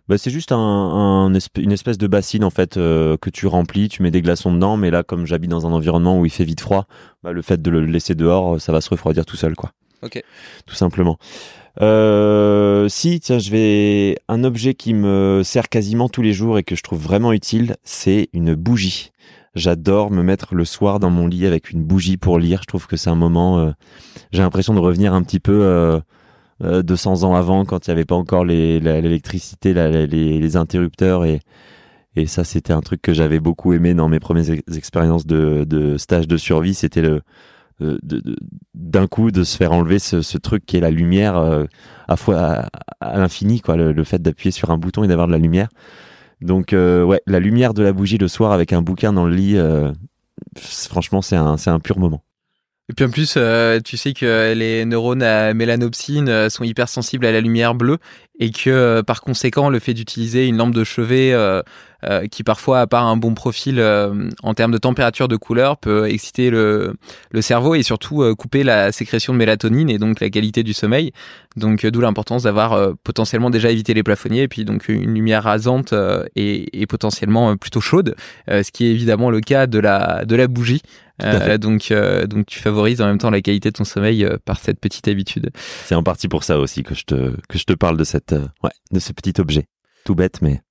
Bah, 0.09 0.17
c'est 0.17 0.29
juste 0.31 0.51
un, 0.53 0.57
un 0.57 1.33
esp- 1.33 1.61
une 1.61 1.71
espèce 1.73 1.97
de 1.97 2.07
bassine 2.07 2.43
en 2.45 2.49
fait 2.49 2.77
euh, 2.77 3.17
que 3.17 3.29
tu 3.29 3.45
remplis, 3.47 3.89
tu 3.89 4.01
mets 4.03 4.11
des 4.11 4.21
glaçons 4.21 4.53
dedans, 4.53 4.77
mais 4.77 4.89
là 4.89 5.03
comme 5.03 5.25
j'habite 5.25 5.51
dans 5.51 5.67
un 5.67 5.71
environnement 5.73 6.17
où 6.19 6.25
il 6.25 6.31
fait 6.31 6.45
vite 6.45 6.61
froid, 6.61 6.85
bah, 7.23 7.33
le 7.33 7.41
fait 7.41 7.61
de 7.61 7.69
le 7.69 7.85
laisser 7.85 8.15
dehors, 8.15 8.55
euh, 8.55 8.59
ça 8.59 8.71
va 8.71 8.79
se 8.81 8.89
refroidir 8.89 9.25
tout 9.25 9.35
seul 9.35 9.55
quoi. 9.55 9.71
Ok. 10.03 10.21
Tout 10.65 10.75
simplement. 10.75 11.17
Euh, 11.81 12.87
si 12.89 13.19
tiens, 13.19 13.39
je 13.39 13.51
vais 13.51 14.17
un 14.27 14.43
objet 14.43 14.73
qui 14.73 14.93
me 14.93 15.41
sert 15.43 15.69
quasiment 15.69 16.09
tous 16.09 16.21
les 16.21 16.33
jours 16.33 16.57
et 16.57 16.63
que 16.63 16.75
je 16.75 16.83
trouve 16.83 17.01
vraiment 17.01 17.33
utile, 17.33 17.75
c'est 17.83 18.29
une 18.33 18.55
bougie. 18.55 19.11
J'adore 19.55 20.11
me 20.11 20.21
mettre 20.23 20.53
le 20.55 20.65
soir 20.65 20.99
dans 20.99 21.09
mon 21.09 21.27
lit 21.27 21.45
avec 21.45 21.71
une 21.71 21.83
bougie 21.83 22.17
pour 22.17 22.37
lire. 22.39 22.61
Je 22.61 22.67
trouve 22.67 22.87
que 22.87 22.95
c'est 22.95 23.09
un 23.09 23.15
moment. 23.15 23.59
euh, 23.59 23.71
J'ai 24.31 24.41
l'impression 24.43 24.73
de 24.73 24.79
revenir 24.79 25.13
un 25.13 25.23
petit 25.23 25.39
peu. 25.39 25.99
Euh, 26.63 26.79
euh, 26.79 26.83
200 26.83 27.23
ans 27.23 27.35
avant 27.35 27.65
quand 27.65 27.87
il 27.87 27.91
n'y 27.91 27.93
avait 27.93 28.05
pas 28.05 28.15
encore 28.15 28.45
l'électricité, 28.45 29.73
les, 29.73 30.07
les 30.39 30.55
interrupteurs 30.57 31.25
et, 31.25 31.39
et 32.15 32.25
ça 32.27 32.43
c'était 32.43 32.73
un 32.73 32.81
truc 32.81 33.01
que 33.01 33.13
j'avais 33.13 33.39
beaucoup 33.39 33.73
aimé 33.73 33.93
dans 33.93 34.09
mes 34.09 34.19
premières 34.19 34.49
ex- 34.49 34.77
expériences 34.77 35.25
de, 35.27 35.65
de 35.67 35.97
stage 35.97 36.27
de 36.27 36.37
survie, 36.37 36.73
c'était 36.73 37.01
le 37.01 37.21
euh, 37.81 37.99
d'un 38.73 39.07
coup 39.07 39.29
de 39.31 39.43
se 39.43 39.55
faire 39.55 39.71
enlever 39.71 39.99
ce, 39.99 40.21
ce 40.23 40.37
truc 40.39 40.65
qui 40.65 40.77
est 40.77 40.81
la 40.81 40.89
lumière 40.91 41.37
euh, 41.37 41.65
à 42.07 42.15
fois 42.17 42.65
à, 43.01 43.17
l'infini 43.19 43.61
quoi, 43.61 43.75
le, 43.75 43.91
le 43.93 44.03
fait 44.03 44.21
d'appuyer 44.21 44.51
sur 44.51 44.71
un 44.71 44.77
bouton 44.79 45.03
et 45.03 45.07
d'avoir 45.07 45.27
de 45.27 45.31
la 45.33 45.37
lumière. 45.37 45.69
Donc 46.41 46.73
euh, 46.73 47.03
ouais, 47.03 47.21
la 47.27 47.39
lumière 47.39 47.73
de 47.75 47.83
la 47.83 47.93
bougie 47.93 48.17
le 48.17 48.27
soir 48.27 48.51
avec 48.51 48.73
un 48.73 48.81
bouquin 48.81 49.13
dans 49.13 49.25
le 49.25 49.35
lit, 49.35 49.57
franchement 50.55 51.21
c'est 51.21 51.35
un 51.35 51.57
c'est 51.57 51.69
un 51.69 51.79
pur 51.79 51.99
moment. 51.99 52.23
Et 52.89 52.93
puis 52.93 53.03
en 53.03 53.09
plus, 53.09 53.33
euh, 53.35 53.81
tu 53.81 53.97
sais 53.97 54.13
que 54.13 54.53
les 54.53 54.85
neurones 54.85 55.21
à 55.21 55.53
mélanopsine 55.53 56.29
euh, 56.29 56.49
sont 56.49 56.63
hypersensibles 56.63 57.25
à 57.25 57.33
la 57.33 57.41
lumière 57.41 57.75
bleue 57.75 57.97
et 58.39 58.51
que 58.51 58.69
euh, 58.69 59.03
par 59.03 59.21
conséquent 59.21 59.69
le 59.69 59.79
fait 59.79 59.93
d'utiliser 59.93 60.47
une 60.47 60.57
lampe 60.57 60.73
de 60.73 60.83
chevet 60.83 61.33
euh, 61.33 61.61
euh, 62.03 62.27
qui 62.27 62.43
parfois 62.43 62.81
a 62.81 62.87
pas 62.87 62.99
un 62.99 63.17
bon 63.17 63.33
profil 63.33 63.81
en 64.43 64.53
termes 64.53 64.71
de 64.71 64.77
température 64.77 65.27
de 65.27 65.35
couleur 65.35 65.77
peut 65.77 66.07
exciter 66.07 66.51
le, 66.51 66.95
le 67.31 67.41
cerveau 67.41 67.73
et 67.73 67.81
surtout 67.81 68.35
couper 68.35 68.63
la 68.63 68.91
sécrétion 68.91 69.33
de 69.33 69.39
mélatonine 69.39 69.89
et 69.89 69.97
donc 69.97 70.19
la 70.19 70.29
qualité 70.29 70.61
du 70.61 70.73
sommeil. 70.73 71.11
Donc 71.55 71.85
d'où 71.87 71.99
l'importance 71.99 72.43
d'avoir 72.43 72.93
potentiellement 73.03 73.49
déjà 73.49 73.71
évité 73.71 73.95
les 73.95 74.03
plafonniers 74.03 74.43
et 74.43 74.47
puis 74.47 74.63
donc 74.63 74.89
une 74.89 75.15
lumière 75.15 75.43
rasante 75.43 75.93
et, 76.35 76.79
et, 76.79 76.85
potentiellement 76.85 77.57
plutôt 77.57 77.81
chaude, 77.81 78.15
ce 78.47 78.71
qui 78.71 78.85
est 78.85 78.91
évidemment 78.91 79.31
le 79.31 79.41
cas 79.41 79.65
de 79.65 79.79
la 79.79 80.23
de 80.25 80.35
la 80.35 80.47
bougie. 80.47 80.83
donc, 81.59 81.91
donc 82.29 82.45
tu 82.45 82.59
favorises 82.59 83.01
en 83.01 83.07
même 83.07 83.17
temps 83.17 83.31
la 83.31 83.41
qualité 83.41 83.71
de 83.71 83.73
ton 83.73 83.85
sommeil 83.85 84.27
par 84.45 84.59
cette 84.59 84.79
petite 84.79 85.07
habitude. 85.07 85.49
C'est 85.85 85.95
en 85.95 86.03
partie 86.03 86.27
pour 86.27 86.43
ça 86.43 86.59
aussi 86.59 86.83
que 86.83 86.93
je 86.93 87.05
te 87.05 87.31
que 87.49 87.57
je 87.57 87.63
te 87.63 87.73
parle 87.73 87.97
de 87.97 88.03
cette 88.03 88.26
euh, 88.33 88.47
ouais, 88.63 88.71
de 88.91 88.99
ce 88.99 89.13
petit 89.13 89.39
objet. 89.39 89.67
Tout 90.05 90.15
bête, 90.15 90.41
mais. 90.41 90.61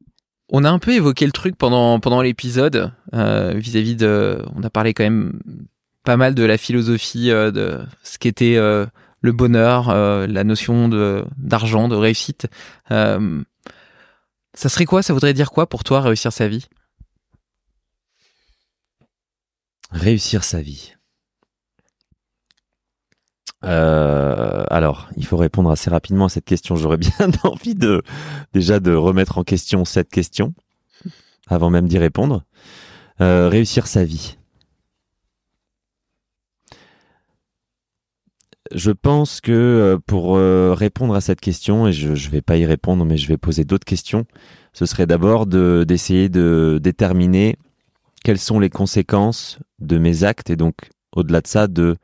On 0.49 0.65
a 0.65 0.71
un 0.71 0.79
peu 0.79 0.93
évoqué 0.93 1.27
le 1.27 1.33
truc 1.33 1.57
pendant, 1.57 1.99
pendant 1.99 2.23
l'épisode, 2.23 2.93
euh, 3.15 3.55
vis-à-vis 3.57 3.97
de. 3.97 4.43
On 4.55 4.63
a 4.63 4.71
parlé 4.71 4.95
quand 4.95 5.05
même 5.05 5.41
pas 6.05 6.17
mal 6.17 6.35
de 6.35 6.45
la 6.45 6.57
philosophie 6.57 7.31
euh, 7.31 7.51
de 7.51 7.81
ce 8.05 8.19
qu'était 8.19 8.57
le 8.57 9.33
bonheur, 9.33 9.93
la 9.93 10.45
notion 10.45 10.89
de 10.89 11.25
d'argent, 11.37 11.89
de 11.89 11.97
réussite. 11.97 12.47
ça 12.89 13.19
serait 14.55 14.85
quoi 14.85 15.03
Ça 15.03 15.13
voudrait 15.13 15.35
dire 15.35 15.51
quoi 15.51 15.69
pour 15.69 15.83
toi 15.83 16.01
réussir 16.01 16.33
sa 16.33 16.47
vie? 16.47 16.69
Réussir 19.91 20.45
sa 20.45 20.61
vie. 20.61 20.96
Euh, 23.65 24.65
alors, 24.71 25.09
il 25.17 25.27
faut 25.27 25.37
répondre 25.37 25.71
assez 25.71 25.91
rapidement 25.91 26.27
à 26.27 26.29
cette 26.29 26.45
question. 26.45 26.77
J'aurais 26.77 26.99
bien 26.99 27.11
envie 27.45 27.75
de 27.75 28.03
déjà 28.53 28.81
de 28.81 28.93
remettre 28.95 29.39
en 29.39 29.45
question 29.45 29.85
cette 29.85 30.11
question 30.11 30.55
avant 31.49 31.71
même 31.71 31.87
d'y 31.89 31.99
répondre. 31.99 32.45
Euh, 33.21 33.49
réussir 33.49 33.87
sa 33.87 34.05
vie. 34.05 34.37
Je 38.75 38.91
pense 38.91 39.41
que 39.41 39.53
euh, 39.53 39.99
pour 40.05 40.37
répondre 40.37 41.15
à 41.15 41.21
cette 41.21 41.41
question, 41.41 41.87
et 41.87 41.93
je 41.93 42.09
ne 42.09 42.31
vais 42.31 42.43
pas 42.43 42.57
y 42.57 42.67
répondre, 42.67 43.05
mais 43.05 43.17
je 43.17 43.29
vais 43.29 43.37
poser 43.37 43.65
d'autres 43.65 43.85
questions, 43.85 44.27
ce 44.73 44.87
serait 44.87 45.07
d'abord 45.07 45.47
d'essayer 45.47 46.29
de 46.29 46.79
déterminer 46.83 47.57
quelles 48.25 48.39
sont 48.41 48.59
les 48.59 48.71
conséquences 48.71 49.61
de 49.79 49.99
mes 49.99 50.25
actes 50.25 50.51
et 50.51 50.57
donc 50.57 50.91
au-delà 51.13 51.41
de 51.41 51.47
ça 51.47 51.69
de 51.69 51.97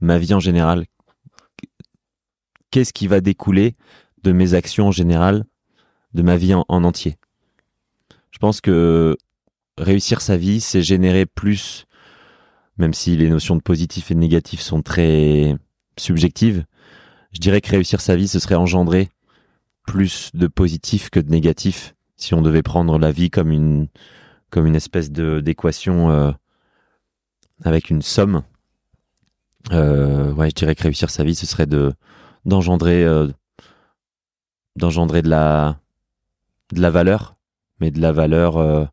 ma 0.00 0.18
vie 0.18 0.34
en 0.34 0.40
général 0.40 0.84
qu'est-ce 2.70 2.92
qui 2.92 3.06
va 3.06 3.20
découler 3.20 3.76
de 4.22 4.32
mes 4.32 4.54
actions 4.54 4.88
en 4.88 4.92
général, 4.92 5.44
de 6.14 6.22
ma 6.22 6.36
vie 6.36 6.54
en, 6.54 6.64
entier. 6.68 7.16
Je 8.30 8.38
pense 8.38 8.60
que 8.60 9.16
réussir 9.78 10.20
sa 10.20 10.36
vie, 10.36 10.60
c'est 10.60 10.82
générer 10.82 11.26
plus, 11.26 11.86
même 12.76 12.94
si 12.94 13.16
les 13.16 13.28
notions 13.28 13.56
de 13.56 13.62
positif 13.62 14.10
et 14.10 14.14
de 14.14 14.20
négatif 14.20 14.60
sont 14.60 14.82
très 14.82 15.56
subjectives, 15.98 16.64
je 17.32 17.40
dirais 17.40 17.60
que 17.60 17.70
réussir 17.70 18.00
sa 18.00 18.16
vie, 18.16 18.28
ce 18.28 18.38
serait 18.38 18.56
engendrer 18.56 19.08
plus 19.86 20.30
de 20.34 20.46
positif 20.46 21.10
que 21.10 21.20
de 21.20 21.30
négatif 21.30 21.94
si 22.16 22.34
on 22.34 22.42
devait 22.42 22.62
prendre 22.62 22.98
la 22.98 23.12
vie 23.12 23.30
comme 23.30 23.50
une, 23.50 23.88
comme 24.50 24.66
une 24.66 24.76
espèce 24.76 25.10
d'équation 25.10 26.10
euh, 26.10 26.32
avec 27.64 27.90
une 27.90 28.02
somme. 28.02 28.42
Euh, 29.72 30.32
ouais, 30.32 30.50
je 30.50 30.54
dirais 30.54 30.74
que 30.74 30.82
réussir 30.82 31.10
sa 31.10 31.24
vie, 31.24 31.34
ce 31.34 31.46
serait 31.46 31.66
de 31.66 31.94
d'engendrer 32.44 33.04
euh, 33.04 33.28
d'engendrer 34.76 35.22
de 35.22 35.28
la 35.28 35.78
de 36.72 36.80
la 36.80 36.90
valeur, 36.90 37.36
mais 37.80 37.90
de 37.90 38.00
la 38.00 38.12
valeur 38.12 38.56
euh, 38.56 38.84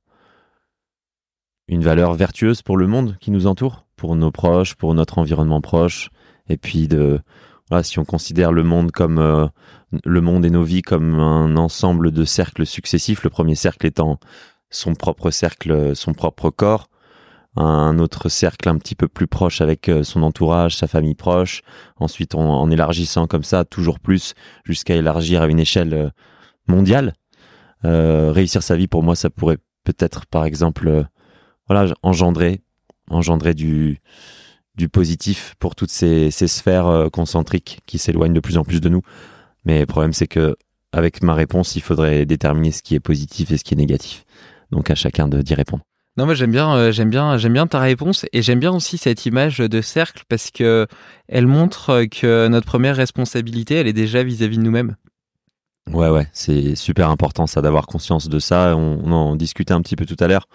une 1.68 1.84
valeur 1.84 2.14
vertueuse 2.14 2.62
pour 2.62 2.78
le 2.78 2.88
monde 2.88 3.18
qui 3.20 3.32
nous 3.32 3.48
entoure, 3.48 3.86
pour 3.96 4.16
nos 4.16 4.32
proches, 4.32 4.76
pour 4.76 4.94
notre 4.94 5.18
environnement 5.18 5.62
proche, 5.62 6.10
et 6.50 6.58
puis 6.58 6.88
de 6.88 7.20
si 7.84 8.00
on 8.00 8.06
considère 8.06 8.52
le 8.54 8.64
monde 8.64 8.92
comme 8.92 9.20
euh, 9.20 9.48
le 10.06 10.22
monde 10.22 10.46
et 10.46 10.50
nos 10.50 10.64
vies 10.64 10.82
comme 10.82 11.20
un 11.20 11.58
ensemble 11.58 12.12
de 12.12 12.24
cercles 12.24 12.66
successifs, 12.66 13.24
le 13.24 13.30
premier 13.30 13.56
cercle 13.56 13.86
étant 13.86 14.20
son 14.70 14.96
propre 14.96 15.32
cercle, 15.32 15.96
son 15.96 16.14
propre 16.14 16.50
corps, 16.50 16.90
un 17.58 18.00
autre 18.00 18.30
cercle 18.30 18.70
un 18.70 18.78
petit 18.78 18.96
peu 18.96 19.08
plus 19.08 19.28
proche 19.28 19.62
avec 19.62 19.90
euh, 19.90 20.04
son 20.04 20.24
entourage, 20.24 20.76
sa 20.76 20.88
famille 20.88 21.16
proche. 21.16 21.62
Ensuite, 21.98 22.36
en 22.36 22.70
élargissant 22.70 23.28
comme 23.28 23.44
ça 23.44 23.66
toujours 23.66 24.00
plus 24.00 24.34
jusqu'à 24.64 24.96
élargir 24.96 25.42
à 25.42 25.48
une 25.48 25.60
échelle 25.60 25.94
euh, 25.94 26.10
mondiale. 26.68 27.14
Euh, 27.86 28.32
réussir 28.32 28.64
sa 28.64 28.76
vie, 28.76 28.88
pour 28.88 29.04
moi, 29.04 29.16
ça 29.16 29.30
pourrait 29.30 29.58
peut-être, 29.84 30.26
par 30.26 30.46
exemple, 30.46 31.06
voilà, 31.68 31.94
engendrer, 32.04 32.62
engendrer 33.10 33.54
du, 33.54 34.02
positif 34.92 35.56
pour 35.60 35.76
toutes 35.76 35.92
ces, 35.92 36.32
ces 36.32 36.48
sphères 36.48 37.10
concentriques 37.12 37.80
qui 37.86 37.98
s'éloignent 37.98 38.34
de 38.34 38.40
plus 38.40 38.58
en 38.58 38.64
plus 38.64 38.82
de 38.82 38.90
nous. 38.90 39.02
Mais 39.66 39.80
le 39.80 39.86
problème, 39.86 40.14
c'est 40.14 40.28
que 40.28 40.56
avec 40.92 41.22
ma 41.24 41.34
réponse, 41.34 41.76
il 41.76 41.82
faudrait 41.82 42.26
déterminer 42.26 42.72
ce 42.72 42.82
qui 42.82 42.96
est 42.96 43.00
positif 43.00 43.52
et 43.52 43.58
ce 43.58 43.64
qui 43.64 43.74
est 43.74 43.78
négatif. 43.78 44.26
Donc 44.72 44.90
à 44.90 44.96
chacun 44.96 45.28
d'y 45.28 45.54
répondre. 45.54 45.84
Non, 46.18 46.26
moi 46.26 46.34
j'aime 46.34 46.52
bien, 46.52 46.76
euh, 46.76 46.92
j'aime 46.92 47.12
bien, 47.12 47.38
j'aime 47.38 47.54
bien 47.54 47.68
ta 47.68 47.80
réponse 47.80 48.26
et 48.34 48.42
j'aime 48.42 48.60
bien 48.60 48.72
aussi 48.74 48.98
cette 48.98 49.28
image 49.28 49.60
de 49.60 49.82
cercle 49.82 50.24
parce 50.28 50.50
que 50.50 50.88
elle 51.28 51.46
montre 51.46 52.06
que 52.06 52.48
notre 52.48 52.66
première 52.66 52.96
responsabilité, 52.96 53.76
elle 53.76 53.88
est 53.88 53.94
déjà 53.94 54.24
vis-à-vis 54.24 54.58
de 54.58 54.64
nous-mêmes. 54.64 54.96
Ouais, 55.94 56.10
ouais, 56.10 56.28
c'est 56.34 56.76
super 56.76 57.12
important 57.12 57.46
ça 57.46 57.62
d'avoir 57.62 57.86
conscience 57.86 58.30
de 58.30 58.40
ça. 58.40 58.76
On, 58.76 59.12
en 59.12 59.36
discutait 59.36 59.74
un 59.74 59.82
petit 59.82 59.96
peu 59.96 60.08
tout 60.08 60.18
à 60.20 60.28
l'heure. 60.28 60.48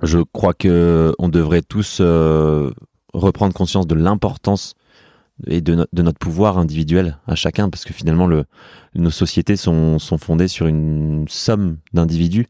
Je 0.00 0.18
crois 0.20 0.54
que 0.54 1.12
on 1.18 1.28
devrait 1.28 1.62
tous 1.62 1.98
euh, 2.00 2.70
reprendre 3.12 3.52
conscience 3.52 3.88
de 3.88 3.96
l'importance 3.96 4.74
et 5.48 5.60
de, 5.60 5.86
notre 5.92 6.18
pouvoir 6.18 6.56
individuel 6.56 7.18
à 7.26 7.34
chacun 7.34 7.68
parce 7.68 7.84
que 7.84 7.92
finalement 7.92 8.26
le, 8.26 8.44
nos 8.94 9.10
sociétés 9.10 9.56
sont, 9.56 9.98
sont 9.98 10.18
fondées 10.18 10.48
sur 10.48 10.66
une 10.66 11.26
somme 11.28 11.78
d'individus 11.92 12.46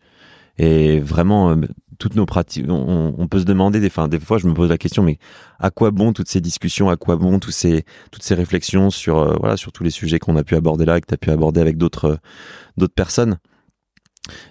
et 0.63 1.01
vraiment, 1.01 1.53
euh, 1.53 1.57
toutes 1.99 2.17
nos 2.17 2.27
pratiques, 2.27 2.67
on, 2.69 3.27
peut 3.29 3.39
se 3.39 3.47
demander, 3.47 3.81
des, 3.81 3.89
fois, 3.89 4.09
je 4.37 4.47
me 4.47 4.53
pose 4.53 4.69
la 4.69 4.77
question, 4.77 5.03
mais 5.03 5.17
à 5.59 5.71
quoi 5.71 5.91
bon 5.91 6.13
toutes 6.13 6.29
ces 6.29 6.43
discussions, 6.43 6.91
à 6.91 6.99
quoi 6.99 7.17
bon 7.17 7.39
tous 7.39 7.51
ces, 7.51 7.87
toutes 8.11 8.23
ces 8.23 8.35
réflexions 8.35 8.91
sur, 8.91 9.21
euh, 9.21 9.37
voilà, 9.41 9.57
sur 9.57 9.73
tous 9.73 9.85
les 9.85 9.91
sujets 9.91 10.19
qu'on 10.19 10.37
a 10.37 10.45
pu 10.45 10.57
aborder 10.57 10.85
là 10.85 11.01
que 11.01 11.07
tu 11.07 11.15
as 11.15 11.17
pu 11.17 11.31
aborder 11.31 11.63
avec 11.63 11.79
d'autres, 11.79 12.21
euh, 12.79 12.89
personnes? 12.95 13.39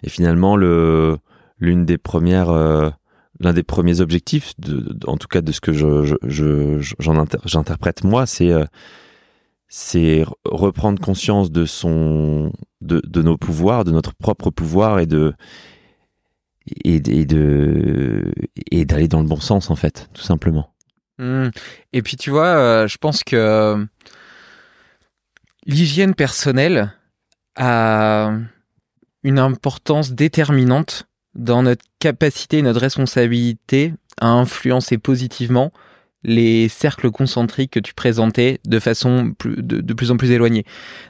Et 0.01 0.09
finalement, 0.09 0.55
le, 0.55 1.19
l'une 1.59 1.85
des 1.85 1.99
premières, 1.99 2.51
l'un 2.51 3.53
des 3.53 3.63
premiers 3.63 4.01
objectifs, 4.01 4.53
en 5.05 5.17
tout 5.17 5.27
cas 5.27 5.41
de 5.41 5.51
ce 5.51 5.61
que 5.61 5.71
j'interprète 7.45 8.03
moi, 8.03 8.25
c'est, 8.25 8.51
c'est 9.67 10.25
reprendre 10.43 10.99
conscience 10.99 11.51
de 11.51 11.65
son, 11.65 12.51
de, 12.81 12.99
de 13.05 13.21
nos 13.21 13.37
pouvoirs, 13.37 13.83
de 13.83 13.91
notre 13.91 14.15
propre 14.15 14.49
pouvoir 14.49 14.99
et 14.99 15.05
de, 15.05 15.33
et, 16.83 16.99
de 16.99 18.31
et 18.71 18.85
d'aller 18.85 19.07
dans 19.07 19.21
le 19.21 19.27
bon 19.27 19.39
sens 19.39 19.69
en 19.69 19.75
fait, 19.75 20.09
tout 20.13 20.21
simplement. 20.21 20.73
Mmh. 21.17 21.49
Et 21.93 22.01
puis 22.01 22.17
tu 22.17 22.29
vois, 22.29 22.47
euh, 22.47 22.87
je 22.87 22.97
pense 22.97 23.23
que 23.23 23.35
euh, 23.35 23.85
l'hygiène 25.65 26.15
personnelle 26.15 26.93
a 27.55 28.31
une 29.23 29.39
importance 29.39 30.13
déterminante 30.13 31.07
dans 31.35 31.63
notre 31.63 31.85
capacité, 31.99 32.61
notre 32.61 32.79
responsabilité 32.79 33.93
à 34.21 34.27
influencer 34.27 34.97
positivement 34.97 35.71
les 36.23 36.67
cercles 36.67 37.11
concentriques 37.11 37.71
que 37.71 37.79
tu 37.79 37.93
présentais 37.93 38.59
de 38.65 38.79
façon 38.79 39.33
de, 39.45 39.93
plus 39.93 40.11
en 40.11 40.17
plus 40.17 40.31
éloignée. 40.31 40.65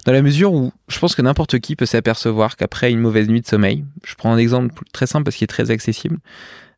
Dans 0.05 0.11
la 0.11 0.21
mesure 0.21 0.53
où 0.53 0.71
je 0.87 0.99
pense 0.99 1.15
que 1.15 1.21
n'importe 1.21 1.59
qui 1.59 1.75
peut 1.75 1.87
s'apercevoir 1.87 2.55
qu'après 2.55 2.91
une 2.91 2.99
mauvaise 2.99 3.27
nuit 3.27 3.41
de 3.41 3.47
sommeil, 3.47 3.85
je 4.05 4.15
prends 4.15 4.31
un 4.31 4.37
exemple 4.37 4.83
très 4.93 5.07
simple 5.07 5.23
parce 5.23 5.35
qu'il 5.35 5.45
est 5.45 5.47
très 5.47 5.71
accessible, 5.71 6.19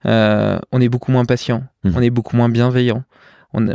euh, 0.06 0.60
on 0.72 0.80
est 0.80 0.90
beaucoup 0.90 1.12
moins 1.12 1.26
patient, 1.26 1.64
mmh. 1.84 1.91
on 1.95 2.02
est 2.02 2.10
beaucoup 2.10 2.38
moins 2.38 2.49
bienveillant. 2.49 3.03
On 3.53 3.68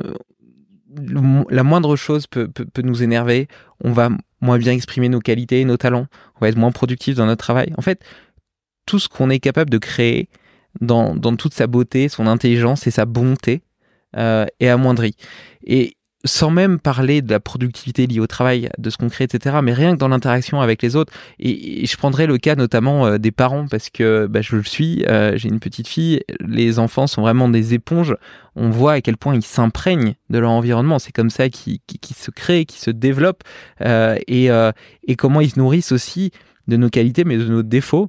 la 1.51 1.63
moindre 1.63 1.97
chose 1.97 2.27
peut, 2.27 2.49
peut, 2.49 2.83
nous 2.83 3.03
énerver, 3.03 3.49
on 3.85 3.93
va 3.93 4.09
moins 4.41 4.59
bien 4.59 4.73
exprimer 4.73 5.11
nos 5.11 5.21
qualités, 5.21 5.65
nos 5.65 5.77
talents, 5.77 6.07
on 6.37 6.41
va 6.41 6.49
être 6.49 6.57
moins 6.57 6.73
productif 6.73 7.17
dans 7.17 7.27
notre 7.27 7.45
travail. 7.45 7.73
En 7.77 7.83
fait, 7.83 8.03
tout 8.87 8.99
ce 8.99 9.09
qu'on 9.09 9.29
est 9.29 9.39
capable 9.39 9.71
de 9.71 9.79
créer 9.79 10.29
dans, 10.81 11.15
dans 11.15 11.37
toute 11.37 11.55
sa 11.55 11.67
beauté, 11.67 12.09
son 12.09 12.27
intelligence 12.27 12.87
et 12.87 12.91
sa 12.91 13.05
bonté, 13.05 13.63
euh, 14.17 14.47
et 14.61 14.69
amoindri. 14.69 15.15
Et 15.65 15.97
sans 16.27 16.51
même 16.51 16.79
parler 16.79 17.23
de 17.23 17.31
la 17.31 17.41
productivité 17.41 18.07
liée 18.07 18.21
au 18.21 18.27
travail, 18.27 18.69
de 18.79 18.91
ce 18.91 18.97
qu'on 18.97 19.09
crée, 19.09 19.25
etc., 19.25 19.57
mais 19.63 19.73
rien 19.73 19.93
que 19.93 19.99
dans 19.99 20.09
l'interaction 20.09 20.61
avec 20.61 20.83
les 20.83 20.97
autres. 20.97 21.13
Et, 21.39 21.87
je 21.87 21.97
prendrai 21.97 22.27
le 22.27 22.39
cas 22.39 22.57
notamment 22.57 23.07
euh, 23.07 23.19
des 23.19 23.31
parents, 23.31 23.67
parce 23.69 23.91
que 23.91 24.27
bah, 24.27 24.43
je 24.43 24.57
le 24.57 24.63
suis, 24.63 25.05
euh, 25.07 25.37
j'ai 25.37 25.49
une 25.49 25.61
petite 25.61 25.89
fille, 25.89 26.23
les 26.41 26.79
enfants 26.79 27.07
sont 27.07 27.23
vraiment 27.23 27.49
des 27.49 27.75
éponges, 27.75 28.17
on 28.57 28.71
voit 28.71 28.95
à 28.95 29.01
quel 29.01 29.17
point 29.17 29.35
ils 29.35 29.45
s'imprègnent 29.45 30.15
de 30.31 30.39
leur 30.39 30.51
environnement, 30.51 30.99
c'est 30.99 31.13
comme 31.13 31.31
ça 31.31 31.49
qu'ils 31.49 31.81
se 32.15 32.31
créent, 32.31 32.65
qu'ils 32.65 32.81
se 32.81 32.91
développent, 32.91 33.45
euh, 33.83 34.17
et, 34.27 34.49
et 35.07 35.17
comment 35.17 35.41
ils 35.41 35.51
se 35.51 35.59
nourrissent 35.59 35.93
aussi 35.93 36.33
de 36.67 36.77
nos 36.77 36.89
qualités, 36.89 37.25
mais 37.25 37.37
de 37.37 37.45
nos 37.45 37.63
défauts. 37.63 38.09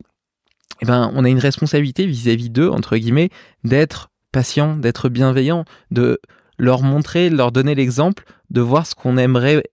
Eh 0.82 0.86
ben, 0.86 1.12
on 1.16 1.24
a 1.24 1.30
une 1.30 1.40
responsabilité 1.40 2.06
vis-à-vis 2.06 2.50
d'eux, 2.50 2.70
entre 2.70 2.98
guillemets, 2.98 3.30
d'être 3.64 4.10
patient, 4.38 4.76
d'être 4.76 5.10
bienveillant, 5.10 5.66
de 5.90 6.20
leur 6.60 6.84
montrer, 6.84 7.32
leur 7.32 7.52
donner 7.52 7.74
l'exemple, 7.74 8.24
de 8.52 8.62
voir 8.62 8.86
ce 8.86 8.94
qu'on 8.94 9.18
aimerait 9.18 9.64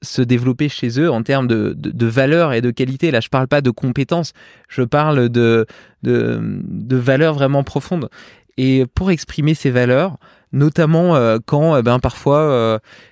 se 0.00 0.22
développer 0.22 0.70
chez 0.70 0.98
eux 0.98 1.10
en 1.10 1.22
termes 1.22 1.46
de, 1.46 1.74
de, 1.76 2.06
valeur 2.06 2.54
et 2.54 2.62
de 2.62 2.70
qualité. 2.70 3.10
Là, 3.10 3.20
je 3.20 3.28
parle 3.28 3.48
pas 3.48 3.60
de 3.60 3.68
compétences, 3.68 4.32
je 4.70 4.80
parle 4.80 5.28
de, 5.28 5.66
de, 6.02 6.40
de 6.40 6.96
valeurs 6.96 7.34
vraiment 7.34 7.64
profondes. 7.64 8.08
Et 8.56 8.86
pour 8.94 9.10
exprimer 9.10 9.52
ces 9.52 9.70
valeurs, 9.70 10.16
notamment 10.52 11.16
euh, 11.16 11.36
quand 11.44 11.74
euh, 11.74 11.82
ben 11.82 11.98
parfois 11.98 12.38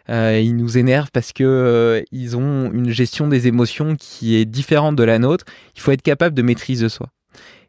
euh, 0.08 0.40
ils 0.42 0.56
nous 0.56 0.78
énervent 0.78 1.10
parce 1.12 1.34
que 1.34 2.02
ils 2.10 2.38
ont 2.38 2.72
une 2.72 2.88
gestion 2.88 3.28
des 3.28 3.48
émotions 3.48 3.96
qui 3.96 4.36
est 4.36 4.46
différente 4.46 4.96
de 4.96 5.02
la 5.02 5.18
nôtre, 5.18 5.44
il 5.76 5.82
faut 5.82 5.90
être 5.90 6.00
capable 6.00 6.34
de 6.34 6.40
maîtrise 6.42 6.80
de 6.80 6.88
soi. 6.88 7.08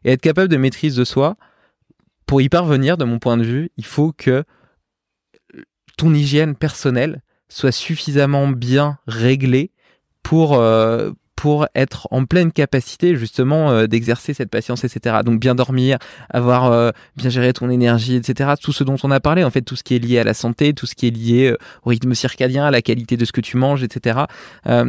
Et 0.04 0.12
être 0.12 0.22
capable 0.22 0.48
de 0.48 0.56
maîtrise 0.56 0.96
de 0.96 1.04
soi, 1.04 1.36
pour 2.26 2.40
y 2.40 2.48
parvenir, 2.48 2.96
de 2.96 3.04
mon 3.04 3.18
point 3.18 3.36
de 3.36 3.44
vue, 3.44 3.70
il 3.76 3.84
faut 3.84 4.12
que 4.12 4.44
ton 5.96 6.12
hygiène 6.12 6.56
personnelle 6.56 7.22
soit 7.48 7.72
suffisamment 7.72 8.48
bien 8.48 8.98
réglée 9.06 9.70
pour, 10.22 10.54
euh, 10.54 11.12
pour 11.44 11.66
être 11.74 12.08
en 12.10 12.24
pleine 12.24 12.52
capacité 12.52 13.16
justement 13.16 13.70
euh, 13.70 13.86
d'exercer 13.86 14.32
cette 14.32 14.48
patience, 14.48 14.82
etc. 14.82 15.16
Donc 15.22 15.40
bien 15.40 15.54
dormir, 15.54 15.98
avoir 16.30 16.72
euh, 16.72 16.90
bien 17.16 17.28
géré 17.28 17.52
ton 17.52 17.68
énergie, 17.68 18.16
etc. 18.16 18.52
Tout 18.58 18.72
ce 18.72 18.82
dont 18.82 18.96
on 19.02 19.10
a 19.10 19.20
parlé, 19.20 19.44
en 19.44 19.50
fait, 19.50 19.60
tout 19.60 19.76
ce 19.76 19.82
qui 19.82 19.94
est 19.94 19.98
lié 19.98 20.18
à 20.18 20.24
la 20.24 20.32
santé, 20.32 20.72
tout 20.72 20.86
ce 20.86 20.94
qui 20.94 21.06
est 21.06 21.10
lié 21.10 21.50
euh, 21.50 21.58
au 21.84 21.90
rythme 21.90 22.14
circadien, 22.14 22.64
à 22.64 22.70
la 22.70 22.80
qualité 22.80 23.18
de 23.18 23.26
ce 23.26 23.32
que 23.32 23.42
tu 23.42 23.58
manges, 23.58 23.82
etc. 23.82 24.20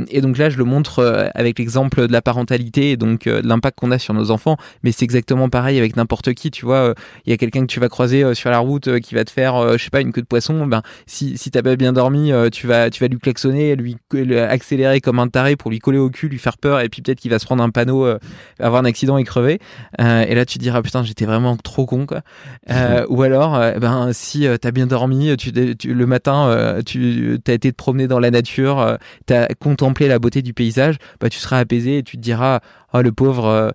et 0.10 0.22
donc 0.22 0.38
là, 0.38 0.50
je 0.50 0.58
le 0.58 0.64
montre 0.64 1.30
avec 1.36 1.60
l'exemple 1.60 2.08
de 2.08 2.14
la 2.14 2.22
parentalité 2.22 2.92
et 2.92 2.98
donc 2.98 3.26
l'impact 3.26 3.78
qu'on 3.78 3.92
a 3.92 4.00
sur 4.00 4.14
nos 4.14 4.32
enfants. 4.32 4.56
Mais 4.84 4.94
c'est 4.94 5.04
exactement 5.04 5.50
pareil 5.50 5.78
avec 5.78 5.98
n'importe 5.98 6.34
qui. 6.34 6.52
Tu 6.52 6.66
vois, 6.66 6.94
il 7.26 7.32
y 7.32 7.34
a 7.34 7.38
quelqu'un 7.38 7.62
que 7.62 7.72
tu 7.72 7.82
vas 7.82 7.90
croiser 7.90 8.34
sur 8.34 8.50
la 8.50 8.60
route 8.60 9.00
qui 9.02 9.14
va 9.16 9.26
te 9.26 9.32
faire, 9.32 9.78
je 9.78 9.84
sais 9.84 9.90
pas, 9.90 10.00
une 10.00 10.14
queue 10.14 10.22
de 10.22 10.28
poisson. 10.28 10.66
Ben 10.68 10.84
si 11.06 11.38
si 11.38 11.52
t'as 11.52 11.62
pas 11.62 11.76
bien 11.76 11.92
dormi, 11.92 12.32
tu 12.52 12.68
vas 12.68 12.90
tu 12.90 13.02
vas 13.02 13.08
lui 13.10 13.20
klaxonner, 13.20 13.76
lui 13.76 13.98
accélérer 14.38 15.02
comme 15.02 15.20
un 15.20 15.28
taré 15.28 15.58
pour 15.58 15.70
lui 15.70 15.80
coller 15.80 15.98
au 15.98 16.10
cul 16.10 16.30
lui 16.30 16.40
faire 16.46 16.58
peur 16.58 16.80
et 16.80 16.90
puis 16.90 17.02
peut-être 17.02 17.20
qu'il 17.20 17.32
va 17.32 17.40
se 17.40 17.46
prendre 17.46 17.64
un 17.64 17.72
panneau, 17.72 18.06
euh, 18.06 18.20
avoir 18.60 18.82
un 18.82 18.86
accident 18.86 19.18
et 19.18 19.24
crever. 19.24 19.60
Euh, 20.00 20.24
et 20.28 20.36
là, 20.36 20.46
tu 20.46 20.60
te 20.60 20.64
diras 20.64 20.82
putain, 20.84 21.04
j'étais 21.04 21.26
vraiment 21.26 21.58
trop 21.58 21.88
con 21.88 22.06
quoi. 22.06 22.22
Euh, 22.70 23.06
ou 23.10 23.24
alors, 23.24 23.60
ben 23.80 24.12
si 24.14 24.48
t'as 24.62 24.72
bien 24.72 24.86
dormi, 24.86 25.36
tu, 25.38 25.52
le 25.52 26.06
matin, 26.06 26.80
tu 26.86 27.40
as 27.48 27.54
été 27.54 27.72
te 27.72 27.76
promener 27.76 28.08
dans 28.08 28.20
la 28.20 28.30
nature, 28.30 28.98
t'as 29.26 29.48
contemplé 29.60 30.08
la 30.08 30.20
beauté 30.20 30.42
du 30.42 30.54
paysage, 30.54 30.98
bah 31.20 31.30
tu 31.30 31.40
seras 31.40 31.58
apaisé 31.60 32.00
et 32.00 32.04
tu 32.04 32.18
te 32.18 32.22
diras 32.22 32.60
oh 32.94 33.02
le 33.02 33.12
pauvre, 33.12 33.74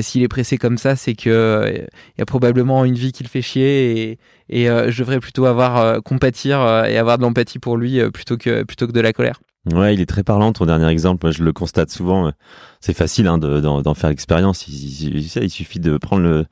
s'il 0.00 0.22
est 0.22 0.28
pressé 0.28 0.58
comme 0.58 0.78
ça, 0.78 0.96
c'est 0.96 1.14
que 1.14 1.64
il 1.72 2.18
y 2.18 2.22
a 2.22 2.26
probablement 2.26 2.84
une 2.84 2.94
vie 2.94 3.12
qui 3.12 3.22
le 3.22 3.28
fait 3.28 3.42
chier 3.42 4.10
et, 4.10 4.18
et 4.48 4.66
je 4.66 4.98
devrais 4.98 5.20
plutôt 5.20 5.46
avoir 5.46 6.02
compatir 6.02 6.58
et 6.86 6.98
avoir 6.98 7.18
de 7.18 7.22
l'empathie 7.22 7.60
pour 7.60 7.76
lui 7.76 8.00
plutôt 8.10 8.36
que 8.36 8.64
plutôt 8.64 8.88
que 8.88 8.92
de 8.92 9.00
la 9.00 9.12
colère. 9.12 9.40
Ouais, 9.72 9.94
il 9.94 10.00
est 10.00 10.06
très 10.06 10.22
parlant 10.22 10.52
ton 10.52 10.66
dernier 10.66 10.88
exemple. 10.88 11.26
Moi, 11.26 11.32
je 11.32 11.42
le 11.42 11.52
constate 11.52 11.90
souvent. 11.90 12.32
C'est 12.80 12.94
facile 12.94 13.26
hein, 13.26 13.38
d'en 13.38 13.94
faire 13.94 14.10
l'expérience. 14.10 14.66
Il, 14.68 15.16
il, 15.16 15.50
suffit 15.50 15.80
de 15.80 15.96
prendre 15.98 16.44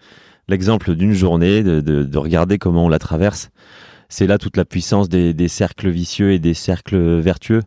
l'exemple 0.48 0.94
d'une 0.94 1.12
journée, 1.12 1.62
de, 1.62 1.80
de, 1.80 2.02
de, 2.02 2.18
regarder 2.18 2.58
comment 2.58 2.86
on 2.86 2.88
la 2.88 2.98
traverse. 2.98 3.50
C'est 4.08 4.26
là 4.26 4.38
toute 4.38 4.56
la 4.56 4.64
puissance 4.64 5.08
des, 5.08 5.34
des, 5.34 5.48
cercles 5.48 5.88
vicieux 5.88 6.32
et 6.32 6.38
des 6.38 6.54
cercles 6.54 7.18
vertueux. 7.18 7.62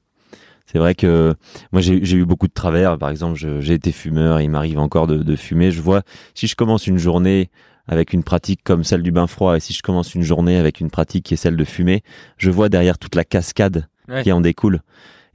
C'est 0.71 0.77
vrai 0.77 0.93
que 0.93 1.33
moi 1.71 1.81
j'ai 1.81 2.15
eu 2.15 2.25
beaucoup 2.25 2.47
de 2.47 2.53
travers. 2.53 2.97
Par 2.97 3.09
exemple, 3.09 3.37
j'ai 3.37 3.73
été 3.73 3.91
fumeur, 3.91 4.39
il 4.39 4.49
m'arrive 4.49 4.77
encore 4.77 5.07
de, 5.07 5.17
de, 5.17 5.35
fumer. 5.35 5.71
Je 5.71 5.81
vois 5.81 6.03
si 6.35 6.47
je 6.47 6.55
commence 6.55 6.85
une 6.85 6.99
journée 6.99 7.49
avec 7.87 8.13
une 8.13 8.23
pratique 8.23 8.61
comme 8.63 8.83
celle 8.83 9.01
du 9.01 9.11
bain 9.11 9.25
froid 9.25 9.57
et 9.57 9.59
si 9.59 9.73
je 9.73 9.81
commence 9.81 10.13
une 10.13 10.21
journée 10.21 10.57
avec 10.57 10.79
une 10.79 10.91
pratique 10.91 11.25
qui 11.25 11.33
est 11.33 11.37
celle 11.37 11.57
de 11.57 11.63
fumer, 11.65 12.03
je 12.37 12.51
vois 12.51 12.69
derrière 12.69 12.99
toute 12.99 13.15
la 13.15 13.23
cascade 13.23 13.87
qui 14.23 14.31
en 14.31 14.41
découle. 14.41 14.81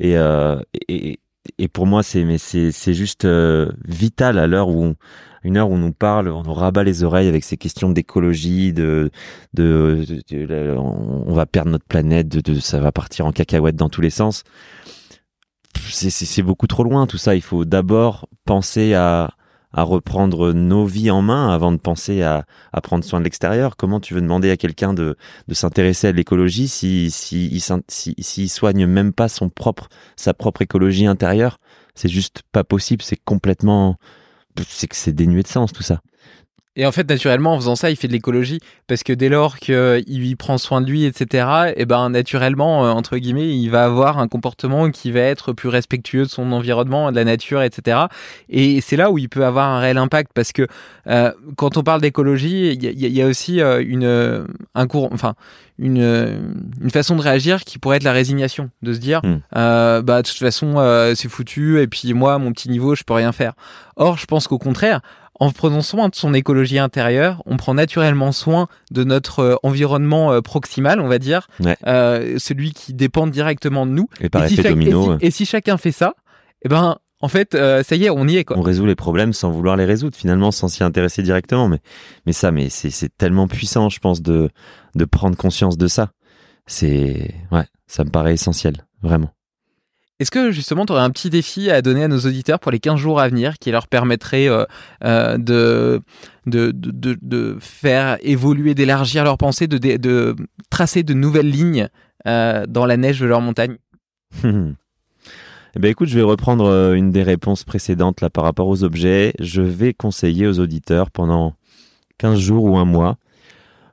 Et, 0.00 0.16
euh, 0.16 0.60
et, 0.88 1.20
et 1.58 1.68
pour 1.68 1.86
moi, 1.86 2.02
c'est 2.02 2.24
mais 2.24 2.38
c'est 2.38 2.72
c'est 2.72 2.94
juste 2.94 3.24
euh, 3.24 3.70
vital 3.86 4.38
à 4.38 4.46
l'heure 4.46 4.68
où 4.68 4.94
une 5.44 5.58
heure 5.58 5.68
où 5.70 5.74
on 5.74 5.78
nous 5.78 5.92
parle, 5.92 6.28
on 6.28 6.42
nous 6.42 6.54
rabat 6.54 6.84
les 6.84 7.04
oreilles 7.04 7.28
avec 7.28 7.44
ces 7.44 7.58
questions 7.58 7.90
d'écologie, 7.90 8.72
de, 8.72 9.10
de, 9.52 10.04
on 10.78 11.34
va 11.34 11.44
perdre 11.44 11.70
notre 11.70 11.84
planète, 11.84 12.28
de, 12.28 12.54
ça 12.60 12.80
va 12.80 12.92
partir 12.92 13.26
en 13.26 13.32
cacahuète 13.32 13.76
dans 13.76 13.90
tous 13.90 14.00
les 14.00 14.10
sens. 14.10 14.42
C'est 15.90 16.42
beaucoup 16.42 16.66
trop 16.66 16.82
loin 16.82 17.06
tout 17.06 17.18
ça. 17.18 17.34
Il 17.34 17.42
faut 17.42 17.66
d'abord 17.66 18.26
penser 18.46 18.94
à 18.94 19.34
à 19.74 19.82
reprendre 19.82 20.52
nos 20.52 20.86
vies 20.86 21.10
en 21.10 21.20
main 21.20 21.50
avant 21.50 21.72
de 21.72 21.76
penser 21.76 22.22
à, 22.22 22.46
prendre 22.82 23.04
soin 23.04 23.18
de 23.18 23.24
l'extérieur 23.24 23.76
Comment 23.76 24.00
tu 24.00 24.14
veux 24.14 24.20
demander 24.20 24.50
à 24.50 24.56
quelqu'un 24.56 24.94
de, 24.94 25.16
s'intéresser 25.50 26.06
à 26.06 26.12
l'écologie 26.12 26.68
si, 26.68 27.10
si, 27.10 27.60
si, 27.88 28.14
si, 28.18 28.48
soigne 28.48 28.86
même 28.86 29.12
pas 29.12 29.28
son 29.28 29.50
propre, 29.50 29.88
sa 30.16 30.32
propre 30.32 30.62
écologie 30.62 31.06
intérieure? 31.06 31.58
C'est 31.94 32.08
juste 32.08 32.42
pas 32.52 32.64
possible, 32.64 33.02
c'est 33.02 33.20
complètement... 33.24 33.96
C'est 34.68 34.86
que 34.86 34.94
c'est 34.94 35.12
dénué 35.12 35.42
de 35.42 35.48
sens 35.48 35.72
tout 35.72 35.82
ça. 35.82 36.00
Et 36.76 36.86
en 36.86 36.92
fait, 36.92 37.08
naturellement, 37.08 37.54
en 37.54 37.56
faisant 37.56 37.76
ça, 37.76 37.90
il 37.90 37.96
fait 37.96 38.08
de 38.08 38.12
l'écologie. 38.12 38.58
Parce 38.88 39.04
que 39.04 39.12
dès 39.12 39.28
lors 39.28 39.58
qu'il 39.58 40.36
prend 40.36 40.58
soin 40.58 40.80
de 40.80 40.86
lui, 40.86 41.04
etc., 41.04 41.46
et 41.68 41.74
eh 41.76 41.84
ben, 41.86 42.10
naturellement, 42.10 42.84
euh, 42.84 42.90
entre 42.90 43.16
guillemets, 43.16 43.56
il 43.56 43.68
va 43.68 43.84
avoir 43.84 44.18
un 44.18 44.26
comportement 44.26 44.90
qui 44.90 45.12
va 45.12 45.20
être 45.20 45.52
plus 45.52 45.68
respectueux 45.68 46.24
de 46.24 46.28
son 46.28 46.50
environnement, 46.52 47.12
de 47.12 47.16
la 47.16 47.24
nature, 47.24 47.62
etc. 47.62 48.06
Et 48.48 48.80
c'est 48.80 48.96
là 48.96 49.10
où 49.12 49.18
il 49.18 49.28
peut 49.28 49.44
avoir 49.44 49.68
un 49.68 49.78
réel 49.78 49.98
impact. 49.98 50.32
Parce 50.34 50.52
que 50.52 50.66
euh, 51.06 51.32
quand 51.56 51.76
on 51.76 51.84
parle 51.84 52.00
d'écologie, 52.00 52.72
il 52.72 52.82
y, 52.82 53.22
a 53.22 53.26
aussi 53.26 53.60
euh, 53.60 53.82
une, 53.86 54.46
un 54.74 54.86
cours, 54.88 55.10
enfin, 55.12 55.34
une, 55.78 56.58
une 56.80 56.90
façon 56.90 57.14
de 57.14 57.22
réagir 57.22 57.62
qui 57.64 57.78
pourrait 57.78 57.98
être 57.98 58.04
la 58.04 58.12
résignation. 58.12 58.70
De 58.82 58.92
se 58.92 58.98
dire, 58.98 59.20
hmm. 59.22 59.38
euh, 59.56 60.02
bah, 60.02 60.22
de 60.22 60.28
toute 60.28 60.38
façon, 60.38 60.74
c'est 61.14 61.28
foutu, 61.28 61.80
et 61.80 61.86
puis 61.86 62.12
moi, 62.14 62.38
mon 62.38 62.52
petit 62.52 62.68
niveau, 62.68 62.96
je 62.96 63.04
peux 63.04 63.14
rien 63.14 63.30
faire. 63.30 63.52
Or, 63.96 64.18
je 64.18 64.26
pense 64.26 64.48
qu'au 64.48 64.58
contraire, 64.58 65.00
en 65.44 65.50
prenant 65.50 65.82
soin 65.82 66.08
de 66.08 66.14
son 66.14 66.32
écologie 66.32 66.78
intérieure, 66.78 67.42
on 67.44 67.58
prend 67.58 67.74
naturellement 67.74 68.32
soin 68.32 68.66
de 68.90 69.04
notre 69.04 69.40
euh, 69.40 69.56
environnement 69.62 70.32
euh, 70.32 70.40
proximal, 70.40 71.00
on 71.00 71.06
va 71.06 71.18
dire, 71.18 71.48
euh, 71.86 72.38
celui 72.38 72.72
qui 72.72 72.94
dépend 72.94 73.26
directement 73.26 73.84
de 73.84 73.90
nous. 73.90 74.08
Et 74.20 74.30
par 74.30 74.48
si 74.48 74.56
domino. 74.56 75.18
Et 75.20 75.30
si, 75.30 75.44
chacun 75.44 75.76
fait 75.76 75.92
ça, 75.92 76.14
eh 76.64 76.68
ben, 76.70 76.96
en 77.20 77.28
fait, 77.28 77.52
ça 77.52 77.96
y 77.96 78.04
est, 78.04 78.10
on 78.10 78.26
y 78.26 78.36
est 78.36 78.44
quoi. 78.44 78.56
On 78.58 78.62
résout 78.62 78.86
les 78.86 78.94
problèmes 78.94 79.34
sans 79.34 79.50
vouloir 79.50 79.76
les 79.76 79.84
résoudre, 79.84 80.16
finalement, 80.16 80.50
sans 80.50 80.68
s'y 80.68 80.82
intéresser 80.82 81.22
directement. 81.22 81.68
Mais, 81.68 81.80
mais 82.26 82.32
ça, 82.32 82.50
mais 82.50 82.70
c'est 82.70 83.14
tellement 83.16 83.46
puissant, 83.46 83.90
je 83.90 83.98
pense, 83.98 84.22
de 84.22 84.48
de 84.94 85.04
prendre 85.04 85.36
conscience 85.36 85.76
de 85.76 85.88
ça. 85.88 86.12
C'est 86.66 87.34
ouais, 87.52 87.66
ça 87.86 88.04
me 88.04 88.10
paraît 88.10 88.34
essentiel, 88.34 88.86
vraiment. 89.02 89.33
Est-ce 90.24 90.30
que 90.30 90.52
justement 90.52 90.86
tu 90.86 90.92
aurais 90.94 91.02
un 91.02 91.10
petit 91.10 91.28
défi 91.28 91.70
à 91.70 91.82
donner 91.82 92.02
à 92.02 92.08
nos 92.08 92.20
auditeurs 92.20 92.58
pour 92.58 92.72
les 92.72 92.80
15 92.80 92.98
jours 92.98 93.20
à 93.20 93.28
venir 93.28 93.58
qui 93.58 93.70
leur 93.70 93.86
permettrait 93.86 94.48
euh, 94.48 94.64
euh, 95.04 95.36
de, 95.36 96.00
faire 97.60 98.16
évoluer, 98.22 98.74
d'élargir 98.74 99.22
leurs 99.22 99.36
pensées, 99.36 99.66
de, 99.66 99.76
de, 99.76 100.34
tracer 100.70 101.02
de 101.02 101.12
nouvelles 101.12 101.50
lignes 101.50 101.90
euh, 102.26 102.64
dans 102.66 102.86
la 102.86 102.96
neige 102.96 103.20
de 103.20 103.26
leur 103.26 103.42
montagne? 103.42 103.76
Eh 105.76 105.80
ben 105.80 105.90
écoute, 105.90 106.08
je 106.08 106.14
vais 106.14 106.22
reprendre 106.22 106.94
une 106.94 107.10
des 107.10 107.24
réponses 107.24 107.64
précédentes 107.64 108.20
là 108.20 108.30
par 108.30 108.44
rapport 108.44 108.68
aux 108.68 108.84
objets. 108.84 109.34
Je 109.40 109.60
vais 109.60 109.92
conseiller 109.92 110.46
aux 110.46 110.60
auditeurs 110.60 111.10
pendant 111.10 111.54
15 112.18 112.38
jours 112.38 112.62
ou 112.62 112.76
un 112.76 112.84
mois, 112.84 113.16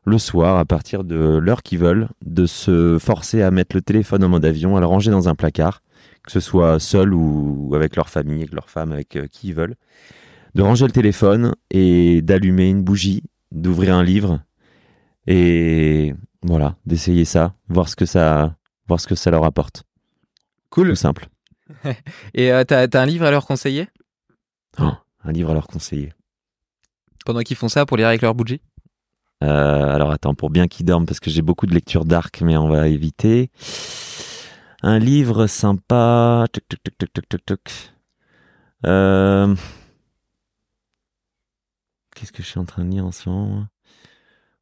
le 0.06 0.20
soir, 0.20 0.58
à 0.58 0.66
partir 0.66 1.04
de 1.04 1.16
l'heure 1.16 1.64
qu'ils 1.64 1.80
veulent, 1.80 2.08
de 2.24 2.46
se 2.46 3.00
forcer 3.00 3.42
à 3.42 3.50
mettre 3.50 3.76
le 3.76 3.82
téléphone 3.82 4.24
en 4.24 4.30
mode 4.30 4.46
avion, 4.46 4.78
à 4.78 4.80
le 4.80 4.86
ranger 4.86 5.10
dans 5.10 5.28
un 5.28 5.34
placard 5.34 5.82
que 6.24 6.32
ce 6.32 6.40
soit 6.40 6.80
seul 6.80 7.14
ou 7.14 7.72
avec 7.74 7.96
leur 7.96 8.10
famille, 8.10 8.42
avec 8.42 8.54
leur 8.54 8.70
femme, 8.70 8.92
avec 8.92 9.16
euh, 9.16 9.28
qui 9.28 9.50
ils 9.50 9.56
veulent, 9.56 9.76
de 10.56 10.62
ranger 10.62 10.86
le 10.86 10.92
téléphone 10.92 11.56
et 11.70 12.22
d'allumer 12.22 12.70
une 12.70 12.84
bougie, 12.84 13.24
d'ouvrir 13.52 13.96
un 13.96 14.04
livre 14.04 14.42
et 15.28 16.14
voilà, 16.44 16.76
d'essayer 16.86 17.26
ça, 17.26 17.54
voir 17.68 17.88
ce 17.90 17.96
que 17.96 18.06
ça, 18.06 18.56
voir 18.88 19.00
ce 19.00 19.08
que 19.08 19.16
ça 19.16 19.32
leur 19.32 19.46
apporte. 19.46 19.84
Cool. 20.70 20.90
Tout 20.90 20.96
simple. 20.96 21.28
et 22.34 22.52
euh, 22.52 22.64
t'as, 22.64 22.88
un 22.94 23.06
livre 23.06 23.26
à 23.26 23.32
leur 23.32 23.46
conseiller? 23.46 23.88
Oh, 24.80 24.92
Un 25.24 25.32
livre 25.32 25.52
à 25.52 25.54
leur 25.54 25.68
conseiller. 25.68 26.14
Pendant 27.26 27.42
qu'ils 27.42 27.58
font 27.58 27.70
ça, 27.70 27.86
pour 27.86 27.98
lire 27.98 28.08
avec 28.08 28.22
leur 28.22 28.34
bougie? 28.34 28.62
Euh, 29.44 29.96
Alors 29.96 30.12
attends, 30.12 30.34
pour 30.34 30.50
bien 30.50 30.68
qu'ils 30.68 30.86
dorment, 30.86 31.06
parce 31.06 31.20
que 31.20 31.30
j'ai 31.30 31.42
beaucoup 31.42 31.66
de 31.66 31.74
lectures 31.74 32.06
dark, 32.06 32.42
mais 32.42 32.58
on 32.58 32.68
va 32.68 32.88
éviter. 32.88 33.50
Un 34.84 35.00
livre 35.00 35.48
sympa. 35.48 36.46
Euh, 38.86 39.56
Qu'est-ce 42.16 42.32
que 42.32 42.42
je 42.44 42.48
suis 42.48 42.60
en 42.60 42.66
train 42.66 42.84
de 42.84 42.90
lire 42.92 43.06
en 43.06 43.12
ce 43.12 43.30
moment 43.30 43.66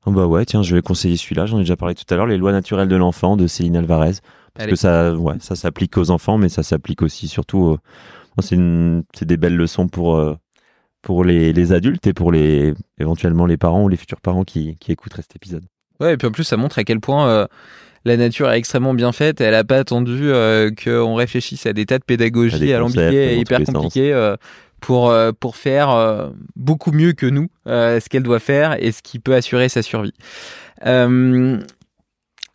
Oh 0.05 0.11
bah 0.11 0.25
ouais, 0.27 0.45
tiens, 0.45 0.63
je 0.63 0.73
vais 0.75 0.81
conseiller 0.81 1.17
celui-là, 1.17 1.45
j'en 1.45 1.57
ai 1.57 1.61
déjà 1.61 1.75
parlé 1.75 1.93
tout 1.93 2.05
à 2.09 2.15
l'heure, 2.15 2.25
Les 2.25 2.37
lois 2.37 2.51
naturelles 2.53 2.87
de 2.87 2.95
l'enfant 2.95 3.35
de 3.37 3.47
Céline 3.47 3.75
Alvarez. 3.75 4.13
Parce 4.53 4.63
Allez. 4.63 4.71
que 4.71 4.77
ça, 4.77 5.13
ouais, 5.13 5.35
ça 5.39 5.55
s'applique 5.55 5.97
aux 5.97 6.09
enfants, 6.09 6.37
mais 6.37 6.49
ça 6.49 6.63
s'applique 6.63 7.01
aussi 7.01 7.27
surtout. 7.27 7.59
aux- 7.59 7.77
Bon, 8.35 8.41
c'est 8.41 8.55
une- 8.55 9.03
c'est 9.13 9.25
des 9.25 9.37
belles 9.37 9.55
leçons 9.57 9.87
pour 9.87 10.15
euh, 10.15 10.35
pour 11.01 11.23
les, 11.23 11.53
les 11.53 11.71
adultes 11.73 12.07
et 12.07 12.13
pour 12.13 12.31
les 12.31 12.73
éventuellement 12.99 13.45
les 13.45 13.57
parents 13.57 13.83
ou 13.83 13.89
les 13.89 13.97
futurs 13.97 14.19
parents 14.21 14.43
qui, 14.43 14.75
qui 14.77 14.91
écouteraient 14.91 15.21
cet 15.21 15.35
épisode. 15.35 15.65
Ouais, 15.99 16.13
et 16.13 16.17
puis 16.17 16.27
en 16.27 16.31
plus, 16.31 16.43
ça 16.43 16.57
montre 16.57 16.77
à 16.79 16.83
quel 16.83 16.99
point 16.99 17.27
euh, 17.27 17.47
la 18.05 18.17
nature 18.17 18.49
est 18.51 18.57
extrêmement 18.57 18.93
bien 18.93 19.11
faite. 19.11 19.41
Elle 19.41 19.55
a 19.55 19.63
pas 19.63 19.77
attendu 19.77 20.19
euh, 20.23 20.71
qu'on 20.71 21.15
réfléchisse 21.15 21.65
à 21.65 21.73
des 21.73 21.85
tas 21.85 21.97
de 21.97 22.03
À 22.03 22.05
pédagogie 22.05 22.59
des 22.59 22.73
alambiquées 22.73 23.33
et 23.33 23.37
hyper 23.37 23.63
compliquées 23.63 24.13
euh, 24.13 24.35
pour, 24.79 25.09
euh, 25.09 25.31
pour 25.37 25.55
faire 25.55 26.31
beaucoup 26.55 26.91
mieux 26.91 27.13
que 27.13 27.25
nous 27.25 27.49
ce 27.65 28.07
qu'elle 28.09 28.23
doit 28.23 28.39
faire 28.39 28.81
et 28.81 28.91
ce 28.91 29.01
qui 29.01 29.19
peut 29.19 29.35
assurer 29.35 29.69
sa 29.69 29.81
survie. 29.81 30.13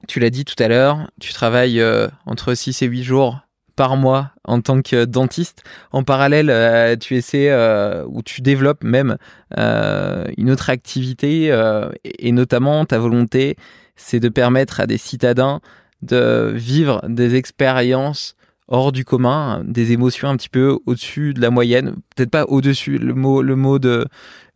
Tu 0.07 0.21
l'as 0.21 0.31
dit 0.31 0.45
tout 0.45 0.63
à 0.63 0.69
l'heure, 0.69 1.11
tu 1.21 1.33
travailles 1.33 1.83
entre 2.27 2.55
6 2.55 2.83
et 2.83 2.87
8 2.87 3.03
jours 3.03 3.41
par 3.77 3.97
mois 3.97 4.31
en 4.45 4.61
tant 4.61 4.83
que 4.83 5.05
dentiste. 5.05 5.63
En 5.93 6.05
parallèle, 6.05 6.99
tu 6.99 7.17
essaies 7.17 7.51
euh, 7.51 8.05
ou 8.09 8.23
tu 8.23 8.41
développes 8.41 8.85
même 8.85 9.17
euh, 9.59 10.27
une 10.37 10.51
autre 10.51 10.71
activité 10.71 11.51
euh, 11.51 11.91
et 12.05 12.33
notamment 12.33 12.85
ta 12.85 12.99
volonté, 12.99 13.57
c'est 13.97 14.21
de 14.21 14.29
permettre 14.29 14.81
à 14.81 14.87
des 14.87 14.99
citadins 14.99 15.61
de 16.03 16.53
vivre 16.55 17.03
des 17.09 17.35
expériences 17.35 18.37
hors 18.69 18.93
du 18.93 19.05
commun, 19.05 19.63
des 19.67 19.93
émotions 19.93 20.29
un 20.29 20.37
petit 20.37 20.49
peu 20.49 20.79
au-dessus 20.87 21.35
de 21.35 21.41
la 21.41 21.51
moyenne, 21.51 21.97
peut-être 22.17 22.31
pas 22.31 22.45
au-dessus. 22.45 22.99
Le 22.99 23.13
mot, 23.13 23.43
le 23.43 23.57
mot 23.57 23.79
de 23.79 24.07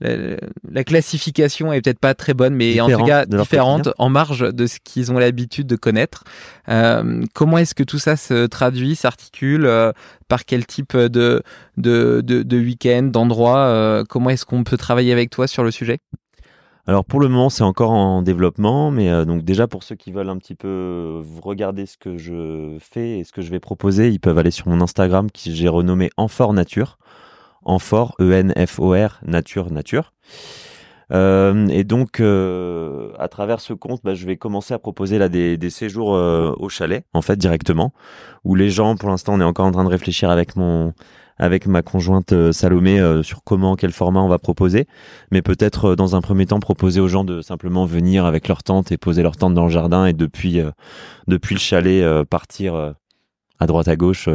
la, 0.00 0.36
la 0.70 0.84
classification 0.84 1.72
est 1.72 1.82
peut-être 1.82 1.98
pas 1.98 2.14
très 2.14 2.32
bonne, 2.32 2.54
mais 2.54 2.80
en 2.80 2.88
tout 2.88 3.04
cas 3.04 3.26
différente, 3.26 3.90
en 3.98 4.08
marge 4.08 4.54
de 4.54 4.66
ce 4.66 4.78
qu'ils 4.82 5.12
ont 5.12 5.18
l'habitude 5.18 5.66
de 5.66 5.76
connaître. 5.76 6.24
Euh, 6.68 7.22
comment 7.34 7.58
est-ce 7.58 7.74
que 7.74 7.82
tout 7.82 7.98
ça 7.98 8.16
se 8.16 8.46
traduit, 8.46 8.96
s'articule 8.96 9.66
euh, 9.66 9.92
Par 10.28 10.44
quel 10.46 10.64
type 10.64 10.96
de 10.96 11.42
de, 11.76 12.22
de, 12.24 12.42
de 12.42 12.58
week-end, 12.58 13.02
d'endroit 13.02 13.58
euh, 13.58 14.04
Comment 14.08 14.30
est-ce 14.30 14.46
qu'on 14.46 14.64
peut 14.64 14.78
travailler 14.78 15.12
avec 15.12 15.28
toi 15.30 15.46
sur 15.46 15.64
le 15.64 15.70
sujet? 15.70 15.98
Alors 16.88 17.04
pour 17.04 17.20
le 17.20 17.28
moment, 17.28 17.50
c'est 17.50 17.64
encore 17.64 17.90
en 17.90 18.22
développement, 18.22 18.90
mais 18.90 19.10
euh, 19.10 19.26
donc 19.26 19.42
déjà 19.44 19.68
pour 19.68 19.82
ceux 19.82 19.94
qui 19.94 20.10
veulent 20.10 20.30
un 20.30 20.38
petit 20.38 20.54
peu 20.54 20.68
euh, 20.68 21.22
regarder 21.42 21.84
ce 21.84 21.98
que 21.98 22.16
je 22.16 22.78
fais 22.80 23.18
et 23.18 23.24
ce 23.24 23.32
que 23.32 23.42
je 23.42 23.50
vais 23.50 23.60
proposer, 23.60 24.08
ils 24.08 24.20
peuvent 24.20 24.38
aller 24.38 24.50
sur 24.50 24.68
mon 24.68 24.80
Instagram 24.80 25.30
qui 25.30 25.54
j'ai 25.54 25.68
renommé 25.68 26.08
Enfor 26.16 26.54
Nature, 26.54 26.96
Enfor 27.62 28.16
E 28.22 28.32
N 28.32 28.54
F 28.66 28.78
O 28.78 28.94
R 28.94 29.20
Nature 29.22 29.70
Nature. 29.70 30.14
Euh, 31.12 31.66
et 31.68 31.84
donc 31.84 32.20
à 32.22 33.28
travers 33.28 33.60
ce 33.60 33.74
compte, 33.74 34.00
bah, 34.02 34.14
je 34.14 34.24
vais 34.24 34.38
commencer 34.38 34.72
à 34.72 34.78
proposer 34.78 35.18
là 35.18 35.28
des, 35.28 35.58
séjours 35.68 36.08
au 36.08 36.68
chalet, 36.70 37.04
en 37.12 37.20
fait 37.20 37.36
directement, 37.36 37.92
où 38.44 38.54
les 38.54 38.70
gens, 38.70 38.96
pour 38.96 39.10
l'instant, 39.10 39.34
on 39.34 39.40
est 39.42 39.44
encore 39.44 39.66
en 39.66 39.72
train 39.72 39.84
de 39.84 39.90
réfléchir 39.90 40.30
avec 40.30 40.56
mon 40.56 40.94
avec 41.38 41.66
ma 41.66 41.82
conjointe 41.82 42.32
euh, 42.32 42.52
Salomé 42.52 42.98
euh, 43.00 43.22
sur 43.22 43.42
comment, 43.44 43.76
quel 43.76 43.92
format 43.92 44.20
on 44.20 44.28
va 44.28 44.38
proposer 44.38 44.86
mais 45.30 45.42
peut-être 45.42 45.90
euh, 45.90 45.96
dans 45.96 46.16
un 46.16 46.20
premier 46.20 46.46
temps 46.46 46.60
proposer 46.60 47.00
aux 47.00 47.08
gens 47.08 47.24
de 47.24 47.40
simplement 47.42 47.84
venir 47.86 48.24
avec 48.24 48.48
leur 48.48 48.62
tente 48.62 48.90
et 48.92 48.96
poser 48.96 49.22
leur 49.22 49.36
tente 49.36 49.54
dans 49.54 49.64
le 49.64 49.70
jardin 49.70 50.06
et 50.06 50.12
depuis 50.12 50.60
depuis 51.26 51.54
le 51.54 51.60
chalet 51.60 52.24
partir 52.24 52.94
à 53.60 53.66
droite 53.66 53.88
à 53.88 53.96
gauche 53.96 54.28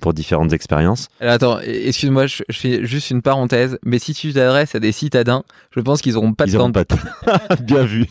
pour 0.00 0.12
différentes 0.12 0.52
expériences. 0.52 1.08
Alors, 1.20 1.34
Attends, 1.34 1.60
excuse-moi, 1.60 2.26
je, 2.26 2.42
je 2.50 2.58
fais 2.58 2.84
juste 2.84 3.10
une 3.10 3.22
parenthèse, 3.22 3.78
mais 3.82 3.98
si 3.98 4.12
tu 4.12 4.32
t'adresses 4.34 4.74
à 4.74 4.78
des 4.78 4.92
citadins, 4.92 5.42
je 5.74 5.80
pense 5.80 6.02
qu'ils 6.02 6.18
auront 6.18 6.34
pas 6.34 6.44
de 6.44 6.52
temps. 6.52 6.70
pas 6.70 6.84
de- 6.84 7.62
Bien 7.62 7.84
vu. 7.84 8.06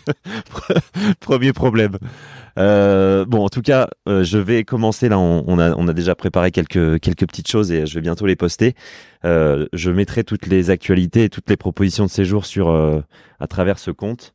Premier 1.20 1.54
problème. 1.54 1.98
Euh, 2.58 3.26
bon, 3.26 3.44
en 3.44 3.50
tout 3.50 3.62
cas, 3.62 3.90
euh, 4.08 4.24
je 4.24 4.38
vais 4.38 4.64
commencer 4.64 5.10
là. 5.10 5.20
On, 5.20 5.44
on 5.48 5.60
a, 5.60 5.76
on 5.76 5.88
a 5.88 5.94
déjà 5.94 6.16
préparé 6.16 6.52
quelques 6.52 7.00
quelques 7.00 7.28
petites 7.28 7.50
choses 7.50 7.72
et 7.72 7.86
je 7.86 7.96
vais 7.96 8.02
bientôt 8.02 8.26
les 8.26 8.36
poster. 8.36 8.76
Euh, 9.26 9.68
je 9.74 9.92
mettrai 9.92 10.24
toutes 10.24 10.48
les 10.48 10.70
actualités 10.70 11.26
et 11.26 11.30
toutes 11.30 11.50
les 11.50 11.58
propositions 11.58 12.06
de 12.06 12.10
séjour 12.12 12.46
sur 12.46 12.70
euh, 12.70 13.02
à 13.40 13.48
travers 13.48 13.80
ce 13.80 13.92
compte. 13.92 14.34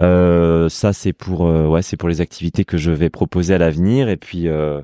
Euh, 0.00 0.68
ça, 0.68 0.92
c'est 0.92 1.12
pour 1.12 1.46
euh, 1.46 1.66
ouais, 1.66 1.82
c'est 1.82 1.96
pour 1.96 2.08
les 2.08 2.20
activités 2.20 2.64
que 2.64 2.76
je 2.78 2.90
vais 2.90 3.10
proposer 3.10 3.54
à 3.54 3.58
l'avenir 3.58 4.08
et 4.08 4.16
puis 4.16 4.48
euh, 4.48 4.80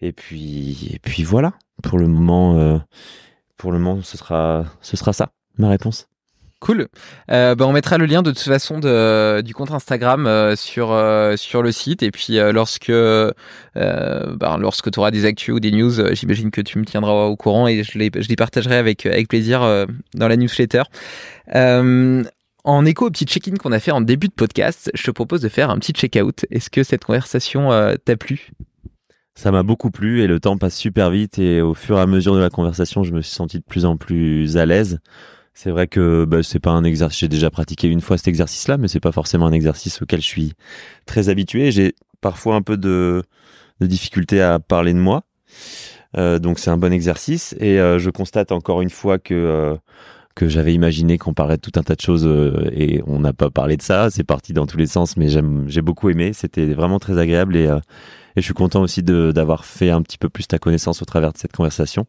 et 0.00 0.12
puis 0.12 0.90
et 0.94 0.98
puis 0.98 1.22
voilà. 1.22 1.52
Pour 1.82 1.98
le 1.98 2.08
moment, 2.08 2.58
euh, 2.58 2.78
pour 3.56 3.72
le 3.72 3.78
moment, 3.78 4.02
ce 4.02 4.16
sera 4.16 4.64
ce 4.80 4.96
sera 4.96 5.12
ça 5.12 5.30
ma 5.58 5.68
réponse. 5.68 6.08
Cool. 6.60 6.88
Euh, 7.30 7.54
bah, 7.54 7.66
on 7.68 7.72
mettra 7.72 7.98
le 7.98 8.06
lien 8.06 8.20
de 8.22 8.32
toute 8.32 8.40
façon 8.40 8.80
de, 8.80 9.42
du 9.42 9.54
compte 9.54 9.70
Instagram 9.70 10.26
euh, 10.26 10.56
sur 10.56 10.90
euh, 10.90 11.36
sur 11.36 11.62
le 11.62 11.70
site 11.70 12.02
et 12.02 12.10
puis 12.10 12.38
euh, 12.38 12.50
lorsque 12.50 12.90
euh, 12.90 13.30
bah, 13.74 14.56
lorsque 14.58 14.90
tu 14.90 14.98
auras 14.98 15.12
des 15.12 15.24
actus 15.24 15.54
ou 15.54 15.60
des 15.60 15.70
news, 15.70 16.00
euh, 16.00 16.14
j'imagine 16.14 16.50
que 16.50 16.60
tu 16.60 16.80
me 16.80 16.84
tiendras 16.84 17.12
au 17.26 17.36
courant 17.36 17.68
et 17.68 17.84
je 17.84 17.96
les 17.96 18.10
je 18.12 18.28
les 18.28 18.34
partagerai 18.34 18.76
avec 18.76 19.06
avec 19.06 19.28
plaisir 19.28 19.62
euh, 19.62 19.86
dans 20.14 20.26
la 20.26 20.36
newsletter. 20.36 20.82
Euh, 21.54 22.24
en 22.64 22.84
écho 22.84 23.06
au 23.06 23.10
petit 23.10 23.24
check-in 23.24 23.54
qu'on 23.54 23.72
a 23.72 23.78
fait 23.78 23.92
en 23.92 24.00
début 24.00 24.26
de 24.26 24.34
podcast, 24.34 24.90
je 24.94 25.02
te 25.04 25.12
propose 25.12 25.40
de 25.40 25.48
faire 25.48 25.70
un 25.70 25.78
petit 25.78 25.92
check-out. 25.92 26.44
Est-ce 26.50 26.70
que 26.70 26.82
cette 26.82 27.04
conversation 27.04 27.70
euh, 27.70 27.94
t'a 28.04 28.16
plu? 28.16 28.50
Ça 29.36 29.52
m'a 29.52 29.62
beaucoup 29.62 29.92
plu 29.92 30.22
et 30.22 30.26
le 30.26 30.40
temps 30.40 30.58
passe 30.58 30.76
super 30.76 31.10
vite 31.10 31.38
et 31.38 31.62
au 31.62 31.72
fur 31.72 31.98
et 31.98 32.00
à 32.00 32.06
mesure 32.06 32.34
de 32.34 32.40
la 32.40 32.50
conversation, 32.50 33.04
je 33.04 33.12
me 33.12 33.22
suis 33.22 33.32
senti 33.32 33.58
de 33.60 33.64
plus 33.64 33.84
en 33.84 33.96
plus 33.96 34.56
à 34.56 34.66
l'aise. 34.66 34.98
C'est 35.60 35.72
vrai 35.72 35.88
que 35.88 36.24
bah, 36.24 36.44
c'est 36.44 36.60
pas 36.60 36.70
un 36.70 36.84
exercice. 36.84 37.18
J'ai 37.18 37.26
déjà 37.26 37.50
pratiqué 37.50 37.88
une 37.88 38.00
fois 38.00 38.16
cet 38.16 38.28
exercice-là, 38.28 38.78
mais 38.78 38.86
c'est 38.86 39.00
pas 39.00 39.10
forcément 39.10 39.46
un 39.46 39.52
exercice 39.52 40.00
auquel 40.00 40.20
je 40.20 40.26
suis 40.26 40.52
très 41.04 41.30
habitué. 41.30 41.72
J'ai 41.72 41.96
parfois 42.20 42.54
un 42.54 42.62
peu 42.62 42.76
de, 42.76 43.24
de 43.80 43.86
difficulté 43.88 44.40
à 44.40 44.60
parler 44.60 44.92
de 44.92 45.00
moi, 45.00 45.24
Euh, 46.16 46.38
donc 46.38 46.58
c'est 46.58 46.70
un 46.70 46.78
bon 46.78 46.92
exercice. 46.92 47.56
Et 47.60 47.80
euh, 47.80 47.98
je 47.98 48.10
constate 48.10 48.52
encore 48.52 48.82
une 48.82 48.90
fois 48.90 49.18
que 49.18 49.34
euh, 49.34 49.76
que 50.36 50.48
j'avais 50.48 50.74
imaginé 50.74 51.18
qu'on 51.18 51.34
parlait 51.34 51.56
de 51.56 51.60
tout 51.60 51.72
un 51.74 51.82
tas 51.82 51.96
de 51.96 52.00
choses 52.00 52.24
euh, 52.26 52.70
et 52.72 53.02
on 53.06 53.18
n'a 53.20 53.32
pas 53.32 53.50
parlé 53.50 53.76
de 53.76 53.82
ça. 53.82 54.10
C'est 54.10 54.24
parti 54.24 54.52
dans 54.52 54.66
tous 54.66 54.78
les 54.78 54.86
sens, 54.86 55.16
mais 55.16 55.28
j'ai 55.28 55.82
beaucoup 55.82 56.08
aimé. 56.10 56.32
C'était 56.34 56.66
vraiment 56.66 57.00
très 57.00 57.18
agréable 57.18 57.56
et 57.56 57.66
euh, 57.66 57.80
et 58.36 58.40
je 58.40 58.44
suis 58.44 58.54
content 58.54 58.82
aussi 58.82 59.02
d'avoir 59.02 59.64
fait 59.64 59.90
un 59.90 60.02
petit 60.02 60.18
peu 60.18 60.28
plus 60.28 60.46
ta 60.46 60.58
connaissance 60.60 61.02
au 61.02 61.04
travers 61.04 61.32
de 61.32 61.38
cette 61.38 61.52
conversation. 61.52 62.06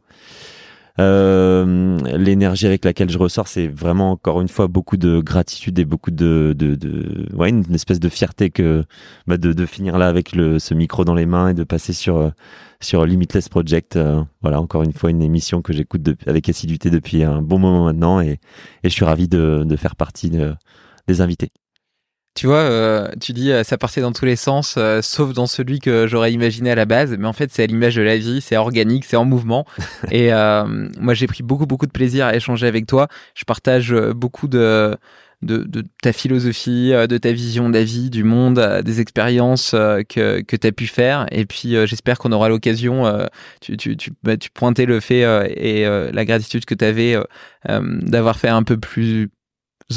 Euh, 0.99 1.97
L'énergie 2.17 2.65
avec 2.65 2.84
laquelle 2.84 3.09
je 3.09 3.17
ressors, 3.17 3.47
c'est 3.47 3.67
vraiment 3.67 4.11
encore 4.11 4.41
une 4.41 4.49
fois 4.49 4.67
beaucoup 4.67 4.97
de 4.97 5.21
gratitude 5.21 5.80
et 5.80 5.85
beaucoup 5.85 6.11
de, 6.11 6.55
ouais, 7.34 7.49
une 7.49 7.73
espèce 7.73 7.99
de 8.01 8.09
fierté 8.09 8.49
que 8.49 8.84
bah, 9.26 9.38
de, 9.38 9.65
finir 9.65 9.97
là 9.97 10.07
avec 10.07 10.34
le, 10.34 10.59
ce 10.59 10.73
micro 10.73 11.05
dans 11.05 11.13
les 11.15 11.26
mains 11.26 11.49
et 11.49 11.53
de 11.53 11.63
passer 11.63 11.93
sur 11.93 12.17
euh, 12.17 12.30
sur 12.81 13.05
Limitless 13.05 13.47
Project. 13.49 13.95
Euh, 13.95 14.21
voilà, 14.41 14.59
encore 14.59 14.84
une 14.84 14.93
fois 14.93 15.09
une 15.09 15.21
émission 15.21 15.61
que 15.61 15.71
j'écoute 15.73 16.01
avec 16.27 16.49
assiduité 16.49 16.89
depuis 16.89 17.23
un 17.23 17.41
bon 17.41 17.59
moment 17.59 17.85
maintenant 17.85 18.19
et, 18.19 18.39
et 18.84 18.89
je 18.89 18.89
suis 18.89 19.05
ravi 19.05 19.27
de, 19.27 19.65
faire 19.77 19.95
partie 19.95 20.30
de- 20.30 20.53
des 21.07 21.21
invités. 21.21 21.51
Tu 22.35 22.47
vois, 22.47 22.57
euh, 22.57 23.10
tu 23.19 23.34
dis 23.34 23.51
euh, 23.51 23.64
ça 23.64 23.77
partait 23.77 24.01
dans 24.01 24.14
tous 24.14 24.23
les 24.23 24.38
sens, 24.38 24.76
euh, 24.77 25.01
sauf 25.01 25.34
dans 25.34 25.47
celui 25.47 25.80
que 25.80 26.07
j'aurais 26.07 26.31
imaginé 26.31 26.72
à 26.72 26.76
la 26.76 26.85
base. 26.85 27.15
Mais 27.18 27.27
en 27.27 27.34
fait, 27.34 27.51
c'est 27.51 27.64
à 27.64 27.65
l'image 27.65 27.95
de 27.95 28.01
la 28.01 28.18
vie, 28.18 28.39
c'est 28.39 28.56
organique, 28.56 29.03
c'est 29.03 29.18
en 29.18 29.26
mouvement. 29.26 29.65
Et 30.11 30.31
euh, 30.31 30.64
moi, 30.99 31.14
j'ai 31.14 31.27
pris 31.27 31.43
beaucoup, 31.43 31.65
beaucoup 31.65 31.88
de 31.88 31.91
plaisir 31.91 32.26
à 32.26 32.35
échanger 32.35 32.68
avec 32.68 32.85
toi. 32.85 33.07
Je 33.35 33.43
partage 33.43 33.93
beaucoup 34.15 34.47
de, 34.47 34.95
de, 35.41 35.57
de 35.57 35.84
ta 36.01 36.14
philosophie, 36.14 36.91
de 36.91 37.18
ta 37.18 37.34
vision 37.34 37.68
de 37.68 37.73
la 37.73 37.84
vie, 37.84 38.10
du 38.10 38.23
monde, 38.23 38.81
des 38.85 39.01
expériences 39.01 39.72
que, 39.72 40.39
que 40.41 40.56
tu 40.56 40.68
as 40.68 40.72
pu 40.72 40.88
faire. 40.88 41.26
Et 41.31 41.45
puis, 41.45 41.76
j'espère 41.88 42.19
qu'on 42.19 42.31
aura 42.31 42.47
l'occasion, 42.47 43.27
tu, 43.60 43.76
tu, 43.76 43.97
tu, 43.97 44.11
bah, 44.23 44.38
tu 44.38 44.49
pointais 44.49 44.85
le 44.85 45.01
fait 45.01 45.26
et 45.57 45.85
la 45.85 46.26
gratitude 46.26 46.64
que 46.64 46.76
tu 46.76 46.85
avais 46.85 47.18
d'avoir 47.68 48.39
fait 48.39 48.49
un 48.49 48.64
peu 48.64 48.77
plus 48.77 49.30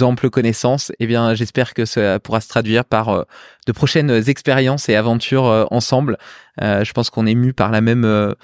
ample 0.00 0.30
connaissance, 0.30 0.92
eh 0.98 1.06
bien, 1.06 1.34
j'espère 1.34 1.74
que 1.74 1.84
ça 1.84 2.18
pourra 2.18 2.40
se 2.40 2.48
traduire 2.48 2.84
par 2.84 3.08
euh, 3.10 3.24
de 3.66 3.72
prochaines 3.72 4.10
expériences 4.28 4.88
et 4.88 4.96
aventures 4.96 5.46
euh, 5.46 5.64
ensemble. 5.70 6.16
Euh, 6.62 6.84
je 6.84 6.92
pense 6.92 7.10
qu'on 7.10 7.26
est 7.26 7.34
mu 7.34 7.52
par 7.52 7.70
la 7.70 7.80
même 7.80 8.34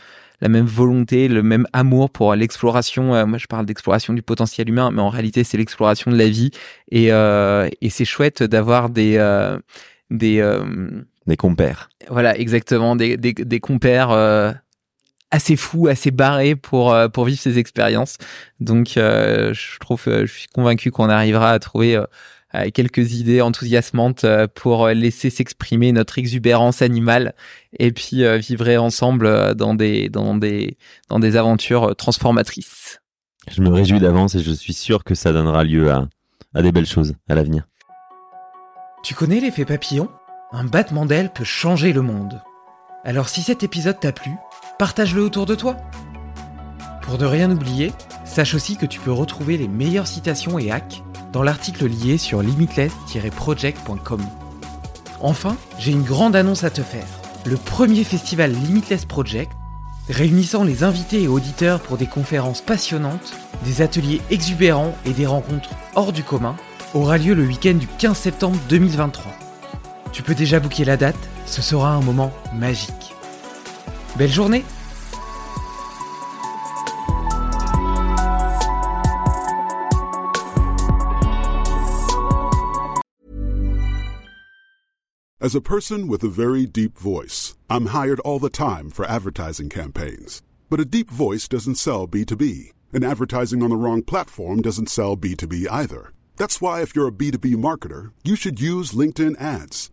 la 0.41 0.49
même 0.49 0.67
volonté, 0.67 1.27
le 1.29 1.43
même 1.43 1.67
amour 1.73 2.11
pour 2.11 2.35
l'exploration. 2.35 3.27
Moi, 3.27 3.39
je 3.39 3.47
parle 3.47 3.67
d'exploration 3.67 4.13
du 4.15 4.23
potentiel 4.23 4.69
humain, 4.69 4.91
mais 4.93 5.03
en 5.03 5.09
réalité, 5.09 5.43
c'est 5.43 5.57
l'exploration 5.57 6.11
de 6.13 6.17
la 6.17 6.29
vie. 6.29 6.51
Et, 6.93 7.13
euh, 7.13 7.69
et 7.81 7.91
c'est 7.91 8.05
chouette 8.05 8.43
d'avoir 8.45 8.89
des 8.91 9.17
euh, 9.17 9.59
des 10.11 10.41
euh, 10.41 10.65
Des 11.27 11.37
compères. 11.37 11.89
voilà 12.09 12.39
exactement 12.39 12.95
des 12.97 13.17
des, 13.17 13.33
des 13.33 13.61
compères. 13.61 14.11
Assez 15.31 15.57
fous, 15.57 15.89
assez 15.89 16.11
barrés 16.11 16.57
pour 16.57 16.93
euh, 16.93 17.09
pour 17.09 17.25
vivre 17.25 17.41
ces 17.41 17.59
expériences. 17.59 18.17
Donc, 18.61 18.97
euh, 18.97 19.53
je 19.55 19.79
trouve, 19.79 20.03
euh, 20.07 20.27
je 20.27 20.33
suis 20.33 20.49
convaincu 20.49 20.91
qu'on 20.91 21.09
arrivera 21.09 21.51
à 21.51 21.59
trouver 21.59 21.97
euh, 21.97 22.71
quelques 22.73 23.13
idées 23.13 23.43
enthousiasmantes 23.43 24.25
euh, 24.25 24.47
pour 24.53 24.89
laisser 24.89 25.29
s'exprimer 25.29 25.93
notre 25.93 26.19
exubérance 26.19 26.81
animale 26.81 27.35
et 27.79 27.93
puis 27.93 28.25
vivre 28.39 28.83
ensemble 28.83 29.55
dans 29.55 29.75
des, 29.75 30.09
dans, 30.09 30.35
des, 30.35 30.79
dans 31.11 31.19
des 31.19 31.37
aventures 31.37 31.95
transformatrices. 31.95 33.01
Je 33.51 33.61
me 33.61 33.69
réjouis 33.69 34.01
d'avance 34.01 34.35
et 34.35 34.43
je 34.43 34.53
suis 34.53 34.73
sûr 34.73 35.05
que 35.05 35.15
ça 35.15 35.33
donnera 35.33 35.63
lieu 35.65 35.91
à, 35.91 36.09
à 36.55 36.63
des 36.63 36.73
belles 36.73 36.87
choses 36.87 37.15
à 37.29 37.35
l'avenir. 37.35 37.67
Tu 39.03 39.15
connais 39.15 39.41
l'effet 39.41 39.67
papillon? 39.67 40.09
Un 40.53 40.65
battement 40.65 41.05
d'aile 41.05 41.31
peut 41.31 41.45
changer 41.45 41.93
le 41.93 42.01
monde. 42.01 42.41
Alors 43.05 43.29
si 43.29 43.43
cet 43.43 43.63
épisode 43.63 44.01
t'a 44.01 44.13
plu, 44.13 44.31
partage-le 44.79 45.23
autour 45.23 45.45
de 45.45 45.55
toi. 45.55 45.77
Pour 47.03 47.19
ne 47.19 47.27
rien 47.27 47.51
oublier, 47.51 47.93
sache 48.25 48.55
aussi 48.55 48.77
que 48.77 48.87
tu 48.87 49.01
peux 49.01 49.13
retrouver 49.13 49.57
les 49.59 49.69
meilleures 49.69 50.07
citations 50.07 50.59
et 50.59 50.71
hacks 50.71 51.03
dans 51.33 51.43
l'article 51.43 51.87
lié 51.87 52.17
sur 52.17 52.43
limitless-project.com. 52.43 54.21
Enfin, 55.21 55.57
j'ai 55.79 55.93
une 55.93 56.05
grande 56.05 56.37
annonce 56.37 56.65
à 56.65 56.71
te 56.71 56.83
faire. 56.83 57.07
Le 57.45 57.57
premier 57.57 58.05
festival 58.05 58.53
Limitless 58.53 59.05
Project, 59.05 59.53
réunissant 60.09 60.65
les 60.65 60.85
invités 60.85 61.23
et 61.23 61.29
auditeurs 61.29 61.81
pour 61.81 61.97
des 61.97 62.07
conférences 62.07 62.61
passionnantes, 62.61 63.35
des 63.65 63.83
ateliers 63.83 64.21
exubérants 64.31 64.95
et 65.05 65.13
des 65.13 65.27
rencontres 65.27 65.71
hors 65.97 66.13
du 66.13 66.23
commun, 66.23 66.57
aura 66.95 67.19
lieu 67.19 67.35
le 67.35 67.45
week-end 67.45 67.75
du 67.75 67.87
15 67.87 68.17
septembre 68.17 68.59
2023. 68.69 69.33
Tu 70.13 70.23
peux 70.23 70.35
déjà 70.35 70.61
booker 70.61 70.85
la 70.85 70.97
date, 70.97 71.19
ce 71.47 71.63
sera 71.63 71.91
un 71.91 72.01
moment 72.01 72.33
magique. 72.55 73.18
Belle 74.19 74.31
journée 74.31 74.65
As 85.41 85.55
a 85.55 85.61
person 85.61 86.09
with 86.09 86.25
a 86.25 86.29
very 86.29 86.67
deep 86.67 86.99
voice, 86.99 87.57
I'm 87.71 87.87
hired 87.87 88.19
all 88.21 88.41
the 88.41 88.51
time 88.51 88.91
for 88.91 89.05
advertising 89.05 89.69
campaigns. 89.69 90.43
But 90.69 90.81
a 90.81 90.85
deep 90.85 91.11
voice 91.11 91.47
doesn't 91.47 91.77
sell 91.77 92.09
B2B, 92.09 92.73
and 92.93 93.05
advertising 93.05 93.63
on 93.63 93.71
the 93.71 93.77
wrong 93.77 94.03
platform 94.03 94.63
doesn't 94.63 94.91
sell 94.91 95.17
B2B 95.17 95.69
either. 95.71 96.13
That's 96.37 96.61
why 96.61 96.83
if 96.83 96.97
you're 96.97 97.07
a 97.07 97.13
B2B 97.13 97.55
marketer, 97.55 98.11
you 98.25 98.35
should 98.35 98.61
use 98.61 98.91
LinkedIn 98.91 99.41
ads. 99.41 99.93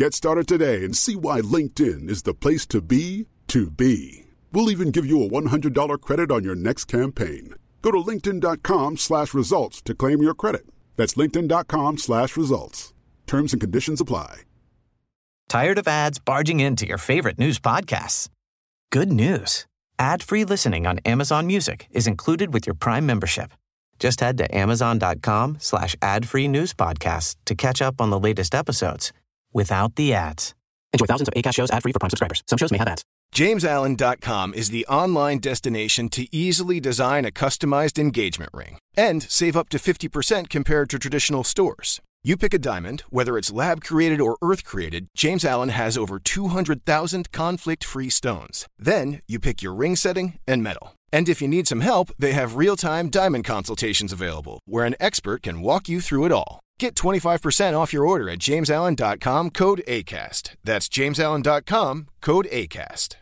Get 0.00 0.14
started 0.14 0.48
today 0.48 0.82
and 0.82 0.96
see 0.96 1.14
why 1.14 1.42
LinkedIn 1.42 2.08
is 2.08 2.22
the 2.22 2.32
place 2.32 2.64
to 2.68 2.80
be 2.80 3.26
to 3.48 3.70
be. 3.70 4.24
We'll 4.50 4.70
even 4.70 4.92
give 4.92 5.04
you 5.04 5.22
a 5.22 5.28
$100 5.28 6.00
credit 6.00 6.30
on 6.32 6.42
your 6.42 6.54
next 6.54 6.86
campaign. 6.86 7.54
Go 7.82 7.90
to 7.90 7.98
linkedin.com 7.98 8.96
slash 8.96 9.34
results 9.34 9.82
to 9.82 9.94
claim 9.94 10.22
your 10.22 10.32
credit. 10.32 10.62
That's 10.96 11.16
linkedin.com 11.16 11.98
slash 11.98 12.34
results. 12.34 12.94
Terms 13.26 13.52
and 13.52 13.60
conditions 13.60 14.00
apply. 14.00 14.44
Tired 15.50 15.76
of 15.76 15.86
ads 15.86 16.18
barging 16.18 16.60
into 16.60 16.86
your 16.86 16.96
favorite 16.96 17.38
news 17.38 17.58
podcasts? 17.58 18.30
Good 18.90 19.12
news. 19.12 19.66
Ad-free 19.98 20.44
listening 20.44 20.86
on 20.86 21.00
Amazon 21.04 21.46
Music 21.46 21.88
is 21.90 22.06
included 22.06 22.54
with 22.54 22.66
your 22.66 22.74
Prime 22.74 23.04
membership. 23.04 23.52
Just 23.98 24.20
head 24.20 24.38
to 24.38 24.56
amazon.com 24.56 25.58
slash 25.60 25.94
ad-free 26.00 26.48
news 26.48 26.72
podcasts 26.72 27.36
to 27.44 27.54
catch 27.54 27.82
up 27.82 28.00
on 28.00 28.08
the 28.08 28.18
latest 28.18 28.54
episodes 28.54 29.12
without 29.52 29.96
the 29.96 30.14
ads. 30.14 30.54
Enjoy 30.92 31.06
thousands 31.06 31.28
of 31.28 31.34
ACAST 31.34 31.54
shows 31.54 31.70
ad-free 31.70 31.92
for 31.92 31.98
Prime 31.98 32.10
subscribers. 32.10 32.42
Some 32.46 32.58
shows 32.58 32.72
may 32.72 32.78
have 32.78 32.88
ads. 32.88 33.04
JamesAllen.com 33.34 34.54
is 34.54 34.70
the 34.70 34.84
online 34.86 35.38
destination 35.38 36.08
to 36.10 36.26
easily 36.34 36.80
design 36.80 37.24
a 37.24 37.30
customized 37.30 37.98
engagement 37.98 38.50
ring 38.52 38.78
and 38.96 39.22
save 39.22 39.56
up 39.56 39.68
to 39.68 39.78
50% 39.78 40.50
compared 40.50 40.90
to 40.90 40.98
traditional 40.98 41.44
stores. 41.44 42.00
You 42.22 42.36
pick 42.36 42.52
a 42.52 42.58
diamond, 42.58 43.00
whether 43.08 43.38
it's 43.38 43.52
lab 43.52 43.82
created 43.82 44.20
or 44.20 44.36
earth 44.42 44.64
created, 44.64 45.06
James 45.16 45.44
Allen 45.44 45.70
has 45.70 45.96
over 45.96 46.18
200,000 46.18 47.32
conflict 47.32 47.82
free 47.82 48.10
stones. 48.10 48.66
Then 48.78 49.22
you 49.26 49.38
pick 49.38 49.62
your 49.62 49.72
ring 49.72 49.96
setting 49.96 50.38
and 50.46 50.62
metal. 50.62 50.94
And 51.12 51.28
if 51.28 51.40
you 51.40 51.48
need 51.48 51.66
some 51.66 51.80
help, 51.80 52.10
they 52.18 52.32
have 52.32 52.56
real 52.56 52.76
time 52.76 53.08
diamond 53.08 53.44
consultations 53.44 54.12
available 54.12 54.60
where 54.66 54.84
an 54.84 54.96
expert 55.00 55.44
can 55.44 55.62
walk 55.62 55.88
you 55.88 56.00
through 56.02 56.26
it 56.26 56.32
all. 56.32 56.60
Get 56.80 56.94
25% 56.94 57.78
off 57.78 57.92
your 57.92 58.06
order 58.06 58.30
at 58.30 58.38
jamesallen.com 58.38 59.50
code 59.50 59.82
ACAST. 59.86 60.54
That's 60.64 60.88
jamesallen.com 60.88 62.06
code 62.22 62.48
ACAST. 62.50 63.19